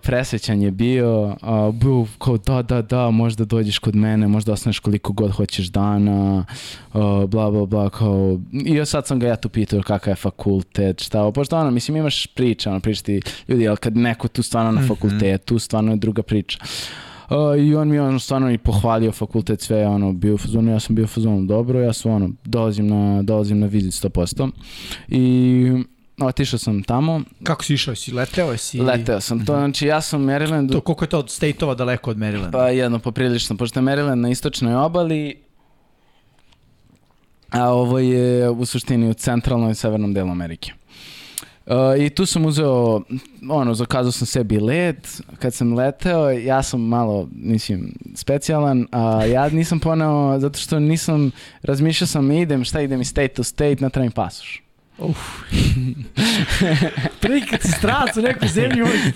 presrećan 0.02 0.62
je 0.62 0.70
bio, 0.70 1.24
uh, 1.24 1.74
bio 1.74 2.06
kao 2.18 2.38
da, 2.38 2.62
da, 2.62 2.82
da, 2.82 3.10
možda 3.10 3.44
dođeš 3.44 3.78
kod 3.78 3.96
mene, 3.96 4.28
možda 4.28 4.52
ostaneš 4.52 4.78
koliko 4.78 5.12
god 5.12 5.30
hoćeš 5.30 5.66
dana, 5.66 6.44
uh, 6.92 7.24
bla, 7.24 7.50
bla, 7.50 7.66
bla, 7.66 7.90
kao, 7.90 8.38
i 8.52 8.74
ja 8.74 8.84
sad 8.84 9.06
sam 9.06 9.18
ga 9.18 9.26
ja 9.26 9.36
tu 9.36 9.48
pitao 9.48 9.82
kakav 9.82 10.12
je 10.12 10.16
fakultet, 10.16 11.02
šta, 11.02 11.30
pošto 11.30 11.58
ono, 11.58 11.70
mislim 11.70 11.96
imaš 11.96 12.26
priča, 12.26 12.70
ono, 12.70 12.80
pričati 12.80 13.20
ljudi, 13.48 13.68
ali 13.68 13.76
kad 13.76 13.96
neko 13.96 14.28
tu 14.28 14.42
stvarno 14.42 14.72
na 14.72 14.80
mhm. 14.80 14.88
fakultetu, 14.88 15.58
stvarno 15.58 15.90
je 15.92 15.96
druga 15.96 16.22
priča. 16.22 16.58
Uh, 16.62 16.68
Uh, 17.30 17.36
I 17.58 17.74
on 17.74 17.88
mi 17.88 17.96
je 17.96 18.02
ono 18.02 18.18
stvarno 18.18 18.50
i 18.50 18.58
pohvalio 18.58 19.12
fakultet 19.12 19.60
sve, 19.60 19.86
ono, 19.86 20.12
bio 20.12 20.34
u 20.34 20.38
fazonu, 20.38 20.72
ja 20.72 20.80
sam 20.80 20.96
bio 20.96 21.04
u 21.04 21.08
fazonu 21.08 21.46
dobro, 21.46 21.80
ja 21.80 21.92
sam 21.92 22.12
ono, 22.12 22.30
dolazim 22.44 22.86
na, 22.86 23.22
dolazim 23.22 23.58
na 23.58 23.66
vizit 23.66 24.04
100%. 24.04 24.50
I 25.08 25.72
otišao 26.20 26.58
sam 26.58 26.82
tamo. 26.82 27.20
Kako 27.42 27.64
si 27.64 27.74
išao? 27.74 27.94
Si 27.94 28.12
leteo? 28.12 28.56
Si... 28.56 28.80
Leteo 28.80 29.20
sam. 29.20 29.44
To, 29.44 29.52
mhm. 29.52 29.60
znači 29.60 29.86
ja 29.86 30.00
sam 30.00 30.22
u 30.22 30.26
Marylandu... 30.26 30.72
To, 30.72 30.80
koliko 30.80 31.04
je 31.04 31.08
to 31.08 31.18
od 31.18 31.30
state-ova 31.30 31.74
daleko 31.74 32.10
od 32.10 32.16
Marylanda? 32.16 32.52
Pa 32.52 32.68
jedno, 32.68 32.98
poprilično, 32.98 33.56
pošto 33.56 33.80
je 33.80 33.84
Maryland 33.84 34.20
na 34.20 34.30
istočnoj 34.30 34.74
obali, 34.74 35.36
a 37.50 37.72
ovo 37.72 37.98
je 37.98 38.50
u 38.50 38.64
suštini 38.64 39.10
u 39.10 39.14
centralnoj 39.14 39.72
i 39.72 39.74
severnom 39.74 40.14
delu 40.14 40.30
Amerike. 40.30 40.72
Uh, 41.66 42.04
I 42.04 42.10
tu 42.10 42.26
sam 42.26 42.46
uzeo, 42.46 43.00
ono, 43.50 43.74
zakazao 43.74 44.12
sam 44.12 44.26
sebi 44.26 44.58
let, 44.58 45.22
kad 45.38 45.54
sam 45.54 45.74
leteo, 45.74 46.30
ja 46.30 46.62
sam 46.62 46.80
malo, 46.80 47.28
mislim, 47.32 47.94
specijalan, 48.14 48.86
a 48.92 49.24
ja 49.24 49.48
nisam 49.48 49.80
poneo, 49.80 50.38
zato 50.38 50.58
što 50.58 50.80
nisam, 50.80 51.30
razmišljao 51.62 52.08
sam, 52.08 52.30
idem, 52.30 52.64
šta 52.64 52.80
idem 52.80 53.00
iz 53.00 53.08
state 53.08 53.28
to 53.28 53.42
state, 53.42 53.76
na 53.80 53.90
trajem 53.90 54.12
pasoš. 54.12 54.62
Uf. 54.98 55.18
Prvi 57.20 57.40
kad 57.50 57.62
si 57.62 57.72
stranac 57.72 58.16
u 58.16 58.22
nekoj 58.22 58.48
zemlji, 58.48 58.82
uvijek 58.82 59.14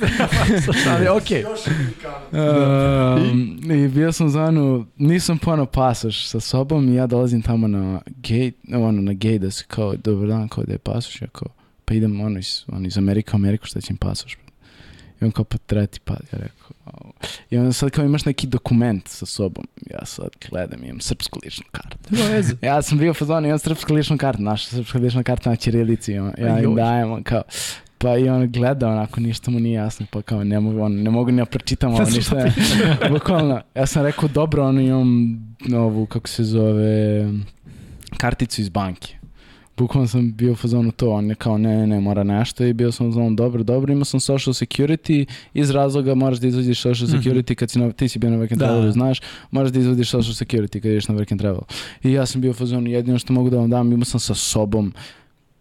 ali 0.88 1.08
okej. 1.18 1.44
Okay. 1.44 3.22
Um, 3.22 3.60
I 3.72 3.88
bio 3.88 4.12
sam 4.12 4.28
za 4.28 4.44
ono, 4.44 4.86
nisam 4.96 5.38
ponao 5.38 5.66
pasoš 5.66 6.28
sa 6.28 6.40
sobom 6.40 6.88
i 6.88 6.94
ja 6.94 7.06
dolazim 7.06 7.42
tamo 7.42 7.68
na 7.68 8.00
gate, 8.06 8.52
ono, 8.72 9.02
na 9.02 9.12
gate 9.12 9.38
da 9.38 9.50
se 9.50 9.64
kao, 9.68 9.94
dobar 9.96 10.28
dan, 10.28 10.48
kao 10.48 10.64
da 10.64 10.72
je 10.72 10.78
pasoš, 10.78 11.22
ja 11.22 11.28
kao, 11.28 11.48
pa 11.88 11.94
idem 11.94 12.20
ono 12.20 12.38
iz, 12.38 12.64
ono 12.68 12.86
iz 12.86 12.98
Amerika 12.98 13.36
u 13.36 13.38
Ameriku, 13.38 13.66
šta 13.66 13.80
će 13.80 13.92
im 13.92 13.96
pasoš? 13.96 14.38
I 15.20 15.24
on 15.24 15.30
kao, 15.30 15.44
pa 15.44 15.58
treba 15.58 15.86
ti 15.86 16.00
pa, 16.04 16.12
ja 16.12 16.38
rekao, 16.38 16.70
oh. 16.84 17.10
I 17.50 17.58
onda 17.58 17.72
sad 17.72 17.90
kao 17.90 18.04
imaš 18.04 18.24
neki 18.24 18.46
dokument 18.46 19.08
sa 19.08 19.26
sobom, 19.26 19.64
ja 19.90 20.04
sad 20.04 20.28
gledam, 20.50 20.84
imam 20.84 21.00
srpsku 21.00 21.38
ličnu 21.44 21.64
kartu. 21.70 21.98
ja 22.66 22.82
sam 22.82 22.98
bio 22.98 23.14
fazon, 23.14 23.46
imam 23.46 23.58
srpsku 23.58 23.94
ličnu 23.94 24.18
kartu, 24.18 24.42
naša 24.42 24.68
srpska 24.68 24.98
lična 24.98 25.22
karta 25.22 25.50
na 25.50 25.56
Čirilici, 25.56 26.12
ja 26.12 26.62
im 26.62 26.74
dajem, 26.74 27.22
kao, 27.22 27.42
Pa 28.00 28.16
i 28.16 28.28
on 28.28 28.52
gleda 28.52 28.88
onako, 28.88 29.20
ništa 29.20 29.50
mu 29.50 29.60
nije 29.60 29.74
jasno, 29.74 30.06
pa 30.10 30.22
kao 30.22 30.44
ne 30.44 30.60
mogu, 30.60 30.80
on, 30.80 31.02
ne 31.02 31.10
mogu 31.10 31.30
ni 31.30 31.36
da 31.36 31.44
pročitam 31.44 31.94
ovo 31.94 32.04
ništa. 32.14 32.50
Bukvalno, 33.10 33.60
ja 33.74 33.86
sam 33.86 34.02
rekao 34.02 34.28
dobro, 34.28 34.64
ono 34.64 34.80
imam 34.80 35.38
ovu, 35.74 36.06
kako 36.06 36.28
se 36.28 36.44
zove, 36.44 37.24
karticu 38.18 38.60
iz 38.60 38.68
banke 38.68 39.17
bukvalno 39.78 40.08
sam 40.08 40.32
bio 40.32 40.52
u 40.52 40.56
fazonu 40.56 40.92
to, 40.92 41.10
on 41.10 41.28
je 41.28 41.34
kao 41.34 41.58
ne, 41.58 41.76
ne, 41.76 41.86
ne, 41.86 42.00
mora 42.00 42.24
nešto 42.24 42.64
i 42.64 42.72
bio 42.72 42.92
sam 42.92 43.06
u 43.06 43.10
fazonu 43.10 43.36
dobro, 43.36 43.62
dobro, 43.62 43.92
imao 43.92 44.04
sam 44.04 44.20
social 44.20 44.54
security 44.54 45.26
iz 45.54 45.70
razloga 45.70 46.14
moraš 46.14 46.38
da 46.38 46.46
izvodiš 46.46 46.80
social 46.80 47.08
mhm. 47.08 47.18
security 47.18 47.54
kad 47.54 47.70
si 47.70 47.78
na, 47.78 47.92
ti 47.92 48.08
si 48.08 48.18
bio 48.18 48.30
na 48.30 48.36
work 48.36 48.52
and 48.52 48.60
da. 48.60 48.66
travel, 48.66 48.92
znaš, 48.92 49.20
moraš 49.50 49.70
da 49.70 49.78
izvodiš 49.78 50.10
social 50.10 50.34
security 50.34 50.80
kad 50.80 50.84
ideš 50.84 51.08
na 51.08 51.14
work 51.14 51.32
and 51.32 51.40
travel. 51.40 51.62
I 52.02 52.12
ja 52.12 52.26
sam 52.26 52.40
bio 52.40 52.50
u 52.50 52.54
fazonu, 52.54 52.90
jedino 52.90 53.18
što 53.18 53.32
mogu 53.32 53.50
da 53.50 53.56
vam 53.56 53.70
dam, 53.70 53.92
imao 53.92 54.04
sam 54.04 54.20
sa 54.20 54.34
sobom 54.34 54.92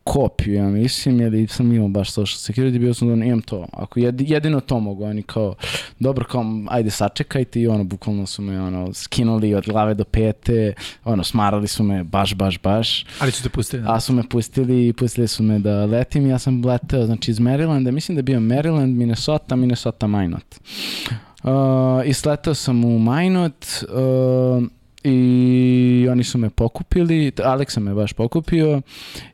kopiju, 0.08 0.56
ja 0.56 0.68
mislim, 0.68 1.22
ili 1.22 1.48
sam 1.48 1.74
imao 1.74 1.88
baš 1.88 2.12
social 2.12 2.38
security, 2.38 2.80
bio 2.80 2.94
sam 2.94 3.20
da 3.20 3.26
imam 3.26 3.42
to. 3.42 3.68
Ako 3.74 4.00
jedino 4.00 4.60
to 4.60 4.80
mogu, 4.80 5.04
oni 5.04 5.24
kao, 5.24 5.56
dobro, 6.00 6.26
kao, 6.26 6.46
ajde 6.68 6.90
sačekajte 6.90 7.62
i 7.62 7.68
ono, 7.68 7.84
bukvalno 7.84 8.26
su 8.26 8.42
me 8.42 8.62
ono, 8.62 8.94
skinuli 8.94 9.54
od 9.54 9.66
glave 9.66 9.94
do 9.94 10.04
pete, 10.04 10.74
ono, 11.04 11.24
smarali 11.24 11.68
su 11.68 11.84
me 11.84 12.04
baš, 12.04 12.36
baš, 12.36 12.62
baš. 12.62 13.06
Ali 13.20 13.32
su 13.32 13.44
te 13.44 13.50
pustili? 13.50 13.84
A 13.88 14.00
su 14.00 14.14
me 14.14 14.30
pustili 14.30 14.88
i 14.88 14.94
pustili 14.94 15.28
su 15.28 15.44
me 15.44 15.60
da 15.60 15.86
letim 15.86 16.28
ja 16.28 16.40
sam 16.40 16.66
leteo, 16.66 17.06
znači 17.06 17.32
iz 17.32 17.40
Marylanda, 17.40 17.92
mislim 17.92 18.16
da 18.16 18.20
je 18.20 18.24
bio 18.24 18.40
Maryland, 18.40 18.96
Minnesota, 18.96 19.56
Minnesota, 19.56 20.08
Minot. 20.08 20.56
Uh, 21.44 21.52
I 22.06 22.14
sletao 22.14 22.54
sam 22.54 22.86
u 22.86 23.00
Minot, 23.00 23.66
uh, 23.82 24.64
i 25.08 26.08
oni 26.12 26.24
su 26.24 26.38
me 26.38 26.50
pokupili, 26.50 27.32
Aleksa 27.44 27.80
me 27.80 27.94
baš 27.94 28.14
pokupio 28.14 28.82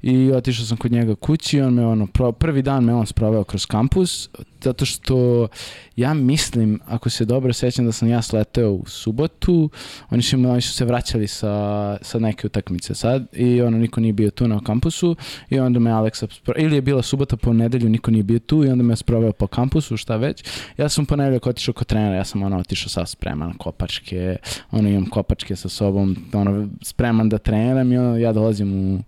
i 0.01 0.31
otišao 0.31 0.65
sam 0.65 0.77
kod 0.77 0.91
njega 0.91 1.15
kući, 1.15 1.61
on 1.61 1.73
me 1.73 1.85
ono, 1.85 2.07
prvi 2.39 2.61
dan 2.61 2.83
me 2.83 2.93
on 2.93 3.05
sproveo 3.05 3.43
kroz 3.43 3.65
kampus, 3.65 4.29
zato 4.63 4.85
što 4.85 5.47
ja 5.95 6.13
mislim, 6.13 6.79
ako 6.85 7.09
se 7.09 7.25
dobro 7.25 7.53
sećam 7.53 7.85
da 7.85 7.91
sam 7.91 8.09
ja 8.09 8.21
sleteo 8.21 8.71
u 8.71 8.85
subotu, 8.87 9.69
oni 10.09 10.21
su, 10.21 10.37
oni 10.37 10.61
su 10.61 10.73
se 10.73 10.85
vraćali 10.85 11.27
sa, 11.27 11.97
sa 12.01 12.19
neke 12.19 12.47
utakmice 12.47 12.95
sad 12.95 13.27
i 13.33 13.61
ono, 13.61 13.77
niko 13.77 14.01
nije 14.01 14.13
bio 14.13 14.29
tu 14.31 14.47
na 14.47 14.59
kampusu 14.59 15.15
i 15.49 15.59
onda 15.59 15.79
me 15.79 15.91
Aleksa, 15.91 16.27
ili 16.57 16.75
je 16.75 16.81
bila 16.81 17.01
subota 17.01 17.37
po 17.37 17.53
nedelju, 17.53 17.89
niko 17.89 18.11
nije 18.11 18.23
bio 18.23 18.39
tu 18.39 18.65
i 18.65 18.69
onda 18.69 18.83
me 18.83 18.95
sproveo 18.95 19.31
po 19.31 19.47
kampusu, 19.47 19.97
šta 19.97 20.15
već. 20.15 20.43
Ja 20.77 20.89
sam 20.89 21.05
ponedeljak 21.05 21.47
otišao 21.47 21.73
kod 21.73 21.87
trenera, 21.87 22.15
ja 22.15 22.23
sam 22.23 22.43
ono 22.43 22.57
otišao 22.57 22.89
sa 22.89 23.05
spreman 23.05 23.53
kopačke, 23.53 24.37
ono 24.71 24.89
imam 24.89 25.05
kopačke 25.05 25.55
sa 25.55 25.69
sobom, 25.69 26.17
ono 26.33 26.67
spreman 26.81 27.29
da 27.29 27.37
treniram 27.37 27.91
i 27.91 27.97
ono, 27.97 28.17
ja 28.17 28.33
dolazim 28.33 28.95
u 28.95 28.99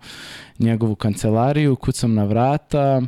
njegovu 0.59 0.95
kancelariju, 0.95 1.75
kucam 1.75 2.13
na 2.13 2.23
vrata 2.23 3.01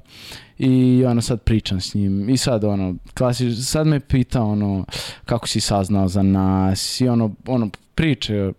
i 0.57 1.03
ono 1.05 1.21
sad 1.21 1.41
pričam 1.41 1.81
s 1.81 1.93
njim. 1.93 2.29
I 2.29 2.37
sad 2.37 2.63
ono 2.63 2.95
klasi, 3.13 3.55
sad 3.55 3.87
me 3.87 3.99
pita 3.99 4.43
ono 4.43 4.85
kako 5.25 5.47
si 5.47 5.59
saznao 5.59 6.07
za 6.07 6.23
nas? 6.23 7.01
I 7.01 7.07
ono, 7.07 7.31
ono 7.47 7.69
priče 7.95 8.51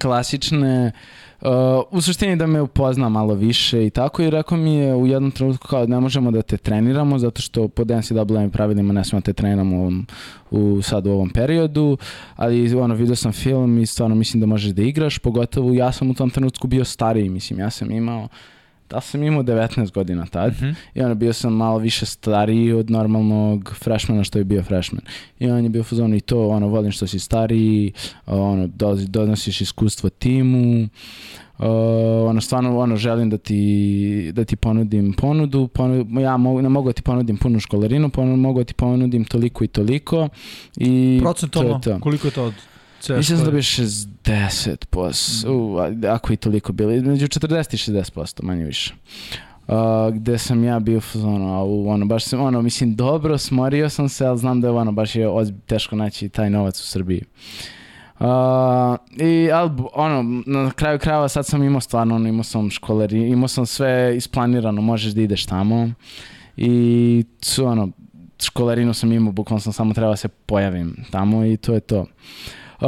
klasične 0.00 0.86
Uh, 0.86 1.27
u 1.90 2.00
suštini 2.00 2.36
da 2.36 2.46
me 2.46 2.60
upozna 2.60 3.08
malo 3.08 3.34
više 3.34 3.86
i 3.86 3.90
tako 3.90 4.22
i 4.22 4.30
rekao 4.30 4.58
mi 4.58 4.74
je 4.74 4.94
u 4.94 5.06
jednom 5.06 5.30
trenutku 5.30 5.68
kao 5.68 5.86
ne 5.86 6.00
možemo 6.00 6.30
da 6.30 6.42
te 6.42 6.56
treniramo 6.56 7.18
zato 7.18 7.42
što 7.42 7.68
po 7.68 7.84
NCAA 7.84 8.48
pravilima 8.52 8.92
ne 8.92 9.04
smemo 9.04 9.20
da 9.20 9.24
te 9.24 9.32
treniramo 9.32 9.76
u, 9.76 9.90
u, 10.50 10.82
sad 10.82 11.06
u 11.06 11.10
ovom 11.10 11.30
periodu, 11.30 11.98
ali 12.36 12.74
ono 12.74 12.94
vidio 12.94 13.16
sam 13.16 13.32
film 13.32 13.78
i 13.78 13.86
stvarno 13.86 14.14
mislim 14.16 14.40
da 14.40 14.46
možeš 14.46 14.70
da 14.70 14.82
igraš, 14.82 15.18
pogotovo 15.18 15.74
ja 15.74 15.92
sam 15.92 16.10
u 16.10 16.14
tom 16.14 16.30
trenutku 16.30 16.66
bio 16.66 16.84
stariji, 16.84 17.28
mislim 17.28 17.58
ja 17.58 17.70
sam 17.70 17.90
imao 17.90 18.28
da 18.90 19.00
sam 19.00 19.22
imao 19.22 19.42
19 19.42 19.92
godina 19.92 20.26
tad 20.26 20.52
mhm. 20.52 20.64
-huh. 20.64 20.74
i 20.94 21.02
ono 21.02 21.14
bio 21.14 21.32
sam 21.32 21.52
malo 21.52 21.78
više 21.78 22.06
stariji 22.06 22.72
od 22.72 22.90
normalnog 22.90 23.74
freshmana 23.78 24.24
što 24.24 24.38
je 24.38 24.44
bio 24.44 24.62
freshman. 24.62 25.02
I 25.38 25.50
on 25.50 25.64
je 25.64 25.70
bio 25.70 25.84
fazon 25.84 26.14
i 26.14 26.20
to, 26.20 26.48
ono, 26.48 26.68
volim 26.68 26.92
što 26.92 27.06
si 27.06 27.18
stariji, 27.18 27.92
ono, 28.26 28.68
donosiš 29.08 29.60
iskustvo 29.60 30.10
timu, 30.10 30.88
Uh, 31.58 31.64
ono 32.28 32.40
stvarno 32.40 32.78
ono 32.78 32.96
želim 32.96 33.30
da 33.30 33.38
ti 33.38 34.32
da 34.32 34.44
ti 34.44 34.56
ponudim 34.56 35.12
ponudu, 35.12 35.68
ponudu 35.68 36.20
ja 36.20 36.36
mogu 36.36 36.62
ne 36.62 36.68
mogu 36.68 36.88
da 36.88 36.92
ti 36.92 37.02
ponudim 37.02 37.36
punu 37.36 37.60
školarinu, 37.60 38.10
ponudu, 38.10 38.36
mogu 38.36 38.60
da 38.60 38.64
ti 38.64 38.74
ponudim 38.74 39.24
toliko 39.24 39.64
i 39.64 39.68
toliko 39.68 40.28
i 40.76 41.18
procentualno 41.22 41.80
koliko 42.00 42.26
je 42.26 42.30
to 42.30 42.44
od 42.44 42.54
Mislim 43.16 43.44
da 43.44 43.50
bi 43.50 43.58
60%, 43.58 45.48
uh, 45.48 46.10
ako 46.10 46.32
i 46.32 46.36
toliko 46.36 46.72
bili, 46.72 47.00
među 47.00 47.26
40 47.26 47.74
i 47.74 47.94
60%, 47.94 48.42
manje 48.42 48.64
više. 48.64 48.94
Uh, 49.68 49.74
gde 50.14 50.38
sam 50.38 50.64
ja 50.64 50.78
bio 50.78 51.00
ono, 51.14 51.64
ono, 51.86 52.06
baš 52.06 52.24
sam, 52.24 52.40
ono, 52.40 52.62
mislim, 52.62 52.94
dobro, 52.94 53.38
smorio 53.38 53.90
sam 53.90 54.08
se, 54.08 54.26
ali 54.26 54.38
znam 54.38 54.60
da 54.60 54.68
je 54.68 54.72
ono, 54.72 54.92
baš 54.92 55.16
je 55.16 55.28
ozb, 55.28 55.54
teško 55.66 55.96
naći 55.96 56.28
taj 56.28 56.50
novac 56.50 56.80
u 56.80 56.86
Srbiji. 56.86 57.22
Uh, 58.20 58.26
I, 59.16 59.50
ali, 59.52 59.70
ono, 59.94 60.42
na 60.46 60.70
kraju 60.70 60.98
krajeva 60.98 61.28
sad 61.28 61.46
sam 61.46 61.62
imao 61.62 61.80
stvarno, 61.80 62.14
ono, 62.14 62.28
imao 62.28 62.44
sam 62.44 62.70
školeri, 62.70 63.28
imao 63.28 63.48
sam 63.48 63.66
sve 63.66 64.16
isplanirano, 64.16 64.82
možeš 64.82 65.12
da 65.12 65.22
ideš 65.22 65.46
tamo. 65.46 65.90
I, 66.56 67.24
ono, 67.64 67.88
školarinu 68.42 68.94
sam 68.94 69.12
imao, 69.12 69.32
bukvalno 69.32 69.60
sam 69.60 69.72
samo 69.72 69.94
trebao 69.94 70.12
da 70.12 70.16
se 70.16 70.28
pojavim 70.28 70.96
tamo 71.10 71.44
i 71.44 71.56
to 71.56 71.74
je 71.74 71.80
to. 71.80 72.06
Uh, 72.80 72.86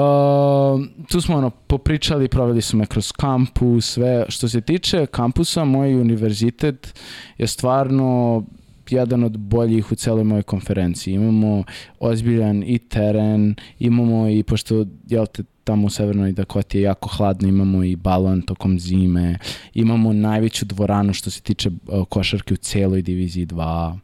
tu 1.09 1.21
smo 1.21 1.37
ono, 1.37 1.51
popričali, 1.51 2.29
proveli 2.29 2.63
su 2.63 2.77
me 2.77 2.87
kroz 2.87 3.13
kampus, 3.13 3.93
sve. 3.93 4.25
Što 4.29 4.49
se 4.49 4.61
tiče 4.61 5.07
kampusa, 5.07 5.65
moj 5.65 5.95
univerzitet 5.95 7.01
je 7.39 7.47
stvarno 7.47 8.43
jedan 8.91 9.25
od 9.25 9.39
boljih 9.39 9.93
u 9.93 9.95
celoj 9.95 10.25
mojoj 10.25 10.43
konferenciji. 10.43 11.15
Imamo 11.15 11.65
ozbiljan 11.99 12.63
i 12.67 12.79
teren, 12.79 13.55
imamo 13.79 14.29
i, 14.29 14.43
pošto, 14.43 14.87
jel 15.09 15.27
te, 15.27 15.43
tamo 15.65 15.87
u 15.87 15.91
Severnoj 15.91 16.33
Dakoti 16.33 16.79
je 16.79 16.83
jako 16.83 17.09
hladno, 17.09 17.49
imamo 17.49 17.85
i 17.85 17.97
balon 17.97 18.43
tokom 18.43 18.79
zime, 18.79 19.39
imamo 19.75 20.13
najveću 20.13 20.65
dvoranu 20.65 21.13
što 21.13 21.31
se 21.31 21.41
tiče 21.41 21.71
uh, 21.87 22.07
košarke 22.09 22.55
u 22.55 22.57
celoj 22.57 23.03
diviziji 23.03 23.47
2. 23.47 23.99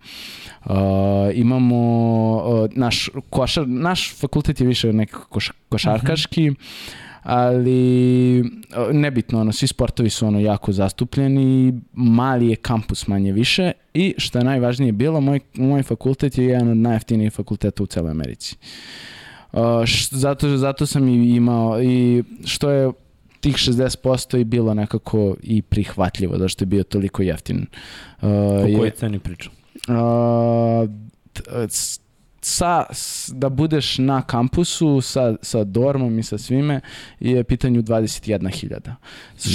Uh, 0.64 0.74
imamo 1.34 1.76
uh, 2.36 2.70
naš 2.74 3.08
košar, 3.30 3.68
naš 3.68 4.14
fakultet 4.16 4.60
je 4.60 4.66
više 4.66 4.92
nekako 4.92 5.28
koš, 5.28 5.52
košarkaški, 5.68 6.50
uh 6.50 6.56
mhm. 6.56 6.62
-huh 6.62 7.06
ali 7.26 8.44
nebitno, 8.92 9.40
ono, 9.40 9.52
svi 9.52 9.66
sportovi 9.66 10.10
su 10.10 10.26
ono 10.26 10.40
jako 10.40 10.72
zastupljeni, 10.72 11.80
mali 11.92 12.48
je 12.48 12.56
kampus 12.56 13.06
manje 13.06 13.32
više 13.32 13.72
i 13.94 14.14
što 14.18 14.38
je 14.38 14.44
najvažnije 14.44 14.92
bilo, 14.92 15.20
moj, 15.20 15.40
moj 15.54 15.82
fakultet 15.82 16.38
je 16.38 16.44
jedan 16.44 16.68
od 16.68 16.76
najjeftinijih 16.76 17.32
fakulteta 17.32 17.82
u 17.82 17.86
celoj 17.86 18.10
Americi. 18.10 18.56
Uh, 18.60 19.15
š, 19.86 20.08
zato, 20.10 20.56
zato 20.56 20.86
sam 20.86 21.08
i 21.08 21.36
imao 21.36 21.82
i 21.82 22.24
što 22.44 22.70
je 22.70 22.92
tih 23.40 23.54
60% 23.54 24.40
i 24.40 24.44
bilo 24.44 24.74
nekako 24.74 25.36
i 25.42 25.62
prihvatljivo, 25.62 26.36
da 26.36 26.48
što 26.48 26.62
je 26.62 26.66
bio 26.66 26.82
toliko 26.82 27.22
jeftin. 27.22 27.66
Uh, 28.22 28.28
o 28.28 28.78
kojoj 28.78 28.90
ceni 28.90 29.18
pričam? 29.18 29.52
Uh, 29.88 30.88
sa, 32.40 32.84
da 33.28 33.48
budeš 33.48 33.98
na 33.98 34.22
kampusu 34.22 35.00
sa, 35.00 35.34
sa 35.42 35.64
dormom 35.64 36.18
i 36.18 36.22
sa 36.22 36.38
svime 36.38 36.80
je 37.20 37.44
pitanju 37.44 37.82
21.000. 37.82 38.92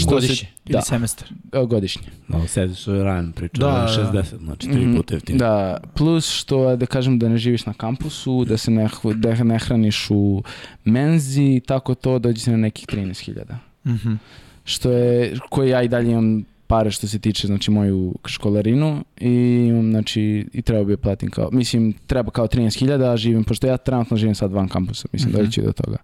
Godišnje 0.07 0.35
se, 0.35 0.45
ili 0.65 0.73
da, 0.73 0.81
semestar? 0.81 1.27
Godišnje. 1.67 2.07
No, 2.27 2.47
sediš 2.47 2.87
u 2.87 3.03
rajan 3.03 3.31
priča, 3.31 3.61
da, 3.61 4.11
60, 4.13 4.37
znači 4.43 4.67
tri 4.67 4.85
mhm. 4.85 4.95
puta 4.95 5.13
jeftinije. 5.13 5.39
Da, 5.39 5.77
plus 5.95 6.29
što 6.29 6.75
da 6.75 6.85
kažem 6.85 7.19
da 7.19 7.29
ne 7.29 7.37
živiš 7.37 7.65
na 7.65 7.73
kampusu, 7.73 8.45
da 8.45 8.57
se 8.57 8.71
ne, 8.71 8.89
da 9.15 9.43
ne 9.43 9.59
hraniš 9.59 10.07
u 10.09 10.43
menzi, 10.85 11.61
tako 11.67 11.95
to 11.95 12.19
dođe 12.19 12.41
se 12.41 12.51
na 12.51 12.57
nekih 12.57 12.85
13.000. 12.87 13.55
Mhm. 13.85 14.09
Mm 14.09 14.19
što 14.63 14.91
je, 14.91 15.37
koje 15.49 15.69
ja 15.69 15.81
i 15.83 15.87
dalje 15.87 16.11
imam 16.11 16.43
pare 16.71 16.91
što 16.91 17.07
se 17.07 17.19
tiče 17.19 17.47
znači 17.47 17.71
moju 17.71 18.15
školarinu 18.25 19.03
i 19.17 19.69
znači 19.89 20.49
i 20.53 20.61
treba 20.61 20.83
bi 20.83 20.97
platim 20.97 21.29
kao 21.29 21.49
mislim 21.51 21.93
treba 22.07 22.31
kao 22.31 22.47
13.000 22.47 23.11
a 23.13 23.17
živim 23.17 23.43
pošto 23.43 23.67
ja 23.67 23.77
trenutno 23.77 24.17
živim 24.17 24.35
sad 24.35 24.51
van 24.51 24.67
kampusa 24.67 25.07
mislim 25.11 25.31
mm 25.31 25.35
-hmm. 25.35 25.45
doći 25.45 25.61
do 25.61 25.71
toga 25.71 25.97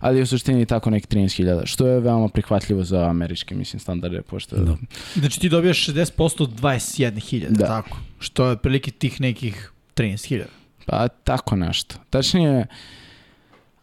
ali 0.00 0.22
u 0.22 0.26
suštini 0.26 0.66
tako 0.66 0.90
neki 0.90 1.16
13.000 1.16 1.66
što 1.66 1.86
je 1.86 2.00
veoma 2.00 2.28
prihvatljivo 2.28 2.84
za 2.84 3.08
američke 3.08 3.54
mislim 3.54 3.80
standarde 3.80 4.22
pošto 4.22 4.56
da. 4.56 4.76
znači 5.14 5.40
ti 5.40 5.48
dobijaš 5.48 5.86
60% 5.86 6.42
od 6.42 6.60
21.000 6.60 7.48
da. 7.48 7.66
tako 7.66 7.98
što 8.18 8.50
je 8.50 8.56
prilike 8.56 8.90
tih 8.90 9.20
nekih 9.20 9.72
13.000 9.96 10.42
pa 10.86 11.08
tako 11.08 11.56
nešto 11.56 11.94
tačnije 12.10 12.66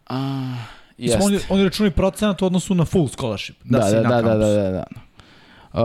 a, 0.06 0.54
Jest. 0.98 1.18
Oni, 1.22 1.38
oni 1.48 1.64
računaju 1.64 1.92
procenat 1.92 2.42
u 2.42 2.46
odnosu 2.46 2.74
na 2.74 2.84
full 2.84 3.08
scholarship. 3.08 3.56
Da, 3.64 3.78
da, 3.78 3.90
da, 3.90 4.02
da, 4.02 4.22
da, 4.22 4.34
da, 4.34 4.46
da, 4.46 4.70
da. 4.70 5.05
Uh, 5.76 5.82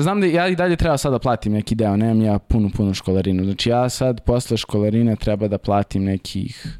znam 0.00 0.20
da 0.20 0.26
ja 0.26 0.48
i 0.48 0.56
dalje 0.56 0.76
treba 0.76 0.98
sad 0.98 1.12
da 1.12 1.18
platim 1.18 1.52
neki 1.52 1.74
deo, 1.74 1.96
nemam 1.96 2.22
ja 2.22 2.38
punu, 2.38 2.70
punu 2.76 2.94
školarinu. 2.94 3.44
Znači 3.44 3.68
ja 3.68 3.88
sad 3.88 4.24
posle 4.24 4.56
školarine 4.56 5.16
treba 5.16 5.48
da 5.48 5.58
platim 5.58 6.04
nekih, 6.04 6.78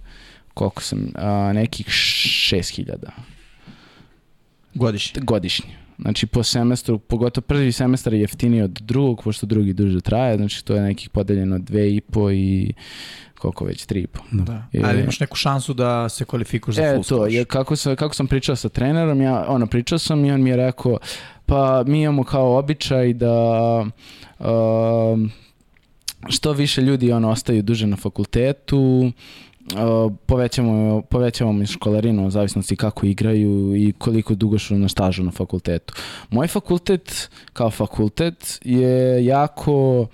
koliko 0.55 0.83
sam, 0.83 0.99
uh, 0.99 1.55
nekih 1.55 1.87
6000. 1.87 2.95
Godišnje? 4.75 5.23
Godišnje. 5.23 5.77
Znači 6.03 6.27
po 6.27 6.43
semestru, 6.43 6.99
pogotovo 6.99 7.43
prvi 7.43 7.73
semestar 7.73 8.13
je 8.13 8.21
jeftiniji 8.21 8.63
od 8.63 8.71
drugog, 8.71 9.23
pošto 9.25 9.47
drugi 9.47 9.73
duže 9.73 10.01
traje, 10.01 10.37
znači 10.37 10.65
to 10.65 10.75
je 10.75 10.81
nekih 10.81 11.11
podeljeno 11.11 11.59
dve 11.59 11.95
i 11.95 12.01
po 12.01 12.31
i 12.31 12.73
koliko 13.39 13.65
već, 13.65 13.87
tri 13.87 14.01
i 14.01 14.07
po. 14.07 14.21
Da. 14.31 14.67
I, 14.73 14.81
Ali 14.85 15.01
imaš 15.01 15.21
neku 15.21 15.37
šansu 15.37 15.75
da 15.75 16.09
se 16.09 16.25
kvalifikuješ 16.25 16.77
za 16.77 16.83
e, 16.83 16.93
full 16.93 17.05
to, 17.05 17.27
je, 17.27 17.45
kako, 17.45 17.77
sam, 17.77 17.97
kako 17.97 18.15
sam 18.15 18.27
pričao 18.27 18.57
sa 18.57 18.69
trenerom, 18.69 19.21
ja, 19.21 19.45
ono, 19.49 19.67
pričao 19.67 19.99
sam 19.99 20.25
i 20.25 20.33
on 20.33 20.43
mi 20.43 20.51
je 20.51 20.57
rekao, 20.57 20.99
pa 21.47 21.85
mi 21.87 22.03
imamo 22.03 22.25
kao 22.25 22.59
običaj 22.59 23.13
da 23.13 23.35
uh, 24.39 24.47
što 26.29 26.53
više 26.53 26.83
ljudi 26.83 27.13
ono 27.13 27.31
ostaju 27.31 27.63
duže 27.63 27.87
na 27.87 27.97
fakultetu 27.97 29.13
povećamo, 30.27 31.03
povećavamo 31.03 31.67
školarinu 31.67 32.27
u 32.27 32.31
zavisnosti 32.31 32.77
kako 32.77 33.07
igraju 33.07 33.77
i 33.77 33.93
koliko 33.99 34.35
dugo 34.35 34.59
su 34.59 34.75
na 34.75 34.89
stažu 34.89 35.23
na 35.23 35.31
fakultetu. 35.31 35.95
Moj 36.31 36.47
fakultet 36.47 37.31
kao 37.53 37.71
fakultet 37.71 38.61
je 38.65 39.25
jako 39.25 40.07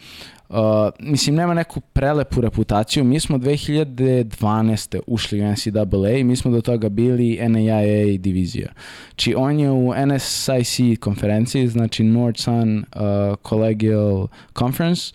Uh, 0.48 0.56
mislim, 1.00 1.36
nema 1.36 1.54
neku 1.54 1.80
prelepu 1.80 2.40
reputaciju. 2.40 3.04
Mi 3.04 3.20
smo 3.20 3.38
2012. 3.38 5.00
ušli 5.06 5.40
u 5.40 5.52
NCAA 5.52 6.10
i 6.10 6.24
mi 6.24 6.36
smo 6.36 6.50
do 6.50 6.60
toga 6.60 6.88
bili 6.88 7.48
NAIA 7.48 8.18
divizija. 8.18 8.68
Či 9.16 9.34
on 9.34 9.60
je 9.60 9.70
u 9.70 9.92
NSIC 10.06 11.00
konferenciji, 11.00 11.68
znači 11.68 12.04
North 12.04 12.40
Sun 12.40 12.78
uh, 12.78 13.36
Collegial 13.48 14.28
Conference, 14.58 15.12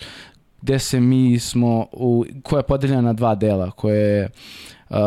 gde 0.61 0.79
se 0.79 0.99
mi 0.99 1.39
smo, 1.39 1.87
u, 1.91 2.25
koja 2.43 2.59
je 2.59 2.63
podeljena 2.63 3.01
na 3.01 3.13
dva 3.13 3.35
dela, 3.35 3.71
koje 3.71 3.99
je 3.99 4.29
uh, 4.89 4.97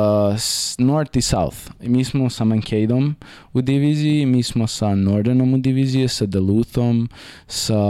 North 0.79 1.17
i 1.17 1.23
South. 1.23 1.57
Mi 1.81 2.05
smo 2.05 2.31
sa 2.31 2.45
Mankadeom 2.45 3.15
u 3.53 3.63
diviziji, 3.63 4.27
mi 4.27 4.43
smo 4.43 4.67
sa 4.67 4.95
Nordernom 4.95 5.55
u 5.55 5.59
diviziji, 5.59 6.09
sa 6.09 6.27
Duluthom, 6.27 7.09
sa 7.47 7.81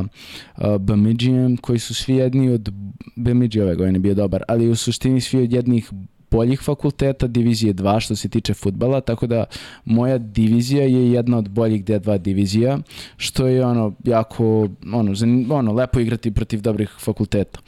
uh, 0.00 0.76
Bemidjijem, 0.80 1.56
koji 1.56 1.78
su 1.78 1.94
svi 1.94 2.14
jedni 2.14 2.50
od 2.50 2.72
Bemidji 3.16 3.62
ove 3.62 3.74
godine 3.74 3.98
bio 3.98 4.14
dobar, 4.14 4.42
ali 4.48 4.68
u 4.68 4.76
suštini 4.76 5.20
svi 5.20 5.42
od 5.42 5.52
jednih 5.52 5.90
boljih 6.30 6.60
fakulteta 6.60 7.26
divizije 7.26 7.74
2 7.74 8.00
što 8.00 8.16
se 8.16 8.28
tiče 8.28 8.54
futbala, 8.54 9.00
tako 9.00 9.26
da 9.26 9.44
moja 9.84 10.18
divizija 10.18 10.82
je 10.82 11.12
jedna 11.12 11.38
od 11.38 11.48
boljih 11.48 11.84
D2 11.84 12.18
divizija, 12.18 12.78
što 13.16 13.46
je 13.46 13.66
ono 13.66 13.92
jako 14.04 14.68
ono, 14.92 15.14
ono 15.50 15.72
lepo 15.72 16.00
igrati 16.00 16.30
protiv 16.30 16.60
dobrih 16.60 16.90
fakulteta. 16.98 17.60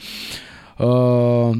Uh, 0.78 1.56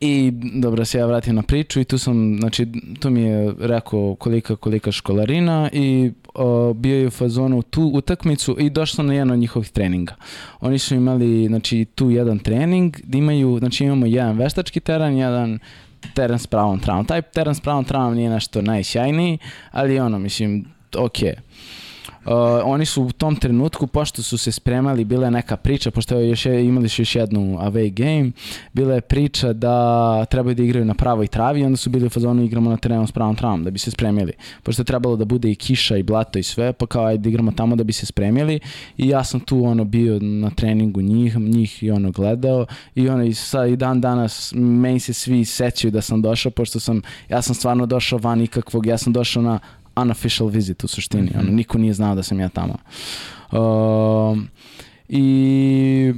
I 0.00 0.32
dobro 0.54 0.84
se 0.84 0.98
ja 0.98 1.06
vratim 1.06 1.34
na 1.34 1.42
priču 1.42 1.80
i 1.80 1.84
tu 1.84 1.98
sam, 1.98 2.36
znači 2.40 2.66
tu 3.00 3.10
mi 3.10 3.20
je 3.20 3.54
rekao 3.58 4.14
kolika 4.14 4.56
kolika 4.56 4.92
školarina 4.92 5.70
i 5.72 6.12
o, 6.34 6.72
bio 6.72 6.98
je 6.98 7.06
u 7.06 7.10
fazonu 7.10 7.62
tu 7.62 7.90
utakmicu 7.94 8.56
i 8.58 8.70
došao 8.70 9.04
na 9.04 9.12
jedan 9.12 9.30
od 9.30 9.38
njihovih 9.38 9.70
treninga. 9.70 10.14
Oni 10.60 10.78
su 10.78 10.94
imali 10.94 11.46
znači 11.46 11.84
tu 11.94 12.10
jedan 12.10 12.38
trening, 12.38 12.96
da 13.04 13.18
imaju, 13.18 13.58
znači 13.58 13.84
imamo 13.84 14.06
jedan 14.06 14.38
veštački 14.38 14.80
teren, 14.80 15.16
jedan 15.16 15.58
teren 16.14 16.38
s 16.38 16.46
pravom 16.46 16.80
travom. 16.80 17.04
Taj 17.04 17.22
teren 17.22 17.54
s 17.54 17.60
pravom 17.60 17.84
travom 17.84 18.14
nije 18.14 18.30
nešto 18.30 18.62
najsjajniji, 18.62 19.38
ali 19.70 20.00
ono, 20.00 20.18
mislim, 20.18 20.64
okej. 20.98 21.34
Uh, 22.26 22.32
oni 22.64 22.86
su 22.86 23.02
u 23.02 23.12
tom 23.12 23.36
trenutku, 23.36 23.86
pošto 23.86 24.22
su 24.22 24.38
se 24.38 24.52
spremali, 24.52 25.04
bila 25.04 25.24
je 25.24 25.30
neka 25.30 25.56
priča, 25.56 25.90
pošto 25.90 26.18
je 26.18 26.28
još, 26.28 26.46
imali 26.46 26.88
su 26.88 27.02
još 27.02 27.14
jednu 27.14 27.40
away 27.40 27.92
game, 27.92 28.32
bila 28.72 28.94
je 28.94 29.00
priča 29.00 29.52
da 29.52 30.24
trebaju 30.24 30.54
da 30.54 30.62
igraju 30.62 30.84
na 30.84 30.94
pravoj 30.94 31.26
travi 31.26 31.60
i 31.60 31.64
onda 31.64 31.76
su 31.76 31.90
bili 31.90 32.06
u 32.06 32.10
fazonu 32.10 32.42
igramo 32.42 32.70
na 32.70 32.76
terenu 32.76 33.06
s 33.06 33.12
pravom 33.12 33.36
travom 33.36 33.64
da 33.64 33.70
bi 33.70 33.78
se 33.78 33.90
spremili. 33.90 34.32
Pošto 34.62 34.82
je 34.82 34.86
trebalo 34.86 35.16
da 35.16 35.24
bude 35.24 35.50
i 35.50 35.54
kiša 35.54 35.96
i 35.96 36.02
blato 36.02 36.38
i 36.38 36.42
sve, 36.42 36.72
pa 36.72 36.86
kao 36.86 37.04
ajde 37.06 37.28
igramo 37.28 37.52
tamo 37.52 37.76
da 37.76 37.84
bi 37.84 37.92
se 37.92 38.06
spremili 38.06 38.60
i 38.96 39.08
ja 39.08 39.24
sam 39.24 39.40
tu 39.40 39.64
ono 39.64 39.84
bio 39.84 40.18
na 40.20 40.50
treningu 40.50 41.00
njih, 41.00 41.38
njih 41.38 41.82
i 41.82 41.90
ono 41.90 42.10
gledao 42.10 42.66
i 42.94 43.08
ono 43.08 43.24
i, 43.24 43.34
sa, 43.34 43.66
i 43.66 43.76
dan 43.76 44.00
danas 44.00 44.52
meni 44.56 45.00
se 45.00 45.12
svi 45.12 45.44
sećaju 45.44 45.90
da 45.90 46.00
sam 46.00 46.22
došao, 46.22 46.52
pošto 46.52 46.80
sam, 46.80 47.02
ja 47.28 47.42
sam 47.42 47.54
stvarno 47.54 47.86
došao 47.86 48.18
van 48.18 48.40
ikakvog, 48.40 48.86
ja 48.86 48.98
sam 48.98 49.12
došao 49.12 49.42
na 49.42 49.58
unofficial 49.96 50.48
visit 50.48 50.84
u 50.84 50.88
suštini. 50.88 51.22
Mm 51.22 51.28
-hmm. 51.28 51.40
ono, 51.40 51.50
niko 51.50 51.78
nije 51.78 51.94
znao 51.94 52.14
da 52.14 52.22
sam 52.22 52.40
ja 52.40 52.48
tamo. 52.48 52.74
Uh, 53.52 54.38
I 55.08 56.14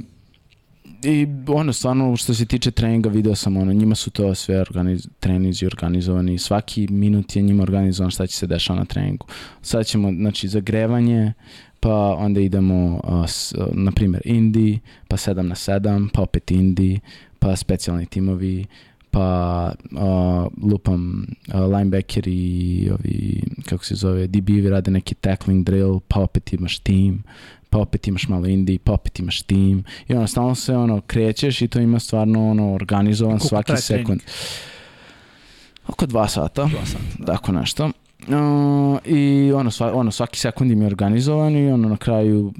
i 1.03 1.27
ono, 1.47 1.73
stvarno, 1.73 2.15
što 2.17 2.33
se 2.33 2.45
tiče 2.45 2.71
treninga, 2.71 3.09
video 3.09 3.35
sam, 3.35 3.57
ono, 3.57 3.73
njima 3.73 3.95
su 3.95 4.11
to 4.11 4.35
sve 4.35 4.61
organiz, 4.61 5.07
trenizi 5.19 5.65
organizovani, 5.65 6.37
svaki 6.37 6.87
minut 6.87 7.35
je 7.35 7.41
njima 7.41 7.63
organizovan 7.63 8.11
šta 8.11 8.27
će 8.27 8.37
se 8.37 8.47
dešava 8.47 8.79
na 8.79 8.85
treningu. 8.85 9.25
Sad 9.61 9.85
ćemo, 9.85 10.11
znači, 10.11 10.47
zagrevanje, 10.47 11.33
pa 11.79 12.15
onda 12.15 12.39
idemo, 12.39 13.01
uh, 13.03 13.29
s, 13.29 13.53
uh, 13.53 13.67
na 13.71 13.91
primjer, 13.91 14.21
Indi, 14.25 14.79
pa 15.07 15.17
7 15.17 15.41
na 15.41 15.55
7, 15.55 16.09
pa 16.13 16.21
opet 16.21 16.51
Indi, 16.51 16.99
pa 17.39 17.55
specijalni 17.55 18.05
timovi, 18.05 18.65
pa 19.11 19.71
uh, 19.91 20.69
lupam 20.71 21.25
uh, 21.53 21.61
linebacker 21.61 22.27
i 22.27 22.89
ovi, 22.93 23.43
kako 23.65 23.85
se 23.85 23.95
zove, 23.95 24.27
DB-evi 24.27 24.69
rade 24.69 24.91
neki 24.91 25.15
tackling 25.15 25.65
drill, 25.65 25.99
pa 26.07 26.19
opet 26.19 26.53
imaš 26.53 26.79
team, 26.79 27.23
pa 27.69 27.77
opet 27.77 28.07
imaš 28.07 28.27
malo 28.27 28.47
indie, 28.47 28.79
pa 28.83 28.93
opet 28.93 29.19
imaš 29.19 29.41
team 29.41 29.83
i 30.07 30.13
ono, 30.13 30.27
stalno 30.27 30.55
se 30.55 30.75
ono, 30.75 31.01
krećeš 31.01 31.61
i 31.61 31.67
to 31.67 31.79
ima 31.79 31.99
stvarno 31.99 32.49
ono, 32.49 32.73
organizovan 32.73 33.39
svaki 33.39 33.77
sekund. 33.77 34.05
Trening? 34.05 34.21
Oko 35.87 36.05
dva 36.05 36.27
sata, 36.27 36.65
dva 36.65 36.85
sata 36.85 37.03
da. 37.19 37.25
tako 37.25 37.51
nešto. 37.51 37.91
Uh, 38.27 38.99
I 39.05 39.51
ono, 39.55 39.71
sva, 39.71 39.93
ono, 39.93 40.11
svaki 40.11 40.39
sekund 40.39 40.71
im 40.71 40.81
je 40.81 40.87
organizovan 40.87 41.55
i 41.55 41.71
ono, 41.71 41.89
na 41.89 41.97
kraju 41.97 42.53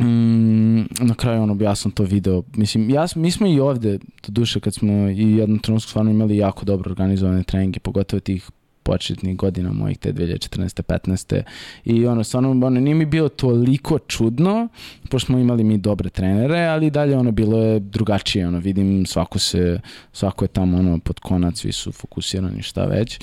Mm, 0.00 0.80
na 1.00 1.14
kraju 1.16 1.42
ono, 1.42 1.56
ja 1.60 1.74
sam 1.74 1.90
to 1.90 2.02
video. 2.02 2.42
Mislim, 2.56 2.90
ja, 2.90 3.06
mi 3.16 3.30
smo 3.30 3.46
i 3.46 3.60
ovde, 3.60 3.98
do 3.98 4.28
duše, 4.28 4.60
kad 4.60 4.74
smo 4.74 4.92
i 4.92 5.32
jednom 5.32 5.58
trenutku 5.58 5.88
stvarno 5.88 6.10
imali 6.10 6.36
jako 6.36 6.64
dobro 6.64 6.90
organizovane 6.90 7.42
treninge, 7.42 7.80
pogotovo 7.80 8.20
tih 8.20 8.50
početnih 8.86 9.36
godina 9.36 9.72
mojih 9.72 9.98
te 9.98 10.12
2014. 10.12 10.82
15. 10.82 11.42
I 11.84 12.06
ono, 12.06 12.24
stvarno, 12.24 12.50
ono, 12.50 12.80
nije 12.80 12.94
mi 12.94 13.06
bilo 13.06 13.28
toliko 13.28 13.98
čudno, 13.98 14.68
pošto 15.10 15.26
smo 15.26 15.38
imali 15.38 15.64
mi 15.64 15.78
dobre 15.78 16.10
trenere, 16.10 16.66
ali 16.66 16.90
dalje 16.90 17.16
ono 17.16 17.30
bilo 17.32 17.62
je 17.62 17.80
drugačije, 17.80 18.48
ono, 18.48 18.58
vidim 18.58 19.06
svako 19.06 19.38
se, 19.38 19.80
svako 20.12 20.44
je 20.44 20.48
tamo 20.48 20.78
ono 20.78 20.98
pod 20.98 21.20
konac, 21.20 21.58
svi 21.58 21.72
su 21.72 21.92
fokusirani 21.92 22.62
šta 22.62 22.84
već. 22.84 23.18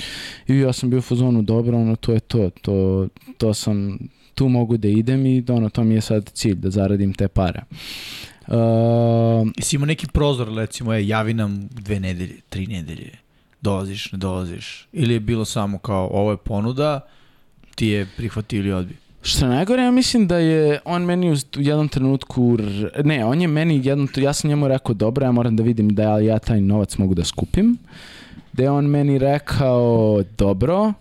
I 0.48 0.58
ja 0.58 0.74
sam 0.74 0.90
bio 0.90 1.00
u 1.00 1.02
fazonu 1.02 1.42
dobro, 1.42 1.78
ono, 1.78 1.96
to 1.96 2.14
je 2.14 2.20
to, 2.20 2.50
to, 2.62 3.08
to 3.38 3.54
sam, 3.54 3.98
tu 4.34 4.50
mogu 4.50 4.78
da 4.78 4.88
idem 4.88 5.26
i 5.26 5.44
ono, 5.50 5.70
to 5.70 5.84
mi 5.84 5.96
je 5.96 6.02
sad 6.02 6.30
cilj, 6.34 6.56
da 6.56 6.70
zaradim 6.70 7.14
te 7.14 7.28
pare. 7.28 7.62
Uh, 8.48 8.54
Jesi 9.58 9.76
imao 9.76 9.86
neki 9.86 10.08
prozor, 10.08 10.54
recimo, 10.56 10.94
je, 10.94 11.08
javi 11.08 11.34
nam 11.34 11.68
dve 11.72 12.00
nedelje, 12.00 12.36
tri 12.50 12.68
nedelje, 12.68 13.12
dolaziš, 13.62 14.12
ne 14.12 14.18
dolaziš, 14.18 14.88
ili 14.94 15.14
je 15.14 15.20
bilo 15.20 15.46
samo 15.46 15.78
kao, 15.78 16.10
ovo 16.12 16.32
je 16.32 16.38
ponuda, 16.38 17.00
ti 17.76 17.88
je 17.88 18.08
prihvatio 18.18 18.60
ili 18.60 18.72
odbio? 18.72 18.98
Što 19.22 19.48
najgore, 19.48 19.84
ja 19.84 19.92
mislim 19.92 20.28
da 20.28 20.38
je 20.38 20.80
on 20.86 21.06
meni 21.06 21.32
u 21.32 21.36
jednom 21.56 21.88
trenutku, 21.88 22.58
ne, 23.04 23.26
on 23.26 23.42
je 23.42 23.48
meni 23.48 23.82
jednom, 23.84 24.10
ja 24.18 24.34
sam 24.34 24.50
njemu 24.50 24.68
rekao, 24.68 24.94
dobro, 24.94 25.26
ja 25.26 25.32
moram 25.32 25.56
da 25.56 25.64
vidim 25.64 25.90
da 25.90 26.20
ja 26.20 26.40
taj 26.40 26.62
novac 26.62 26.98
mogu 26.98 27.14
da 27.14 27.24
skupim, 27.24 27.78
da 28.54 28.64
je 28.64 28.72
on 28.72 28.86
meni 28.86 29.18
rekao, 29.18 30.24
dobro, 30.38 30.94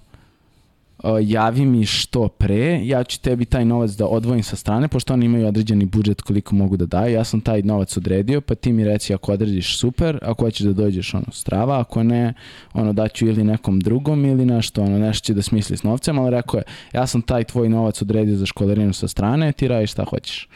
javi 1.22 1.64
mi 1.64 1.86
što 1.86 2.28
pre, 2.28 2.86
ja 2.86 3.04
ću 3.04 3.20
tebi 3.20 3.44
taj 3.44 3.64
novac 3.64 3.90
da 3.90 4.06
odvojim 4.06 4.42
sa 4.42 4.56
strane, 4.56 4.88
pošto 4.88 5.12
oni 5.12 5.26
imaju 5.26 5.46
određeni 5.46 5.84
budžet 5.84 6.22
koliko 6.22 6.54
mogu 6.54 6.76
da 6.76 6.86
daju, 6.86 7.14
ja 7.14 7.24
sam 7.24 7.40
taj 7.40 7.62
novac 7.62 7.96
odredio, 7.96 8.40
pa 8.40 8.54
ti 8.54 8.72
mi 8.72 8.84
reci 8.84 9.14
ako 9.14 9.32
odrediš 9.32 9.78
super, 9.78 10.18
ako 10.22 10.44
hoćeš 10.44 10.66
da 10.66 10.72
dođeš 10.72 11.14
ono 11.14 11.32
strava, 11.32 11.80
ako 11.80 12.02
ne, 12.02 12.34
ono 12.72 12.92
daću 12.92 13.26
ili 13.26 13.44
nekom 13.44 13.80
drugom 13.80 14.24
ili 14.24 14.46
nešto, 14.46 14.82
ono 14.82 14.98
nešto 14.98 15.26
će 15.26 15.34
da 15.34 15.42
smisli 15.42 15.76
s 15.76 15.82
novcem, 15.82 16.18
ali 16.18 16.30
rekao 16.30 16.58
je, 16.58 16.64
ja 16.92 17.06
sam 17.06 17.22
taj 17.22 17.44
tvoj 17.44 17.68
novac 17.68 18.02
odredio 18.02 18.36
za 18.36 18.46
školarinu 18.46 18.92
sa 18.92 19.08
strane, 19.08 19.52
ti 19.52 19.68
radiš 19.68 19.92
šta 19.92 20.04
hoćeš. 20.04 20.48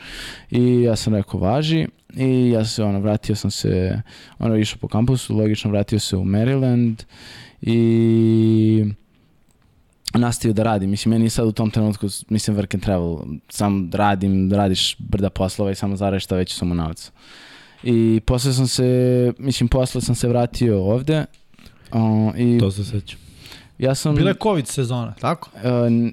I 0.51 0.83
ja 0.83 0.97
sam 0.97 1.15
rekao, 1.15 1.41
važi, 1.41 1.87
i 2.17 2.51
ja 2.51 2.65
se 2.65 2.85
ono 2.85 3.01
vratio 3.01 3.35
sam 3.35 3.51
se 3.51 4.01
ono 4.39 4.57
išao 4.57 4.79
po 4.79 4.89
kampusu 4.89 5.37
logično 5.37 5.71
vratio 5.71 5.99
se 5.99 6.17
u 6.17 6.25
Maryland 6.25 7.03
i 7.63 8.85
nastavio 10.19 10.53
da 10.53 10.63
radim. 10.63 10.91
Mislim, 10.91 11.13
meni 11.13 11.31
sad 11.31 11.47
u 11.47 11.53
tom 11.53 11.71
trenutku, 11.71 12.07
mislim, 12.29 12.57
work 12.57 12.75
and 12.75 12.85
travel, 12.85 13.19
sam 13.49 13.91
radim, 13.93 14.53
radiš 14.53 14.97
brda 14.99 15.31
poslova 15.31 15.71
i 15.71 15.75
samo 15.75 15.97
zaradiš 15.97 16.25
šta 16.25 16.37
već 16.37 16.55
samo 16.55 16.75
novac. 16.75 17.13
I 17.83 18.21
posle 18.27 18.53
sam 18.53 18.67
se, 18.67 19.33
mislim, 19.39 19.69
posle 19.69 20.01
sam 20.01 20.15
se 20.15 20.29
vratio 20.29 20.85
ovde. 20.85 21.25
Uh, 21.93 22.39
i 22.39 22.59
to 22.59 22.71
se 22.71 22.85
sećam. 22.85 23.19
Ja 23.79 23.95
sam... 23.95 24.15
Bila 24.15 24.31
je 24.31 24.37
COVID 24.43 24.67
sezona, 24.67 25.15
tako? 25.21 25.51
Uh, 25.55 25.63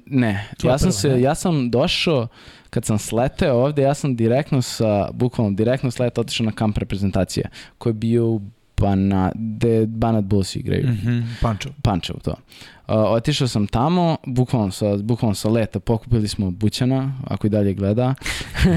ne. 0.06 0.48
ja 0.62 0.78
sam, 0.78 0.88
prva, 0.88 0.92
se, 0.92 1.08
ne? 1.08 1.20
ja 1.20 1.34
sam 1.34 1.70
došao, 1.70 2.26
kad 2.70 2.84
sam 2.84 2.98
sleteo 2.98 3.54
ovde, 3.54 3.82
ja 3.82 3.94
sam 3.94 4.16
direktno 4.16 4.62
sa, 4.62 5.10
bukvalno 5.12 5.52
direktno 5.52 5.90
sletao, 5.90 6.22
otišao 6.22 6.46
na 6.46 6.52
kamp 6.52 6.78
reprezentacije, 6.78 7.48
koji 7.78 7.90
je 7.90 7.94
bio 7.94 8.26
u 8.26 8.40
Bana, 8.76 9.32
de 9.34 9.86
Banat 9.86 10.24
Bulls 10.24 10.56
igraju. 10.56 10.86
Mm 10.86 11.00
-hmm. 11.04 11.24
Pančev. 11.42 11.72
Pančev, 11.82 12.16
to. 12.22 12.34
Uh, 12.88 12.94
otišao 12.96 13.48
sam 13.48 13.66
tamo, 13.66 14.16
bukvalno 14.26 14.70
sa, 14.70 14.96
bukvalno 14.96 15.34
sa 15.34 15.48
leta, 15.48 15.80
pokupili 15.80 16.28
smo 16.28 16.50
Bućana, 16.50 17.12
ako 17.26 17.46
i 17.46 17.50
dalje 17.50 17.74
gleda. 17.74 18.14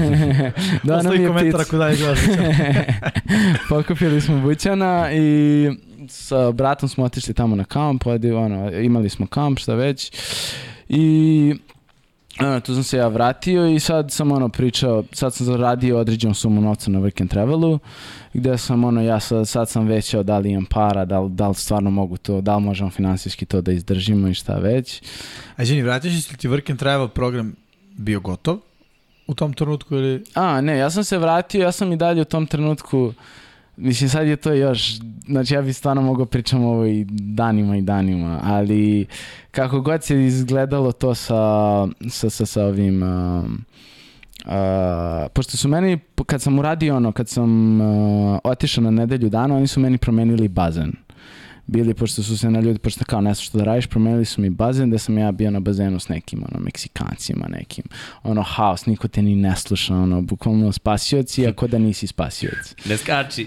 da, 0.84 0.96
Ostavi 0.96 1.26
komentar 1.26 1.60
ako 1.60 1.76
dalje 1.76 1.96
gleda 1.96 2.20
pokupili 3.68 4.20
smo 4.20 4.40
Bućana 4.40 5.12
i 5.12 5.70
sa 6.08 6.52
bratom 6.52 6.88
smo 6.88 7.04
otišli 7.04 7.34
tamo 7.34 7.56
na 7.56 7.64
kamp, 7.64 8.06
ono, 8.06 8.70
imali 8.80 9.08
smo 9.08 9.26
kamp, 9.26 9.58
šta 9.58 9.74
već. 9.74 10.12
I 10.88 11.54
Ano, 12.38 12.60
tu 12.60 12.74
sam 12.74 12.82
se 12.82 12.96
ja 12.96 13.08
vratio 13.08 13.66
i 13.66 13.80
sad 13.80 14.12
sam 14.12 14.32
ono 14.32 14.48
pričao, 14.48 15.04
sad 15.12 15.34
sam 15.34 15.46
zaradio 15.46 15.98
određenu 15.98 16.34
sumu 16.34 16.60
novca 16.60 16.90
na 16.90 16.98
Work 16.98 17.20
and 17.20 17.30
Travelu, 17.30 17.78
gde 18.34 18.58
sam 18.58 18.84
ono, 18.84 19.02
ja 19.02 19.20
sad, 19.20 19.48
sad 19.48 19.68
sam 19.68 19.86
većao 19.86 20.22
da 20.22 20.38
li 20.38 20.50
imam 20.50 20.64
para, 20.64 21.04
da 21.04 21.20
li, 21.20 21.30
da 21.30 21.48
li 21.48 21.54
stvarno 21.54 21.90
mogu 21.90 22.16
to, 22.16 22.40
da 22.40 22.56
li 22.56 22.62
možemo 22.62 22.90
finansijski 22.90 23.46
to 23.46 23.60
da 23.60 23.72
izdržimo 23.72 24.28
i 24.28 24.34
šta 24.34 24.58
već. 24.58 25.02
A 25.56 25.64
Ženi, 25.64 25.82
vratiš 25.82 26.24
se 26.24 26.36
ti 26.36 26.48
Work 26.48 26.70
and 26.70 26.78
Travel 26.78 27.08
program 27.08 27.54
bio 27.96 28.20
gotov 28.20 28.58
u 29.26 29.34
tom 29.34 29.52
trenutku 29.52 29.94
ili... 29.94 30.24
A, 30.34 30.60
ne, 30.60 30.78
ja 30.78 30.90
sam 30.90 31.04
se 31.04 31.18
vratio, 31.18 31.62
ja 31.62 31.72
sam 31.72 31.92
i 31.92 31.96
dalje 31.96 32.22
u 32.22 32.24
tom 32.24 32.46
trenutku 32.46 33.12
Mislim, 33.80 34.10
sad 34.10 34.26
je 34.26 34.36
to 34.36 34.52
još, 34.52 34.98
znači 35.26 35.54
ja 35.54 35.62
bi 35.62 35.72
stvarno 35.72 36.02
mogao 36.02 36.26
pričam 36.26 36.64
ovo 36.64 36.86
i 36.86 37.06
danima 37.10 37.76
i 37.76 37.82
danima, 37.82 38.40
ali 38.42 39.06
kako 39.50 39.80
god 39.80 40.04
se 40.04 40.24
izgledalo 40.24 40.92
to 40.92 41.14
sa, 41.14 41.86
sa, 42.10 42.30
sa, 42.30 42.46
sa 42.46 42.64
ovim... 42.64 43.02
Uh, 43.02 43.44
uh, 44.46 45.30
pošto 45.32 45.56
su 45.56 45.68
meni, 45.68 45.98
kad 46.26 46.42
sam 46.42 46.58
uradio 46.58 46.96
ono, 46.96 47.12
kad 47.12 47.28
sam 47.28 47.80
uh, 47.80 48.38
otišao 48.44 48.84
na 48.84 48.90
nedelju 48.90 49.28
dana, 49.28 49.56
oni 49.56 49.66
su 49.66 49.80
meni 49.80 49.98
promenili 49.98 50.48
bazen 50.48 50.92
bili, 51.68 51.94
pošto 51.94 52.22
su 52.22 52.38
se 52.38 52.50
na 52.50 52.60
ljudi, 52.60 52.78
pošto 52.78 53.04
kao 53.04 53.20
nešto 53.20 53.44
što 53.44 53.58
da 53.58 53.64
radiš, 53.64 53.86
promenili 53.86 54.24
su 54.24 54.40
mi 54.40 54.50
bazen, 54.50 54.90
da 54.90 54.98
sam 54.98 55.18
ja 55.18 55.32
bio 55.32 55.50
na 55.50 55.60
bazenu 55.60 56.00
s 56.00 56.08
nekim, 56.08 56.44
ono, 56.50 56.64
Meksikancima, 56.64 57.48
nekim, 57.48 57.84
ono, 58.22 58.42
haos, 58.42 58.86
niko 58.86 59.08
te 59.08 59.22
ni 59.22 59.36
ne 59.36 59.56
sluša, 59.56 59.94
ono, 59.94 60.22
bukvalno 60.22 60.72
spasioci, 60.72 61.46
ako 61.46 61.66
da 61.66 61.78
nisi 61.78 62.06
spasioc. 62.06 62.74
Ne 62.84 62.96
skači. 62.96 63.46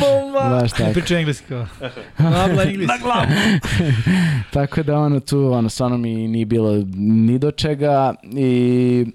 Bomba! 0.00 0.60
Baš 0.60 0.72
tako. 0.72 0.92
Priča 0.92 1.18
engleski 1.18 1.44
Habla 2.16 2.62
engleski. 2.68 2.86
Na 2.86 2.98
glavu. 3.02 3.26
tako 4.52 4.82
da 4.82 4.98
ono 4.98 5.20
tu, 5.20 5.52
ono, 5.52 5.68
stvarno 5.68 5.98
mi 5.98 6.28
nije 6.28 6.46
bilo 6.46 6.84
ni 6.96 7.38
do 7.38 7.50
čega 7.50 8.14
i 8.22 9.06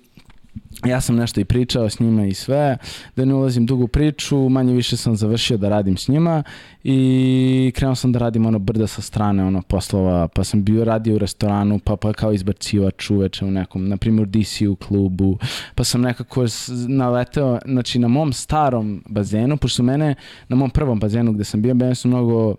ja 0.88 1.02
sam 1.02 1.16
nešto 1.16 1.40
i 1.40 1.45
pričao 1.45 1.90
s 1.90 1.99
njima 1.99 2.26
i 2.26 2.34
sve, 2.34 2.78
da 3.16 3.26
ne 3.26 3.34
ulazim 3.34 3.66
dugu 3.66 3.88
priču, 3.88 4.49
manje 4.49 4.74
više 4.74 4.98
sam 4.98 5.16
završio 5.16 5.57
da 5.57 5.70
radim 5.70 5.98
s 5.98 6.07
njima 6.07 6.44
i 6.84 7.72
krenuo 7.76 7.95
sam 7.95 8.12
da 8.12 8.20
radim 8.20 8.45
ono 8.45 8.60
brda 8.60 8.88
sa 8.88 9.02
strane 9.02 9.44
ono 9.44 9.62
poslova, 9.62 10.28
pa 10.28 10.44
sam 10.44 10.64
bio 10.64 10.86
radio 10.86 11.16
u 11.16 11.18
restoranu, 11.18 11.80
pa, 11.80 11.95
pa 11.95 12.14
kao 12.14 12.34
izbacivač 12.34 13.10
uveče 13.10 13.45
u 13.45 13.52
nekom, 13.52 13.88
na 13.88 13.98
primjer 13.98 14.28
DC 14.28 14.62
u 14.62 14.76
klubu, 14.76 15.38
pa 15.76 15.84
sam 15.84 16.02
nekako 16.02 16.45
naleteo, 16.88 17.60
znači 17.66 17.99
na 17.99 18.07
mom 18.07 18.34
starom 18.34 19.03
bazenu, 19.10 19.57
pošto 19.57 19.84
mene, 19.84 20.16
na 20.48 20.56
mom 20.56 20.70
prvom 20.70 20.99
bazenu 20.99 21.34
gde 21.34 21.44
sam 21.44 21.62
bio, 21.62 21.74
mene 21.74 21.95
su 21.95 22.07
mnogo 22.07 22.56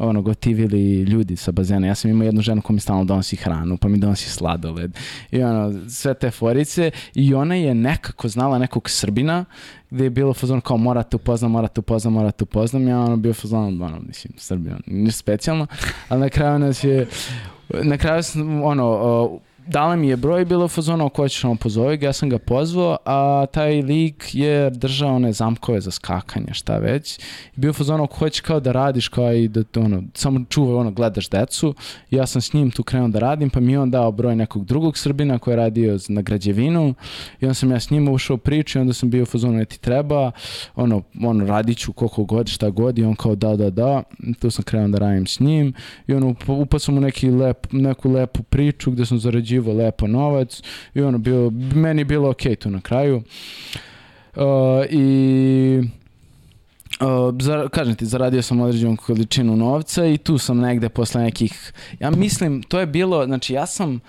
ono, 0.00 0.22
gotivili 0.22 1.02
ljudi 1.02 1.36
sa 1.36 1.52
bazena. 1.52 1.86
Ja 1.86 1.94
sam 1.94 2.10
imao 2.10 2.24
jednu 2.24 2.42
ženu 2.42 2.62
koja 2.62 2.74
mi 2.74 2.80
stalno 2.80 3.04
donosi 3.04 3.36
hranu, 3.36 3.76
pa 3.76 3.88
mi 3.88 3.98
donosi 3.98 4.30
sladoled 4.30 4.98
i 5.30 5.42
ono, 5.42 5.88
sve 5.88 6.14
te 6.14 6.30
forice 6.30 6.90
i 7.14 7.34
ona 7.34 7.54
je 7.54 7.74
nekako 7.74 8.28
znala 8.28 8.58
nekog 8.58 8.90
Srbina 8.90 9.44
gde 9.90 10.04
je 10.04 10.10
bilo 10.10 10.34
fazon 10.34 10.60
kao 10.60 10.76
morate 10.76 11.16
upoznam, 11.16 11.50
morate 11.50 11.80
upoznam, 11.80 12.12
morate 12.12 12.44
upoznam. 12.44 12.88
Ja 12.88 13.00
ono 13.00 13.16
bio 13.16 13.34
fazon, 13.34 13.82
ono, 13.82 14.00
mislim, 14.06 14.32
Srbija, 14.36 14.76
ništa 14.86 15.18
specijalno, 15.18 15.66
ali 16.08 16.20
na 16.20 16.28
kraju 16.28 16.58
nas 16.58 16.84
je, 16.84 17.06
na 17.82 17.98
kraju 17.98 18.22
sam, 18.22 18.62
ono, 18.62 19.40
dala 19.66 19.96
mi 19.96 20.08
je 20.08 20.16
broj, 20.16 20.44
bilo 20.44 20.68
fazono 20.68 21.08
ko 21.08 21.28
ćeš 21.28 21.44
ono 21.44 21.54
pozove, 21.54 21.98
ja 22.00 22.12
sam 22.12 22.28
ga 22.28 22.38
pozvao, 22.38 22.96
a 23.04 23.46
taj 23.52 23.82
lik 23.82 24.30
je 24.32 24.70
držao 24.70 25.14
one 25.14 25.32
zamkove 25.32 25.80
za 25.80 25.90
skakanje, 25.90 26.54
šta 26.54 26.78
već. 26.78 27.18
I 27.56 27.60
bio 27.60 27.72
fazono 27.72 28.06
ko 28.06 28.16
hoće 28.16 28.42
kao 28.42 28.60
da 28.60 28.72
radiš, 28.72 29.08
kao 29.08 29.32
i 29.32 29.48
da 29.48 29.62
ono, 29.76 30.02
samo 30.14 30.44
čuvaj 30.48 30.74
ono, 30.74 30.90
gledaš 30.90 31.28
decu. 31.28 31.74
I 32.10 32.16
ja 32.16 32.26
sam 32.26 32.42
s 32.42 32.52
njim 32.52 32.70
tu 32.70 32.82
krenuo 32.82 33.08
da 33.08 33.18
radim, 33.18 33.50
pa 33.50 33.60
mi 33.60 33.76
on 33.76 33.90
dao 33.90 34.12
broj 34.12 34.36
nekog 34.36 34.64
drugog 34.64 34.98
Srbina 34.98 35.38
koji 35.38 35.52
je 35.52 35.56
radio 35.56 35.98
na 36.08 36.22
građevinu 36.22 36.94
i 37.40 37.44
onda 37.44 37.54
sam 37.54 37.70
ja 37.70 37.80
s 37.80 37.90
njim 37.90 38.08
ušao 38.08 38.34
u 38.34 38.38
priču 38.38 38.78
i 38.78 38.80
onda 38.80 38.92
sam 38.92 39.10
bio 39.10 39.26
fazono 39.26 39.58
ne 39.58 39.64
ti 39.64 39.80
treba, 39.80 40.30
ono, 40.74 41.02
ono 41.22 41.46
radit 41.46 41.78
ću 41.78 41.92
koliko 41.92 42.24
god, 42.24 42.48
šta 42.48 42.70
god 42.70 42.98
i 42.98 43.04
on 43.04 43.14
kao 43.14 43.34
da, 43.34 43.56
da, 43.56 43.70
da. 43.70 44.02
Tu 44.38 44.50
sam 44.50 44.64
krenuo 44.64 44.88
da 44.88 44.98
radim 44.98 45.26
s 45.26 45.40
njim 45.40 45.72
i 46.06 46.14
ono, 46.14 46.34
upao 46.46 46.80
sam 46.80 46.98
u 46.98 47.00
neki 47.00 47.30
lep, 47.30 47.66
neku 47.72 48.10
lepu 48.10 48.42
priču 48.42 48.90
gde 48.90 49.06
sam 49.06 49.18
zarađivao 49.18 49.49
zarađivo 49.50 49.72
lepo 49.72 50.06
novac 50.06 50.62
i 50.94 51.00
ono, 51.00 51.18
bilo, 51.18 51.50
meni 51.74 52.04
bilo 52.04 52.30
okej 52.30 52.52
okay 52.52 52.58
tu 52.58 52.70
na 52.70 52.80
kraju. 52.80 53.22
Uh, 54.36 54.42
I 54.90 55.82
Uh, 57.00 57.34
za, 57.40 57.68
kažem 57.68 57.94
ti, 57.94 58.06
zaradio 58.06 58.42
sam 58.42 58.60
određenu 58.60 58.96
količinu 58.96 59.56
novca 59.56 60.06
i 60.06 60.18
tu 60.18 60.38
sam 60.38 60.58
negde 60.58 60.88
posle 60.88 61.22
nekih, 61.22 61.72
ja 62.00 62.10
mislim, 62.10 62.62
to 62.62 62.80
je 62.80 62.86
bilo, 62.86 63.24
znači 63.24 63.54
ja 63.54 63.66
sam, 63.66 64.00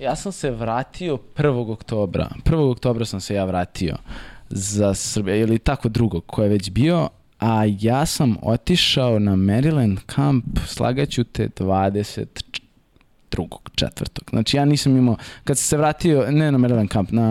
ja 0.00 0.16
sam 0.16 0.32
se 0.32 0.50
vratio 0.50 1.18
1. 1.36 1.72
oktobra, 1.72 2.30
1. 2.44 2.70
oktobra 2.70 3.04
sam 3.04 3.20
se 3.20 3.34
ja 3.34 3.44
vratio 3.44 3.96
za 4.50 4.94
Srbiju, 4.94 5.36
ili 5.36 5.58
tako 5.58 5.88
drugog 5.88 6.26
ko 6.26 6.42
je 6.42 6.48
već 6.48 6.70
bio, 6.70 7.08
a 7.38 7.64
ja 7.80 8.06
sam 8.06 8.36
otišao 8.42 9.18
na 9.18 9.36
Maryland 9.36 9.98
kamp, 10.06 10.44
slagaću 10.66 11.24
te 11.24 11.48
24 11.48 12.63
drugog, 13.34 13.70
četvrtog. 13.74 14.24
Znači 14.30 14.56
ja 14.56 14.64
nisam 14.64 14.96
imao, 14.96 15.16
kad 15.44 15.58
sam 15.58 15.64
se 15.64 15.76
vratio, 15.76 16.30
ne 16.30 16.52
na 16.52 16.58
Maryland 16.58 16.92
Camp, 16.92 17.10
na 17.12 17.28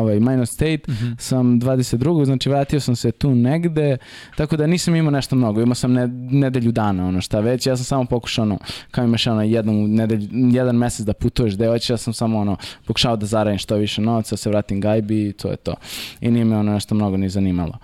ovaj, 0.00 0.20
Minor 0.20 0.46
State, 0.46 0.82
mm 0.88 0.92
-hmm. 0.92 1.14
sam 1.18 1.60
22. 1.60 2.24
Znači 2.24 2.48
vratio 2.48 2.80
sam 2.80 2.96
se 2.96 3.12
tu 3.12 3.34
negde, 3.34 3.96
tako 4.36 4.56
da 4.56 4.66
nisam 4.66 4.96
imao 4.96 5.10
nešto 5.10 5.36
mnogo. 5.36 5.60
Imao 5.60 5.74
sam 5.74 5.92
ne, 5.92 6.06
nedelju 6.30 6.72
dana, 6.72 7.08
ono 7.08 7.20
šta 7.20 7.40
već. 7.40 7.66
Ja 7.66 7.76
sam 7.76 7.84
samo 7.84 8.04
pokušao, 8.04 8.42
ono, 8.42 8.58
kao 8.90 9.04
imaš 9.04 9.26
ono, 9.26 9.42
jednom 9.42 9.94
nedelju, 9.94 10.28
jedan 10.32 10.76
mesec 10.76 11.06
da 11.06 11.12
putuješ 11.12 11.54
gde 11.54 11.66
hoćeš, 11.66 11.90
ja 11.90 11.96
sam 11.96 12.12
samo 12.12 12.38
ono, 12.38 12.56
pokušao 12.84 13.16
da 13.16 13.26
zaradim 13.26 13.58
što 13.58 13.76
više 13.76 14.00
novca, 14.00 14.32
da 14.32 14.36
se 14.36 14.50
vratim 14.50 14.80
gajbi 14.80 15.28
i 15.28 15.32
to 15.32 15.50
je 15.50 15.56
to. 15.56 15.74
I 16.20 16.30
nije 16.30 16.44
me 16.44 16.56
ono 16.56 16.72
nešto 16.72 16.94
mnogo 16.94 17.16
ni 17.16 17.28
zanimalo. 17.28 17.78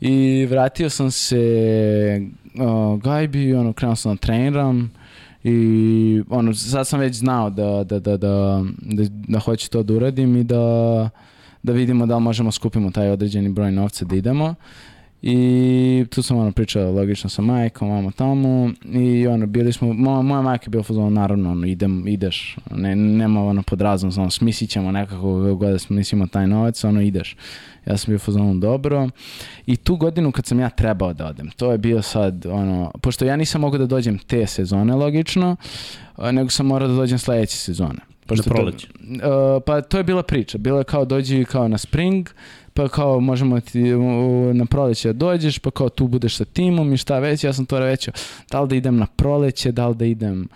I 0.00 0.46
vratio 0.50 0.90
sam 0.90 1.10
se 1.10 2.20
uh, 2.54 3.02
gajbi, 3.02 3.54
ono, 3.54 3.72
krenuo 3.72 3.96
sam 3.96 4.14
da 4.14 4.20
treniram, 4.20 4.90
i 5.44 6.22
ono, 6.28 6.54
sad 6.54 6.88
sam 6.88 7.00
već 7.00 7.16
znao 7.16 7.50
da, 7.50 7.84
da, 7.84 7.98
da, 7.98 8.16
da, 8.16 8.64
da, 8.80 9.04
da 9.28 9.38
hoću 9.38 9.70
to 9.70 9.82
da 9.82 9.94
uradim 9.94 10.36
i 10.36 10.44
da, 10.44 11.08
da 11.62 11.72
vidimo 11.72 12.06
da 12.06 12.16
li 12.16 12.22
možemo 12.22 12.52
skupimo 12.52 12.90
taj 12.90 13.10
određeni 13.10 13.48
broj 13.48 13.72
novca 13.72 14.04
da 14.04 14.16
idemo. 14.16 14.54
I 15.22 16.04
tu 16.10 16.22
sam 16.22 16.36
ono 16.38 16.52
pričao 16.52 16.92
logično 16.92 17.30
sa 17.30 17.42
majkom, 17.42 17.88
mama 17.88 18.10
tamo 18.10 18.70
i 18.84 19.26
ono 19.26 19.46
bili 19.46 19.72
smo, 19.72 19.92
moja, 19.92 20.22
moja 20.22 20.42
majka 20.42 20.64
je 20.64 20.70
bila 20.70 20.82
fazon 20.82 21.12
naravno 21.12 21.50
ono 21.50 21.66
idem, 21.66 22.08
ideš, 22.08 22.56
ne, 22.70 22.96
nema 22.96 23.44
ono 23.44 23.62
pod 23.62 23.80
razom, 23.80 24.10
ono 24.16 24.30
smislit 24.30 24.70
ćemo 24.70 24.92
nekako 24.92 25.54
god 25.54 25.70
da 25.70 25.78
smislimo 25.78 26.26
taj 26.26 26.46
novac, 26.46 26.84
ono 26.84 27.00
ideš. 27.00 27.36
Ja 27.86 27.96
sam 27.96 28.12
bio 28.12 28.18
fazon 28.18 28.60
dobro 28.60 29.08
i 29.66 29.76
tu 29.76 29.96
godinu 29.96 30.32
kad 30.32 30.46
sam 30.46 30.60
ja 30.60 30.70
trebao 30.70 31.12
da 31.12 31.26
odem, 31.26 31.50
to 31.50 31.72
je 31.72 31.78
bio 31.78 32.02
sad 32.02 32.46
ono, 32.46 32.92
pošto 33.00 33.24
ja 33.24 33.36
nisam 33.36 33.60
mogao 33.60 33.78
da 33.78 33.86
dođem 33.86 34.18
te 34.18 34.46
sezone 34.46 34.94
logično, 34.94 35.56
nego 36.32 36.50
sam 36.50 36.66
morao 36.66 36.88
da 36.88 36.94
dođem 36.94 37.18
sledeće 37.18 37.56
sezone. 37.56 37.98
Pošto 38.26 38.50
na 38.50 38.54
proleće. 38.54 38.86
To, 38.86 39.56
uh, 39.56 39.62
pa 39.66 39.80
to 39.80 39.98
je 39.98 40.04
bila 40.04 40.22
priča, 40.22 40.58
bila 40.58 40.78
je 40.78 40.84
kao 40.84 41.04
dođi 41.04 41.44
kao 41.44 41.68
na 41.68 41.78
spring, 41.78 42.28
pa 42.74 42.88
kao 42.88 43.20
možemo 43.20 43.60
ti 43.60 43.82
na 44.54 44.64
proleće 44.64 45.08
da 45.08 45.12
dođeš, 45.12 45.58
pa 45.58 45.70
kao 45.70 45.88
tu 45.88 46.06
budeš 46.06 46.36
sa 46.36 46.44
timom 46.44 46.92
i 46.92 46.96
šta 46.96 47.18
već, 47.18 47.44
ja 47.44 47.52
sam 47.52 47.66
to 47.66 47.78
rećeo, 47.78 48.14
da 48.50 48.60
li 48.60 48.68
da 48.68 48.74
idem 48.74 48.96
na 48.96 49.06
proleće, 49.06 49.72
da 49.72 49.88
li 49.88 49.94
da 49.94 50.04
idem 50.04 50.48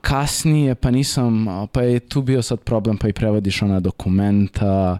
kasnije, 0.00 0.74
pa 0.74 0.90
nisam, 0.90 1.46
pa 1.72 1.82
je 1.82 2.00
tu 2.00 2.22
bio 2.22 2.42
sad 2.42 2.60
problem, 2.60 2.98
pa 2.98 3.08
i 3.08 3.12
prevodiš 3.12 3.62
ona 3.62 3.80
dokumenta, 3.80 4.98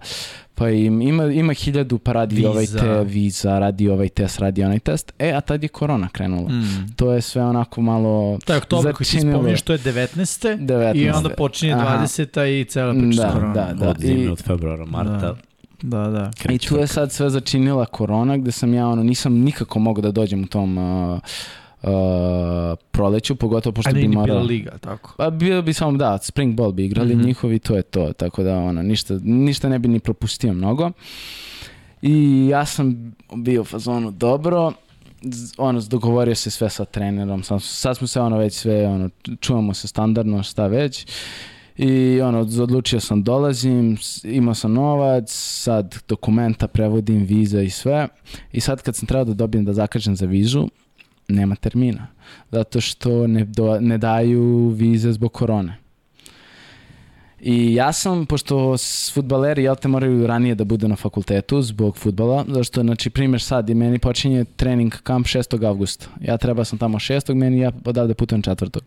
pa 0.54 0.70
im, 0.70 1.02
ima, 1.02 1.24
ima 1.24 1.52
hiljadu, 1.52 1.98
pa 1.98 2.12
radi 2.12 2.34
viza. 2.36 2.50
ovaj 2.50 2.66
te 2.66 3.04
viza, 3.04 3.58
radi 3.58 3.88
ovaj 3.88 4.08
test, 4.08 4.38
radi 4.38 4.64
onaj 4.64 4.78
test. 4.78 5.12
E, 5.18 5.32
a 5.32 5.40
tad 5.40 5.62
je 5.62 5.68
korona 5.68 6.08
krenula. 6.08 6.48
Mm. 6.48 6.94
To 6.96 7.12
je 7.12 7.20
sve 7.20 7.42
onako 7.42 7.80
malo 7.80 8.38
Taj 8.44 8.56
oktober 8.56 8.94
koji 8.94 9.06
ti 9.06 9.20
spominješ, 9.20 9.62
to 9.62 9.72
je 9.72 9.78
19. 9.78 10.58
19. 10.58 10.96
I 10.96 11.10
onda 11.10 11.28
počinje 11.28 11.74
20. 11.74 12.60
i 12.60 12.64
cela 12.64 12.92
priča 12.92 13.22
da, 13.22 13.32
korona. 13.32 13.52
Da, 13.52 13.74
da. 13.74 13.88
Od 13.88 13.96
zimne, 14.00 14.30
od 14.30 14.42
februara, 14.42 14.84
marta. 14.84 15.18
Da. 15.18 15.51
Da, 15.82 16.08
da. 16.08 16.30
I 16.52 16.58
tu 16.58 16.76
je 16.76 16.86
sad 16.86 17.12
sve 17.12 17.30
začinila 17.30 17.86
korona 17.86 18.36
gde 18.36 18.52
sam 18.52 18.74
ja 18.74 18.88
ono 18.88 19.02
nisam 19.02 19.34
nikako 19.34 19.78
mogao 19.78 20.02
da 20.02 20.10
dođem 20.10 20.42
u 20.42 20.46
tom 20.46 20.78
uh, 20.78 21.18
uh, 21.82 21.90
proleću, 22.90 23.36
pogotovo 23.36 23.72
pošto 23.72 23.92
bi 23.92 24.08
morao... 24.08 24.26
bila 24.36 24.42
liga, 24.42 24.78
tako? 24.80 25.14
Pa 25.16 25.30
bio 25.30 25.62
bi 25.62 25.72
samo, 25.72 25.98
da, 25.98 26.18
spring 26.18 26.54
ball 26.54 26.72
bi 26.72 26.84
igrali 26.84 27.14
mm 27.14 27.20
-hmm. 27.20 27.26
njihovi, 27.26 27.58
to 27.58 27.76
je 27.76 27.82
to, 27.82 28.12
tako 28.12 28.42
da 28.42 28.56
ono, 28.56 28.82
ništa, 28.82 29.18
ništa 29.22 29.68
ne 29.68 29.78
bi 29.78 29.88
ni 29.88 30.00
propustio 30.00 30.52
mnogo. 30.52 30.90
I 32.02 32.46
ja 32.48 32.66
sam 32.66 33.14
bio 33.34 33.60
u 33.60 33.64
fazonu 33.64 34.10
dobro, 34.10 34.72
ono, 35.56 35.80
dogovorio 35.80 36.34
se 36.34 36.50
sve 36.50 36.70
sa 36.70 36.84
trenerom, 36.84 37.42
sad, 37.42 37.62
sad 37.62 37.96
smo 37.96 38.06
se 38.06 38.20
ono 38.20 38.38
već 38.38 38.54
sve, 38.54 38.86
ono, 38.86 39.10
čuvamo 39.40 39.74
se 39.74 39.88
standardno, 39.88 40.42
šta 40.42 40.66
već. 40.66 41.06
I 41.76 42.20
ono, 42.20 42.38
odlučio 42.38 43.00
sam 43.00 43.22
dolazim, 43.22 43.96
imao 44.24 44.54
sam 44.54 44.72
novac, 44.72 45.30
sad 45.32 45.96
dokumenta 46.08 46.68
prevodim, 46.68 47.24
viza 47.24 47.62
i 47.62 47.70
sve. 47.70 48.08
I 48.52 48.60
sad 48.60 48.82
kad 48.82 48.96
sam 48.96 49.06
trebao 49.06 49.24
da 49.24 49.34
dobijem 49.34 49.64
da 49.64 49.72
zakažem 49.72 50.16
za 50.16 50.26
vizu, 50.26 50.68
nema 51.28 51.54
termina. 51.54 52.06
Zato 52.50 52.80
što 52.80 53.26
ne, 53.26 53.44
do, 53.44 53.80
ne 53.80 53.98
daju 53.98 54.68
vize 54.68 55.12
zbog 55.12 55.32
korone. 55.32 55.81
I 57.42 57.74
ja 57.74 57.92
sam, 57.92 58.26
pošto 58.26 58.76
futbaleri, 59.14 59.62
jel 59.62 59.76
te 59.76 59.88
moraju 59.88 60.26
ranije 60.26 60.54
da 60.54 60.64
budu 60.64 60.88
na 60.88 60.96
fakultetu 60.96 61.62
zbog 61.62 61.96
futbala, 61.96 62.44
zašto, 62.48 62.80
znači, 62.80 63.10
primjer 63.10 63.42
sad, 63.42 63.70
i 63.70 63.74
meni 63.74 63.98
počinje 63.98 64.44
trening 64.44 64.94
kamp 65.02 65.26
6. 65.26 65.66
avgusta. 65.66 66.06
Ja 66.20 66.36
treba 66.36 66.64
sam 66.64 66.78
tamo 66.78 66.98
6. 66.98 67.34
meni 67.34 67.58
ja 67.58 67.72
odavde 67.84 68.14
putujem 68.14 68.42
4. 68.42 68.80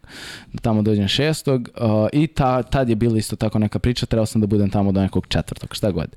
Da 0.53 0.61
tamo 0.61 0.81
dođem 0.81 1.07
6. 1.07 1.51
Uh, 1.51 2.09
I 2.13 2.27
ta, 2.27 2.63
tad 2.63 2.89
je 2.89 2.95
bila 2.95 3.17
isto 3.17 3.35
tako 3.35 3.59
neka 3.59 3.79
priča, 3.79 4.05
trebao 4.05 4.25
sam 4.25 4.41
da 4.41 4.47
budem 4.47 4.69
tamo 4.69 4.91
do 4.91 5.01
nekog 5.01 5.27
4. 5.27 5.65
šta 5.71 5.91
god. 5.91 6.15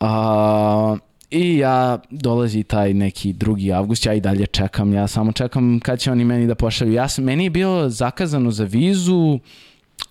Uh, 0.00 0.98
I 1.30 1.58
ja 1.58 1.98
dolazi 2.10 2.62
taj 2.62 2.94
neki 2.94 3.32
drugi 3.32 3.72
avgust, 3.72 4.06
ja 4.06 4.14
i 4.14 4.20
dalje 4.20 4.46
čekam, 4.46 4.92
ja 4.92 5.06
samo 5.06 5.32
čekam 5.32 5.80
kad 5.80 5.98
će 5.98 6.12
oni 6.12 6.24
meni 6.24 6.46
da 6.46 6.54
pošalju. 6.54 6.92
Ja 6.92 7.08
sam, 7.08 7.24
meni 7.24 7.44
je 7.44 7.50
bilo 7.50 7.88
zakazano 7.88 8.50
za 8.50 8.64
vizu 8.64 9.38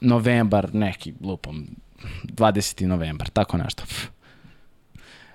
novembar, 0.02 0.76
neki 0.76 1.14
lupom, 1.22 1.68
20. 2.24 2.86
novembar, 2.86 3.30
tako 3.30 3.58
nešto. 3.58 3.84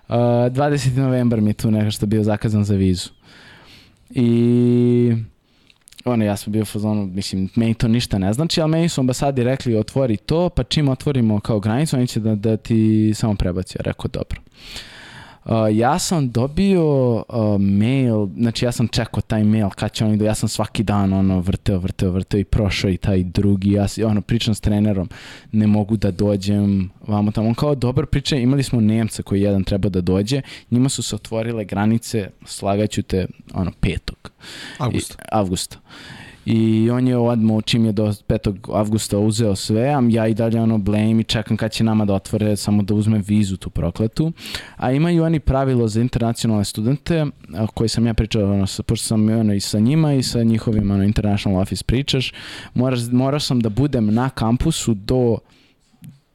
Uh, 0.09 0.15
20. 0.15 0.97
novembar 0.97 1.41
mi 1.41 1.51
je 1.51 1.55
tu 1.55 1.71
nešto 1.71 2.07
bio 2.07 2.23
zakazan 2.23 2.65
za 2.65 2.75
vizu. 2.75 3.09
I 4.11 5.13
ono, 6.05 6.25
ja 6.25 6.37
sam 6.37 6.53
bio 6.53 6.65
fazonu, 6.65 7.07
mislim, 7.07 7.49
meni 7.55 7.75
to 7.75 7.89
ništa 7.89 8.19
ne 8.19 8.33
znači, 8.33 8.61
ali 8.61 8.71
meni 8.71 8.89
su 8.89 9.01
ambasadi 9.01 9.45
rekli 9.45 9.77
otvori 9.77 10.17
to, 10.17 10.49
pa 10.49 10.63
čim 10.63 10.89
otvorimo 10.89 11.41
kao 11.41 11.61
granicu, 11.61 11.97
oni 11.97 12.07
će 12.07 12.21
da, 12.21 12.35
da 12.35 12.57
ti 12.57 13.13
samo 13.15 13.35
prebaci. 13.35 13.79
Ja 13.79 13.83
rekao, 13.83 14.09
dobro. 14.13 14.41
Uh, 14.41 14.96
ja 15.73 15.99
sam 15.99 16.31
dobio 16.31 17.15
uh, 17.15 17.25
mail, 17.61 18.27
znači 18.37 18.65
ja 18.65 18.73
sam 18.73 18.89
čekao 18.89 19.21
taj 19.21 19.45
mail 19.45 19.69
kad 19.69 19.93
će 19.93 20.05
oni, 20.05 20.25
ja 20.25 20.35
sam 20.35 20.49
svaki 20.49 20.83
dan 20.83 21.13
ono 21.13 21.41
vrteo, 21.41 21.79
vrteo, 21.79 22.11
vrteo 22.11 22.41
i 22.41 22.45
prošao 22.45 22.91
i 22.91 22.97
taj 22.97 23.23
drugi, 23.23 23.73
ja 23.73 23.87
ono 24.07 24.21
pričam 24.21 24.55
s 24.55 24.61
trenerom, 24.61 25.09
ne 25.53 25.67
mogu 25.67 25.97
da 25.97 26.11
dođem 26.11 26.91
vamo 27.07 27.31
tamo, 27.31 27.49
on 27.49 27.55
kao 27.55 27.75
dobar 27.75 28.07
priča, 28.07 28.37
imali 28.37 28.63
smo 28.63 28.81
Nemca 28.81 29.23
koji 29.23 29.43
jedan 29.43 29.65
treba 29.65 29.89
da 29.89 30.01
dođe, 30.01 30.43
njima 30.71 30.89
su 30.89 31.03
se 31.03 31.15
otvorile 31.15 31.65
granice, 31.65 32.31
slagaću 32.45 33.03
te, 33.03 33.27
ono, 33.55 33.73
petog. 33.81 34.33
Avgusta. 34.79 35.15
I, 35.15 35.27
avgusta. 35.33 35.79
I 36.47 36.91
on 36.91 37.09
je 37.09 37.17
odmah, 37.17 37.65
čim 37.65 37.85
je 37.85 37.93
do 37.93 38.07
5. 38.07 38.75
avgusta 38.75 39.19
uzeo 39.19 39.57
sve, 39.57 39.89
a 39.89 40.03
ja 40.09 40.27
i 40.27 40.35
dalje 40.35 40.61
ono 40.61 40.79
blame 40.79 41.21
i 41.21 41.25
čekam 41.25 41.57
kad 41.57 41.73
će 41.73 41.85
nama 41.85 42.05
da 42.05 42.15
otvore, 42.15 42.57
samo 42.57 42.83
da 42.83 42.95
uzmem 42.95 43.23
vizu 43.27 43.57
tu 43.57 43.71
prokletu. 43.71 44.33
A 44.77 44.93
imaju 44.93 45.25
oni 45.25 45.41
pravilo 45.41 45.89
za 45.89 46.01
internacionalne 46.01 46.65
studente, 46.65 47.27
koji 47.75 47.89
sam 47.89 48.07
ja 48.07 48.15
pričao, 48.15 48.53
ono, 48.53 48.67
pošto 48.87 49.07
sam 49.07 49.29
ono, 49.29 49.55
i 49.55 49.61
sa 49.61 49.79
njima 49.79 50.15
i 50.15 50.23
sa 50.23 50.43
njihovim 50.43 50.91
ono, 50.91 51.05
international 51.05 51.61
office 51.61 51.85
pričaš, 51.85 52.33
moraš, 52.75 53.01
morao 53.13 53.41
sam 53.41 53.61
da 53.61 53.69
budem 53.69 54.15
na 54.15 54.31
kampusu 54.31 54.95
do 54.95 55.39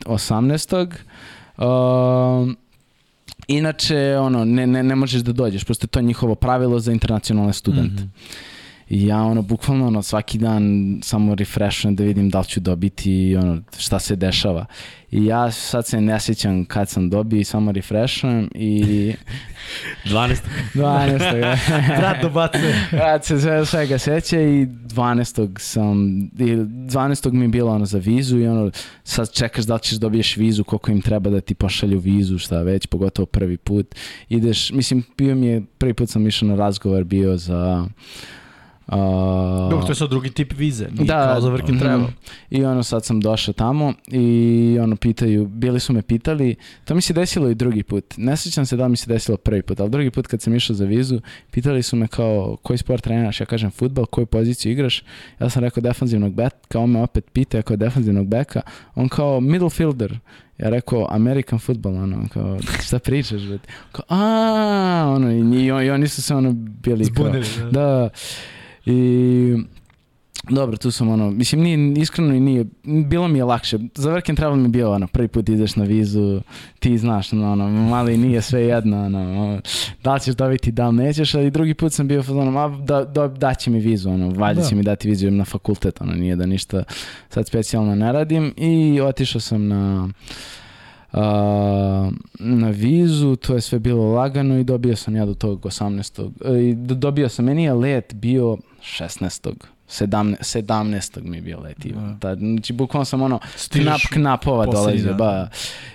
18. 0.06 0.88
Uh, 1.58 2.54
inače, 3.48 4.18
ono, 4.18 4.46
ne, 4.46 4.68
ne, 4.68 4.84
ne 4.84 4.96
možeš 4.96 5.22
da 5.22 5.32
dođeš, 5.32 5.64
prosto 5.64 5.88
to 5.88 6.00
je 6.00 6.04
njihovo 6.04 6.36
pravilo 6.36 6.80
za 6.80 6.92
internacionalne 6.92 7.54
studente. 7.54 8.04
Mm 8.04 8.08
-hmm. 8.08 8.51
I 8.92 9.06
ja 9.06 9.22
ono 9.24 9.42
bukvalno 9.42 9.88
ono 9.88 10.02
svaki 10.02 10.38
dan 10.38 10.64
samo 11.04 11.36
refreshujem 11.36 11.96
da 11.96 12.04
vidim 12.04 12.30
da 12.30 12.40
li 12.40 12.46
ću 12.46 12.60
dobiti 12.60 13.36
ono 13.36 13.62
šta 13.78 14.00
se 14.00 14.16
dešava. 14.16 14.66
I 15.12 15.26
ja 15.26 15.52
sad 15.52 15.88
se 15.88 16.02
ne 16.02 16.20
sjećam 16.20 16.66
kad 16.66 16.90
sam 16.90 17.10
dobio 17.10 17.40
i 17.40 17.44
samo 17.44 17.72
refreshujem 17.72 18.50
i 18.56 19.14
12. 20.06 20.38
12. 20.74 21.58
Brat 22.00 22.22
dobacuje. 22.22 22.88
Brat 22.92 23.26
se 23.26 23.40
sve, 23.40 23.66
svega 23.66 23.98
seća 23.98 24.42
i 24.42 24.66
12. 24.66 25.60
sam, 25.60 26.24
i 26.24 26.56
12. 26.56 27.32
mi 27.32 27.46
je 27.46 27.50
bilo 27.50 27.72
ono 27.72 27.86
za 27.86 27.98
vizu 27.98 28.40
i 28.40 28.48
ono 28.48 28.72
sad 29.04 29.32
čekaš 29.32 29.66
da 29.66 29.74
li 29.74 29.80
ćeš 29.80 29.98
dobiješ 29.98 30.38
vizu, 30.38 30.64
koliko 30.64 30.92
im 30.92 31.02
treba 31.02 31.30
da 31.30 31.42
ti 31.42 31.56
pošalju 31.56 32.00
vizu, 32.00 32.38
šta 32.38 32.62
već, 32.62 32.86
pogotovo 32.86 33.26
prvi 33.26 33.58
put. 33.58 33.96
Ideš, 34.30 34.72
mislim, 34.72 35.04
bio 35.18 35.36
mi 35.36 35.48
je, 35.48 35.62
prvi 35.78 35.94
put 35.94 36.10
sam 36.10 36.28
išao 36.28 36.50
na 36.50 36.56
razgovor 36.56 37.04
bio 37.04 37.38
za 37.38 37.88
Uh, 38.92 38.98
Dobro, 39.70 39.86
to 39.86 39.92
je 39.92 39.96
sad 39.96 40.10
drugi 40.10 40.30
tip 40.30 40.54
vize, 40.58 40.88
nije 40.92 41.06
da, 41.06 41.32
kao 41.32 41.42
za 41.42 41.50
work 41.50 41.70
and 41.70 41.80
travel. 41.80 42.08
Mm, 42.08 42.14
I 42.50 42.66
ono, 42.66 42.84
sad 42.84 43.06
sam 43.06 43.20
došao 43.20 43.54
tamo 43.54 43.94
i 44.08 44.78
ono, 44.82 44.96
pitaju, 44.96 45.46
bili 45.46 45.80
su 45.80 45.94
me 45.94 46.02
pitali, 46.02 46.56
to 46.86 46.96
mi 46.96 47.02
se 47.02 47.14
desilo 47.14 47.50
i 47.50 47.56
drugi 47.56 47.84
put. 47.84 48.06
Ne 48.18 48.38
sjećam 48.38 48.66
se 48.66 48.76
da 48.78 48.88
mi 48.88 48.98
se 48.98 49.10
desilo 49.10 49.38
prvi 49.38 49.62
put, 49.62 49.80
ali 49.80 49.90
drugi 49.90 50.12
put 50.12 50.28
kad 50.28 50.42
sam 50.42 50.56
išao 50.56 50.76
za 50.76 50.86
vizu, 50.86 51.22
pitali 51.52 51.84
su 51.84 51.96
me 51.96 52.08
kao, 52.08 52.58
koji 52.62 52.78
sport 52.78 53.04
treniraš? 53.04 53.40
Ja 53.40 53.46
kažem 53.46 53.72
futbal, 53.72 54.06
koju 54.06 54.26
poziciju 54.26 54.72
igraš? 54.72 55.04
Ja 55.40 55.50
sam 55.50 55.64
rekao 55.64 55.82
defanzivnog 55.82 56.34
beka, 56.34 56.80
on 56.80 56.92
me 56.92 57.02
opet 57.02 57.26
pita 57.34 57.62
kao 57.62 57.78
defanzivnog 57.78 58.28
beka, 58.28 58.62
on 58.96 59.10
kao 59.10 59.40
middle 59.40 59.70
fielder. 59.70 60.20
Ja 60.58 60.70
rekao 60.70 61.08
American 61.10 61.60
football, 61.60 61.96
ono, 61.96 62.28
kao, 62.34 62.58
šta 62.84 63.00
pričaš, 63.00 63.42
bet? 63.42 63.62
Kao, 63.92 64.06
a, 64.10 65.14
ono, 65.16 65.32
i, 65.32 65.64
i, 65.64 65.66
i 65.66 65.90
oni 65.90 66.08
su 66.08 66.22
se 66.22 66.36
ono 66.36 66.52
bili 66.54 67.06
Zbunili, 67.06 67.46
kao, 67.60 67.66
da. 67.66 67.72
da 67.72 68.10
I 68.86 69.56
dobro, 70.50 70.78
tu 70.78 70.92
sam 70.92 71.10
ono, 71.10 71.32
mislim 71.32 71.62
nije 71.62 71.94
iskreno 72.02 72.36
i 72.36 72.40
nije, 72.40 72.66
bilo 72.84 73.28
mi 73.28 73.40
je 73.40 73.44
lakše. 73.44 73.78
Za 73.96 74.12
work 74.12 74.30
and 74.30 74.38
travel 74.38 74.58
mi 74.58 74.64
je 74.64 74.70
bio 74.70 74.92
ono, 74.92 75.08
prvi 75.08 75.28
put 75.28 75.50
ideš 75.50 75.76
na 75.76 75.84
vizu, 75.84 76.42
ti 76.80 76.98
znaš, 76.98 77.34
ono, 77.34 77.70
mali 77.70 78.18
nije 78.18 78.42
sve 78.42 78.62
jedno, 78.62 79.06
ono, 79.06 79.62
da 80.04 80.14
li 80.14 80.20
ćeš 80.20 80.36
dobiti, 80.36 80.72
da 80.72 80.88
li 80.88 80.96
nećeš, 80.96 81.36
ali 81.36 81.52
drugi 81.52 81.74
put 81.74 81.94
sam 81.94 82.08
bio, 82.08 82.24
ono, 82.30 82.52
ma, 82.52 82.78
da, 82.84 83.04
da, 83.04 83.28
daće 83.28 83.70
mi 83.70 83.80
vizu, 83.80 84.10
ono, 84.10 84.30
valjda 84.30 84.62
da. 84.62 84.68
će 84.68 84.76
mi 84.76 84.84
dati 84.84 85.10
vizu 85.10 85.32
na 85.32 85.46
fakultet, 85.46 86.02
ono, 86.02 86.14
nije 86.14 86.36
da 86.36 86.46
ništa 86.46 86.84
sad 87.30 87.48
specijalno 87.48 87.96
ne 87.96 88.12
radim 88.12 88.54
i 88.58 89.02
otišao 89.02 89.42
sam 89.42 89.68
na 89.68 90.10
Uh, 91.14 91.18
na 92.40 92.70
vizu, 92.70 93.36
to 93.36 93.56
je 93.56 93.62
sve 93.62 93.80
bilo 93.80 94.14
lagano 94.14 94.60
i 94.60 94.64
dobio 94.64 94.96
sam 94.96 95.16
ja 95.16 95.26
do 95.26 95.34
tog 95.34 95.62
18. 95.62 96.70
I 96.70 96.76
dobio 96.76 97.30
sam, 97.30 97.46
meni 97.46 97.64
je 97.64 97.74
let 97.74 98.14
bio 98.14 98.58
16. 98.82 99.54
17, 99.92 100.36
17. 100.40 101.22
mi 101.22 101.38
je 101.38 101.42
bio 101.42 101.60
let. 101.60 101.78
Da. 101.86 102.18
Ta, 102.20 102.36
znači, 102.36 102.74
bukvalno 102.74 103.06
sam 103.06 103.22
ono, 103.22 103.40
Stižeš 103.56 103.86
knap, 103.86 104.02
knapova 104.14 104.66
dolazio. 104.66 105.14
Ba. 105.14 105.48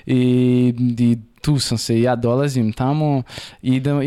I, 0.06 0.74
I 0.98 1.18
tu 1.40 1.58
sam 1.58 1.78
se, 1.78 2.00
ja 2.00 2.16
dolazim 2.16 2.72
tamo, 2.72 3.22
idem, 3.62 4.00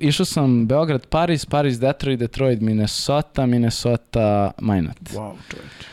išao 0.00 0.26
sam 0.26 0.66
Beograd, 0.66 1.06
Paris, 1.06 1.46
Paris, 1.46 1.78
Detroit, 1.78 2.18
Detroit, 2.18 2.60
Minnesota, 2.60 3.46
Minnesota, 3.46 4.50
Minot. 4.60 5.00
Wow, 5.00 5.32
čovječ. 5.50 5.90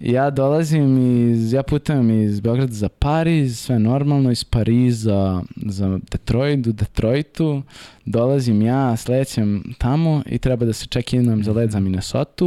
Ja 0.00 0.30
dolazim 0.30 0.98
iz, 1.30 1.52
ja 1.52 1.62
putujem 1.62 2.10
iz 2.10 2.40
Beograda 2.40 2.72
za 2.72 2.88
Pariz, 2.88 3.58
sve 3.58 3.78
normalno, 3.78 4.30
iz 4.30 4.44
Pariza 4.44 5.42
za 5.56 5.98
Detroit, 6.10 6.66
u 6.66 6.72
Detroitu, 6.72 7.62
dolazim 8.04 8.62
ja, 8.62 8.96
sledećem 8.96 9.74
tamo 9.78 10.22
i 10.26 10.38
treba 10.38 10.66
da 10.66 10.72
se 10.72 10.86
check-inujem 10.86 11.42
za 11.42 11.52
let 11.52 11.70
za 11.70 11.80
Minnesota 11.80 12.44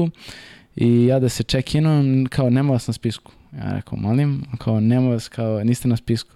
i 0.76 1.06
ja 1.06 1.20
da 1.20 1.30
se 1.30 1.44
check-inujem, 1.44 2.28
kao 2.28 2.50
nema 2.50 2.74
vas 2.74 2.88
na 2.88 2.94
spisku. 2.94 3.32
Ja 3.58 3.74
rekao, 3.74 3.98
molim, 3.98 4.44
kao 4.58 4.80
nema 4.80 5.10
vas, 5.10 5.28
kao 5.28 5.64
niste 5.64 5.88
na 5.88 5.98
spisku. 5.98 6.36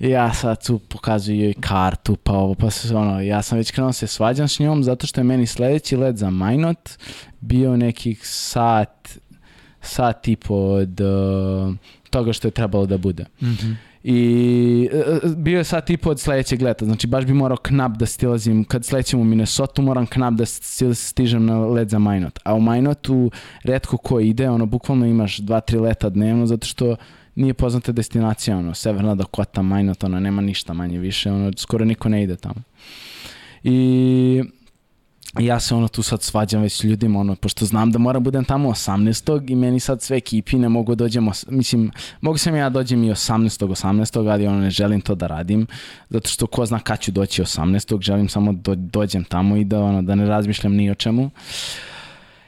I 0.00 0.08
ja 0.08 0.34
sad 0.34 0.66
tu 0.66 0.78
pokazuju 0.78 1.44
joj 1.44 1.54
kartu, 1.60 2.16
pa 2.16 2.32
ovo, 2.32 2.54
pa 2.54 2.70
se 2.70 2.96
ono, 2.96 3.20
ja 3.20 3.42
sam 3.42 3.58
već 3.58 3.70
krenuo 3.70 3.88
da 3.88 3.92
se 3.92 4.06
svađam 4.06 4.48
s 4.48 4.58
njom, 4.58 4.84
zato 4.84 5.06
što 5.06 5.20
je 5.20 5.24
meni 5.24 5.46
sledeći 5.46 5.96
let 5.96 6.16
za 6.16 6.30
Minot 6.30 6.90
bio 7.40 7.76
nekih 7.76 8.20
sat 8.22 9.18
sat 9.86 10.28
i 10.28 10.36
po 10.36 10.54
od 10.54 11.00
uh, 11.00 11.74
toga 12.10 12.32
što 12.32 12.48
je 12.48 12.52
trebalo 12.52 12.86
da 12.86 12.98
bude. 12.98 13.24
Mm 13.40 13.46
-hmm. 13.46 13.74
I 14.04 14.88
uh, 15.22 15.30
bio 15.36 15.58
je 15.58 15.64
sat 15.64 15.90
i 15.90 15.96
po 15.96 16.10
od 16.10 16.20
sledećeg 16.20 16.62
leta, 16.62 16.84
znači 16.84 17.06
baš 17.06 17.24
bi 17.24 17.32
morao 17.32 17.56
knap 17.56 17.92
da 17.92 18.06
stilazim, 18.06 18.64
kad 18.64 18.84
sledećem 18.84 19.20
u 19.20 19.24
Minnesota 19.24 19.82
moram 19.82 20.06
knap 20.06 20.34
da 20.34 20.46
stižem 20.94 21.46
na 21.46 21.58
let 21.58 21.88
za 21.88 21.98
Minot. 21.98 22.38
A 22.44 22.54
u 22.54 22.60
Minotu 22.60 23.30
redko 23.64 23.96
ko 23.96 24.20
ide, 24.20 24.50
ono, 24.50 24.66
bukvalno 24.66 25.06
imaš 25.06 25.38
dva, 25.38 25.60
tri 25.60 25.78
leta 25.78 26.08
dnevno, 26.08 26.46
zato 26.46 26.66
što 26.66 26.96
nije 27.34 27.54
poznata 27.54 27.92
destinacija, 27.92 28.58
ono, 28.58 28.74
Severna 28.74 29.14
Dakota, 29.14 29.62
Minot, 29.62 30.04
ono, 30.04 30.20
nema 30.20 30.42
ništa 30.42 30.72
manje 30.72 30.98
više, 30.98 31.32
ono, 31.32 31.52
skoro 31.56 31.84
niko 31.84 32.08
ne 32.08 32.22
ide 32.22 32.36
tamo. 32.36 32.62
I 33.64 34.42
ja 35.38 35.60
se 35.60 35.74
ono 35.74 35.88
tu 35.88 36.02
sad 36.02 36.22
svađam 36.22 36.62
već 36.62 36.72
s 36.72 36.84
ljudima, 36.84 37.20
ono, 37.20 37.34
pošto 37.34 37.64
znam 37.64 37.92
da 37.92 37.98
moram 37.98 38.22
budem 38.22 38.44
tamo 38.44 38.68
18. 38.68 39.50
i 39.50 39.54
meni 39.54 39.80
sad 39.80 40.02
sve 40.02 40.16
ekipi 40.16 40.56
ne 40.56 40.68
mogu 40.68 40.94
dođemo, 40.94 41.32
mislim, 41.48 41.90
mogu 42.20 42.38
sam 42.38 42.56
ja 42.56 42.68
dođem 42.68 43.04
i 43.04 43.10
18. 43.10 43.66
18. 43.66 44.30
ali 44.30 44.46
ono 44.46 44.60
ne 44.60 44.70
želim 44.70 45.00
to 45.00 45.14
da 45.14 45.26
radim, 45.26 45.66
zato 46.10 46.28
što 46.28 46.46
ko 46.46 46.66
zna 46.66 46.78
kad 46.78 47.00
ću 47.00 47.10
doći 47.10 47.42
18. 47.42 48.02
želim 48.02 48.28
samo 48.28 48.52
do, 48.52 48.74
dođem 48.74 49.24
tamo 49.24 49.56
i 49.56 49.64
da, 49.64 49.80
ono, 49.80 50.02
da 50.02 50.14
ne 50.14 50.26
razmišljam 50.26 50.74
ni 50.74 50.90
o 50.90 50.94
čemu. 50.94 51.30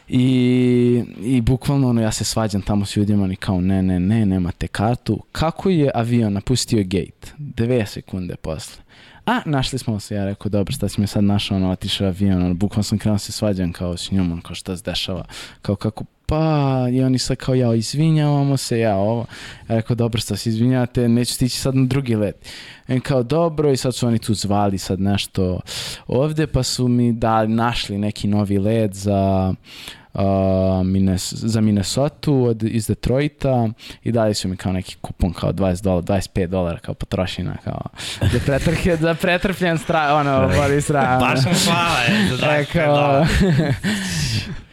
I, 0.09 1.05
I 1.23 1.41
bukvalno 1.41 1.89
ono, 1.89 2.01
ja 2.03 2.13
se 2.13 2.25
svađam 2.25 2.63
tamo 2.63 2.85
s 2.85 2.97
ljudima, 2.97 3.25
oni 3.25 3.37
kao 3.37 3.61
ne, 3.61 3.83
ne, 3.83 4.01
ne, 4.01 4.27
nemate 4.27 4.69
kartu. 4.69 5.23
Kako 5.33 5.71
je 5.71 5.91
avion 5.95 6.33
napustio 6.33 6.83
gate? 6.85 7.33
Dve 7.39 7.87
sekunde 7.87 8.37
posle 8.37 8.88
a, 9.29 9.41
našli 9.45 9.79
smo 9.79 10.01
se, 10.01 10.15
ja 10.15 10.25
rekao, 10.25 10.49
dobro, 10.49 10.73
šta 10.73 10.89
si 10.89 11.01
me 11.01 11.07
sad 11.07 11.25
našao, 11.25 11.57
ono, 11.57 11.71
otišao 11.71 12.07
avion, 12.07 12.43
ono, 12.43 12.55
bukvalno 12.55 12.83
sam 12.83 12.99
krenuo 12.99 13.15
da 13.15 13.19
se 13.19 13.33
svađam 13.33 13.73
kao 13.73 13.97
s 13.97 14.11
njom, 14.11 14.33
ono, 14.33 14.43
kao 14.43 14.55
šta 14.55 14.77
se 14.77 14.83
dešava, 14.83 15.25
kao 15.63 15.77
kako, 15.77 16.05
pa, 16.27 16.87
i 16.93 17.03
oni 17.03 17.19
sad 17.19 17.37
kao, 17.37 17.55
ja, 17.55 17.75
izvinjavamo 17.75 18.57
se, 18.57 18.79
ja, 18.79 18.97
ovo. 18.97 19.27
Ja 19.69 19.77
rekao, 19.77 19.97
dobro, 19.97 20.21
što 20.21 20.37
se 20.37 20.49
izvinjavate, 20.49 21.09
neću 21.09 21.35
stići 21.35 21.59
sad 21.59 21.77
na 21.77 21.87
drugi 21.87 22.17
let. 22.17 22.49
I 22.89 23.01
kao, 23.01 23.23
dobro, 23.23 23.71
i 23.71 23.77
sad 23.77 23.95
su 23.95 24.07
oni 24.07 24.19
tu 24.19 24.35
zvali 24.35 24.79
sad 24.79 25.01
nešto 25.01 25.61
ovde, 26.07 26.47
pa 26.47 26.63
su 26.63 26.89
mi 26.89 27.13
da 27.13 27.47
našli 27.47 27.99
neki 27.99 28.29
novi 28.29 28.59
let 28.59 28.95
za 28.95 29.55
uh, 30.19 30.87
Mines, 30.87 31.33
za 31.33 31.61
Minnesota 31.61 32.31
od, 32.33 32.63
iz 32.63 32.87
Detroita 32.87 33.69
i 34.05 34.13
dali 34.13 34.35
su 34.35 34.49
mi 34.49 34.57
kao 34.57 34.73
neki 34.73 34.97
kupon 35.01 35.33
kao 35.33 35.53
20 35.53 35.83
dolara, 35.83 36.03
25 36.03 36.47
dolara 36.47 36.79
kao 36.79 36.95
potrošina 36.95 37.57
kao 37.65 37.81
za 38.33 38.39
pretrke, 38.47 38.97
za 38.97 39.15
pretrpljen 39.15 39.79
stra, 39.79 40.15
ono, 40.15 40.49
boli 40.57 40.81
stra. 40.81 41.19
Baš 41.21 41.45
mu 41.45 41.53
hvala, 41.65 42.01
je, 42.01 42.37
za 42.37 42.47
25 42.47 42.87
dolara. 42.87 43.27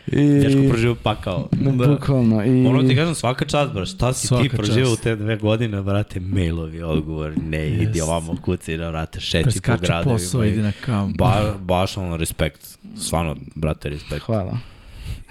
I... 0.08 0.42
Teško 0.42 0.62
proživio 0.70 0.96
pakao. 0.96 1.48
Da. 1.52 1.88
Bukvalno. 1.88 2.46
I... 2.46 2.68
Ono 2.68 2.84
ti 2.84 2.96
kažem 2.96 3.16
svaka 3.16 3.46
čast, 3.46 3.74
bro, 3.74 3.86
šta 3.86 4.14
si 4.14 4.28
svaka 4.28 4.44
ti 4.44 4.50
proživio 4.50 4.94
u 4.94 4.96
te 4.96 5.16
dve 5.16 5.38
godine, 5.38 5.82
brate, 5.82 6.20
mailovi, 6.20 6.84
odgovor, 6.84 7.34
ne, 7.38 7.58
yes. 7.58 7.90
idi 7.90 8.02
ovamo, 8.02 8.36
kuci, 8.42 8.78
da, 8.78 8.90
brate, 8.90 9.20
šeći 9.20 9.62
po 9.62 9.78
gradovima. 9.82 10.18
posao, 10.18 10.44
idi 10.44 10.62
na 10.62 10.72
kamp. 10.86 11.18
Ba, 11.18 11.54
baš 11.60 11.98
ono, 11.98 12.18
respekt. 12.18 12.78
Stvarno, 12.98 13.36
brate, 13.56 13.90
respekt. 13.90 14.26
Hvala. 14.26 14.58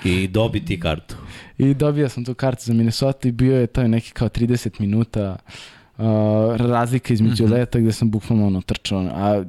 I 0.04 0.28
dobiti 0.28 0.80
kartu. 0.80 1.16
I 1.58 1.74
dobio 1.74 2.08
sam 2.08 2.24
tu 2.24 2.34
kartu 2.34 2.62
za 2.64 2.72
Minnesota 2.74 3.28
i 3.28 3.32
bio 3.32 3.60
je 3.60 3.66
taj 3.66 3.88
neki 3.88 4.12
kao 4.12 4.28
30 4.28 4.80
minuta 4.80 5.36
uh, 5.98 6.04
razlika 6.56 7.14
između 7.14 7.44
mm 7.44 7.46
-hmm. 7.46 7.52
leta 7.52 7.78
gde 7.78 7.92
sam 7.92 8.10
bukvalno 8.10 8.46
ono 8.46 8.60
trčao. 8.60 9.00
A 9.00 9.44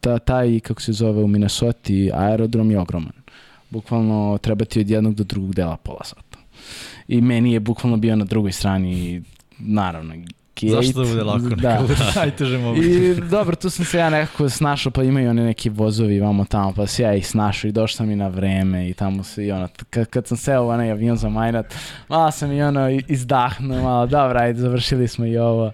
ta, 0.00 0.18
taj, 0.18 0.60
kako 0.60 0.82
se 0.82 0.92
zove 0.92 1.22
u 1.22 1.28
Minnesota, 1.28 1.92
aerodrom 2.14 2.70
je 2.70 2.78
ogroman. 2.78 3.12
Bukvalno 3.70 4.38
treba 4.42 4.64
ti 4.64 4.80
od 4.80 4.90
jednog 4.90 5.14
do 5.14 5.24
drugog 5.24 5.54
dela 5.54 5.76
pola 5.76 6.04
sata. 6.04 6.38
I 7.08 7.20
meni 7.20 7.52
je 7.52 7.60
bukvalno 7.60 7.96
bio 7.96 8.16
na 8.16 8.24
drugoj 8.24 8.52
strani 8.52 9.22
naravno 9.58 10.14
Kate. 10.60 10.68
Zašto 10.68 11.02
da 11.02 11.08
bude 11.08 11.22
lako? 11.22 11.48
Da. 11.48 11.82
Najteže 12.16 12.58
moguće. 12.58 12.88
I 12.88 13.14
dobro, 13.14 13.56
tu 13.56 13.70
sam 13.70 13.84
se 13.84 13.98
ja 13.98 14.10
nekako 14.10 14.48
snašao, 14.48 14.92
pa 14.92 15.02
imaju 15.02 15.30
one 15.30 15.44
neki 15.44 15.70
vozovi 15.70 16.20
vamo 16.20 16.44
tamo, 16.44 16.72
pa 16.72 16.86
se 16.86 17.02
ja 17.02 17.14
ih 17.14 17.28
snašao 17.28 17.68
i 17.68 17.72
došao 17.72 17.96
sam 17.96 18.10
i 18.10 18.16
na 18.16 18.28
vreme 18.28 18.88
i 18.88 18.94
tamo 18.94 19.24
se 19.24 19.46
i 19.46 19.52
ono, 19.52 19.68
kad, 19.90 20.06
kad 20.06 20.26
sam 20.26 20.36
seo 20.36 20.64
u 20.64 20.68
onaj 20.68 20.90
avion 20.90 21.16
za 21.16 21.28
Majnat, 21.28 21.74
malo 22.08 22.30
sam 22.30 22.52
i 22.52 22.62
ono 22.62 22.90
izdahnuo, 23.08 23.82
malo, 23.82 24.06
dobro, 24.06 24.38
ajde, 24.38 24.60
završili 24.60 25.08
smo 25.08 25.26
i 25.26 25.38
ovo. 25.38 25.72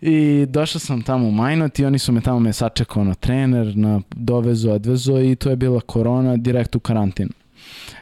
I 0.00 0.46
došao 0.48 0.80
sam 0.80 1.02
tamo 1.02 1.28
u 1.28 1.30
Majnot 1.30 1.78
i 1.78 1.84
oni 1.84 1.98
su 1.98 2.12
me 2.12 2.20
tamo 2.20 2.38
me 2.40 2.52
sačekao 2.52 3.04
na 3.04 3.14
trener, 3.14 3.76
na 3.76 4.00
dovezu, 4.10 4.70
odvezu 4.70 5.18
i 5.18 5.36
to 5.36 5.50
je 5.50 5.56
bila 5.56 5.80
korona 5.80 6.36
direkt 6.36 6.76
u 6.76 6.80
karantin. 6.80 7.28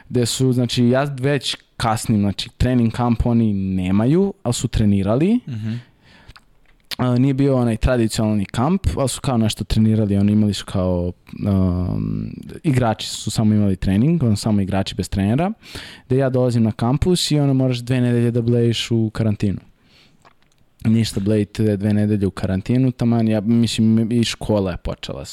Gde 0.09 0.25
su, 0.25 0.53
znači, 0.53 0.85
ja 0.85 1.03
već 1.19 1.57
kasnim, 1.77 2.19
znači, 2.19 2.49
trening 2.57 2.91
kamp 2.91 3.25
oni 3.25 3.53
nemaju, 3.53 4.33
ali 4.43 4.53
su 4.53 4.67
trenirali. 4.67 5.33
Mm 5.35 5.51
-hmm 5.51 5.88
nije 6.99 7.33
bio 7.33 7.57
onaj 7.57 7.77
tradicionalni 7.77 8.45
kamp, 8.45 8.81
ali 8.97 9.09
su 9.09 9.21
kao 9.21 9.37
nešto 9.37 9.63
trenirali, 9.63 10.17
oni 10.17 10.31
imali 10.31 10.53
su 10.53 10.65
kao 10.65 11.11
um, 11.47 12.31
igrači 12.63 13.07
su 13.07 13.31
samo 13.31 13.53
imali 13.53 13.75
trening, 13.75 14.23
on 14.23 14.37
samo 14.37 14.61
igrači 14.61 14.95
bez 14.95 15.09
trenera, 15.09 15.51
da 16.09 16.15
ja 16.15 16.29
dolazim 16.29 16.63
na 16.63 16.71
kampus 16.71 17.31
i 17.31 17.39
ono 17.39 17.53
moraš 17.53 17.77
dve 17.77 18.01
nedelje 18.01 18.31
da 18.31 18.41
blejiš 18.41 18.91
u 18.91 19.09
karantinu. 19.09 19.59
Ništa, 20.85 21.19
Blade 21.19 21.77
dve 21.77 21.93
nedelje 21.93 22.27
u 22.27 22.31
karantinu, 22.31 22.91
taman, 22.91 23.27
ja 23.27 23.41
mislim 23.41 24.11
i 24.11 24.23
škola 24.23 24.71
je 24.71 24.77
počela. 24.77 25.25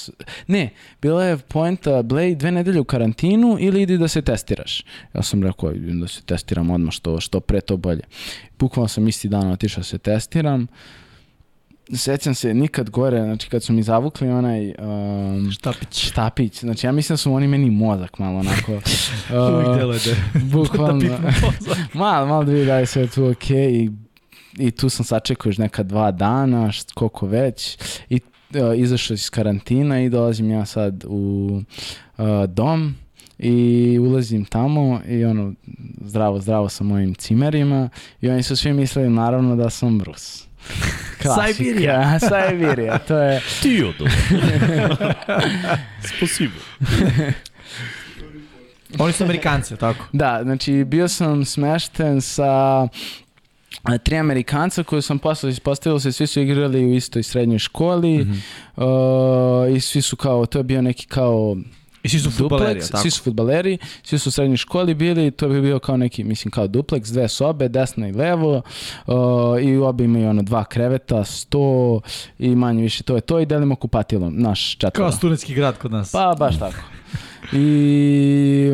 Ne, 0.47 0.71
bila 1.03 1.25
je 1.25 1.37
poenta 1.37 2.03
Blade 2.03 2.35
dve 2.35 2.53
nedelje 2.53 2.81
u 2.81 2.85
karantinu 2.85 3.57
ili 3.61 3.83
idi 3.83 3.99
da 3.99 4.09
se 4.09 4.23
testiraš. 4.23 4.85
Ja 5.15 5.23
sam 5.23 5.43
rekao 5.43 5.73
da 5.73 6.09
se 6.09 6.23
testiram 6.23 6.71
odmah 6.71 6.93
što, 6.93 7.21
što 7.21 7.41
pre 7.41 7.61
to 7.61 7.77
bolje. 7.77 8.03
Bukvalno 8.59 8.89
sam 8.89 9.09
isti 9.09 9.29
dan 9.29 9.51
otišao 9.51 9.81
da 9.81 9.85
se 9.85 9.99
testiram. 9.99 10.63
Uh, 10.63 10.69
sećam 11.95 12.35
se 12.35 12.55
nikad 12.55 12.91
gore, 12.91 13.23
znači 13.23 13.49
kad 13.49 13.63
su 13.63 13.73
mi 13.73 13.83
zavukli 13.83 14.29
onaj 14.29 14.75
um, 14.79 15.51
štapić. 15.51 16.07
štapić, 16.07 16.61
znači 16.61 16.87
ja 16.87 16.93
mislim 16.93 17.15
da 17.15 17.17
su 17.17 17.33
oni 17.33 17.49
meni 17.49 17.71
mozak 17.71 18.19
malo 18.19 18.39
onako. 18.39 18.73
uh, 18.75 19.55
Uvijek 19.55 19.79
deluje 19.79 19.99
da 19.99 20.41
Bukvalno. 20.53 21.19
malo, 21.95 22.27
malo 22.27 22.45
da 22.45 22.53
vidi 22.53 22.67
da 22.67 22.79
je 22.79 22.87
sve 22.87 23.07
tu 23.07 23.23
okay. 23.23 23.69
i, 23.69 23.91
i 24.59 24.71
tu 24.71 24.89
sam 24.89 25.05
sačekao 25.05 25.51
još 25.51 25.59
neka 25.59 25.83
dva 25.83 26.11
dana, 26.11 26.73
št, 26.73 26.93
koliko 26.93 27.27
već 27.27 27.79
i 28.11 28.21
uh, 28.55 28.79
izašao 28.79 29.15
iz 29.15 29.31
karantina 29.31 30.01
i 30.01 30.09
dolazim 30.09 30.51
ja 30.51 30.65
sad 30.65 31.05
u 31.09 31.51
uh, 32.19 32.27
dom 32.49 32.95
i 33.39 33.99
ulazim 33.99 34.45
tamo 34.45 35.01
i 35.09 35.25
ono 35.25 35.55
zdravo, 36.05 36.41
zdravo 36.41 36.69
sa 36.69 36.85
mojim 36.85 37.15
cimerima 37.15 37.89
i 38.21 38.29
oni 38.29 38.43
su 38.43 38.57
svi 38.57 38.73
mislili 38.73 39.11
naravno 39.11 39.57
da 39.57 39.71
sam 39.71 40.01
Rus. 40.01 40.46
Sajbirija. 41.35 42.19
Sajbirija, 42.29 42.99
to 42.99 43.19
je... 43.19 43.43
Tiodo. 43.63 44.05
Spasibo. 46.17 46.61
Oni 48.99 49.13
su 49.13 49.25
Amerikanci, 49.25 49.77
tako? 49.77 50.05
Da, 50.13 50.41
znači 50.43 50.85
bio 50.85 51.09
sam 51.09 51.45
smešten 51.45 52.21
sa 52.21 52.89
tri 54.03 54.19
Amerikanca 54.19 54.83
koje 54.83 55.03
sam 55.03 55.19
posle 55.19 55.51
ispostavio 55.51 56.01
se, 56.01 56.13
svi 56.13 56.27
su 56.27 56.41
igrali 56.41 56.85
u 56.85 56.95
istoj 56.95 57.23
srednjoj 57.23 57.59
školi 57.59 58.19
mm 58.19 58.43
-hmm. 58.77 59.71
uh, 59.71 59.77
i 59.77 59.81
svi 59.81 60.03
su 60.03 60.17
kao, 60.17 60.47
to 60.47 60.59
je 60.59 60.65
bio 60.65 60.83
neki 60.83 61.07
kao 61.07 61.57
I 62.07 62.09
svi 62.09 62.19
su 62.19 62.31
futbaleri, 62.31 62.81
tako? 62.81 62.99
Svi 62.99 63.11
su 63.11 63.23
futbaleri, 63.23 63.79
svi 64.03 64.19
su 64.19 64.29
u 64.29 64.33
srednjoj 64.33 64.57
školi 64.57 64.95
bili, 64.95 65.31
to 65.31 65.49
bi 65.49 65.61
bio 65.61 65.79
kao 65.79 65.97
neki, 65.97 66.25
mislim, 66.25 66.51
kao 66.51 66.69
duplex, 66.69 67.13
dve 67.13 67.29
sobe, 67.29 67.69
desna 67.69 68.09
i 68.09 68.13
levo, 68.13 68.63
uh, 69.07 69.15
i 69.63 69.77
obi 69.77 70.05
imaju 70.05 70.29
ono 70.29 70.43
dva 70.43 70.65
kreveta, 70.65 71.25
sto 71.25 72.01
i 72.39 72.55
manje 72.57 72.83
više, 72.83 73.03
to 73.03 73.15
je 73.15 73.21
to 73.21 73.41
i 73.41 73.47
delimo 73.47 73.77
kupatilo, 73.77 74.31
naš 74.31 74.77
četvora. 74.77 75.11
Kao 75.11 75.13
studentski 75.13 75.55
grad 75.55 75.79
kod 75.79 75.93
nas. 75.93 76.13
Pa, 76.13 76.35
baš 76.39 76.59
tako. 76.59 76.81
I 77.53 78.73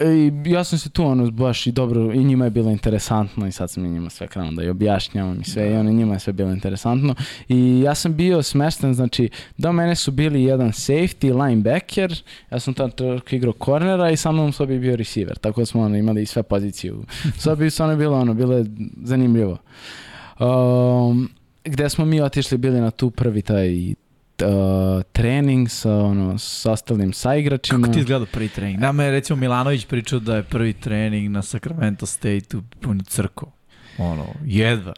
I 0.00 0.32
ja 0.50 0.64
sam 0.64 0.78
se 0.78 0.90
tu 0.90 1.04
ono 1.04 1.30
baš 1.30 1.66
i 1.66 1.72
dobro, 1.72 2.12
i 2.12 2.24
njima 2.24 2.44
je 2.44 2.50
bilo 2.50 2.70
interesantno 2.70 3.46
i 3.46 3.52
sad 3.52 3.70
sam 3.70 3.84
i 3.84 3.90
njima 3.90 4.10
sve 4.10 4.26
krenuo 4.26 4.52
da 4.52 4.62
i 4.62 4.68
objašnjavam 4.68 5.40
i 5.40 5.44
sve 5.44 5.62
da. 5.62 5.68
i 5.68 5.76
ono 5.76 5.90
njima 5.90 6.14
je 6.14 6.20
sve 6.20 6.32
bilo 6.32 6.50
interesantno 6.50 7.14
i 7.48 7.80
ja 7.80 7.94
sam 7.94 8.16
bio 8.16 8.42
smešten, 8.42 8.94
znači 8.94 9.28
do 9.56 9.72
mene 9.72 9.94
su 9.94 10.10
bili 10.10 10.42
jedan 10.42 10.68
safety, 10.68 11.44
linebacker, 11.44 12.22
ja 12.50 12.60
sam 12.60 12.74
tamo 12.74 12.90
igrao 13.30 13.52
kornera 13.52 14.10
i 14.10 14.16
sa 14.16 14.32
mnom 14.32 14.52
sobi 14.52 14.78
bio 14.78 14.96
receiver, 14.96 15.38
tako 15.38 15.60
da 15.60 15.66
smo 15.66 15.82
ono 15.82 15.96
imali 15.96 16.22
i 16.22 16.26
sve 16.26 16.42
pozicije 16.42 16.92
u 16.92 17.04
sobi, 17.38 17.70
stvarno 17.70 17.96
bilo 17.96 18.18
ono, 18.18 18.34
bilo 18.34 18.56
je 18.56 18.64
zanimljivo. 19.02 19.58
Um, 20.40 21.30
gde 21.64 21.88
smo 21.88 22.04
mi 22.04 22.20
otišli 22.20 22.58
bili 22.58 22.80
na 22.80 22.90
tu 22.90 23.10
prvi 23.10 23.42
taj 23.42 23.94
uh, 24.42 25.02
trening 25.12 25.70
sa, 25.70 25.92
ono, 25.92 26.38
sa 26.38 26.72
ostalim 26.72 27.12
saigračima. 27.12 27.80
Kako 27.80 27.92
ti 27.94 28.00
izgleda 28.00 28.26
prvi 28.26 28.48
trening? 28.48 28.80
Nama 28.80 29.04
je 29.04 29.10
recimo 29.10 29.36
Milanović 29.36 29.86
pričao 29.86 30.18
da 30.18 30.36
je 30.36 30.42
prvi 30.42 30.72
trening 30.72 31.30
na 31.30 31.42
Sacramento 31.42 32.06
State-u 32.06 32.62
puni 32.80 33.04
crko. 33.04 33.50
Ono, 33.98 34.26
jedva. 34.44 34.92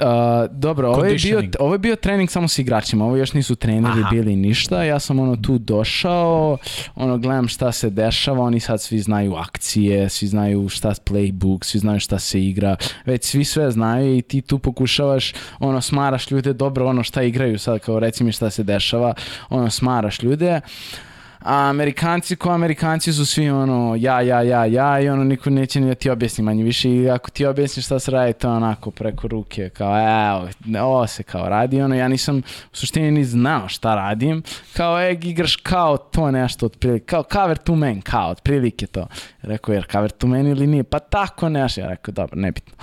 Uh, 0.00 0.06
dobro, 0.50 0.88
ovo 0.88 1.04
je, 1.04 1.16
bio, 1.22 1.42
ovo 1.58 1.74
je 1.74 1.78
bio 1.78 1.96
trening 1.96 2.30
samo 2.30 2.48
sa 2.48 2.62
igračima, 2.62 3.04
ovo 3.04 3.16
još 3.16 3.32
nisu 3.32 3.56
treneri 3.56 4.00
Aha. 4.00 4.10
bili 4.10 4.36
ništa, 4.36 4.84
ja 4.84 4.98
sam 4.98 5.18
ono 5.18 5.36
tu 5.36 5.58
došao, 5.58 6.58
ono 6.94 7.18
gledam 7.18 7.48
šta 7.48 7.72
se 7.72 7.90
dešava, 7.90 8.40
oni 8.40 8.60
sad 8.60 8.82
svi 8.82 8.98
znaju 8.98 9.34
akcije, 9.34 10.08
svi 10.08 10.26
znaju 10.28 10.68
šta 10.68 10.88
playbook, 10.88 11.64
svi 11.64 11.78
znaju 11.78 12.00
šta 12.00 12.18
se 12.18 12.42
igra, 12.44 12.76
već 13.06 13.24
svi 13.24 13.44
sve 13.44 13.70
znaju 13.70 14.16
i 14.16 14.22
ti 14.22 14.40
tu 14.40 14.58
pokušavaš, 14.58 15.34
ono 15.58 15.80
smaraš 15.80 16.30
ljude, 16.30 16.52
dobro 16.52 16.86
ono 16.86 17.02
šta 17.02 17.22
igraju 17.22 17.58
sad, 17.58 17.80
kao 17.80 17.98
reci 17.98 18.24
mi 18.24 18.32
šta 18.32 18.50
se 18.50 18.62
dešava, 18.62 19.14
ono 19.48 19.70
smaraš 19.70 20.22
ljude, 20.22 20.56
uh, 20.56 21.09
A 21.40 21.68
Amerikanci 21.68 22.36
ko 22.36 22.50
Amerikanci 22.50 23.12
su 23.12 23.26
svi 23.26 23.50
ono 23.50 23.96
ja, 23.98 24.20
ja, 24.20 24.42
ja, 24.42 24.64
ja 24.64 25.00
i 25.00 25.08
ono 25.08 25.24
niko 25.24 25.50
neće 25.50 25.80
ni 25.80 25.86
da 25.86 25.94
ti 25.94 26.10
objasni 26.10 26.44
manje 26.44 26.64
više. 26.64 26.90
I 26.90 27.10
ako 27.10 27.30
ti 27.30 27.46
objasniš 27.46 27.86
šta 27.86 27.98
se 27.98 28.10
radi 28.10 28.32
to 28.32 28.50
onako 28.50 28.90
preko 28.90 29.28
ruke 29.28 29.68
kao 29.68 29.98
evo, 29.98 30.48
ovo 30.82 31.06
se 31.06 31.22
kao 31.22 31.48
radi. 31.48 31.82
Ono 31.82 31.94
ja 31.94 32.08
nisam 32.08 32.38
u 32.72 32.76
suštini 32.76 33.10
ni 33.10 33.24
znao 33.24 33.68
šta 33.68 33.94
radim. 33.94 34.42
Kao 34.76 35.00
e, 35.00 35.12
igraš 35.22 35.56
kao 35.56 35.96
to 35.96 36.30
nešto 36.30 36.66
otprilike 36.66 37.04
kao 37.04 37.24
cover 37.32 37.56
to 37.56 37.74
man 37.74 38.00
kao 38.00 38.30
otprilike 38.30 38.86
to. 38.86 39.06
Rekao 39.42 39.72
jer 39.72 39.86
cover 39.92 40.10
to 40.10 40.26
man 40.26 40.46
ili 40.46 40.66
nije? 40.66 40.84
Pa 40.84 40.98
tako 40.98 41.48
nešto. 41.48 41.80
Ja 41.80 41.88
rekao 41.88 42.12
dobro 42.12 42.40
nebitno. 42.40 42.74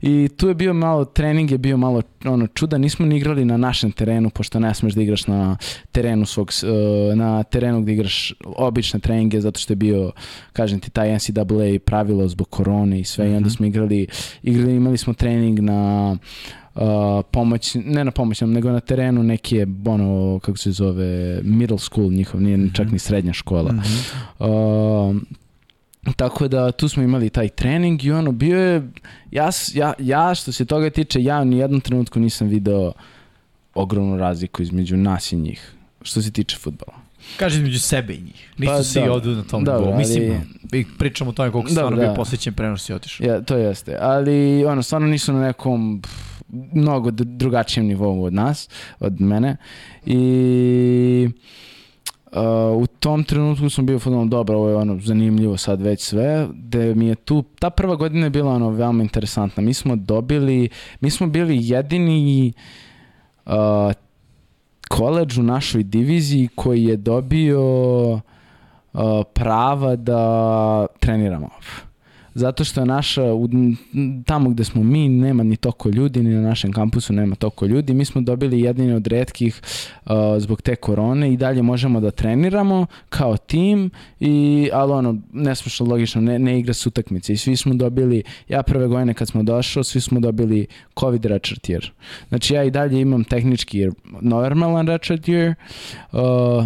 I 0.00 0.28
tu 0.36 0.48
je 0.48 0.54
bio 0.54 0.74
malo 0.74 1.04
trening 1.04 1.50
je 1.50 1.58
bio 1.58 1.76
malo 1.76 2.02
ono 2.24 2.46
čuda 2.46 2.78
nismo 2.78 3.06
ni 3.06 3.16
igrali 3.16 3.44
na 3.44 3.56
našem 3.56 3.92
terenu 3.92 4.30
pošto 4.30 4.58
ne 4.58 4.74
smeš 4.74 4.94
da 4.94 5.02
igraš 5.02 5.26
na 5.26 5.56
terenu 5.92 6.26
svog 6.26 6.50
na 7.14 7.42
terenu 7.42 7.80
gde 7.82 7.95
igraš 7.96 8.32
obične 8.44 9.00
treninge 9.00 9.40
zato 9.40 9.60
što 9.60 9.72
je 9.72 9.76
bio, 9.76 10.12
kažem 10.52 10.80
ti, 10.80 10.90
taj 10.90 11.16
NCAA 11.16 11.78
pravilo 11.84 12.28
zbog 12.28 12.50
korone 12.50 13.00
i 13.00 13.04
sve 13.04 13.24
mm 13.24 13.28
-hmm. 13.28 13.32
i 13.32 13.36
onda 13.36 13.46
mhm. 13.46 13.54
smo 13.54 13.66
igrali, 13.66 14.06
igrali, 14.42 14.76
imali 14.76 14.98
smo 14.98 15.14
trening 15.14 15.60
na 15.60 16.12
uh, 16.74 16.82
pomoć, 17.30 17.74
ne 17.74 18.04
na 18.04 18.10
pomoć, 18.10 18.40
nego 18.40 18.70
na 18.70 18.80
terenu 18.80 19.22
neke, 19.22 19.66
ono, 19.84 20.38
kako 20.38 20.58
se 20.58 20.70
zove, 20.70 21.40
middle 21.42 21.78
school 21.78 22.10
njihov, 22.10 22.40
nije 22.40 22.56
mm 22.56 22.60
-hmm. 22.60 22.76
čak 22.76 22.90
ni 22.90 22.98
srednja 22.98 23.32
škola. 23.32 23.72
Mm 23.72 23.80
-hmm. 23.80 25.10
uh, 25.10 25.22
Tako 26.16 26.48
da 26.48 26.72
tu 26.72 26.88
smo 26.88 27.02
imali 27.02 27.30
taj 27.30 27.48
trening 27.48 28.04
i 28.04 28.12
ono 28.12 28.32
bio 28.32 28.58
je, 28.58 28.90
ja, 29.30 29.50
ja, 29.74 29.92
ja 29.98 30.34
što 30.34 30.52
se 30.52 30.64
toga 30.64 30.90
tiče, 30.90 31.22
ja 31.22 31.44
ni 31.44 31.58
jednom 31.58 31.80
trenutku 31.80 32.20
nisam 32.20 32.48
video 32.48 32.92
ogromnu 33.74 34.16
razliku 34.16 34.62
između 34.62 34.96
nas 34.96 35.32
i 35.32 35.36
njih, 35.36 35.72
što 36.02 36.22
se 36.22 36.30
tiče 36.30 36.56
futbala. 36.56 37.05
Kaže 37.36 37.56
između 37.56 37.80
sebe 37.80 38.14
i 38.14 38.20
njih. 38.20 38.52
Nisu 38.58 38.72
pa, 38.72 38.82
svi 38.82 39.00
da, 39.00 39.12
ovdje 39.12 39.32
na 39.32 39.42
tom 39.42 39.64
nivou. 39.64 39.96
Mislim, 39.96 40.32
ali... 40.72 40.86
pričamo 40.98 41.30
o 41.30 41.32
tome 41.32 41.50
koliko 41.50 41.70
stvarno 41.70 41.96
bio 41.96 42.14
posvećen 42.14 42.54
prenos 42.54 42.84
si 42.84 42.92
otišao. 42.92 43.26
Ja, 43.26 43.40
to 43.42 43.56
jeste. 43.56 43.96
Ali, 44.00 44.64
ono, 44.64 44.82
stvarno 44.82 45.06
nisu 45.08 45.32
na 45.32 45.40
nekom 45.40 46.02
mnogo 46.72 47.10
drugačijem 47.10 47.86
nivou 47.86 48.24
od 48.24 48.32
nas, 48.32 48.68
od 49.00 49.20
mene. 49.20 49.56
I... 50.06 51.28
Uh, 52.32 52.82
u 52.82 52.86
tom 52.86 53.24
trenutku 53.24 53.70
sam 53.70 53.86
bio 53.86 53.98
fudbalno 53.98 54.26
dobro, 54.26 54.56
ovo 54.56 54.68
je 54.68 54.76
ono 54.76 55.00
zanimljivo 55.00 55.56
sad 55.56 55.82
već 55.82 56.02
sve, 56.02 56.48
da 56.54 56.78
mi 56.78 57.06
je 57.06 57.14
tu, 57.14 57.44
ta 57.58 57.70
prva 57.70 57.96
godina 57.96 58.26
je 58.26 58.30
bila 58.30 58.52
ono 58.52 58.70
veoma 58.70 59.02
interesantna. 59.02 59.62
Mi 59.62 59.74
smo 59.74 59.96
dobili, 59.96 60.68
mi 61.00 61.10
smo 61.10 61.26
bili 61.26 61.58
jedini 61.60 62.52
uh, 63.46 63.52
koleđ 64.88 65.38
u 65.38 65.42
našoj 65.42 65.82
diviziji 65.82 66.48
koji 66.54 66.84
je 66.84 66.96
dobio 66.96 67.62
uh, 68.12 68.20
prava 69.32 69.96
da 69.96 70.86
treniramo 71.00 71.48
zato 72.36 72.64
što 72.64 72.80
je 72.80 72.86
naša, 72.86 73.22
tamo 74.26 74.50
gde 74.50 74.64
smo 74.64 74.82
mi, 74.82 75.08
nema 75.08 75.42
ni 75.42 75.56
toko 75.56 75.88
ljudi, 75.88 76.22
ni 76.22 76.34
na 76.34 76.40
našem 76.40 76.72
kampusu 76.72 77.12
nema 77.12 77.34
toko 77.34 77.66
ljudi. 77.66 77.94
Mi 77.94 78.04
smo 78.04 78.20
dobili 78.20 78.60
jedini 78.60 78.92
od 78.92 79.06
redkih 79.06 79.60
uh, 80.04 80.12
zbog 80.38 80.62
te 80.62 80.76
korone 80.76 81.32
i 81.32 81.36
dalje 81.36 81.62
možemo 81.62 82.00
da 82.00 82.10
treniramo 82.10 82.86
kao 83.08 83.36
tim, 83.36 83.90
i, 84.20 84.68
ali 84.72 84.92
ono, 84.92 85.16
nesmošno 85.32 85.86
logično, 85.86 86.20
ne, 86.20 86.38
ne 86.38 86.58
igra 86.58 86.74
s 86.74 86.86
utakmice. 86.86 87.32
I 87.32 87.36
svi 87.36 87.56
smo 87.56 87.74
dobili, 87.74 88.22
ja 88.48 88.62
prve 88.62 88.86
godine 88.86 89.14
kad 89.14 89.28
smo 89.28 89.42
došao, 89.42 89.84
svi 89.84 90.00
smo 90.00 90.20
dobili 90.20 90.66
COVID 91.00 91.24
redshirt 91.24 91.68
year. 91.68 91.90
Znači 92.28 92.54
ja 92.54 92.64
i 92.64 92.70
dalje 92.70 93.00
imam 93.00 93.24
tehnički 93.24 93.88
normalan 94.20 94.86
redshirt 94.86 95.24
year. 95.28 95.54
Uh, 96.12 96.64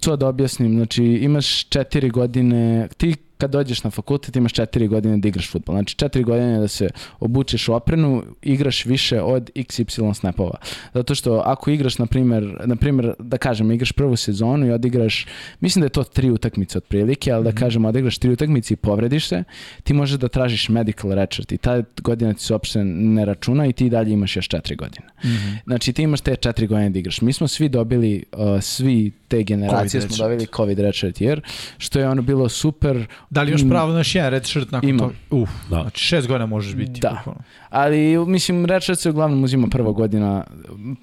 to 0.00 0.16
da 0.16 0.28
objasnim, 0.28 0.74
znači 0.74 1.04
imaš 1.04 1.68
četiri 1.68 2.10
godine, 2.10 2.88
ti 2.96 3.16
kad 3.38 3.50
dođeš 3.50 3.84
na 3.84 3.90
fakultet 3.90 4.36
imaš 4.36 4.52
četiri 4.52 4.88
godine 4.88 5.16
da 5.16 5.28
igraš 5.28 5.50
futbol. 5.50 5.74
Znači 5.74 5.96
četiri 5.96 6.22
godine 6.22 6.58
da 6.58 6.68
se 6.68 6.88
obučeš 7.20 7.68
u 7.68 7.74
oprenu, 7.74 8.24
igraš 8.42 8.84
više 8.84 9.22
od 9.22 9.50
XY 9.54 10.14
snapova. 10.14 10.58
Zato 10.94 11.14
što 11.14 11.42
ako 11.44 11.70
igraš, 11.70 11.98
na 11.98 12.06
primjer, 12.06 12.56
na 12.64 12.76
primjer 12.76 13.14
da 13.18 13.38
kažem, 13.38 13.72
igraš 13.72 13.92
prvu 13.92 14.16
sezonu 14.16 14.66
i 14.66 14.70
odigraš, 14.70 15.26
mislim 15.60 15.80
da 15.80 15.86
je 15.86 15.90
to 15.90 16.04
tri 16.04 16.30
utakmice 16.30 16.78
otprilike, 16.78 17.32
ali 17.32 17.44
da 17.44 17.50
mhm. 17.50 17.58
kažem, 17.58 17.84
odigraš 17.84 18.18
tri 18.18 18.30
utakmice 18.30 18.74
i 18.74 18.76
povrediš 18.76 19.28
se, 19.28 19.44
ti 19.82 19.94
možeš 19.94 20.18
da 20.18 20.28
tražiš 20.28 20.68
medical 20.68 21.10
redshirt 21.10 21.52
i 21.52 21.58
ta 21.58 21.82
godina 22.02 22.34
ti 22.34 22.42
se 22.42 22.52
uopšte 22.52 22.84
ne 22.84 23.24
računa 23.24 23.66
i 23.66 23.72
ti 23.72 23.90
dalje 23.90 24.12
imaš 24.12 24.36
još 24.36 24.48
četiri 24.48 24.76
godine. 24.76 25.06
Mm 25.24 25.28
-hmm. 25.28 25.56
Znači 25.64 25.92
ti 25.92 26.02
imaš 26.02 26.20
te 26.20 26.36
četiri 26.36 26.66
godine 26.66 26.90
da 26.90 26.98
igraš. 26.98 27.20
Mi 27.20 27.32
smo 27.32 27.48
svi 27.48 27.68
dobili, 27.68 28.24
uh, 28.32 28.62
svi 28.62 29.12
te 29.28 29.42
generacije 29.42 30.00
COVID 30.00 30.14
smo 30.14 30.24
dobili 30.24 30.46
COVID 30.56 30.78
redshirt 30.78 31.20
jer 31.20 31.40
što 31.78 31.98
je 31.98 32.08
ono 32.08 32.22
bilo 32.22 32.48
super 32.48 33.06
Da 33.30 33.42
li 33.42 33.50
imaš 33.50 33.68
pravo 33.68 33.92
na 33.92 33.98
još 33.98 34.14
jedan 34.14 34.30
red 34.30 34.46
shirt 34.46 34.70
nakon 34.70 34.88
Imam. 34.88 35.08
toga? 35.08 35.42
Uf, 35.42 35.50
da. 35.70 35.82
znači 35.82 36.04
šest 36.04 36.28
godina 36.28 36.46
možeš 36.46 36.74
biti. 36.74 37.00
Da. 37.00 37.08
Bukvalno. 37.10 37.40
Ali, 37.68 38.26
mislim, 38.26 38.66
red 38.66 38.82
shirt 38.82 38.98
se 38.98 39.10
uglavnom 39.10 39.44
uzima 39.44 39.68
prva 39.70 39.92
godina 39.92 40.44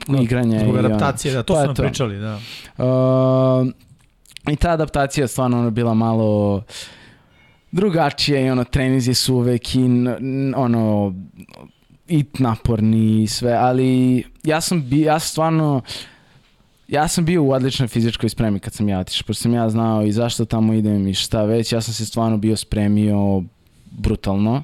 no, 0.08 0.22
igranja. 0.22 0.60
Zbog 0.60 0.78
adaptacije, 0.78 1.34
da, 1.34 1.44
to 1.44 1.54
pa 1.54 1.60
su 1.60 1.66
nam 1.66 1.76
to. 1.76 1.84
pričali, 1.84 2.20
da. 2.20 2.40
Uh, 2.78 3.68
I 4.52 4.56
ta 4.56 4.72
adaptacija 4.72 5.28
stvarno 5.28 5.60
ono 5.60 5.72
bila 5.72 5.94
malo 5.94 6.64
drugačija 7.72 8.42
i 8.42 8.50
ono, 8.50 8.64
trenizi 8.64 9.14
su 9.14 9.36
uvek 9.36 9.76
i 9.76 9.86
ono, 10.56 11.14
i 12.08 12.26
naporni 12.40 13.24
i 13.24 13.28
sve, 13.28 13.54
ali 13.54 14.24
ja 14.44 14.62
sam, 14.62 14.90
bi, 14.90 15.02
ja 15.02 15.20
stvarno, 15.20 15.82
ja 16.88 17.08
sam 17.08 17.26
bio 17.26 17.44
u 17.44 17.52
odličnoj 17.52 17.88
fizičkoj 17.88 18.30
spremi 18.30 18.60
kad 18.60 18.74
sam 18.74 18.90
ja 18.90 19.00
otišao, 19.00 19.24
pošto 19.28 19.42
sam 19.42 19.54
ja 19.54 19.70
znao 19.70 20.04
i 20.04 20.12
zašto 20.12 20.46
tamo 20.46 20.74
idem 20.74 21.08
i 21.08 21.14
šta 21.14 21.44
već, 21.44 21.74
ja 21.74 21.82
sam 21.82 21.94
se 21.94 22.06
stvarno 22.06 22.38
bio 22.38 22.56
spremio 22.56 23.44
brutalno 23.92 24.64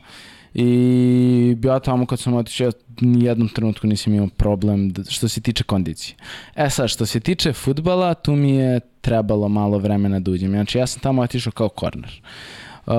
i 0.54 1.56
bio 1.58 1.80
tamo 1.80 2.06
kad 2.06 2.20
sam 2.20 2.34
otišao, 2.34 2.66
ja 2.66 2.72
nijednom 3.02 3.50
trenutku 3.50 3.88
nisam 3.88 4.14
imao 4.14 4.28
problem 4.38 4.94
što 5.10 5.28
se 5.28 5.42
tiče 5.42 5.64
kondicije. 5.64 6.16
E 6.56 6.70
sad, 6.70 6.90
što 6.90 7.06
se 7.06 7.20
tiče 7.20 7.54
futbala, 7.54 8.14
tu 8.14 8.36
mi 8.36 8.52
je 8.52 8.80
trebalo 9.02 9.50
malo 9.50 9.78
vremena 9.78 10.20
da 10.20 10.32
uđem. 10.32 10.52
Znači, 10.52 10.78
ja 10.78 10.88
sam 10.88 11.02
tamo 11.02 11.22
otišao 11.22 11.52
kao 11.52 11.70
korner. 11.70 12.22
Uh, 12.24 12.62
Uh, 12.86 12.94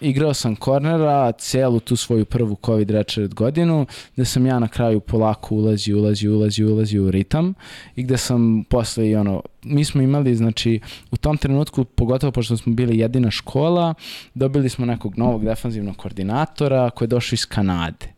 igrao 0.00 0.34
sam 0.34 0.56
kornera 0.56 1.32
celu 1.32 1.80
tu 1.80 1.96
svoju 1.96 2.24
prvu 2.24 2.56
COVID 2.64 2.90
redshirt 2.90 3.34
godinu, 3.34 3.86
gde 4.14 4.24
sam 4.24 4.46
ja 4.46 4.58
na 4.58 4.68
kraju 4.68 5.00
polako 5.00 5.54
ulazi, 5.54 5.94
ulazi, 5.94 6.28
ulazi, 6.28 6.64
ulazi 6.64 6.98
u 6.98 7.10
ritam 7.10 7.54
i 7.96 8.02
gde 8.02 8.16
sam 8.16 8.64
posle 8.70 9.08
i 9.08 9.16
ono, 9.16 9.42
mi 9.62 9.84
smo 9.84 10.02
imali, 10.02 10.34
znači, 10.34 10.80
u 11.10 11.16
tom 11.16 11.36
trenutku, 11.36 11.84
pogotovo 11.84 12.32
pošto 12.32 12.56
smo 12.56 12.72
bili 12.72 12.98
jedina 12.98 13.30
škola, 13.30 13.94
dobili 14.34 14.68
smo 14.68 14.86
nekog 14.86 15.18
novog 15.18 15.44
defanzivnog 15.44 15.96
koordinatora 15.96 16.90
koji 16.90 17.06
je 17.06 17.10
došao 17.10 17.34
iz 17.34 17.46
Kanade. 17.46 18.15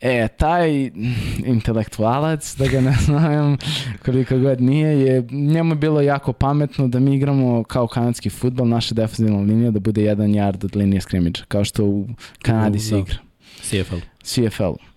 E, 0.00 0.28
taj 0.28 0.90
intelektualac, 1.44 2.56
da 2.56 2.66
ga 2.66 2.80
ne 2.80 2.96
znam 3.06 3.56
koliko 4.04 4.38
god 4.38 4.60
nije, 4.60 5.00
je, 5.00 5.26
njemu 5.30 5.70
je 5.70 5.76
bilo 5.76 6.00
jako 6.00 6.32
pametno 6.32 6.88
da 6.88 7.00
mi 7.00 7.16
igramo 7.16 7.64
kao 7.64 7.86
kanadski 7.86 8.30
futbol, 8.30 8.68
naša 8.68 8.94
defensivna 8.94 9.40
linija 9.40 9.70
da 9.70 9.80
bude 9.80 10.02
jedan 10.02 10.30
yard 10.30 10.64
od 10.64 10.76
linije 10.76 11.00
skrimidža, 11.00 11.44
kao 11.48 11.64
što 11.64 11.84
u 11.84 12.08
Kanadi 12.42 12.78
se 12.78 12.98
igra. 12.98 13.16
CFL. 13.62 13.96
CFL. 14.22 14.89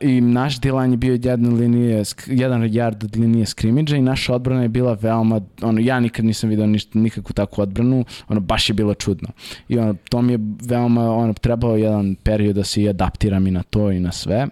I 0.00 0.20
naš 0.20 0.60
dilan 0.60 0.90
je 0.90 0.96
bio 0.96 1.12
jedan, 1.12 1.54
linije, 1.54 2.02
jedan 2.26 2.62
yard 2.62 3.04
od 3.04 3.16
linije 3.16 3.46
skrimidža 3.46 3.96
i 3.96 4.02
naša 4.02 4.34
odbrana 4.34 4.62
je 4.62 4.68
bila 4.68 4.96
veoma, 5.00 5.40
ono, 5.62 5.80
ja 5.80 6.00
nikad 6.00 6.24
nisam 6.24 6.50
vidio 6.50 6.66
ništa, 6.66 6.98
nikakvu 6.98 7.32
takvu 7.32 7.62
odbranu, 7.62 8.04
ono, 8.28 8.40
baš 8.40 8.70
je 8.70 8.74
bilo 8.74 8.94
čudno. 8.94 9.28
I 9.68 9.78
ono, 9.78 9.94
to 10.08 10.22
mi 10.22 10.32
je 10.32 10.38
veoma, 10.62 11.10
ono, 11.10 11.32
trebao 11.32 11.76
jedan 11.76 12.14
period 12.14 12.56
da 12.56 12.64
se 12.64 12.82
i 12.82 12.88
adaptiram 12.88 13.46
i 13.46 13.50
na 13.50 13.62
to 13.62 13.90
i 13.90 14.00
na 14.00 14.12
sve. 14.12 14.46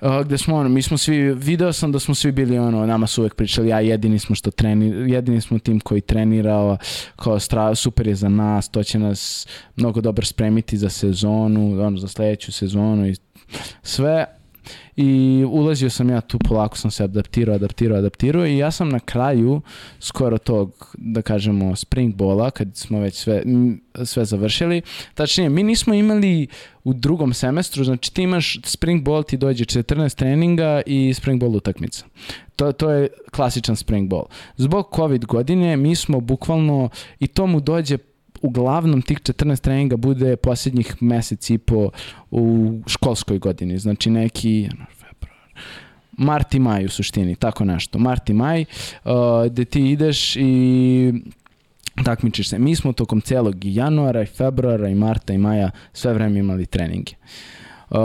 Uh, 0.00 0.20
gde 0.24 0.38
smo 0.38 0.56
ono, 0.56 0.68
mi 0.68 0.82
smo 0.82 0.98
svi, 0.98 1.34
video 1.34 1.72
sam 1.72 1.92
da 1.92 1.98
smo 1.98 2.14
svi 2.14 2.32
bili 2.32 2.58
ono, 2.58 2.86
nama 2.86 3.06
su 3.06 3.22
uvek 3.22 3.34
pričali, 3.34 3.68
ja 3.68 3.80
jedini 3.80 4.18
smo 4.18 4.36
što 4.36 4.50
treni, 4.50 5.12
jedini 5.12 5.40
smo 5.40 5.58
tim 5.58 5.80
koji 5.80 6.00
trenirao, 6.00 6.76
kao 7.16 7.40
stra, 7.40 7.74
super 7.74 8.06
je 8.06 8.14
za 8.14 8.28
nas, 8.28 8.68
to 8.68 8.82
će 8.82 8.98
nas 8.98 9.46
mnogo 9.76 10.00
dobro 10.00 10.26
spremiti 10.26 10.76
za 10.76 10.88
sezonu, 10.88 11.86
ono, 11.86 11.96
za 11.96 12.08
sledeću 12.08 12.52
sezonu 12.52 13.06
i 13.06 13.14
sve 13.82 14.26
i 14.96 15.44
ulazio 15.48 15.90
sam 15.90 16.10
ja 16.10 16.20
tu, 16.20 16.38
polako 16.38 16.76
sam 16.76 16.90
se 16.90 17.04
adaptirao, 17.04 17.54
adaptirao, 17.54 17.98
adaptirao 17.98 18.46
i 18.46 18.58
ja 18.58 18.70
sam 18.70 18.88
na 18.88 19.00
kraju 19.00 19.60
skoro 20.00 20.38
tog, 20.38 20.94
da 20.98 21.22
kažemo, 21.22 21.76
spring 21.76 22.14
bola, 22.14 22.50
kad 22.50 22.68
smo 22.76 23.00
već 23.00 23.14
sve, 23.14 23.42
sve 24.04 24.24
završili, 24.24 24.82
tačnije, 25.14 25.50
mi 25.50 25.62
nismo 25.62 25.94
imali 25.94 26.46
u 26.84 26.92
drugom 26.92 27.34
semestru, 27.34 27.84
znači 27.84 28.14
ti 28.14 28.22
imaš 28.22 28.58
spring 28.64 29.02
ball, 29.02 29.22
ti 29.22 29.36
dođe 29.36 29.64
14 29.64 30.14
treninga 30.14 30.82
i 30.86 31.14
spring 31.14 31.40
ball 31.40 31.56
utakmica. 31.56 32.04
To, 32.56 32.72
to 32.72 32.90
je 32.90 33.08
klasičan 33.30 33.76
spring 33.76 34.10
ball. 34.10 34.24
Zbog 34.56 34.92
COVID 34.96 35.24
godine 35.24 35.76
mi 35.76 35.96
smo 35.96 36.20
bukvalno, 36.20 36.88
i 37.20 37.26
to 37.26 37.46
mu 37.46 37.60
dođe 37.60 37.98
uglavnom 38.46 39.02
tih 39.02 39.18
14 39.18 39.60
treninga 39.60 39.96
bude 39.96 40.36
posljednjih 40.36 41.02
mesec 41.02 41.50
i 41.50 41.58
po 41.58 41.90
u 42.30 42.72
školskoj 42.86 43.38
godini, 43.38 43.78
znači 43.78 44.10
neki 44.10 44.68
mart 46.12 46.54
i 46.54 46.58
maj 46.58 46.84
u 46.84 46.88
suštini, 46.88 47.36
tako 47.36 47.64
nešto. 47.64 47.98
Mart 47.98 48.30
i 48.30 48.32
maj, 48.32 48.64
uh, 49.04 49.12
gde 49.46 49.64
ti 49.64 49.90
ideš 49.90 50.36
i 50.36 51.12
takmičiš 52.04 52.48
se. 52.48 52.58
Mi 52.58 52.76
smo 52.76 52.92
tokom 52.92 53.20
celog 53.20 53.64
i 53.64 53.74
januara 53.74 54.22
i 54.22 54.26
februara 54.26 54.88
i 54.88 54.94
marta 54.94 55.32
i 55.32 55.38
maja 55.38 55.70
sve 55.92 56.14
vreme 56.14 56.38
imali 56.38 56.66
treninge. 56.66 57.12
Uh, 57.90 57.98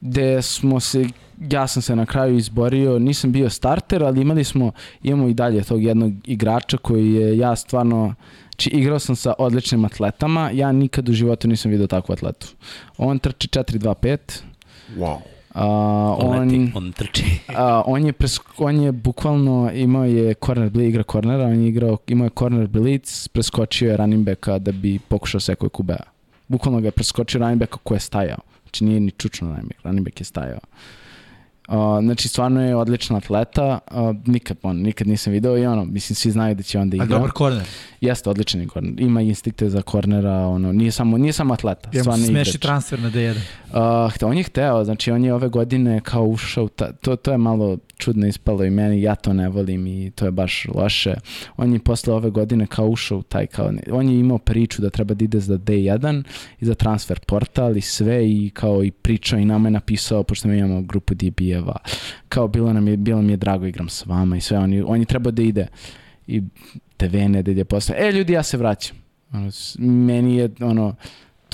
gde 0.00 0.42
smo 0.42 0.80
se 0.80 1.06
ja 1.40 1.66
sam 1.66 1.82
se 1.82 1.96
na 1.96 2.06
kraju 2.06 2.36
izborio, 2.36 2.98
nisam 2.98 3.32
bio 3.32 3.50
starter, 3.50 4.04
ali 4.04 4.20
imali 4.20 4.44
smo, 4.44 4.72
imamo 5.02 5.28
i 5.28 5.34
dalje 5.34 5.64
tog 5.64 5.82
jednog 5.82 6.12
igrača 6.24 6.76
koji 6.76 7.12
je, 7.12 7.38
ja 7.38 7.56
stvarno, 7.56 8.14
Znači, 8.56 8.70
igrao 8.70 8.98
sam 8.98 9.16
sa 9.16 9.34
odličnim 9.38 9.84
atletama, 9.84 10.50
ja 10.50 10.72
nikad 10.72 11.08
u 11.08 11.12
životu 11.12 11.48
nisam 11.48 11.70
vidio 11.70 11.86
takvu 11.86 12.12
atletu. 12.12 12.46
On 12.98 13.18
trči 13.18 13.48
4-2-5. 13.48 14.18
Wow. 14.96 15.14
Uh, 15.14 15.62
on, 16.24 16.40
Leti, 16.40 16.72
on 16.74 16.92
trči. 16.92 17.24
uh, 17.48 17.54
on, 17.86 18.06
je 18.06 18.12
pres, 18.12 18.38
on 18.58 18.80
je 18.80 18.92
bukvalno 18.92 19.70
imao 19.74 20.04
je 20.04 20.34
corner 20.34 20.70
blitz, 20.70 20.88
igra 20.88 21.02
cornera, 21.02 21.44
on 21.44 21.60
je 21.60 21.68
igrao, 21.68 21.98
imao 22.06 22.26
je 22.26 22.30
corner 22.38 22.66
blitz, 22.66 23.28
preskočio 23.28 23.90
je 23.90 23.96
running 23.96 24.24
backa 24.24 24.58
da 24.58 24.72
bi 24.72 24.98
pokušao 24.98 25.40
sekoj 25.40 25.68
kubea. 25.68 26.02
Bukvalno 26.48 26.80
ga 26.80 26.88
je 26.88 26.92
preskočio 26.92 27.38
running 27.38 27.60
backa 27.60 27.76
ko 27.82 27.94
je 27.94 28.00
stajao. 28.00 28.38
Znači 28.62 28.84
nije 28.84 29.00
ni 29.00 29.10
čučno 29.10 29.48
running 29.48 29.68
back, 29.68 29.84
running 29.84 30.04
back 30.04 30.20
je 30.20 30.24
stajao. 30.24 30.60
Uh, 30.62 31.05
znači, 32.02 32.28
stvarno 32.28 32.66
je 32.68 32.76
odlična 32.76 33.16
atleta, 33.16 33.78
uh, 33.90 34.16
nikad, 34.26 34.56
on, 34.62 34.76
nikad 34.76 35.06
nisam 35.06 35.32
video 35.32 35.58
i 35.58 35.66
ono, 35.66 35.84
mislim, 35.84 36.16
svi 36.16 36.30
znaju 36.30 36.54
da 36.54 36.62
će 36.62 36.78
onda 36.78 36.96
igra. 36.96 37.04
A 37.04 37.08
dobar 37.08 37.30
korner. 37.30 37.66
Jeste, 38.00 38.30
odličan 38.30 38.60
je 38.60 38.66
korner. 38.66 38.94
Ima 38.98 39.22
instikte 39.22 39.70
za 39.70 39.82
kornera, 39.82 40.46
ono, 40.46 40.72
nije 40.72 40.92
samo, 40.92 41.18
nije 41.18 41.32
samo 41.32 41.54
atleta, 41.54 41.90
ja 41.92 42.02
stvarno 42.02 42.24
igrač. 42.24 42.46
Smeši 42.46 42.58
transfer 42.58 43.00
na 43.00 43.10
D1. 43.10 43.36
Uh, 44.22 44.28
on 44.30 44.36
je 44.36 44.42
hteo, 44.42 44.84
znači 44.84 45.10
on 45.10 45.24
je 45.24 45.34
ove 45.34 45.48
godine 45.48 46.00
kao 46.00 46.24
ušao, 46.24 46.68
ta, 46.68 46.92
to, 46.92 47.16
to 47.16 47.32
je 47.32 47.38
malo 47.38 47.78
čudno 47.96 48.26
ispalo 48.26 48.64
i 48.64 48.70
meni, 48.70 49.02
ja 49.02 49.14
to 49.14 49.32
ne 49.32 49.48
volim 49.48 49.86
i 49.86 50.10
to 50.10 50.24
je 50.24 50.30
baš 50.30 50.66
loše. 50.74 51.14
On 51.56 51.72
je 51.72 51.78
posle 51.78 52.14
ove 52.14 52.30
godine 52.30 52.66
kao 52.66 52.86
ušao 52.86 53.22
taj, 53.22 53.46
kao, 53.46 53.72
on 53.90 54.08
je 54.08 54.18
imao 54.18 54.38
priču 54.38 54.82
da 54.82 54.90
treba 54.90 55.14
da 55.14 55.24
ide 55.24 55.40
za 55.40 55.58
D1 55.58 56.22
i 56.60 56.64
za 56.64 56.74
transfer 56.74 57.20
portal 57.20 57.76
i 57.76 57.80
sve 57.80 58.30
i 58.30 58.50
kao 58.54 58.84
i 58.84 58.90
pričao 58.90 59.38
i 59.38 59.44
nama 59.44 59.68
je 59.68 59.72
napisao, 59.72 60.22
pošto 60.22 60.48
mi 60.48 60.58
imamo 60.58 60.82
grupu 60.82 61.14
DB-eva, 61.14 61.76
kao 62.28 62.48
bilo 62.48 62.72
nam 62.72 62.88
je, 62.88 62.96
bilo 62.96 63.22
mi 63.22 63.32
je 63.32 63.36
drago 63.36 63.66
igram 63.66 63.88
s 63.88 64.06
vama 64.06 64.36
i 64.36 64.40
sve, 64.40 64.58
on 64.58 64.72
je, 64.72 64.84
on 64.84 65.00
je 65.00 65.06
trebao 65.06 65.32
da 65.32 65.42
ide 65.42 65.66
i 66.26 66.42
TV 66.96 67.16
ne 67.28 67.42
da 67.42 67.64
posle, 67.64 67.94
e 67.98 68.12
ljudi 68.12 68.32
ja 68.32 68.42
se 68.42 68.56
vraćam. 68.56 68.96
Ono, 69.32 69.50
meni 69.78 70.36
je 70.36 70.50
ono, 70.60 70.94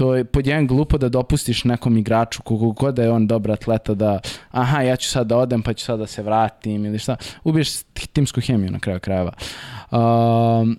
to 0.03 0.15
je 0.15 0.25
pod 0.25 0.47
jedan 0.47 0.67
glupo 0.67 0.99
da 0.99 1.09
dopustiš 1.09 1.65
nekom 1.65 1.99
igraču 1.99 2.43
koliko 2.43 2.71
god 2.73 2.95
da 2.95 3.03
je 3.03 3.11
on 3.11 3.27
dobar 3.27 3.53
atleta 3.53 3.95
da 3.95 4.21
aha 4.51 4.81
ja 4.81 4.97
ću 4.97 5.09
sad 5.11 5.27
da 5.27 5.37
odem 5.37 5.63
pa 5.63 5.73
ću 5.73 5.85
sad 5.85 5.99
da 5.99 6.07
se 6.07 6.23
vratim 6.23 6.85
ili 6.85 6.99
šta 6.99 7.17
ubiješ 7.45 7.69
timsku 8.13 8.41
hemiju 8.41 8.71
na 8.71 8.79
kraju 8.79 9.01
krajeva 9.01 9.33
um, 9.91 10.79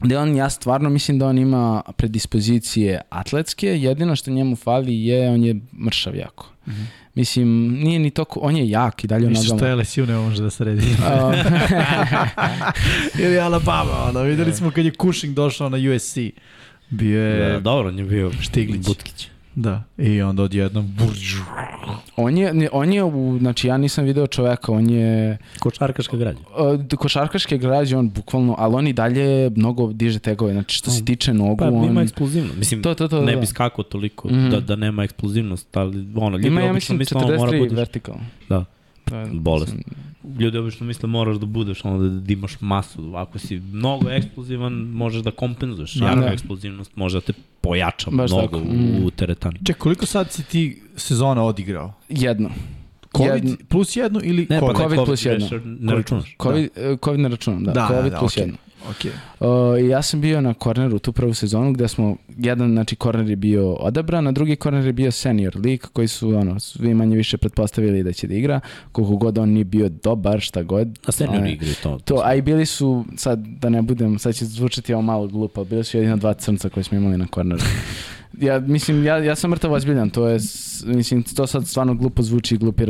da 0.00 0.20
on, 0.20 0.36
ja 0.36 0.50
stvarno 0.50 0.90
mislim 0.90 1.18
da 1.18 1.26
on 1.26 1.38
ima 1.38 1.82
predispozicije 1.96 3.00
atletske, 3.10 3.66
jedino 3.66 4.16
što 4.16 4.30
njemu 4.30 4.56
fali 4.56 5.04
je, 5.04 5.30
on 5.30 5.44
je 5.44 5.60
mršav 5.84 6.16
jako. 6.16 6.52
Mm 6.66 6.70
-hmm. 6.70 6.84
Mislim, 7.14 7.48
nije 7.68 7.98
ni 7.98 8.10
to, 8.10 8.24
on 8.36 8.56
je 8.56 8.70
jak 8.70 9.04
i 9.04 9.06
dalje 9.06 9.26
u 9.26 9.30
nogama. 9.30 9.40
Misliš 9.40 9.58
što 9.58 9.66
je 9.66 9.74
LSU 9.74 10.06
ne 10.06 10.16
može 10.16 10.42
da 10.42 10.50
sredi. 10.50 10.86
Ili 13.24 13.38
Alabama, 13.38 14.04
ono, 14.08 14.22
videli 14.22 14.54
smo 14.54 14.70
kad 14.70 14.84
je 14.84 14.92
Cushing 15.02 15.34
došao 15.34 15.68
na 15.68 15.78
USC. 15.94 16.16
Bio 16.90 17.24
je... 17.24 17.52
Da, 17.52 17.60
dobro, 17.60 17.88
on 17.88 17.98
je 17.98 18.04
bio 18.04 18.32
Štiglić. 18.40 18.86
Butkić. 18.86 19.28
Da, 19.54 19.82
i 19.98 20.22
onda 20.22 20.42
odjednom 20.42 20.94
burđu. 20.98 21.42
On 22.16 22.36
je, 22.36 22.68
on 22.72 22.92
je 22.92 23.04
u, 23.04 23.38
znači 23.38 23.68
ja 23.68 23.76
nisam 23.76 24.04
video 24.04 24.26
čoveka, 24.26 24.72
on 24.72 24.90
je... 24.90 25.38
Košarkaška 25.58 26.16
građa. 26.16 26.38
Košarkaška 26.96 27.56
građa, 27.56 27.98
on 27.98 28.10
bukvalno, 28.10 28.54
ali 28.58 28.74
on 28.74 28.86
i 28.86 28.92
dalje 28.92 29.50
mnogo 29.50 29.92
diže 29.92 30.18
tegove, 30.18 30.52
znači 30.52 30.76
što 30.76 30.90
se 30.90 31.04
tiče 31.04 31.34
nogu, 31.34 31.56
pa, 31.56 31.68
on... 31.68 31.84
ima 31.84 32.02
eksplozivnost, 32.02 32.56
mislim, 32.58 32.82
to, 32.82 32.94
to, 32.94 33.08
to, 33.08 33.24
ne 33.24 33.34
da. 33.34 33.40
bi 33.40 33.46
skakao 33.46 33.84
toliko 33.84 34.28
mm. 34.28 34.50
da, 34.50 34.60
da 34.60 34.76
nema 34.76 35.04
eksplozivnost, 35.04 35.76
ali 35.76 36.06
ono, 36.16 36.36
ljudi 36.36 36.48
ima, 36.48 36.60
ja 36.60 36.72
mislim, 36.72 36.98
misle, 36.98 37.20
43 37.20 37.38
mora 37.38 37.58
budeš... 37.58 37.76
vertikalno. 37.76 38.22
Da, 38.48 38.64
pa, 39.04 39.24
bolest. 39.32 39.74
Ljudi 40.38 40.58
obično 40.58 40.86
misle 40.86 41.08
moraš 41.08 41.36
da 41.36 41.46
budeš 41.46 41.84
ono 41.84 41.98
da, 41.98 42.08
da 42.08 42.32
imaš 42.32 42.60
masu. 42.60 43.12
Ako 43.16 43.38
si 43.38 43.60
mnogo 43.60 44.10
eksplozivan, 44.10 44.72
možeš 44.72 45.22
da 45.22 45.30
kompenzuješ. 45.30 45.94
Da, 45.94 46.06
Jaka 46.06 46.20
da. 46.20 46.26
eksplozivnost 46.26 46.96
može 46.96 47.16
da 47.16 47.20
te 47.20 47.32
pojača 47.60 48.10
Baš 48.10 48.30
mnogo 48.30 48.58
tako. 48.58 48.70
u, 49.02 49.06
u 49.06 49.10
teretani. 49.10 49.58
Ček, 49.64 49.78
koliko 49.78 50.06
sad 50.06 50.32
si 50.32 50.42
ti 50.42 50.82
sezona 50.96 51.44
odigrao? 51.44 51.92
Jedno. 52.08 52.50
COVID 53.16 53.44
jedno. 53.44 53.56
plus 53.68 53.96
jedno 53.96 54.20
ili 54.22 54.46
ne, 54.50 54.60
COVID? 54.60 54.76
Pa, 54.76 54.82
COVID, 54.82 54.96
COVID 54.96 55.06
plus 55.06 55.24
jedno. 55.24 55.48
Ne 55.64 55.94
računaš. 55.94 56.36
COVID, 56.42 56.70
da. 56.76 56.96
COVID 56.96 57.20
ne 57.20 57.28
računam, 57.28 57.64
da. 57.64 57.72
da 57.72 57.88
COVID 57.88 58.12
da, 58.12 58.18
plus 58.18 58.36
okay. 58.36 58.40
jedno. 58.40 58.56
Okay. 58.86 59.10
Uh, 59.40 59.90
ja 59.90 60.02
sam 60.02 60.20
bio 60.20 60.40
na 60.40 60.54
korneru 60.54 60.98
tu 60.98 61.12
prvu 61.12 61.34
sezonu 61.34 61.72
gde 61.72 61.88
smo, 61.88 62.16
jedan 62.36 62.72
znači 62.72 62.96
korner 62.96 63.30
je 63.30 63.36
bio 63.36 63.72
odabran, 63.72 64.26
a 64.26 64.32
drugi 64.32 64.56
korner 64.56 64.86
je 64.86 64.92
bio 64.92 65.10
senior 65.10 65.56
lik 65.56 65.86
koji 65.86 66.08
su 66.08 66.28
ono, 66.28 66.60
svi 66.60 66.94
manje 66.94 67.16
više 67.16 67.36
pretpostavili 67.36 68.02
da 68.02 68.12
će 68.12 68.26
da 68.26 68.34
igra, 68.34 68.60
koliko 68.92 69.16
god 69.16 69.38
on 69.38 69.48
nije 69.48 69.64
bio 69.64 69.88
dobar, 69.88 70.40
šta 70.40 70.62
god. 70.62 70.98
A 71.06 71.12
senior 71.12 71.42
uh, 71.42 71.50
igri 71.50 71.74
to. 71.82 71.98
To, 72.04 72.20
a 72.24 72.34
i 72.34 72.42
bili 72.42 72.66
su, 72.66 73.04
sad 73.16 73.38
da 73.38 73.68
ne 73.68 73.82
budem, 73.82 74.18
sad 74.18 74.34
će 74.34 74.44
zvučati 74.44 74.94
ovo 74.94 75.02
malo 75.02 75.26
glupo, 75.26 75.64
bili 75.64 75.84
su 75.84 75.96
jedino 75.96 76.16
dva 76.16 76.34
crnca 76.34 76.68
koje 76.68 76.84
smo 76.84 76.98
imali 76.98 77.18
na 77.18 77.26
korneru. 77.26 77.62
ja 78.40 78.60
mislim 78.60 79.04
ja 79.04 79.16
ja 79.16 79.34
sam 79.34 79.50
mrtav 79.50 79.72
ozbiljan, 79.72 80.10
to 80.10 80.28
je 80.28 80.38
mislim 80.84 81.22
to 81.22 81.46
sad 81.46 81.68
stvarno 81.68 81.94
glupo 81.94 82.22
zvuči, 82.22 82.56
glupi 82.56 82.84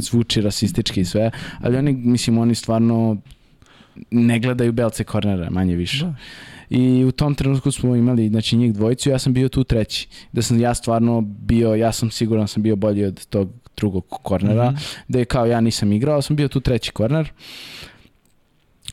zvuči 0.00 0.40
rasistički 0.40 1.00
i 1.00 1.04
sve, 1.04 1.30
ali 1.60 1.76
oni 1.76 1.92
mislim 1.92 2.38
oni 2.38 2.54
stvarno 2.54 3.16
ne 4.10 4.38
gledaju 4.38 4.72
belce 4.72 5.04
kornera, 5.04 5.50
manje 5.50 5.76
više. 5.76 6.04
Da. 6.04 6.14
I 6.70 7.04
u 7.04 7.12
tom 7.12 7.34
trenutku 7.34 7.72
smo 7.72 7.96
imali 7.96 8.28
znači 8.28 8.56
njih 8.56 8.74
dvojicu, 8.74 9.10
ja 9.10 9.18
sam 9.18 9.32
bio 9.32 9.48
tu 9.48 9.64
treći. 9.64 10.08
Da 10.32 10.42
sam 10.42 10.60
ja 10.60 10.74
stvarno 10.74 11.20
bio, 11.20 11.74
ja 11.74 11.92
sam 11.92 12.10
siguran 12.10 12.48
sam 12.48 12.62
bio 12.62 12.76
bolji 12.76 13.04
od 13.04 13.26
tog 13.26 13.48
drugog 13.76 14.04
kornera, 14.08 14.70
mm 14.70 14.74
-hmm. 14.74 14.96
da 15.08 15.18
je 15.18 15.24
kao 15.24 15.46
ja 15.46 15.60
nisam 15.60 15.92
igrao, 15.92 16.22
sam 16.22 16.36
bio 16.36 16.48
tu 16.48 16.60
treći 16.60 16.92
korner. 16.92 17.32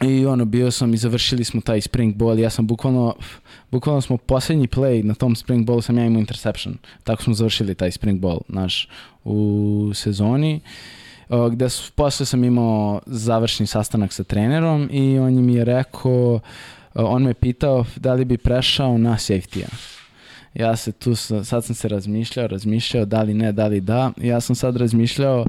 I 0.02 0.26
ono, 0.26 0.45
bio 0.45 0.72
sam 0.72 0.94
i 0.94 0.98
završili 0.98 1.44
smo 1.44 1.61
taj 1.61 1.82
spring 1.82 2.15
ball, 2.15 2.40
ja 2.40 2.49
sam 2.49 2.68
bukvalno, 2.68 3.15
bukvalno 3.72 4.02
smo 4.02 4.18
poslednji 4.18 4.68
play 4.68 5.03
na 5.03 5.14
tom 5.14 5.36
spring 5.36 5.65
ballu 5.65 5.82
sam 5.82 5.98
ja 5.98 6.06
imao 6.06 6.19
interception. 6.19 6.78
Tako 7.03 7.23
smo 7.23 7.34
završili 7.34 7.76
taj 7.76 7.91
spring 7.91 8.19
ball 8.19 8.40
naš 8.48 8.88
u 9.23 9.91
sezoni. 9.94 10.56
Uh, 10.56 11.01
gde 11.52 11.70
su, 11.70 11.91
posle 11.91 12.26
sam 12.26 12.44
imao 12.44 13.02
završni 13.06 13.68
sastanak 13.68 14.14
sa 14.14 14.24
trenerom 14.24 14.90
i 14.91 15.20
on 15.20 15.45
mi 15.45 15.53
je 15.53 15.66
rekao, 15.66 16.40
on 16.94 17.24
me 17.24 17.34
pitao 17.34 17.86
da 17.95 18.14
li 18.14 18.26
bi 18.26 18.38
prešao 18.38 18.98
na 18.98 19.14
safety-a. 19.14 19.68
Ja 20.53 20.76
se 20.76 20.91
tu, 20.91 21.16
sad 21.16 21.66
sam 21.66 21.76
se 21.76 21.88
razmišljao, 21.88 22.48
razmišljao 22.48 23.06
da 23.06 23.22
li 23.22 23.34
ne, 23.34 23.52
da 23.52 23.68
li 23.68 23.82
da. 23.82 24.12
Ja 24.18 24.41
sam 24.41 24.56
sad 24.56 24.78
razmišljao 24.78 25.45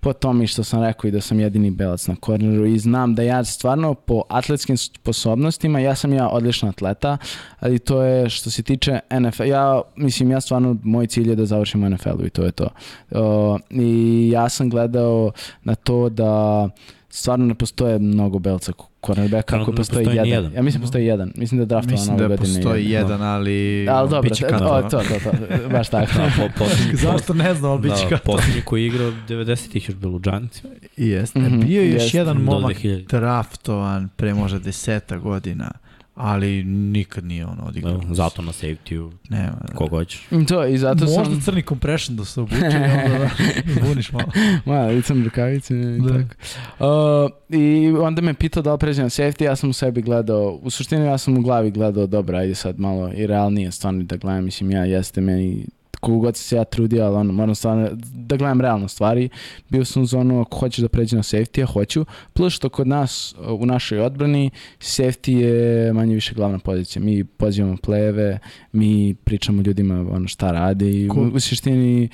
po 0.00 0.12
tome 0.12 0.46
što 0.46 0.64
sam 0.64 0.82
rekao 0.82 1.08
i 1.08 1.10
da 1.10 1.20
sam 1.20 1.40
jedini 1.40 1.70
belac 1.70 2.06
na 2.06 2.16
korneru 2.20 2.66
i 2.66 2.78
znam 2.78 3.14
da 3.14 3.22
ja 3.22 3.44
stvarno 3.44 3.94
po 3.94 4.22
atletskim 4.28 4.76
sposobnostima, 4.76 5.80
ja 5.80 5.94
sam 5.94 6.12
ja 6.12 6.28
odlična 6.28 6.68
atleta, 6.68 7.18
ali 7.60 7.78
to 7.78 8.02
je 8.02 8.30
što 8.30 8.50
se 8.50 8.62
tiče 8.62 9.00
NFL, 9.20 9.44
ja 9.44 9.82
mislim 9.96 10.30
ja 10.30 10.40
stvarno 10.40 10.76
moj 10.82 11.06
cilj 11.06 11.28
je 11.28 11.36
da 11.36 11.46
završim 11.46 11.90
NFL-u 11.90 12.26
i 12.26 12.30
to 12.30 12.44
je 12.44 12.52
to. 12.52 12.68
Uh, 13.10 13.60
I 13.70 14.30
ja 14.32 14.48
sam 14.48 14.70
gledao 14.70 15.32
na 15.62 15.74
to 15.74 16.08
da 16.08 16.68
stvarno 17.08 17.46
ne 17.46 17.54
postoje 17.54 17.98
mnogo 17.98 18.38
belca 18.38 18.72
cornerbacka, 19.06 19.58
kako 19.58 19.72
postoji, 19.72 20.04
postoji 20.04 20.16
jedan. 20.16 20.28
jedan. 20.28 20.52
Ja 20.52 20.62
mislim 20.62 20.80
postoji 20.80 21.06
jedan. 21.06 21.32
Mislim 21.36 21.58
da 21.58 21.62
je 21.62 21.66
draftovan 21.66 21.92
Mislim 21.92 22.16
da 22.16 22.36
postoji 22.36 22.90
jedan, 22.90 23.10
jedan 23.10 23.22
ali... 23.22 23.88
Ali 23.88 24.10
dobro, 24.10 24.30
o, 24.30 24.82
to, 24.82 24.88
to, 24.90 25.02
to, 25.02 25.68
baš 25.68 25.88
tako. 25.94 26.12
da, 26.14 26.32
po, 26.36 26.64
posljednji, 26.64 26.96
Zašto 27.06 27.34
ne 27.34 27.54
znam, 27.54 27.70
ali 27.70 27.80
bit 27.80 27.92
će 27.96 28.06
da, 28.10 28.16
Posljednji 28.16 28.62
koji 28.64 28.82
je 28.82 28.86
igrao 28.86 29.12
90-ih 29.28 29.88
još 29.88 29.96
bilo 29.96 30.16
u 30.16 30.18
Giantsima. 30.18 30.72
Jeste. 30.96 31.38
Mm 31.38 31.44
-hmm. 31.44 31.66
Bio 31.66 31.82
je 31.82 31.92
još 31.92 32.14
jedan 32.14 32.36
momak 32.36 32.76
draftovan 33.08 34.08
pre 34.16 34.34
možda 34.34 34.58
deseta 34.58 35.16
godina 35.16 35.70
ali 36.14 36.64
nikad 36.64 37.24
nije 37.24 37.46
on 37.46 37.58
odigrao. 37.62 37.98
Da, 37.98 38.14
zato 38.14 38.42
na 38.42 38.52
safety-u, 38.52 39.12
Nema, 39.28 39.58
koga 39.74 39.90
hoćeš. 39.90 40.28
To, 40.48 40.66
i 40.66 40.78
zato 40.78 41.04
Možda 41.04 41.24
sam... 41.24 41.40
crni 41.40 41.62
compression 41.62 42.16
da 42.16 42.24
se 42.24 42.40
obuče 42.40 42.66
onda 42.66 43.30
da 43.74 43.86
buniš 43.86 44.12
malo. 44.12 44.92
I 44.98 45.02
crni 45.02 45.24
rukavice 45.24 45.74
i 45.74 46.00
da. 46.00 46.08
tako. 46.08 46.34
Uh, 46.78 47.58
I 47.60 47.88
onda 47.88 48.22
me 48.22 48.34
pitao 48.34 48.62
da 48.62 48.72
li 48.72 48.78
pređe 48.78 49.02
na 49.02 49.08
safety, 49.08 49.44
ja 49.44 49.56
sam 49.56 49.70
u 49.70 49.72
sebi 49.72 50.02
gledao, 50.02 50.58
u 50.62 50.70
suštini 50.70 51.06
ja 51.06 51.18
sam 51.18 51.38
u 51.38 51.42
glavi 51.42 51.70
gledao, 51.70 52.06
dobro, 52.06 52.38
ajde 52.38 52.54
sad 52.54 52.80
malo 52.80 53.12
i 53.16 53.26
realnije 53.26 53.72
stvarno 53.72 54.02
da 54.02 54.16
gledam, 54.16 54.44
mislim 54.44 54.70
ja 54.70 54.84
jeste 54.84 55.20
meni 55.20 55.66
kogu 56.00 56.18
god 56.18 56.36
se 56.36 56.56
ja 56.56 56.64
trudio, 56.64 57.04
ali 57.04 57.16
ono, 57.16 57.32
moram 57.32 57.54
stvarno 57.54 57.88
da 58.14 58.36
gledam 58.36 58.60
realno 58.60 58.88
stvari. 58.88 59.28
Bio 59.68 59.84
sam 59.84 60.02
u 60.02 60.06
zonu, 60.06 60.40
ako 60.40 60.58
hoćeš 60.58 60.82
da 60.82 60.88
pređe 60.88 61.16
na 61.16 61.22
safety, 61.22 61.60
ja 61.60 61.66
hoću. 61.66 62.04
Plus 62.32 62.52
što 62.52 62.68
kod 62.68 62.86
nas, 62.86 63.34
u 63.48 63.66
našoj 63.66 64.00
odbrani, 64.00 64.50
safety 64.78 65.30
je 65.30 65.92
manje 65.92 66.14
više 66.14 66.34
glavna 66.34 66.58
pozicija. 66.58 67.02
Mi 67.02 67.24
pozivamo 67.24 67.76
pleve, 67.82 68.38
mi 68.72 69.14
pričamo 69.14 69.62
ljudima 69.62 70.06
ono, 70.10 70.28
šta 70.28 70.52
rade 70.52 70.90
i 70.90 71.08
cool. 71.08 71.26
u, 71.26 71.30
u 71.34 71.40
suštini, 71.40 72.08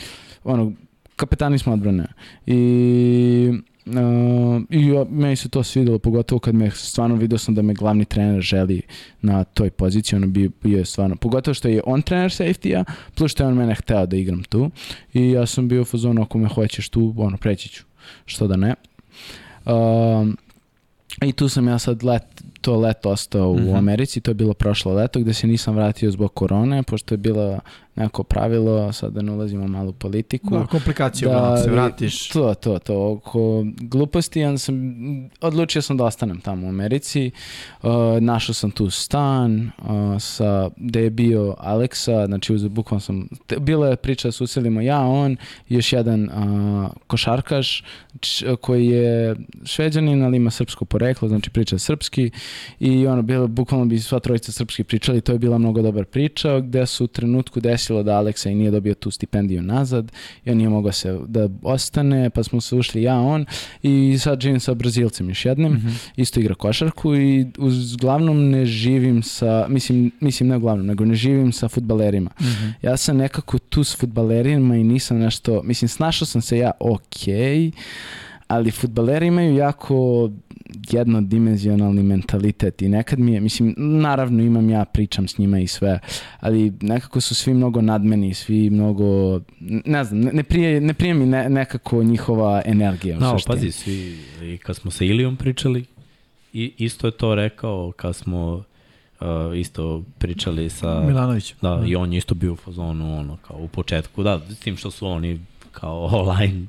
ono, 0.45 0.73
kapetani 1.17 1.59
smo 1.59 1.73
odbrane. 1.73 2.07
I 2.47 3.53
Uh, 3.87 4.63
I 4.71 5.05
meni 5.11 5.37
se 5.37 5.49
to 5.49 5.63
svidelo, 5.63 5.99
pogotovo 5.99 6.39
kad 6.39 6.55
me 6.55 6.71
stvarno 6.71 7.17
vidio 7.17 7.39
sam 7.39 7.55
da 7.55 7.63
me 7.63 7.75
glavni 7.75 8.05
trener 8.05 8.41
želi 8.41 8.83
na 9.23 9.45
toj 9.45 9.71
poziciji, 9.71 10.17
ono 10.17 10.27
bio, 10.27 10.51
bio 10.63 10.79
je 10.79 10.85
stvarno, 10.85 11.17
pogotovo 11.17 11.55
što 11.55 11.69
je 11.69 11.83
on 11.87 12.03
trener 12.03 12.31
safety-a, 12.31 12.85
plus 13.15 13.33
što 13.33 13.43
je 13.43 13.47
on 13.47 13.55
mene 13.55 13.75
hteo 13.75 14.07
da 14.07 14.17
igram 14.17 14.43
tu 14.43 14.71
i 15.15 15.31
ja 15.31 15.47
sam 15.47 15.69
bio 15.69 15.83
u 15.83 15.85
fazonu 15.85 16.23
ako 16.23 16.39
me 16.39 16.49
hoćeš 16.49 16.89
tu, 16.89 17.15
ono, 17.17 17.37
preći 17.37 17.69
ću, 17.69 17.85
što 18.25 18.47
da 18.47 18.57
ne. 18.57 18.75
Uh, 19.65 19.73
I 21.23 21.33
tu 21.33 21.49
sam 21.49 21.69
ja 21.69 21.79
sad 21.79 22.05
let, 22.05 22.23
to 22.61 22.77
leto 22.77 23.11
ostao 23.11 23.53
mm 23.53 23.57
-hmm. 23.57 23.63
u 23.63 23.67
mhm. 23.67 23.77
Americi, 23.77 24.21
to 24.21 24.31
je 24.31 24.35
bilo 24.35 24.55
prošlo 24.55 24.95
leto 24.95 25.21
gde 25.21 25.35
se 25.35 25.47
nisam 25.47 25.75
vratio 25.75 26.11
zbog 26.11 26.35
korone, 26.35 26.83
pošto 26.83 27.15
je 27.15 27.19
bila 27.19 27.61
neko 27.97 28.23
pravilo, 28.23 28.93
sad 28.93 29.13
da 29.13 29.23
ne 29.23 29.33
ulazimo 29.33 29.67
malo 29.67 29.91
u 29.91 29.93
politiku. 29.93 30.51
Da, 30.51 30.67
komplikaciju, 30.67 31.29
da, 31.29 31.57
se 31.57 31.71
vratiš. 31.71 32.29
To, 32.29 32.55
to, 32.55 32.79
to, 32.79 33.13
oko 33.13 33.65
gluposti, 33.81 34.45
onda 34.45 34.59
sam, 34.59 34.77
odlučio 35.41 35.83
sam 35.83 35.97
da 35.97 36.05
ostanem 36.05 36.41
tamo 36.41 36.67
u 36.67 36.69
Americi, 36.69 37.31
uh, 37.83 37.91
našao 38.21 38.55
sam 38.55 38.71
tu 38.71 38.91
stan, 38.91 39.71
uh, 39.79 40.23
sa, 40.23 40.71
gde 40.77 41.03
je 41.03 41.11
bio 41.11 41.55
Aleksa, 41.59 42.27
znači 42.27 42.55
uz, 42.55 42.69
bukvalno 42.69 43.01
sam, 43.01 43.29
te, 43.47 43.59
bila 43.59 43.89
je 43.89 43.97
priča 43.97 44.33
s 44.33 44.41
uselimo 44.41 44.81
ja, 44.81 45.01
on, 45.01 45.37
još 45.69 45.93
jedan 45.93 46.25
uh, 46.25 46.91
košarkaš, 47.07 47.85
č, 48.21 48.57
koji 48.61 48.87
je 48.87 49.37
šveđanin, 49.65 50.23
ali 50.23 50.37
ima 50.37 50.51
srpsko 50.51 50.85
poreklo, 50.85 51.29
znači 51.29 51.51
priča 51.51 51.79
srpski, 51.79 52.31
i 52.81 53.07
ono, 53.07 53.23
bilo, 53.23 53.47
bukvalno 53.47 53.87
bi 53.87 53.99
sva 53.99 54.21
trojica 54.21 54.53
srpski 54.53 54.85
pričali, 54.85 55.21
to 55.21 55.33
je 55.33 55.39
bila 55.39 55.59
mnogo 55.59 55.83
dobar 55.83 56.05
priča, 56.05 56.61
gde 56.61 56.87
su 56.87 57.05
u 57.05 57.09
trenutku 57.09 57.61
desilo 57.87 58.03
da 58.03 58.17
Aleksa 58.17 58.51
i 58.51 58.55
nije 58.55 58.71
dobio 58.71 58.95
tu 58.95 59.11
stipendiju 59.11 59.63
nazad 59.63 60.13
i 60.45 60.51
on 60.51 60.57
nije 60.57 60.69
mogao 60.69 60.93
se 60.93 61.19
da 61.27 61.49
ostane, 61.63 62.31
pa 62.31 62.43
smo 62.43 62.61
se 62.61 62.77
ušli 62.77 63.03
ja, 63.03 63.19
on 63.19 63.47
i 63.83 64.19
sad 64.19 64.41
živim 64.41 64.61
sa 64.61 64.75
Brazilcem 64.75 65.29
još 65.29 65.45
jednim, 65.45 65.73
mm 65.73 65.77
-hmm. 65.77 66.11
isto 66.17 66.41
igra 66.41 66.55
košarku 66.55 67.17
i 67.17 67.47
uglavnom 67.95 68.51
ne 68.51 68.67
živim 68.67 69.23
sa, 69.23 69.67
mislim, 69.69 70.13
mislim 70.21 70.49
ne 70.49 70.57
uglavnom, 70.57 70.87
nego 70.87 71.05
ne 71.05 71.15
živim 71.15 71.53
sa 71.53 71.69
futbalerima. 71.69 72.31
Mm 72.41 72.45
-hmm. 72.45 72.73
Ja 72.83 72.97
sam 72.97 73.17
nekako 73.17 73.59
tu 73.59 73.85
s 73.85 73.97
futbalerima 73.97 74.77
i 74.77 74.85
nisam 74.85 75.19
nešto, 75.19 75.63
mislim, 75.63 75.89
snašao 75.89 76.27
sam 76.27 76.43
se 76.43 76.59
ja 76.59 76.71
okej, 76.81 77.35
okay, 77.35 77.73
ali 78.49 78.71
futbaleri 78.71 79.27
imaju 79.27 79.55
jako 79.55 80.31
jednodimenzionalni 80.91 82.03
mentalitet 82.03 82.83
i 82.83 82.89
nekad 82.89 83.19
mi 83.19 83.33
je, 83.33 83.41
mislim, 83.41 83.75
naravno 83.77 84.43
imam 84.43 84.71
ja, 84.71 84.85
pričam 84.85 85.29
s 85.29 85.39
njima 85.39 85.59
i 85.59 85.67
sve, 85.67 85.99
ali 86.41 86.73
nekako 86.81 87.21
su 87.21 87.35
svi 87.35 87.55
mnogo 87.55 87.81
nadmeni, 87.81 88.35
svi 88.35 88.71
mnogo, 88.71 89.41
ne 89.85 90.05
znam, 90.05 90.21
ne 90.21 90.43
prije, 90.43 90.81
ne 90.81 90.95
prije 90.95 91.15
mi 91.15 91.27
ne, 91.27 91.49
nekako 91.51 92.03
njihova 92.03 92.63
energija. 92.65 93.19
No, 93.19 93.37
pazi, 93.47 93.73
svi, 93.73 94.19
i 94.43 94.59
kad 94.59 94.77
smo 94.77 94.91
sa 94.91 95.05
Ilijom 95.05 95.37
pričali, 95.37 95.85
i, 96.53 96.73
isto 96.79 97.07
je 97.07 97.11
to 97.11 97.35
rekao 97.35 97.93
kad 97.97 98.17
smo 98.17 98.65
uh, 99.21 99.27
isto 99.57 100.03
pričali 100.19 100.71
sa... 100.71 101.01
Milanović. 101.01 101.55
Da, 101.63 101.71
da, 101.71 101.87
i 101.87 101.97
on 101.97 102.13
je 102.13 102.19
isto 102.19 102.35
bio 102.35 102.53
u 102.53 102.57
fazonu, 102.57 103.19
ono, 103.19 103.37
kao 103.37 103.57
u 103.57 103.69
početku, 103.69 104.23
da, 104.23 104.41
s 104.51 104.61
tim 104.61 104.77
što 104.77 104.91
su 104.91 105.07
oni 105.07 105.41
kao 105.73 106.09
online 106.23 106.67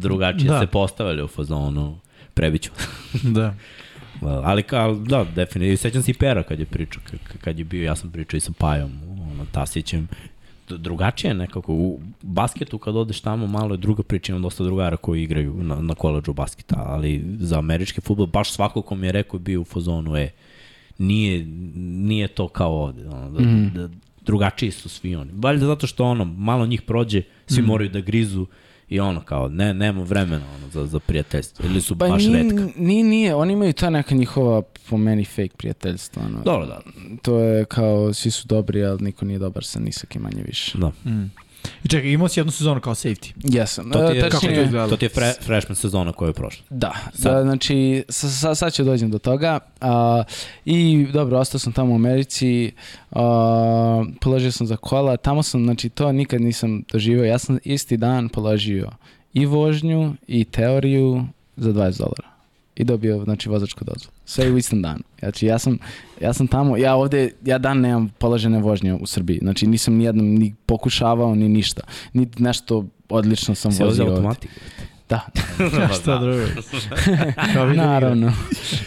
drugačije 0.00 0.50
da. 0.50 0.60
se 0.60 0.66
postavili 0.66 1.22
u 1.22 1.28
fazonu 1.28 1.98
prebiću. 2.34 2.70
da. 3.36 3.54
ali, 4.22 4.62
kao, 4.62 4.94
da, 4.94 5.24
definitivno. 5.34 5.76
Sećam 5.76 6.02
se 6.02 6.10
i 6.10 6.14
Pera 6.14 6.42
kad 6.42 6.60
je 6.60 6.66
pričao, 6.66 7.02
kad 7.40 7.58
je 7.58 7.64
bio, 7.64 7.84
ja 7.84 7.96
sam 7.96 8.10
pričao 8.10 8.38
i 8.38 8.40
sa 8.40 8.52
Pajom, 8.58 8.90
ono, 9.32 9.44
Tasićem, 9.52 10.08
drugačije 10.78 11.34
nekako. 11.34 11.72
U 11.72 12.00
basketu 12.22 12.78
kad 12.78 12.96
odeš 12.96 13.20
tamo 13.20 13.46
malo 13.46 13.74
je 13.74 13.78
druga 13.78 14.02
priča, 14.02 14.32
imam 14.32 14.42
dosta 14.42 14.64
drugara 14.64 14.96
koji 14.96 15.22
igraju 15.22 15.54
na, 15.62 15.74
na 15.74 15.94
koleđu 15.94 16.32
basketa, 16.32 16.84
ali 16.86 17.24
za 17.38 17.58
američki 17.58 18.00
futbol 18.00 18.26
baš 18.26 18.52
svako 18.52 18.82
ko 18.82 18.94
mi 18.94 19.06
je 19.06 19.12
rekao 19.12 19.38
je 19.38 19.42
bio 19.42 19.60
u 19.60 19.64
fazonu, 19.64 20.16
e, 20.16 20.30
nije, 20.98 21.44
nije 21.84 22.28
to 22.28 22.48
kao 22.48 22.82
ovde. 22.82 23.08
Ono, 23.08 23.30
da, 23.30 23.40
mm. 23.40 23.72
da, 23.74 23.88
drugačiji 24.20 24.70
su 24.70 24.88
svi 24.88 25.14
oni. 25.16 25.30
Valjda 25.34 25.66
zato 25.66 25.86
što 25.86 26.04
ono, 26.04 26.24
malo 26.24 26.66
njih 26.66 26.82
prođe, 26.82 27.22
svi 27.46 27.62
mm. 27.62 27.66
moraju 27.66 27.90
da 27.90 28.00
grizu, 28.00 28.46
i 28.90 29.00
ono 29.00 29.20
kao, 29.20 29.48
ne, 29.48 29.74
nema 29.74 30.02
vremena 30.02 30.44
ono, 30.56 30.68
za, 30.68 30.86
za 30.86 30.98
prijateljstvo, 30.98 31.64
ili 31.66 31.80
su 31.80 31.98
pa 31.98 32.08
baš 32.08 32.24
nije, 32.24 32.42
redka. 32.42 32.68
Nije, 32.76 33.04
nije, 33.04 33.34
oni 33.34 33.52
imaju 33.52 33.72
ta 33.72 33.90
neka 33.90 34.14
njihova, 34.14 34.62
po 34.88 34.96
meni, 34.96 35.24
fake 35.24 35.56
prijateljstva. 35.56 36.22
Ono. 36.26 36.42
Dobro, 36.44 36.66
da. 36.66 36.80
To 37.22 37.38
je 37.38 37.64
kao, 37.64 38.12
svi 38.12 38.30
su 38.30 38.48
dobri, 38.48 38.84
ali 38.84 39.02
niko 39.02 39.24
nije 39.24 39.38
dobar 39.38 39.64
sa 39.64 39.80
nisakim 39.80 40.22
manje 40.22 40.42
više. 40.46 40.78
Da. 40.78 40.88
Mm. 41.10 41.30
I 41.84 41.88
čekaj, 41.88 42.10
imao 42.10 42.28
si 42.28 42.40
jednu 42.40 42.52
sezonu 42.52 42.80
kao 42.80 42.94
safety. 42.94 43.32
Jesam. 43.44 43.90
To 43.90 44.08
ti 44.08 44.16
je, 44.16 44.30
kako 44.30 44.46
je, 44.46 44.70
to 44.70 44.96
ti 44.96 45.04
je 45.04 45.08
fre, 45.08 45.32
freshman 45.40 45.76
sezona 45.76 46.12
koja 46.12 46.28
je 46.28 46.32
prošla. 46.32 46.64
Da, 46.70 46.94
sad. 47.14 47.34
da 47.34 47.42
znači 47.42 48.04
sad, 48.08 48.58
sad 48.58 48.72
ću 48.72 48.84
dođem 48.84 49.10
do 49.10 49.18
toga. 49.18 49.58
Uh, 49.80 49.88
I 50.64 51.06
dobro, 51.12 51.38
ostao 51.38 51.58
sam 51.58 51.72
tamo 51.72 51.92
u 51.92 51.94
Americi, 51.94 52.72
uh, 53.10 53.20
položio 54.20 54.52
sam 54.52 54.66
za 54.66 54.76
kola, 54.76 55.16
tamo 55.16 55.42
sam, 55.42 55.64
znači 55.64 55.88
to 55.88 56.12
nikad 56.12 56.40
nisam 56.40 56.82
doživio. 56.92 57.24
Ja 57.24 57.38
sam 57.38 57.58
isti 57.64 57.96
dan 57.96 58.28
položio 58.28 58.90
i 59.32 59.46
vožnju 59.46 60.14
i 60.26 60.44
teoriju 60.44 61.24
za 61.56 61.72
20 61.72 61.98
dolara 61.98 62.29
i 62.80 62.84
dobio 62.84 63.24
znači 63.24 63.48
vozačku 63.48 63.84
dozvolu. 63.84 64.12
Sve 64.24 64.52
u 64.52 64.58
istom 64.58 64.82
danu. 64.82 65.00
Znači 65.18 65.46
ja 65.46 65.58
sam, 65.58 65.78
ja 66.20 66.32
sam 66.32 66.46
tamo, 66.46 66.76
ja 66.76 66.94
ovde, 66.94 67.30
ja 67.44 67.58
dan 67.58 67.80
nemam 67.80 68.08
položene 68.18 68.58
vožnje 68.58 68.94
u 68.94 69.06
Srbiji. 69.06 69.38
Znači 69.42 69.66
nisam 69.66 69.94
ni 69.94 70.04
jednom 70.04 70.26
ni 70.26 70.54
pokušavao 70.66 71.34
ni 71.34 71.48
ništa. 71.48 71.82
Ni 72.12 72.28
nešto 72.38 72.84
odlično 73.08 73.54
sam 73.54 73.72
si 73.72 73.84
vozio 73.84 74.06
ovde. 74.06 74.28
Da. 75.08 75.20
Šta 76.00 76.18
drugo? 76.18 76.42
Naravno. 77.76 78.32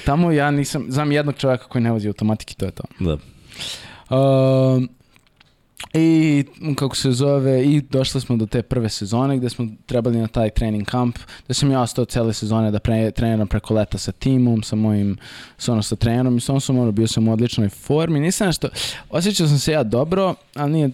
Tamo 0.05 0.31
ja 0.31 0.51
nisam, 0.51 0.85
znam 0.89 1.11
jednog 1.11 1.35
čovjeka 1.35 1.67
koji 1.67 1.81
ne 1.81 1.91
vozi 1.91 2.07
automatiki, 2.07 2.55
to 2.55 2.65
je 2.65 2.71
to. 2.71 2.83
Da. 2.99 3.13
Uh, 3.13 4.83
I 5.93 6.43
kako 6.75 6.95
se 6.95 7.11
zove, 7.11 7.65
i 7.65 7.81
došli 7.81 8.21
smo 8.21 8.37
do 8.37 8.45
te 8.45 8.61
prve 8.61 8.89
sezone 8.89 9.37
gde 9.37 9.49
smo 9.49 9.67
trebali 9.85 10.17
na 10.17 10.27
taj 10.27 10.49
trening 10.49 10.85
kamp, 10.85 11.19
da 11.47 11.53
sam 11.53 11.71
ja 11.71 11.81
ostao 11.81 12.05
cele 12.05 12.33
sezone 12.33 12.71
da 12.71 12.79
pre, 12.79 13.11
treniram 13.11 13.47
preko 13.47 13.73
leta 13.73 13.97
sa 13.97 14.11
timom, 14.11 14.63
sa 14.63 14.75
mojim, 14.75 15.17
sa 15.57 15.71
ono 15.71 15.83
sa 15.83 15.95
trenerom 15.95 16.37
i 16.37 16.41
sa 16.41 16.59
sam 16.59 16.77
ono, 16.77 16.91
bio 16.91 17.07
sam 17.07 17.27
u 17.27 17.33
odličnoj 17.33 17.69
formi. 17.69 18.19
Nisam 18.19 18.47
nešto, 18.47 18.69
osjećao 19.09 19.47
sam 19.47 19.59
se 19.59 19.71
ja 19.71 19.83
dobro, 19.83 20.35
ali 20.55 20.71
nije, 20.71 20.89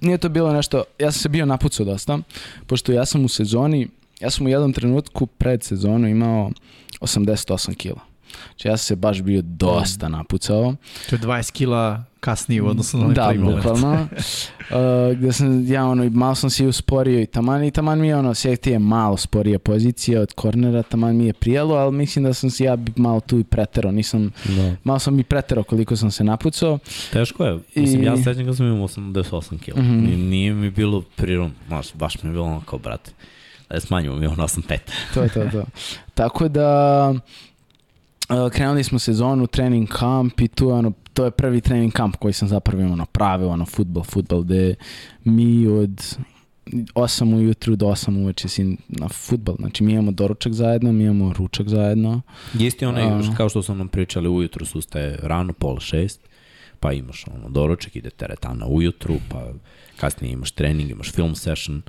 nije 0.00 0.18
to 0.18 0.28
bilo 0.28 0.52
nešto, 0.52 0.84
ja 0.98 1.12
sam 1.12 1.20
se 1.20 1.28
bio 1.28 1.46
napucao 1.46 1.86
dosta, 1.86 2.18
pošto 2.66 2.92
ja 2.92 3.06
sam 3.06 3.24
u 3.24 3.28
sezoni, 3.28 3.88
ja 4.20 4.30
sam 4.30 4.46
u 4.46 4.48
jednom 4.48 4.72
trenutku 4.72 5.26
pred 5.26 5.62
sezonu 5.62 6.08
imao 6.08 6.50
88 7.00 7.76
kila. 7.76 8.09
Znači 8.46 8.68
ja 8.68 8.76
sam 8.76 8.84
se 8.84 8.96
baš 8.96 9.22
bio 9.22 9.42
dosta 9.42 10.08
napucao. 10.08 10.74
To 11.10 11.16
je 11.16 11.20
20 11.20 11.52
kila 11.52 12.04
kasnije 12.20 12.62
u 12.62 12.66
odnosu 12.66 12.98
na 12.98 13.08
Da, 13.08 13.32
bukvalno. 13.40 13.92
uh, 14.70 15.16
gde 15.16 15.32
sam, 15.32 15.72
ja 15.72 15.86
ono, 15.86 16.10
malo 16.10 16.34
sam 16.34 16.50
se 16.50 16.66
usporio 16.66 17.20
i 17.20 17.26
taman, 17.26 17.64
i 17.64 17.70
taman 17.70 18.00
mi 18.00 18.08
je 18.08 18.16
ono, 18.16 18.34
sjeti 18.34 18.70
je 18.70 18.78
malo 18.78 19.16
sporija 19.16 19.58
pozicija 19.58 20.20
od 20.20 20.32
kornera, 20.32 20.82
taman 20.82 21.16
mi 21.16 21.26
je 21.26 21.32
prijelo, 21.32 21.74
ali 21.74 21.96
mislim 21.96 22.24
da 22.24 22.34
sam 22.34 22.50
se 22.50 22.64
ja 22.64 22.78
malo 22.96 23.20
tu 23.20 23.38
i 23.38 23.44
preterao, 23.44 23.92
nisam, 23.92 24.30
da. 24.44 24.74
malo 24.84 24.98
sam 24.98 25.20
i 25.20 25.24
preterao 25.24 25.64
koliko 25.64 25.96
sam 25.96 26.10
se 26.10 26.24
napucao. 26.24 26.78
Teško 27.12 27.44
je, 27.44 27.58
mislim, 27.74 28.02
I... 28.02 28.06
ja 28.06 28.16
sećam 28.16 28.46
kad 28.46 28.56
sam 28.56 28.66
imao 28.66 28.88
88 28.88 29.58
kg, 29.58 29.78
mm 29.78 29.82
-hmm. 29.82 30.28
nije 30.28 30.54
mi 30.54 30.70
bilo 30.70 31.02
prirodno, 31.16 31.54
baš, 31.68 31.94
baš 31.94 32.22
mi 32.22 32.28
je 32.28 32.32
bilo 32.32 32.44
ono 32.44 32.60
kao, 32.60 32.78
brate, 32.78 33.10
da 33.70 33.80
smanjimo 33.80 34.16
mi 34.16 34.26
ono 34.26 34.42
85. 34.42 34.78
to 35.14 35.22
je 35.22 35.28
to, 35.28 35.48
to. 35.52 35.64
Tako 36.20 36.48
da, 36.48 37.14
krenuli 38.52 38.84
smo 38.84 38.98
sezonu, 38.98 39.46
trening 39.46 39.88
kamp 39.88 40.40
i 40.40 40.48
tu 40.48 40.70
ono, 40.70 40.92
to 41.12 41.24
je 41.24 41.30
prvi 41.30 41.60
trening 41.60 41.92
kamp 41.92 42.16
koji 42.16 42.32
sam 42.32 42.48
zapravo 42.48 42.80
imao 42.80 42.92
ono, 42.92 43.06
prave, 43.06 43.46
ono, 43.46 43.66
futbol, 43.66 44.04
futbol, 44.04 44.42
gde 44.42 44.74
mi 45.24 45.66
od 45.66 46.16
8 46.66 47.34
ujutru 47.34 47.76
do 47.76 47.86
8 47.86 48.22
uveče 48.22 48.48
si 48.48 48.76
na 48.88 49.08
futbol. 49.08 49.56
Znači 49.58 49.84
mi 49.84 49.92
imamo 49.92 50.10
doručak 50.10 50.52
zajedno, 50.52 50.92
mi 50.92 51.04
imamo 51.04 51.32
ručak 51.32 51.68
zajedno. 51.68 52.20
Jeste 52.54 52.88
onaj, 52.88 53.06
uh, 53.06 53.36
kao 53.36 53.48
što 53.48 53.62
smo 53.62 53.74
nam 53.74 53.88
pričali, 53.88 54.28
ujutru 54.28 54.66
su 54.66 54.80
ste 54.80 55.18
rano, 55.22 55.52
pola 55.52 55.80
šest, 55.80 56.20
pa 56.80 56.92
imaš 56.92 57.24
ono, 57.34 57.48
doručak, 57.48 57.96
ide 57.96 58.10
teretana 58.10 58.66
ujutru, 58.66 59.14
pa 59.28 59.52
kasnije 59.96 60.32
imaš 60.32 60.50
trening, 60.50 60.90
imaš 60.90 61.12
film 61.12 61.34
session. 61.34 61.82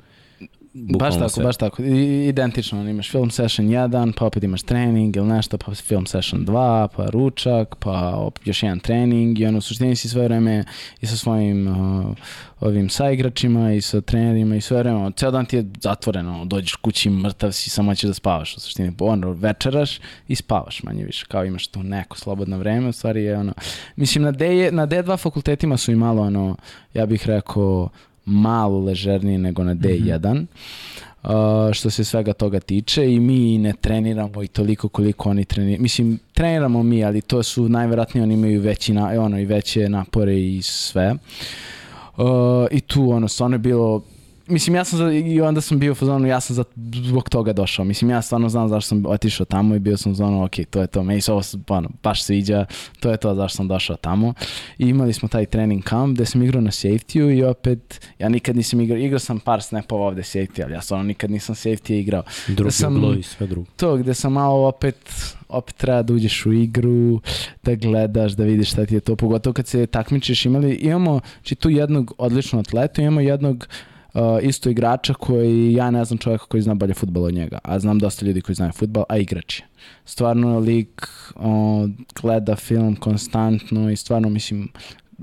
Baš 0.74 1.14
tako, 1.14 1.28
sve. 1.28 1.44
baš 1.44 1.56
tako. 1.56 1.82
I, 1.82 2.28
identično, 2.28 2.90
imaš 2.90 3.10
film 3.10 3.30
session 3.30 3.68
1, 3.68 4.12
pa 4.16 4.26
opet 4.26 4.42
imaš 4.42 4.62
trening 4.62 5.16
ili 5.16 5.26
nešto, 5.26 5.58
pa 5.58 5.74
film 5.74 6.06
session 6.06 6.46
2, 6.46 6.88
pa 6.96 7.06
ručak, 7.06 7.76
pa 7.78 8.16
op, 8.16 8.38
još 8.44 8.62
jedan 8.62 8.80
trening 8.80 9.40
i 9.40 9.46
ono 9.46 9.58
u 9.58 9.60
suštini 9.60 9.96
si 9.96 10.08
sve 10.08 10.24
vreme 10.24 10.64
i 11.00 11.06
sa 11.06 11.16
svojim 11.16 11.68
uh, 11.68 12.16
ovim 12.60 12.88
saigračima 12.88 13.72
i 13.72 13.80
sa 13.80 14.00
trenerima 14.00 14.56
i 14.56 14.60
sve 14.60 14.78
vreme, 14.78 15.10
ceo 15.16 15.30
dan 15.30 15.46
ti 15.46 15.56
je 15.56 15.64
zatvoreno, 15.80 16.44
dođeš 16.44 16.74
kući 16.74 17.10
mrtav 17.10 17.52
si, 17.52 17.70
samo 17.70 17.94
ćeš 17.94 18.08
da 18.08 18.14
spavaš 18.14 18.56
u 18.56 18.60
suštini, 18.60 18.92
ono, 18.98 19.30
večeraš 19.32 20.00
i 20.28 20.34
spavaš 20.34 20.82
manje 20.82 21.04
više, 21.04 21.26
kao 21.28 21.44
imaš 21.44 21.66
tu 21.66 21.82
neko 21.82 22.18
slobodno 22.18 22.58
vreme, 22.58 22.88
u 22.88 22.92
stvari 22.92 23.22
je 23.22 23.38
ono, 23.38 23.52
mislim 23.96 24.24
na, 24.24 24.32
D, 24.32 24.70
na 24.72 24.86
D2 24.86 25.18
fakultetima 25.18 25.76
su 25.76 25.92
i 25.92 25.96
malo 25.96 26.22
ono, 26.22 26.56
ja 26.94 27.06
bih 27.06 27.26
rekao, 27.26 27.88
malo 28.24 28.80
ležerniji 28.80 29.38
nego 29.38 29.64
na 29.64 29.74
D1. 29.74 30.34
Mm 30.34 30.46
-hmm. 31.22 31.66
uh, 31.68 31.72
što 31.72 31.90
se 31.90 32.04
svega 32.04 32.32
toga 32.32 32.60
tiče 32.60 33.12
i 33.12 33.20
mi 33.20 33.58
ne 33.58 33.72
treniramo 33.80 34.42
i 34.42 34.48
toliko 34.48 34.88
koliko 34.88 35.30
oni 35.30 35.44
treniraju. 35.44 35.82
Mislim, 35.82 36.18
treniramo 36.34 36.82
mi, 36.82 37.04
ali 37.04 37.20
to 37.20 37.42
su 37.42 37.68
najverovatnije 37.68 38.22
oni 38.22 38.34
imaju 38.34 38.60
veći 38.60 38.92
na, 38.92 39.22
ono, 39.22 39.38
i 39.38 39.44
veće 39.44 39.88
napore 39.88 40.40
i 40.40 40.62
sve. 40.62 41.14
Uh, 42.16 42.24
I 42.70 42.80
tu 42.80 43.10
ono, 43.10 43.28
stvarno 43.28 43.54
je 43.54 43.58
bilo 43.58 44.02
mislim, 44.52 44.76
ja 44.76 44.84
sam 44.84 44.98
za, 44.98 45.12
i 45.12 45.40
onda 45.40 45.60
sam 45.60 45.78
bio 45.78 45.92
u 45.92 45.94
fazonu, 45.94 46.28
ja 46.28 46.40
sam 46.40 46.56
za, 46.56 46.64
zbog 46.94 47.28
toga 47.28 47.52
došao. 47.52 47.84
Mislim, 47.84 48.10
ja 48.10 48.22
stvarno 48.22 48.48
znam 48.48 48.68
zašto 48.68 48.88
sam 48.88 49.06
otišao 49.06 49.46
tamo 49.46 49.74
i 49.74 49.78
bio 49.78 49.96
sam 49.96 50.12
u 50.12 50.14
zonu, 50.14 50.44
ok, 50.44 50.54
to 50.70 50.80
je 50.80 50.86
to, 50.86 51.02
meni 51.02 51.20
se 51.20 51.32
ovo 51.32 51.42
ono, 51.68 51.90
baš 52.02 52.24
sviđa, 52.24 52.64
to 53.00 53.10
je 53.10 53.16
to 53.16 53.34
zašto 53.34 53.56
sam 53.56 53.68
došao 53.68 53.96
tamo. 53.96 54.34
I 54.78 54.88
imali 54.88 55.12
smo 55.12 55.28
taj 55.28 55.46
trening 55.46 55.84
camp 55.84 56.14
gde 56.14 56.26
sam 56.26 56.42
igrao 56.42 56.60
na 56.60 56.70
safety 56.70 57.36
i 57.38 57.44
opet, 57.44 58.08
ja 58.18 58.28
nikad 58.28 58.56
nisam 58.56 58.80
igrao, 58.80 58.98
igrao 58.98 59.18
sam 59.18 59.40
par 59.40 59.62
snapova 59.62 60.06
ovde 60.06 60.22
safety, 60.22 60.64
ali 60.64 60.72
ja 60.72 60.80
stvarno 60.80 61.04
nikad 61.04 61.30
nisam 61.30 61.54
safety 61.54 61.92
igrao. 61.92 62.22
Drugi 62.48 62.72
sam, 62.72 63.18
i 63.18 63.22
sve 63.22 63.46
drugo. 63.46 63.66
To, 63.76 63.96
gde 63.96 64.14
sam 64.14 64.32
malo 64.32 64.68
opet 64.68 64.96
opet 65.48 65.76
treba 65.76 66.02
da 66.02 66.12
uđeš 66.12 66.46
u 66.46 66.52
igru, 66.52 67.20
da 67.62 67.74
gledaš, 67.74 68.32
da 68.32 68.44
vidiš 68.44 68.70
šta 68.70 68.86
ti 68.86 68.94
je 68.94 69.00
to, 69.00 69.16
pogotovo 69.16 69.54
kad 69.54 69.66
se 69.66 69.86
takmičiš. 69.86 70.46
Imali, 70.46 70.74
imamo 70.74 71.20
či 71.42 71.54
tu 71.54 71.70
jednog 71.70 72.14
odličnog 72.18 72.60
atleta, 72.60 73.02
imamo 73.02 73.20
jednog 73.20 73.56
uh, 73.56 73.91
isto 74.42 74.70
igrača 74.70 75.14
koji, 75.14 75.72
ja 75.72 75.90
ne 75.90 76.04
znam 76.04 76.18
čovjeka 76.18 76.44
koji 76.46 76.62
zna 76.62 76.74
bolje 76.74 76.94
futbol 76.94 77.24
od 77.24 77.34
njega, 77.34 77.58
a 77.62 77.78
znam 77.78 77.98
dosta 77.98 78.26
ljudi 78.26 78.40
koji 78.40 78.56
znaju 78.56 78.72
futbol, 78.72 79.04
a 79.08 79.18
igrač 79.18 79.60
je. 79.60 79.66
Stvarno 80.04 80.58
lik 80.58 81.06
uh, 81.34 81.42
gleda 82.22 82.56
film 82.56 82.96
konstantno 82.96 83.90
i 83.90 83.96
stvarno 83.96 84.28
mislim 84.28 84.68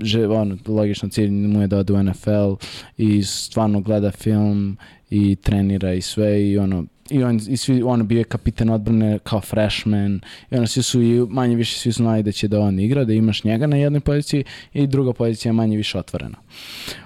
že, 0.02 0.26
ono, 0.28 0.58
logično 0.66 1.08
cilj 1.08 1.30
mu 1.30 1.60
je 1.60 1.66
da 1.66 1.78
ode 1.78 1.92
u 1.92 2.02
NFL 2.02 2.54
i 2.96 3.22
stvarno 3.22 3.80
gleda 3.80 4.10
film 4.10 4.76
i 5.10 5.36
trenira 5.36 5.92
i 5.92 6.00
sve 6.00 6.50
i 6.50 6.58
ono 6.58 6.84
i 7.10 7.22
on 7.22 7.40
i 7.48 7.56
svi 7.56 7.82
on 7.82 8.06
bio 8.06 8.18
je 8.18 8.24
kapitan 8.24 8.70
odbrane 8.70 9.18
kao 9.18 9.40
freshman 9.40 10.20
i 10.50 10.56
ono 10.56 10.66
svi 10.66 10.82
su 10.82 11.02
i 11.02 11.26
manje 11.28 11.56
više 11.56 11.78
svi 11.78 11.92
su 11.92 12.02
znali 12.02 12.22
da 12.22 12.32
će 12.32 12.48
da 12.48 12.60
on 12.60 12.78
igra 12.80 13.04
da 13.04 13.12
imaš 13.12 13.44
njega 13.44 13.66
na 13.66 13.76
jednoj 13.76 14.00
poziciji 14.00 14.44
i 14.72 14.86
druga 14.86 15.12
pozicija 15.12 15.52
manje 15.52 15.76
više 15.76 15.98
otvorena 15.98 16.38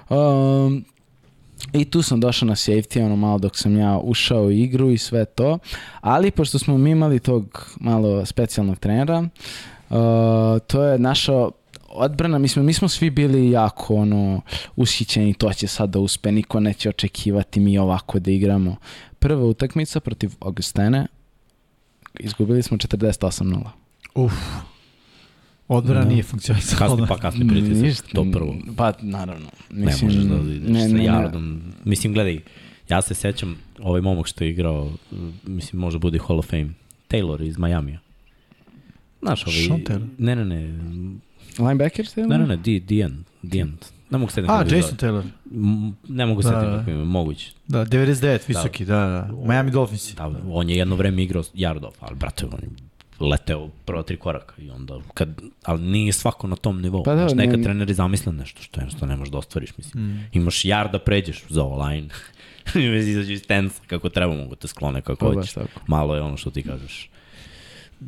um, 0.09 0.85
I 1.73 1.85
tu 1.85 2.01
sam 2.01 2.19
došao 2.19 2.47
na 2.47 2.55
safety, 2.55 3.05
ono 3.05 3.15
malo 3.15 3.37
dok 3.37 3.57
sam 3.57 3.77
ja 3.77 3.97
ušao 3.97 4.43
u 4.43 4.51
igru 4.51 4.91
i 4.91 4.97
sve 4.97 5.25
to. 5.25 5.59
Ali 6.01 6.31
pošto 6.31 6.59
smo 6.59 6.77
mi 6.77 6.91
imali 6.91 7.19
tog 7.19 7.69
malo 7.79 8.25
specijalnog 8.25 8.79
trenera, 8.79 9.19
uh, 9.19 9.97
to 10.67 10.83
je 10.83 10.99
našao 10.99 11.51
odbrana, 11.89 12.37
mi 12.37 12.47
smo, 12.47 12.63
mi 12.63 12.73
smo 12.73 12.87
svi 12.87 13.09
bili 13.09 13.51
jako 13.51 13.95
ono, 13.95 14.41
ushićeni, 14.75 15.33
to 15.33 15.53
će 15.53 15.67
sad 15.67 15.89
da 15.89 15.99
uspe, 15.99 16.31
niko 16.31 16.59
neće 16.59 16.89
očekivati 16.89 17.59
mi 17.59 17.77
ovako 17.77 18.19
da 18.19 18.31
igramo. 18.31 18.75
Prva 19.19 19.45
utakmica 19.45 19.99
protiv 19.99 20.31
Augustene, 20.39 21.07
izgubili 22.19 22.63
smo 22.63 22.77
48-0. 22.77 23.67
Uf. 24.15 24.33
Odbrana 25.67 26.01
no. 26.01 26.09
nije 26.09 26.23
funkcionisala. 26.23 26.89
Kasni 26.89 27.07
pa 27.07 27.17
kasni 27.17 27.47
pritisak, 27.47 28.05
to 28.13 28.25
prvo. 28.31 28.55
Pa 28.77 28.93
naravno. 29.01 29.49
Mislim, 29.69 30.11
ne 30.11 30.15
možeš 30.17 30.29
da 30.29 30.53
ideš 30.53 30.69
ne, 30.69 30.89
sa 30.89 30.97
Jardom. 30.97 31.61
Mislim, 31.85 32.13
gledaj, 32.13 32.39
ja 32.89 33.01
se 33.01 33.13
sećam, 33.13 33.57
ovaj 33.79 34.01
momak 34.01 34.27
što 34.27 34.43
je 34.43 34.49
igrao, 34.49 34.91
mislim, 35.43 35.79
može 35.79 35.99
bude 35.99 36.19
Hall 36.27 36.39
of 36.39 36.49
Fame, 36.49 36.69
Taylor 37.09 37.47
iz 37.47 37.57
Majamija. 37.57 37.99
Znaš, 39.21 39.47
ovaj... 39.47 39.79
Taylor? 39.83 40.07
Ne, 40.17 40.35
ne, 40.35 40.45
ne. 40.45 40.79
Linebacker 41.59 42.05
Taylor? 42.05 42.27
Ne, 42.27 42.37
ne, 42.37 42.47
ne, 42.47 42.57
D, 42.57 42.79
D, 42.79 43.09
D, 43.41 43.65
Ne 44.09 44.17
mogu 44.17 44.31
se 44.31 44.43
A, 44.47 44.63
Jason 44.69 44.97
Taylor. 44.97 45.23
Ne 46.07 46.25
mogu 46.25 46.41
se 46.41 46.49
da, 46.49 46.61
da. 46.61 46.83
kako 46.85 46.91
moguće. 46.91 47.51
Da, 47.67 47.85
99, 47.85 48.39
visoki, 48.47 48.85
da, 48.85 48.95
da. 48.95 49.07
da. 49.07 49.47
Miami 49.47 49.71
Dolphins. 49.71 50.15
Da, 50.15 50.31
on 50.49 50.69
je 50.69 50.77
jedno 50.77 50.95
vreme 50.95 51.23
igrao 51.23 51.43
Jardov, 51.53 51.91
ali 51.99 52.15
brate, 52.15 52.45
on 52.45 52.59
je 52.61 52.69
leteo 53.19 53.69
prvo 53.85 54.03
tri 54.03 54.17
koraka 54.17 54.53
i 54.57 54.69
onda, 54.69 54.99
kad, 55.13 55.41
ali 55.63 55.81
nije 55.81 56.13
svako 56.13 56.47
na 56.47 56.55
tom 56.55 56.81
nivou. 56.81 57.03
Pa 57.03 57.15
da, 57.15 57.17
znaš, 57.17 57.33
neka 57.33 57.57
ne... 57.57 57.63
treneri 57.63 57.93
zamisle 57.93 58.33
nešto 58.33 58.61
što 58.61 58.79
jednostavno 58.79 59.13
ne 59.13 59.17
možeš 59.17 59.31
da 59.31 59.37
ostvariš, 59.37 59.77
mislim. 59.77 60.03
Mm. 60.03 60.29
Imaš 60.33 60.65
jar 60.65 60.91
da 60.91 60.99
pređeš 60.99 61.43
za 61.49 61.63
line, 61.63 62.07
izađu 63.09 63.33
iz 63.33 63.47
tensa 63.47 63.81
kako 63.87 64.09
treba, 64.09 64.33
mogu 64.33 64.55
te 64.55 64.67
sklone 64.67 65.01
kako 65.01 65.25
pa, 65.25 65.33
hoćeš. 65.33 65.53
Malo 65.87 66.15
je 66.15 66.21
ono 66.21 66.37
što 66.37 66.51
ti 66.51 66.63
kažeš 66.63 67.09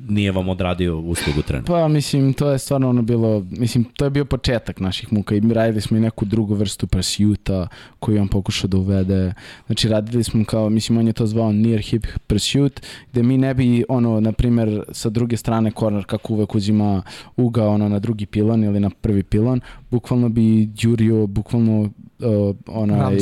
nije 0.09 0.31
vam 0.31 0.49
odradio 0.49 0.99
uslugu 0.99 1.41
trener? 1.41 1.65
Pa 1.65 1.87
mislim, 1.87 2.33
to 2.33 2.51
je 2.51 2.59
stvarno 2.59 2.89
ono 2.89 3.01
bilo, 3.01 3.45
mislim, 3.51 3.83
to 3.83 4.05
je 4.05 4.09
bio 4.09 4.25
početak 4.25 4.79
naših 4.79 5.13
muka 5.13 5.35
i 5.35 5.41
radili 5.53 5.81
smo 5.81 5.97
i 5.97 5.99
neku 5.99 6.25
drugu 6.25 6.53
vrstu 6.53 6.87
pursuita 6.87 7.67
koju 7.99 8.21
on 8.21 8.27
pokušao 8.27 8.67
da 8.67 8.77
uvede. 8.77 9.33
Znači 9.67 9.89
radili 9.89 10.23
smo 10.23 10.45
kao, 10.45 10.69
mislim, 10.69 10.97
on 10.97 11.07
je 11.07 11.13
to 11.13 11.27
zvao 11.27 11.51
near 11.51 11.79
hip 11.79 12.07
pursuit, 12.27 12.81
gde 13.11 13.23
mi 13.23 13.37
ne 13.37 13.53
bi, 13.53 13.83
ono, 13.89 14.19
na 14.19 14.31
primer, 14.31 14.83
sa 14.91 15.09
druge 15.09 15.37
strane 15.37 15.71
corner, 15.79 16.05
kako 16.05 16.33
uvek 16.33 16.55
uzima 16.55 17.01
uga, 17.37 17.67
ono, 17.67 17.89
na 17.89 17.99
drugi 17.99 18.25
pilon 18.25 18.63
ili 18.63 18.79
na 18.79 18.89
prvi 18.89 19.23
pilon, 19.23 19.61
bukvalno 19.91 20.29
bi 20.29 20.69
jurio, 20.79 21.27
bukvalno 21.27 21.81
uh, 21.81 22.55
onaj... 22.67 23.17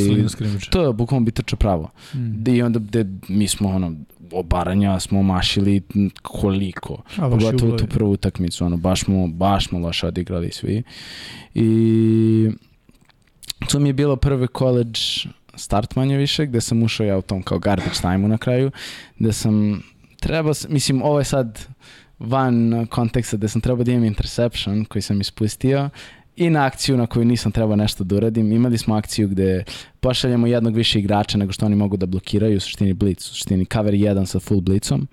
To 0.70 0.82
je 0.82 0.94
bukvalno 0.94 1.26
bi 1.26 1.32
trčao 1.32 1.58
pravo. 1.58 1.90
Mm. 2.14 2.50
I 2.50 2.62
onda 2.62 2.80
gde 2.80 3.06
mi 3.30 3.48
smo, 3.48 3.70
ono, 3.70 3.94
obaranja 4.32 5.00
smo 5.00 5.24
mašili 5.24 5.82
koliko. 6.22 7.02
Pogotovo 7.16 7.78
tu 7.78 7.88
prvu 7.88 8.12
utakmicu, 8.12 8.66
ono, 8.66 8.78
baš 8.78 9.04
smo, 9.04 9.28
baš 9.28 9.68
smo 9.68 9.80
loše 9.80 10.08
odigrali 10.08 10.52
svi. 10.52 10.84
I 11.54 12.50
to 13.70 13.80
mi 13.80 13.90
je 13.90 13.94
bilo 13.94 14.16
prvi 14.16 14.48
college 14.58 15.00
start 15.56 15.96
manje 15.96 16.18
više, 16.18 16.46
gde 16.46 16.62
sam 16.62 16.84
ušao 16.84 17.06
ja 17.06 17.18
u 17.18 17.22
tom 17.22 17.44
kao 17.44 17.60
garbage 17.60 17.96
time 18.02 18.28
na 18.28 18.38
kraju, 18.38 18.72
gde 19.20 19.34
sam 19.34 19.84
trebao, 20.20 20.54
mislim, 20.70 21.02
ovo 21.02 21.20
je 21.20 21.26
sad 21.26 21.68
van 22.20 22.88
konteksta 22.90 23.38
gde 23.38 23.48
sam 23.48 23.62
trebao 23.62 23.84
da 23.84 23.92
imam 23.92 24.04
interception 24.04 24.86
koji 24.86 25.02
sam 25.02 25.22
ispustio 25.22 25.90
i 26.38 26.50
na 26.50 26.66
akciju 26.66 26.98
na 26.98 27.08
koju 27.08 27.26
nisam 27.26 27.52
trebao 27.52 27.76
nešto 27.76 28.04
da 28.04 28.16
uradim. 28.16 28.52
Imali 28.52 28.78
smo 28.78 28.96
akciju 28.96 29.28
gde 29.28 29.64
pošaljemo 30.00 30.48
jednog 30.48 30.76
više 30.76 31.00
igrača 31.00 31.38
nego 31.38 31.52
što 31.52 31.66
oni 31.66 31.76
mogu 31.76 31.98
da 31.98 32.06
blokiraju, 32.06 32.58
u 32.58 32.60
suštini 32.60 32.94
blitz, 32.94 33.26
u 33.26 33.28
suštini 33.28 33.66
cover 33.66 33.94
1 33.94 34.26
sa 34.26 34.40
full 34.40 34.62
blitzom, 34.62 35.08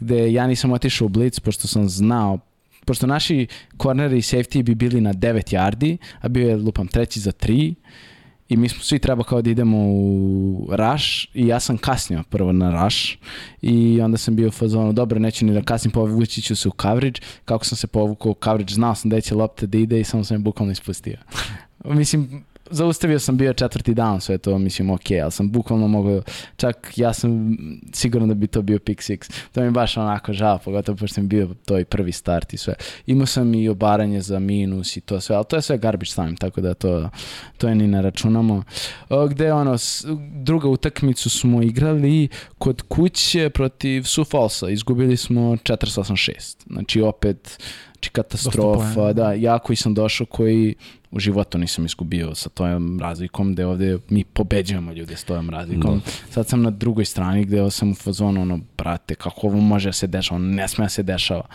gde 0.00 0.32
ja 0.32 0.46
nisam 0.46 0.72
otišao 0.72 1.06
u 1.06 1.08
blitz 1.08 1.40
pošto 1.40 1.68
sam 1.68 1.88
znao 1.88 2.38
pošto 2.84 3.06
naši 3.06 3.46
korneri 3.76 4.18
i 4.18 4.22
safety 4.22 4.62
bi 4.62 4.74
bili 4.74 5.00
na 5.00 5.14
9 5.14 5.54
yardi, 5.54 5.96
a 6.20 6.28
bio 6.28 6.48
je, 6.48 6.56
lupam, 6.56 6.86
treći 6.86 7.20
za 7.20 7.32
3, 7.32 7.74
i 8.48 8.56
mi 8.56 8.68
smo 8.68 8.82
svi 8.82 8.98
treba 8.98 9.24
kao 9.24 9.42
da 9.42 9.50
idemo 9.50 9.78
u 9.78 10.68
rush 10.70 11.28
i 11.34 11.46
ja 11.46 11.60
sam 11.60 11.78
kasnio 11.78 12.22
prvo 12.30 12.52
na 12.52 12.84
rush 12.84 13.16
i 13.62 14.00
onda 14.00 14.18
sam 14.18 14.36
bio 14.36 14.48
u 14.48 14.50
fazonu, 14.50 14.92
dobro, 14.92 15.18
neću 15.18 15.46
ni 15.46 15.54
da 15.54 15.62
kasnim, 15.62 15.92
povući 15.92 16.42
ću 16.42 16.56
se 16.56 16.68
u 16.68 16.72
coverage, 16.82 17.20
kako 17.44 17.64
sam 17.64 17.76
se 17.76 17.86
povukao 17.86 18.32
u 18.32 18.36
coverage, 18.44 18.74
znao 18.74 18.94
sam 18.94 19.10
da 19.10 19.20
će 19.20 19.34
lopta 19.34 19.66
da 19.66 19.78
ide 19.78 20.00
i 20.00 20.04
samo 20.04 20.24
sam 20.24 20.34
je 20.34 20.38
bukvalno 20.38 20.72
ispustio. 20.72 21.16
Mislim, 21.84 22.44
zaustavio 22.70 23.18
sam 23.18 23.36
bio 23.36 23.52
četvrti 23.52 23.94
down, 23.94 24.20
sve 24.20 24.38
to 24.38 24.58
mislim 24.58 24.90
ok, 24.90 25.10
ali 25.22 25.32
sam 25.32 25.50
bukvalno 25.50 25.88
mogao, 25.88 26.22
čak 26.56 26.92
ja 26.96 27.12
sam 27.12 27.56
siguran 27.92 28.28
da 28.28 28.34
bi 28.34 28.46
to 28.46 28.62
bio 28.62 28.78
pick 28.78 29.00
six. 29.00 29.32
To 29.52 29.60
mi 29.60 29.66
je 29.66 29.70
baš 29.70 29.96
onako 29.96 30.32
žao, 30.32 30.58
pogotovo 30.58 30.96
pošto 30.96 31.20
mi 31.20 31.26
bio 31.26 31.48
to 31.64 31.78
i 31.78 31.84
prvi 31.84 32.12
start 32.12 32.54
i 32.54 32.56
sve. 32.56 32.74
Imao 33.06 33.26
sam 33.26 33.54
i 33.54 33.68
obaranje 33.68 34.20
za 34.20 34.38
minus 34.38 34.96
i 34.96 35.00
to 35.00 35.20
sve, 35.20 35.36
ali 35.36 35.44
to 35.48 35.56
je 35.56 35.62
sve 35.62 35.78
garbage 35.78 36.10
time, 36.14 36.34
tako 36.38 36.60
da 36.60 36.74
to, 36.74 37.10
to 37.58 37.68
je 37.68 37.74
ni 37.74 37.86
ne 37.86 38.02
računamo. 38.02 38.62
O, 39.08 39.26
gde 39.26 39.52
ono, 39.52 39.76
druga 40.42 40.68
utakmicu 40.68 41.30
smo 41.30 41.62
igrali 41.62 42.28
kod 42.58 42.82
kuće 42.82 43.50
protiv 43.50 44.02
Sufalsa, 44.02 44.70
izgubili 44.70 45.16
smo 45.16 45.40
486. 45.40 46.56
Znači 46.66 47.00
opet 47.00 47.58
znači 48.06 48.10
katastrofa, 48.10 49.12
da, 49.12 49.32
ja 49.32 49.58
koji 49.58 49.76
sam 49.76 49.94
došao 49.94 50.26
koji 50.26 50.74
u 51.16 51.20
životu 51.20 51.58
nisam 51.58 51.84
iskubio 51.84 52.34
sa 52.34 52.48
tojom 52.48 53.00
razlikom, 53.00 53.52
gde 53.52 53.66
ovde 53.66 53.98
mi 54.08 54.24
pobeđujemo 54.24 54.92
ljude 54.92 55.16
s 55.16 55.24
tojom 55.24 55.50
razlikom. 55.50 55.94
No. 55.94 55.96
Da. 55.96 56.10
Sad 56.30 56.48
sam 56.48 56.62
na 56.62 56.70
drugoj 56.70 57.04
strani 57.04 57.44
gde 57.44 57.70
sam 57.70 57.90
u 57.90 57.94
fazonu, 57.94 58.42
ono, 58.42 58.60
brate, 58.78 59.14
kako 59.14 59.46
ovo 59.46 59.60
može 59.60 59.88
da 59.88 59.92
se 59.92 60.06
dešava, 60.06 60.36
ono, 60.36 60.48
ne 60.48 60.68
sme 60.68 60.84
da 60.84 60.88
se 60.88 61.02
dešava. 61.02 61.46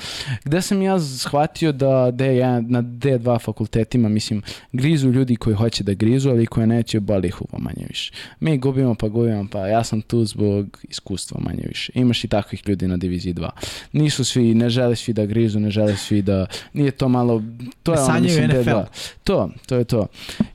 Gde 0.43 0.61
sam 0.61 0.81
ja 0.81 0.99
shvatio 0.99 1.71
da 1.71 1.87
D1, 1.87 2.69
na 2.69 2.81
D2 2.81 3.41
fakultetima, 3.41 4.09
mislim, 4.09 4.41
grizu 4.71 5.11
ljudi 5.11 5.35
koji 5.35 5.55
hoće 5.55 5.83
da 5.83 5.93
grizu, 5.93 6.29
ali 6.29 6.45
koji 6.45 6.67
neće, 6.67 6.99
boli 6.99 7.27
ih 7.27 7.41
uvo 7.41 7.59
manje 7.59 7.85
više. 7.89 8.13
Mi 8.39 8.57
gubimo 8.57 8.95
pa 8.95 9.07
gubimo, 9.07 9.47
pa 9.51 9.67
ja 9.67 9.83
sam 9.83 10.01
tu 10.01 10.25
zbog 10.25 10.79
iskustva 10.89 11.39
manje 11.39 11.63
više. 11.67 11.91
Imaš 11.95 12.23
i 12.23 12.27
takvih 12.27 12.63
ljudi 12.67 12.87
na 12.87 12.97
diviziji 12.97 13.33
2. 13.33 13.49
Nisu 13.91 14.25
svi, 14.25 14.53
ne 14.53 14.69
žele 14.69 14.95
svi 14.95 15.13
da 15.13 15.25
grizu, 15.25 15.59
ne 15.59 15.71
žele 15.71 15.97
svi 15.97 16.21
da, 16.21 16.45
nije 16.73 16.91
to 16.91 17.09
malo, 17.09 17.43
to 17.83 17.93
je 17.93 17.99
ono, 17.99 18.19
mislim, 18.19 18.49
D2. 18.49 18.85
To, 19.23 19.50
to, 19.65 19.75
je 19.75 19.83
to. 19.83 20.07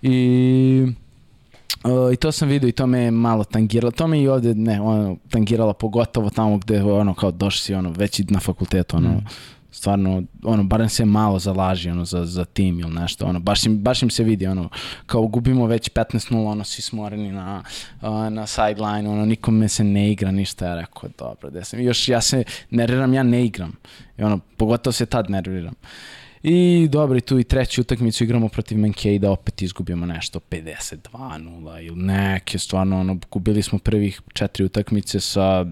I 0.03 0.87
Uh, 1.85 2.13
I 2.13 2.17
to 2.17 2.33
sam 2.33 2.49
vidio 2.49 2.69
i 2.69 2.73
to 2.73 2.87
me 2.87 2.99
je 2.99 3.11
malo 3.11 3.45
tangiralo. 3.45 3.91
To 3.91 4.07
me 4.07 4.21
i 4.21 4.29
ovde 4.29 4.55
ne, 4.55 4.81
ono, 4.81 5.17
tangiralo 5.31 5.73
pogotovo 5.73 6.31
tamo 6.31 6.59
gde 6.59 6.83
ono 6.83 7.15
kao 7.15 7.31
došli 7.31 7.61
si 7.61 7.75
ono 7.75 7.91
već 7.91 8.23
na 8.29 8.41
fakultetu 8.41 8.97
ono 8.97 9.09
mm. 9.09 9.25
stvarno 9.71 10.23
ono 10.43 10.65
barem 10.65 10.89
se 10.89 11.05
malo 11.05 11.39
zalaži 11.39 11.91
ono 11.91 12.05
za 12.05 12.25
za 12.25 12.45
tim 12.45 12.81
ili 12.81 12.91
nešto 12.91 13.27
ono 13.27 13.41
baš 13.41 13.67
im 13.67 13.83
baš 13.83 14.03
im 14.03 14.11
se 14.11 14.25
vidi 14.25 14.47
ono 14.47 14.69
kao 15.07 15.27
gubimo 15.27 15.67
već 15.67 15.91
15:0 15.91 16.47
ono 16.47 16.65
svi 16.65 16.83
smoreni 16.83 17.33
na 17.33 17.63
uh, 18.03 18.09
na 18.33 18.47
sideline 18.47 19.09
ono 19.09 19.25
nikome 19.25 19.69
se 19.69 19.85
ne 19.85 20.13
igra 20.13 20.31
ništa 20.31 20.67
ja 20.67 20.75
rekao 20.75 21.11
dobro 21.19 21.51
da 21.51 21.65
sam 21.65 21.81
još 21.81 22.09
ja 22.09 22.21
se 22.21 22.45
nerviram 22.71 23.15
ja 23.15 23.23
ne 23.23 23.45
igram 23.45 23.73
i 24.19 24.23
ono 24.23 24.41
pogotovo 24.57 24.93
se 24.93 25.07
tad 25.07 25.31
nerviram 25.31 25.75
I 26.49 26.89
dobro, 26.89 27.19
i 27.19 27.21
tu 27.21 27.39
i 27.39 27.45
treću 27.45 27.81
utakmicu 27.81 28.25
igramo 28.25 28.49
protiv 28.49 28.79
Mankej 28.79 29.19
da 29.19 29.31
opet 29.31 29.63
izgubimo 29.63 30.07
nešto 30.07 30.41
52-0 30.51 31.87
ili 31.87 32.03
neke, 32.03 32.59
stvarno, 32.59 33.01
ono, 33.01 33.19
gubili 33.31 33.63
smo 33.63 33.79
prvih 33.79 34.21
četiri 34.33 34.65
utakmice 34.65 35.21
sa 35.21 35.67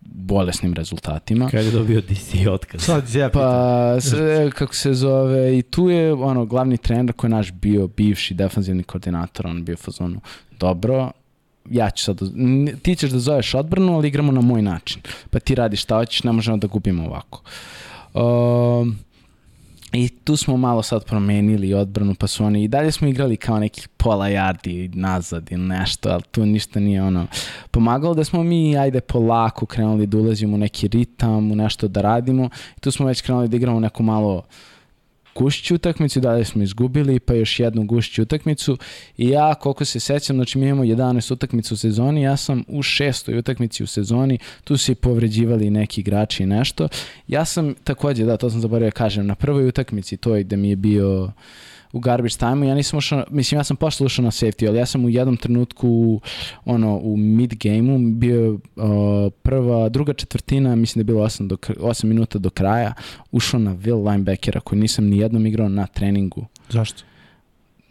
bolesnim 0.00 0.74
rezultatima. 0.74 1.48
Kada 1.50 1.62
je 1.62 1.70
dobio 1.70 2.00
DC 2.00 2.34
otkaz? 2.50 2.82
Sad 2.82 3.14
ja 3.14 3.30
Pa, 3.30 4.00
se, 4.00 4.50
kako 4.54 4.74
se 4.74 4.94
zove, 4.94 5.58
i 5.58 5.62
tu 5.62 5.90
je 5.90 6.12
ono, 6.12 6.46
glavni 6.46 6.76
trener 6.76 7.12
koji 7.12 7.28
je 7.28 7.34
naš 7.34 7.52
bio 7.52 7.86
bivši 7.86 8.34
defanzivni 8.34 8.82
koordinator, 8.82 9.46
on 9.46 9.64
bio 9.64 9.76
fazonu 9.76 10.20
dobro, 10.58 11.10
ja 11.70 11.90
ću 11.90 12.04
sad, 12.04 12.18
ti 12.82 12.96
ćeš 12.96 13.10
da 13.10 13.18
zoveš 13.18 13.54
odbranu, 13.54 13.94
ali 13.94 14.08
igramo 14.08 14.32
na 14.32 14.40
moj 14.40 14.62
način. 14.62 15.02
Pa 15.30 15.40
ti 15.40 15.54
radiš 15.54 15.82
šta 15.82 15.96
hoćeš, 15.96 16.24
ne 16.24 16.32
možemo 16.32 16.56
da 16.56 16.66
gubimo 16.66 17.04
ovako. 17.04 17.42
Um, 18.14 18.98
I 19.92 20.08
tu 20.08 20.36
smo 20.36 20.56
malo 20.56 20.82
sad 20.82 21.04
promenili 21.04 21.74
odbranu, 21.74 22.14
pa 22.14 22.26
su 22.26 22.44
oni 22.44 22.64
i 22.64 22.68
dalje 22.68 22.92
smo 22.92 23.08
igrali 23.08 23.36
kao 23.36 23.58
nekih 23.58 23.88
pola 23.88 24.26
yardi 24.26 24.96
nazad 24.96 25.52
ili 25.52 25.62
nešto, 25.62 26.08
ali 26.08 26.22
tu 26.30 26.46
ništa 26.46 26.80
nije 26.80 27.02
ono 27.02 27.26
pomagalo 27.70 28.14
da 28.14 28.24
smo 28.24 28.42
mi 28.42 28.78
ajde 28.78 29.00
polako 29.00 29.66
krenuli 29.66 30.06
da 30.06 30.18
ulazimo 30.18 30.54
u 30.54 30.58
neki 30.58 30.88
ritam, 30.88 31.52
u 31.52 31.56
nešto 31.56 31.88
da 31.88 32.00
radimo. 32.00 32.48
I 32.76 32.80
tu 32.80 32.90
smo 32.90 33.06
već 33.06 33.20
krenuli 33.20 33.48
da 33.48 33.56
igramo 33.56 33.80
neku 33.80 34.02
malo 34.02 34.34
uh, 34.36 34.44
gušću 35.34 35.74
utakmicu, 35.74 36.20
dalje 36.20 36.44
smo 36.44 36.62
izgubili, 36.62 37.20
pa 37.20 37.34
još 37.34 37.60
jednu 37.60 37.84
gušću 37.84 38.22
utakmicu 38.22 38.78
i 39.16 39.28
ja, 39.28 39.54
koliko 39.54 39.84
se 39.84 40.00
sećam, 40.00 40.36
znači 40.36 40.58
mi 40.58 40.66
imamo 40.66 40.84
11 40.84 41.32
utakmica 41.32 41.74
u 41.74 41.76
sezoni, 41.76 42.22
ja 42.22 42.36
sam 42.36 42.64
u 42.68 42.82
šestoj 42.82 43.38
utakmici 43.38 43.82
u 43.82 43.86
sezoni, 43.86 44.38
tu 44.64 44.76
se 44.76 44.92
i 44.92 44.94
povređivali 44.94 45.70
neki 45.70 46.00
igrači 46.00 46.42
i 46.42 46.46
nešto. 46.46 46.88
Ja 47.28 47.44
sam 47.44 47.74
takođe, 47.84 48.24
da, 48.24 48.36
to 48.36 48.50
sam 48.50 48.60
zaboravio 48.60 48.90
da 48.90 48.96
kažem, 48.96 49.26
na 49.26 49.34
prvoj 49.34 49.68
utakmici, 49.68 50.16
to 50.16 50.36
je 50.36 50.44
gde 50.44 50.56
mi 50.56 50.70
je 50.70 50.76
bio 50.76 51.32
u 51.92 52.00
garbage 52.00 52.34
time 52.34 52.68
ja 52.68 52.74
nisam 52.74 52.98
ušao, 52.98 53.24
mislim 53.30 53.58
ja 53.58 53.64
sam 53.64 53.76
posle 53.76 54.06
ušao 54.06 54.22
na 54.24 54.30
safety, 54.30 54.68
ali 54.68 54.78
ja 54.78 54.86
sam 54.86 55.04
u 55.04 55.08
jednom 55.08 55.36
trenutku 55.36 56.20
ono 56.64 56.96
u 56.96 57.16
mid 57.16 57.54
gameu 57.54 57.98
bio 57.98 58.52
uh, 58.52 58.60
prva, 59.42 59.88
druga 59.88 60.12
četvrtina, 60.12 60.76
mislim 60.76 61.04
da 61.04 61.10
je 61.10 61.14
bilo 61.14 61.26
8, 61.26 61.46
do, 61.46 61.56
8 61.56 62.04
minuta 62.04 62.38
do 62.38 62.50
kraja, 62.50 62.92
ušao 63.32 63.60
na 63.60 63.76
Will 63.76 64.10
linebackera 64.10 64.60
koji 64.60 64.80
nisam 64.80 65.06
ni 65.06 65.18
jednom 65.18 65.46
igrao 65.46 65.68
na 65.68 65.86
treningu. 65.86 66.46
Zašto? 66.68 67.02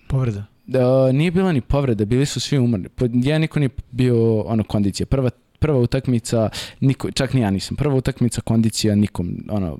Povreda? 0.08 0.46
Uh, 0.68 1.16
nije 1.16 1.32
bila 1.32 1.52
ni 1.52 1.62
povreda, 1.62 2.06
bili 2.06 2.26
su 2.26 2.40
svi 2.40 2.58
umrli. 2.58 2.90
Ja 3.14 3.40
niko 3.40 3.60
nije 3.60 3.70
bio 3.92 4.42
ono 4.42 4.64
kondicija. 4.64 5.06
Prva 5.06 5.30
prva 5.62 5.80
utakmica, 5.80 6.50
niko, 6.80 7.12
čak 7.12 7.34
ni 7.34 7.42
ja 7.42 7.52
nisam, 7.52 7.78
prva 7.78 7.96
utakmica 7.96 8.42
kondicija 8.42 8.96
nikom, 8.96 9.38
ono, 9.50 9.78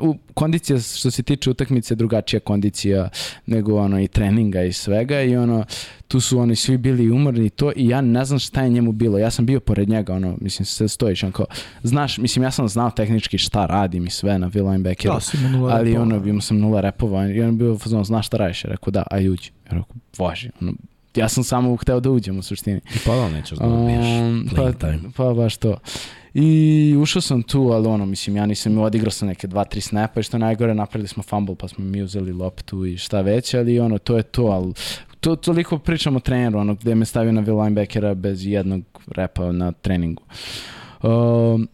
u, 0.00 0.16
kondicija 0.34 0.80
što 0.80 1.10
se 1.10 1.22
tiče 1.22 1.50
utakmice 1.50 1.94
drugačija 1.94 2.40
kondicija 2.40 3.08
nego 3.46 3.76
ono 3.76 4.00
i 4.00 4.08
treninga 4.08 4.62
i 4.62 4.72
svega 4.72 5.22
i 5.22 5.36
ono 5.36 5.64
tu 6.08 6.20
su 6.20 6.38
oni 6.38 6.56
svi 6.56 6.76
bili 6.76 7.10
umorni 7.10 7.50
to 7.50 7.72
i 7.76 7.88
ja 7.88 8.00
ne 8.00 8.24
znam 8.24 8.38
šta 8.38 8.62
je 8.62 8.70
njemu 8.70 8.92
bilo 8.92 9.18
ja 9.18 9.30
sam 9.30 9.46
bio 9.46 9.60
pored 9.60 9.88
njega 9.88 10.14
ono 10.14 10.36
mislim 10.40 10.66
se 10.66 10.88
stojiš 10.88 11.22
on 11.22 11.32
kao 11.32 11.46
znaš 11.82 12.18
mislim 12.18 12.42
ja 12.42 12.50
sam 12.50 12.68
znao 12.68 12.90
tehnički 12.90 13.38
šta 13.38 13.66
radim 13.66 14.06
i 14.06 14.10
sve 14.10 14.38
na 14.38 14.50
Will 14.50 14.70
linebackeru 14.70 15.14
da, 15.14 15.74
ali 15.74 15.90
repova. 15.90 16.02
ono 16.02 16.28
imao 16.28 16.40
sam 16.40 16.58
nula 16.58 16.80
repova 16.80 17.28
i 17.28 17.42
on 17.42 17.58
bio 17.58 17.78
fazon 17.78 18.04
znaš 18.04 18.26
šta 18.26 18.36
radiš 18.36 18.62
rekao 18.62 18.90
da 18.90 19.02
aj 19.10 19.28
uđi 19.28 19.50
rekao 19.64 19.84
važi 20.18 20.50
ono 20.60 20.72
ja 21.16 21.28
sam 21.28 21.44
samo 21.44 21.76
hteo 21.76 22.00
da 22.00 22.10
uđem 22.10 22.38
u 22.38 22.42
suštini. 22.42 22.80
I 22.94 22.98
pa 23.06 23.14
da 23.16 23.28
nećeš 23.28 23.58
da 23.58 23.66
ubiješ. 23.66 24.06
Um, 24.20 24.48
pa, 24.56 24.72
pa 25.16 25.34
baš 25.34 25.56
to. 25.56 25.76
I 26.34 26.96
ušao 26.98 27.22
sam 27.22 27.42
tu, 27.42 27.60
ali 27.60 27.88
ono, 27.88 28.06
mislim, 28.06 28.36
ja 28.36 28.46
nisam 28.46 28.78
odigrao 28.78 29.10
sam 29.10 29.28
neke 29.28 29.46
dva, 29.46 29.64
tri 29.64 29.80
snapa 29.80 30.20
i 30.20 30.22
što 30.22 30.38
najgore 30.38 30.74
napravili 30.74 31.08
smo 31.08 31.22
fumble, 31.22 31.54
pa 31.54 31.68
smo 31.68 31.84
mi 31.84 32.02
uzeli 32.02 32.32
loptu 32.32 32.86
i 32.86 32.98
šta 32.98 33.20
već, 33.20 33.54
ali 33.54 33.80
ono, 33.80 33.98
to 33.98 34.16
je 34.16 34.22
to, 34.22 34.42
ali 34.42 34.72
to, 35.20 35.36
toliko 35.36 35.78
pričamo 35.78 36.16
o 36.16 36.20
treneru, 36.20 36.58
ono, 36.58 36.74
gde 36.74 36.94
me 36.94 37.04
stavio 37.04 37.32
na 37.32 37.40
linebackera 37.40 38.14
bez 38.14 38.46
jednog 38.46 38.82
repa 39.08 39.52
na 39.52 39.72
treningu. 39.72 40.22
Um, 41.02 41.68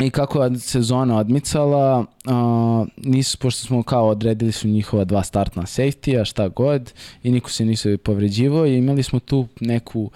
i 0.00 0.10
kako 0.10 0.44
je 0.44 0.58
sezona 0.58 1.18
odmicala, 1.18 1.98
uh, 1.98 2.86
nisu, 2.96 3.38
pošto 3.38 3.66
smo 3.66 3.82
kao 3.82 4.08
odredili 4.08 4.52
su 4.52 4.68
njihova 4.68 5.04
dva 5.04 5.22
startna 5.22 5.62
safety-a, 5.62 6.24
šta 6.24 6.48
god, 6.48 6.92
i 7.22 7.30
niko 7.30 7.50
se 7.50 7.64
nisu 7.64 7.98
povređivao 7.98 8.66
i 8.66 8.76
imali 8.76 9.02
smo 9.02 9.20
tu 9.20 9.46
neku, 9.60 10.10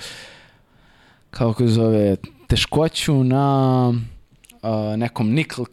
kako 1.30 1.66
se 1.66 1.72
zove, 1.72 2.16
teškoću 2.52 3.24
na 3.24 3.88
uh, 3.88 4.96
nekom 4.96 5.30
nickel 5.30 5.64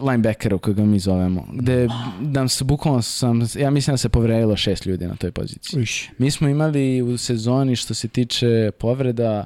linebackeru 0.00 0.58
koga 0.58 0.84
mi 0.84 0.98
zovemo, 0.98 1.46
gde 1.52 1.88
nam 2.20 2.48
se 2.48 2.64
bukvalno 2.64 3.02
sam, 3.02 3.40
ja 3.54 3.70
mislim 3.70 3.94
da 3.94 3.98
se 3.98 4.08
povredilo 4.08 4.56
šest 4.56 4.86
ljudi 4.86 5.06
na 5.06 5.16
toj 5.16 5.32
poziciji. 5.32 5.82
Uš. 5.82 6.08
Mi 6.18 6.30
smo 6.30 6.48
imali 6.48 7.02
u 7.02 7.18
sezoni 7.18 7.76
što 7.76 7.94
se 7.94 8.08
tiče 8.08 8.70
povreda 8.78 9.44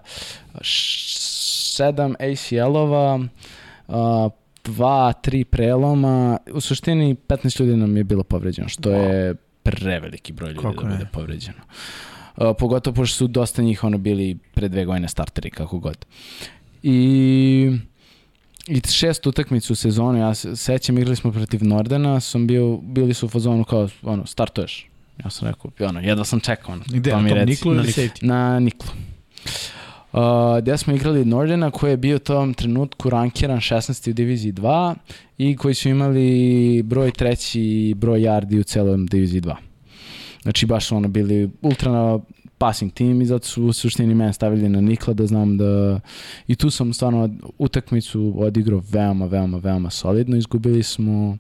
sedam 0.63 2.15
ACL-ova, 2.19 3.15
uh, 3.89 3.97
dva, 4.65 5.13
tri 5.13 5.45
preloma, 5.45 6.39
u 6.53 6.61
suštini 6.61 7.17
15 7.29 7.61
ljudi 7.61 7.77
nam 7.77 7.97
je 7.97 8.05
bilo 8.05 8.25
povređeno, 8.25 8.69
što 8.69 8.91
wow. 8.91 8.95
je 8.95 9.35
preveliki 9.63 10.33
broj 10.33 10.49
ljudi 10.49 10.63
Kako 10.63 10.85
da 10.85 10.91
bude 10.91 11.07
povređeno. 11.13 11.59
Uh, 12.37 12.45
pogotovo 12.59 12.95
pošto 12.95 13.17
su 13.17 13.27
dosta 13.27 13.63
njih 13.63 13.85
ono 13.85 13.99
bili 13.99 14.39
pre 14.55 14.69
dve 14.69 14.85
godine 14.85 15.09
starteri, 15.09 15.51
kako 15.51 15.79
god. 15.79 16.07
I 16.87 17.71
i 18.67 18.81
šest 18.89 19.27
utakmicu 19.27 19.73
u 19.73 19.77
sezonu, 19.77 20.19
ja 20.19 20.35
se 20.35 20.57
sećam, 20.57 20.99
igrali 20.99 21.17
smo 21.17 21.33
protiv 21.33 21.65
Nordena, 21.65 22.21
sam 22.21 22.47
bio, 22.47 22.77
bili 22.77 23.15
su 23.15 23.27
u 23.27 23.29
fazonu 23.29 23.65
kao, 23.65 23.89
ono, 24.03 24.27
startuješ. 24.27 24.89
Ja 25.25 25.31
sam 25.31 25.49
rekao, 25.49 25.89
ono, 25.89 26.01
jedva 26.01 26.25
sam 26.25 26.41
čekao, 26.41 26.73
ono, 26.73 26.85
Gde, 26.87 27.11
pa 27.11 27.21
mi 27.21 27.31
na 27.31 27.45
Niklu 27.45 27.75
ili 27.75 27.87
safety? 27.87 28.23
Na 28.23 28.61
Niklu. 28.61 28.89
Uh, 30.13 30.21
gde 30.63 30.79
smo 30.79 30.95
igrali 30.95 31.25
Nordena 31.25 31.71
koji 31.71 31.91
je 31.91 31.97
bio 31.97 32.17
u 32.17 32.19
tom 32.19 32.55
trenutku 32.55 33.11
rankiran 33.11 33.59
16. 33.59 34.11
u 34.11 34.13
diviziji 34.13 34.53
2 34.53 34.95
i 35.39 35.57
koji 35.57 35.75
su 35.75 35.89
imali 35.89 36.83
broj 36.83 37.11
treći 37.11 37.95
broj 37.97 38.21
yardi 38.21 38.61
u 38.61 38.63
celom 38.63 39.07
diviziji 39.07 39.41
2. 39.41 39.55
Znači 40.43 40.67
baš 40.67 40.87
su 40.87 40.97
ono 40.97 41.09
bili 41.09 41.51
ultra 41.63 42.19
passing 42.59 42.93
team 42.93 43.23
i 43.23 43.27
zato 43.27 43.47
su 43.47 43.65
u 43.65 43.73
suštini 43.73 44.15
mene 44.15 44.33
stavili 44.33 44.69
na 44.69 44.81
Nikla 44.81 45.15
da 45.15 45.27
znam 45.27 45.59
da 45.59 46.01
i 46.47 46.57
tu 46.57 46.71
sam 46.71 46.93
stvarno 46.93 47.31
utakmicu 47.59 48.35
odigrao 48.37 48.83
veoma, 48.91 49.27
veoma, 49.27 49.59
veoma 49.59 49.91
solidno. 49.91 50.37
Izgubili 50.37 50.83
smo 50.83 51.39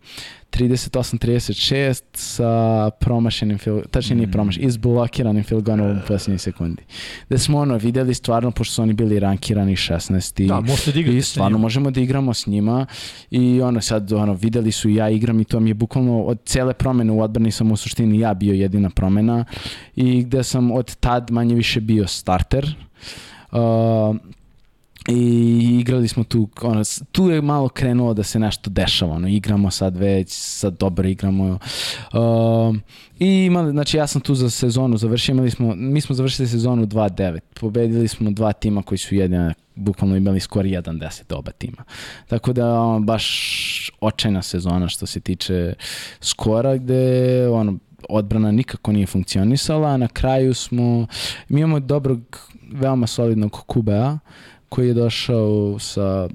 38-36 0.55 2.03
sa 2.12 2.91
promašenim, 2.91 3.59
fil, 3.59 3.81
tačnije 3.91 4.16
nije 4.16 4.27
mm. 4.27 4.31
promaš, 4.31 4.57
izblokiranim 4.57 5.45
field 5.45 5.65
goalom 5.65 5.97
u 5.97 6.01
posljednjih 6.09 6.41
sekundi. 6.41 6.82
Da 7.31 7.39
smo 7.39 7.59
ono 7.59 7.77
videli 7.77 8.15
stvarno, 8.15 8.51
pošto 8.51 8.74
su 8.74 8.82
oni 8.82 8.93
bili 8.93 9.19
rankirani 9.19 9.77
16 9.77 10.47
da, 10.47 10.61
možete 10.61 11.03
da 11.03 11.11
i 11.11 11.23
stvarno 11.23 11.59
možemo 11.59 11.91
da 11.91 12.01
igramo 12.01 12.35
s 12.35 12.47
njima 12.47 12.86
i 13.31 13.61
ono 13.61 13.81
sad 13.81 14.12
ono, 14.12 14.35
videli 14.35 14.73
su 14.73 14.89
ja 14.89 15.11
igram 15.11 15.41
i 15.41 15.45
to 15.45 15.61
mi 15.61 15.70
je 15.70 15.74
bukvalno 15.74 16.23
od 16.23 16.39
cele 16.45 16.74
promene 16.74 17.12
u 17.12 17.20
odbrani 17.20 17.51
sam 17.51 17.73
u 17.73 17.77
suštini 17.77 18.20
ja 18.20 18.35
bio 18.35 18.55
jedina 18.55 18.91
promena 18.91 19.45
i 19.97 20.23
gde 20.23 20.43
sam 20.43 20.70
od 20.70 20.97
tad 21.05 21.31
manje 21.31 21.55
više 21.55 21.81
bio 21.81 22.07
starter. 22.07 22.75
Uh, 23.53 24.17
i 25.09 25.79
igrali 25.81 26.09
smo 26.09 26.25
tu, 26.25 26.49
ono, 26.63 26.83
tu 27.13 27.31
je 27.31 27.43
malo 27.43 27.69
krenulo 27.69 28.15
da 28.15 28.23
se 28.23 28.39
nešto 28.39 28.71
dešava, 28.71 29.15
ono, 29.15 29.29
igramo 29.29 29.71
sad 29.71 29.97
već, 29.97 30.29
sad 30.31 30.79
dobro 30.79 31.09
igramo. 31.09 31.59
Uh, 32.13 32.77
I 33.19 33.45
imali, 33.45 33.71
znači 33.71 33.97
ja 33.97 34.07
sam 34.07 34.21
tu 34.21 34.35
za 34.35 34.51
sezonu 34.51 34.97
završio, 34.97 35.33
imali 35.33 35.51
smo, 35.51 35.75
mi 35.75 36.01
smo 36.01 36.15
završili 36.15 36.49
sezonu 36.49 36.87
2-9, 36.87 37.39
pobedili 37.61 38.09
smo 38.09 38.31
dva 38.31 38.53
tima 38.53 38.83
koji 38.83 38.99
su 38.99 39.15
jedina, 39.15 39.55
bukvalno 39.75 40.17
imali 40.17 40.41
skor 40.41 40.65
1-10 40.65 41.35
oba 41.35 41.51
tima. 41.51 41.85
Tako 42.29 42.53
da, 42.53 42.81
ono, 42.81 43.01
baš 43.01 43.91
očajna 44.01 44.43
sezona 44.43 44.89
što 44.89 45.07
se 45.07 45.21
tiče 45.21 45.75
skora, 46.21 46.77
gde, 46.77 47.49
ono, 47.49 47.79
odbrana 48.09 48.51
nikako 48.51 48.93
nije 48.93 49.07
funkcionisala, 49.07 49.89
a 49.89 49.97
na 49.97 50.09
kraju 50.09 50.55
smo, 50.55 51.07
mi 51.49 51.61
imamo 51.61 51.81
dobrog, 51.81 52.51
veoma 52.73 53.07
solidnog 53.07 53.65
QBA, 53.67 54.19
koji 54.69 54.89
je 54.89 54.95
došao 54.95 55.79
sa 55.79 56.29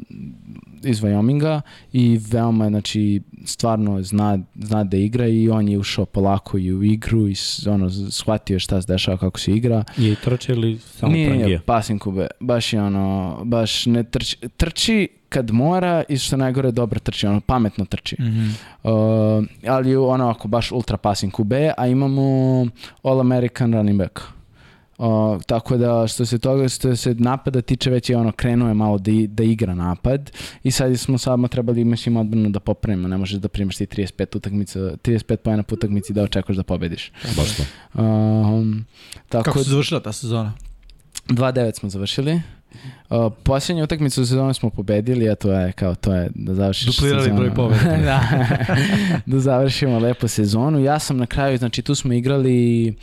iz 0.83 1.01
Wyominga 1.01 1.61
i 1.93 2.19
veoma, 2.31 2.69
znači, 2.69 3.21
stvarno 3.45 4.03
zna, 4.03 4.39
zna 4.55 4.83
da 4.83 4.97
igra 4.97 5.27
i 5.27 5.49
on 5.49 5.69
je 5.69 5.77
ušao 5.77 6.05
polako 6.05 6.57
i 6.57 6.73
u 6.73 6.83
igru 6.83 7.27
i 7.27 7.35
ono, 7.67 7.89
shvatio 7.89 8.59
šta 8.59 8.81
se 8.81 8.93
dešava 8.93 9.17
kako 9.17 9.39
se 9.39 9.51
igra. 9.51 9.83
Je 9.97 10.15
trče 10.15 10.51
ili 10.51 10.79
samo 10.79 11.11
Nije, 11.11 11.35
nije, 11.35 11.59
passing 11.59 12.01
kube. 12.01 12.27
Baš 12.39 12.73
je 12.73 12.81
ono, 12.81 13.37
baš 13.43 13.85
ne 13.85 14.03
trči, 14.03 14.37
trči 14.57 15.07
kad 15.29 15.51
mora 15.51 16.03
i 16.09 16.17
što 16.17 16.37
najgore 16.37 16.71
dobro 16.71 16.99
trči, 16.99 17.27
ono 17.27 17.41
pametno 17.41 17.85
trči. 17.85 18.15
Mm 18.19 18.25
-hmm. 18.25 19.39
uh, 19.39 19.45
ali 19.67 19.95
ono 19.95 20.29
ako 20.29 20.47
baš 20.47 20.71
ultra 20.71 20.97
passing 20.97 21.33
kube, 21.33 21.71
a 21.77 21.87
imamo 21.87 22.21
All 23.03 23.19
American 23.19 23.73
running 23.73 23.97
back 23.97 24.19
O, 24.99 25.39
tako 25.45 25.77
da 25.77 26.07
što 26.07 26.25
se 26.25 26.39
toga 26.39 26.67
što 26.69 26.95
se 26.95 27.15
napada 27.19 27.61
tiče 27.61 27.89
već 27.89 28.09
je 28.09 28.17
ono 28.17 28.31
krenuo 28.31 28.67
je 28.67 28.73
malo 28.73 28.97
da, 28.97 29.11
i, 29.11 29.27
da 29.27 29.43
igra 29.43 29.75
napad 29.75 30.31
i 30.63 30.71
sad 30.71 30.99
smo 30.99 31.17
samo 31.17 31.47
trebali 31.47 31.83
mislim 31.83 32.17
odbranu 32.17 32.49
da 32.49 32.59
popravimo 32.59 33.07
ne 33.07 33.17
možeš 33.17 33.39
da 33.39 33.47
primiš 33.47 33.77
ti 33.77 33.85
35 33.85 34.37
utakmica 34.37 34.79
35 34.79 35.35
poena 35.35 35.63
po 35.63 35.75
utakmici 35.75 36.13
da 36.13 36.23
očekuješ 36.23 36.57
da 36.57 36.63
pobediš. 36.63 37.11
Baš 37.37 37.57
to. 37.57 37.63
Um, 38.01 38.85
tako 39.29 39.43
Kako 39.43 39.63
se 39.63 39.69
završila 39.69 39.99
ta 39.99 40.11
sezona? 40.11 40.53
2-9 41.27 41.79
smo 41.79 41.89
završili. 41.89 42.41
Uh, 43.09 43.33
posljednju 43.43 43.83
utakmicu 43.83 44.25
sezone 44.25 44.53
smo 44.53 44.69
pobedili, 44.69 45.29
a 45.29 45.35
to 45.35 45.51
je 45.51 45.71
kao 45.71 45.95
to 45.95 46.13
je 46.13 46.29
da 46.35 46.53
završiš 46.53 46.95
Duplirali 46.95 47.23
sezonu. 47.23 47.39
broj 47.41 47.53
pobjeda. 47.55 47.97
da, 48.05 48.21
da 49.25 49.39
završimo 49.39 49.99
lepo 49.99 50.27
sezonu. 50.27 50.79
Ja 50.79 50.99
sam 50.99 51.17
na 51.17 51.25
kraju, 51.25 51.57
znači 51.57 51.81
tu 51.81 51.95
smo 51.95 52.13
igrali 52.13 52.93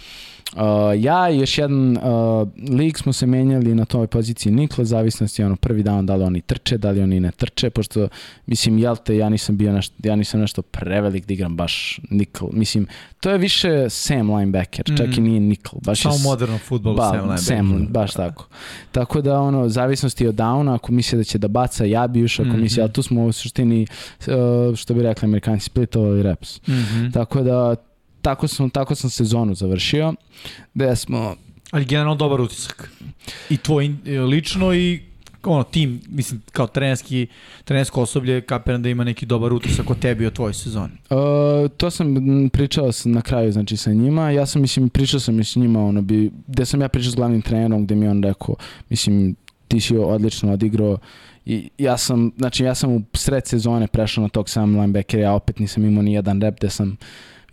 Uh, 0.52 0.60
ja 0.96 1.30
i 1.30 1.38
još 1.38 1.58
jedan 1.58 1.96
uh, 1.96 2.48
lig 2.70 2.98
smo 2.98 3.12
se 3.12 3.26
menjali 3.26 3.74
na 3.74 3.84
toj 3.84 4.06
poziciji 4.06 4.52
Nikla, 4.52 4.84
zavisnosti 4.84 5.42
ono 5.42 5.56
prvi 5.56 5.82
dan 5.82 6.06
da 6.06 6.14
li 6.14 6.24
oni 6.24 6.40
trče, 6.40 6.78
da 6.78 6.90
li 6.90 7.02
oni 7.02 7.20
ne 7.20 7.30
trče, 7.30 7.70
pošto 7.70 8.08
mislim 8.46 8.78
jel 8.78 8.96
te 8.96 9.16
ja 9.16 9.28
nisam 9.28 9.56
bio 9.56 9.72
nešto, 9.72 9.94
ja 10.02 10.16
nisam 10.16 10.40
nešto 10.40 10.62
prevelik 10.62 11.26
da 11.26 11.34
igram 11.34 11.56
baš 11.56 12.00
Nikl. 12.10 12.44
Mislim, 12.52 12.86
to 13.20 13.30
je 13.30 13.38
više 13.38 13.90
Sam 13.90 14.34
linebacker, 14.34 14.84
mm. 14.90 14.96
čak 14.96 15.16
i 15.16 15.20
nije 15.20 15.40
Nikl. 15.40 15.76
Baš 15.84 16.02
Samo 16.02 16.18
moderno 16.18 16.58
futbolu 16.58 16.96
ba, 16.96 17.10
Sam 17.10 17.20
linebacker. 17.20 17.44
Sam, 17.44 17.86
baš 17.90 18.12
tako. 18.12 18.46
Tako 18.92 19.20
da 19.20 19.40
ono, 19.40 19.68
zavisnosti 19.68 20.26
od 20.26 20.34
downa, 20.34 20.74
ako 20.74 20.92
misle 20.92 21.18
da 21.18 21.24
će 21.24 21.38
da 21.38 21.48
baca, 21.48 21.84
ja 21.84 22.06
bi 22.06 22.20
još, 22.20 22.40
ako 22.40 22.48
mm 22.48 22.52
-hmm. 22.52 22.60
misle, 22.60 22.82
ali 22.82 22.92
tu 22.92 23.02
smo 23.02 23.24
u 23.24 23.32
suštini, 23.32 23.86
uh, 24.26 24.76
što 24.76 24.94
bi 24.94 25.02
rekli 25.02 25.26
amerikanci, 25.26 25.64
splitovali 25.64 26.22
reps. 26.22 26.60
Mm 26.68 26.72
-hmm. 26.72 27.12
Tako 27.12 27.42
da 27.42 27.76
tako 28.26 28.48
sam, 28.48 28.70
tako 28.70 28.94
sam 28.94 29.10
sezonu 29.10 29.54
završio, 29.54 30.14
gde 30.74 30.96
smo... 30.96 31.36
Ali 31.70 31.84
generalno 31.84 32.14
dobar 32.14 32.40
utisak. 32.40 32.90
I 33.50 33.56
tvoj 33.56 33.94
lično 34.28 34.74
i 34.74 35.00
ono, 35.42 35.62
tim, 35.62 36.00
mislim, 36.08 36.42
kao 36.52 36.66
trenerski, 36.66 37.26
trenersko 37.64 38.02
osoblje, 38.02 38.40
kapiram 38.40 38.82
da 38.82 38.88
ima 38.88 39.04
neki 39.04 39.26
dobar 39.26 39.52
utisak 39.52 39.90
o 39.90 39.94
tebi 39.94 40.26
o 40.26 40.30
tvojoj 40.30 40.54
sezoni. 40.54 40.92
Uh, 41.10 41.70
to 41.76 41.90
sam 41.90 42.14
pričao 42.52 42.90
na 43.04 43.22
kraju, 43.22 43.52
znači, 43.52 43.76
sa 43.76 43.92
njima. 43.92 44.30
Ja 44.30 44.46
sam, 44.46 44.62
mislim, 44.62 44.88
pričao 44.88 45.20
sam 45.20 45.44
s 45.44 45.56
njima, 45.56 45.84
ono, 45.86 46.02
bi, 46.02 46.30
gde 46.46 46.64
sam 46.64 46.80
ja 46.80 46.88
pričao 46.88 47.12
s 47.12 47.16
glavnim 47.16 47.42
trenerom, 47.42 47.84
gde 47.84 47.94
mi 47.94 48.08
on 48.08 48.22
rekao, 48.22 48.56
mislim, 48.90 49.36
ti 49.68 49.80
si 49.80 49.96
odlično 49.96 50.52
odigrao, 50.52 50.98
I 51.46 51.70
ja 51.78 51.96
sam, 51.96 52.32
znači 52.38 52.64
ja 52.64 52.74
sam 52.74 52.92
u 52.92 53.02
sred 53.14 53.46
sezone 53.46 53.86
prešao 53.86 54.22
na 54.22 54.28
tog 54.28 54.48
sam 54.48 54.80
linebacker, 54.80 55.20
ja 55.20 55.32
opet 55.32 55.58
nisam 55.58 55.84
imao 55.84 56.02
ni 56.02 56.12
jedan 56.12 56.40
rep 56.40 56.56
gde 56.58 56.70
sam 56.70 56.96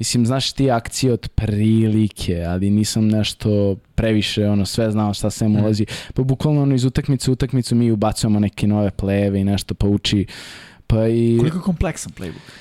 Mislim, 0.03 0.25
znaš 0.25 0.51
ti 0.51 0.71
akcije 0.71 1.13
od 1.13 1.29
prilike, 1.35 2.43
ali 2.47 2.69
nisam 2.69 3.07
nešto 3.07 3.75
previše, 3.95 4.47
ono, 4.47 4.65
sve 4.65 4.91
znao 4.91 5.13
šta 5.13 5.29
se 5.29 5.47
mu 5.47 5.53
mhm. 5.53 5.63
ulazi. 5.63 5.85
Pa 6.13 6.23
bukvalno 6.23 6.61
ono, 6.61 6.75
iz 6.75 6.85
utakmice 6.85 7.31
u 7.31 7.33
utakmicu 7.33 7.75
mi 7.75 7.91
ubacujemo 7.91 8.39
neke 8.39 8.67
nove 8.67 8.91
pleve 8.91 9.41
i 9.41 9.43
nešto 9.43 9.73
pa 9.73 9.87
uči. 9.87 10.25
Pa 10.87 11.07
i... 11.07 11.37
Koliko 11.39 11.57
je 11.57 11.61
kompleksan 11.61 12.11
playbook? 12.17 12.51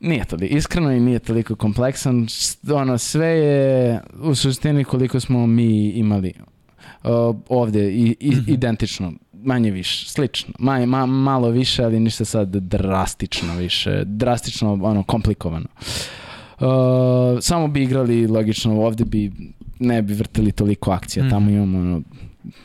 Nije 0.00 0.24
toliko, 0.24 0.54
iskreno 0.54 0.92
i 0.92 1.00
nije 1.00 1.18
toliko 1.18 1.56
kompleksan. 1.56 2.26
Ono, 2.74 2.98
sve 2.98 3.28
je 3.28 4.00
u 4.20 4.34
suštini 4.34 4.84
koliko 4.84 5.20
smo 5.20 5.46
mi 5.46 5.90
imali 5.90 6.32
uh, 7.04 7.36
ovde 7.48 7.92
i, 7.92 8.16
i, 8.20 8.30
mm 8.30 8.32
-hmm. 8.32 8.52
identično 8.52 9.12
manje 9.32 9.70
više, 9.70 10.08
slično, 10.08 10.54
manje, 10.58 10.86
ma, 10.86 11.06
malo 11.06 11.48
više, 11.48 11.84
ali 11.84 12.00
ništa 12.00 12.24
sad 12.24 12.48
drastično 12.56 13.56
više, 13.56 14.02
drastično 14.04 14.72
ono 14.82 15.02
komplikovano. 15.02 15.66
Uh, 16.60 17.38
samo 17.40 17.68
bi 17.68 17.82
igrali, 17.82 18.26
logično, 18.26 18.80
ovde 18.80 19.04
bi 19.04 19.32
ne 19.78 20.02
bi 20.02 20.14
vrtili 20.14 20.52
toliko 20.52 20.90
akcija. 20.90 21.24
Mm. 21.24 21.30
Tamo 21.30 21.50
imamo 21.50 21.78
ono, 21.78 22.02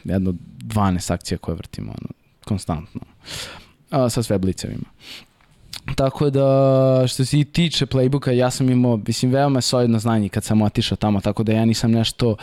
jedno 0.03 0.33
12 0.57 1.13
akcija 1.13 1.37
koje 1.37 1.55
vrtimo 1.55 1.91
ono, 1.91 2.09
konstantno. 2.45 3.01
Uh, 3.91 3.97
sa 4.09 4.23
sve 4.23 4.37
blicevima. 4.37 4.85
Tako 5.95 6.29
da, 6.29 7.03
što 7.07 7.25
se 7.25 7.43
tiče 7.43 7.85
playbooka, 7.85 8.31
ja 8.31 8.51
sam 8.51 8.69
imao, 8.69 8.99
mislim, 9.07 9.31
veoma 9.31 9.61
solidno 9.61 9.99
znanje 9.99 10.29
kad 10.29 10.43
sam 10.43 10.61
otišao 10.61 10.95
tamo, 10.95 11.21
tako 11.21 11.43
da 11.43 11.51
ja 11.51 11.65
nisam 11.65 11.91
nešto 11.91 12.29
uh, 12.29 12.37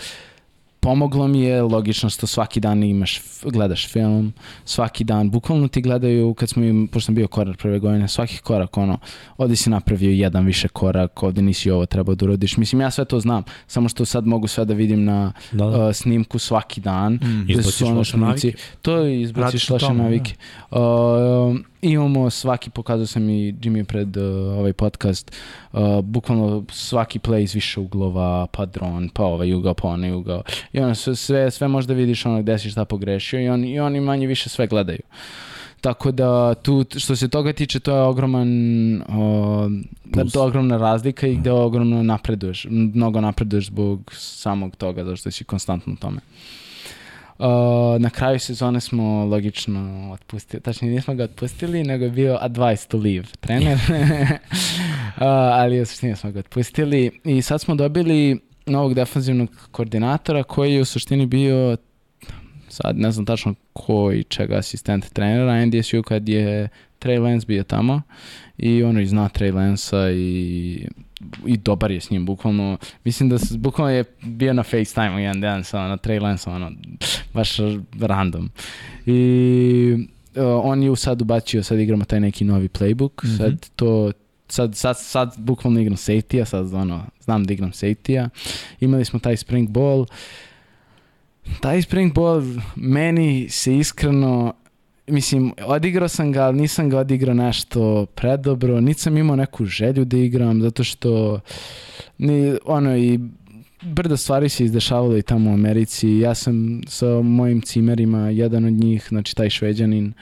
pomoglo 0.81 1.29
mi 1.29 1.41
je, 1.41 1.63
logično 1.63 2.11
što 2.11 2.27
svaki 2.27 2.61
dan 2.61 2.83
imaš, 2.83 3.21
gledaš 3.45 3.89
film, 3.89 4.33
svaki 4.65 5.05
dan, 5.05 5.31
bukvalno 5.31 5.69
ti 5.69 5.81
gledaju, 5.81 6.35
kad 6.35 6.49
smo 6.49 6.65
im, 6.65 6.89
pošto 6.89 7.07
sam 7.07 7.15
bio 7.15 7.29
korak 7.29 7.59
prve 7.59 7.79
godine, 7.79 8.09
svaki 8.09 8.39
korak, 8.39 8.77
ono, 8.77 8.99
ovdje 9.37 9.57
si 9.57 9.71
napravio 9.71 10.11
jedan 10.11 10.47
više 10.47 10.69
korak, 10.69 11.23
ovdje 11.23 11.43
nisi 11.43 11.71
ovo 11.71 11.87
trebao 11.87 12.15
da 12.15 12.25
urodiš. 12.25 12.57
Mislim, 12.57 12.81
ja 12.81 12.91
sve 12.91 13.05
to 13.05 13.21
znam, 13.21 13.43
samo 13.67 13.89
što 13.89 14.05
sad 14.05 14.27
mogu 14.27 14.47
sve 14.47 14.65
da 14.65 14.75
vidim 14.75 15.05
na 15.05 15.33
da, 15.53 15.65
da. 15.65 15.87
Uh, 15.87 15.93
snimku 15.93 16.39
svaki 16.39 16.81
dan. 16.81 17.13
Mm, 17.13 17.45
izbaciš 17.49 17.81
loše 17.81 18.17
navike. 18.17 18.53
To 18.83 19.07
izbaciš 19.07 19.71
loše 19.71 19.93
navike. 19.95 20.35
Da. 20.71 20.79
Uh, 20.81 21.57
imamo 21.83 22.31
svaki, 22.31 22.71
pokazao 22.71 23.07
sam 23.07 23.31
i 23.31 23.53
Jimmy 23.53 23.85
pred 23.85 24.17
uh, 24.17 24.25
ovaj 24.59 24.73
podcast, 24.73 25.33
uh, 25.73 25.81
bukvalno 26.01 26.65
svaki 26.71 27.19
play 27.19 27.43
iz 27.43 27.55
više 27.55 27.81
uglova, 27.81 28.47
pa 28.47 28.67
dron, 28.67 29.09
pa 29.09 29.25
ovaj 29.25 29.55
ugao, 29.55 29.75
pa 29.75 29.89
onaj 29.89 30.13
ugao. 30.13 30.43
I 30.73 30.81
ono, 30.81 30.95
sve, 30.95 31.51
sve, 31.51 31.69
možda 31.69 31.95
vidiš 31.95 32.27
ono 32.27 32.43
gde 32.43 32.59
si 32.59 32.71
šta 32.71 32.85
pogrešio 32.85 33.41
i, 33.41 33.49
on, 33.49 33.65
i 33.65 33.81
oni 33.81 34.01
manje 34.01 34.27
više 34.27 34.49
sve 34.49 34.67
gledaju. 34.67 35.03
Tako 35.81 36.11
da 36.11 36.55
tu 36.55 36.85
što 36.97 37.17
se 37.17 37.29
toga 37.29 37.53
tiče 37.53 37.81
to 37.81 37.97
je 37.97 38.03
ogroman 38.03 38.49
uh, 38.97 39.07
to 40.15 40.41
je 40.41 40.47
ogromna 40.47 40.77
razlika 40.77 41.27
i 41.27 41.37
gde 41.37 41.53
ogromno 41.53 42.03
napreduješ, 42.03 42.67
mnogo 42.71 43.21
napreduješ 43.21 43.67
zbog 43.67 44.13
samog 44.15 44.77
toga 44.77 45.05
zašto 45.05 45.31
si 45.31 45.45
konstantno 45.45 45.93
u 45.93 45.97
tome. 45.97 46.21
Uh, 47.41 47.47
na 48.01 48.11
kraju 48.11 48.39
sezone 48.39 48.81
smo 48.81 49.25
logično 49.25 50.11
otpustili, 50.13 50.63
tačnije 50.63 50.95
nismo 50.95 51.15
ga 51.15 51.25
otpustili, 51.25 51.85
nego 51.85 52.05
je 52.05 52.11
bio 52.11 52.39
advice 52.41 52.89
to 52.89 52.97
leave 52.99 53.27
trener, 53.41 53.79
uh, 53.89 55.23
ali 55.53 55.81
u 55.81 55.87
suštini 55.87 56.17
smo 56.17 56.33
ga 56.33 56.39
otpustili. 56.39 57.21
I 57.25 57.43
sad 57.43 57.61
smo 57.61 57.75
dobili 57.75 58.41
novog 58.67 58.95
defanzivnog 58.95 59.69
koordinatora 59.71 60.43
koji 60.43 60.75
je 60.75 60.81
u 60.81 60.85
suštini 60.85 61.27
bio 61.27 61.77
sad 62.71 62.99
ne 62.99 63.13
znam 63.13 63.27
tačno 63.27 63.55
ko 63.73 64.13
i 64.13 64.25
čega 64.25 64.57
asistent 64.57 65.13
trenera 65.13 65.67
NDSU 65.67 66.03
kad 66.03 66.29
je 66.29 66.69
Trey 66.99 67.21
Lance 67.23 67.47
bio 67.47 67.63
tamo 67.63 68.03
i 68.59 68.83
ono 68.83 69.01
i 69.01 69.07
zna 69.07 69.29
Trey 69.29 69.55
Lance-a 69.55 70.11
i 70.11 70.87
i 71.47 71.57
dobar 71.57 71.91
je 71.91 72.01
s 72.01 72.11
njim, 72.11 72.27
bukvalno, 72.27 72.79
mislim 73.05 73.29
da 73.29 73.39
se, 73.39 73.59
bukvalno 73.59 73.93
je 73.93 74.05
bio 74.23 74.53
na 74.53 74.63
FaceTime-u 74.63 75.19
jedan 75.19 75.41
dan 75.41 75.65
sa 75.65 75.89
na 75.89 75.97
Trey 75.97 76.23
Lance, 76.23 76.51
ono, 76.51 76.73
baš 77.35 77.57
random. 78.01 78.51
I 79.07 80.07
uh, 80.37 80.43
on 80.65 80.83
je 80.83 80.97
sad 80.97 81.23
ubacio, 81.23 81.63
sad 81.63 81.79
igramo 81.79 82.05
taj 82.05 82.21
neki 82.21 82.45
novi 82.45 82.69
playbook, 82.69 83.25
mm 83.25 83.29
-hmm. 83.29 83.37
sad 83.37 83.71
to 83.77 84.13
sad, 84.49 84.77
sad, 84.77 84.99
sad 84.99 85.35
bukvalno 85.39 85.81
igram 85.81 85.97
safety-a, 85.97 86.45
sad 86.45 86.75
ono, 86.75 87.07
znam 87.21 87.45
da 87.45 87.53
igram 87.53 87.73
safety-a. 87.73 88.29
Imali 88.81 89.05
smo 89.05 89.19
taj 89.19 89.37
spring 89.37 89.69
ball. 89.69 90.07
Taj 91.61 91.83
spring 91.83 92.15
ball 92.15 92.43
meni 92.77 93.49
se 93.49 93.77
iskreno 93.77 94.55
mislim, 95.11 95.53
odigrao 95.67 96.09
sam 96.09 96.33
ga, 96.33 96.43
ali 96.43 96.61
nisam 96.61 96.91
ga 96.91 96.99
odigrao 96.99 97.35
nešto 97.35 98.07
predobro, 98.07 98.81
niti 98.81 99.01
sam 99.01 99.17
imao 99.17 99.37
neku 99.37 99.65
želju 99.65 100.05
da 100.05 100.17
igram, 100.17 100.63
zato 100.63 100.85
što 100.85 101.41
ni, 102.19 102.55
ono 102.65 102.97
i 102.97 103.19
brdo 103.83 104.17
stvari 104.17 104.49
se 104.49 104.65
izdešavalo 104.65 105.17
i 105.17 105.23
tamo 105.23 105.51
u 105.51 105.55
Americi. 105.55 106.09
Ja 106.19 106.35
sam 106.35 106.81
sa 106.87 107.07
mojim 107.23 107.61
cimerima, 107.61 108.31
jedan 108.31 108.65
od 108.65 108.73
njih, 108.73 109.07
znači 109.09 109.37
taj 109.37 109.51
šveđanin, 109.51 110.13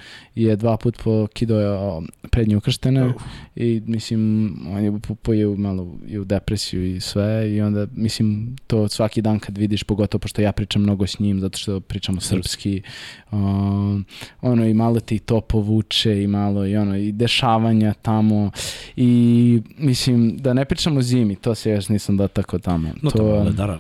je 0.43 0.57
dva 0.57 0.77
put 0.77 0.97
pokidao 1.05 2.03
prednje 2.31 2.57
ukrštene 2.57 3.07
uh. 3.07 3.13
i 3.57 3.83
mislim, 3.87 4.53
on 4.71 4.85
je 4.85 5.01
popojio 5.01 5.55
malo 5.57 5.97
i 6.07 6.19
u 6.19 6.25
depresiju 6.25 6.97
i 6.97 7.01
sve 7.01 7.55
i 7.55 7.61
onda 7.61 7.87
mislim 7.93 8.57
to 8.67 8.89
svaki 8.89 9.23
dan 9.23 9.39
kad 9.39 9.59
vidiš, 9.59 9.83
pogotovo 9.83 10.21
pošto 10.21 10.43
ja 10.43 10.53
pričam 10.53 10.83
mnogo 10.83 11.07
s 11.07 11.19
njim, 11.19 11.41
zato 11.41 11.59
što 11.59 11.81
pričamo 11.81 12.21
srpski, 12.21 12.83
um, 13.31 14.05
ono 14.41 14.67
i 14.67 14.75
malo 14.75 15.01
ti 15.01 15.19
to 15.19 15.41
povuče 15.41 16.23
i 16.23 16.27
malo 16.27 16.67
i 16.67 16.77
ono 16.77 16.97
i 16.97 17.13
dešavanja 17.13 17.95
tamo 18.03 18.51
i 18.97 19.63
mislim 19.79 20.37
da 20.37 20.55
ne 20.55 20.65
pričamo 20.65 21.03
zimi, 21.03 21.37
to 21.37 21.55
se 21.55 21.71
još 21.71 21.89
nisam 21.89 22.17
dotakao 22.17 22.59
tamo. 22.59 22.89
No, 23.03 23.11
to, 23.11 23.19
tamo 23.19 23.45
ledara. 23.45 23.79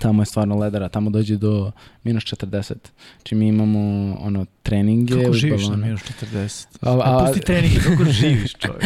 Tamo 0.00 0.22
je 0.22 0.26
stvarno 0.26 0.56
ledara, 0.58 0.88
tamo 0.88 1.10
dođe 1.10 1.36
do 1.36 1.72
minus 2.04 2.24
40. 2.24 2.74
Znači 3.16 3.34
mi 3.34 3.48
imamo 3.48 3.78
ono 4.20 4.46
treninge 4.62 5.22
Kako 5.22 5.32
živiš 5.32 5.62
balone. 5.62 5.76
na 5.80 5.86
minus 5.86 6.00
40? 6.32 6.66
A, 6.80 6.90
a, 6.90 7.22
a 7.22 7.26
pusti 7.26 7.40
treninge, 7.40 7.80
kako 7.80 8.04
živiš 8.04 8.52
čovjek? 8.54 8.82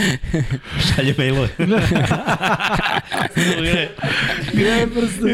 Šalje 0.94 1.14
mailove. 1.18 1.48
Gre 4.52 4.86
prstu. 4.94 5.26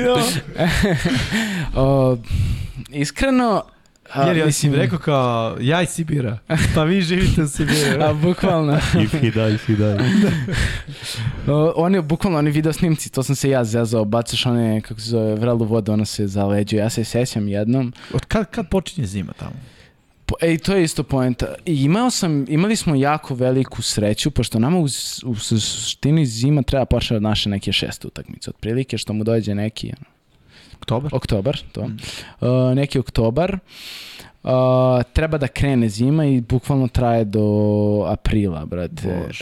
o, 1.81 2.17
iskreno, 2.91 3.65
Jer 4.17 4.37
ja 4.37 4.47
mislim, 4.47 4.75
rekao 4.75 4.99
kao, 4.99 5.57
ja 5.61 5.83
iz 5.83 5.89
Sibira, 5.89 6.39
pa 6.75 6.85
vi 6.85 7.03
živite 7.03 7.43
u 7.43 7.49
Sibiru. 7.49 8.03
A 8.09 8.13
bukvalno. 8.13 8.79
if 9.05 9.13
he 9.13 9.31
dies, 9.31 9.61
he 9.67 9.75
dies. 9.75 10.01
oni, 11.77 12.03
bukvalno, 12.03 12.39
oni 12.39 12.51
video 12.51 12.73
snimci, 12.73 13.13
to 13.13 13.23
sam 13.23 13.37
se 13.37 13.51
ja 13.51 13.65
zezao, 13.65 14.05
bacaš 14.05 14.47
one, 14.47 14.81
kako 14.81 15.01
se 15.01 15.11
zove, 15.11 15.35
vrelu 15.35 15.65
vodu, 15.65 15.93
ona 15.93 16.05
se 16.05 16.27
zaleđuje. 16.27 16.81
Ja 16.81 16.91
se 16.91 17.05
sećam 17.05 17.49
jednom. 17.49 17.93
Od 18.15 18.25
kad, 18.25 18.51
kad 18.51 18.69
počinje 18.69 19.07
zima 19.07 19.33
tamo? 19.33 19.55
Ej, 20.41 20.59
to 20.59 20.75
je 20.75 20.85
isto 20.85 21.03
poenta. 21.03 21.55
Imao 21.65 22.11
sam, 22.11 22.45
imali 22.49 22.77
smo 22.77 22.95
jako 22.95 23.35
veliku 23.35 23.83
sreću, 23.83 24.31
pošto 24.31 24.59
nama 24.59 24.79
u, 24.79 24.85
u 25.25 25.35
suštini 25.35 26.27
zima 26.27 26.63
treba 26.63 26.85
početi 26.85 27.15
od 27.15 27.23
naše 27.23 27.49
neke 27.49 27.73
šeste 27.73 28.07
utakmice, 28.07 28.51
otprilike, 28.51 28.99
što 28.99 29.13
mu 29.13 29.25
dođe 29.25 29.55
neki... 29.55 29.93
Oktobar? 30.81 31.15
Oktobar, 31.15 31.59
to. 31.73 31.87
Mm. 31.87 31.97
Uh, 32.41 32.75
neki 32.75 32.99
oktobar. 32.99 33.59
Uh, 34.43 34.51
treba 35.13 35.39
da 35.39 35.49
krene 35.49 35.89
zima 35.89 36.25
i 36.25 36.41
bukvalno 36.41 36.89
traje 36.89 37.25
do 37.25 37.45
aprila, 38.09 38.67
brate. 38.67 39.23
Bož 39.27 39.41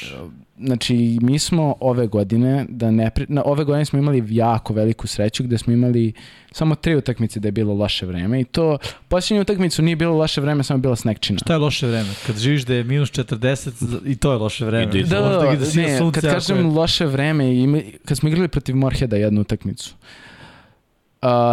znači 0.58 1.18
mi 1.22 1.38
smo 1.38 1.74
ove 1.80 2.06
godine 2.06 2.66
da 2.68 2.90
ne 2.90 3.10
na 3.28 3.42
ove 3.44 3.64
godine 3.64 3.84
smo 3.84 3.98
imali 3.98 4.24
jako 4.28 4.74
veliku 4.74 5.06
sreću 5.06 5.44
gde 5.44 5.58
smo 5.58 5.72
imali 5.72 6.12
samo 6.52 6.74
tri 6.74 6.96
utakmice 6.96 7.40
da 7.40 7.48
je 7.48 7.52
bilo 7.52 7.74
loše 7.74 8.06
vreme 8.06 8.40
i 8.40 8.44
to 8.44 8.78
posljednju 9.08 9.42
utakmicu 9.42 9.82
nije 9.82 9.96
bilo 9.96 10.16
loše 10.16 10.40
vreme 10.40 10.62
samo 10.62 10.76
je 10.78 10.82
bila 10.82 10.96
snegčina. 10.96 11.38
Šta 11.38 11.52
je 11.52 11.58
loše 11.58 11.86
vreme? 11.86 12.08
Kad 12.26 12.36
živiš 12.36 12.62
da 12.62 12.74
je 12.74 12.84
minus 12.84 13.10
40 13.10 13.98
i 14.06 14.16
to 14.16 14.32
je 14.32 14.38
loše 14.38 14.64
vreme. 14.64 14.92
Da, 14.92 15.20
da, 15.20 15.20
da, 15.20 15.28
da, 15.28 15.56
da 15.56 15.82
ne, 15.82 16.12
kad 16.12 16.22
kažem 16.22 16.56
je... 16.56 16.64
loše 16.64 17.06
vreme 17.06 17.54
i 17.54 17.82
kad 18.04 18.18
smo 18.18 18.28
igrali 18.28 18.48
protiv 18.48 18.76
Morheda 18.76 19.16
jednu 19.16 19.40
utakmicu. 19.40 19.94
Uh, 19.94 20.25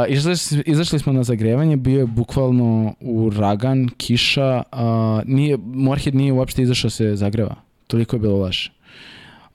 izašli, 0.09 0.63
izašli 0.65 0.99
smo 0.99 1.13
na 1.13 1.23
zagrevanje, 1.23 1.77
bio 1.77 1.99
je 1.99 2.05
bukvalno 2.05 2.95
uragan, 2.99 3.89
kiša, 3.97 4.63
uh, 4.71 4.79
nije, 5.25 5.57
Morhed 5.57 6.15
nije 6.15 6.33
uopšte 6.33 6.61
izašao 6.61 6.89
se 6.89 7.15
zagreva. 7.15 7.55
Toliko 7.87 8.15
je 8.15 8.19
bilo 8.19 8.37
loše. 8.37 8.71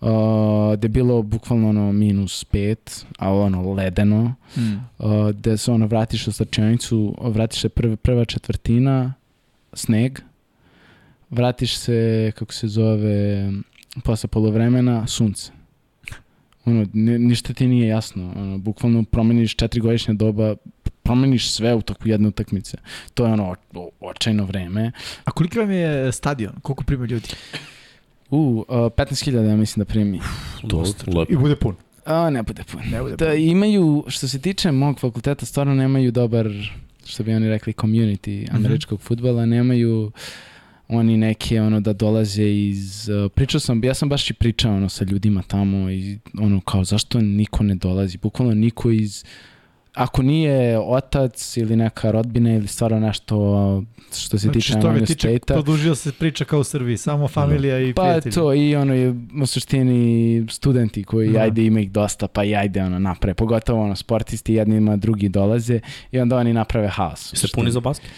Uh, 0.01 0.09
gde 0.77 0.85
je 0.85 0.89
bilo 0.89 1.23
bukvalno 1.23 1.69
ono 1.69 1.93
minus 1.93 2.45
pet, 2.45 3.07
a 3.19 3.33
ono 3.33 3.73
ledeno, 3.73 4.35
mm. 4.57 4.61
uh, 4.99 5.31
gde 5.31 5.57
se 5.57 5.73
ono 5.73 5.87
vratiš 5.87 6.27
u 6.27 6.33
stačionicu, 6.33 7.15
vratiš 7.21 7.61
se 7.61 7.69
prva, 7.69 7.97
prva 7.97 8.25
četvrtina, 8.25 9.15
sneg, 9.73 10.19
vratiš 11.31 11.77
se, 11.77 12.33
kako 12.37 12.53
se 12.53 12.69
zove, 12.69 13.53
posle 14.05 14.29
polovremena, 14.29 15.07
sunce. 15.07 15.58
Ono, 16.65 16.87
ništa 17.19 17.55
ti 17.55 17.67
nije 17.67 17.89
jasno. 17.89 18.33
Ono, 18.37 18.59
bukvalno 18.59 19.03
promeniš 19.03 19.57
četiri 19.57 19.81
godišnje 19.81 20.15
doba, 20.15 20.57
promeniš 21.03 21.51
sve 21.51 21.75
u 21.75 21.83
toku 21.83 22.09
jedne 22.09 22.29
utakmice. 22.29 22.77
To 23.15 23.27
je 23.27 23.33
ono 23.33 23.57
o, 23.75 23.91
očajno 24.01 24.45
vreme. 24.45 24.93
A 25.25 25.31
koliko 25.31 25.59
vam 25.59 25.71
je 25.71 26.13
stadion? 26.13 26.53
Koliko 26.63 26.85
prima 26.85 27.07
ljudi? 27.07 27.29
U, 28.31 28.65
uh, 28.69 28.77
15.000 28.77 29.49
ja 29.49 29.57
mislim 29.57 29.81
da 29.81 29.85
primi. 29.85 30.21
Dosta. 30.63 31.05
I 31.29 31.37
bude 31.37 31.57
pun. 31.57 31.77
A, 32.05 32.31
ne 32.31 32.43
bude 32.43 32.65
pun. 32.73 32.81
Ne 32.91 33.03
bude 33.03 33.17
da, 33.17 33.27
pun. 33.27 33.39
imaju, 33.39 34.05
što 34.09 34.29
se 34.29 34.41
tiče 34.41 34.73
mog 34.73 35.01
fakulteta, 35.01 35.47
stvarno 35.47 35.75
nemaju 35.75 36.13
dobar, 36.13 36.49
što 37.05 37.25
bi 37.25 37.35
oni 37.35 37.49
rekli, 37.49 37.73
community 37.73 38.55
američkog 38.55 38.99
mm 38.99 39.03
-hmm. 39.03 39.07
futbala, 39.07 39.47
nemaju 39.47 40.13
oni 40.89 41.17
neke 41.17 41.61
ono 41.61 41.81
da 41.81 41.93
dolaze 41.93 42.45
iz 42.45 43.09
uh, 43.09 43.33
pričao 43.35 43.61
sam 43.61 43.85
ja 43.85 43.95
sam 43.95 44.09
baš 44.09 44.31
i 44.31 44.35
pričao 44.35 44.77
ono 44.77 44.89
sa 44.89 45.05
ljudima 45.05 45.43
tamo 45.43 45.91
i 45.91 46.19
ono 46.41 46.61
kao 46.61 46.85
zašto 46.85 47.21
niko 47.21 47.65
ne 47.65 47.75
dolazi 47.75 48.19
bukvalno 48.19 48.55
niko 48.55 48.91
iz 48.91 49.25
ako 49.95 50.23
nije 50.23 50.79
otac 50.79 51.57
ili 51.57 51.77
neka 51.77 52.11
rodbina 52.11 52.55
ili 52.55 52.67
stvarno 52.67 53.01
nešto 53.01 53.37
što 54.17 54.39
se 54.39 54.43
znači, 54.43 54.59
tiče 54.59 54.73
što 54.73 55.07
tiče, 55.07 55.39
produžio 55.47 55.95
se 55.95 56.13
priča 56.13 56.45
kao 56.45 56.61
u 56.61 56.65
Srbiji, 56.65 56.97
samo 56.97 57.29
familija 57.29 57.81
i 57.81 57.95
pa 57.95 58.03
prijatelji. 58.03 58.33
Pa 58.33 58.41
to 58.41 58.55
i 58.55 58.77
ono 58.77 58.95
je 58.95 59.15
u 59.43 59.47
suštini 59.47 60.47
studenti 60.51 61.05
koji 61.05 61.29
no. 61.29 61.41
ajde 61.41 61.65
ima 61.65 61.81
ih 61.81 61.91
dosta 61.91 62.29
pa 62.29 62.45
i 62.45 62.55
ajde 62.55 62.83
ono 62.83 62.99
naprave, 62.99 63.35
pogotovo 63.35 63.83
ono 63.83 63.97
sportisti 63.97 64.55
jednima 64.55 64.97
drugi 64.97 65.29
dolaze 65.29 65.81
i 66.13 66.19
onda 66.19 66.37
oni 66.37 66.53
naprave 66.53 66.89
haos. 66.89 67.33
Se 67.35 67.49
puni 67.55 67.71
za 67.71 67.81
basket? 67.81 68.11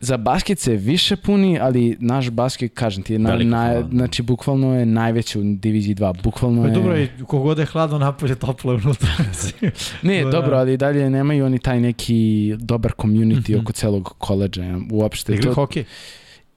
Za 0.00 0.16
basket 0.16 0.58
se 0.58 0.76
više 0.76 1.16
puni, 1.16 1.58
ali 1.58 1.96
naš 2.00 2.30
basket, 2.30 2.74
kažem 2.74 3.02
ti, 3.02 3.18
na, 3.18 3.36
na, 3.36 3.88
znači 3.90 4.22
bukvalno 4.22 4.78
je 4.78 4.86
najveći 4.86 5.40
u 5.40 5.42
diviziji 5.44 5.94
2. 5.94 6.22
Bukvalno 6.22 6.62
pa 6.62 6.68
je... 6.68 6.74
Dobro, 6.74 6.98
i 6.98 7.08
kogod 7.26 7.58
je 7.58 7.66
hladno 7.66 7.98
napolje, 7.98 8.34
toplo 8.34 8.72
je 8.72 8.80
unutra. 8.84 9.08
ne, 10.02 10.24
da. 10.24 10.30
dobro, 10.30 10.56
ali 10.56 10.76
dalje 10.76 11.10
nemaju 11.10 11.44
oni 11.44 11.58
taj 11.58 11.80
neki 11.80 12.54
dobar 12.58 12.92
community 12.92 13.50
mm 13.50 13.54
-hmm. 13.54 13.62
oko 13.62 13.72
celog 13.72 14.14
koleđa. 14.18 14.62
Uopšte. 14.90 15.34
Igli 15.34 15.44
to... 15.44 15.54
hokej? 15.54 15.84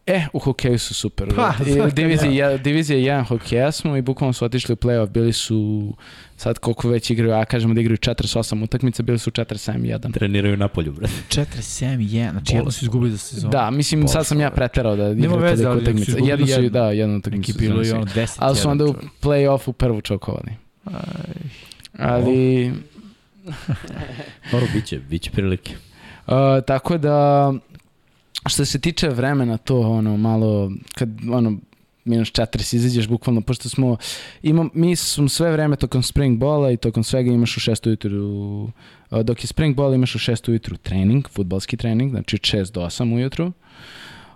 E, 0.10 0.28
u 0.34 0.40
hokeju 0.40 0.80
su 0.80 0.94
super. 0.94 1.36
Pa, 1.36 1.54
I, 1.68 1.92
divizija, 1.92 2.50
ja. 2.50 2.58
divizija 2.58 2.98
1 3.00 3.28
hokeja 3.28 3.72
smo 3.72 3.98
i 3.98 4.02
bukvalno 4.02 4.34
su 4.34 4.46
otišli 4.46 4.74
u 4.74 4.76
playoff, 4.76 5.10
bili 5.10 5.34
su 5.34 5.94
sad 6.40 6.60
koliko 6.60 6.90
već 6.90 7.10
igraju, 7.10 7.34
a 7.34 7.46
kažemo 7.46 7.74
da 7.74 7.82
igraju 7.82 7.98
4-8 7.98 8.64
utakmice, 8.64 9.04
bili 9.04 9.20
su 9.20 9.32
4-7-1. 9.32 10.14
Treniraju 10.14 10.58
na 10.58 10.68
polju, 10.68 10.94
brate. 10.94 11.14
4-7-1, 11.30 12.32
znači 12.32 12.56
jedno 12.56 12.72
su 12.72 12.86
izgubili 12.86 13.12
za 13.12 13.18
sezonu. 13.18 13.52
Da, 13.52 13.72
mislim, 13.72 14.08
sad 14.08 14.26
sam 14.26 14.40
ja 14.40 14.52
preterao 14.52 14.96
da 14.96 15.10
igraju 15.10 15.38
veze, 15.38 15.64
toliko 15.64 15.82
utakmice. 15.82 16.12
Jedno 16.24 16.48
su, 16.48 16.52
jedno. 16.52 16.70
da, 16.70 16.92
jednu 16.92 17.18
utakmicu. 17.18 17.52
Neki 17.52 17.68
bilo 17.68 17.84
i 17.84 17.92
ono 17.92 18.06
10 18.06 18.36
Ali 18.38 18.56
su 18.56 18.70
onda 18.70 18.86
u 18.86 18.96
play-offu 19.22 19.72
prvu 19.72 20.02
čokovali. 20.02 20.52
Aj. 20.86 20.94
Ali... 21.98 22.72
Dobro, 24.52 24.68
bit 24.74 24.86
će, 24.86 25.00
bit 25.00 25.22
će 25.22 25.32
prilike. 25.32 25.74
Uh, 26.28 26.34
tako 26.68 26.98
da, 26.98 27.54
što 28.50 28.66
se 28.66 28.80
tiče 28.80 29.10
vremena, 29.10 29.58
to 29.58 29.80
ono 29.80 30.18
malo, 30.18 30.72
kad 30.96 31.10
ono, 31.32 31.58
minus 32.10 32.32
40 32.32 32.76
izađeš 32.76 33.08
bukvalno, 33.08 33.42
pošto 33.42 33.70
smo, 33.70 33.98
imam, 34.42 34.70
mi 34.74 34.96
smo 34.96 35.30
sve 35.30 35.52
vreme 35.52 35.76
tokom 35.76 36.04
spring 36.04 36.40
bola 36.40 36.72
i 36.72 36.78
tokom 36.78 37.04
svega 37.04 37.32
imaš 37.32 37.58
u 37.58 37.60
6 37.60 37.88
ujutru, 37.88 38.72
dok 39.24 39.44
je 39.44 39.48
spring 39.48 39.76
ball 39.76 39.94
imaš 39.94 40.16
u 40.16 40.20
6 40.20 40.50
ujutru 40.50 40.78
trening, 40.78 41.28
futbalski 41.30 41.78
trening, 41.78 42.12
znači 42.12 42.36
od 42.36 42.42
6 42.42 42.72
do 42.72 42.82
8 42.82 43.16
ujutru. 43.16 43.52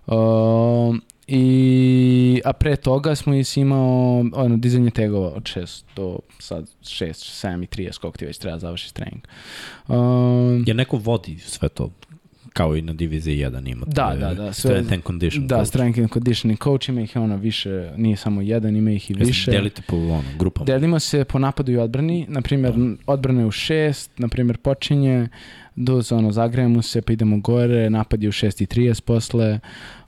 Uh, 0.07 0.95
I, 1.27 2.41
a 2.45 2.53
pre 2.53 2.75
toga 2.75 3.15
smo 3.15 3.33
is 3.33 3.57
imao 3.57 4.19
ono, 4.33 4.57
dizanje 4.57 4.91
tegova 4.91 5.29
od 5.29 5.43
6 5.43 5.83
do 5.95 6.19
sad 6.39 6.69
6, 6.81 7.05
7 7.47 7.63
i 7.63 7.67
30 7.67 7.99
koliko 7.99 8.17
ti 8.17 8.25
već 8.25 8.37
treba 8.37 8.59
završiti 8.59 8.93
trening. 8.93 9.21
Um, 9.87 10.63
Je 10.67 10.73
neko 10.73 10.97
vodi 10.97 11.39
sve 11.39 11.69
to? 11.69 11.89
Kao 12.53 12.75
i 12.77 12.81
na 12.81 12.93
diviziji 12.93 13.37
1 13.37 13.71
ima. 13.71 13.85
Da, 13.85 14.15
da, 14.19 14.33
da. 14.33 14.53
Sve, 14.53 14.69
strength 14.71 14.93
and 14.93 15.03
condition 15.03 15.47
Da, 15.47 15.55
coach. 15.57 15.67
strength 15.67 15.99
and 15.99 16.09
conditioning 16.09 16.59
coach 16.63 16.89
ima 16.89 17.01
ih 17.01 17.15
ono 17.15 17.37
više, 17.37 17.91
nije 17.97 18.17
samo 18.17 18.41
jedan, 18.41 18.75
ima 18.75 18.91
ih 18.91 19.11
i 19.11 19.13
više. 19.13 19.51
Delite 19.51 19.81
po 19.87 19.95
ono, 19.95 20.23
grupama. 20.39 20.65
Delimo 20.65 20.99
se 20.99 21.23
po 21.23 21.39
napadu 21.39 21.71
i 21.71 21.77
odbrani, 21.77 22.25
na 22.29 22.41
primjer 22.41 22.73
da. 22.73 22.95
odbrana 23.07 23.39
je 23.39 23.45
u 23.45 23.51
šest, 23.51 24.11
na 24.17 24.27
primjer 24.27 24.57
počinje, 24.57 25.27
do 25.75 26.01
ono, 26.11 26.31
zagrejemo 26.31 26.81
se, 26.81 27.01
pa 27.01 27.13
idemo 27.13 27.37
gore, 27.39 27.89
napad 27.89 28.23
je 28.23 28.29
u 28.29 28.31
6.30 28.31 29.01
posle, 29.01 29.59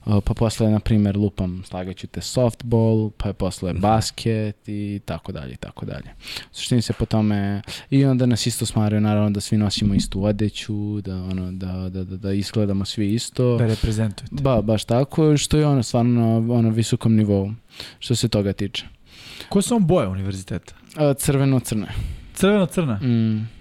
pa 0.06 0.34
posle, 0.34 0.70
na 0.70 0.80
primjer, 0.80 1.16
lupam, 1.16 1.62
slagaću 1.64 2.06
te 2.06 2.20
softball, 2.20 3.10
pa 3.16 3.28
je 3.28 3.32
posle 3.32 3.72
mhm. 3.72 3.80
basket 3.80 4.68
i 4.68 5.00
tako 5.04 5.32
dalje 5.32 5.52
i 5.52 5.56
tako 5.56 5.86
dalje. 5.86 6.14
Suštini 6.52 6.82
se 6.82 6.92
po 6.92 7.06
tome, 7.06 7.62
i 7.90 8.04
onda 8.04 8.26
nas 8.26 8.46
isto 8.46 8.66
smaraju, 8.66 9.00
naravno, 9.00 9.30
da 9.30 9.40
svi 9.40 9.56
nosimo 9.56 9.94
istu 9.94 10.24
odeću, 10.24 11.00
da, 11.00 11.16
ono, 11.16 11.52
da, 11.52 11.88
da, 11.88 12.04
da, 12.04 12.16
da 12.16 12.32
izgledamo 12.32 12.84
svi 12.84 13.14
isto. 13.14 13.56
Da 13.56 13.66
reprezentujete. 13.66 14.42
Ba, 14.42 14.62
baš 14.62 14.84
tako, 14.84 15.36
što 15.36 15.58
je 15.58 15.66
ono 15.66 15.82
stvarno 15.82 16.20
na 16.20 16.54
ono, 16.54 16.70
visokom 16.70 17.14
nivou, 17.14 17.50
što 17.98 18.16
se 18.16 18.28
toga 18.28 18.52
tiče. 18.52 18.86
Koje 19.48 19.62
su 19.62 19.74
vam 19.74 19.86
boje 19.86 20.08
univerziteta? 20.08 20.74
Crveno-crne. 21.18 21.86
Crveno-crna? 22.34 22.94
Mm. 22.94 23.55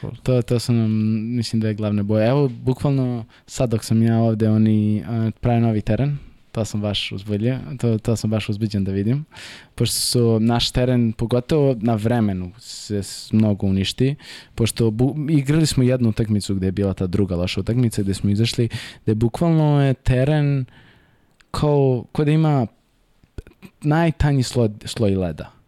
Cool. 0.00 0.12
To, 0.22 0.42
to 0.42 0.58
su 0.58 0.72
nam, 0.72 0.90
mislim 1.36 1.60
da 1.60 1.68
je 1.68 1.74
glavne 1.74 2.02
boje. 2.02 2.28
Evo, 2.28 2.48
bukvalno 2.48 3.24
sad 3.46 3.70
dok 3.70 3.84
sam 3.84 4.02
ja 4.02 4.18
ovde, 4.18 4.50
oni 4.50 5.02
uh, 5.02 5.32
prave 5.40 5.60
novi 5.60 5.80
teren, 5.80 6.18
to 6.52 6.64
sam 6.64 6.80
baš 6.80 7.12
uzbudljen, 7.12 7.78
to, 7.78 7.98
to 7.98 8.16
sam 8.16 8.30
baš 8.30 8.48
uzbuđen 8.48 8.84
da 8.84 8.92
vidim, 8.92 9.24
pošto 9.74 10.00
su 10.00 10.40
naš 10.40 10.70
teren, 10.70 11.12
pogotovo 11.12 11.76
na 11.80 11.94
vremenu, 11.94 12.52
se 12.58 13.00
mnogo 13.32 13.66
uništi, 13.66 14.14
pošto 14.54 14.90
bu, 14.90 15.16
igrali 15.30 15.66
smo 15.66 15.82
jednu 15.82 16.08
utakmicu 16.08 16.54
gde 16.54 16.66
je 16.66 16.72
bila 16.72 16.94
ta 16.94 17.06
druga 17.06 17.36
loša 17.36 17.60
utakmica, 17.60 18.02
gde 18.02 18.14
smo 18.14 18.30
izašli, 18.30 18.68
gde 19.04 19.14
bukvalno 19.14 19.82
je 19.82 19.94
teren 19.94 20.64
kao, 21.50 22.04
kao 22.12 22.24
da 22.24 22.30
ima 22.30 22.66
najtanji 23.82 24.42
sloj, 24.42 24.70
sloj 24.84 25.16
leda 25.16 25.61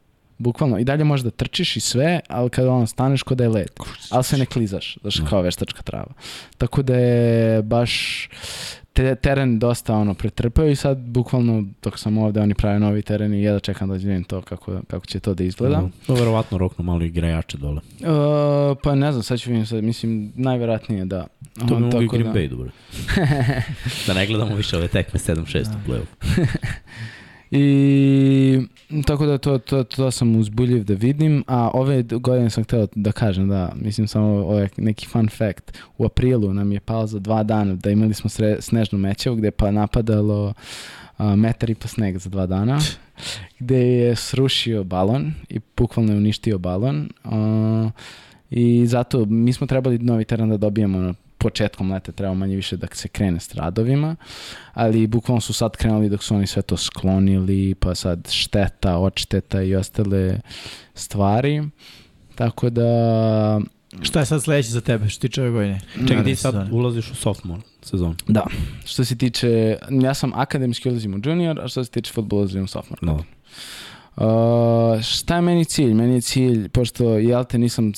Bukvalno, 0.45 0.79
i 0.79 0.85
dalje 0.85 1.05
možeš 1.05 1.25
da 1.25 1.31
trčiš 1.31 1.77
i 1.77 1.81
sve, 1.81 2.21
ali 2.29 2.51
kada 2.51 2.71
ono 2.71 2.87
staneš 2.87 3.23
kod 3.23 3.39
da 3.39 3.45
je 3.45 3.51
led. 3.51 3.71
Ali 4.11 4.25
se 4.25 4.39
ne 4.39 4.47
klizaš, 4.47 4.99
znaš, 5.01 5.21
kao 5.29 5.43
veštačka 5.43 5.83
trava. 5.83 6.13
Tako 6.59 6.83
da 6.83 6.97
je 6.97 7.63
baš 7.63 8.29
te, 8.93 9.15
teren 9.15 9.59
dosta 9.59 9.95
ono 9.95 10.15
pretrpeo 10.15 10.67
i 10.67 10.77
sad 10.77 10.99
bukvalno 10.99 11.65
dok 11.83 11.99
sam 11.99 12.19
ovde 12.19 12.41
oni 12.41 12.55
prave 12.55 12.79
novi 12.79 13.03
teren 13.03 13.35
i 13.35 13.43
ja 13.43 13.53
da 13.53 13.61
čekam 13.61 13.89
da 13.89 13.95
vidim 13.95 14.25
to 14.25 14.43
kako, 14.43 14.81
kako 14.91 15.07
će 15.07 15.21
to 15.21 15.35
da 15.35 15.45
izgleda. 15.45 15.81
No, 15.81 15.91
to 16.07 16.15
verovatno 16.15 16.59
roknu 16.59 16.85
malo 16.85 17.03
igrajače 17.03 17.59
dole. 17.59 17.81
Uh, 18.01 18.79
pa 18.83 18.95
ne 18.95 19.13
znam, 19.13 19.23
sad 19.23 19.41
ću 19.41 19.51
vidim 19.51 19.67
sad, 19.67 19.85
mislim 19.85 20.33
najverovatnije 20.35 21.05
da 21.05 21.27
To 21.69 21.75
bi 21.75 21.81
mogu 21.81 22.03
i 22.03 22.09
Green 22.09 22.33
da. 22.33 22.39
Bay, 22.39 22.49
dobro. 22.49 22.71
da 24.07 24.15
ne 24.15 24.27
gledamo 24.27 24.55
više 24.55 24.77
ove 24.77 24.89
tekme 24.89 25.21
7-6 25.21 25.67
u 25.69 25.91
play-off. 25.91 26.07
I 27.57 28.61
tako 29.07 29.27
da 29.27 29.39
to, 29.39 29.59
to, 29.59 29.85
to 29.85 30.11
sam 30.11 30.37
uzbuljiv 30.37 30.85
da 30.85 30.95
vidim, 30.95 31.45
a 31.47 31.71
ove 31.75 32.03
godine 32.03 32.51
sam 32.51 32.65
hteo 32.65 32.87
da 32.95 33.13
kažem 33.13 33.49
da, 33.49 33.73
mislim 33.77 34.09
samo 34.09 34.27
ovaj 34.27 34.69
neki 34.77 35.07
fun 35.07 35.29
fact, 35.29 35.79
u 35.99 36.05
aprilu 36.05 36.55
nam 36.55 36.73
je 36.73 36.81
pao 36.81 37.07
za 37.07 37.19
dva 37.19 37.43
dana 37.43 37.75
da 37.75 37.91
imali 37.91 38.15
smo 38.15 38.31
sre, 38.31 38.57
snežnu 38.61 38.99
mećevu 38.99 39.37
gde 39.37 39.51
pa 39.51 39.71
napadalo 39.71 40.55
uh, 41.19 41.35
metar 41.37 41.71
i 41.71 41.75
pa 41.75 41.89
sneg 41.89 42.19
za 42.19 42.31
dva 42.31 42.47
dana, 42.47 42.79
gde 43.59 43.79
je 43.79 44.17
srušio 44.17 44.85
balon 44.85 45.33
i 45.49 45.61
bukvalno 45.77 46.13
je 46.13 46.19
uništio 46.19 46.59
balon. 46.59 47.09
Uh, 47.25 47.91
I 48.51 48.87
zato 48.87 49.25
mi 49.25 49.53
smo 49.53 49.67
trebali 49.67 49.99
novi 49.99 50.25
teren 50.25 50.49
da 50.49 50.57
dobijemo 50.57 51.15
početkom 51.45 51.93
leta 51.93 52.13
treba 52.13 52.35
manje 52.35 52.57
više 52.57 52.77
da 52.77 52.87
se 52.93 53.09
krene 53.09 53.41
s 53.41 53.55
radovima, 53.55 54.17
ali 54.73 55.07
bukvalno 55.07 55.41
su 55.41 55.53
sad 55.53 55.77
krenuli 55.77 56.09
dok 56.09 56.23
su 56.23 56.35
oni 56.35 56.47
sve 56.47 56.63
to 56.63 56.77
sklonili, 56.77 57.75
pa 57.75 57.95
sad 57.95 58.29
šteta, 58.31 58.97
odšteta 58.97 59.63
i 59.63 59.75
ostale 59.77 60.41
stvari. 60.95 61.63
Tako 62.35 62.71
da... 62.71 62.89
Šta 64.03 64.21
je 64.21 64.27
sad 64.27 64.43
sledeće 64.43 64.71
za 64.71 64.81
tebe 64.81 65.09
što 65.09 65.21
tiče 65.21 65.43
ove 65.43 65.51
godine? 65.51 65.81
Čekaj, 66.09 66.25
ti 66.25 66.37
sad 66.37 66.73
ulaziš 66.73 67.11
u 67.11 67.15
sophomore 67.15 67.63
sezonu. 67.83 68.15
Da. 68.27 68.47
Što 68.85 69.05
se 69.05 69.17
tiče, 69.17 69.77
ja 70.03 70.15
sam 70.15 70.33
akademski 70.35 70.89
ulazim 70.89 71.15
u 71.15 71.21
junior, 71.25 71.61
a 71.61 71.69
što 71.69 71.85
se 71.85 71.91
tiče 71.91 72.13
futbola 72.13 72.41
ulazim 72.41 72.65
u 72.65 72.67
sophomore. 72.67 73.01
No. 73.03 73.25
Uh, 74.17 75.03
šta 75.03 75.35
je 75.37 75.41
meni 75.41 75.65
cilj? 75.65 75.95
Meni 75.95 76.15
je 76.15 76.21
cilj, 76.21 76.69
pošto 76.69 77.19
jel 77.19 77.45
te 77.45 77.59
nisam, 77.59 77.93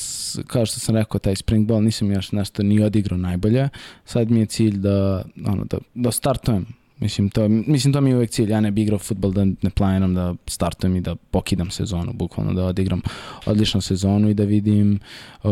kao 0.46 0.66
što 0.66 0.80
sam 0.80 0.96
rekao, 0.96 1.18
taj 1.18 1.36
spring 1.36 1.66
ball 1.66 1.82
nisam 1.82 2.12
još 2.12 2.32
nešto 2.32 2.62
ni 2.62 2.84
odigrao 2.84 3.18
najbolje, 3.18 3.68
sad 4.04 4.30
mi 4.30 4.40
je 4.40 4.46
cilj 4.46 4.76
da, 4.76 5.24
ono, 5.46 5.64
da, 5.64 5.78
da 5.94 6.10
startujem 6.10 6.66
Mislim 7.00 7.30
to, 7.30 7.48
mislim, 7.48 7.92
to 7.92 8.00
mi 8.00 8.10
je 8.10 8.16
uvek 8.16 8.30
cilj. 8.30 8.50
Ja 8.50 8.60
ne 8.60 8.70
bih 8.70 8.82
igrao 8.82 8.98
futbol 8.98 9.32
da 9.32 9.44
ne 9.44 9.70
planiram 9.74 10.14
da 10.14 10.34
startujem 10.46 10.96
i 10.96 11.00
da 11.00 11.14
pokidam 11.14 11.70
sezonu, 11.70 12.12
bukvalno 12.12 12.52
da 12.52 12.64
odigram 12.64 13.00
odličnu 13.46 13.80
sezonu 13.80 14.30
i 14.30 14.34
da 14.34 14.44
vidim 14.44 14.98
uh, 15.42 15.50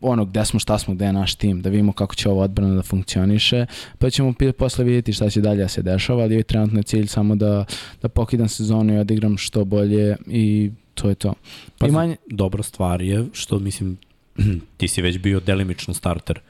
ono 0.00 0.24
gde 0.24 0.44
smo, 0.44 0.60
šta 0.60 0.78
smo, 0.78 0.94
gde 0.94 1.04
je 1.04 1.12
naš 1.12 1.34
tim, 1.34 1.62
da 1.62 1.70
vidimo 1.70 1.92
kako 1.92 2.14
će 2.14 2.28
ovo 2.28 2.42
odbrana 2.42 2.74
da 2.74 2.82
funkcioniše, 2.82 3.66
pa 3.98 4.10
ćemo 4.10 4.34
posle 4.58 4.84
vidjeti 4.84 5.12
šta 5.12 5.30
će 5.30 5.40
dalje 5.40 5.62
da 5.62 5.68
se 5.68 5.82
dešava, 5.82 6.22
ali 6.22 6.34
je 6.34 6.42
trenutno 6.42 6.78
je 6.78 6.82
cilj 6.82 7.06
samo 7.06 7.36
da, 7.36 7.64
da 8.02 8.08
pokidam 8.08 8.48
sezonu 8.48 8.94
i 8.94 8.98
odigram 8.98 9.36
što 9.36 9.64
bolje 9.64 10.16
i 10.26 10.70
to 10.94 11.08
je 11.08 11.14
to. 11.14 11.34
Pa 11.78 11.86
I 11.86 11.90
manje... 11.90 12.16
dobra 12.30 12.62
stvar 12.62 13.02
je 13.02 13.24
što 13.32 13.58
mislim 13.58 13.98
ti 14.76 14.88
si 14.88 15.02
već 15.02 15.18
bio 15.18 15.40
delimično 15.40 15.94
starter 15.94 16.40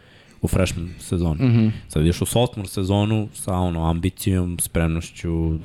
u 0.42 0.48
freshman 0.48 0.94
sezoni. 0.98 1.44
Mm 1.44 1.52
-hmm. 1.52 1.70
Sad 1.88 2.02
ideš 2.02 2.22
u 2.22 2.26
sophomore 2.26 2.68
sezonu 2.68 3.28
sa 3.34 3.54
ono, 3.54 3.90
ambicijom, 3.90 4.58
spremnošću, 4.58 5.58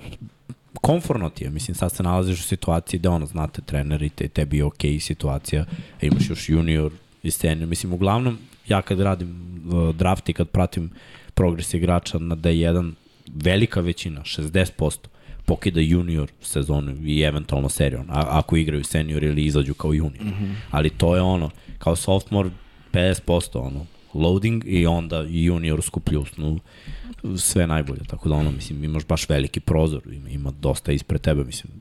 konforno 0.81 1.30
ti 1.30 1.43
je, 1.43 1.49
mislim, 1.49 1.76
sad 1.76 1.91
se 1.91 2.03
nalaziš 2.03 2.39
u 2.39 2.43
situaciji 2.43 2.99
da 2.99 3.11
ono, 3.11 3.26
znate, 3.26 3.61
trener 3.61 4.03
i 4.03 4.10
te, 4.10 4.27
tebi 4.27 4.57
je 4.57 4.64
okej 4.64 4.91
okay 4.91 4.99
situacija, 4.99 5.65
a 6.02 6.06
imaš 6.06 6.30
još 6.30 6.49
junior 6.49 6.91
i 7.23 7.31
senior, 7.31 7.69
mislim, 7.69 7.93
uglavnom, 7.93 8.38
ja 8.68 8.81
kad 8.81 8.99
radim 8.99 9.61
uh, 9.68 9.95
draft 9.95 10.30
i 10.30 10.34
kad 10.34 10.49
pratim 10.49 10.91
progres 11.34 11.73
igrača 11.73 12.18
na 12.18 12.35
D1, 12.35 12.91
velika 13.35 13.81
većina, 13.81 14.22
60%, 14.22 14.97
pokida 15.45 15.80
junior 15.80 16.31
sezonu 16.41 16.95
i 17.06 17.22
eventualno 17.22 17.69
seriju, 17.69 17.99
a, 18.10 18.26
ako 18.30 18.56
igraju 18.56 18.84
senior 18.84 19.23
ili 19.23 19.45
izađu 19.45 19.73
kao 19.73 19.93
junior. 19.93 20.26
Mm 20.26 20.30
-hmm. 20.30 20.53
Ali 20.72 20.89
to 20.89 21.15
je 21.15 21.22
ono, 21.22 21.49
kao 21.77 21.95
sophomore, 21.95 22.49
50%, 22.93 23.60
ono, 23.60 23.85
loading 24.16 24.64
i 24.68 24.86
onda 24.86 25.26
juniorsku 25.30 26.00
pljusnu 26.00 26.60
sve 27.38 27.68
najbolje, 27.68 28.02
tako 28.08 28.30
da 28.30 28.36
ono, 28.36 28.52
mislim, 28.52 28.84
imaš 28.84 29.06
baš 29.06 29.30
veliki 29.30 29.60
prozor, 29.60 30.02
ima, 30.12 30.30
ima 30.30 30.52
dosta 30.52 30.92
ispred 30.92 31.22
tebe, 31.22 31.44
mislim, 31.44 31.74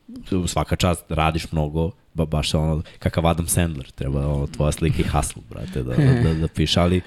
svaka 0.47 0.77
čast 0.77 1.05
radiš 1.09 1.53
mnogo, 1.53 1.91
ba, 2.15 2.25
baš 2.25 2.55
ono, 2.55 2.83
kakav 2.99 3.27
Adam 3.27 3.47
Sandler, 3.47 3.91
treba 3.91 4.29
ono, 4.29 4.47
tvoja 4.47 4.73
slika 4.73 5.03
i 5.03 5.09
hustle, 5.09 5.43
brate, 5.51 5.83
da, 5.83 5.95
da, 5.95 6.23
da, 6.23 6.35
da 6.35 6.49
piše, 6.49 6.81
ali 6.81 7.01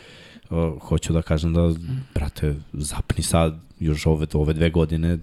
uh, 0.50 0.82
hoću 0.82 1.14
da 1.14 1.22
kažem 1.22 1.54
da, 1.54 1.74
brate, 2.14 2.56
zapni 2.74 3.24
sad, 3.24 3.60
još 3.80 4.06
ove, 4.06 4.28
ove 4.34 4.54
dve 4.54 4.70
godine 4.70 5.18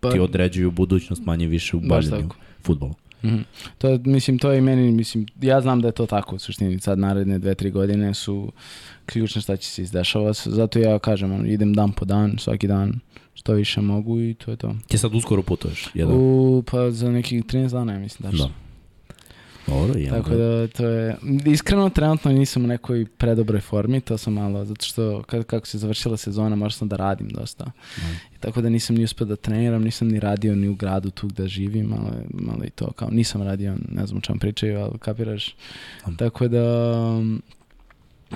pa, 0.00 0.12
ti 0.12 0.20
određuju 0.20 0.70
budućnost 0.70 1.24
manje 1.24 1.46
više 1.46 1.76
u 1.76 1.80
bavljanju 1.80 2.28
futbolu. 2.62 2.94
Mm 3.22 3.28
-hmm. 3.28 3.44
To, 3.78 3.98
mislim, 4.04 4.38
to 4.38 4.52
je 4.52 4.58
i 4.58 4.60
meni, 4.60 4.92
mislim, 4.92 5.26
ja 5.40 5.60
znam 5.60 5.80
da 5.80 5.88
je 5.88 5.92
to 5.92 6.06
tako 6.06 6.36
u 6.36 6.38
suštini, 6.38 6.80
sad 6.80 6.98
naredne 6.98 7.38
dve, 7.38 7.54
tri 7.54 7.70
godine 7.70 8.14
su 8.14 8.52
ključno 9.06 9.42
šta 9.42 9.56
će 9.56 9.70
se 9.70 9.82
izdešavati, 9.82 10.40
zato 10.44 10.78
ja 10.78 10.98
kažem, 10.98 11.46
idem 11.46 11.74
dan 11.74 11.92
po 11.92 12.04
dan, 12.04 12.36
svaki 12.38 12.66
dan 12.66 13.00
što 13.34 13.52
više 13.52 13.80
mogu 13.80 14.20
i 14.20 14.34
to 14.34 14.50
je 14.50 14.56
to. 14.56 14.74
Ti 14.88 14.98
sad 14.98 15.14
uskoro 15.14 15.42
putuješ? 15.42 15.88
Jedan? 15.94 16.16
U, 16.16 16.62
pa 16.70 16.90
za 16.90 17.10
nekih 17.10 17.44
13 17.44 17.70
dana, 17.70 17.92
ja 17.92 17.98
mislim, 17.98 18.30
da. 18.30 18.38
Da. 18.38 18.50
Dobro, 19.66 19.98
ja. 19.98 20.10
Tako 20.10 20.30
da 20.30 20.68
to 20.68 20.86
je, 20.86 21.16
iskreno 21.46 21.90
trenutno 21.90 22.32
nisam 22.32 22.64
u 22.64 22.66
nekoj 22.66 23.06
predobroj 23.06 23.60
formi, 23.60 24.00
to 24.00 24.18
sam 24.18 24.32
malo, 24.32 24.64
zato 24.64 24.84
što 24.84 25.22
kad, 25.22 25.44
kako 25.44 25.66
se 25.66 25.78
završila 25.78 26.16
sezona 26.16 26.56
možda 26.56 26.78
sam 26.78 26.88
da 26.88 26.96
radim 26.96 27.28
dosta. 27.28 27.64
Mm. 27.64 28.34
I 28.36 28.38
tako 28.40 28.60
da 28.60 28.68
nisam 28.68 28.96
ni 28.96 29.04
uspio 29.04 29.26
da 29.26 29.36
treniram, 29.36 29.82
nisam 29.82 30.08
ni 30.08 30.20
radio 30.20 30.54
ni 30.54 30.68
u 30.68 30.74
gradu 30.74 31.10
tu 31.10 31.28
gde 31.28 31.48
živim, 31.48 31.86
malo, 31.86 32.10
malo 32.30 32.64
i 32.64 32.70
to, 32.70 32.92
kao 32.92 33.08
nisam 33.10 33.42
radio, 33.42 33.76
ne 33.88 34.06
znam 34.06 34.18
o 34.18 34.20
čem 34.20 34.38
pričaju, 34.38 34.80
ali 34.80 34.98
kapiraš. 34.98 35.56
Mm. 36.08 36.16
Tako 36.16 36.48
da, 36.48 36.64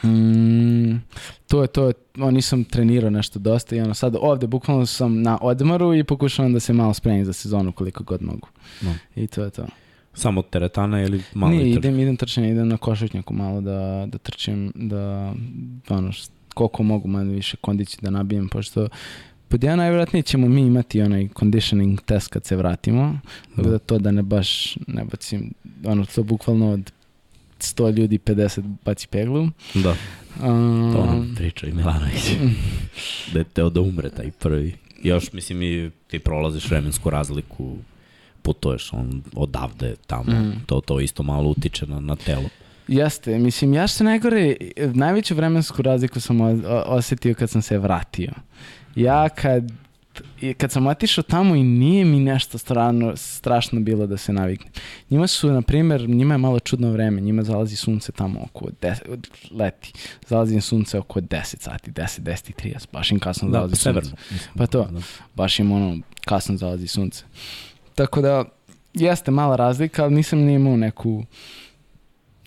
Mm, 0.04 1.00
to 1.48 1.62
je 1.62 1.68
to, 1.68 1.92
on 2.20 2.34
nisam 2.34 2.64
trenirao 2.64 3.10
nešto 3.10 3.38
dosta 3.38 3.76
i 3.76 3.80
ono 3.80 3.94
sad 3.94 4.16
ovde 4.20 4.46
bukvalno 4.46 4.86
sam 4.86 5.22
na 5.22 5.38
odmoru 5.42 5.94
i 5.94 6.04
pokušavam 6.04 6.52
da 6.52 6.60
se 6.60 6.72
malo 6.72 6.94
spremim 6.94 7.24
za 7.24 7.32
sezonu 7.32 7.72
koliko 7.72 8.04
god 8.04 8.22
mogu. 8.22 8.48
No. 8.80 8.94
I 9.16 9.26
to 9.26 9.44
je 9.44 9.50
to. 9.50 9.66
Samo 10.14 10.42
teretana 10.42 11.02
ili 11.02 11.22
malo 11.34 11.52
Nije, 11.52 11.70
idem, 11.70 11.98
idem 11.98 12.16
trčanje, 12.16 12.50
idem 12.50 12.68
na 12.68 12.76
košutnjaku 12.76 13.34
malo 13.34 13.60
da, 13.60 14.06
da 14.06 14.18
trčim, 14.18 14.72
da 14.74 15.34
ono, 15.88 16.12
koliko 16.54 16.82
mogu 16.82 17.08
manje 17.08 17.34
više 17.34 17.56
kondići 17.56 17.98
da 18.02 18.10
nabijem, 18.10 18.48
pošto 18.48 18.88
pod 19.48 19.64
jedan 19.64 19.78
najvjerojatnije 19.78 20.22
ćemo 20.22 20.48
mi 20.48 20.60
imati 20.60 21.02
onaj 21.02 21.28
conditioning 21.38 22.00
test 22.00 22.28
kad 22.28 22.44
se 22.44 22.56
vratimo, 22.56 23.18
tako 23.56 23.68
da 23.68 23.78
to 23.78 23.98
da 23.98 24.10
ne 24.10 24.22
baš 24.22 24.76
ne 24.86 25.04
bacim, 25.04 25.52
ono 25.84 26.04
to 26.04 26.22
bukvalno 26.22 26.72
od 26.72 26.92
100 27.58 27.96
ljudi 27.96 28.18
50 28.18 28.76
baci 28.84 29.08
peglu. 29.08 29.48
Da. 29.74 29.94
Um, 30.42 30.92
to 30.92 31.06
nam 31.06 31.34
priča 31.36 31.66
i 31.66 31.72
Milanović. 31.72 32.30
da 33.32 33.38
je 33.38 33.44
teo 33.44 33.70
da 33.70 33.80
umre 33.80 34.10
taj 34.10 34.30
prvi. 34.30 34.74
Još, 35.02 35.32
mislim, 35.32 35.62
i 35.62 35.90
ti 36.06 36.18
prolaziš 36.18 36.70
vremensku 36.70 37.10
razliku, 37.10 37.76
putuješ 38.42 38.92
on 38.92 39.22
odavde 39.34 39.94
tamo, 40.06 40.32
mm. 40.32 40.52
to, 40.66 40.80
to 40.80 41.00
isto 41.00 41.22
malo 41.22 41.50
utiče 41.50 41.86
na, 41.86 42.00
na 42.00 42.16
telo. 42.16 42.48
Jeste, 42.88 43.38
mislim, 43.38 43.74
ja 43.74 43.86
što 43.86 44.04
najgore, 44.04 44.56
najveću 44.76 45.34
vremensku 45.34 45.82
razliku 45.82 46.20
sam 46.20 46.38
osetio 46.86 47.34
kad 47.34 47.50
sam 47.50 47.62
se 47.62 47.78
vratio. 47.78 48.32
Ja 48.96 49.28
kad 49.28 49.72
i 50.40 50.54
kad 50.54 50.72
sam 50.72 50.86
otišao 50.86 51.24
tamo 51.24 51.54
i 51.54 51.62
nije 51.62 52.04
mi 52.04 52.20
nešto 52.20 52.58
strano, 52.58 53.16
strašno 53.16 53.80
bilo 53.80 54.06
da 54.06 54.16
se 54.16 54.32
naviknem. 54.32 54.72
Njima 55.10 55.26
su, 55.26 55.52
na 55.52 55.62
primjer, 55.62 56.08
njima 56.08 56.34
je 56.34 56.38
malo 56.38 56.60
čudno 56.60 56.90
vreme, 56.90 57.20
njima 57.20 57.42
zalazi 57.42 57.76
sunce 57.76 58.12
tamo 58.12 58.40
oko 58.42 58.66
10, 58.82 58.96
leti, 59.50 59.92
zalazi 60.26 60.54
im 60.54 60.60
sunce 60.60 60.98
oko 60.98 61.20
10 61.20 61.60
sati, 61.60 61.90
10, 61.90 62.20
10 62.20 62.50
i 62.50 62.68
30, 62.68 62.86
baš 62.92 63.10
im 63.10 63.18
kasno 63.18 63.48
da, 63.48 63.58
zalazi 63.58 63.76
sunce. 63.76 64.10
Pa 64.56 64.66
to, 64.66 64.88
da. 64.92 65.00
baš 65.34 65.58
im 65.58 65.72
ono, 65.72 65.98
kasno 66.24 66.56
zalazi 66.56 66.86
sunce. 66.86 67.24
Tako 67.94 68.20
da, 68.20 68.44
jeste 68.94 69.30
mala 69.30 69.56
razlika, 69.56 70.04
ali 70.04 70.14
nisam 70.14 70.38
ni 70.38 70.54
imao 70.54 70.76
neku 70.76 71.24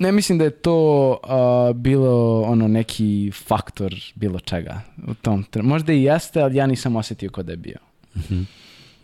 ne 0.02 0.11
mislim 0.11 0.38
da 0.38 0.44
je 0.44 0.52
to 0.52 1.10
uh, 1.11 1.76
bilo 1.76 2.41
ono 2.41 2.68
neki 2.68 3.32
faktor 3.48 3.95
bilo 4.15 4.40
čega 4.40 4.82
u 5.07 5.14
tom 5.14 5.45
možda 5.61 5.94
i 5.94 6.03
jeste, 6.03 6.41
ali 6.41 6.56
ja 6.56 6.68
nisam 6.68 6.95
osetio 6.95 7.30
kod 7.30 7.45
da 7.45 7.52
je 7.52 7.57
bio. 7.57 7.78
Mm 8.15 8.19
-hmm. 8.19 8.45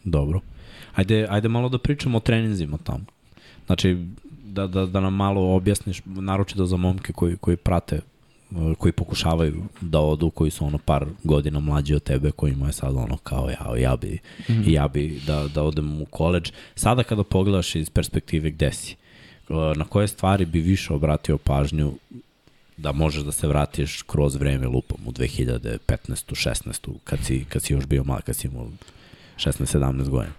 Dobro. 0.03 0.39
Ajde, 0.95 1.27
ajde 1.29 1.47
malo 1.47 1.69
da 1.69 1.77
pričamo 1.77 2.17
o 2.17 2.21
treninzima 2.21 2.77
tamo. 2.77 3.05
Znači, 3.65 3.97
da, 4.45 4.67
da, 4.67 4.85
da 4.85 4.99
nam 4.99 5.15
malo 5.15 5.55
objasniš, 5.55 6.01
naročito 6.05 6.65
za 6.65 6.77
momke 6.77 7.13
koji, 7.13 7.37
koji 7.37 7.57
prate 7.57 7.99
koji 8.77 8.91
pokušavaju 8.91 9.63
da 9.81 9.99
odu, 9.99 10.29
koji 10.29 10.51
su 10.51 10.65
ono 10.65 10.77
par 10.77 11.05
godina 11.23 11.59
mlađi 11.59 11.95
od 11.95 12.03
tebe, 12.03 12.31
kojima 12.31 12.67
je 12.67 12.73
sad 12.73 12.95
ono 12.95 13.17
kao 13.17 13.49
ja, 13.49 13.77
ja 13.77 13.95
bi, 13.95 14.19
mm 14.49 14.53
-hmm. 14.53 14.69
ja 14.69 14.87
bi 14.87 15.21
da, 15.27 15.47
da 15.47 15.63
odem 15.63 16.01
u 16.01 16.05
koleđ. 16.05 16.51
Sada 16.75 17.03
kada 17.03 17.23
pogledaš 17.23 17.75
iz 17.75 17.89
perspektive 17.89 18.51
gde 18.51 18.71
si, 18.71 18.93
uh, 18.93 19.06
na 19.49 19.85
koje 19.85 20.07
stvari 20.07 20.45
bi 20.45 20.59
više 20.59 20.93
obratio 20.93 21.37
pažnju 21.37 21.93
da 22.77 22.91
možeš 22.91 23.23
da 23.23 23.31
se 23.31 23.47
vratiš 23.47 24.01
kroz 24.01 24.35
vreme 24.35 24.67
lupom 24.67 24.97
u 25.05 25.11
2015. 25.11 25.77
16. 25.87 26.89
kad 27.03 27.19
si, 27.23 27.45
kad 27.49 27.63
si 27.63 27.73
još 27.73 27.85
bio 27.85 28.03
mal, 28.03 28.21
kad 28.25 28.35
si 28.35 28.47
imao 28.47 28.67
16-17 29.37 30.09
godina. 30.09 30.33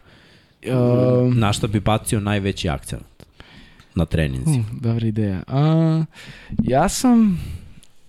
Um, 0.67 1.39
na 1.39 1.53
šta 1.53 1.67
bi 1.67 1.81
bacio 1.81 2.21
najveći 2.21 2.69
akcent 2.69 3.27
na 3.95 4.05
treninzi? 4.05 4.59
Uh, 4.59 4.81
dobra 4.81 5.07
ideja. 5.07 5.43
Uh, 5.49 6.05
ja 6.63 6.89
sam 6.89 7.41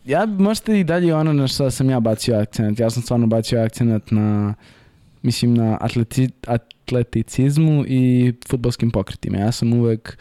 ja 0.05 0.25
možete 0.25 0.79
i 0.79 0.83
dalje 0.83 1.15
ono 1.15 1.33
na 1.33 1.47
što 1.47 1.71
sam 1.71 1.89
ja 1.89 1.99
bacio 1.99 2.35
akcent. 2.35 2.79
Ja 2.79 2.89
sam 2.89 3.03
stvarno 3.03 3.27
bacio 3.27 3.61
akcent 3.61 4.11
na 4.11 4.53
mislim 5.21 5.53
na 5.53 5.77
atleti, 5.81 6.29
atleticizmu 6.47 7.85
i 7.87 8.33
futbolskim 8.47 8.91
pokretima. 8.91 9.37
Ja 9.37 9.51
sam 9.51 9.73
uvek 9.73 10.17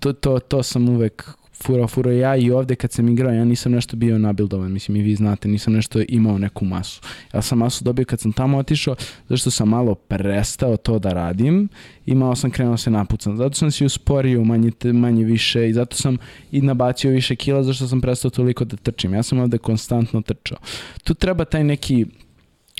to, 0.00 0.12
to, 0.12 0.38
to 0.38 0.62
sam 0.62 0.88
uvek 0.88 1.40
furao, 1.62 1.88
furao 1.88 2.12
ja 2.12 2.36
i 2.36 2.50
ovde 2.50 2.74
kad 2.74 2.92
sam 2.92 3.08
igrao, 3.08 3.32
ja 3.32 3.44
nisam 3.44 3.72
nešto 3.72 3.96
bio 3.96 4.18
nabildovan, 4.18 4.72
mislim 4.72 4.96
i 4.96 5.02
vi 5.02 5.14
znate, 5.14 5.48
nisam 5.48 5.72
nešto 5.72 6.02
imao 6.08 6.38
neku 6.38 6.64
masu. 6.64 7.00
Ja 7.34 7.42
sam 7.42 7.58
masu 7.58 7.84
dobio 7.84 8.04
kad 8.04 8.20
sam 8.20 8.32
tamo 8.32 8.58
otišao, 8.58 8.96
zašto 9.28 9.50
sam 9.50 9.68
malo 9.68 9.94
prestao 9.94 10.76
to 10.76 10.98
da 10.98 11.12
radim 11.12 11.68
i 12.06 12.14
malo 12.14 12.36
sam 12.36 12.50
krenuo 12.50 12.76
se 12.76 12.90
napucam. 12.90 13.36
Zato 13.36 13.54
sam 13.54 13.70
se 13.70 13.84
usporio 13.84 14.44
manje, 14.44 14.70
manje 14.84 15.24
više 15.24 15.68
i 15.68 15.72
zato 15.72 15.96
sam 15.96 16.16
i 16.52 16.60
nabacio 16.60 17.10
više 17.10 17.36
kila, 17.36 17.62
zašto 17.62 17.86
sam 17.86 18.00
prestao 18.00 18.30
toliko 18.30 18.64
da 18.64 18.76
trčim. 18.76 19.14
Ja 19.14 19.22
sam 19.22 19.38
ovde 19.38 19.58
konstantno 19.58 20.22
trčao. 20.22 20.58
Tu 21.04 21.14
treba 21.14 21.44
taj 21.44 21.64
neki 21.64 22.06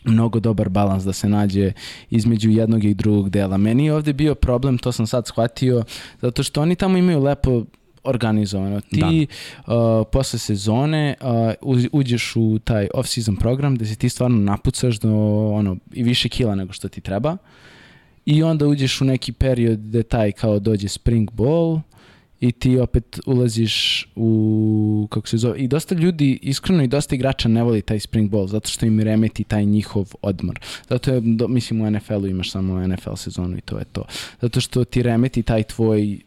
mnogo 0.05 0.41
dobar 0.41 0.69
balans 0.69 1.05
da 1.05 1.13
se 1.13 1.29
nađe 1.29 1.73
između 2.11 2.51
jednog 2.51 2.85
i 2.85 2.95
drugog 2.95 3.31
dela. 3.31 3.57
Meni 3.57 3.85
je 3.85 3.95
ovde 3.95 4.13
bio 4.13 4.35
problem, 4.35 4.79
to 4.79 4.93
sam 4.93 5.07
sad 5.07 5.27
shvatio, 5.27 5.85
zato 6.21 6.43
što 6.43 6.63
oni 6.63 6.75
tamo 6.75 6.99
imaju 6.99 7.23
lepo 7.23 7.65
organizovano. 8.05 8.81
Ti 8.81 9.27
da. 9.67 9.75
uh, 9.75 10.07
posle 10.13 10.39
sezone 10.39 11.15
uh, 11.63 11.85
uđeš 11.93 12.37
u 12.37 12.59
taj 12.65 12.89
off-season 12.95 13.37
program 13.39 13.75
gde 13.75 13.87
se 13.87 13.97
ti 13.97 14.09
stvarno 14.09 14.37
napucaš 14.37 14.99
do 14.99 15.11
ono, 15.53 15.77
i 15.93 16.03
više 16.03 16.29
kila 16.29 16.55
nego 16.55 16.73
što 16.73 16.89
ti 16.89 17.01
treba 17.01 17.37
i 18.27 18.43
onda 18.43 18.67
uđeš 18.67 19.01
u 19.01 19.05
neki 19.05 19.33
period 19.33 19.79
gde 19.79 20.03
taj 20.03 20.33
kao 20.33 20.59
dođe 20.59 20.89
spring 20.89 21.31
ball 21.31 21.81
i 22.41 22.53
ti 22.53 22.79
opet 22.79 23.21
ulaziš 23.27 24.07
u, 24.17 25.09
kako 25.11 25.29
se 25.29 25.37
zove, 25.37 25.59
i 25.59 25.69
dosta 25.69 25.95
ljudi, 25.95 26.39
iskreno 26.43 26.83
i 26.83 26.87
dosta 26.89 27.15
igrača 27.15 27.49
ne 27.49 27.63
voli 27.63 27.83
taj 27.83 28.01
spring 28.01 28.31
ball, 28.31 28.47
zato 28.47 28.69
što 28.69 28.87
im 28.87 29.01
remeti 29.01 29.45
taj 29.45 29.65
njihov 29.65 30.13
odmor. 30.23 30.61
Zato 30.89 31.15
je, 31.15 31.21
do, 31.25 31.49
mislim, 31.49 31.81
u 31.81 31.91
NFL-u 31.91 32.27
imaš 32.27 32.51
samo 32.51 32.87
NFL 32.87 33.15
sezonu 33.15 33.57
i 33.57 33.61
to 33.61 33.79
je 33.79 33.85
to. 33.85 34.05
Zato 34.41 34.61
što 34.61 34.85
ti 34.85 35.03
remeti 35.03 35.43
taj 35.43 35.63
tvoj 35.63 36.19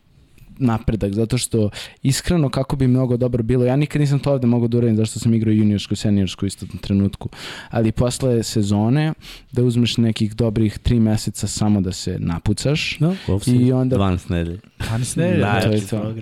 napredak, 0.57 1.13
zato 1.13 1.37
što 1.37 1.69
iskreno 2.03 2.49
kako 2.49 2.75
bi 2.75 2.87
mnogo 2.87 3.17
dobro 3.17 3.43
bilo, 3.43 3.65
ja 3.65 3.75
nikad 3.75 3.99
nisam 4.01 4.19
to 4.19 4.31
ovde 4.31 4.47
mogao 4.47 4.67
da 4.67 4.77
uradim 4.77 4.95
zašto 4.95 5.19
sam 5.19 5.33
igrao 5.33 5.51
juniorsku, 5.51 5.95
seniorsku 5.95 6.45
isto 6.45 6.65
na 6.73 6.79
trenutku, 6.79 7.29
ali 7.69 7.91
posle 7.91 8.43
sezone 8.43 9.13
da 9.51 9.63
uzmeš 9.63 9.97
nekih 9.97 10.35
dobrih 10.35 10.77
tri 10.77 10.99
meseca 10.99 11.47
samo 11.47 11.81
da 11.81 11.91
se 11.91 12.17
napucaš 12.19 12.99
no, 12.99 13.15
i 13.45 13.71
onda 13.71 13.97
12 13.97 14.31
nedelje 14.31 14.59
12 14.79 15.17
nedelje, 15.17 15.39
da, 15.39 15.61
to 15.61 15.71
je 15.71 15.87
to. 15.87 16.13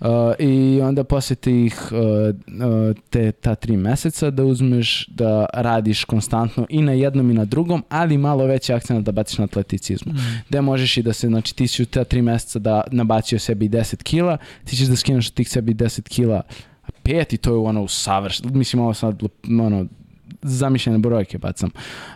Uh, 0.00 0.34
I 0.38 0.80
onda 0.80 1.04
posle 1.04 1.36
tih 1.36 1.92
uh, 1.92 1.98
uh, 1.98 2.96
te, 3.10 3.32
ta 3.32 3.54
tri 3.54 3.76
meseca 3.76 4.30
da 4.30 4.44
uzmeš 4.44 5.06
da 5.06 5.46
radiš 5.54 6.04
konstantno 6.04 6.66
i 6.68 6.82
na 6.82 6.92
jednom 6.92 7.30
i 7.30 7.34
na 7.34 7.44
drugom, 7.44 7.84
ali 7.88 8.18
malo 8.18 8.46
veći 8.46 8.72
akcent 8.72 9.06
da 9.06 9.12
baciš 9.12 9.38
na 9.38 9.44
atleticizmu. 9.44 10.12
Mm. 10.12 10.18
Gde 10.48 10.60
možeš 10.60 10.96
i 10.96 11.02
da 11.02 11.12
se, 11.12 11.26
znači 11.26 11.56
ti 11.56 11.68
si 11.68 11.82
u 11.82 11.86
ta 11.86 12.04
tri 12.04 12.22
meseca 12.22 12.58
da 12.58 12.82
nabacio 12.90 13.38
sebi 13.60 13.68
10 13.68 14.02
kila, 14.02 14.38
ti 14.64 14.76
ćeš 14.76 14.86
da 14.86 14.96
skineš 14.96 15.30
tih 15.30 15.48
sebi 15.48 15.74
10 15.74 16.08
kila 16.08 16.42
pet 17.02 17.32
i 17.32 17.36
to 17.36 17.50
je 17.50 17.56
ono 17.56 17.88
savrš, 17.88 18.42
mislim 18.42 18.82
ovo 18.82 18.94
sad 18.94 19.22
ono 19.60 19.86
zamišljene 20.42 20.98
brojke 20.98 21.38
bacam, 21.38 21.70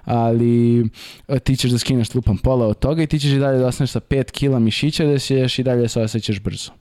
ali 0.05 0.81
e, 1.29 1.39
ti 1.39 1.57
ćeš 1.57 1.71
da 1.71 1.79
skineš 1.79 2.15
lupam 2.15 2.39
pola 2.39 2.67
od 2.67 2.79
toga 2.79 3.03
i 3.03 3.07
ti 3.07 3.19
ćeš 3.19 3.31
i 3.31 3.39
dalje 3.39 3.59
da 3.59 3.67
ostaneš 3.67 3.91
sa 3.91 4.01
5 4.01 4.31
kila 4.31 4.59
mišića 4.59 5.05
da 5.05 5.19
ćeš 5.19 5.59
i 5.59 5.63
dalje 5.63 5.89
se 5.89 6.03
osjećaš 6.03 6.41
brzo. 6.41 6.73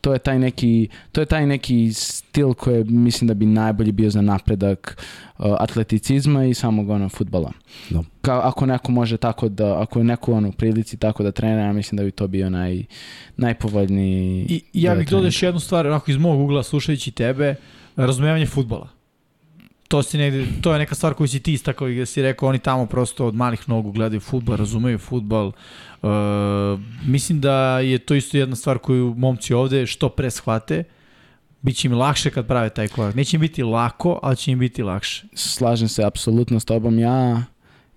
To 0.00 0.12
je 0.12 0.18
taj 0.18 0.38
neki, 0.38 0.88
to 1.12 1.20
je 1.20 1.26
taj 1.26 1.46
neki 1.46 1.92
stil 1.92 2.54
koji 2.54 2.84
mislim 2.84 3.28
da 3.28 3.34
bi 3.34 3.46
najbolji 3.46 3.92
bio 3.92 4.10
za 4.10 4.20
napredak 4.20 5.02
uh, 5.38 5.46
atleticizma 5.58 6.44
i 6.44 6.54
samog 6.54 6.90
ono 6.90 7.08
futbala. 7.08 7.52
No. 7.90 8.04
Ka, 8.22 8.40
ako 8.44 8.66
neko 8.66 8.92
može 8.92 9.16
tako 9.16 9.48
da, 9.48 9.82
ako 9.82 9.98
je 9.98 10.04
neko 10.04 10.32
ono 10.32 10.48
u 10.48 10.52
prilici 10.52 10.96
tako 10.96 11.22
da 11.22 11.32
trenira, 11.32 11.62
ja 11.62 11.72
mislim 11.72 11.96
da 11.96 12.04
bi 12.04 12.10
to 12.10 12.26
bio 12.26 12.50
naj, 12.50 12.84
najpovoljniji. 13.36 14.46
I, 14.48 14.62
ja 14.72 14.94
bih 14.94 15.08
dodao 15.08 15.26
još 15.26 15.42
jednu 15.42 15.60
stvar, 15.60 15.86
onako 15.86 16.10
iz 16.10 16.16
mog 16.16 16.40
ugla 16.40 16.62
slušajući 16.62 17.10
tebe, 17.10 17.54
razumevanje 17.96 18.46
futbala 18.46 19.00
to, 19.90 20.02
si 20.02 20.18
negde, 20.18 20.46
to 20.62 20.72
je 20.72 20.78
neka 20.78 20.94
stvar 20.94 21.14
koju 21.14 21.28
si 21.28 21.40
ti 21.40 21.52
istakao 21.52 21.88
i 21.88 21.94
gde 21.94 22.06
si 22.06 22.22
rekao 22.22 22.48
oni 22.48 22.58
tamo 22.58 22.86
prosto 22.86 23.26
od 23.26 23.34
malih 23.34 23.68
nogu 23.68 23.92
gledaju 23.92 24.20
futbol, 24.20 24.56
razumeju 24.56 24.98
futbol. 24.98 25.52
Uh, 26.02 26.80
mislim 27.06 27.40
da 27.40 27.80
je 27.80 27.98
to 27.98 28.14
isto 28.14 28.36
jedna 28.36 28.56
stvar 28.56 28.78
koju 28.78 29.14
momci 29.16 29.54
ovde 29.54 29.86
što 29.86 30.08
pre 30.08 30.30
shvate. 30.30 30.84
Biće 31.62 31.88
im 31.88 31.94
lakše 31.94 32.30
kad 32.30 32.46
prave 32.46 32.70
taj 32.70 32.88
korak. 32.88 33.14
Neće 33.14 33.36
im 33.36 33.40
biti 33.40 33.62
lako, 33.62 34.20
ali 34.22 34.36
će 34.36 34.52
im 34.52 34.58
biti 34.58 34.82
lakše. 34.82 35.26
Slažem 35.34 35.88
se 35.88 36.04
apsolutno 36.04 36.60
s 36.60 36.64
tobom. 36.64 36.98
Ja 36.98 37.42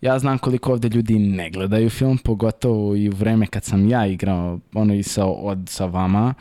ja 0.03 0.19
znam 0.19 0.38
koliko 0.38 0.72
ovde 0.72 0.90
ljudi 0.90 1.19
ne 1.19 1.49
gledaju 1.49 1.90
film, 1.90 2.17
pogotovo 2.17 2.95
i 2.95 3.09
u 3.09 3.11
vreme 3.11 3.48
kad 3.48 3.64
sam 3.64 3.90
ja 3.90 4.07
igrao 4.07 4.59
ono 4.73 4.93
i 4.93 5.03
sa, 5.03 5.25
od, 5.25 5.59
sa 5.69 5.85
vama. 5.85 6.33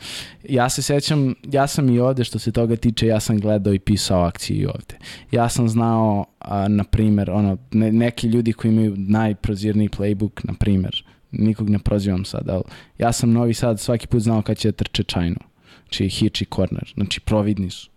Ja 0.49 0.69
se 0.69 0.81
sećam, 0.81 1.35
ja 1.43 1.67
sam 1.67 1.89
i 1.89 1.99
ovde 1.99 2.23
što 2.23 2.39
se 2.39 2.51
toga 2.51 2.75
tiče, 2.75 3.07
ja 3.07 3.19
sam 3.19 3.39
gledao 3.39 3.73
i 3.73 3.79
pisao 3.79 4.21
akcije 4.21 4.57
i 4.57 4.65
ovde. 4.65 4.97
Ja 5.31 5.49
sam 5.49 5.69
znao, 5.69 6.25
a, 6.39 6.67
na 6.67 6.83
primer, 6.83 7.31
ono, 7.31 7.57
ne, 7.71 7.91
neki 7.91 8.27
ljudi 8.27 8.53
koji 8.53 8.71
imaju 8.71 8.95
najprozirniji 8.97 9.89
playbook, 9.89 10.41
na 10.43 10.53
primer, 10.59 11.05
nikog 11.33 11.69
ne 11.69 11.79
prozivam 11.79 12.25
sad, 12.25 12.49
ali 12.49 12.63
ja 12.97 13.11
sam 13.11 13.31
novi 13.31 13.53
sad 13.53 13.79
svaki 13.79 14.07
put 14.07 14.21
znao 14.21 14.41
kad 14.41 14.57
će 14.57 14.71
trče 14.71 15.03
čajnu. 15.03 15.39
Znači 15.83 16.09
hitch 16.09 16.41
i 16.41 16.45
corner, 16.55 16.93
znači 16.95 17.19
providni 17.19 17.69
su. 17.69 17.92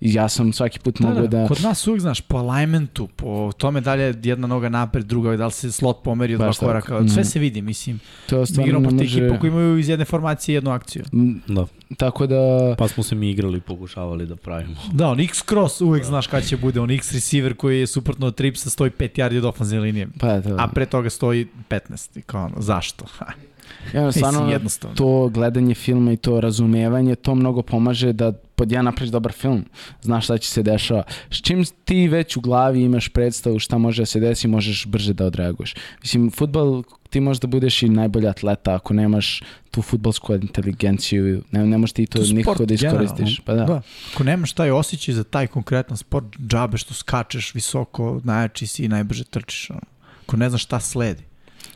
I 0.00 0.14
ja 0.14 0.28
sam 0.28 0.52
svaki 0.52 0.78
put 0.78 1.00
da, 1.00 1.08
mogao 1.08 1.26
da, 1.26 1.38
da... 1.38 1.48
Kod 1.48 1.60
nas 1.62 1.86
uvijek, 1.86 2.00
znaš, 2.00 2.20
po 2.20 2.36
alignmentu, 2.36 3.08
po 3.16 3.52
tome 3.58 3.80
da 3.80 3.94
li 3.94 4.02
je 4.02 4.14
jedna 4.22 4.46
noga 4.46 4.68
napred, 4.68 5.06
druga, 5.06 5.36
da 5.36 5.46
li 5.46 5.52
se 5.52 5.72
slot 5.72 6.02
pomerio 6.04 6.38
dva 6.38 6.52
koraka, 6.52 7.08
sve 7.08 7.22
mm. 7.22 7.24
se 7.24 7.38
vidi, 7.38 7.62
mislim. 7.62 8.00
To 8.26 8.46
stvarno 8.46 8.66
igramo 8.66 8.88
protiv 8.88 9.04
može... 9.04 9.20
ekipa 9.20 9.40
koji 9.40 9.50
imaju 9.50 9.78
iz 9.78 9.88
jedne 9.88 10.04
formacije 10.04 10.54
jednu 10.54 10.70
akciju. 10.70 11.04
Mm, 11.12 11.32
da. 11.46 11.66
Tako 11.96 12.26
da... 12.26 12.74
Pa 12.78 12.88
smo 12.88 13.02
se 13.02 13.14
mi 13.14 13.30
igrali 13.30 13.58
i 13.58 13.60
pokušavali 13.60 14.26
da 14.26 14.36
pravimo. 14.36 14.76
Da, 14.92 15.08
on 15.08 15.18
X-cross 15.18 15.84
uvek 15.84 16.02
da. 16.02 16.08
znaš 16.08 16.26
kada 16.26 16.46
će 16.46 16.56
bude, 16.56 16.80
on 16.80 16.88
X-receiver 16.88 17.54
koji 17.54 17.80
je 17.80 17.86
suprotno 17.86 18.26
od 18.26 18.34
Tripsa 18.34 18.70
stoji 18.70 18.90
5 18.90 19.08
yardi 19.08 19.38
od 19.38 19.44
ofenzivne 19.44 19.84
linije. 19.84 20.08
Pa, 20.20 20.40
da. 20.40 20.56
A 20.58 20.68
pre 20.68 20.86
toga 20.86 21.10
stoji 21.10 21.46
15. 21.70 22.18
I 22.18 22.22
kao 22.22 22.44
ono, 22.44 22.60
zašto? 22.60 23.04
Ja, 23.94 24.12
stvarno, 24.12 24.60
to 24.94 25.28
gledanje 25.28 25.74
filma 25.74 26.12
i 26.12 26.16
to 26.16 26.40
razumevanje, 26.40 27.14
to 27.14 27.34
mnogo 27.34 27.62
pomaže 27.62 28.12
da 28.12 28.32
pod 28.32 28.72
jedan 28.72 28.84
napraviš 28.84 29.10
dobar 29.10 29.32
film, 29.32 29.64
znaš 30.02 30.24
šta 30.24 30.38
će 30.38 30.50
se 30.50 30.62
dešava. 30.62 31.02
S 31.30 31.36
čim 31.36 31.64
ti 31.84 32.08
već 32.08 32.36
u 32.36 32.40
glavi 32.40 32.82
imaš 32.82 33.08
predstavu 33.08 33.58
šta 33.58 33.78
može 33.78 34.02
da 34.02 34.06
se 34.06 34.20
desi, 34.20 34.48
možeš 34.48 34.86
brže 34.86 35.14
da 35.14 35.26
odreaguješ. 35.26 35.74
Mislim, 36.02 36.30
futbol, 36.30 36.82
ti 37.10 37.20
možeš 37.20 37.40
da 37.40 37.46
budeš 37.46 37.82
i 37.82 37.88
najbolji 37.88 38.28
atleta 38.28 38.74
ako 38.74 38.94
nemaš 38.94 39.42
tu 39.70 39.82
futbolsku 39.82 40.34
inteligenciju, 40.34 41.42
ne, 41.50 41.66
ne 41.66 41.78
možeš 41.78 41.92
ti 41.92 42.06
to, 42.06 42.18
to 42.18 42.32
nikako 42.32 42.66
da 42.66 42.74
iskoristiš. 42.74 43.40
Pa 43.44 43.54
da. 43.54 43.64
da. 43.64 43.82
Ako 44.14 44.24
nemaš 44.24 44.52
taj 44.52 44.70
osjećaj 44.70 45.14
za 45.14 45.24
taj 45.24 45.46
konkretan 45.46 45.96
sport, 45.96 46.26
džabe 46.46 46.78
što 46.78 46.94
skačeš 46.94 47.54
visoko, 47.54 48.20
najjači 48.24 48.66
si 48.66 48.84
i 48.84 48.88
najbrže 48.88 49.24
trčiš. 49.24 49.70
Ono. 49.70 49.80
Ako 50.26 50.36
ne 50.36 50.48
znaš 50.48 50.62
šta 50.62 50.80
sledi. 50.80 51.29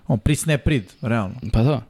On 0.06 0.18
prisne 0.18 0.58
prid, 0.58 0.92
realno. 1.02 1.34
Pa 1.52 1.62
da. 1.62 1.82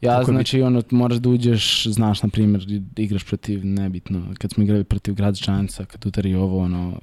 Ja, 0.00 0.18
Tako 0.18 0.32
znači, 0.32 0.56
bi... 0.56 0.62
ono, 0.62 0.82
moraš 0.90 1.18
da 1.18 1.28
uđeš, 1.28 1.86
znaš, 1.86 2.22
na 2.22 2.28
primjer, 2.28 2.66
igraš 2.96 3.24
protiv, 3.24 3.66
nebitno, 3.66 4.22
kad 4.38 4.52
smo 4.52 4.64
igrali 4.64 4.84
protiv 4.84 5.14
grad 5.14 5.34
Žanca, 5.34 5.84
kad 5.84 6.06
udari 6.06 6.34
ovo, 6.34 6.58
ono, 6.58 7.00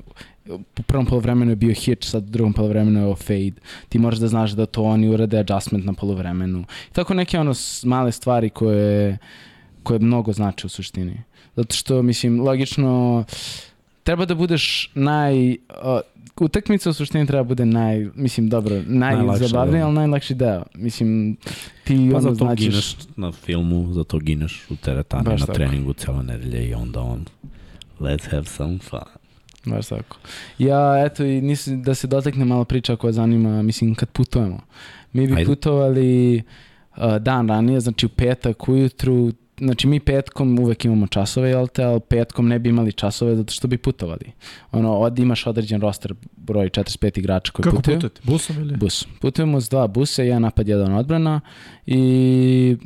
u 0.49 0.83
prvom 0.87 1.05
polovremenu 1.05 1.51
je 1.51 1.55
bio 1.55 1.73
hitch, 1.73 2.07
sad 2.07 2.23
u 2.23 2.31
drugom 2.31 2.53
polovremenu 2.53 2.99
je 2.99 3.05
ovo 3.05 3.15
fade. 3.15 3.53
Ti 3.89 3.99
moraš 3.99 4.19
da 4.19 4.27
znaš 4.27 4.51
da 4.51 4.65
to 4.65 4.83
oni 4.83 5.09
urade 5.09 5.39
adjustment 5.39 5.85
na 5.85 5.93
polovremenu. 5.93 6.65
Tako 6.91 7.13
neke, 7.13 7.39
ono, 7.39 7.53
male 7.83 8.11
stvari 8.11 8.49
koje, 8.49 9.17
koje 9.83 9.99
mnogo 9.99 10.33
znače 10.33 10.67
u 10.67 10.69
suštini. 10.69 11.23
Zato 11.55 11.75
što, 11.75 12.01
mislim, 12.01 12.39
logično, 12.41 13.25
treba 14.07 14.25
da 14.25 14.35
budeš 14.35 14.91
naj... 14.95 15.49
Uh, 15.51 15.99
utakmica 16.39 16.89
u 16.89 16.93
suštini 16.93 17.27
treba 17.27 17.43
bude 17.43 17.65
naj, 17.65 18.09
mislim, 18.15 18.49
dobro, 18.49 18.81
najzabavniji, 18.87 19.79
da. 19.79 19.85
ali 19.85 19.95
najlakši 19.95 20.35
deo. 20.35 20.63
Mislim, 20.75 21.37
ti 21.83 22.09
pa 22.11 22.17
ono 22.17 22.21
zato 22.21 22.35
značiš... 22.35 22.67
gineš 22.67 22.95
na 23.15 23.31
filmu, 23.31 23.93
zato 23.93 24.19
gineš 24.19 24.65
u 24.69 24.75
teretani 24.75 25.23
Baš 25.23 25.39
na 25.39 25.45
tako. 25.45 25.57
treningu 25.57 25.93
celo 25.93 26.23
nedelje 26.23 26.69
i 26.69 26.73
onda 26.73 27.01
on 27.01 27.25
let's 27.99 28.31
have 28.31 28.45
some 28.45 28.77
fun. 28.79 28.99
Baš 29.65 29.87
tako. 29.87 30.17
Ja, 30.57 31.05
eto, 31.05 31.23
i 31.23 31.41
nis, 31.41 31.67
da 31.67 31.95
se 31.95 32.07
dotakne 32.07 32.45
malo 32.45 32.65
priča 32.65 32.95
koja 32.95 33.11
zanima, 33.11 33.61
mislim, 33.61 33.95
kad 33.95 34.09
putujemo. 34.09 34.59
Mi 35.13 35.27
bi 35.27 35.33
Ajde. 35.33 35.45
putovali 35.45 36.41
uh, 36.97 37.15
dan 37.19 37.49
ranije, 37.49 37.79
znači 37.79 38.05
u 38.05 38.09
petak 38.09 38.69
ujutru, 38.69 39.31
znači 39.59 39.87
mi 39.87 39.99
petkom 39.99 40.59
uvek 40.59 40.85
imamo 40.85 41.07
časove, 41.07 41.49
jel 41.49 41.67
te, 41.67 41.83
ali 41.83 41.99
petkom 41.99 42.47
ne 42.47 42.59
bi 42.59 42.69
imali 42.69 42.91
časove 42.91 43.35
zato 43.35 43.53
što 43.53 43.67
bi 43.67 43.77
putovali. 43.77 44.31
Ono, 44.71 44.97
od 44.97 45.19
imaš 45.19 45.47
određen 45.47 45.81
roster 45.81 46.13
broj 46.35 46.69
45 46.69 47.19
igrača 47.19 47.51
koji 47.51 47.63
Kako 47.63 47.75
putuju. 47.75 47.95
Kako 47.95 48.07
putujete? 48.07 48.31
Busom 48.31 48.57
ili? 48.57 48.77
Bus. 48.77 49.07
Putujemo 49.21 49.61
s 49.61 49.69
dva 49.69 49.87
busa, 49.87 50.23
jedan 50.23 50.41
napad, 50.41 50.67
jedan 50.67 50.93
odbrana 50.93 51.41
i 51.85 52.77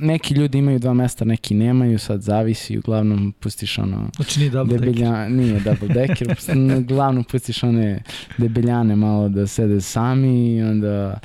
neki 0.00 0.34
ljudi 0.34 0.58
imaju 0.58 0.78
dva 0.78 0.94
mesta, 0.94 1.24
neki 1.24 1.54
nemaju, 1.54 1.98
sad 1.98 2.22
zavisi, 2.22 2.78
uglavnom 2.78 3.32
pustiš 3.40 3.78
ono... 3.78 4.10
Znači 4.16 4.40
nije 4.40 4.50
double 4.50 4.78
debilja, 4.78 5.10
decker. 5.10 5.30
Nije 5.30 5.60
double 5.60 5.88
decker, 5.88 6.36
uglavnom 6.84 7.24
pustiš 7.24 7.62
one 7.62 8.02
debeljane 8.38 8.96
malo 8.96 9.28
da 9.28 9.46
sede 9.46 9.80
sami 9.80 10.56
i 10.56 10.62
onda 10.62 11.18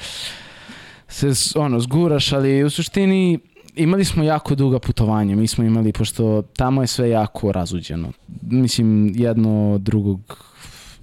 se 1.07 1.31
ono, 1.55 1.79
zguraš, 1.79 2.33
ali 2.33 2.63
u 2.63 2.69
suštini 2.69 3.39
imali 3.75 4.05
smo 4.05 4.23
jako 4.23 4.55
duga 4.55 4.79
putovanja. 4.79 5.35
Mi 5.35 5.47
smo 5.47 5.63
imali, 5.63 5.93
pošto 5.93 6.41
tamo 6.41 6.81
je 6.81 6.87
sve 6.87 7.09
jako 7.09 7.51
razuđeno. 7.51 8.11
Mislim, 8.41 9.13
jedno 9.15 9.77
drugog 9.77 10.37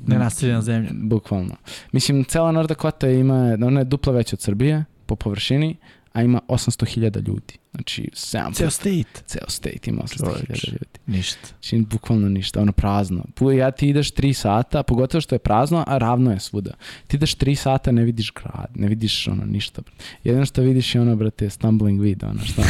Nenaseljena 0.06 0.62
zemlja. 0.62 0.90
Bukvalno. 0.92 1.54
Mislim, 1.92 2.24
cela 2.24 2.52
North 2.52 2.68
Dakota 2.68 3.08
ima, 3.08 3.56
ona 3.66 3.80
je 3.80 3.84
dupla 3.84 4.12
veća 4.12 4.36
od 4.36 4.40
Srbije 4.40 4.84
po 5.06 5.16
površini, 5.16 5.76
a 6.12 6.22
ima 6.22 6.40
800.000 6.48 7.26
ljudi. 7.28 7.54
Znači, 7.74 8.10
7 8.12 8.54
Ceo 8.54 8.70
state. 8.70 9.22
Ceo 9.26 9.48
state 9.48 9.90
ima 9.90 10.02
800.000 10.02 10.72
ljudi. 10.72 10.98
Ništa. 11.06 11.48
Znači, 11.48 11.84
bukvalno 11.90 12.28
ništa, 12.28 12.60
ono 12.60 12.72
prazno. 12.72 13.24
Ja 13.58 13.70
ti 13.70 13.88
ideš 13.88 14.12
3 14.12 14.32
sata, 14.32 14.82
pogotovo 14.82 15.20
što 15.20 15.34
je 15.34 15.38
prazno, 15.38 15.84
a 15.86 15.98
ravno 15.98 16.32
je 16.32 16.40
svuda. 16.40 16.70
Ti 17.06 17.16
ideš 17.16 17.36
3 17.36 17.54
sata, 17.54 17.92
ne 17.92 18.04
vidiš 18.04 18.32
grad, 18.32 18.70
ne 18.74 18.88
vidiš 18.88 19.28
ono 19.28 19.44
ništa. 19.44 19.82
Jedino 20.24 20.46
što 20.46 20.62
vidiš 20.62 20.94
je 20.94 21.00
ono, 21.00 21.16
brate, 21.16 21.50
stumbling 21.50 22.00
vid, 22.00 22.24
ono 22.24 22.40
šta. 22.44 22.62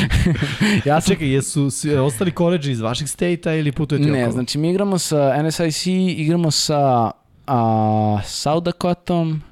ja 0.88 1.00
sam... 1.00 1.14
Čekaj, 1.14 1.28
jesu 1.28 1.68
ostali 2.06 2.30
koleđi 2.30 2.70
iz 2.72 2.80
vaših 2.80 3.10
state-a 3.10 3.54
ili 3.54 3.72
putujete 3.72 4.10
Ne, 4.10 4.22
okolo? 4.22 4.32
znači 4.32 4.58
mi 4.58 4.70
igramo 4.70 4.98
sa 4.98 5.42
NSIC, 5.42 5.86
igramo 6.16 6.50
sa 6.50 7.10
a, 7.46 8.18
South 8.24 8.64
Dakotom, 8.64 9.42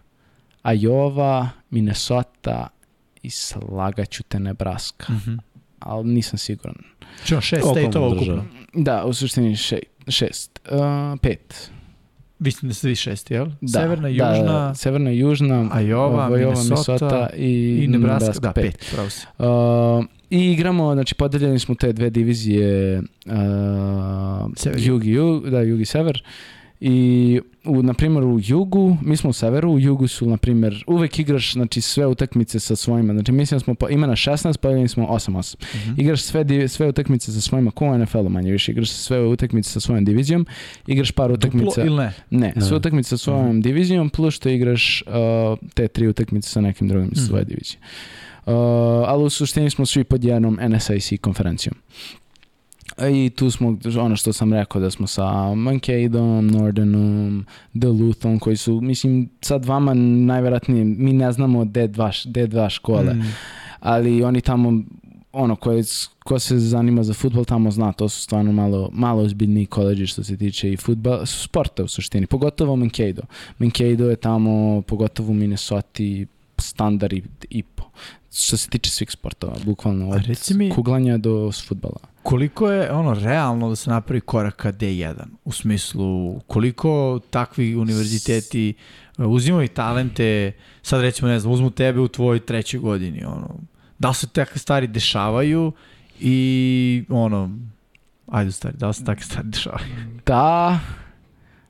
Iowa, 0.64 1.48
Minnesota, 1.70 2.68
i 3.22 3.30
slagaću 3.30 4.22
te 4.22 4.40
Nebraska. 4.40 5.12
Mm 5.12 5.20
-hmm. 5.26 5.38
Ali 5.78 6.08
nisam 6.08 6.38
siguran. 6.38 6.76
Čo, 7.24 7.40
šest 7.40 7.66
state-ova 7.70 8.08
ukupno? 8.08 8.44
Da, 8.74 9.04
u 9.04 9.12
suštini 9.12 9.56
še, 9.56 9.78
šest. 10.08 10.60
Uh, 10.70 11.18
pet. 11.20 11.70
Mislim 12.38 12.68
da 12.68 12.74
ste 12.74 12.88
vi 12.88 12.96
šest, 12.96 13.30
jel? 13.30 13.46
Da, 13.60 13.80
severna, 13.80 14.02
da, 14.02 14.08
južna, 14.08 14.52
da, 14.52 14.74
severna, 14.74 15.10
južna, 15.10 15.70
Iowa, 15.74 16.28
Minnesota, 16.30 16.62
Minnesota 16.62 17.30
i, 17.36 17.84
i 17.84 17.88
Nebraska, 17.88 18.18
Nebraska 18.18 18.40
da, 18.40 18.52
pet. 18.52 18.64
pet 18.96 19.12
si. 19.12 19.26
Uh, 19.38 20.04
I 20.30 20.52
igramo, 20.52 20.94
znači 20.94 21.14
podeljeni 21.14 21.58
smo 21.58 21.74
te 21.74 21.92
dve 21.92 22.10
divizije 22.10 22.98
uh, 23.26 23.34
Jug 24.76 25.06
i 25.06 25.10
Jug, 25.10 25.50
da, 25.50 25.60
Jug 25.60 25.80
i 25.80 25.84
Sever. 25.84 26.22
I 26.84 27.40
u, 27.64 27.82
na 27.82 27.94
primjer 27.94 28.24
u 28.24 28.40
jugu, 28.42 28.96
mi 29.02 29.16
smo 29.16 29.30
u 29.30 29.32
severu, 29.32 29.70
u 29.70 29.78
jugu 29.78 30.08
su 30.08 30.26
na 30.26 30.36
primjer 30.36 30.84
uvek 30.86 31.18
igraš 31.18 31.52
znači 31.52 31.80
sve 31.80 32.06
utakmice 32.06 32.60
sa 32.60 32.76
svojima. 32.76 33.12
Znači 33.12 33.32
mislim 33.32 33.58
da 33.58 33.64
smo 33.64 33.88
ima 33.90 34.06
na 34.06 34.12
16, 34.12 34.56
podijeljeni 34.56 34.88
smo 34.88 35.06
8-8. 35.06 35.30
Mm 35.30 35.90
-hmm. 35.90 36.00
Igraš 36.00 36.22
sve 36.22 36.68
sve 36.68 36.88
utakmice 36.88 37.32
sa 37.32 37.40
svojima 37.40 37.70
ko 37.70 37.84
u 37.84 37.98
NFL-u 37.98 38.28
manje 38.28 38.52
više. 38.52 38.72
Igraš 38.72 38.90
sve 38.90 39.26
utakmice 39.26 39.70
sa 39.70 39.80
svojom 39.80 40.04
divizijom, 40.04 40.46
igraš 40.86 41.10
par 41.10 41.32
utakmica. 41.32 41.64
Duplo 41.64 41.84
ili 41.84 41.96
ne? 41.96 42.12
Ne, 42.30 42.54
sve 42.60 42.76
utakmice 42.76 43.08
sa 43.08 43.18
svojom 43.18 43.46
mm 43.46 43.52
-hmm. 43.52 43.62
divizijom 43.62 44.10
plus 44.10 44.34
što 44.34 44.48
igraš 44.48 45.02
uh, 45.06 45.58
te 45.74 45.88
tri 45.88 46.08
utakmice 46.08 46.48
sa 46.48 46.60
nekim 46.60 46.88
drugim 46.88 47.08
mm 47.08 47.12
-hmm. 47.12 47.26
svoje 47.26 47.44
divizije. 47.44 47.78
Uh, 48.46 48.52
ali 49.06 49.24
u 49.24 49.30
suštini 49.30 49.70
smo 49.70 49.86
svi 49.86 50.04
pod 50.04 50.24
jednom 50.24 50.58
NSIC 50.68 51.20
konferencijom. 51.20 51.74
I 52.98 53.30
tu 53.30 53.50
smo, 53.50 53.78
ono 54.00 54.16
što 54.16 54.32
sam 54.32 54.52
rekao, 54.52 54.80
da 54.80 54.90
smo 54.90 55.06
sa 55.06 55.54
Mankadeom, 55.54 56.46
Nordernom, 56.46 57.46
Duluthom, 57.72 58.38
koji 58.38 58.56
su, 58.56 58.80
mislim, 58.80 59.28
sad 59.40 59.64
vama 59.64 59.94
najverovatnije, 59.94 60.84
mi 60.84 61.12
ne 61.12 61.32
znamo 61.32 61.64
gde 61.64 61.88
dva, 61.88 62.10
gde 62.24 62.46
dva 62.46 62.68
škole, 62.70 63.14
mm. 63.14 63.34
ali 63.80 64.24
oni 64.24 64.40
tamo, 64.40 64.82
ono, 65.32 65.56
koje, 65.56 65.82
ko 66.24 66.38
se 66.38 66.58
zanima 66.58 67.02
za 67.02 67.14
futbol 67.14 67.44
tamo 67.44 67.70
zna, 67.70 67.92
to 67.92 68.08
su 68.08 68.22
stvarno 68.22 68.52
malo, 68.52 68.90
malo 68.92 69.22
ozbiljniji 69.22 69.66
koleđi 69.66 70.06
što 70.06 70.24
se 70.24 70.36
tiče 70.36 70.72
i 70.72 70.76
futbol, 70.76 71.26
sporta 71.26 71.84
u 71.84 71.88
suštini, 71.88 72.26
pogotovo 72.26 72.76
Mankato. 72.76 73.22
Mankato 73.58 74.10
je 74.10 74.16
tamo, 74.16 74.82
pogotovo 74.82 75.30
u 75.30 75.34
Minnesota, 75.34 76.02
standard 76.58 77.12
i, 77.12 77.22
i 77.50 77.62
po. 77.62 77.84
Što 78.34 78.56
se 78.56 78.68
tiče 78.68 78.90
svih 78.90 79.10
sportova, 79.10 79.56
bukvalno 79.64 80.10
od 80.10 80.22
mi, 80.54 80.70
kuglanja 80.70 81.18
do 81.18 81.50
futbala. 81.66 82.11
Koliko 82.22 82.70
je 82.70 82.92
ono 82.92 83.14
realno 83.14 83.68
da 83.68 83.76
se 83.76 83.90
napravi 83.90 84.20
korak 84.20 84.56
ka 84.56 84.72
D1? 84.72 85.24
U 85.44 85.52
smislu, 85.52 86.40
koliko 86.40 87.20
takvi 87.30 87.76
univerziteti 87.76 88.74
uzimaju 89.18 89.68
talente, 89.68 90.52
sad 90.82 91.00
recimo, 91.00 91.28
ne 91.28 91.38
znam, 91.38 91.52
uzmu 91.52 91.70
tebe 91.70 92.00
u 92.00 92.08
tvojoj 92.08 92.40
trećoj 92.40 92.80
godini, 92.80 93.24
ono, 93.24 93.54
da 93.98 94.12
se 94.12 94.26
takve 94.28 94.58
stvari 94.58 94.86
dešavaju 94.86 95.72
i 96.20 97.04
ono, 97.08 97.58
ajde 98.26 98.52
stvari, 98.52 98.76
da 98.78 98.92
se 98.92 99.04
takve 99.04 99.24
stvari 99.24 99.48
dešavaju? 99.48 99.86
Da, 100.26 100.80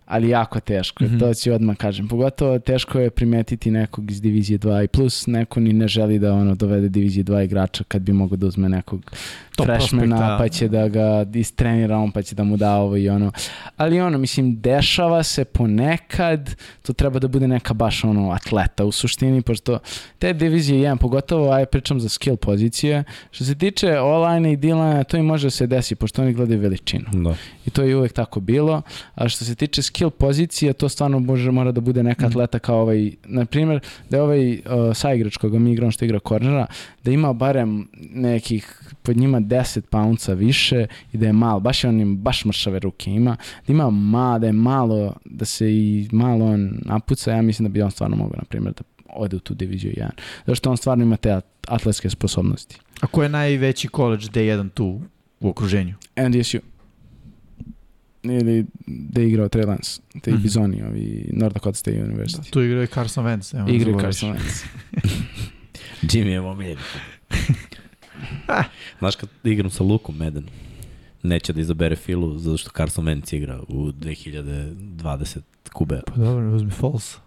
ali 0.06 0.28
jako 0.28 0.60
teško, 0.60 1.04
mm 1.04 1.06
-hmm. 1.06 1.20
to 1.20 1.34
ću 1.34 1.52
odmah 1.52 1.76
kažem. 1.76 2.08
Pogotovo 2.08 2.58
teško 2.58 2.98
je 2.98 3.10
primetiti 3.10 3.70
nekog 3.70 4.10
iz 4.10 4.20
divizije 4.20 4.58
2 4.58 4.84
i 4.84 4.88
plus 4.88 5.26
neko 5.26 5.60
ni 5.60 5.72
ne 5.72 5.88
želi 5.88 6.18
da 6.18 6.34
ono 6.34 6.54
dovede 6.54 6.88
divizije 6.88 7.24
2 7.24 7.44
igrača 7.44 7.84
kad 7.88 8.02
bi 8.02 8.12
mogao 8.12 8.36
da 8.36 8.46
uzme 8.46 8.68
nekog 8.68 9.12
Top 9.56 9.66
freshmana 9.66 10.18
da. 10.18 10.36
pa 10.38 10.48
će 10.48 10.68
da 10.68 10.88
ga 10.88 11.26
istrenira 11.34 11.98
on 11.98 12.10
pa 12.10 12.22
će 12.22 12.34
da 12.34 12.44
mu 12.44 12.56
da 12.56 12.76
ovo 12.76 12.96
i 12.96 13.08
ono. 13.08 13.32
Ali 13.76 14.00
ono, 14.00 14.18
mislim, 14.18 14.60
dešava 14.60 15.22
se 15.22 15.44
ponekad, 15.44 16.54
to 16.82 16.92
treba 16.92 17.18
da 17.18 17.28
bude 17.28 17.48
neka 17.48 17.74
baš 17.74 18.04
ono 18.04 18.30
atleta 18.30 18.84
u 18.84 18.92
suštini, 18.92 19.42
pošto 19.42 19.78
te 20.18 20.32
divizije 20.32 20.90
1, 20.90 20.96
pogotovo 20.96 21.52
aj 21.52 21.66
pričam 21.66 22.00
za 22.00 22.08
skill 22.08 22.36
pozicije, 22.36 23.04
što 23.30 23.44
se 23.44 23.54
tiče 23.54 23.98
online 24.00 24.52
i 24.52 24.56
D-line, 24.56 25.04
to 25.04 25.16
i 25.16 25.22
može 25.22 25.46
da 25.46 25.50
se 25.50 25.66
desi, 25.66 25.94
pošto 25.94 26.22
oni 26.22 26.32
gledaju 26.32 26.60
veličinu. 26.60 27.04
Da. 27.12 27.34
I 27.66 27.70
to 27.70 27.82
je 27.82 27.96
uvek 27.96 28.12
tako 28.12 28.40
bilo. 28.40 28.82
A 29.14 29.28
što 29.28 29.44
se 29.44 29.54
tiče 29.54 29.82
skill 29.82 30.10
pozicije, 30.10 30.72
to 30.72 30.88
stvarno 30.88 31.18
može, 31.18 31.50
mora 31.50 31.72
da 31.72 31.80
bude 31.80 32.02
neka 32.02 32.26
atleta 32.26 32.58
kao 32.58 32.80
ovaj, 32.80 33.12
na 33.24 33.44
primjer, 33.44 33.80
da 34.10 34.16
je 34.16 34.22
ovaj 34.22 34.52
uh, 34.52 34.60
saigrač 34.94 35.36
koga 35.36 35.58
mi 35.58 35.72
igramo 35.72 35.90
što 35.90 36.04
igra 36.04 36.20
kornera, 36.20 36.66
da 37.04 37.10
ima 37.10 37.32
barem 37.32 37.88
nekih 38.14 38.82
pod 39.02 39.16
njima 39.16 39.40
10 39.44 39.80
poundca 39.80 40.32
više 40.32 40.86
i 41.12 41.16
da 41.16 41.26
je 41.26 41.32
malo, 41.32 41.60
baš 41.60 41.84
je 41.84 41.90
on 41.90 42.16
baš 42.16 42.44
mršave 42.44 42.78
ruke 42.78 43.10
ima, 43.10 43.36
da 43.66 43.72
ima 43.72 43.90
malo, 43.90 44.38
da 44.38 44.46
je 44.46 44.52
malo, 44.52 45.16
da 45.24 45.44
se 45.44 45.72
i 45.72 46.08
malo 46.12 46.46
on 46.46 46.78
napuca, 46.82 47.32
ja 47.32 47.42
mislim 47.42 47.68
da 47.68 47.72
bi 47.72 47.82
on 47.82 47.90
stvarno 47.90 48.16
mogao, 48.16 48.36
na 48.38 48.44
primjer, 48.44 48.74
da 48.74 48.82
ode 49.14 49.36
u 49.36 49.40
tu 49.40 49.54
diviziju 49.54 49.92
1. 49.92 50.08
Zašto 50.46 50.70
on 50.70 50.76
stvarno 50.76 51.04
ima 51.04 51.16
te 51.16 51.40
atletske 51.68 52.10
sposobnosti. 52.10 52.78
A 53.00 53.06
ko 53.06 53.22
je 53.22 53.28
najveći 53.28 53.88
college 53.88 54.24
D1 54.24 54.70
tu 54.70 55.00
u 55.40 55.48
okruženju? 55.48 55.94
NDSU 56.28 56.58
ili 58.22 58.66
da 58.86 59.20
je 59.20 59.28
igrao 59.28 59.48
Trey 59.48 59.66
Lance, 59.66 60.00
te 60.22 60.30
mm 60.30 60.34
-hmm. 60.34 60.42
Bizoni, 60.42 60.82
ovi 60.82 61.30
North 61.32 61.54
Dakota 61.54 61.74
State 61.74 62.04
University. 62.04 62.36
Da, 62.36 62.50
tu 62.50 62.62
igrao 62.62 62.82
i 62.82 62.86
Carson 62.86 63.24
Wentz. 63.24 63.58
Evo, 63.58 63.68
igrao 63.68 64.00
Carson 64.00 64.32
Wentz. 64.34 64.64
Jimmy 66.12 66.28
je 66.28 66.40
omiljen. 66.40 66.78
Znaš 68.98 69.16
kad 69.16 69.28
igram 69.44 69.70
sa 69.70 69.84
Lukom 69.84 70.16
Meden, 70.16 70.46
neće 71.22 71.52
da 71.52 71.60
izabere 71.60 71.96
Filu 71.96 72.38
zato 72.38 72.56
što 72.56 72.70
Carson 72.70 73.04
Wentz 73.04 73.36
igra 73.36 73.60
u 73.68 73.92
2020 73.92 75.38
kube. 75.72 76.00
Pa 76.06 76.14
dobro, 76.14 76.54
uzmi 76.54 76.70
false. 76.70 77.18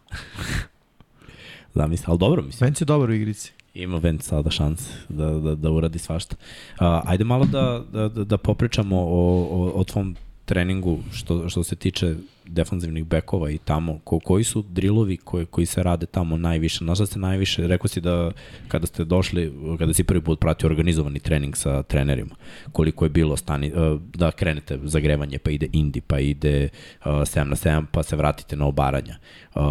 Zamisli, 1.74 2.06
ali 2.08 2.20
dobro 2.20 2.42
mislim. 2.42 2.70
Wentz 2.70 2.82
je 2.82 2.86
dobar 2.86 3.10
u 3.10 3.14
igrici. 3.14 3.52
Ima 3.74 4.02
Wentz 4.02 4.22
sada 4.22 4.50
šans 4.50 4.90
da, 5.10 5.26
da, 5.26 5.56
da 5.56 5.72
uradi 5.72 6.00
svašta. 6.00 6.36
Uh, 6.36 6.78
ajde 7.04 7.24
malo 7.24 7.46
da, 7.46 7.84
da, 7.92 8.24
da 8.24 8.38
popričamo 8.38 9.00
o, 9.00 9.48
o, 9.52 9.72
o 9.76 9.84
tvom 9.84 10.16
treningu 10.46 11.00
što, 11.14 11.50
što 11.50 11.64
se 11.64 11.76
tiče 11.76 12.16
defanzivnih 12.48 13.06
bekova 13.06 13.50
i 13.50 13.58
tamo, 13.58 14.00
ko, 14.04 14.20
koji 14.20 14.44
su 14.44 14.66
drilovi 14.70 15.18
koji, 15.18 15.46
koji 15.46 15.66
se 15.66 15.84
rade 15.84 16.06
tamo 16.06 16.38
najviše? 16.38 16.84
Na 16.84 16.96
šta 16.96 17.06
ste 17.06 17.20
najviše, 17.20 17.68
rekao 17.68 17.88
si 17.88 18.02
da 18.02 18.32
kada 18.68 18.88
ste 18.88 19.04
došli, 19.04 19.54
kada 19.78 19.94
si 19.94 20.04
prvi 20.04 20.22
put 20.22 20.40
pratio 20.40 20.68
organizovani 20.68 21.20
trening 21.20 21.56
sa 21.58 21.84
trenerima, 21.84 22.36
koliko 22.72 23.06
je 23.06 23.10
bilo 23.10 23.38
stani, 23.38 23.72
uh, 23.74 24.02
da 24.14 24.32
krenete 24.32 24.80
zagrevanje, 24.84 25.38
pa 25.38 25.52
ide 25.52 25.68
indi, 25.72 26.02
pa 26.02 26.20
ide 26.20 26.70
uh, 27.00 27.06
7 27.06 27.44
na 27.44 27.56
7, 27.56 27.86
pa 27.92 28.04
se 28.04 28.16
vratite 28.16 28.56
na 28.56 28.66
obaranja. 28.66 29.18
Uh, 29.56 29.62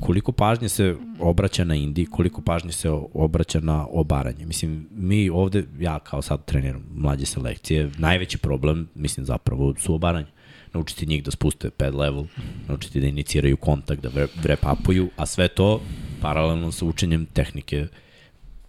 koliko 0.00 0.32
pažnje 0.32 0.68
se 0.68 0.96
obraća 1.20 1.64
na 1.64 1.74
indi, 1.74 2.06
koliko 2.06 2.42
pažnje 2.42 2.72
se 2.72 2.90
obraća 3.14 3.60
na 3.60 3.86
obaranje? 3.90 4.46
Mislim, 4.46 4.88
mi 4.90 5.30
ovde, 5.30 5.64
ja 5.78 5.98
kao 5.98 6.22
sad 6.22 6.44
trener 6.44 6.76
mlađe 6.94 7.26
selekcije, 7.26 7.90
najveći 7.98 8.38
problem, 8.38 8.88
mislim 8.94 9.26
zapravo, 9.26 9.74
su 9.78 9.94
obaranje 9.94 10.33
naučiti 10.74 11.06
njih 11.06 11.24
da 11.24 11.30
spuste 11.30 11.70
pad 11.70 11.94
level, 11.94 12.24
naučiti 12.68 13.00
da 13.00 13.06
iniciraju 13.06 13.56
kontakt, 13.56 14.02
da 14.02 14.10
wrap 14.10 14.72
upuju, 14.72 15.08
a 15.16 15.26
sve 15.26 15.48
to 15.48 15.80
paralelno 16.20 16.72
sa 16.72 16.84
učenjem 16.84 17.26
tehnike 17.26 17.86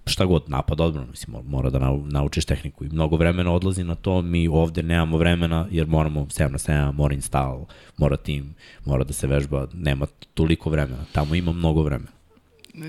šta 0.06 0.26
god, 0.26 0.44
napad 0.48 0.82
odbrana, 0.82 1.08
mislim, 1.10 1.38
mora 1.46 1.70
da 1.70 1.80
naučiš 2.10 2.46
tehniku. 2.46 2.86
I 2.86 2.90
mnogo 2.90 3.18
vremena 3.18 3.52
odlazi 3.52 3.84
na 3.84 3.96
to, 3.96 4.22
mi 4.22 4.48
ovde 4.48 4.84
nemamo 4.84 5.18
vremena 5.18 5.68
jer 5.72 5.88
moramo 5.88 6.22
7 6.22 6.50
na 6.50 6.58
7, 6.58 6.92
mora 6.92 7.16
install, 7.16 7.66
mora 7.98 8.18
tim, 8.18 8.56
mora 8.86 9.04
da 9.04 9.14
se 9.14 9.28
vežba, 9.28 9.68
nema 9.74 10.06
toliko 10.34 10.70
vremena, 10.70 11.06
tamo 11.12 11.36
ima 11.36 11.52
mnogo 11.54 11.84
vremena. 11.84 12.12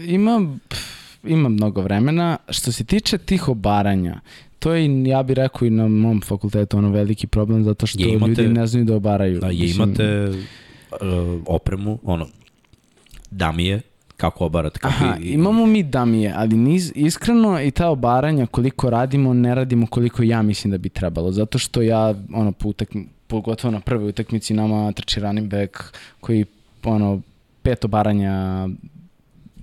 Ima, 0.06 0.56
pff, 0.68 0.80
ima 1.24 1.48
mnogo 1.48 1.80
vremena. 1.80 2.36
Što 2.48 2.72
se 2.72 2.84
tiče 2.84 3.18
tih 3.18 3.48
obaranja, 3.48 4.20
to 4.66 4.74
je, 4.74 5.08
ja 5.08 5.22
bih 5.22 5.34
rekao 5.36 5.66
i 5.66 5.70
na 5.70 5.88
mom 5.88 6.20
fakultetu 6.20 6.78
ono 6.78 6.90
veliki 6.90 7.26
problem 7.26 7.64
zato 7.64 7.86
što 7.86 8.02
je, 8.02 8.14
imate, 8.14 8.42
ljudi 8.42 8.48
ne 8.48 8.66
znaju 8.66 8.84
da 8.84 8.94
obaraju. 8.94 9.40
Da, 9.40 9.46
je 9.46 9.52
Mislim, 9.52 9.88
imate 9.88 10.28
uh, 10.28 10.38
opremu, 11.46 11.98
ono, 12.04 12.26
damije, 13.30 13.80
kako 14.16 14.44
obarati. 14.44 14.78
Kako 14.78 15.04
Aha, 15.04 15.16
i... 15.22 15.28
imamo 15.28 15.66
mi 15.66 15.82
damije, 15.82 16.32
ali 16.36 16.56
niz, 16.56 16.92
iskreno 16.94 17.62
i 17.62 17.70
ta 17.70 17.88
obaranja 17.88 18.46
koliko 18.46 18.90
radimo, 18.90 19.34
ne 19.34 19.54
radimo 19.54 19.86
koliko 19.86 20.22
ja 20.22 20.42
mislim 20.42 20.70
da 20.70 20.78
bi 20.78 20.88
trebalo. 20.88 21.32
Zato 21.32 21.58
što 21.58 21.82
ja, 21.82 22.14
ono, 22.34 22.52
po 22.52 22.68
utakmi, 22.68 23.06
pogotovo 23.26 23.70
na 23.70 23.80
prvoj 23.80 24.08
utakmici 24.08 24.54
nama 24.54 24.92
trči 24.92 25.20
running 25.20 25.50
back 25.50 25.76
koji, 26.20 26.44
ono, 26.84 27.20
pet 27.62 27.84
obaranja 27.84 28.68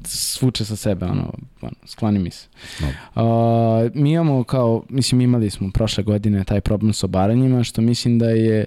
svuče 0.07 0.65
sa 0.65 0.75
sebe, 0.75 1.05
ono, 1.05 1.33
ono 1.61 1.73
skloni 1.85 2.19
mi 2.19 2.31
se. 2.31 2.47
No. 2.81 2.87
Uh, 2.87 3.91
mi 3.93 4.11
imamo 4.11 4.43
kao, 4.43 4.83
mislim 4.89 5.21
imali 5.21 5.49
smo 5.49 5.71
prošle 5.73 6.03
godine 6.03 6.43
taj 6.43 6.61
problem 6.61 6.93
sa 6.93 7.05
obaranjima, 7.05 7.63
što 7.63 7.81
mislim 7.81 8.19
da 8.19 8.29
je, 8.29 8.65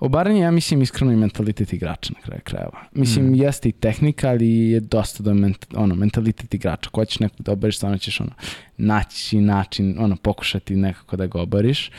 obaranje 0.00 0.40
ja 0.40 0.50
mislim 0.50 0.82
iskreno 0.82 1.12
i 1.12 1.16
mentalitet 1.16 1.72
igrača 1.72 2.12
na 2.16 2.20
kraju 2.20 2.40
krajeva. 2.44 2.78
Mislim, 2.92 3.26
mm. 3.26 3.34
jeste 3.34 3.68
i 3.68 3.72
tehnika, 3.72 4.28
ali 4.28 4.70
je 4.70 4.80
dosta 4.80 5.22
do 5.22 5.34
ment, 5.34 5.66
ono, 5.74 5.94
mentalitet 5.94 6.54
igrača. 6.54 6.90
Ko 6.90 7.04
ćeš 7.04 7.20
nekog 7.20 7.40
da 7.40 7.52
obariš, 7.52 7.76
stvarno 7.76 7.98
ćeš 7.98 8.20
ono, 8.20 8.32
naći 8.76 9.40
način, 9.40 9.96
ono, 9.98 10.16
pokušati 10.16 10.76
nekako 10.76 11.16
da 11.16 11.26
ga 11.26 11.40
obariš 11.40 11.90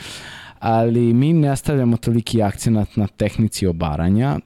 ali 0.60 1.14
mi 1.14 1.34
ne 1.34 1.56
stavljamo 1.56 1.98
toliki 1.98 2.42
akcenat 2.42 2.96
na 2.96 3.08
tehnici 3.08 3.68
obaranja 3.68 4.40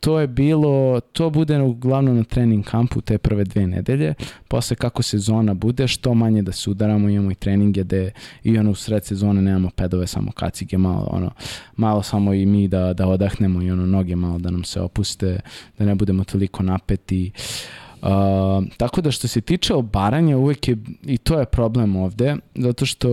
to 0.00 0.20
je 0.20 0.26
bilo, 0.26 1.00
to 1.00 1.30
bude 1.30 1.62
uglavnom 1.62 2.16
na 2.16 2.24
trening 2.24 2.64
kampu 2.64 3.00
te 3.00 3.18
prve 3.18 3.44
dve 3.44 3.66
nedelje, 3.66 4.14
posle 4.48 4.76
kako 4.76 5.02
sezona 5.02 5.54
bude, 5.54 5.88
što 5.88 6.14
manje 6.14 6.42
da 6.42 6.52
se 6.52 6.70
udaramo, 6.70 7.08
imamo 7.08 7.30
i 7.30 7.34
treninge 7.34 7.84
gde 7.84 8.10
i 8.42 8.58
ono 8.58 8.70
u 8.70 8.74
sred 8.74 9.04
sezone 9.04 9.42
nemamo 9.42 9.70
pedove, 9.76 10.06
samo 10.06 10.32
kacige, 10.32 10.78
malo, 10.78 11.08
ono, 11.10 11.30
malo 11.76 12.02
samo 12.02 12.34
i 12.34 12.46
mi 12.46 12.68
da, 12.68 12.92
da 12.92 13.06
odahnemo 13.06 13.62
i 13.62 13.70
ono 13.70 13.86
noge 13.86 14.16
malo 14.16 14.38
da 14.38 14.50
nam 14.50 14.64
se 14.64 14.80
opuste, 14.80 15.40
da 15.78 15.84
ne 15.84 15.94
budemo 15.94 16.24
toliko 16.24 16.62
napeti. 16.62 17.30
Uh, 18.02 18.08
tako 18.76 19.00
da 19.00 19.10
što 19.10 19.28
se 19.28 19.40
tiče 19.40 19.74
obaranja, 19.74 20.36
uvek 20.36 20.68
je, 20.68 20.76
i 21.04 21.18
to 21.18 21.38
je 21.40 21.46
problem 21.46 21.96
ovde, 21.96 22.36
zato 22.54 22.86
što 22.86 23.08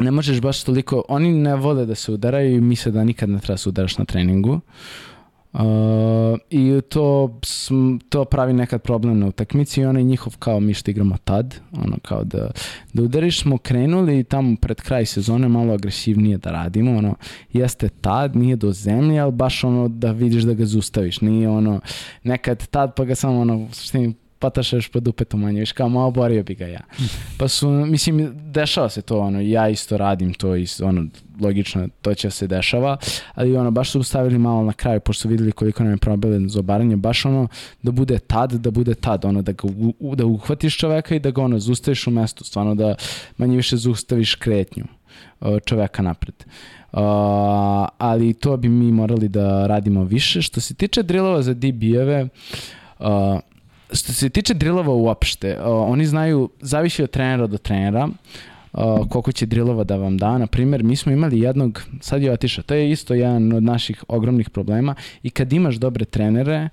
ne 0.00 0.10
možeš 0.10 0.40
baš 0.40 0.62
toliko, 0.62 1.02
oni 1.08 1.32
ne 1.32 1.56
vole 1.56 1.86
da 1.86 1.94
se 1.94 2.12
udaraju 2.12 2.56
i 2.56 2.60
misle 2.60 2.92
da 2.92 3.04
nikad 3.04 3.28
ne 3.28 3.38
treba 3.38 3.54
da 3.54 3.58
se 3.58 3.68
udaraš 3.68 3.98
na 3.98 4.04
treningu. 4.04 4.52
Uh, 4.52 4.60
Uh, 5.52 5.60
I 6.50 6.80
to, 6.88 7.38
to 8.08 8.24
pravi 8.24 8.52
nekad 8.52 8.82
problem 8.82 9.18
na 9.18 9.26
utakmici 9.26 9.80
i 9.80 9.84
onaj 9.84 10.02
njihov 10.02 10.36
kao 10.38 10.60
mi 10.60 10.74
što 10.74 10.90
igramo 10.90 11.16
tad, 11.24 11.60
ono 11.72 11.96
kao 12.02 12.24
da, 12.24 12.50
da 12.92 13.02
udariš 13.02 13.40
smo 13.40 13.58
krenuli 13.58 14.24
tamo 14.24 14.56
pred 14.60 14.80
kraj 14.80 15.06
sezone 15.06 15.48
malo 15.48 15.74
agresivnije 15.74 16.38
da 16.38 16.50
radimo, 16.50 16.98
ono 16.98 17.14
jeste 17.52 17.88
tad, 17.88 18.36
nije 18.36 18.56
do 18.56 18.72
zemlje, 18.72 19.18
ali 19.18 19.32
baš 19.32 19.64
ono 19.64 19.88
da 19.88 20.12
vidiš 20.12 20.42
da 20.42 20.54
ga 20.54 20.64
zustaviš, 20.64 21.20
nije 21.20 21.48
ono 21.48 21.80
nekad 22.22 22.66
tad 22.66 22.94
pa 22.94 23.04
ga 23.04 23.14
samo 23.14 23.40
ono 23.40 23.68
patašaš 24.40 24.88
pod 24.88 25.08
upetom 25.08 25.40
manje, 25.40 25.60
viš 25.60 25.72
kao 25.72 25.88
malo 25.88 26.10
borio 26.10 26.42
bi 26.42 26.54
ga 26.54 26.66
ja. 26.66 26.80
Pa 27.38 27.48
su, 27.48 27.68
mislim, 27.70 28.32
dešava 28.34 28.88
se 28.88 29.02
to, 29.02 29.20
ono, 29.20 29.40
ja 29.40 29.68
isto 29.68 29.96
radim 29.96 30.34
to, 30.34 30.56
i 30.56 30.66
ono, 30.82 31.06
logično, 31.40 31.88
to 32.02 32.14
će 32.14 32.30
se 32.30 32.46
dešava, 32.46 32.96
ali 33.34 33.56
ono, 33.56 33.70
baš 33.70 33.90
su 33.90 34.02
stavili 34.02 34.38
malo 34.38 34.64
na 34.64 34.72
kraju, 34.72 35.00
pošto 35.00 35.22
su 35.22 35.28
videli 35.28 35.52
koliko 35.52 35.84
nam 35.84 35.92
je 35.92 35.96
probele 35.96 36.48
za 36.48 36.60
obaranje, 36.60 36.96
baš 36.96 37.24
ono, 37.24 37.48
da 37.82 37.90
bude 37.90 38.18
tad, 38.18 38.52
da 38.52 38.70
bude 38.70 38.94
tad, 38.94 39.24
ono, 39.24 39.42
da, 39.42 39.52
ga, 39.52 39.68
u, 39.98 40.14
da 40.16 40.26
uhvatiš 40.26 40.78
čoveka 40.78 41.14
i 41.14 41.20
da 41.20 41.30
ga, 41.30 41.42
ono, 41.42 41.58
zustaviš 41.58 42.06
u 42.06 42.10
mestu, 42.10 42.44
stvarno 42.44 42.74
da 42.74 42.94
manje 43.36 43.56
više 43.56 43.76
zustaviš 43.76 44.34
kretnju 44.34 44.84
čoveka 45.64 46.02
napred. 46.02 46.34
Uh, 46.92 46.98
ali 47.98 48.34
to 48.34 48.56
bi 48.56 48.68
mi 48.68 48.92
morali 48.92 49.28
da 49.28 49.66
radimo 49.66 50.04
više. 50.04 50.42
Što 50.42 50.60
se 50.60 50.74
tiče 50.74 51.02
drilova 51.02 51.42
za 51.42 51.54
DB-eve, 51.54 52.28
uh, 52.98 53.06
Što 53.92 54.12
se 54.12 54.28
tiče 54.28 54.54
drillova 54.54 54.92
uopšte, 54.92 55.58
uh, 55.58 55.64
oni 55.66 56.06
znaju, 56.06 56.48
zavisi 56.60 57.02
od 57.02 57.10
trenera 57.10 57.46
do 57.46 57.58
trenera, 57.58 58.08
uh, 58.72 59.08
koliko 59.08 59.32
će 59.32 59.46
drillova 59.46 59.84
da 59.84 59.96
vam 59.96 60.18
da. 60.18 60.38
Na 60.38 60.46
primjer, 60.46 60.82
mi 60.82 60.96
smo 60.96 61.12
imali 61.12 61.40
jednog, 61.40 61.82
sad 62.00 62.22
je 62.22 62.32
otišao, 62.32 62.64
to 62.64 62.74
je 62.74 62.90
isto 62.90 63.14
jedan 63.14 63.52
od 63.52 63.62
naših 63.62 64.04
ogromnih 64.08 64.50
problema 64.50 64.94
i 65.22 65.30
kad 65.30 65.52
imaš 65.52 65.76
dobre 65.76 66.04
trenere, 66.04 66.68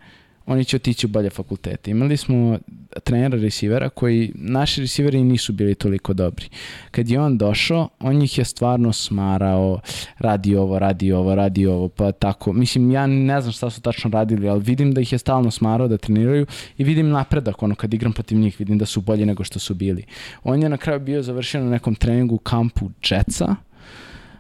oni 0.48 0.66
će 0.66 0.76
otići 0.76 1.06
u 1.06 1.10
bolje 1.10 1.30
fakultete. 1.30 1.92
Imali 1.92 2.18
smo 2.18 2.60
trenera 3.04 3.38
receivera 3.38 3.90
koji, 3.90 4.32
naši 4.36 4.82
receiveri 4.82 5.24
nisu 5.24 5.54
bili 5.54 5.76
toliko 5.76 6.14
dobri. 6.14 6.46
Kad 6.92 7.10
je 7.10 7.20
on 7.20 7.38
došao, 7.38 7.90
on 8.00 8.22
ih 8.22 8.38
je 8.38 8.46
stvarno 8.46 8.94
smarao, 8.94 9.80
radi 10.18 10.56
ovo, 10.56 10.80
radi 10.80 11.12
ovo, 11.12 11.36
radi 11.36 11.66
ovo, 11.66 11.88
pa 11.88 12.12
tako. 12.12 12.54
Mislim, 12.54 12.92
ja 12.92 13.08
ne 13.08 13.42
znam 13.42 13.54
šta 13.54 13.70
su 13.70 13.82
tačno 13.82 14.10
radili, 14.10 14.50
ali 14.50 14.64
vidim 14.64 14.94
da 14.94 15.02
ih 15.02 15.12
je 15.12 15.18
stalno 15.18 15.52
smarao 15.52 15.88
da 15.88 15.98
treniraju 15.98 16.46
i 16.78 16.84
vidim 16.84 17.10
napredak, 17.10 17.64
ono, 17.64 17.76
kad 17.76 17.94
igram 17.94 18.14
protiv 18.14 18.38
njih, 18.38 18.60
vidim 18.60 18.78
da 18.78 18.86
su 18.86 19.02
bolji 19.02 19.26
nego 19.26 19.44
što 19.44 19.60
su 19.60 19.76
bili. 19.76 20.04
On 20.44 20.64
je 20.64 20.70
na 20.70 20.78
kraju 20.78 21.00
bio 21.00 21.22
završen 21.22 21.64
na 21.64 21.70
nekom 21.70 21.96
treningu 21.96 22.38
kampu 22.38 22.90
Jetsa, 23.10 23.56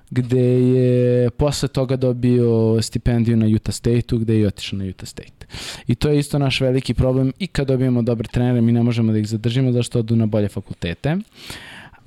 gde 0.09 0.61
je 0.61 1.29
posle 1.29 1.67
toga 1.67 1.95
dobio 1.95 2.81
stipendiju 2.81 3.37
na 3.37 3.45
Utah 3.45 3.75
State-u, 3.75 4.17
gde 4.17 4.39
je 4.39 4.47
otišao 4.47 4.79
na 4.79 4.85
Utah 4.85 5.09
State. 5.09 5.45
I 5.87 5.95
to 5.95 6.09
je 6.09 6.19
isto 6.19 6.39
naš 6.39 6.61
veliki 6.61 6.93
problem 6.93 7.33
i 7.39 7.47
kad 7.47 7.67
dobijemo 7.67 8.01
dobre 8.01 8.27
trenere, 8.27 8.61
mi 8.61 8.71
ne 8.71 8.83
možemo 8.83 9.11
da 9.11 9.17
ih 9.17 9.27
zadržimo 9.27 9.71
zašto 9.71 9.99
odu 9.99 10.15
na 10.15 10.25
bolje 10.25 10.47
fakultete. 10.47 11.13
Uh, 11.13 11.21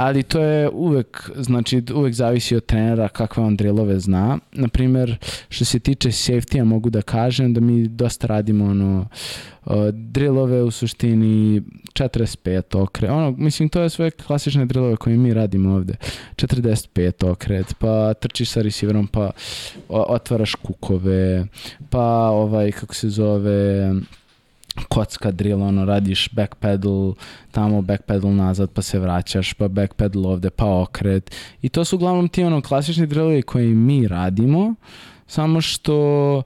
ali 0.01 0.23
to 0.23 0.41
je 0.43 0.69
uvek, 0.69 1.31
znači 1.37 1.83
uvek 1.95 2.15
zavisi 2.15 2.57
od 2.57 2.67
trenera 2.67 3.09
kakve 3.09 3.43
on 3.43 3.57
drillove 3.57 4.01
zna. 4.01 4.39
Naprimer, 4.53 5.17
što 5.49 5.65
se 5.65 5.79
tiče 5.79 6.09
safety-a 6.09 6.65
mogu 6.65 6.91
da 6.91 7.03
kažem 7.03 7.55
da 7.55 7.61
mi 7.61 7.89
dosta 7.89 8.27
radimo 8.27 8.65
ono, 8.65 9.07
drillove 9.93 10.63
u 10.63 10.71
suštini 10.71 11.63
45 11.93 12.79
okret. 12.79 13.11
Ono, 13.11 13.31
mislim, 13.31 13.69
to 13.69 13.81
je 13.81 13.91
sve 13.91 14.11
klasične 14.11 14.67
drillove 14.67 14.97
koje 14.97 15.17
mi 15.17 15.35
radimo 15.35 15.75
ovde. 15.75 15.95
45 16.37 17.31
okret, 17.31 17.75
pa 17.79 18.15
trčiš 18.15 18.51
sa 18.51 18.63
receiverom, 18.63 19.07
pa 19.07 19.31
otvaraš 19.89 20.55
kukove, 20.55 21.47
pa 21.91 22.29
ovaj, 22.29 22.73
kako 22.73 22.95
se 22.95 23.09
zove, 23.09 23.93
kocka 24.89 25.31
drill, 25.31 25.63
ono, 25.63 25.85
radiš 25.85 26.29
backpedal, 26.33 27.15
tamo 27.51 27.83
backpedal 27.83 28.35
nazad, 28.35 28.71
pa 28.71 28.83
se 28.83 28.99
vraćaš, 28.99 29.53
pa 29.53 29.69
backpedal 29.69 30.27
ovde, 30.27 30.51
pa 30.51 30.81
okret. 30.81 31.35
I 31.63 31.69
to 31.69 31.85
su 31.85 31.97
uglavnom 31.97 32.29
ti 32.29 32.45
ono 32.45 32.63
klasični 32.63 33.07
drillovi 33.07 33.43
koji 33.43 33.75
mi 33.75 34.09
radimo, 34.09 34.75
samo 35.27 35.61
što, 35.61 36.43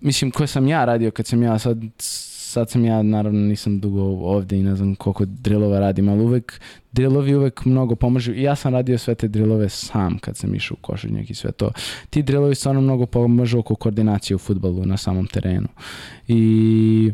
mislim, 0.00 0.30
koje 0.30 0.46
sam 0.46 0.68
ja 0.68 0.84
radio 0.84 1.10
kad 1.10 1.26
sam 1.26 1.42
ja 1.42 1.58
sad, 1.58 1.78
sad 1.98 2.70
sam 2.70 2.84
ja, 2.84 3.02
naravno 3.02 3.40
nisam 3.40 3.80
dugo 3.80 4.02
ovde 4.02 4.56
i 4.56 4.62
ne 4.62 4.76
znam 4.76 4.94
koliko 4.94 5.24
drillova 5.24 5.80
radim, 5.80 6.08
ali 6.08 6.24
uvek, 6.24 6.60
drillovi 6.92 7.34
uvek 7.34 7.64
mnogo 7.64 7.94
pomažu. 7.94 8.32
I 8.32 8.42
ja 8.42 8.54
sam 8.54 8.72
radio 8.72 8.98
sve 8.98 9.14
te 9.14 9.28
drillove 9.28 9.68
sam 9.68 10.18
kad 10.18 10.36
sam 10.36 10.54
išao 10.54 10.74
u 10.74 10.82
košarnjak 10.82 11.30
i 11.30 11.34
sve 11.34 11.52
to. 11.52 11.70
Ti 12.10 12.22
drillovi 12.22 12.54
stvarno 12.54 12.80
mnogo 12.80 13.06
pomažu 13.06 13.58
oko 13.58 13.74
koordinacije 13.74 14.34
u 14.34 14.38
futbolu 14.38 14.86
na 14.86 14.96
samom 14.96 15.26
terenu. 15.26 15.68
I 16.28 17.12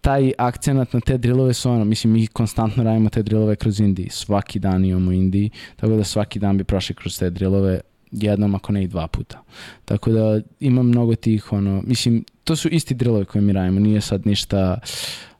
taj 0.00 0.32
akcenat 0.38 0.92
na 0.92 1.00
te 1.00 1.18
drillove 1.18 1.54
su 1.54 1.70
ono, 1.70 1.84
mislim, 1.84 2.12
mi 2.12 2.26
konstantno 2.26 2.84
radimo 2.84 3.08
te 3.08 3.22
drillove 3.22 3.56
kroz 3.56 3.80
Indiji, 3.80 4.08
svaki 4.10 4.58
dan 4.58 4.84
imamo 4.84 5.12
Indiji, 5.12 5.50
tako 5.76 5.96
da 5.96 6.04
svaki 6.04 6.38
dan 6.38 6.58
bi 6.58 6.64
prošli 6.64 6.94
kroz 6.94 7.18
te 7.18 7.30
drillove 7.30 7.80
jednom, 8.12 8.54
ako 8.54 8.72
ne 8.72 8.82
i 8.84 8.88
dva 8.88 9.06
puta. 9.06 9.42
Tako 9.84 10.10
da 10.10 10.40
ima 10.60 10.82
mnogo 10.82 11.14
tih, 11.14 11.52
ono, 11.52 11.82
mislim, 11.86 12.24
to 12.44 12.56
su 12.56 12.68
isti 12.68 12.94
drillove 12.94 13.24
koje 13.24 13.42
mi 13.42 13.52
radimo, 13.52 13.80
nije 13.80 14.00
sad 14.00 14.26
ništa 14.26 14.78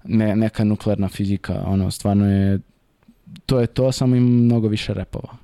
ne, 0.04 0.36
neka 0.36 0.64
nuklearna 0.64 1.08
fizika, 1.08 1.62
ono, 1.66 1.90
stvarno 1.90 2.32
je, 2.32 2.58
to 3.46 3.60
je 3.60 3.66
to, 3.66 3.92
samo 3.92 4.16
ima 4.16 4.28
mnogo 4.28 4.68
više 4.68 4.94
repova. 4.94 5.36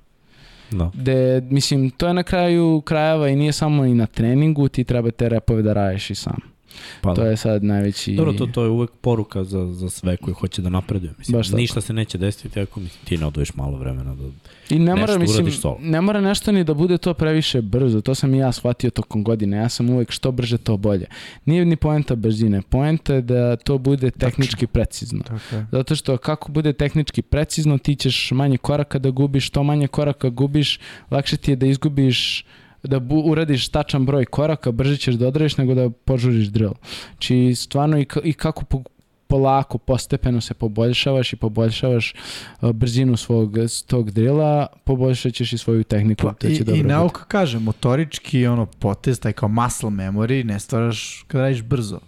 No. 0.71 0.93
De, 0.95 1.43
mislim, 1.51 1.91
to 1.91 2.09
je 2.09 2.15
na 2.15 2.23
kraju 2.23 2.81
krajeva 2.81 3.29
i 3.29 3.37
nije 3.37 3.53
samo 3.53 3.85
i 3.85 3.95
na 3.95 4.07
treningu, 4.07 4.69
ti 4.69 4.85
treba 4.85 5.11
te 5.11 5.29
repove 5.29 5.63
da 5.63 5.73
radiš 5.73 6.11
i 6.11 6.15
sam. 6.15 6.56
Pa, 7.01 7.15
to 7.15 7.23
da. 7.23 7.29
je 7.29 7.37
sad 7.37 7.65
najveći... 7.65 8.15
Dobro, 8.15 8.33
to, 8.33 8.47
to 8.47 8.63
je 8.63 8.69
uvek 8.69 8.91
poruka 9.01 9.45
za, 9.45 9.73
za 9.73 9.91
sve 9.91 10.17
koji 10.17 10.35
hoće 10.35 10.63
da 10.63 10.69
napreduje. 10.69 11.13
Mislim, 11.19 11.39
Baš 11.39 11.51
ništa 11.51 11.81
se 11.81 11.93
neće 11.93 12.19
desiti 12.19 12.61
ako 12.61 12.81
mislim, 12.81 13.05
ti 13.05 13.19
ne 13.19 13.27
odvojiš 13.27 13.55
malo 13.55 13.79
vremena 13.79 14.15
da 14.15 14.25
I 14.71 14.79
ne 14.79 14.95
mora, 14.95 15.19
mislim, 15.19 15.47
ne 15.81 16.01
mora 16.01 16.21
nešto 16.21 16.53
ni 16.53 16.65
da 16.65 16.75
bude 16.75 16.99
to 16.99 17.15
previše 17.15 17.63
brzo. 17.63 18.01
To 18.01 18.15
sam 18.15 18.35
i 18.35 18.39
ja 18.39 18.53
shvatio 18.53 18.91
tokom 18.91 19.25
godine. 19.25 19.57
Ja 19.57 19.69
sam 19.69 19.91
uvek 19.91 20.11
što 20.11 20.33
brže 20.33 20.59
to 20.59 20.77
bolje. 20.77 21.07
Nije 21.45 21.65
ni 21.65 21.77
poenta 21.77 22.15
brzine. 22.15 22.63
Poenta 22.63 23.15
je 23.15 23.23
da 23.23 23.57
to 23.57 23.79
bude 23.79 24.11
tehnički 24.11 24.67
precizno. 24.67 25.23
Tako 25.23 25.41
Zato 25.73 25.95
što 25.97 26.17
kako 26.17 26.53
bude 26.53 26.73
tehnički 26.73 27.23
precizno, 27.23 27.79
ti 27.79 27.95
ćeš 27.95 28.31
manje 28.31 28.57
koraka 28.57 28.99
da 28.99 29.11
gubiš, 29.11 29.47
što 29.47 29.63
manje 29.63 29.87
koraka 29.87 30.29
gubiš, 30.29 30.79
lakše 31.11 31.37
ti 31.37 31.53
je 31.53 31.57
da 31.57 31.67
izgubiš 31.67 32.45
da 32.87 33.01
bu, 33.01 33.21
uradiš 33.21 33.69
tačan 33.69 34.07
broj 34.07 34.25
koraka, 34.25 34.73
brže 34.73 34.97
ćeš 34.97 35.15
da 35.15 35.29
odradiš 35.29 35.57
nego 35.57 35.75
da 35.75 35.91
požuriš 35.91 36.47
drill. 36.47 36.75
Či 37.19 37.35
znači, 37.35 37.55
stvarno 37.55 37.99
i, 37.99 38.07
i 38.25 38.33
kako 38.33 38.65
po, 38.65 38.83
polako, 39.27 39.79
postepeno 39.79 40.41
se 40.41 40.55
poboljšavaš 40.55 41.33
i 41.33 41.37
poboljšavaš 41.37 42.15
uh, 42.61 42.73
brzinu 42.73 43.17
svog 43.17 43.57
tog 43.87 44.11
drila, 44.11 44.67
poboljšat 44.85 45.35
ćeš 45.35 45.53
i 45.53 45.59
svoju 45.59 45.85
tehniku. 45.85 46.23
Pa, 46.27 46.33
to 46.33 46.49
će 46.49 46.65
I, 46.75 46.79
i 46.79 46.83
nauka 46.83 47.25
kaže, 47.25 47.59
motorički 47.59 48.47
ono, 48.47 48.67
potez, 48.67 49.21
taj 49.21 49.33
kao 49.33 49.49
muscle 49.49 49.91
memory, 49.91 50.45
ne 50.45 50.61
stvaraš 50.61 51.25
kada 51.29 51.43
radiš 51.43 51.63
brzo, 51.63 52.01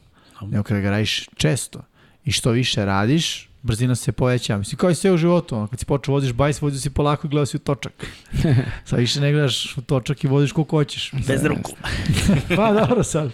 nego 0.43 0.63
kada 0.63 0.81
ga 0.81 0.91
radiš 0.91 1.29
često. 1.37 1.81
I 2.25 2.33
što 2.33 2.51
više 2.51 2.85
radiš, 2.85 3.48
brzina 3.69 3.95
se 3.95 4.13
poveća. 4.13 4.59
Mislim, 4.59 4.79
kao 4.79 4.91
i 4.91 4.95
sve 4.95 5.13
u 5.13 5.17
životu, 5.17 5.57
ono, 5.57 5.67
kad 5.67 5.79
si 5.79 5.87
počeo 5.87 6.13
voziš 6.13 6.33
bajs, 6.33 6.63
vozio 6.63 6.81
si 6.81 6.91
polako 6.91 7.27
i 7.27 7.31
gledao 7.31 7.47
si 7.47 7.57
u 7.57 7.61
točak. 7.61 8.07
Sad 8.89 8.99
više 8.99 9.21
ne 9.21 9.33
gledaš 9.33 9.77
u 9.77 9.83
točak 9.83 10.25
i 10.25 10.27
voziš 10.27 10.53
koliko 10.53 10.77
hoćeš. 10.77 11.13
Bez 11.27 11.45
ruku. 11.45 11.73
pa 12.57 12.73
dobro 12.73 13.03
sad. 13.03 13.31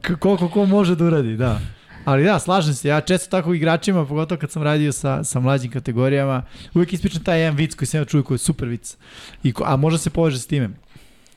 K 0.00 0.16
koliko 0.16 0.48
ko 0.48 0.66
može 0.66 0.96
da 0.96 1.04
uradi, 1.04 1.36
da. 1.36 1.60
Ali 2.04 2.24
da, 2.24 2.38
slažem 2.38 2.74
se, 2.74 2.88
ja 2.88 3.00
često 3.00 3.30
tako 3.30 3.54
igračima, 3.54 4.06
pogotovo 4.06 4.38
kad 4.38 4.50
sam 4.50 4.62
radio 4.62 4.92
sa, 4.92 5.24
sa 5.24 5.40
mlađim 5.40 5.70
kategorijama, 5.70 6.42
uvijek 6.74 6.92
ispričam 6.92 7.24
taj 7.24 7.40
jedan 7.40 7.56
vic 7.56 7.74
koji 7.74 7.88
sam 7.88 8.00
ja 8.00 8.04
čuo 8.04 8.22
koji 8.22 8.34
je 8.34 8.38
super 8.38 8.68
vic. 8.68 8.96
I 9.42 9.52
ko, 9.52 9.64
a 9.66 9.76
može 9.76 9.98
se 9.98 10.10
poveže 10.10 10.38
s 10.38 10.46
time. 10.46 10.70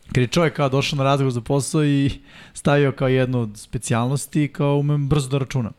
Kad 0.07 0.21
je 0.21 0.27
čovjek 0.27 0.55
kao 0.55 0.69
došao 0.69 0.97
na 0.97 1.03
razgovor 1.03 1.33
za 1.33 1.41
posao 1.41 1.85
i 1.85 2.11
stavio 2.53 2.91
kao 2.91 3.07
jednu 3.07 3.41
od 3.41 3.49
specijalnosti 3.55 4.47
kao 4.47 4.77
umem 4.77 5.09
brzo 5.09 5.29
da 5.29 5.37
računam. 5.37 5.73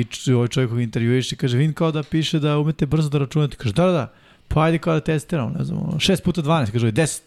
I 0.00 0.32
ovaj 0.32 0.48
čovjek 0.48 0.70
koji 0.70 0.82
intervjuiš 0.82 1.32
i 1.32 1.36
kaže, 1.36 1.58
vin 1.58 1.72
kao 1.72 1.92
da 1.92 2.02
piše 2.02 2.38
da 2.38 2.58
umete 2.58 2.86
brzo 2.86 3.08
da 3.08 3.18
računate. 3.18 3.56
Kaže, 3.56 3.74
da, 3.74 3.86
da, 3.86 3.92
da, 3.92 4.12
pa 4.48 4.62
ajde 4.62 4.78
kao 4.78 4.94
da 4.94 5.00
testiramo, 5.00 5.50
ne 5.58 5.64
znam, 5.64 5.78
6 5.78 6.22
puta 6.22 6.42
12, 6.42 6.72
kaže, 6.72 6.92
10. 6.92 7.20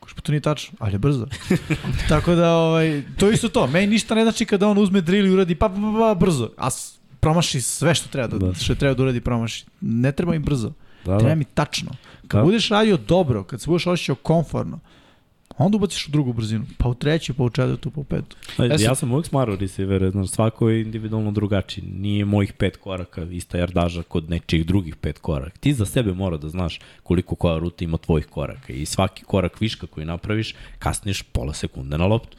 Kaže, 0.00 0.14
pa 0.14 0.20
to 0.20 0.32
nije 0.32 0.40
tačno, 0.40 0.78
ali 0.78 0.92
je 0.92 0.98
brzo. 0.98 1.26
Tako 2.08 2.34
da, 2.34 2.52
ovaj, 2.52 3.02
to 3.18 3.30
isto 3.30 3.48
to. 3.48 3.66
Meni 3.66 3.86
ništa 3.86 4.14
ne 4.14 4.22
znači 4.22 4.44
kada 4.44 4.68
on 4.68 4.78
uzme 4.78 5.00
drill 5.00 5.26
i 5.26 5.30
uradi 5.30 5.54
pa, 5.54 5.68
pa, 5.68 5.74
pa, 5.74 5.98
pa 5.98 6.14
brzo. 6.14 6.50
A 6.56 6.68
promaši 7.20 7.60
sve 7.60 7.94
što 7.94 8.08
treba 8.08 8.28
da, 8.28 8.46
da. 8.46 8.54
što 8.54 8.74
treba 8.74 8.94
da 8.94 9.02
uradi 9.02 9.20
promaši. 9.20 9.64
Ne 9.80 10.12
treba 10.12 10.34
im 10.34 10.42
brzo. 10.42 10.72
Da, 11.04 11.12
da. 11.12 11.18
Treba 11.18 11.34
mi 11.34 11.44
tačno. 11.44 11.90
Kad 12.28 12.40
da. 12.40 12.44
budeš 12.44 12.68
radio 12.68 12.96
dobro, 12.96 13.44
kad 13.44 13.60
se 13.60 13.66
budeš 13.66 13.86
osjećao 13.86 14.16
konforno, 14.16 14.80
onda 15.58 15.76
ubaciš 15.76 16.08
u 16.08 16.10
drugu 16.10 16.32
brzinu, 16.32 16.64
pa 16.78 16.88
u 16.88 16.94
treću, 16.94 17.34
pa 17.34 17.42
u 17.42 17.50
četvrtu, 17.50 17.90
pa 17.90 18.00
u 18.00 18.04
petu. 18.04 18.36
Ja, 18.58 18.64
ja 18.64 18.78
sam, 18.78 18.96
sam 18.96 19.12
uvijek 19.12 19.26
smarao 19.26 19.56
receivere, 19.56 20.10
znaš, 20.10 20.28
svako 20.28 20.68
je 20.68 20.80
individualno 20.80 21.32
drugačiji. 21.32 21.84
Nije 21.84 22.24
mojih 22.24 22.52
pet 22.52 22.76
koraka 22.76 23.22
ista 23.22 23.58
jardaža 23.58 24.02
kod 24.02 24.30
nečih 24.30 24.66
drugih 24.66 24.96
pet 24.96 25.18
koraka. 25.18 25.58
Ti 25.58 25.74
za 25.74 25.86
sebe 25.86 26.12
mora 26.12 26.36
da 26.36 26.48
znaš 26.48 26.80
koliko 27.02 27.34
koja 27.34 27.58
ruta 27.58 27.84
ima 27.84 27.98
tvojih 27.98 28.26
koraka 28.26 28.72
i 28.72 28.86
svaki 28.86 29.24
korak 29.24 29.60
viška 29.60 29.86
koji 29.86 30.06
napraviš, 30.06 30.54
kasniš 30.78 31.22
pola 31.22 31.54
sekunde 31.54 31.98
na 31.98 32.06
loptu. 32.06 32.36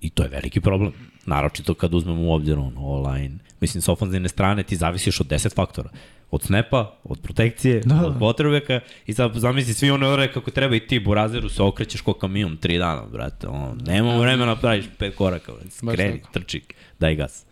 I 0.00 0.10
to 0.10 0.22
je 0.22 0.28
veliki 0.28 0.60
problem. 0.60 0.92
Naročito 1.26 1.74
kad 1.74 1.94
uzmemo 1.94 2.22
u 2.22 2.32
obzir 2.32 2.58
on, 2.58 2.74
online. 2.76 3.34
Mislim, 3.60 3.82
sa 3.82 3.92
ofenzivne 3.92 4.28
strane 4.28 4.62
ti 4.62 4.76
zavisiš 4.76 5.20
od 5.20 5.26
10 5.26 5.54
faktora 5.54 5.90
od 6.30 6.42
snepa, 6.42 6.98
od 7.04 7.20
protekcije, 7.20 7.80
da, 7.80 7.94
da. 7.94 8.06
od 8.06 8.18
quarterbacka 8.18 8.80
i 9.06 9.14
sad 9.14 9.34
zamisli 9.34 9.74
svi 9.74 9.90
one 9.90 10.06
ore 10.08 10.32
kako 10.32 10.50
treba 10.50 10.76
i 10.76 10.86
ti 10.86 10.98
Burazeru 10.98 11.48
se 11.48 11.62
okrećeš 11.62 12.00
ko 12.00 12.12
kamion 12.12 12.56
tri 12.56 12.78
dana, 12.78 13.02
brate. 13.12 13.48
On, 13.48 13.80
nema 13.86 14.16
vremena 14.16 14.54
da 14.54 14.60
praviš 14.60 14.84
pet 14.98 15.14
koraka, 15.16 15.52
brate. 15.52 15.70
Skreni, 15.70 16.20
trči, 16.32 16.62
daj 16.98 17.14
gas. 17.14 17.46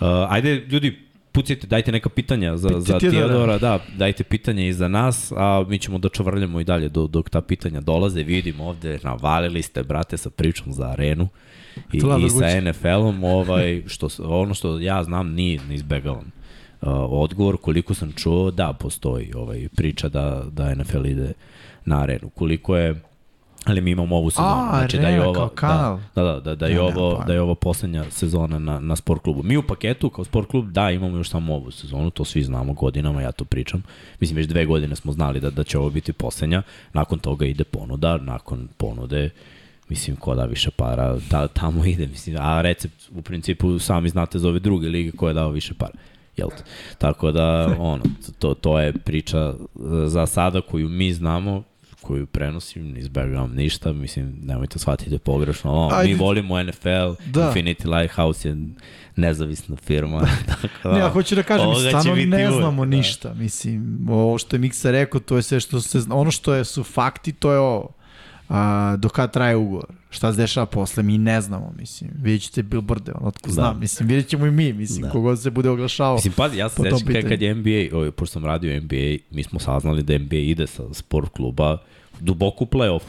Uh, 0.00 0.06
ajde, 0.28 0.54
ljudi, 0.54 0.98
pucite, 1.32 1.66
dajte 1.66 1.92
neka 1.92 2.08
pitanja 2.08 2.56
za, 2.56 2.68
Piti 2.68 2.80
za 2.80 2.98
Teodora, 2.98 3.58
da, 3.58 3.78
dajte 3.96 4.24
pitanja 4.24 4.66
i 4.66 4.72
za 4.72 4.88
nas, 4.88 5.32
a 5.36 5.64
mi 5.68 5.78
ćemo 5.78 5.98
da 5.98 6.08
čavrljamo 6.08 6.60
i 6.60 6.64
dalje 6.64 6.88
dok, 6.88 7.10
dok 7.10 7.30
ta 7.30 7.40
pitanja 7.40 7.80
dolaze. 7.80 8.22
Vidimo 8.22 8.64
ovde, 8.64 8.98
navalili 9.02 9.62
ste, 9.62 9.82
brate, 9.82 10.16
sa 10.16 10.30
pričom 10.30 10.72
za 10.72 10.90
arenu 10.90 11.28
i, 11.92 11.96
i 11.96 12.30
sa 12.30 12.60
NFL-om, 12.60 13.24
ovaj, 13.24 13.82
što, 13.86 14.08
ono 14.18 14.54
što 14.54 14.78
ja 14.78 15.04
znam 15.04 15.32
nije 15.34 15.60
neizbegavan 15.68 16.24
Uh, 16.26 16.39
odgovor, 16.82 17.56
koliko 17.56 17.94
sam 17.94 18.12
čuo, 18.12 18.50
da, 18.50 18.72
postoji 18.72 19.32
ovaj 19.34 19.68
priča 19.76 20.08
da, 20.08 20.42
da 20.52 20.74
NFL 20.74 21.06
ide 21.06 21.32
na 21.84 22.02
arenu. 22.02 22.30
Koliko 22.30 22.76
je 22.76 23.00
ali 23.64 23.80
mi 23.80 23.90
imamo 23.90 24.16
ovu 24.16 24.30
sezonu. 24.30 24.48
A, 24.48 24.78
znači, 24.78 24.98
da 24.98 25.08
je 25.08 25.26
ovo, 25.26 25.48
kanal. 25.48 25.98
Da, 26.14 26.22
da, 26.22 26.40
da, 26.40 26.54
da, 26.54 26.66
je 26.66 26.80
ovo, 26.80 27.24
da 27.26 27.32
je 27.32 27.40
ovo 27.40 27.54
poslednja 27.54 28.04
sezona 28.10 28.58
na, 28.58 28.80
na 28.80 28.96
sport 28.96 29.22
klubu. 29.22 29.42
Mi 29.42 29.56
u 29.56 29.62
paketu 29.62 30.10
kao 30.10 30.24
sport 30.24 30.48
klub, 30.48 30.70
da, 30.70 30.90
imamo 30.90 31.16
još 31.16 31.30
samo 31.30 31.54
ovu 31.54 31.70
sezonu, 31.70 32.10
to 32.10 32.24
svi 32.24 32.42
znamo 32.42 32.72
godinama, 32.72 33.22
ja 33.22 33.32
to 33.32 33.44
pričam. 33.44 33.82
Mislim, 34.20 34.36
već 34.36 34.46
dve 34.46 34.66
godine 34.66 34.96
smo 34.96 35.12
znali 35.12 35.40
da, 35.40 35.50
da 35.50 35.64
će 35.64 35.78
ovo 35.78 35.90
biti 35.90 36.12
poslednja. 36.12 36.62
Nakon 36.92 37.18
toga 37.18 37.46
ide 37.46 37.64
ponuda, 37.64 38.16
nakon 38.16 38.68
ponude 38.76 39.30
mislim, 39.88 40.16
ko 40.16 40.34
da 40.34 40.44
više 40.44 40.70
para, 40.70 41.16
da, 41.30 41.48
tamo 41.48 41.84
ide, 41.84 42.06
mislim, 42.06 42.36
a 42.38 42.60
recept 42.60 42.94
u 43.14 43.22
principu 43.22 43.78
sami 43.78 44.08
znate 44.08 44.38
za 44.38 44.48
ove 44.48 44.58
druge 44.58 44.88
lige 44.88 45.10
ko 45.10 45.28
je 45.28 45.34
dao 45.34 45.50
više 45.50 45.74
para 45.74 45.92
jel 46.36 46.48
te? 46.48 46.62
Tako 46.98 47.32
da, 47.32 47.74
ono, 47.78 48.02
to, 48.38 48.54
to 48.54 48.80
je 48.80 48.92
priča 48.92 49.38
e, 49.38 49.54
za 50.06 50.26
sada 50.26 50.60
koju 50.60 50.88
mi 50.88 51.12
znamo, 51.12 51.62
koju 52.00 52.26
prenosim, 52.26 52.90
ne 52.92 53.00
izbegavam 53.00 53.54
ništa, 53.54 53.92
mislim, 53.92 54.38
nemojte 54.42 54.78
shvatiti 54.78 55.18
pogrešno, 55.18 55.72
ono, 55.72 56.02
mi 56.02 56.14
volimo 56.14 56.62
NFL, 56.62 57.22
da. 57.26 57.52
Infinity 57.54 57.98
Lighthouse 57.98 58.48
je 58.48 58.56
nezavisna 59.16 59.76
firma. 59.76 60.20
tako 60.46 60.88
da, 60.88 60.92
ne, 60.92 60.98
ja 60.98 61.08
hoću 61.08 61.34
da 61.34 61.42
kažem, 61.42 61.66
stvarno 61.88 62.14
ne 62.14 62.48
uvek, 62.48 62.60
znamo 62.60 62.86
da. 62.86 62.96
ništa, 62.96 63.34
mislim, 63.34 64.06
ovo 64.10 64.38
što 64.38 64.56
je 64.56 64.60
Miksa 64.60 64.90
rekao, 64.90 65.20
to 65.20 65.36
je 65.36 65.42
sve 65.42 65.60
što 65.60 65.80
se, 65.80 65.98
ono 66.10 66.30
što 66.30 66.54
je, 66.54 66.64
su 66.64 66.84
fakti, 66.84 67.32
to 67.32 67.52
je 67.52 67.58
ovo 67.58 67.99
a, 68.50 68.96
do 68.98 69.08
kada 69.08 69.32
traje 69.32 69.56
ugovor. 69.56 69.86
Šta 70.10 70.32
se 70.32 70.40
dešava 70.40 70.66
posle, 70.66 71.02
mi 71.02 71.18
ne 71.18 71.40
znamo, 71.40 71.72
mislim. 71.78 72.10
Vidjet 72.14 72.42
ćete 72.42 72.62
billboarde, 72.62 73.12
ono, 73.12 73.28
otko 73.28 73.46
da. 73.46 73.52
znam, 73.52 73.80
mislim, 73.80 74.08
vidjet 74.08 74.28
ćemo 74.28 74.46
i 74.46 74.50
mi, 74.50 74.72
mislim, 74.72 75.02
da. 75.02 75.10
kogod 75.10 75.42
se 75.42 75.50
bude 75.50 75.70
oglašavao. 75.70 76.14
Mislim, 76.14 76.32
pazi, 76.32 76.58
ja 76.58 76.68
se 76.68 76.82
sećam 76.82 76.98
kad, 77.12 77.28
kad 77.28 77.42
je 77.42 77.54
NBA, 77.54 77.96
ovaj, 77.96 78.10
pošto 78.10 78.32
sam 78.32 78.44
radio 78.44 78.80
NBA, 78.80 79.16
mi 79.30 79.42
smo 79.42 79.60
saznali 79.60 80.02
da 80.02 80.18
NBA 80.18 80.36
ide 80.36 80.66
sa 80.66 80.82
sport 80.94 81.32
kluba 81.32 81.78
duboko 82.20 82.64
u 82.64 82.66
play-off. 82.66 83.02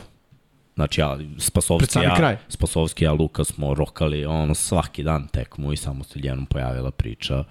Znači, 0.75 1.01
ja, 1.01 1.19
Spasovski, 1.37 1.99
ja, 1.99 2.15
kraj. 2.15 2.37
Spasovski, 2.47 3.03
ja, 3.03 3.13
Luka 3.13 3.43
smo 3.43 3.73
rokali, 3.73 4.25
ono, 4.25 4.55
svaki 4.55 5.03
dan 5.03 5.27
tekmu 5.27 5.73
i 5.73 5.77
samo 5.77 6.03
se 6.03 6.19
jednom 6.23 6.45
pojavila 6.45 6.91
priča, 6.91 7.43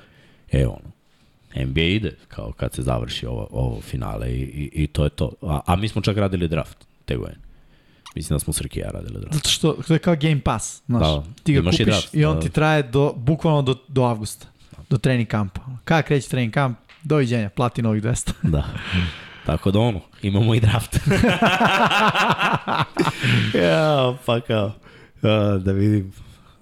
e, 0.52 0.67
ono, 0.67 0.91
NBA 1.65 1.81
ide, 1.81 2.17
kao 2.28 2.52
kad 2.52 2.75
se 2.75 2.83
završi 2.83 3.27
ovo, 3.27 3.49
ovo 3.51 3.81
finale 3.81 4.33
i, 4.33 4.41
i, 4.41 4.70
i 4.83 4.86
to 4.86 5.05
je 5.05 5.10
to. 5.10 5.33
A, 5.43 5.60
a 5.67 5.77
mi 5.77 5.89
smo 5.89 6.02
čak 6.02 6.17
radili 6.17 6.49
draft 6.49 6.86
te 7.05 7.17
godine. 7.17 7.50
Mislim 8.15 8.35
da 8.35 8.39
smo 8.39 8.53
Srki 8.53 8.81
ja 8.81 8.91
radili 8.91 9.21
draft. 9.21 9.35
Zato 9.35 9.49
što 9.49 9.73
to 9.73 9.93
je 9.93 9.99
kao 9.99 10.17
Game 10.21 10.41
Pass, 10.41 10.83
znaš. 10.87 11.03
Da, 11.03 11.25
ti 11.43 11.53
ga 11.53 11.61
kupiš 11.63 11.81
i, 11.81 11.85
draft, 11.85 12.15
i 12.15 12.25
on 12.25 12.35
da. 12.37 12.41
ti 12.41 12.51
traje 12.51 12.83
do, 12.83 13.13
bukvalno 13.17 13.63
do, 13.63 13.75
do 13.89 14.03
avgusta, 14.03 14.47
do 14.91 14.99
trening 14.99 15.29
kampa. 15.29 15.61
Kada 15.85 16.03
kreće 16.03 16.29
trening 16.29 16.53
kamp, 16.53 16.79
doviđenja, 17.03 17.49
plati 17.49 17.83
novih 17.83 18.03
200. 18.03 18.33
da. 18.43 18.65
Tako 19.47 19.71
da 19.71 19.79
ono, 19.79 20.01
imamo 20.23 20.55
i 20.55 20.61
draft. 20.61 20.97
ja, 23.65 24.17
pa 24.27 24.41
kao. 24.41 24.73
Ja, 25.23 25.59
da 25.59 25.73
vidim 25.73 26.13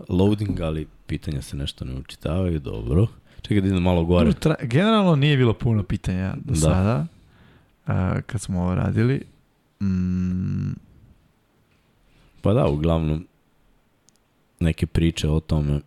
loading, 0.09 0.61
ali 0.61 0.87
pitanja 1.07 1.43
se 1.43 1.57
nešto 1.57 1.85
ne 1.85 1.95
učitavaju, 1.95 2.59
dobro. 2.59 3.07
Čekaj 3.43 3.61
da 3.61 3.69
idem 3.69 3.83
malo 3.83 4.05
gore. 4.05 4.33
Generalno 4.63 5.17
nije 5.17 5.37
bilo 5.37 5.55
puno 5.55 5.83
pitanja 5.83 6.35
do 6.45 6.53
da. 6.53 6.61
sada, 6.61 7.07
uh, 7.87 7.95
kad 8.27 8.41
smo 8.41 8.63
ovo 8.63 8.75
radili. 8.75 9.23
Mm, 9.81 10.73
Pa 12.41 12.53
da, 12.53 12.67
uglavnom 12.67 13.27
neke 14.61 14.87
priče 14.87 15.29
o 15.29 15.41
tome 15.41 15.81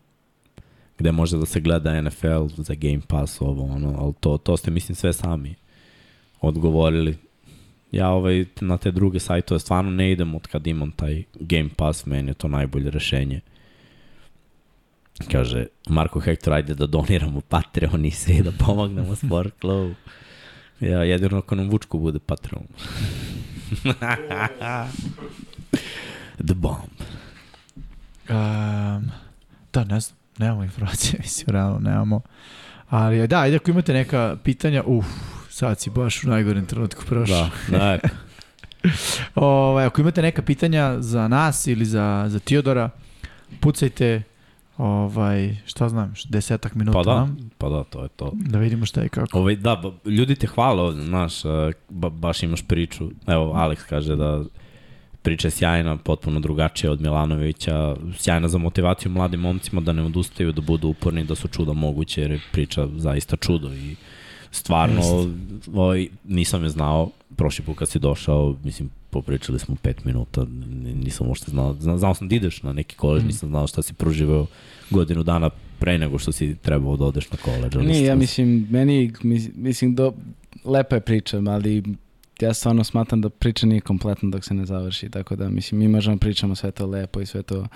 gde 1.01 1.11
može 1.11 1.38
da 1.38 1.45
se 1.45 1.59
gleda 1.59 2.01
NFL 2.01 2.47
za 2.57 2.73
Game 2.73 3.01
Pass, 3.07 3.41
ovo, 3.41 3.63
ono, 3.63 3.95
ali 3.99 4.13
to, 4.19 4.38
to 4.38 4.57
ste, 4.57 4.71
mislim, 4.71 4.95
sve 4.95 5.13
sami 5.13 5.55
odgovorili. 6.41 7.17
Ja 7.91 8.09
ovaj, 8.09 8.45
na 8.61 8.77
te 8.77 8.91
druge 8.91 9.19
sajtove 9.19 9.59
stvarno 9.59 9.91
ne 9.91 10.11
idem 10.11 10.35
od 10.35 10.47
kad 10.47 10.67
imam 10.67 10.91
taj 10.91 11.23
Game 11.39 11.69
Pass, 11.75 12.05
meni 12.05 12.30
je 12.30 12.33
to 12.33 12.47
najbolje 12.47 12.91
rešenje. 12.91 13.41
Kaže, 15.31 15.65
Marko 15.89 16.19
Hector, 16.19 16.53
ajde 16.53 16.73
da 16.73 16.88
doniramo 16.88 17.41
Patreon 17.41 18.05
i 18.05 18.11
sve 18.11 18.41
da 18.41 18.51
pomognemo 18.51 19.15
Sport 19.15 19.53
Club. 19.61 19.93
Ja, 20.80 21.03
jedino 21.03 21.38
ako 21.38 21.55
nam 21.55 21.69
Vučko 21.69 21.97
bude 21.97 22.19
Patreon. 22.19 22.63
The 26.45 26.53
Bomb? 26.53 27.01
Um, 28.29 29.11
da, 29.73 29.83
ne 29.83 29.99
znam, 29.99 30.17
nemamo 30.37 30.63
informacije, 30.63 31.19
mislim, 31.23 31.45
realno 31.47 31.79
nemamo. 31.79 32.21
Ali 32.89 33.27
da, 33.27 33.39
ajde 33.39 33.55
ako 33.55 33.71
imate 33.71 33.93
neka 33.93 34.37
pitanja, 34.43 34.83
uf, 34.85 35.05
sad 35.49 35.79
si 35.79 35.89
baš 35.89 36.23
u 36.23 36.27
najgorem 36.27 36.65
trenutku 36.65 37.05
prošao. 37.05 37.49
Da, 37.69 37.77
da. 37.77 37.99
ovaj, 39.35 39.85
ako 39.85 40.01
imate 40.01 40.21
neka 40.21 40.41
pitanja 40.41 40.95
za 40.99 41.27
nas 41.27 41.67
ili 41.67 41.85
za, 41.85 42.25
za 42.27 42.39
Tiodora, 42.39 42.89
pucajte 43.59 44.23
ovaj, 44.77 45.55
šta 45.65 45.89
znam, 45.89 46.13
desetak 46.29 46.75
minuta 46.75 46.97
pa 46.97 47.03
da, 47.03 47.15
nam. 47.15 47.51
Pa 47.57 47.69
da, 47.69 47.83
to 47.83 48.03
je 48.03 48.09
to. 48.09 48.31
Da 48.33 48.59
vidimo 48.59 48.85
šta 48.85 49.01
je 49.01 49.09
kako. 49.09 49.39
Ovaj, 49.39 49.55
da, 49.55 49.81
ljudi 50.05 50.35
te 50.35 50.47
hvale 50.47 50.81
ovde, 50.81 51.03
znaš, 51.03 51.33
ba, 51.89 52.09
baš 52.09 52.43
imaš 52.43 52.61
priču. 52.67 53.09
Evo, 53.27 53.53
Alex 53.53 53.77
kaže 53.89 54.15
da 54.15 54.43
priča 55.22 55.48
je 55.48 55.51
sjajna, 55.51 55.98
potpuno 55.98 56.40
drugačija 56.40 56.91
od 56.91 57.01
Milanovića, 57.01 57.95
sjajna 58.17 58.48
za 58.48 58.58
motivaciju 58.58 59.11
mladim 59.11 59.40
momcima 59.40 59.82
da 59.82 59.93
ne 59.93 60.03
odustaju, 60.03 60.51
da 60.51 60.61
budu 60.61 60.88
uporni, 60.88 61.24
da 61.24 61.35
su 61.35 61.48
čuda 61.48 61.74
moguće, 61.74 62.22
jer 62.22 62.32
je 62.32 62.41
priča 62.51 62.88
zaista 62.98 63.35
čudo 63.35 63.74
i 63.74 63.95
stvarno 64.51 65.01
ovaj, 65.74 66.08
nisam 66.24 66.64
je 66.64 66.69
znao 66.69 67.09
prošli 67.35 67.66
put 67.66 67.77
kad 67.77 67.90
si 67.90 68.00
došao, 68.00 68.56
mislim, 68.64 68.90
popričali 69.09 69.59
smo 69.59 69.75
pet 69.82 70.06
minuta, 70.06 70.45
nisam 70.95 71.27
uopšte 71.27 71.51
znao, 71.51 71.75
znao, 71.80 71.98
znao 71.98 72.14
sam 72.14 72.27
da 72.27 72.35
ideš 72.35 72.64
na 72.64 72.74
neki 72.74 72.95
koleđ, 72.95 73.24
mm. 73.24 73.27
nisam 73.27 73.50
znao 73.50 73.67
šta 73.67 73.82
si 73.82 73.93
proživao 73.93 74.45
godinu 74.90 75.24
dana 75.24 75.50
pre 75.80 75.98
nego 75.98 76.19
što 76.19 76.32
si 76.32 76.56
trebao 76.56 76.98
da 76.98 77.06
odeš 77.06 77.32
na 77.32 77.38
koleđ. 77.38 77.75
Nije, 77.75 78.06
ja 78.06 78.16
mislim, 78.16 78.67
meni, 78.69 79.14
mislim, 79.56 79.95
do, 79.95 80.14
lepa 80.66 80.95
je 80.95 81.01
priča, 81.01 81.41
ali 81.48 81.83
ja 82.41 82.53
stvarno 82.53 82.83
smatram 82.83 83.21
da 83.21 83.29
priča 83.29 83.67
nije 83.67 83.81
kompletna 83.81 84.29
dok 84.29 84.43
se 84.43 84.53
ne 84.53 84.65
završi, 84.65 85.09
tako 85.09 85.35
da, 85.35 85.49
mislim, 85.49 85.79
mi 85.79 85.87
možemo 85.87 86.17
pričamo 86.17 86.55
sve 86.55 86.71
to 86.71 86.85
lepo 86.85 87.21
i 87.21 87.25
sve 87.25 87.43
to, 87.43 87.67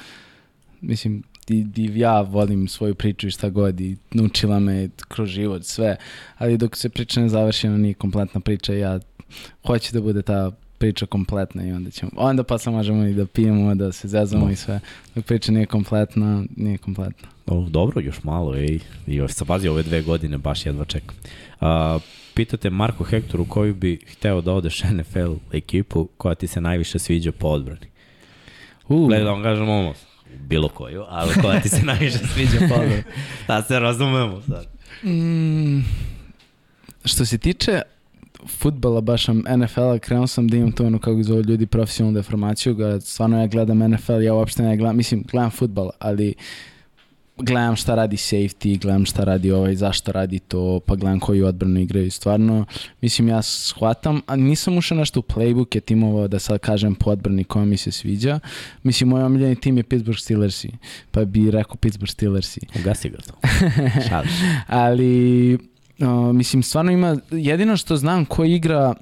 mislim, 0.82 1.24
i, 1.50 1.66
i 1.76 2.00
ja 2.00 2.22
volim 2.22 2.68
svoju 2.68 2.96
priču 2.96 3.28
i 3.28 3.32
šta 3.32 3.50
god 3.50 3.80
i 3.80 3.98
naučila 4.12 4.60
me 4.60 4.90
kroz 5.08 5.30
život, 5.30 5.64
sve, 5.64 5.98
ali 6.38 6.58
dok 6.58 6.78
se 6.78 6.90
priča 6.90 7.22
ne 7.22 7.30
završi, 7.30 7.68
ona 7.68 7.78
nije 7.78 7.94
kompletna 7.94 8.42
priča, 8.42 8.74
ja 8.74 9.00
hoću 9.64 9.94
da 9.94 10.02
bude 10.02 10.22
ta 10.22 10.52
priča 10.78 11.06
kompletna 11.06 11.68
i 11.68 11.72
onda 11.72 11.92
ćemo, 11.92 12.12
onda 12.16 12.44
posle 12.44 12.72
možemo 12.72 13.06
i 13.06 13.14
da 13.14 13.26
pijemo, 13.26 13.76
da 13.76 13.92
se 13.92 14.08
zezamo 14.08 14.46
no. 14.46 14.52
i 14.52 14.56
sve. 14.56 14.80
Dok 15.16 15.26
priča 15.26 15.52
nije 15.52 15.66
kompletna, 15.66 16.44
nije 16.56 16.78
kompletna. 16.78 17.28
O, 17.46 17.70
dobro, 17.70 18.02
još 18.02 18.24
malo, 18.24 18.56
ej. 18.56 18.80
Još 19.08 19.32
pazi 19.48 19.68
ove 19.68 19.84
dve 19.84 20.02
godine, 20.02 20.38
baš 20.38 20.66
jedva 20.66 20.86
čekam. 20.86 21.16
Uh, 21.62 22.02
pitate 22.36 22.70
Marko 22.70 23.04
Hektor 23.04 23.42
u 23.42 23.46
koju 23.46 23.76
bi 23.76 24.00
hteo 24.08 24.42
da 24.42 24.54
odeš 24.54 24.84
NFL 24.94 25.34
ekipu 25.52 26.08
koja 26.18 26.36
ti 26.36 26.48
se 26.48 26.62
najviše 26.62 27.00
sviđa 27.00 27.32
po 27.32 27.48
odbrani. 27.48 27.88
Uh. 28.88 29.08
Gledaj 29.08 29.26
da 29.26 29.32
vam 29.32 29.44
kažem 29.44 29.70
ovo, 29.70 29.94
bilo 30.40 30.68
koju, 30.68 31.04
ali 31.08 31.34
koja 31.42 31.60
ti 31.60 31.70
se 31.70 31.84
najviše 31.92 32.18
sviđa 32.18 32.58
po 32.70 32.74
odbrani. 32.74 33.04
Da 33.48 33.64
se 33.64 33.80
razumemo 33.80 34.42
sad. 34.42 34.66
Mm, 35.04 35.80
što 37.06 37.26
se 37.26 37.38
tiče 37.38 37.82
futbala, 38.48 39.02
baš 39.02 39.28
NFL-a, 39.28 40.00
krenuo 40.00 40.28
sam 40.28 40.48
da 40.48 40.58
imam 40.58 40.72
to 40.72 40.86
ono 40.86 41.00
kako 41.00 41.24
zove 41.24 41.44
ljudi 41.44 41.66
profesionalnu 41.66 42.20
deformaciju, 42.20 42.76
ga, 42.76 43.00
stvarno 43.00 43.42
ja 43.42 43.48
gledam 43.48 43.92
NFL, 43.92 44.22
ja 44.22 44.34
uopšte 44.34 44.64
ne 44.64 44.78
gledam, 44.78 44.98
mislim, 44.98 45.24
gledam 45.32 45.52
futbal, 45.52 45.90
ali 46.00 46.34
gledam 47.38 47.76
šta 47.76 47.96
radi 47.96 48.16
safety, 48.16 48.82
gledam 48.82 49.06
šta 49.06 49.24
radi 49.24 49.52
ovaj, 49.52 49.76
zašto 49.76 50.12
radi 50.12 50.40
to, 50.40 50.80
pa 50.86 50.96
gledam 50.96 51.20
koji 51.20 51.44
odbranu 51.44 51.80
igraju. 51.80 52.12
Stvarno, 52.12 52.66
mislim, 53.02 53.28
ja 53.28 53.42
shvatam, 53.42 54.22
a 54.28 54.36
nisam 54.36 54.78
ušao 54.78 54.98
nešto 54.98 55.20
u 55.20 55.24
playbook 55.24 55.76
je 55.76 55.82
timova 55.82 56.28
da 56.28 56.40
sad 56.40 56.60
kažem 56.60 56.96
po 56.96 57.10
odbrani 57.10 57.44
koja 57.44 57.66
mi 57.66 57.78
se 57.78 57.92
sviđa. 57.92 58.40
Mislim, 58.84 59.10
moj 59.10 59.24
omiljeni 59.24 59.56
tim 59.56 59.78
je 59.78 59.84
Pittsburgh 59.84 60.20
Steelersi, 60.20 60.72
pa 61.12 61.26
bi 61.26 61.52
rekao 61.52 61.76
Pittsburgh 61.76 62.12
Steelersi. 62.12 62.60
Ugasi 62.80 63.10
ga 63.10 63.18
to. 63.18 63.34
Ali, 64.68 65.54
uh, 66.00 66.36
mislim, 66.36 66.64
stvarno 66.64 66.92
ima, 66.92 67.18
jedino 67.32 67.78
što 67.78 67.98
znam 67.98 68.26
ko 68.26 68.44
igra 68.44 68.94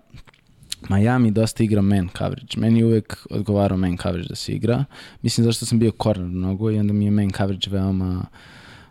Miami 0.89 1.31
dosta 1.31 1.63
igra 1.63 1.81
man 1.81 2.09
coverage. 2.17 2.57
Meni 2.57 2.83
uvek 2.83 3.17
odgovarao 3.29 3.77
man 3.77 3.97
coverage 3.97 4.27
da 4.29 4.35
se 4.35 4.51
igra. 4.51 4.85
Mislim 5.21 5.45
zašto 5.45 5.65
sam 5.65 5.79
bio 5.79 5.91
corner 6.03 6.27
mnogo 6.27 6.71
i 6.71 6.79
onda 6.79 6.93
mi 6.93 7.05
je 7.05 7.11
man 7.11 7.31
coverage 7.31 7.69
veoma 7.69 8.25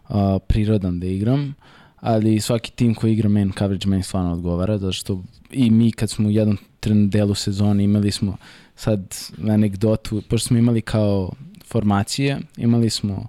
uh, 0.08 0.16
prirodan 0.48 1.00
da 1.00 1.06
igram. 1.06 1.54
Ali 1.96 2.40
svaki 2.40 2.72
tim 2.72 2.94
koji 2.94 3.12
igra 3.12 3.28
man 3.28 3.52
coverage 3.58 3.88
meni 3.88 4.02
stvarno 4.02 4.32
odgovara, 4.32 4.78
zato 4.78 4.92
što 4.92 5.22
i 5.50 5.70
mi 5.70 5.92
kad 5.92 6.10
smo 6.10 6.28
u 6.28 6.30
jednom 6.30 6.58
delu 7.10 7.34
sezone 7.34 7.84
imali 7.84 8.10
smo 8.10 8.36
sad 8.76 9.16
anegdotu, 9.48 10.22
pošto 10.28 10.48
smo 10.48 10.58
imali 10.58 10.80
kao 10.80 11.32
formacije, 11.64 12.38
imali 12.56 12.90
smo 12.90 13.26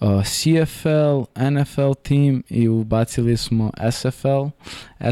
uh, 0.00 0.24
CFL, 0.24 1.40
NFL 1.50 1.92
tim 2.02 2.42
i 2.48 2.68
ubacili 2.68 3.36
smo 3.36 3.70
SFL. 3.92 4.46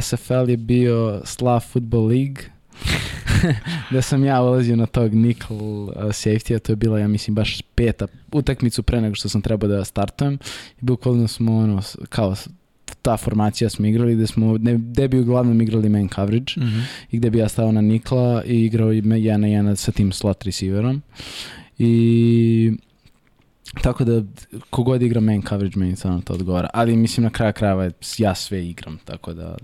SFL 0.00 0.50
je 0.50 0.57
bio 0.57 1.20
Slav 1.24 1.60
Football 1.60 2.07
League, 2.07 2.42
da 3.92 4.02
sam 4.02 4.24
ja 4.24 4.42
ulazio 4.42 4.76
na 4.76 4.86
tog 4.86 5.15
nickel 5.15 5.57
uh, 5.57 5.92
safety, 5.94 6.57
a 6.57 6.58
to 6.58 6.73
je 6.73 6.76
bila, 6.76 6.98
ja 6.98 7.08
mislim, 7.08 7.34
baš 7.34 7.62
peta 7.74 8.07
utakmicu 8.32 8.82
pre 8.82 9.00
nego 9.00 9.15
što 9.15 9.28
sam 9.28 9.42
trebao 9.42 9.68
da 9.68 9.84
startujem. 9.84 10.39
I 10.81 10.84
bukvalno 10.84 11.28
smo, 11.28 11.57
ono, 11.57 11.82
kao 12.08 12.34
ta 13.02 13.16
formacija 13.16 13.70
smo 13.70 13.86
igrali 13.86 14.15
gde 14.15 14.26
smo 14.26 14.58
ne, 14.58 14.74
gde 14.74 15.08
bi 15.08 15.20
uglavnom 15.20 15.62
igrali 15.62 15.89
man 15.89 16.08
coverage 16.08 16.52
mm 16.57 16.62
-hmm. 16.62 16.82
i 17.10 17.18
gde 17.18 17.31
bi 17.31 17.39
ja 17.39 17.48
stao 17.48 17.73
na 17.73 17.81
nikla 17.81 18.44
i 18.44 18.65
igrao 18.65 18.92
jedan 18.92 19.40
na 19.40 19.47
jedan 19.47 19.76
sa 19.76 19.92
tim 19.92 20.12
slot 20.12 20.44
receiverom 20.44 21.02
i 21.78 22.73
tako 23.82 24.05
da 24.05 24.23
kogod 24.70 25.02
igra 25.02 25.20
man 25.20 25.42
coverage 25.42 25.78
meni 25.78 25.97
stvarno 25.97 26.20
to 26.20 26.32
odgovara 26.32 26.68
ali 26.74 26.97
mislim 26.97 27.24
na 27.24 27.31
kraju 27.31 27.52
krajeva 27.52 27.90
ja 28.18 28.34
sve 28.34 28.66
igram 28.66 28.98
tako 29.05 29.34
da 29.34 29.57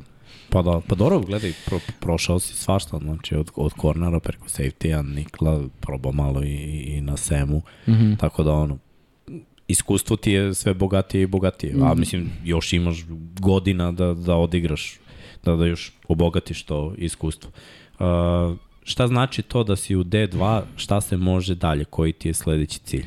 Pa 0.51 0.63
da, 0.63 0.81
pa 0.89 0.95
dobro, 0.95 1.21
gledaj, 1.21 1.53
pro, 1.67 1.81
prošao 2.01 2.41
si 2.41 2.55
svašta, 2.55 2.99
znači 2.99 3.37
od, 3.37 3.51
od 3.55 3.73
kornera 3.73 4.21
preko 4.21 4.49
safety-a, 4.49 5.03
Nikla, 5.03 5.63
probao 5.81 6.13
malo 6.13 6.43
i, 6.43 6.85
i 6.87 7.01
na 7.01 7.17
Semu, 7.17 7.63
mm 7.87 7.93
-hmm. 7.93 8.19
tako 8.19 8.43
da 8.43 8.53
ono, 8.53 8.79
iskustvo 9.69 10.17
ti 10.17 10.33
je 10.33 10.55
sve 10.55 10.75
bogatije 10.75 11.23
i 11.23 11.27
bogatije, 11.27 11.75
mm 11.75 11.77
-hmm. 11.77 11.87
a 11.87 11.91
mhm. 11.91 12.01
mislim, 12.01 12.31
još 12.45 12.73
imaš 12.73 13.05
godina 13.41 13.93
da, 13.93 14.15
da 14.15 14.37
odigraš, 14.37 14.99
da, 15.45 15.57
da 15.57 15.67
još 15.67 15.93
obogatiš 16.09 16.63
to 16.63 16.95
iskustvo. 16.99 17.51
Uh, 17.99 18.57
šta 18.85 19.07
znači 19.07 19.43
to 19.43 19.65
da 19.65 19.77
si 19.77 19.97
u 19.97 20.05
D2, 20.05 20.63
šta 20.77 21.01
se 21.01 21.17
može 21.17 21.55
dalje, 21.55 21.85
koji 21.85 22.13
ti 22.13 22.29
je 22.29 22.35
sledeći 22.35 22.79
cilj? 22.79 23.07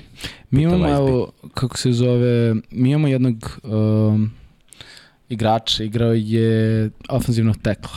Mi 0.51 0.61
imamo, 0.61 0.89
evo, 0.89 1.31
kako 1.53 1.77
se 1.77 1.91
zove, 1.91 2.55
mi 2.71 2.89
imamo 2.89 3.07
jednog... 3.07 3.59
Uh, 3.63 4.21
igrač, 5.29 5.79
igrao 5.79 6.13
je 6.13 6.89
ofenzivnog 7.09 7.57
tekla 7.57 7.91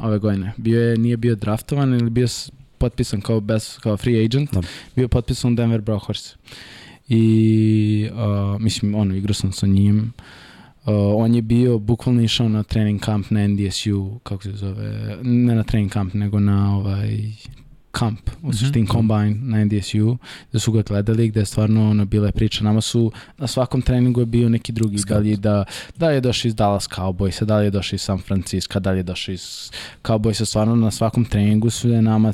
ove 0.00 0.18
godine. 0.18 0.52
Bio 0.56 0.82
je, 0.82 0.98
nije 0.98 1.16
bio 1.16 1.34
draftovan 1.34 1.94
ili 1.94 2.10
bio 2.10 2.26
potpisan 2.78 3.20
kao, 3.20 3.40
bez, 3.40 3.78
kao 3.78 3.96
free 3.96 4.24
agent, 4.24 4.52
no. 4.52 4.60
Da. 4.60 4.68
bio 4.96 5.08
potpisan 5.08 5.56
Denver 5.56 5.80
Broncos. 5.80 6.36
I, 7.08 8.08
uh, 8.12 8.60
mislim, 8.60 8.94
ono, 8.94 9.14
igrao 9.14 9.34
sam 9.34 9.52
sa 9.52 9.66
njim. 9.66 10.12
Uh, 10.84 10.94
on 11.16 11.34
je 11.34 11.42
bio, 11.42 11.78
bukvalno 11.78 12.22
išao 12.22 12.48
na 12.48 12.62
trening 12.62 13.00
kamp 13.00 13.30
na 13.30 13.48
NDSU, 13.48 14.20
kako 14.22 14.42
se 14.42 14.52
zove, 14.52 15.16
ne 15.22 15.54
na 15.54 15.62
trening 15.62 15.92
kamp, 15.92 16.14
nego 16.14 16.40
na 16.40 16.76
ovaj, 16.76 17.18
kamp, 17.90 18.30
u 18.42 18.46
mhm, 18.46 18.56
suštini 18.56 18.84
mm 18.84 18.86
-hmm. 18.86 18.92
combine 18.92 19.34
na 19.34 19.64
NDSU, 19.64 20.18
da 20.52 20.58
su 20.58 20.72
ga 20.72 20.82
gledali, 20.82 21.28
gde 21.28 21.40
je 21.40 21.46
stvarno 21.46 21.90
ono, 21.90 22.04
bila 22.04 22.26
je 22.26 22.32
priča. 22.32 22.64
Nama 22.64 22.80
su, 22.80 23.12
na 23.38 23.46
svakom 23.46 23.82
treningu 23.82 24.20
je 24.20 24.26
bio 24.26 24.48
neki 24.48 24.72
drugi, 24.72 24.98
Scout. 24.98 25.08
da 25.10 25.18
li, 25.18 25.36
da, 25.36 25.64
da 25.96 26.08
li 26.08 26.14
je 26.14 26.20
došao 26.20 26.48
iz 26.48 26.54
Dallas 26.54 26.88
Cowboysa, 26.88 27.44
da 27.44 27.58
li 27.58 27.64
je 27.64 27.70
došao 27.70 27.94
iz 27.94 28.02
San 28.02 28.18
Francisco, 28.18 28.80
da 28.80 28.90
li 28.90 28.98
je 28.98 29.02
došao 29.02 29.32
iz 29.32 29.70
Cowboysa, 30.04 30.44
stvarno 30.44 30.76
na 30.76 30.90
svakom 30.90 31.24
treningu 31.24 31.70
su 31.70 31.88
nama 31.88 32.32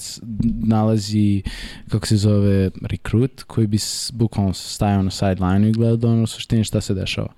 nalazi, 0.64 1.42
kako 1.88 2.06
se 2.06 2.16
zove, 2.16 2.70
rekrut, 2.82 3.42
koji 3.42 3.66
bi 3.66 3.78
bukvalno 4.12 4.52
stajao 4.52 5.02
na 5.02 5.10
sideline 5.10 5.68
i 5.68 5.72
gledao 5.72 6.10
ono 6.10 6.22
u 6.22 6.26
suštini 6.26 6.64
šta 6.64 6.80
se 6.80 6.94
dešava. 6.94 7.32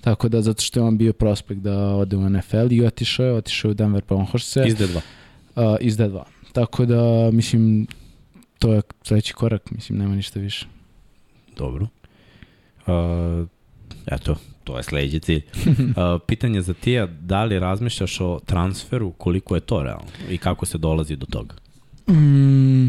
Tako 0.00 0.28
da, 0.28 0.42
zato 0.42 0.62
što 0.62 0.80
je 0.80 0.84
on 0.84 0.98
bio 0.98 1.12
prospekt 1.12 1.60
da 1.60 1.78
ode 1.78 2.16
u 2.16 2.30
NFL 2.30 2.72
i 2.72 2.86
otišao 2.86 3.26
je, 3.26 3.32
otišao 3.32 3.68
je 3.68 3.70
u 3.70 3.74
Denver 3.74 4.02
Broncos. 4.08 4.56
Iz 4.56 4.76
D2. 4.76 4.96
Uh, 5.56 5.76
iz 5.80 5.96
D2. 5.96 6.33
Tako 6.54 6.86
da, 6.86 7.30
mislim, 7.32 7.86
to 8.58 8.72
je 8.72 8.82
sledeći 9.02 9.34
korak, 9.34 9.70
mislim, 9.70 9.98
nema 9.98 10.14
ništa 10.14 10.40
više. 10.40 10.66
Dobro. 11.56 11.86
Uh, 12.86 13.48
eto, 14.06 14.36
to 14.64 14.76
je 14.76 14.82
sledeći 14.82 15.20
cilj. 15.20 15.42
Uh, 15.64 16.20
pitanje 16.26 16.62
za 16.62 16.74
tija, 16.74 17.06
da 17.06 17.44
li 17.44 17.58
razmišljaš 17.58 18.20
o 18.20 18.40
transferu, 18.46 19.10
koliko 19.10 19.54
je 19.54 19.60
to 19.60 19.82
realno 19.82 20.10
i 20.30 20.38
kako 20.38 20.66
se 20.66 20.78
dolazi 20.78 21.16
do 21.16 21.26
toga? 21.26 21.54
Mm, 22.08 22.86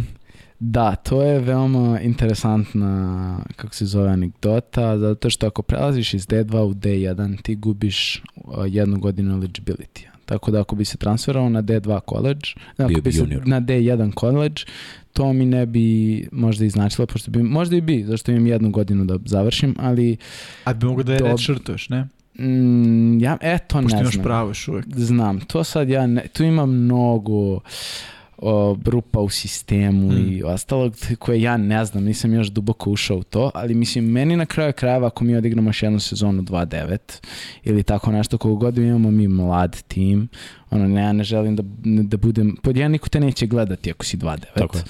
da, 0.59 0.95
to 0.95 1.23
je 1.23 1.39
veoma 1.39 1.99
interesantna, 2.01 3.39
kako 3.55 3.75
se 3.75 3.85
zove, 3.85 4.09
anegdota, 4.09 4.97
zato 4.97 5.29
što 5.29 5.47
ako 5.47 5.61
prelaziš 5.61 6.13
iz 6.13 6.27
D2 6.27 6.59
u 6.59 6.73
D1, 6.73 7.41
ti 7.41 7.55
gubiš 7.55 8.23
jednu 8.67 8.99
godinu 8.99 9.41
eligibility 9.41 10.14
Tako 10.25 10.51
da 10.51 10.61
ako 10.61 10.75
bi 10.75 10.85
se 10.85 10.97
transferao 10.97 11.49
na 11.49 11.61
D2 11.61 11.99
college, 12.09 12.49
ako 12.77 13.01
bi 13.01 13.11
se 13.11 13.25
na 13.45 13.61
D1 13.61 14.19
college, 14.19 14.61
to 15.13 15.33
mi 15.33 15.45
ne 15.45 15.65
bi 15.65 16.27
možda 16.31 16.65
i 16.65 16.69
značilo, 16.69 17.07
pošto 17.07 17.31
bi, 17.31 17.43
možda 17.43 17.75
i 17.75 17.81
bi, 17.81 18.03
zašto 18.07 18.31
imam 18.31 18.47
jednu 18.47 18.69
godinu 18.69 19.05
da 19.05 19.17
završim, 19.25 19.75
ali... 19.79 20.17
A 20.63 20.73
bi 20.73 20.85
mogu 20.85 21.03
da 21.03 21.13
je 21.13 21.19
redshirtuješ, 21.19 21.89
ne? 21.89 22.07
Mm, 22.39 23.19
ja, 23.19 23.37
eto, 23.41 23.81
Pošto 23.81 23.97
ne 23.97 24.01
imaš 24.01 24.17
pravo 24.23 24.49
još 24.49 24.67
uvek. 24.67 24.85
Znam, 24.95 25.39
to 25.39 25.63
sad 25.63 25.89
ja 25.89 26.07
ne, 26.07 26.27
tu 26.27 26.43
ima 26.43 26.65
mnogo 26.65 27.59
o, 28.37 28.77
rupa 28.85 29.19
u 29.19 29.29
sistemu 29.29 30.11
mm. 30.11 30.31
i 30.31 30.43
ostalog 30.43 30.95
koje 31.19 31.41
ja 31.41 31.57
ne 31.57 31.85
znam, 31.85 32.03
nisam 32.03 32.33
još 32.33 32.47
duboko 32.47 32.91
ušao 32.91 33.17
u 33.17 33.23
to, 33.23 33.51
ali 33.53 33.73
mislim, 33.73 34.05
meni 34.05 34.35
na 34.35 34.45
kraju 34.45 34.73
krajeva 34.73 35.07
ako 35.07 35.23
mi 35.23 35.35
odigramo 35.35 35.69
još 35.69 35.83
jednu 35.83 35.99
sezonu 35.99 36.41
2-9 36.41 36.97
ili 37.63 37.83
tako 37.83 38.11
nešto, 38.11 38.37
kogu 38.37 38.55
god 38.55 38.77
imamo 38.77 39.11
mi 39.11 39.27
mlad 39.27 39.81
tim, 39.87 40.27
ono, 40.69 40.87
ne, 40.87 41.01
ja 41.01 41.13
ne 41.13 41.23
želim 41.23 41.55
da, 41.55 41.63
da 41.83 42.17
budem, 42.17 42.55
pod 42.63 42.77
jedan 42.77 42.91
niko 42.91 43.09
te 43.09 43.19
neće 43.19 43.47
gledati 43.47 43.91
ako 43.91 44.05
si 44.05 44.17
2-9. 44.17 44.37
Tako 44.55 44.77
je. 44.77 44.83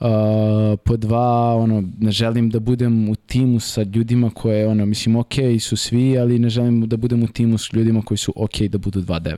Uh, 0.00 0.78
po 0.84 0.96
dva, 0.96 1.56
ono, 1.56 1.82
ne 1.98 2.10
želim 2.10 2.50
da 2.50 2.60
budem 2.60 3.08
u 3.08 3.14
timu 3.14 3.60
sa 3.60 3.82
ljudima 3.82 4.30
koje, 4.30 4.68
ono, 4.68 4.86
mislim, 4.86 5.16
ok 5.16 5.34
su 5.60 5.76
svi, 5.76 6.18
ali 6.18 6.38
ne 6.38 6.48
želim 6.48 6.88
da 6.88 6.96
budem 6.96 7.22
u 7.22 7.26
timu 7.26 7.58
s 7.58 7.72
ljudima 7.72 8.02
koji 8.02 8.18
su 8.18 8.32
ok 8.36 8.60
da 8.60 8.78
budu 8.78 9.02
2-9. 9.02 9.36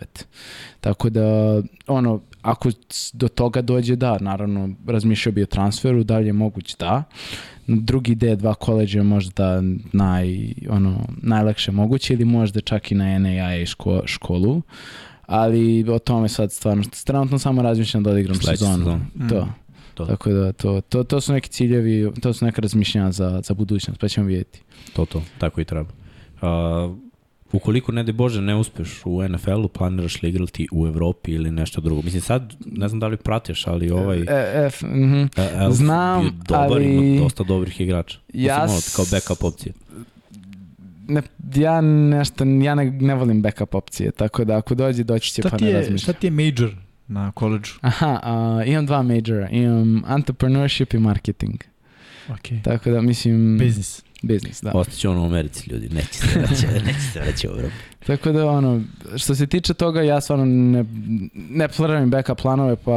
Tako 0.80 1.10
da, 1.10 1.22
ono, 1.86 2.20
ako 2.42 2.70
do 3.12 3.28
toga 3.28 3.62
dođe, 3.62 3.96
da, 3.96 4.18
naravno, 4.18 4.70
razmišljao 4.86 5.32
bi 5.32 5.42
o 5.42 5.46
transferu, 5.46 6.04
da 6.04 6.18
li 6.18 6.26
je 6.26 6.32
moguć, 6.32 6.76
da. 6.76 7.02
Drugi 7.66 8.14
D, 8.14 8.36
dva 8.36 8.54
koleđa 8.54 9.02
možda 9.02 9.62
naj, 9.92 10.52
ono, 10.68 11.06
najlakše 11.22 11.72
moguće 11.72 12.14
ili 12.14 12.24
možda 12.24 12.60
čak 12.60 12.92
i 12.92 12.94
na 12.94 13.18
NAIA 13.18 13.66
ško, 13.66 14.02
školu. 14.04 14.62
Ali 15.26 15.90
o 15.90 15.98
tome 15.98 16.28
sad 16.28 16.52
stvarno, 16.52 16.84
trenutno 17.04 17.38
samo 17.38 17.62
razmišljam 17.62 18.02
da 18.02 18.10
odigram 18.10 18.34
sezonu. 18.34 18.76
Sezon. 18.76 19.00
To. 19.28 19.44
Mm. 19.44 19.48
To. 19.94 20.06
Tako 20.06 20.30
da 20.30 20.52
to, 20.52 20.80
to, 20.80 21.04
to 21.04 21.20
su 21.20 21.32
neki 21.32 21.48
ciljevi, 21.48 22.12
to 22.22 22.32
su 22.32 22.44
neka 22.44 22.60
razmišljanja 22.60 23.12
za, 23.12 23.40
za 23.44 23.54
budućnost, 23.54 24.00
pa 24.00 24.08
ćemo 24.08 24.26
vidjeti. 24.26 24.60
To, 24.92 25.04
to, 25.06 25.22
tako 25.38 25.60
i 25.60 25.64
treba. 25.64 25.90
Uh, 26.42 26.96
ukoliko, 27.52 27.92
ne 27.92 28.02
de 28.04 28.12
Bože, 28.12 28.40
ne 28.40 28.56
uspeš 28.56 29.02
u 29.04 29.28
NFL-u, 29.28 29.68
planiraš 29.68 30.22
li 30.22 30.28
igrati 30.28 30.68
u 30.72 30.86
Evropi 30.86 31.32
ili 31.32 31.50
nešto 31.50 31.80
drugo? 31.80 32.02
Mislim, 32.02 32.22
sad, 32.22 32.54
ne 32.66 32.88
znam 32.88 33.00
da 33.00 33.06
li 33.06 33.16
pratiš, 33.16 33.66
ali 33.66 33.90
ovaj... 33.90 34.18
E, 34.18 34.66
F, 34.66 34.82
mm 34.82 34.86
-hmm. 34.86 35.28
Elf 35.62 35.74
Znam, 35.74 36.24
je 36.24 36.30
dobar, 36.48 36.72
ali... 36.72 36.94
ima 36.94 37.22
dosta 37.22 37.44
dobrih 37.44 37.80
igrača. 37.80 38.18
Ja... 38.32 38.62
Mislim, 38.62 38.92
kao 38.96 39.04
backup 39.10 39.44
opcije. 39.44 39.72
Ne, 41.08 41.22
ja 41.54 41.80
nešto, 41.80 42.44
ja 42.44 42.74
ne, 42.74 42.90
ne 42.90 43.14
volim 43.14 43.42
backup 43.42 43.74
opcije, 43.74 44.10
tako 44.10 44.44
da 44.44 44.56
ako 44.56 44.74
dođe, 44.74 45.04
doći 45.04 45.32
će 45.32 45.42
šta 45.42 45.50
pa 45.50 45.64
ne 45.64 45.72
razmišljati. 45.72 46.02
Šta 46.02 46.12
ti 46.12 46.26
je 46.26 46.30
major? 46.30 46.74
na 47.10 47.32
koleđu? 47.32 47.72
Aha, 47.80 48.20
uh, 48.62 48.68
imam 48.68 48.86
dva 48.86 49.02
majora. 49.02 49.48
Imam 49.48 50.02
entrepreneurship 50.08 50.94
i 50.94 50.98
marketing. 50.98 51.54
Okay. 52.28 52.62
Tako 52.62 52.90
da 52.90 53.00
mislim... 53.00 53.58
Business. 53.58 54.04
Business, 54.22 54.62
da. 54.62 54.70
Ostaće 54.74 55.08
ono 55.08 55.22
u 55.22 55.26
Americi 55.26 55.70
ljudi, 55.70 55.88
neće 55.88 56.14
se 56.14 56.38
vraći, 56.38 56.66
neće 56.86 57.00
se 57.12 57.20
vraći 57.20 57.48
u 57.48 57.50
Evropu. 57.50 57.74
Tako 58.06 58.32
da 58.32 58.46
ono, 58.46 58.82
što 59.16 59.34
se 59.34 59.46
tiče 59.46 59.74
toga, 59.74 60.02
ja 60.02 60.20
stvarno 60.20 60.44
ne, 60.44 60.84
ne 61.34 61.68
planiram 61.68 62.10
backup 62.10 62.40
planove, 62.40 62.76
pa 62.76 62.92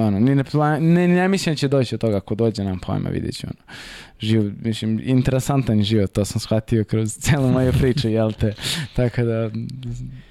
ono, 0.00 0.20
ni 0.20 0.34
ne, 0.34 0.44
plan, 0.44 0.84
ne, 0.84 1.08
ne 1.08 1.28
mislim 1.28 1.54
da 1.54 1.56
će 1.56 1.68
doći 1.68 1.94
od 1.94 2.00
toga, 2.00 2.16
ako 2.16 2.34
dođe 2.34 2.64
nam 2.64 2.78
pojma, 2.78 3.10
vidjet 3.10 3.36
ću 3.36 3.46
ono. 3.46 3.76
Živ, 4.20 4.52
mislim, 4.62 5.00
interesantan 5.04 5.82
život, 5.82 6.12
to 6.12 6.24
sam 6.24 6.40
shvatio 6.40 6.84
kroz 6.84 7.14
celu 7.24 7.50
moju 7.50 7.72
priču, 7.72 8.08
jel 8.08 8.32
te? 8.32 8.54
Tako 8.96 9.22
da, 9.22 9.50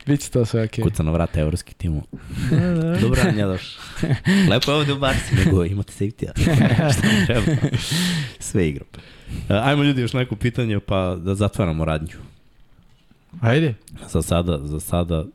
bit 0.06 0.22
će 0.22 0.30
to 0.30 0.46
sve 0.46 0.64
okej. 0.64 0.84
Okay. 0.84 0.90
Kuca 0.90 1.04
na 1.04 1.12
vrata 1.12 1.40
evropski 1.40 1.74
timu. 1.74 2.04
Da, 2.52 2.58
da. 2.58 2.96
Dobro, 3.02 3.22
Anja, 3.28 3.48
doš. 3.48 3.78
Lepo 4.50 4.72
je 4.72 4.78
ovdje 4.78 4.94
u 4.94 5.00
Barci, 5.00 5.36
nego 5.46 5.66
imate 5.66 5.94
safety-a. 5.94 6.32
Šta 6.94 7.02
treba? 7.26 7.78
Sve 8.40 8.70
igram. 8.70 8.88
Uh, 9.50 9.56
ajmo 9.68 9.84
ljudi 9.84 10.02
još 10.02 10.14
neko 10.14 10.36
pitanje, 10.36 10.80
pa 10.80 11.16
da 11.16 11.36
zatvaramo 11.36 11.86
radnju. 11.86 12.29
Ajde. 13.42 13.76
Za 14.10 14.22
sada, 14.22 14.60
za 14.64 14.80
sada, 14.80 15.26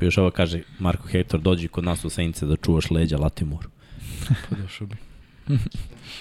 još 0.00 0.18
ovo 0.18 0.30
kaže 0.30 0.62
Marko 0.78 1.08
Hector, 1.08 1.40
dođi 1.40 1.68
kod 1.68 1.84
nas 1.84 2.04
u 2.04 2.10
Senice 2.10 2.46
da 2.46 2.56
čuvaš 2.56 2.90
leđa 2.90 3.16
Latimor. 3.16 3.68
pa 4.50 4.56
došao 4.56 4.86
bi. 4.86 4.96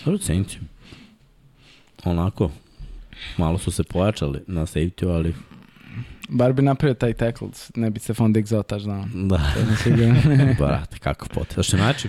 Dobro, 0.05 0.19
Senice. 0.19 0.57
Onako, 2.03 2.51
malo 3.37 3.57
su 3.57 3.71
se 3.71 3.83
pojačali 3.83 4.39
na 4.47 4.61
safety 4.61 5.15
ali 5.15 5.33
Bar 6.29 6.53
bi 6.53 6.61
napravio 6.61 6.93
taj 6.93 7.13
tackle, 7.13 7.47
ne 7.75 7.89
bi 7.89 7.99
se 7.99 8.13
Fond 8.13 8.35
Exo 8.35 8.63
taš 8.63 8.81
znao. 8.81 9.05
Da. 9.13 9.53
Brate, 10.59 10.99
kakav 10.99 11.29
pot. 11.29 11.53
Znači, 11.53 11.69
znači, 11.69 12.07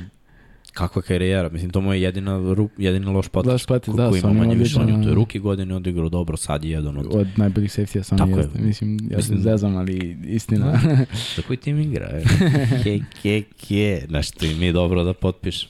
kakva 0.73 1.03
karijera, 1.03 1.49
mislim, 1.49 1.71
to 1.71 1.81
mu 1.81 1.93
je 1.93 2.03
jedina, 2.03 2.55
ru, 2.55 2.69
jedina 2.79 3.11
loš 3.11 3.29
potez. 3.29 3.53
Loš 3.53 3.67
potez, 3.67 3.95
da, 3.95 4.11
ima 4.19 4.33
manje 4.33 4.55
više, 4.55 4.81
on 4.81 4.89
je 4.89 5.03
to 5.03 5.09
je 5.09 5.15
ruki 5.15 5.39
godine 5.39 5.75
odigrao 5.75 6.09
dobro, 6.09 6.37
sad 6.37 6.65
je 6.65 6.71
jedan 6.71 6.97
od... 6.97 7.07
Od 7.11 7.27
najboljih 7.37 7.71
safety-a 7.71 8.03
sam 8.03 8.19
Tako. 8.19 8.39
Je. 8.39 8.49
Mislim, 8.55 8.99
ja 9.11 9.17
mislim, 9.17 9.39
se 9.39 9.43
zezam, 9.43 9.77
ali 9.77 10.19
istina. 10.25 10.81
Za 11.37 11.43
koji 11.47 11.57
tim 11.57 11.81
igra? 11.81 12.09
ke, 12.85 13.01
ke, 13.23 13.43
ke, 13.69 14.07
nešto 14.09 14.47
im 14.47 14.63
je 14.63 14.73
dobro 14.73 15.05
da 15.05 15.15
potpiš. 15.15 15.69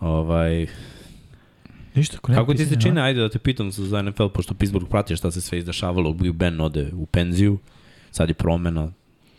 Ovaj, 0.00 0.66
Ništa, 1.94 2.18
Kako 2.18 2.54
ti 2.54 2.66
se 2.66 2.80
čini, 2.80 3.00
ajde 3.00 3.20
da 3.20 3.28
te 3.28 3.38
pitam 3.38 3.70
za 3.70 4.02
NFL, 4.02 4.26
pošto 4.26 4.54
Pittsburgh 4.54 4.90
prati 4.90 5.16
šta 5.16 5.30
se 5.30 5.40
sve 5.40 5.58
izdešavalo, 5.58 6.12
Big 6.12 6.32
Ben 6.32 6.60
ode 6.60 6.90
u 6.92 7.06
penziju, 7.06 7.58
sad 8.10 8.28
je 8.28 8.34
promena, 8.34 8.92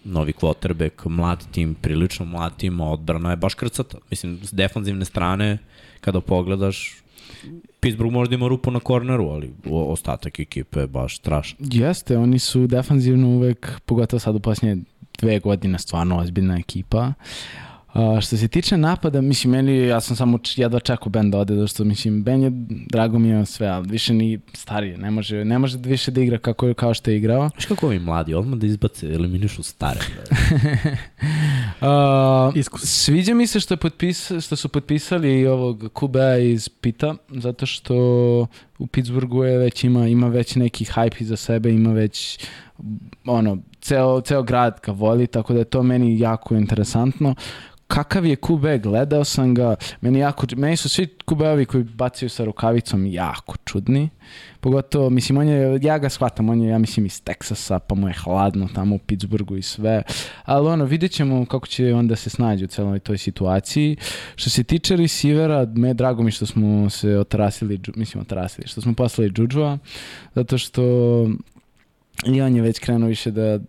novi 0.03 0.33
quarterback, 0.33 1.07
mlad 1.09 1.51
tim, 1.51 1.75
prilično 1.75 2.25
mlad 2.25 2.57
tim, 2.57 2.81
odbrana 2.81 3.29
je 3.29 3.37
baš 3.37 3.53
krcata. 3.53 3.97
Mislim, 4.09 4.39
s 4.43 4.53
defanzivne 4.53 5.05
strane, 5.05 5.57
kada 6.01 6.21
pogledaš, 6.21 6.95
Pittsburgh 7.79 8.13
možda 8.13 8.35
ima 8.35 8.47
rupu 8.47 8.71
na 8.71 8.79
korneru, 8.79 9.29
ali 9.29 9.53
ostatak 9.65 10.39
ekipe 10.39 10.79
je 10.79 10.87
baš 10.87 11.17
strašan. 11.17 11.57
Jeste, 11.59 12.17
oni 12.17 12.39
su 12.39 12.67
defanzivno 12.67 13.27
uvek, 13.27 13.81
pogotovo 13.85 14.19
sad 14.19 14.35
u 14.35 14.39
posljednje 14.39 14.83
dve 15.19 15.39
godine, 15.39 15.79
stvarno 15.79 16.17
ozbiljna 16.17 16.57
ekipa. 16.57 16.99
Uh, 16.99 17.68
Uh, 17.93 18.19
što 18.19 18.37
se 18.37 18.47
tiče 18.47 18.77
napada, 18.77 19.21
mislim, 19.21 19.51
meni, 19.51 19.77
ja 19.77 20.01
sam 20.01 20.15
samo 20.15 20.39
jedva 20.55 20.79
čekao 20.79 21.09
Ben 21.09 21.31
da 21.31 21.37
ode, 21.37 21.55
zato 21.55 21.67
što, 21.67 21.83
mislim, 21.83 22.23
Ben 22.23 22.43
je, 22.43 22.49
drago 22.89 23.19
mi 23.19 23.29
je 23.29 23.45
sve, 23.45 23.67
ali 23.67 23.87
više 23.89 24.13
ni 24.13 24.39
starije, 24.53 24.97
ne 24.97 25.11
može, 25.11 25.45
ne 25.45 25.59
može 25.59 25.77
više 25.77 26.11
da 26.11 26.21
igra 26.21 26.37
kako, 26.37 26.73
kao 26.73 26.93
što 26.93 27.11
je 27.11 27.17
igrao. 27.17 27.49
Viš 27.55 27.65
kako 27.65 27.85
ovi 27.85 27.99
mladi, 27.99 28.33
odmah 28.33 28.59
da 28.59 28.67
izbace, 28.67 29.07
eliminišu 29.13 29.63
stare. 29.63 29.99
uh, 31.81 32.77
sviđa 32.77 33.33
mi 33.33 33.47
se 33.47 33.59
što, 33.59 33.73
je 33.73 33.77
potpis, 33.77 34.31
što 34.41 34.55
su 34.55 34.69
potpisali 34.69 35.47
ovog 35.47 35.89
Kuba 35.93 36.37
iz 36.37 36.69
Pita, 36.69 37.15
zato 37.29 37.65
što 37.65 37.95
u 38.79 38.87
Pittsburghu 38.87 39.43
je 39.43 39.57
već 39.57 39.83
ima, 39.83 40.07
ima 40.07 40.27
već 40.27 40.55
neki 40.55 40.85
hype 40.85 41.21
iza 41.21 41.35
sebe, 41.35 41.71
ima 41.71 41.93
već 41.93 42.39
ono, 43.25 43.57
ceo, 43.89 44.21
ceo 44.21 44.43
grad 44.43 44.79
ga 44.85 44.91
voli, 44.91 45.27
tako 45.27 45.53
da 45.53 45.59
je 45.59 45.65
to 45.65 45.83
meni 45.83 46.19
jako 46.19 46.55
interesantno. 46.55 47.35
Kakav 47.87 48.25
je 48.25 48.35
QB, 48.35 48.81
gledao 48.81 49.23
sam 49.23 49.53
ga, 49.55 49.75
meni, 50.01 50.19
jako, 50.19 50.45
meni 50.57 50.77
su 50.77 50.89
svi 50.89 51.07
QB-ovi 51.25 51.65
koji 51.65 51.83
bacaju 51.83 52.29
sa 52.29 52.45
rukavicom 52.45 53.05
jako 53.05 53.55
čudni, 53.65 54.09
pogotovo, 54.59 55.09
mislim, 55.09 55.37
on 55.37 55.47
je, 55.47 55.79
ja 55.81 55.97
ga 55.97 56.09
shvatam, 56.09 56.49
on 56.49 56.61
je, 56.61 56.69
ja 56.69 56.77
mislim, 56.77 57.05
iz 57.05 57.23
Teksasa, 57.23 57.79
pa 57.79 57.95
mu 57.95 58.07
je 58.07 58.13
hladno 58.13 58.67
tamo 58.75 58.95
u 58.95 58.99
Pittsburghu 58.99 59.57
i 59.57 59.61
sve, 59.61 60.03
ali 60.45 60.67
ono, 60.67 60.85
vidjet 60.85 61.11
ćemo 61.11 61.45
kako 61.45 61.67
će 61.67 61.93
onda 61.93 62.15
se 62.15 62.29
snađi 62.29 62.65
u 62.65 62.67
celoj 62.67 62.99
toj 62.99 63.17
situaciji. 63.17 63.97
Što 64.35 64.49
se 64.49 64.63
tiče 64.63 64.95
receivera, 64.95 65.65
me 65.75 65.93
drago 65.93 66.23
mi 66.23 66.31
što 66.31 66.45
smo 66.45 66.89
se 66.89 67.17
otrasili, 67.17 67.79
mislim, 67.95 68.21
otrasili, 68.21 68.67
što 68.67 68.81
smo 68.81 68.93
poslali 68.93 69.31
Džuđua, 69.31 69.77
zato 70.35 70.57
što 70.57 70.83
I 72.25 72.41
on 72.41 72.55
je 72.55 72.61
već 72.61 72.79
krenuo 72.79 73.09
više 73.09 73.31
da, 73.31 73.59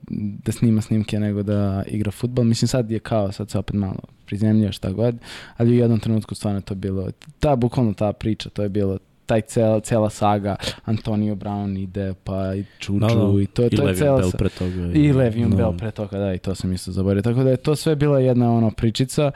da 0.44 0.52
snima 0.52 0.80
snimke 0.80 1.20
nego 1.20 1.42
da 1.42 1.82
igra 1.86 2.10
futbol. 2.10 2.44
Mislim 2.44 2.68
sad 2.68 2.90
je 2.90 2.98
kao, 2.98 3.32
sad 3.32 3.50
se 3.50 3.58
opet 3.58 3.74
malo 3.74 4.00
prizemljio 4.26 4.72
šta 4.72 4.90
god, 4.92 5.16
ali 5.56 5.70
u 5.70 5.74
jednom 5.74 6.00
trenutku 6.00 6.34
stvarno 6.34 6.60
to 6.60 6.74
bilo, 6.74 7.10
ta 7.40 7.56
bukvalno 7.56 7.92
ta 7.92 8.12
priča, 8.12 8.48
to 8.48 8.62
je 8.62 8.68
bilo 8.68 8.98
taj 9.26 9.40
cel, 9.40 9.80
cela 9.80 10.10
saga 10.10 10.56
Antonio 10.84 11.34
Brown 11.34 11.82
ide 11.82 12.14
pa 12.24 12.54
i 12.54 12.64
Čuču 12.78 13.06
no, 13.06 13.32
no. 13.32 13.40
i 13.40 13.46
to, 13.46 13.66
I 13.66 13.70
to 13.70 13.88
je 13.88 13.96
cela 13.96 14.18
Bell 14.18 14.30
pre 14.38 14.48
toga. 14.48 14.70
I 14.94 15.12
Le'Veon 15.12 15.48
no. 15.48 15.56
Bell 15.56 15.76
pre 15.76 15.90
toga, 15.90 16.18
da, 16.18 16.34
i 16.34 16.38
to 16.38 16.54
sam 16.54 16.72
isto 16.72 16.92
zaboravio. 16.92 17.22
Tako 17.22 17.42
da 17.42 17.50
je 17.50 17.56
to 17.56 17.76
sve 17.76 17.96
bila 17.96 18.20
jedna 18.20 18.52
ono 18.52 18.70
pričica. 18.70 19.30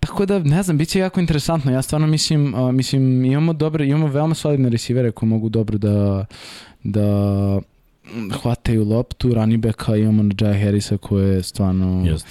Tako 0.00 0.26
da, 0.26 0.38
ne 0.38 0.62
znam, 0.62 0.78
bit 0.78 0.88
će 0.88 0.98
jako 0.98 1.20
interesantno. 1.20 1.72
Ja 1.72 1.82
stvarno 1.82 2.06
mislim, 2.06 2.54
uh, 2.54 2.72
mislim 2.72 3.24
imamo 3.24 3.52
dobre, 3.52 3.86
imamo 3.86 4.06
veoma 4.06 4.34
solidne 4.34 4.68
resivere 4.70 5.10
koji 5.10 5.28
mogu 5.28 5.48
dobro 5.48 5.78
da, 5.78 6.26
da 6.82 7.60
hvataju 8.42 8.84
loptu, 8.84 9.34
running 9.34 9.62
backa 9.62 9.96
imamo 9.96 10.22
na 10.22 10.34
Jai 10.40 10.60
Harrisa 10.60 10.96
koje 10.96 11.34
je 11.34 11.42
stvarno... 11.42 12.04
Just. 12.06 12.26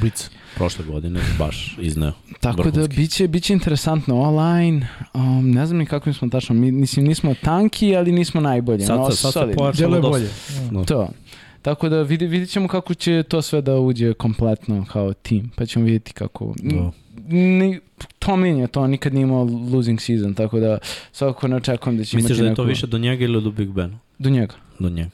Blitz. 0.00 0.28
Prošle 0.56 0.84
godine 0.84 1.20
baš 1.38 1.76
izneo. 1.80 2.12
Tako 2.40 2.62
vrhunski. 2.62 2.80
da 2.80 3.00
biće, 3.00 3.28
biće 3.28 3.52
interesantno 3.52 4.20
online. 4.20 4.88
Um, 5.14 5.50
ne 5.50 5.66
znam 5.66 5.78
ni 5.78 5.86
kako 5.86 6.12
smo 6.12 6.28
tačno. 6.28 6.54
Mi 6.54 6.72
mislim, 6.72 7.06
nismo 7.06 7.34
tanki, 7.42 7.96
ali 7.96 8.12
nismo 8.12 8.40
najbolji. 8.40 8.84
Sad, 8.84 8.98
no, 8.98 9.10
sad, 9.10 9.32
sad 9.32 9.48
se 9.48 9.56
pojačalo 9.56 10.00
bolje. 10.00 10.28
No. 10.70 10.84
To. 10.84 11.08
Tako 11.62 11.88
da 11.88 12.02
vidi, 12.02 12.26
vidit 12.26 12.50
ćemo 12.50 12.68
kako 12.68 12.94
će 12.94 13.22
to 13.28 13.42
sve 13.42 13.62
da 13.62 13.76
uđe 13.76 14.14
kompletno 14.14 14.86
kao 14.92 15.12
tim. 15.12 15.50
Pa 15.56 15.66
ćemo 15.66 15.84
vidjeti 15.84 16.12
kako... 16.12 16.54
Da. 16.62 16.90
Ni, 17.28 17.80
Tomlin 18.18 18.58
je 18.58 18.66
to, 18.66 18.86
nikad 18.86 19.14
nije 19.14 19.22
imao 19.22 19.44
losing 19.72 20.00
season, 20.00 20.34
tako 20.34 20.60
da 20.60 20.78
svakako 21.12 21.48
ne 21.48 21.56
očekujem 21.56 21.98
da 21.98 22.04
će 22.04 22.16
Misliš 22.16 22.38
imati 22.38 22.42
da 22.42 22.48
je 22.48 22.54
to 22.54 22.62
više 22.62 22.86
do 22.86 22.98
njega 22.98 23.24
ili 23.24 23.42
do 23.42 23.50
Big 23.50 23.68
Bena? 23.68 23.98
Do 24.18 24.30
njega. 24.30 24.54
Do 24.80 24.90
njega. 24.90 25.10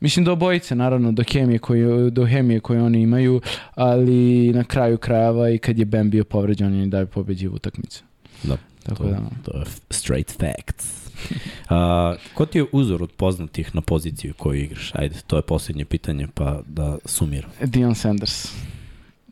Mislim 0.00 0.24
do 0.24 0.32
obojice, 0.32 0.74
naravno, 0.74 1.12
do 1.12 1.22
hemije, 1.32 1.58
koju, 1.58 2.10
do 2.10 2.26
hemije 2.26 2.60
koju 2.60 2.84
oni 2.84 3.00
imaju, 3.02 3.40
ali 3.74 4.52
na 4.52 4.64
kraju 4.64 4.98
krajeva 4.98 5.50
i 5.50 5.58
kad 5.58 5.78
je 5.78 5.84
Ben 5.84 6.10
bio 6.10 6.24
povređen, 6.24 6.66
oni 6.66 6.86
daju 6.86 7.06
pobeđivu 7.06 7.54
utakmicu. 7.54 8.04
Da, 8.42 8.56
Tako 8.82 9.02
to, 9.02 9.10
da. 9.10 9.20
to 9.44 9.58
je 9.58 9.64
straight 9.90 10.40
facts. 10.40 11.06
Uh, 11.70 12.16
ko 12.34 12.46
ti 12.46 12.58
je 12.58 12.66
uzor 12.72 13.02
od 13.02 13.12
poznatih 13.12 13.74
na 13.74 13.80
poziciju 13.80 14.34
koju 14.34 14.62
igraš? 14.62 14.90
Ajde, 14.94 15.14
to 15.26 15.36
je 15.36 15.42
posljednje 15.42 15.84
pitanje, 15.84 16.28
pa 16.34 16.60
da 16.66 16.98
sumiram. 17.04 17.50
Dion 17.64 17.94
Sanders. 17.94 18.48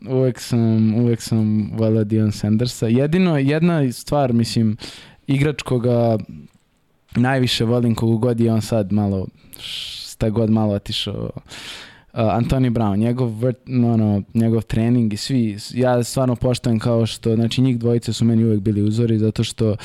Uvek 0.09 0.39
sam, 0.39 0.95
uvek 0.95 1.21
sam 1.21 1.71
volao 1.73 2.03
Dion 2.03 2.31
Sandersa. 2.31 2.87
Jedino, 2.87 3.37
jedna 3.37 3.91
stvar, 3.91 4.33
mislim, 4.33 4.77
igrač 5.27 5.61
koga 5.61 6.17
najviše 7.15 7.65
volim 7.65 7.95
kogu 7.95 8.17
god 8.17 8.39
je 8.39 8.53
on 8.53 8.61
sad 8.61 8.91
malo 8.91 9.27
šta 9.57 10.29
god 10.29 10.49
malo 10.49 10.73
otišao 10.73 11.29
Uh, 12.15 12.21
Antoni 12.21 12.69
Brown, 12.69 12.97
njegov, 12.97 13.29
vrt, 13.39 13.57
no, 13.65 13.97
no, 13.97 14.21
njegov 14.33 14.61
trening 14.61 15.13
i 15.13 15.17
svi, 15.17 15.57
ja 15.73 16.03
stvarno 16.03 16.35
poštojem 16.35 16.79
kao 16.79 17.05
što, 17.05 17.35
znači 17.35 17.61
njih 17.61 17.79
dvojice 17.79 18.13
su 18.13 18.25
meni 18.25 18.43
uvek 18.43 18.59
bili 18.59 18.81
uzori 18.81 19.17
zato 19.17 19.43
što 19.43 19.75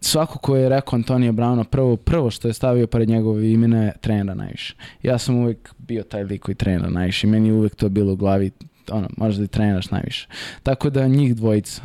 svako 0.00 0.38
ko 0.38 0.56
je 0.56 0.68
rekao 0.68 0.96
Antonija 0.96 1.32
Browna 1.32 1.64
prvo, 1.64 1.96
prvo 1.96 2.30
što 2.30 2.48
je 2.48 2.54
stavio 2.54 2.86
pored 2.86 3.08
njegove 3.08 3.50
imena 3.50 3.92
trenera 4.00 4.34
najviše. 4.34 4.74
Ja 5.02 5.18
sam 5.18 5.36
uvek 5.36 5.74
bio 5.78 6.02
taj 6.02 6.24
lik 6.24 6.42
koji 6.42 6.54
trenera 6.54 6.90
najviše 6.90 7.26
meni 7.26 7.52
uvek 7.52 7.74
to 7.74 7.88
bilo 7.88 8.12
u 8.12 8.16
glavi 8.16 8.50
ono, 8.92 9.08
možda 9.16 9.44
i 9.44 9.46
treniraš 9.46 9.90
najviše. 9.90 10.28
Tako 10.62 10.90
da 10.90 11.08
njih 11.08 11.36
dvojica. 11.36 11.82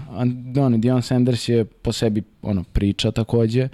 Ono, 0.57 0.77
Dion 0.77 1.01
Sanders 1.01 1.49
je 1.49 1.65
po 1.65 1.91
sebi 1.91 2.23
ono, 2.41 2.63
priča 2.63 3.11
takođe 3.11 3.67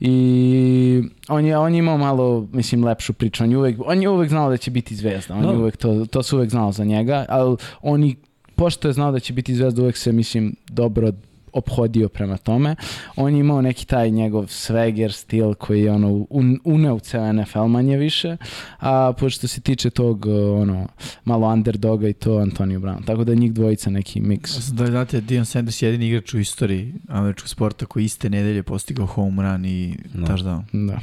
i 0.00 1.02
on 1.28 1.46
je, 1.46 1.58
on 1.58 1.74
je 1.74 1.78
imao 1.78 1.98
malo, 1.98 2.48
mislim, 2.52 2.84
lepšu 2.84 3.12
priču. 3.12 3.44
On 3.44 3.50
je 3.50 3.58
uvek, 3.58 3.76
on 3.84 4.02
je 4.02 4.08
uvek 4.08 4.28
znao 4.28 4.50
da 4.50 4.56
će 4.56 4.70
biti 4.70 4.96
zvezda. 4.96 5.34
On 5.34 5.42
no. 5.42 5.52
je 5.52 5.58
uvek 5.58 5.76
to, 5.76 6.06
to 6.06 6.22
su 6.22 6.36
uvek 6.36 6.50
znao 6.50 6.72
za 6.72 6.84
njega, 6.84 7.26
ali 7.28 7.56
oni 7.82 8.16
pošto 8.56 8.88
je 8.88 8.92
znao 8.92 9.12
da 9.12 9.20
će 9.20 9.32
biti 9.32 9.54
zvezda, 9.54 9.82
uvek 9.82 9.96
se, 9.96 10.12
mislim, 10.12 10.56
dobro 10.68 11.12
ophodio 11.56 12.08
prema 12.08 12.36
tome. 12.36 12.76
On 13.16 13.34
je 13.34 13.40
imao 13.40 13.62
neki 13.62 13.86
taj 13.86 14.10
njegov 14.10 14.44
swagger 14.44 15.12
stil 15.12 15.54
koji 15.54 15.82
je 15.82 15.92
ono 15.92 16.26
un, 16.30 16.58
uneo 16.64 16.98
ceo 16.98 17.32
NFL 17.32 17.64
manje 17.64 17.96
više, 17.96 18.36
a 18.78 19.12
pošto 19.18 19.48
se 19.48 19.60
tiče 19.60 19.90
tog 19.90 20.26
ono 20.60 20.88
malo 21.24 21.48
underdoga 21.48 22.08
i 22.08 22.12
to 22.12 22.36
Antonio 22.36 22.80
Brown. 22.80 23.04
Tako 23.04 23.24
da 23.24 23.34
njih 23.34 23.52
dvojica 23.52 23.90
neki 23.90 24.20
miks. 24.20 24.68
Da 24.68 24.86
znate, 24.86 25.20
Dion 25.20 25.44
Sanders 25.44 25.82
je 25.82 25.86
jedini 25.86 26.08
igrač 26.08 26.34
u 26.34 26.38
istoriji 26.38 26.94
američkog 27.08 27.48
sporta 27.48 27.86
koji 27.86 28.04
iste 28.04 28.30
nedelje 28.30 28.62
postigao 28.62 29.06
home 29.06 29.42
run 29.42 29.64
i 29.64 29.96
no. 30.14 30.26
touchdown. 30.26 30.62
Da. 30.86 30.98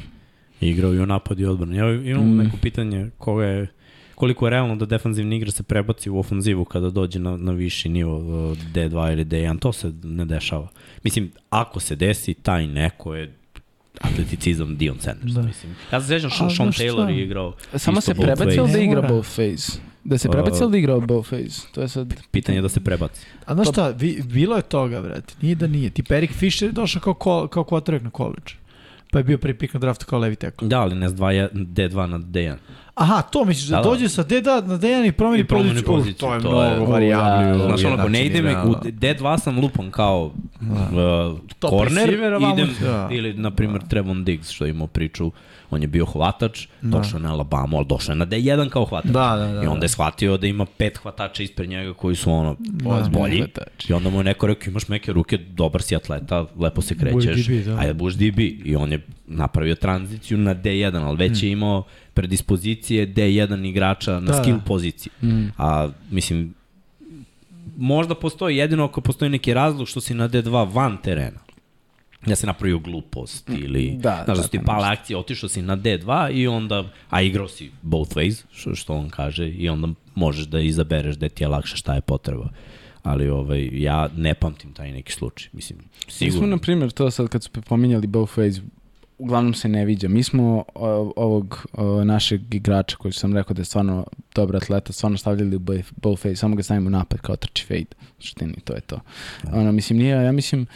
Igrao 0.60 0.94
i 0.94 1.00
u 1.00 1.06
napad 1.06 1.40
i 1.40 1.44
odbrani. 1.44 1.76
Ja 1.76 1.94
imam 1.94 2.34
mm. 2.34 2.36
neko 2.36 2.56
pitanje 2.62 3.10
koga 3.18 3.44
je 3.44 3.66
koliko 4.14 4.46
je 4.46 4.50
realno 4.50 4.76
da 4.76 4.86
defanzivni 4.86 5.36
igra 5.36 5.50
se 5.50 5.62
prebaci 5.62 6.10
u 6.10 6.18
ofanzivu 6.18 6.64
kada 6.64 6.90
dođe 6.90 7.18
na, 7.18 7.36
na 7.36 7.52
viši 7.52 7.88
nivo 7.88 8.18
D2 8.74 9.12
ili 9.12 9.24
D1, 9.24 9.58
to 9.58 9.72
se 9.72 9.92
ne 10.02 10.24
dešava. 10.24 10.68
Mislim, 11.02 11.32
ako 11.50 11.80
se 11.80 11.96
desi, 11.96 12.34
taj 12.34 12.66
neko 12.66 13.14
je 13.14 13.34
atleticizam 14.00 14.76
Dion 14.76 14.98
Sanders, 15.00 15.32
da. 15.32 15.42
mislim. 15.42 15.76
Ja 15.92 16.00
se 16.00 16.06
sećam, 16.06 16.30
Sean, 16.30 16.50
Sean 16.50 16.72
Taylor 16.72 17.08
je 17.08 17.24
igrao 17.24 17.54
Samo 17.74 18.00
se 18.00 18.14
prebaci 18.14 18.56
da 18.72 18.78
igra 18.78 19.02
both 19.02 19.28
phase? 19.28 19.78
Da 20.04 20.18
se 20.18 20.28
prebaci 20.28 20.62
ili 20.62 20.70
da 20.70 20.78
igra 20.78 21.00
both 21.00 21.28
phase? 21.28 21.66
To 21.74 21.80
je 21.80 21.88
sad... 21.88 22.14
Pitanje 22.30 22.58
je 22.58 22.62
da 22.62 22.68
se 22.68 22.80
prebaci. 22.80 23.26
A 23.46 23.54
znaš 23.54 23.68
šta, 23.68 23.88
vi, 23.88 24.22
bilo 24.24 24.56
je 24.56 24.62
toga, 24.62 25.00
brate. 25.00 25.34
Nije 25.40 25.54
da 25.54 25.66
nije. 25.66 25.90
Ti 25.90 26.02
Perik 26.02 26.32
Fisher 26.32 26.68
je 26.68 26.72
došao 26.72 27.02
kao, 27.02 27.14
ko, 27.14 27.48
kao 27.48 27.64
quarterback 27.64 28.02
na 28.02 28.10
college. 28.10 28.52
Pa 29.10 29.18
je 29.18 29.24
bio 29.24 29.38
prvi 29.38 29.58
pik 29.58 29.74
na 29.74 29.80
draftu 29.80 30.06
kao 30.06 30.18
levi 30.18 30.36
tackle. 30.36 30.68
Da, 30.68 30.80
ali 30.80 30.94
ne 30.94 31.08
s 31.08 31.12
D2 31.12 32.06
na 32.06 32.18
D1. 32.18 32.56
Aha, 32.94 33.22
to 33.22 33.44
misliš 33.44 33.68
da, 33.68 33.76
da, 33.76 33.82
da. 33.82 33.88
dođe 33.88 34.08
sa 34.08 34.24
D2 34.24 34.66
na 34.66 34.78
D1 34.78 35.08
i 35.08 35.12
promeni, 35.12 35.44
poziciju. 35.44 35.82
poziciju. 35.84 36.14
To 36.14 36.34
je 36.34 36.40
to 36.40 36.48
mnogo 36.48 36.62
je, 36.62 36.86
variabli. 36.86 37.58
Da, 37.58 37.64
znaš, 37.64 37.84
onako, 37.84 38.08
ne 38.08 38.26
ide 38.26 38.42
mi, 38.42 38.50
u 38.50 38.74
D2 38.74 39.38
sam 39.38 39.60
lupan 39.60 39.90
kao 39.90 40.32
da. 40.60 41.28
uh, 41.28 41.38
corner, 41.70 42.12
idem, 42.52 42.68
da. 42.82 43.08
ili, 43.10 43.34
na 43.34 43.50
primjer, 43.50 43.82
Trevon 43.88 44.24
Diggs, 44.24 44.50
što 44.50 44.66
imao 44.66 44.86
priču 44.86 45.32
on 45.74 45.82
je 45.82 45.88
bio 45.88 46.06
hvatač, 46.06 46.66
da. 46.82 46.98
došao 46.98 47.20
na 47.20 47.32
Alabama, 47.32 47.76
ali 47.76 47.86
došao 47.86 48.12
je 48.12 48.16
na 48.16 48.26
D1 48.26 48.68
kao 48.68 48.84
hvatač. 48.84 49.10
Da, 49.10 49.36
da, 49.36 49.52
da. 49.52 49.62
I 49.62 49.66
onda 49.66 49.84
je 49.84 49.88
shvatio 49.88 50.36
da 50.36 50.46
ima 50.46 50.66
pet 50.78 50.98
hvatača 50.98 51.42
ispred 51.42 51.68
njega 51.68 51.94
koji 51.94 52.16
su 52.16 52.32
ono 52.32 52.56
da, 52.58 53.08
bolji. 53.12 53.38
Hvatač. 53.38 53.90
I 53.90 53.92
onda 53.92 54.10
mu 54.10 54.20
je 54.20 54.24
neko 54.24 54.46
rekao, 54.46 54.70
imaš 54.70 54.88
meke 54.88 55.12
ruke, 55.12 55.38
dobar 55.38 55.82
si 55.82 55.96
atleta, 55.96 56.46
lepo 56.58 56.82
se 56.82 56.98
krećeš, 56.98 57.46
DB, 57.46 57.64
da. 57.64 57.78
ajde 57.78 57.94
buš 57.94 58.14
DB. 58.14 58.38
I 58.64 58.76
on 58.76 58.92
je 58.92 59.06
napravio 59.26 59.74
tranziciju 59.74 60.38
na 60.38 60.54
D1, 60.54 61.04
ali 61.04 61.16
već 61.16 61.40
hmm. 61.40 61.48
je 61.48 61.52
imao 61.52 61.84
predispozicije 62.14 63.06
D1 63.06 63.68
igrača 63.68 64.20
na 64.20 64.32
da, 64.32 64.42
skill 64.42 64.56
da. 64.56 64.64
poziciji. 64.64 65.12
Hmm. 65.20 65.52
A, 65.58 65.88
mislim, 66.10 66.54
možda 67.76 68.14
postoji 68.14 68.56
jedino 68.56 68.84
ako 68.84 69.00
postoji 69.00 69.30
neki 69.30 69.54
razlog 69.54 69.88
što 69.88 70.00
si 70.00 70.14
na 70.14 70.28
D2 70.28 70.74
van 70.74 70.96
terena 71.02 71.44
da 72.26 72.36
se 72.36 72.46
napravio 72.46 72.78
glupost 72.78 73.48
mm, 73.48 73.54
ili 73.64 73.96
da, 73.98 74.22
znaš 74.24 74.36
da, 74.36 74.42
da 74.42 74.48
ti 74.48 74.60
pala 74.66 74.90
akcija, 74.90 75.18
otišao 75.18 75.48
si 75.48 75.62
na 75.62 75.76
D2 75.76 76.32
i 76.32 76.46
onda, 76.46 76.84
a 77.10 77.22
igrao 77.22 77.48
si 77.48 77.70
both 77.82 78.16
ways, 78.16 78.44
što, 78.52 78.74
što 78.74 78.94
on 78.94 79.10
kaže, 79.10 79.48
i 79.48 79.68
onda 79.68 79.88
možeš 80.14 80.46
da 80.46 80.60
izabereš 80.60 81.16
da 81.16 81.28
ti 81.28 81.44
je 81.44 81.48
lakše 81.48 81.76
šta 81.76 81.94
je 81.94 82.00
potreba. 82.00 82.48
Ali 83.02 83.28
ovaj, 83.28 83.68
ja 83.72 84.08
ne 84.16 84.34
pamtim 84.34 84.72
taj 84.72 84.92
neki 84.92 85.12
slučaj. 85.12 85.48
Mislim, 85.52 85.78
sigurno. 86.08 86.40
Mi 86.40 86.46
smo, 86.46 86.56
na 86.56 86.58
primjer, 86.58 86.90
to 86.90 87.10
sad 87.10 87.28
kad 87.28 87.42
su 87.42 87.50
pominjali 87.50 88.06
both 88.06 88.38
ways, 88.38 88.60
uglavnom 89.18 89.54
se 89.54 89.68
ne 89.68 89.84
viđa. 89.84 90.08
Mi 90.08 90.22
smo 90.22 90.64
ovog 91.16 91.66
našeg 92.04 92.54
igrača 92.54 92.96
koji 92.96 93.12
sam 93.12 93.36
rekao 93.36 93.54
da 93.54 93.60
je 93.60 93.64
stvarno 93.64 94.06
dobar 94.34 94.56
atleta, 94.56 94.92
stvarno 94.92 95.18
stavljali 95.18 95.56
u 95.56 95.58
both 95.96 96.24
ways, 96.24 96.34
samo 96.34 96.56
ga 96.56 96.62
stavimo 96.62 96.90
napad 96.90 97.20
kao 97.20 97.36
trči 97.36 97.66
fade. 97.66 97.94
Štini, 98.18 98.60
to 98.64 98.74
je 98.74 98.80
to. 98.80 99.00
Da. 99.42 99.58
Ono, 99.58 99.72
mislim, 99.72 99.98
nije, 99.98 100.24
ja 100.24 100.32
mislim, 100.32 100.66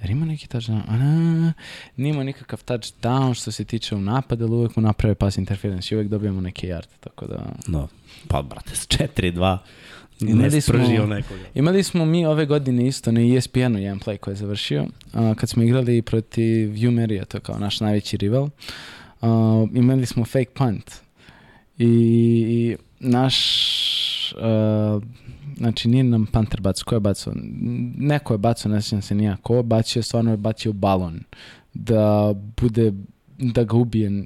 Jer 0.00 0.10
ima 0.10 0.26
neki 0.26 0.46
touchdown? 0.46 0.82
A, 0.88 1.52
nima 1.96 2.24
nikakav 2.24 2.64
touchdown 2.64 3.34
što 3.34 3.52
se 3.52 3.64
tiče 3.64 3.94
u 3.94 4.00
napadu, 4.00 4.44
ali 4.44 4.54
uvek 4.54 4.76
mu 4.76 4.82
naprave 4.82 5.14
pas 5.14 5.38
interference 5.38 5.94
i 5.94 5.96
uvek 5.96 6.08
dobijamo 6.08 6.40
neke 6.40 6.66
yarde, 6.66 6.96
tako 7.00 7.26
da... 7.26 7.52
No, 7.66 7.88
pa 8.28 8.42
brate, 8.42 8.76
s 8.76 8.88
4-2 8.88 9.58
imali 10.20 10.60
smo. 10.60 10.74
Imali 11.54 11.82
smo 11.82 12.04
mi 12.04 12.26
ove 12.26 12.46
godine 12.46 12.86
isto 12.86 13.12
na 13.12 13.20
ESPN-u 13.20 13.78
jedan 13.78 14.00
play 14.00 14.16
koji 14.16 14.32
je 14.32 14.36
završio, 14.36 14.86
a, 15.12 15.34
kad 15.34 15.48
smo 15.48 15.62
igrali 15.62 16.02
protiv 16.02 16.88
Umerija, 16.88 17.24
to 17.24 17.36
je 17.36 17.40
kao 17.40 17.58
naš 17.58 17.80
najveći 17.80 18.16
rival. 18.16 18.48
A, 19.22 19.66
imali 19.74 20.06
smo 20.06 20.24
fake 20.24 20.50
punt 20.54 20.90
i 21.78 22.76
naš 23.00 23.36
uh, 24.32 25.02
znači 25.56 25.88
nije 25.88 26.04
nam 26.04 26.26
Panter 26.26 26.60
bacao, 26.60 26.84
ko 26.84 26.94
je 26.94 27.00
bacao? 27.00 27.32
Neko 27.96 28.34
je 28.34 28.38
bacao, 28.38 28.72
ne 28.72 28.82
sjećam 28.82 29.02
se 29.02 29.14
nija 29.14 29.36
ko, 29.42 29.62
bacio, 29.62 30.02
stvarno 30.02 30.30
je 30.30 30.36
bacio 30.36 30.72
balon 30.72 31.20
da 31.74 32.34
bude, 32.60 32.92
da 33.38 33.64
ga 33.64 33.76
ubije 33.76 34.24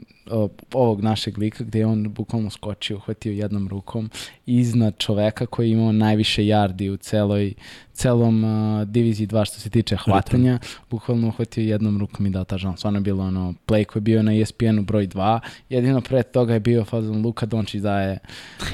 ovog 0.72 1.02
našeg 1.02 1.39
lika 1.39 1.64
gde 1.64 1.78
je 1.78 1.86
on 1.86 2.08
bukvalno 2.08 2.50
skočio, 2.50 2.97
uhvatio 2.97 3.32
jednom 3.32 3.68
rukom 3.68 4.10
iznad 4.47 4.94
čoveka 4.98 5.47
koji 5.47 5.68
je 5.68 5.72
imao 5.72 5.92
najviše 5.92 6.42
yardi 6.42 6.90
u 6.90 6.97
celoj, 6.97 7.55
celom 7.92 8.44
uh, 8.44 8.89
diviziji 8.89 9.26
2 9.26 9.44
što 9.44 9.60
se 9.60 9.70
tiče 9.70 9.97
hvatanja, 9.97 10.58
bukvalno 10.90 11.28
uhvatio 11.28 11.64
jednom 11.64 11.98
rukom 11.98 12.26
i 12.26 12.30
dao 12.30 12.44
tažan. 12.44 12.76
Stvarno 12.76 12.98
je 12.98 13.02
bilo 13.02 13.24
ono 13.24 13.55
play 13.66 13.84
koji 13.84 14.00
je 14.00 14.05
bio 14.05 14.22
na 14.22 14.34
ESPN-u 14.34 14.82
broj 14.82 15.08
2, 15.08 15.40
jedino 15.68 16.00
pre 16.00 16.22
toga 16.22 16.55
je 16.55 16.60
bio 16.60 16.84
fazon 16.84 17.22
Luka 17.22 17.47
Dončić 17.47 17.80
daje 17.80 18.18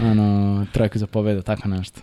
ono, 0.03 0.67
trojku 0.73 0.99
za 0.99 1.07
pobedu, 1.07 1.43
tako 1.43 1.69
nešto. 1.69 2.01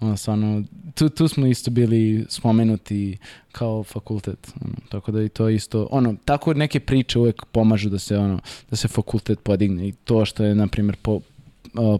Ono, 0.00 0.16
stvarno, 0.16 0.62
tu, 0.94 1.08
tu 1.08 1.28
smo 1.28 1.46
isto 1.46 1.70
bili 1.70 2.26
spomenuti 2.28 3.18
kao 3.52 3.82
fakultet, 3.84 4.52
ono, 4.64 4.74
tako 4.88 5.12
da 5.12 5.22
i 5.22 5.28
to 5.28 5.48
isto, 5.48 5.88
ono, 5.90 6.14
tako 6.24 6.54
neke 6.54 6.80
priče 6.80 7.18
uvek 7.18 7.44
pomažu 7.52 7.88
da 7.88 7.98
se, 7.98 8.18
ono, 8.18 8.40
da 8.70 8.76
se 8.76 8.88
fakultet 8.88 9.42
podigne 9.42 9.88
i 9.88 9.92
to 9.92 10.24
što 10.24 10.44
je, 10.44 10.54
na 10.54 10.66
primjer, 10.66 10.96
po, 11.02 11.14
uh, 11.14 11.22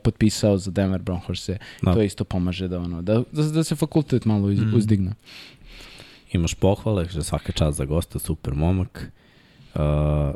potpisao 0.05 0.59
za 0.59 0.71
Denver 0.71 1.03
Broncos 1.03 1.51
da. 1.83 1.95
to 1.95 2.03
isto 2.03 2.25
pomaže 2.25 2.69
da, 2.69 2.81
ono, 2.81 3.03
da, 3.03 3.23
da, 3.33 3.43
da 3.43 3.65
se 3.65 3.77
fakultet 3.77 4.25
malo 4.25 4.49
uz, 4.49 4.61
mm. 4.61 4.75
uzdigne. 4.75 5.13
Imaš 6.33 6.55
pohvale, 6.55 7.09
že 7.09 7.25
svaka 7.25 7.53
čast 7.53 7.79
za 7.79 7.85
gosta, 7.85 8.19
super 8.19 8.55
momak. 8.55 9.13
Uh, 9.75 10.35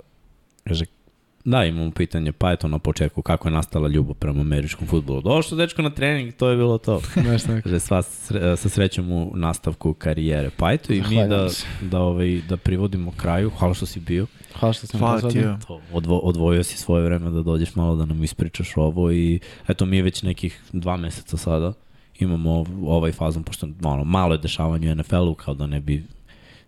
Da, 1.44 1.64
imamo 1.64 1.90
pitanje, 1.90 2.32
pa 2.32 2.52
eto 2.52 2.68
na 2.68 2.78
početku 2.78 3.22
kako 3.22 3.48
je 3.48 3.52
nastala 3.52 3.88
ljubav 3.88 4.14
prema 4.14 4.40
američkom 4.40 4.86
futbolu. 4.86 5.20
Došao 5.20 5.58
dečko 5.58 5.82
na 5.82 5.90
trening, 5.90 6.32
to 6.34 6.48
je 6.48 6.56
bilo 6.56 6.78
to. 6.78 7.00
Znaš 7.24 7.42
tako. 7.42 7.78
Sva 7.78 8.02
sre, 8.02 8.56
sa 8.56 8.68
srećom 8.68 9.12
u 9.12 9.32
nastavku 9.34 9.94
karijere. 9.94 10.50
Pa 10.56 10.72
eto 10.72 10.92
i 10.92 11.02
mi 11.08 11.28
da, 11.28 11.48
da, 11.80 12.00
ovaj, 12.00 12.40
da 12.48 12.56
privodimo 12.56 13.12
kraju. 13.16 13.50
Hvala 13.58 13.74
što 13.74 13.86
si 13.86 14.00
bio. 14.00 14.26
Hvala 14.60 14.72
što 14.72 14.86
sam 14.86 15.00
Hvala 15.00 15.20
ti. 15.20 15.44
Odvo, 15.92 16.18
odvojio 16.18 16.64
si 16.64 16.76
svoje 16.78 17.04
vreme 17.04 17.30
da 17.30 17.42
dođeš 17.42 17.74
malo 17.74 17.96
da 17.96 18.04
nam 18.04 18.24
ispričaš 18.24 18.76
ovo 18.76 19.12
i 19.12 19.40
eto 19.68 19.86
mi 19.86 20.02
već 20.02 20.22
nekih 20.22 20.60
dva 20.72 20.96
meseca 20.96 21.36
sada 21.36 21.72
imamo 22.18 22.64
ovaj 22.86 23.12
fazon, 23.12 23.42
pošto 23.42 23.68
ono, 23.82 24.04
malo 24.04 24.34
je 24.34 24.38
dešavanje 24.38 24.92
u 24.92 24.94
NFL-u, 24.94 25.34
kao 25.34 25.54
da 25.54 25.66
ne 25.66 25.80
bi 25.80 26.04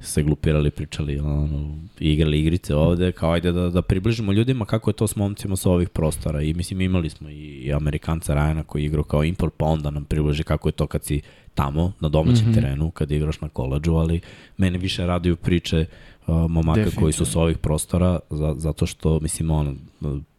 se 0.03 0.23
glupirali, 0.23 0.71
pričali, 0.71 1.19
ono, 1.19 1.79
igrali 2.01 2.41
igrice 2.41 2.75
ovde, 2.75 3.13
kao 3.13 3.33
ajde 3.33 3.53
da, 3.53 3.71
da 3.71 3.83
približimo 3.83 4.33
ljudima 4.33 4.65
kako 4.65 4.91
je 4.91 4.95
to 4.95 5.07
s 5.07 5.17
momcima 5.17 5.57
sa 5.57 5.71
ovih 5.71 5.89
prostora. 5.89 6.43
I 6.43 6.55
mislim, 6.55 6.81
imali 6.81 7.11
smo 7.11 7.31
i 7.31 7.73
Amerikanca 7.73 8.35
Rajana 8.35 8.63
koji 8.63 8.85
igrao 8.85 9.05
kao 9.05 9.25
import, 9.25 9.55
pa 9.57 9.67
onda 9.67 9.91
nam 9.91 10.05
približi 10.05 10.43
kako 10.43 10.69
je 10.69 10.73
to 10.73 10.87
kad 10.87 11.05
si 11.05 11.21
tamo, 11.55 11.93
na 12.01 12.09
domaćem 12.09 12.47
mm 12.47 12.51
-hmm. 12.51 12.55
terenu, 12.55 12.91
kad 12.91 13.11
igraš 13.11 13.41
na 13.41 13.49
koleđu, 13.49 13.95
ali 13.95 14.21
mene 14.57 14.79
više 14.79 15.07
raduju 15.07 15.37
priče 15.37 15.87
uh, 16.27 16.51
momaka 16.51 16.91
koji 16.99 17.13
su 17.13 17.25
sa 17.25 17.41
ovih 17.41 17.59
prostora, 17.59 18.19
za, 18.31 18.55
zato 18.59 18.87
što, 18.87 19.21
mislim, 19.21 19.51
on, 19.51 19.79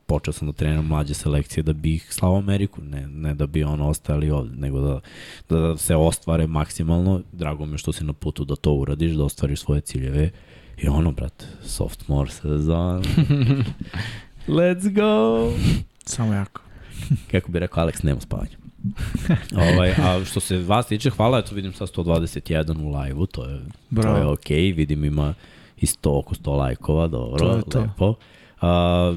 počeo 0.06 0.34
sam 0.34 0.48
da 0.48 0.54
treniram 0.54 0.86
mlađe 0.86 1.14
selekcije 1.14 1.64
da 1.64 1.74
bi 1.74 1.96
ih 1.96 2.14
slao 2.14 2.38
Ameriku, 2.38 2.82
ne, 2.82 3.08
ne 3.08 3.34
da 3.34 3.48
bi 3.48 3.64
ono 3.64 3.88
ostali 3.88 4.30
ovde, 4.32 4.56
nego 4.56 4.80
da, 4.80 5.00
da 5.50 5.78
se 5.78 5.96
ostvare 5.96 6.48
maksimalno. 6.48 7.22
Drago 7.32 7.66
mi 7.66 7.74
je 7.74 7.78
što 7.78 7.92
si 7.92 8.04
na 8.04 8.14
putu 8.14 8.46
da 8.46 8.56
to 8.56 8.74
uradiš, 8.74 9.12
da 9.14 9.24
ostvariš 9.24 9.62
svoje 9.62 9.82
ciljeve. 9.82 10.32
I 10.78 10.88
ono, 10.88 11.12
brate, 11.12 11.46
sophomore 11.64 12.32
sezon. 12.32 13.04
Let's 14.48 14.94
go! 14.94 15.52
Samo 16.06 16.34
jako. 16.34 16.62
Kako 17.32 17.52
bi 17.52 17.60
rekao 17.60 17.86
Alex, 17.86 18.04
nema 18.06 18.22
spavanja. 18.22 18.58
ovaj, 19.74 19.92
a 19.92 20.26
što 20.26 20.40
se 20.40 20.58
vas 20.58 20.88
tiče, 20.88 21.10
hvala, 21.10 21.40
eto 21.40 21.56
vidim 21.56 21.74
sad 21.74 21.90
121 21.90 22.84
u 22.84 23.00
live-u, 23.00 23.26
to 23.26 23.50
je, 23.50 23.62
Bravo. 23.90 24.16
to 24.16 24.22
je 24.22 24.28
okej, 24.28 24.62
okay. 24.62 24.76
vidim 24.76 25.06
ima 25.06 25.34
i 25.78 25.86
100, 25.86 26.20
oko 26.20 26.36
100 26.36 26.58
lajkova, 26.58 27.08
dobro, 27.08 27.40
to 27.40 27.56
je 27.56 27.64
to. 27.64 27.80
lepo. 27.80 28.16
Uh, 28.64 28.70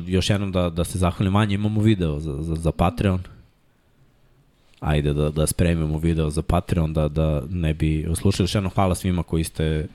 još 0.07 0.31
jednom 0.31 0.53
da, 0.53 0.71
da 0.71 0.85
se 0.85 0.99
zahvalim 0.99 1.33
manje, 1.33 1.55
imamo 1.55 1.81
video 1.81 2.21
za, 2.21 2.43
za, 2.43 2.55
za 2.55 2.73
Patreon. 2.73 3.21
Ajde 4.81 5.13
da, 5.13 5.31
da 5.31 5.47
spremimo 5.47 5.99
video 5.99 6.31
za 6.31 6.43
Patreon, 6.43 6.93
da, 6.93 7.09
da 7.09 7.43
ne 7.51 7.75
bi 7.75 8.09
slušali. 8.15 8.45
Još 8.45 8.55
jednom 8.55 8.73
hvala 8.75 8.95
svima 8.95 9.23
koji 9.23 9.45
ste 9.45 9.87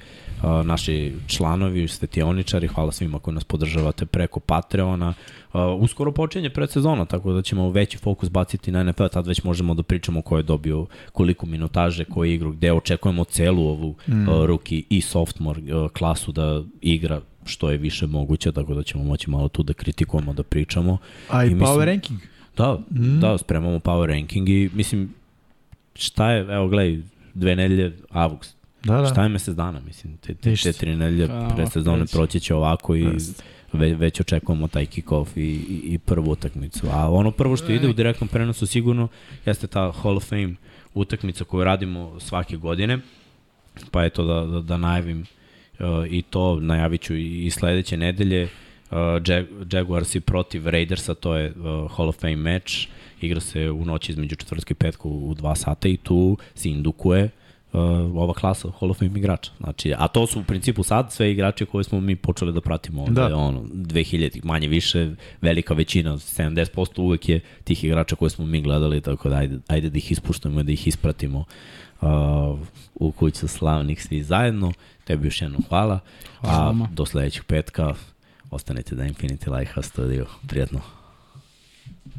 uh, 0.43 0.65
naši 0.65 1.13
članovi, 1.27 1.87
ste 1.87 2.07
tioničari, 2.07 2.67
hvala 2.67 2.91
svima 2.91 3.19
koji 3.19 3.35
nas 3.35 3.43
podržavate 3.43 4.05
preko 4.05 4.39
Patreona. 4.39 5.13
Uh, 5.53 5.59
uskoro 5.79 6.11
počinje 6.11 6.49
predsezona, 6.49 7.05
tako 7.05 7.33
da 7.33 7.41
ćemo 7.41 7.69
veći 7.69 7.97
fokus 7.97 8.29
baciti 8.29 8.71
na 8.71 8.83
NFL, 8.83 9.07
tad 9.07 9.27
već 9.27 9.43
možemo 9.43 9.73
da 9.73 9.83
pričamo 9.83 10.21
ko 10.21 10.37
je 10.37 10.43
dobio 10.43 10.85
koliko 11.11 11.45
minutaže, 11.45 12.05
koji 12.05 12.33
igru, 12.33 12.51
gde 12.51 12.73
očekujemo 12.73 13.23
celu 13.23 13.67
ovu 13.67 13.95
mm. 14.07 14.29
uh, 14.29 14.45
rookie 14.45 14.83
i 14.89 15.01
sophomore 15.01 15.75
uh, 15.75 15.91
klasu 15.91 16.31
da 16.31 16.63
igra 16.81 17.21
što 17.45 17.71
je 17.71 17.77
više 17.77 18.07
moguće, 18.07 18.51
tako 18.51 18.73
da 18.73 18.83
ćemo 18.83 19.03
moći 19.03 19.29
malo 19.29 19.47
tu 19.47 19.63
da 19.63 19.73
kritikujemo, 19.73 20.33
da 20.33 20.43
pričamo. 20.43 20.97
A 21.29 21.45
i, 21.45 21.47
I 21.47 21.49
mislim, 21.49 21.69
power 21.69 21.85
ranking. 21.85 22.19
Da, 22.57 22.79
mm. 22.91 23.19
da, 23.19 23.37
spremamo 23.37 23.79
power 23.79 24.05
ranking 24.05 24.49
i 24.49 24.69
mislim, 24.73 25.13
šta 25.95 26.31
je, 26.31 26.41
evo 26.55 26.67
gledaj, 26.67 27.01
dve 27.33 27.55
nedelje, 27.55 27.97
avgust. 28.09 28.55
Da, 28.83 29.01
da. 29.01 29.07
Šta 29.07 29.23
je 29.23 29.29
mesec 29.29 29.55
dana, 29.55 29.79
mislim, 29.79 30.17
te, 30.17 30.33
te, 30.33 30.55
te 30.55 30.73
tri 30.73 30.95
nedelje 30.95 31.27
pre 31.55 31.67
sezone 31.67 32.05
proći 32.05 32.39
će 32.39 32.55
ovako 32.55 32.95
i 32.95 33.07
ve, 33.73 33.93
već 33.93 34.19
očekujemo 34.19 34.67
taj 34.67 34.85
kick-off 34.85 35.27
i, 35.35 35.41
i, 35.41 35.81
i 35.93 35.97
prvu 35.97 36.31
utakmicu. 36.31 36.87
A 36.91 37.11
ono 37.11 37.31
prvo 37.31 37.57
što 37.57 37.71
ide 37.71 37.89
u 37.89 37.93
direktnom 37.93 38.27
prenosu 38.27 38.67
sigurno 38.67 39.07
jeste 39.45 39.67
ta 39.67 39.91
Hall 39.91 40.17
of 40.17 40.29
Fame 40.29 40.55
utakmica 40.93 41.43
koju 41.43 41.63
radimo 41.63 42.19
svake 42.19 42.57
godine. 42.57 42.99
Pa 43.91 44.05
eto 44.05 44.25
da, 44.25 44.45
da, 44.45 44.61
da 44.61 44.77
najavim 44.77 45.25
i 46.09 46.21
to 46.21 46.59
najavit 46.59 47.01
ću 47.01 47.15
i 47.15 47.49
sledeće 47.49 47.97
nedelje. 47.97 48.47
Uh, 48.91 48.97
Jaguars 49.71 50.15
i 50.15 50.19
protiv 50.19 50.67
Raidersa, 50.67 51.13
to 51.13 51.35
je 51.35 51.51
uh, 51.51 51.91
Hall 51.91 52.09
of 52.09 52.19
Fame 52.19 52.35
meč, 52.35 52.87
igra 53.21 53.39
se 53.39 53.71
u 53.71 53.85
noći 53.85 54.11
između 54.11 54.35
četvrtka 54.35 54.71
i 54.71 54.75
petka 54.75 55.07
u 55.07 55.35
2 55.35 55.55
sata 55.55 55.87
i 55.87 55.97
tu 55.97 56.37
se 56.55 56.69
indukuje 56.69 57.29
uh, 57.73 57.81
ova 58.15 58.33
klasa 58.33 58.71
Hall 58.79 58.91
of 58.91 58.97
Fame 58.97 59.19
igrača. 59.19 59.51
Znači, 59.59 59.93
a 59.97 60.07
to 60.07 60.27
su 60.27 60.39
u 60.39 60.43
principu 60.43 60.83
sad 60.83 61.11
sve 61.11 61.31
igrači 61.31 61.65
koje 61.65 61.83
smo 61.83 61.99
mi 61.99 62.15
počeli 62.15 62.53
da 62.53 62.61
pratimo 62.61 63.01
ovde, 63.01 63.13
da. 63.13 63.35
ono, 63.35 63.61
2000, 63.61 64.39
manje 64.43 64.67
više, 64.67 65.09
velika 65.41 65.73
većina, 65.73 66.13
70% 66.13 67.01
uvek 67.01 67.29
je 67.29 67.39
tih 67.63 67.83
igrača 67.83 68.15
koje 68.15 68.29
smo 68.29 68.45
mi 68.45 68.61
gledali, 68.61 69.01
tako 69.01 69.29
da 69.29 69.35
ajde, 69.35 69.59
ajde 69.67 69.89
da 69.89 69.97
ih 69.97 70.11
ispuštamo, 70.11 70.63
da 70.63 70.71
ih 70.71 70.87
ispratimo 70.87 71.45
uh, 72.01 72.59
u 72.95 73.11
kuću 73.11 73.47
slavnih 73.47 74.03
svi 74.03 74.23
zajedno. 74.23 74.71
Tebi 75.03 75.27
još 75.27 75.41
jednom 75.41 75.63
hvala. 75.69 75.99
hvala 76.41 76.69
a 76.83 76.87
do 76.91 77.05
sledećeg 77.05 77.43
petka 77.43 77.93
ostanite 78.51 78.95
da 78.95 79.03
Infinity 79.03 79.57
Lighthouse 79.57 79.89
Studio. 79.89 80.25
Prijetno. 80.47 80.79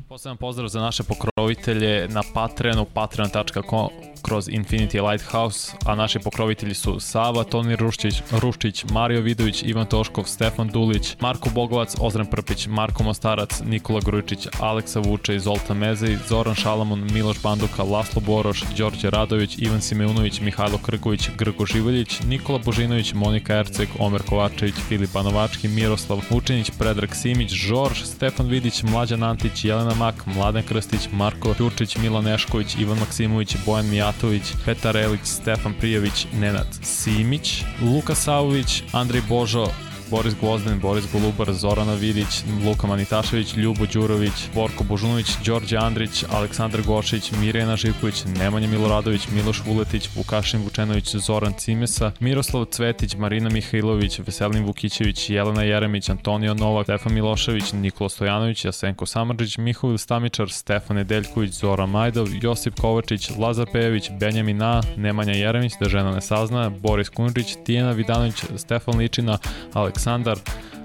Poseban 0.08 0.36
pozdrav 0.36 0.68
za 0.68 0.80
naše 0.80 1.02
pokrovitelje 1.02 2.08
na 2.08 2.22
Patreonu, 2.34 2.84
patreon.com 2.94 4.11
kroz 4.22 4.48
Infinity 4.48 5.10
Lighthouse, 5.10 5.72
a 5.84 5.94
naši 5.94 6.18
pokrovitelji 6.18 6.74
su 6.74 7.00
Sava, 7.00 7.44
Toni 7.44 7.76
Ruščić, 7.76 8.22
Ruščić, 8.30 8.84
Mario 8.90 9.20
Vidović, 9.20 9.62
Ivan 9.62 9.86
Toškov, 9.86 10.24
Stefan 10.24 10.68
Dulić, 10.68 11.16
Marko 11.20 11.50
Bogovac, 11.50 11.94
Ozren 12.00 12.26
Prpić, 12.26 12.66
Marko 12.66 13.02
Mostarac, 13.02 13.60
Nikola 13.64 14.00
Grujičić, 14.04 14.48
Aleksa 14.60 15.00
Vuče, 15.00 15.38
Zolta 15.38 15.74
Mezej, 15.74 16.18
Zoran 16.28 16.54
Šalamun, 16.54 17.08
Miloš 17.12 17.42
Banduka, 17.42 17.82
Laslo 17.82 18.20
Boroš, 18.20 18.62
Đorđe 18.76 19.10
Radović, 19.10 19.58
Ivan 19.58 19.80
Simeunović, 19.80 20.40
Mihajlo 20.40 20.78
Krković, 20.78 21.28
Grgo 21.38 21.66
Živoljić, 21.66 22.20
Nikola 22.26 22.58
Božinović, 22.58 23.14
Monika 23.14 23.54
Erceg, 23.54 23.88
Omer 23.98 24.22
Kovačević, 24.28 24.74
Filip 24.88 25.12
Banovački, 25.12 25.68
Miroslav 25.68 26.20
Vučinić, 26.30 26.70
Predrag 26.78 27.14
Simić, 27.14 27.52
Žorž, 27.52 28.02
Stefan 28.04 28.46
Vidić, 28.46 28.82
Mlađan 28.82 29.22
Antić, 29.22 29.64
Jelena 29.64 29.94
Mak, 29.94 30.26
Mladen 30.26 30.62
Krstić, 30.62 31.08
Marko 31.12 31.54
Ćurčić, 31.54 31.96
Milan 31.96 32.24
Nešković, 32.24 32.76
Ivan 32.78 32.98
Maksimović, 32.98 33.56
Bojan 33.66 33.86
Mijatović, 34.12 34.42
Petar 34.64 34.96
Elić, 34.96 35.20
Stefan 35.24 35.74
Prijević, 35.74 36.26
Nenad 36.40 36.66
Simić, 36.82 37.64
Luka 37.82 38.14
Savović, 38.14 38.82
Andrej 38.92 39.22
Božo, 39.28 39.66
Boris 40.12 40.34
Gvozden, 40.40 40.80
Boris 40.80 41.04
Golubar, 41.12 41.52
Zorana 41.52 41.94
Vidić, 41.94 42.42
Luka 42.66 42.86
Manitašević, 42.86 43.56
Ljubo 43.56 43.86
Đurović, 43.86 44.32
Borko 44.54 44.84
Božunović, 44.84 45.26
Đorđe 45.44 45.76
Andrić, 45.76 46.24
Aleksandar 46.30 46.82
Gošić, 46.82 47.32
Mirjana 47.32 47.76
Živković, 47.76 48.24
Nemanja 48.38 48.68
Miloradović, 48.68 49.28
Miloš 49.28 49.62
Vuletić, 49.66 50.08
Vukašin 50.16 50.62
Vučenović, 50.62 51.16
Zoran 51.16 51.52
Cimesa, 51.58 52.12
Miroslav 52.20 52.64
Cvetić, 52.64 53.14
Marina 53.16 53.50
Mihajlović, 53.50 54.18
Veselin 54.18 54.64
Vukićević, 54.64 55.30
Jelena 55.30 55.62
Jeremić, 55.62 56.08
Antonio 56.08 56.54
Novak, 56.54 56.86
Stefan 56.86 57.14
Milošević, 57.14 57.72
Nikola 57.72 58.08
Stojanović, 58.08 58.64
Jasenko 58.64 59.06
Samarđić, 59.06 59.58
Mihovil 59.58 59.98
Stamičar, 59.98 60.50
Stefan 60.50 60.96
Nedeljković, 60.96 61.52
Zoran 61.52 61.90
Majdov, 61.90 62.28
Josip 62.42 62.80
Kovačić, 62.80 63.30
Lazar 63.38 63.66
Pejević, 63.72 64.10
Benjamin 64.20 64.56
Na, 64.56 64.82
Nemanja 64.96 65.32
Jeremić, 65.32 65.72
da 65.80 65.88
žena 65.88 66.10
ne 66.10 66.20
sazna, 66.20 66.70
Boris 66.70 67.08
Kunžić, 67.08 67.56
Tijena 67.64 67.90
Vidanović, 67.90 68.44
Stefan 68.56 68.98
Ličina, 68.98 69.38
Aleks 69.72 70.01
Aleksandar 70.02 70.38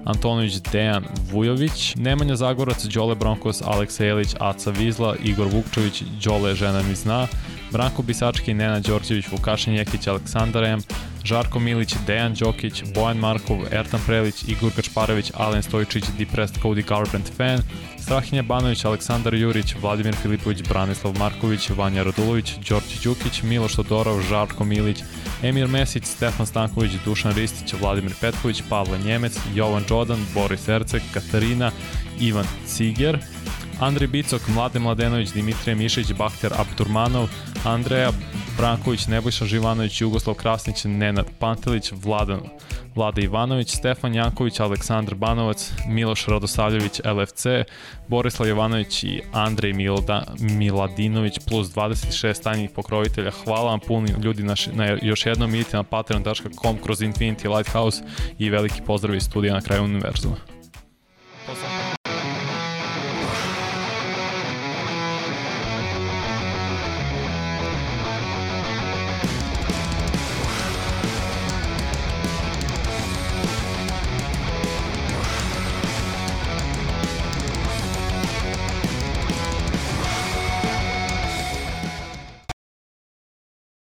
Antonović, 0.04 0.60
Dejan 0.72 1.04
Vujović, 1.30 1.94
Nemanja 1.96 2.36
Zagorac, 2.36 2.84
Đole 2.84 3.14
Bronkos, 3.14 3.62
Aleksa 3.62 4.04
Jelić, 4.04 4.34
Aca 4.40 4.70
Vizla, 4.70 5.16
Igor 5.24 5.46
Vukčević, 5.46 6.02
Đole 6.24 6.54
Žena 6.54 6.82
mi 6.82 6.94
zna, 6.94 7.26
Branko 7.72 8.02
Bisački, 8.02 8.54
Nena 8.54 8.80
Đorđević, 8.80 9.28
Vukašin 9.32 9.74
Jekić, 9.74 10.06
Aleksandar 10.06 10.64
M, 10.64 10.80
Žarko 11.24 11.58
Milić, 11.58 11.94
Dejan 12.06 12.34
Đokić, 12.34 12.82
Bojan 12.94 13.18
Markov, 13.18 13.58
Ertan 13.70 14.00
Prelić, 14.06 14.42
Igor 14.48 14.70
Gašparović, 14.76 15.30
Alen 15.34 15.62
Stojčić, 15.62 16.04
Depressed 16.18 16.62
Cody 16.62 16.88
Garbrandt 16.88 17.32
fan, 17.36 17.58
Strahinja 18.08 18.42
Banović, 18.42 18.84
Aleksandar 18.84 19.34
Jurić, 19.34 19.74
Vladimir 19.82 20.14
Filipović, 20.16 20.62
Branislav 20.68 21.18
Marković, 21.18 21.70
Vanja 21.70 22.02
Radulović, 22.02 22.54
Đorđe 22.68 22.96
Đukić, 23.04 23.42
Miloš 23.42 23.74
Todorov, 23.74 24.20
Žarko 24.20 24.64
Milić, 24.64 25.02
Emir 25.42 25.68
Mesić, 25.68 26.04
Stefan 26.04 26.46
Stanković, 26.46 26.92
Dušan 27.04 27.32
Ristić, 27.32 27.74
Vladimir 27.80 28.12
Petković, 28.20 28.62
Pavle 28.68 28.98
Njemec, 28.98 29.38
Jovan 29.54 29.84
Đodan, 29.88 30.24
Boris 30.34 30.68
Ercek, 30.68 31.02
Katarina, 31.14 31.70
Ivan 32.20 32.46
Ciger, 32.66 33.18
Andrej 33.80 34.08
Bicok, 34.08 34.48
Mlade 34.48 34.78
Mladenović, 34.78 35.32
Dimitrije 35.32 35.74
Mišić, 35.74 36.12
Bakter 36.12 36.52
Abturmanov, 36.56 37.28
Andreja 37.64 38.10
Branković, 38.56 39.06
Nebojša 39.06 39.44
Živanović, 39.44 40.00
Jugoslav 40.00 40.34
Krasnić, 40.34 40.84
Nenad 40.84 41.26
Pantelić, 41.38 41.92
Vladan 41.92 42.40
Vlada 42.94 43.20
Ivanović, 43.20 43.76
Stefan 43.76 44.14
Janković, 44.14 44.60
Aleksandar 44.60 45.14
Banovac, 45.14 45.72
Miloš 45.88 46.26
Radosavljević, 46.26 47.00
LFC, 47.04 47.46
Borislav 48.08 48.48
Jovanović 48.48 49.04
i 49.04 49.22
Andrej 49.32 49.72
Milda, 49.72 50.24
Miladinović 50.38 51.38
plus 51.48 51.68
26 51.68 52.42
tajnih 52.42 52.70
pokrovitelja. 52.70 53.30
Hvala 53.44 53.70
vam 53.70 53.80
puni 53.80 54.12
ljudi 54.22 54.42
na, 54.42 54.54
na 54.72 54.86
još 55.02 55.26
jednom 55.26 55.54
idite 55.54 55.76
na 55.76 55.82
patreon.com 55.82 56.78
kroz 56.84 57.00
Infinity 57.00 57.56
Lighthouse 57.56 58.02
i 58.38 58.50
veliki 58.50 58.82
pozdrav 58.86 59.16
iz 59.16 59.22
studija 59.22 59.54
na 59.54 59.60
kraju 59.60 59.84
univerzuma. 59.84 60.36
Pozdrav. 61.46 61.97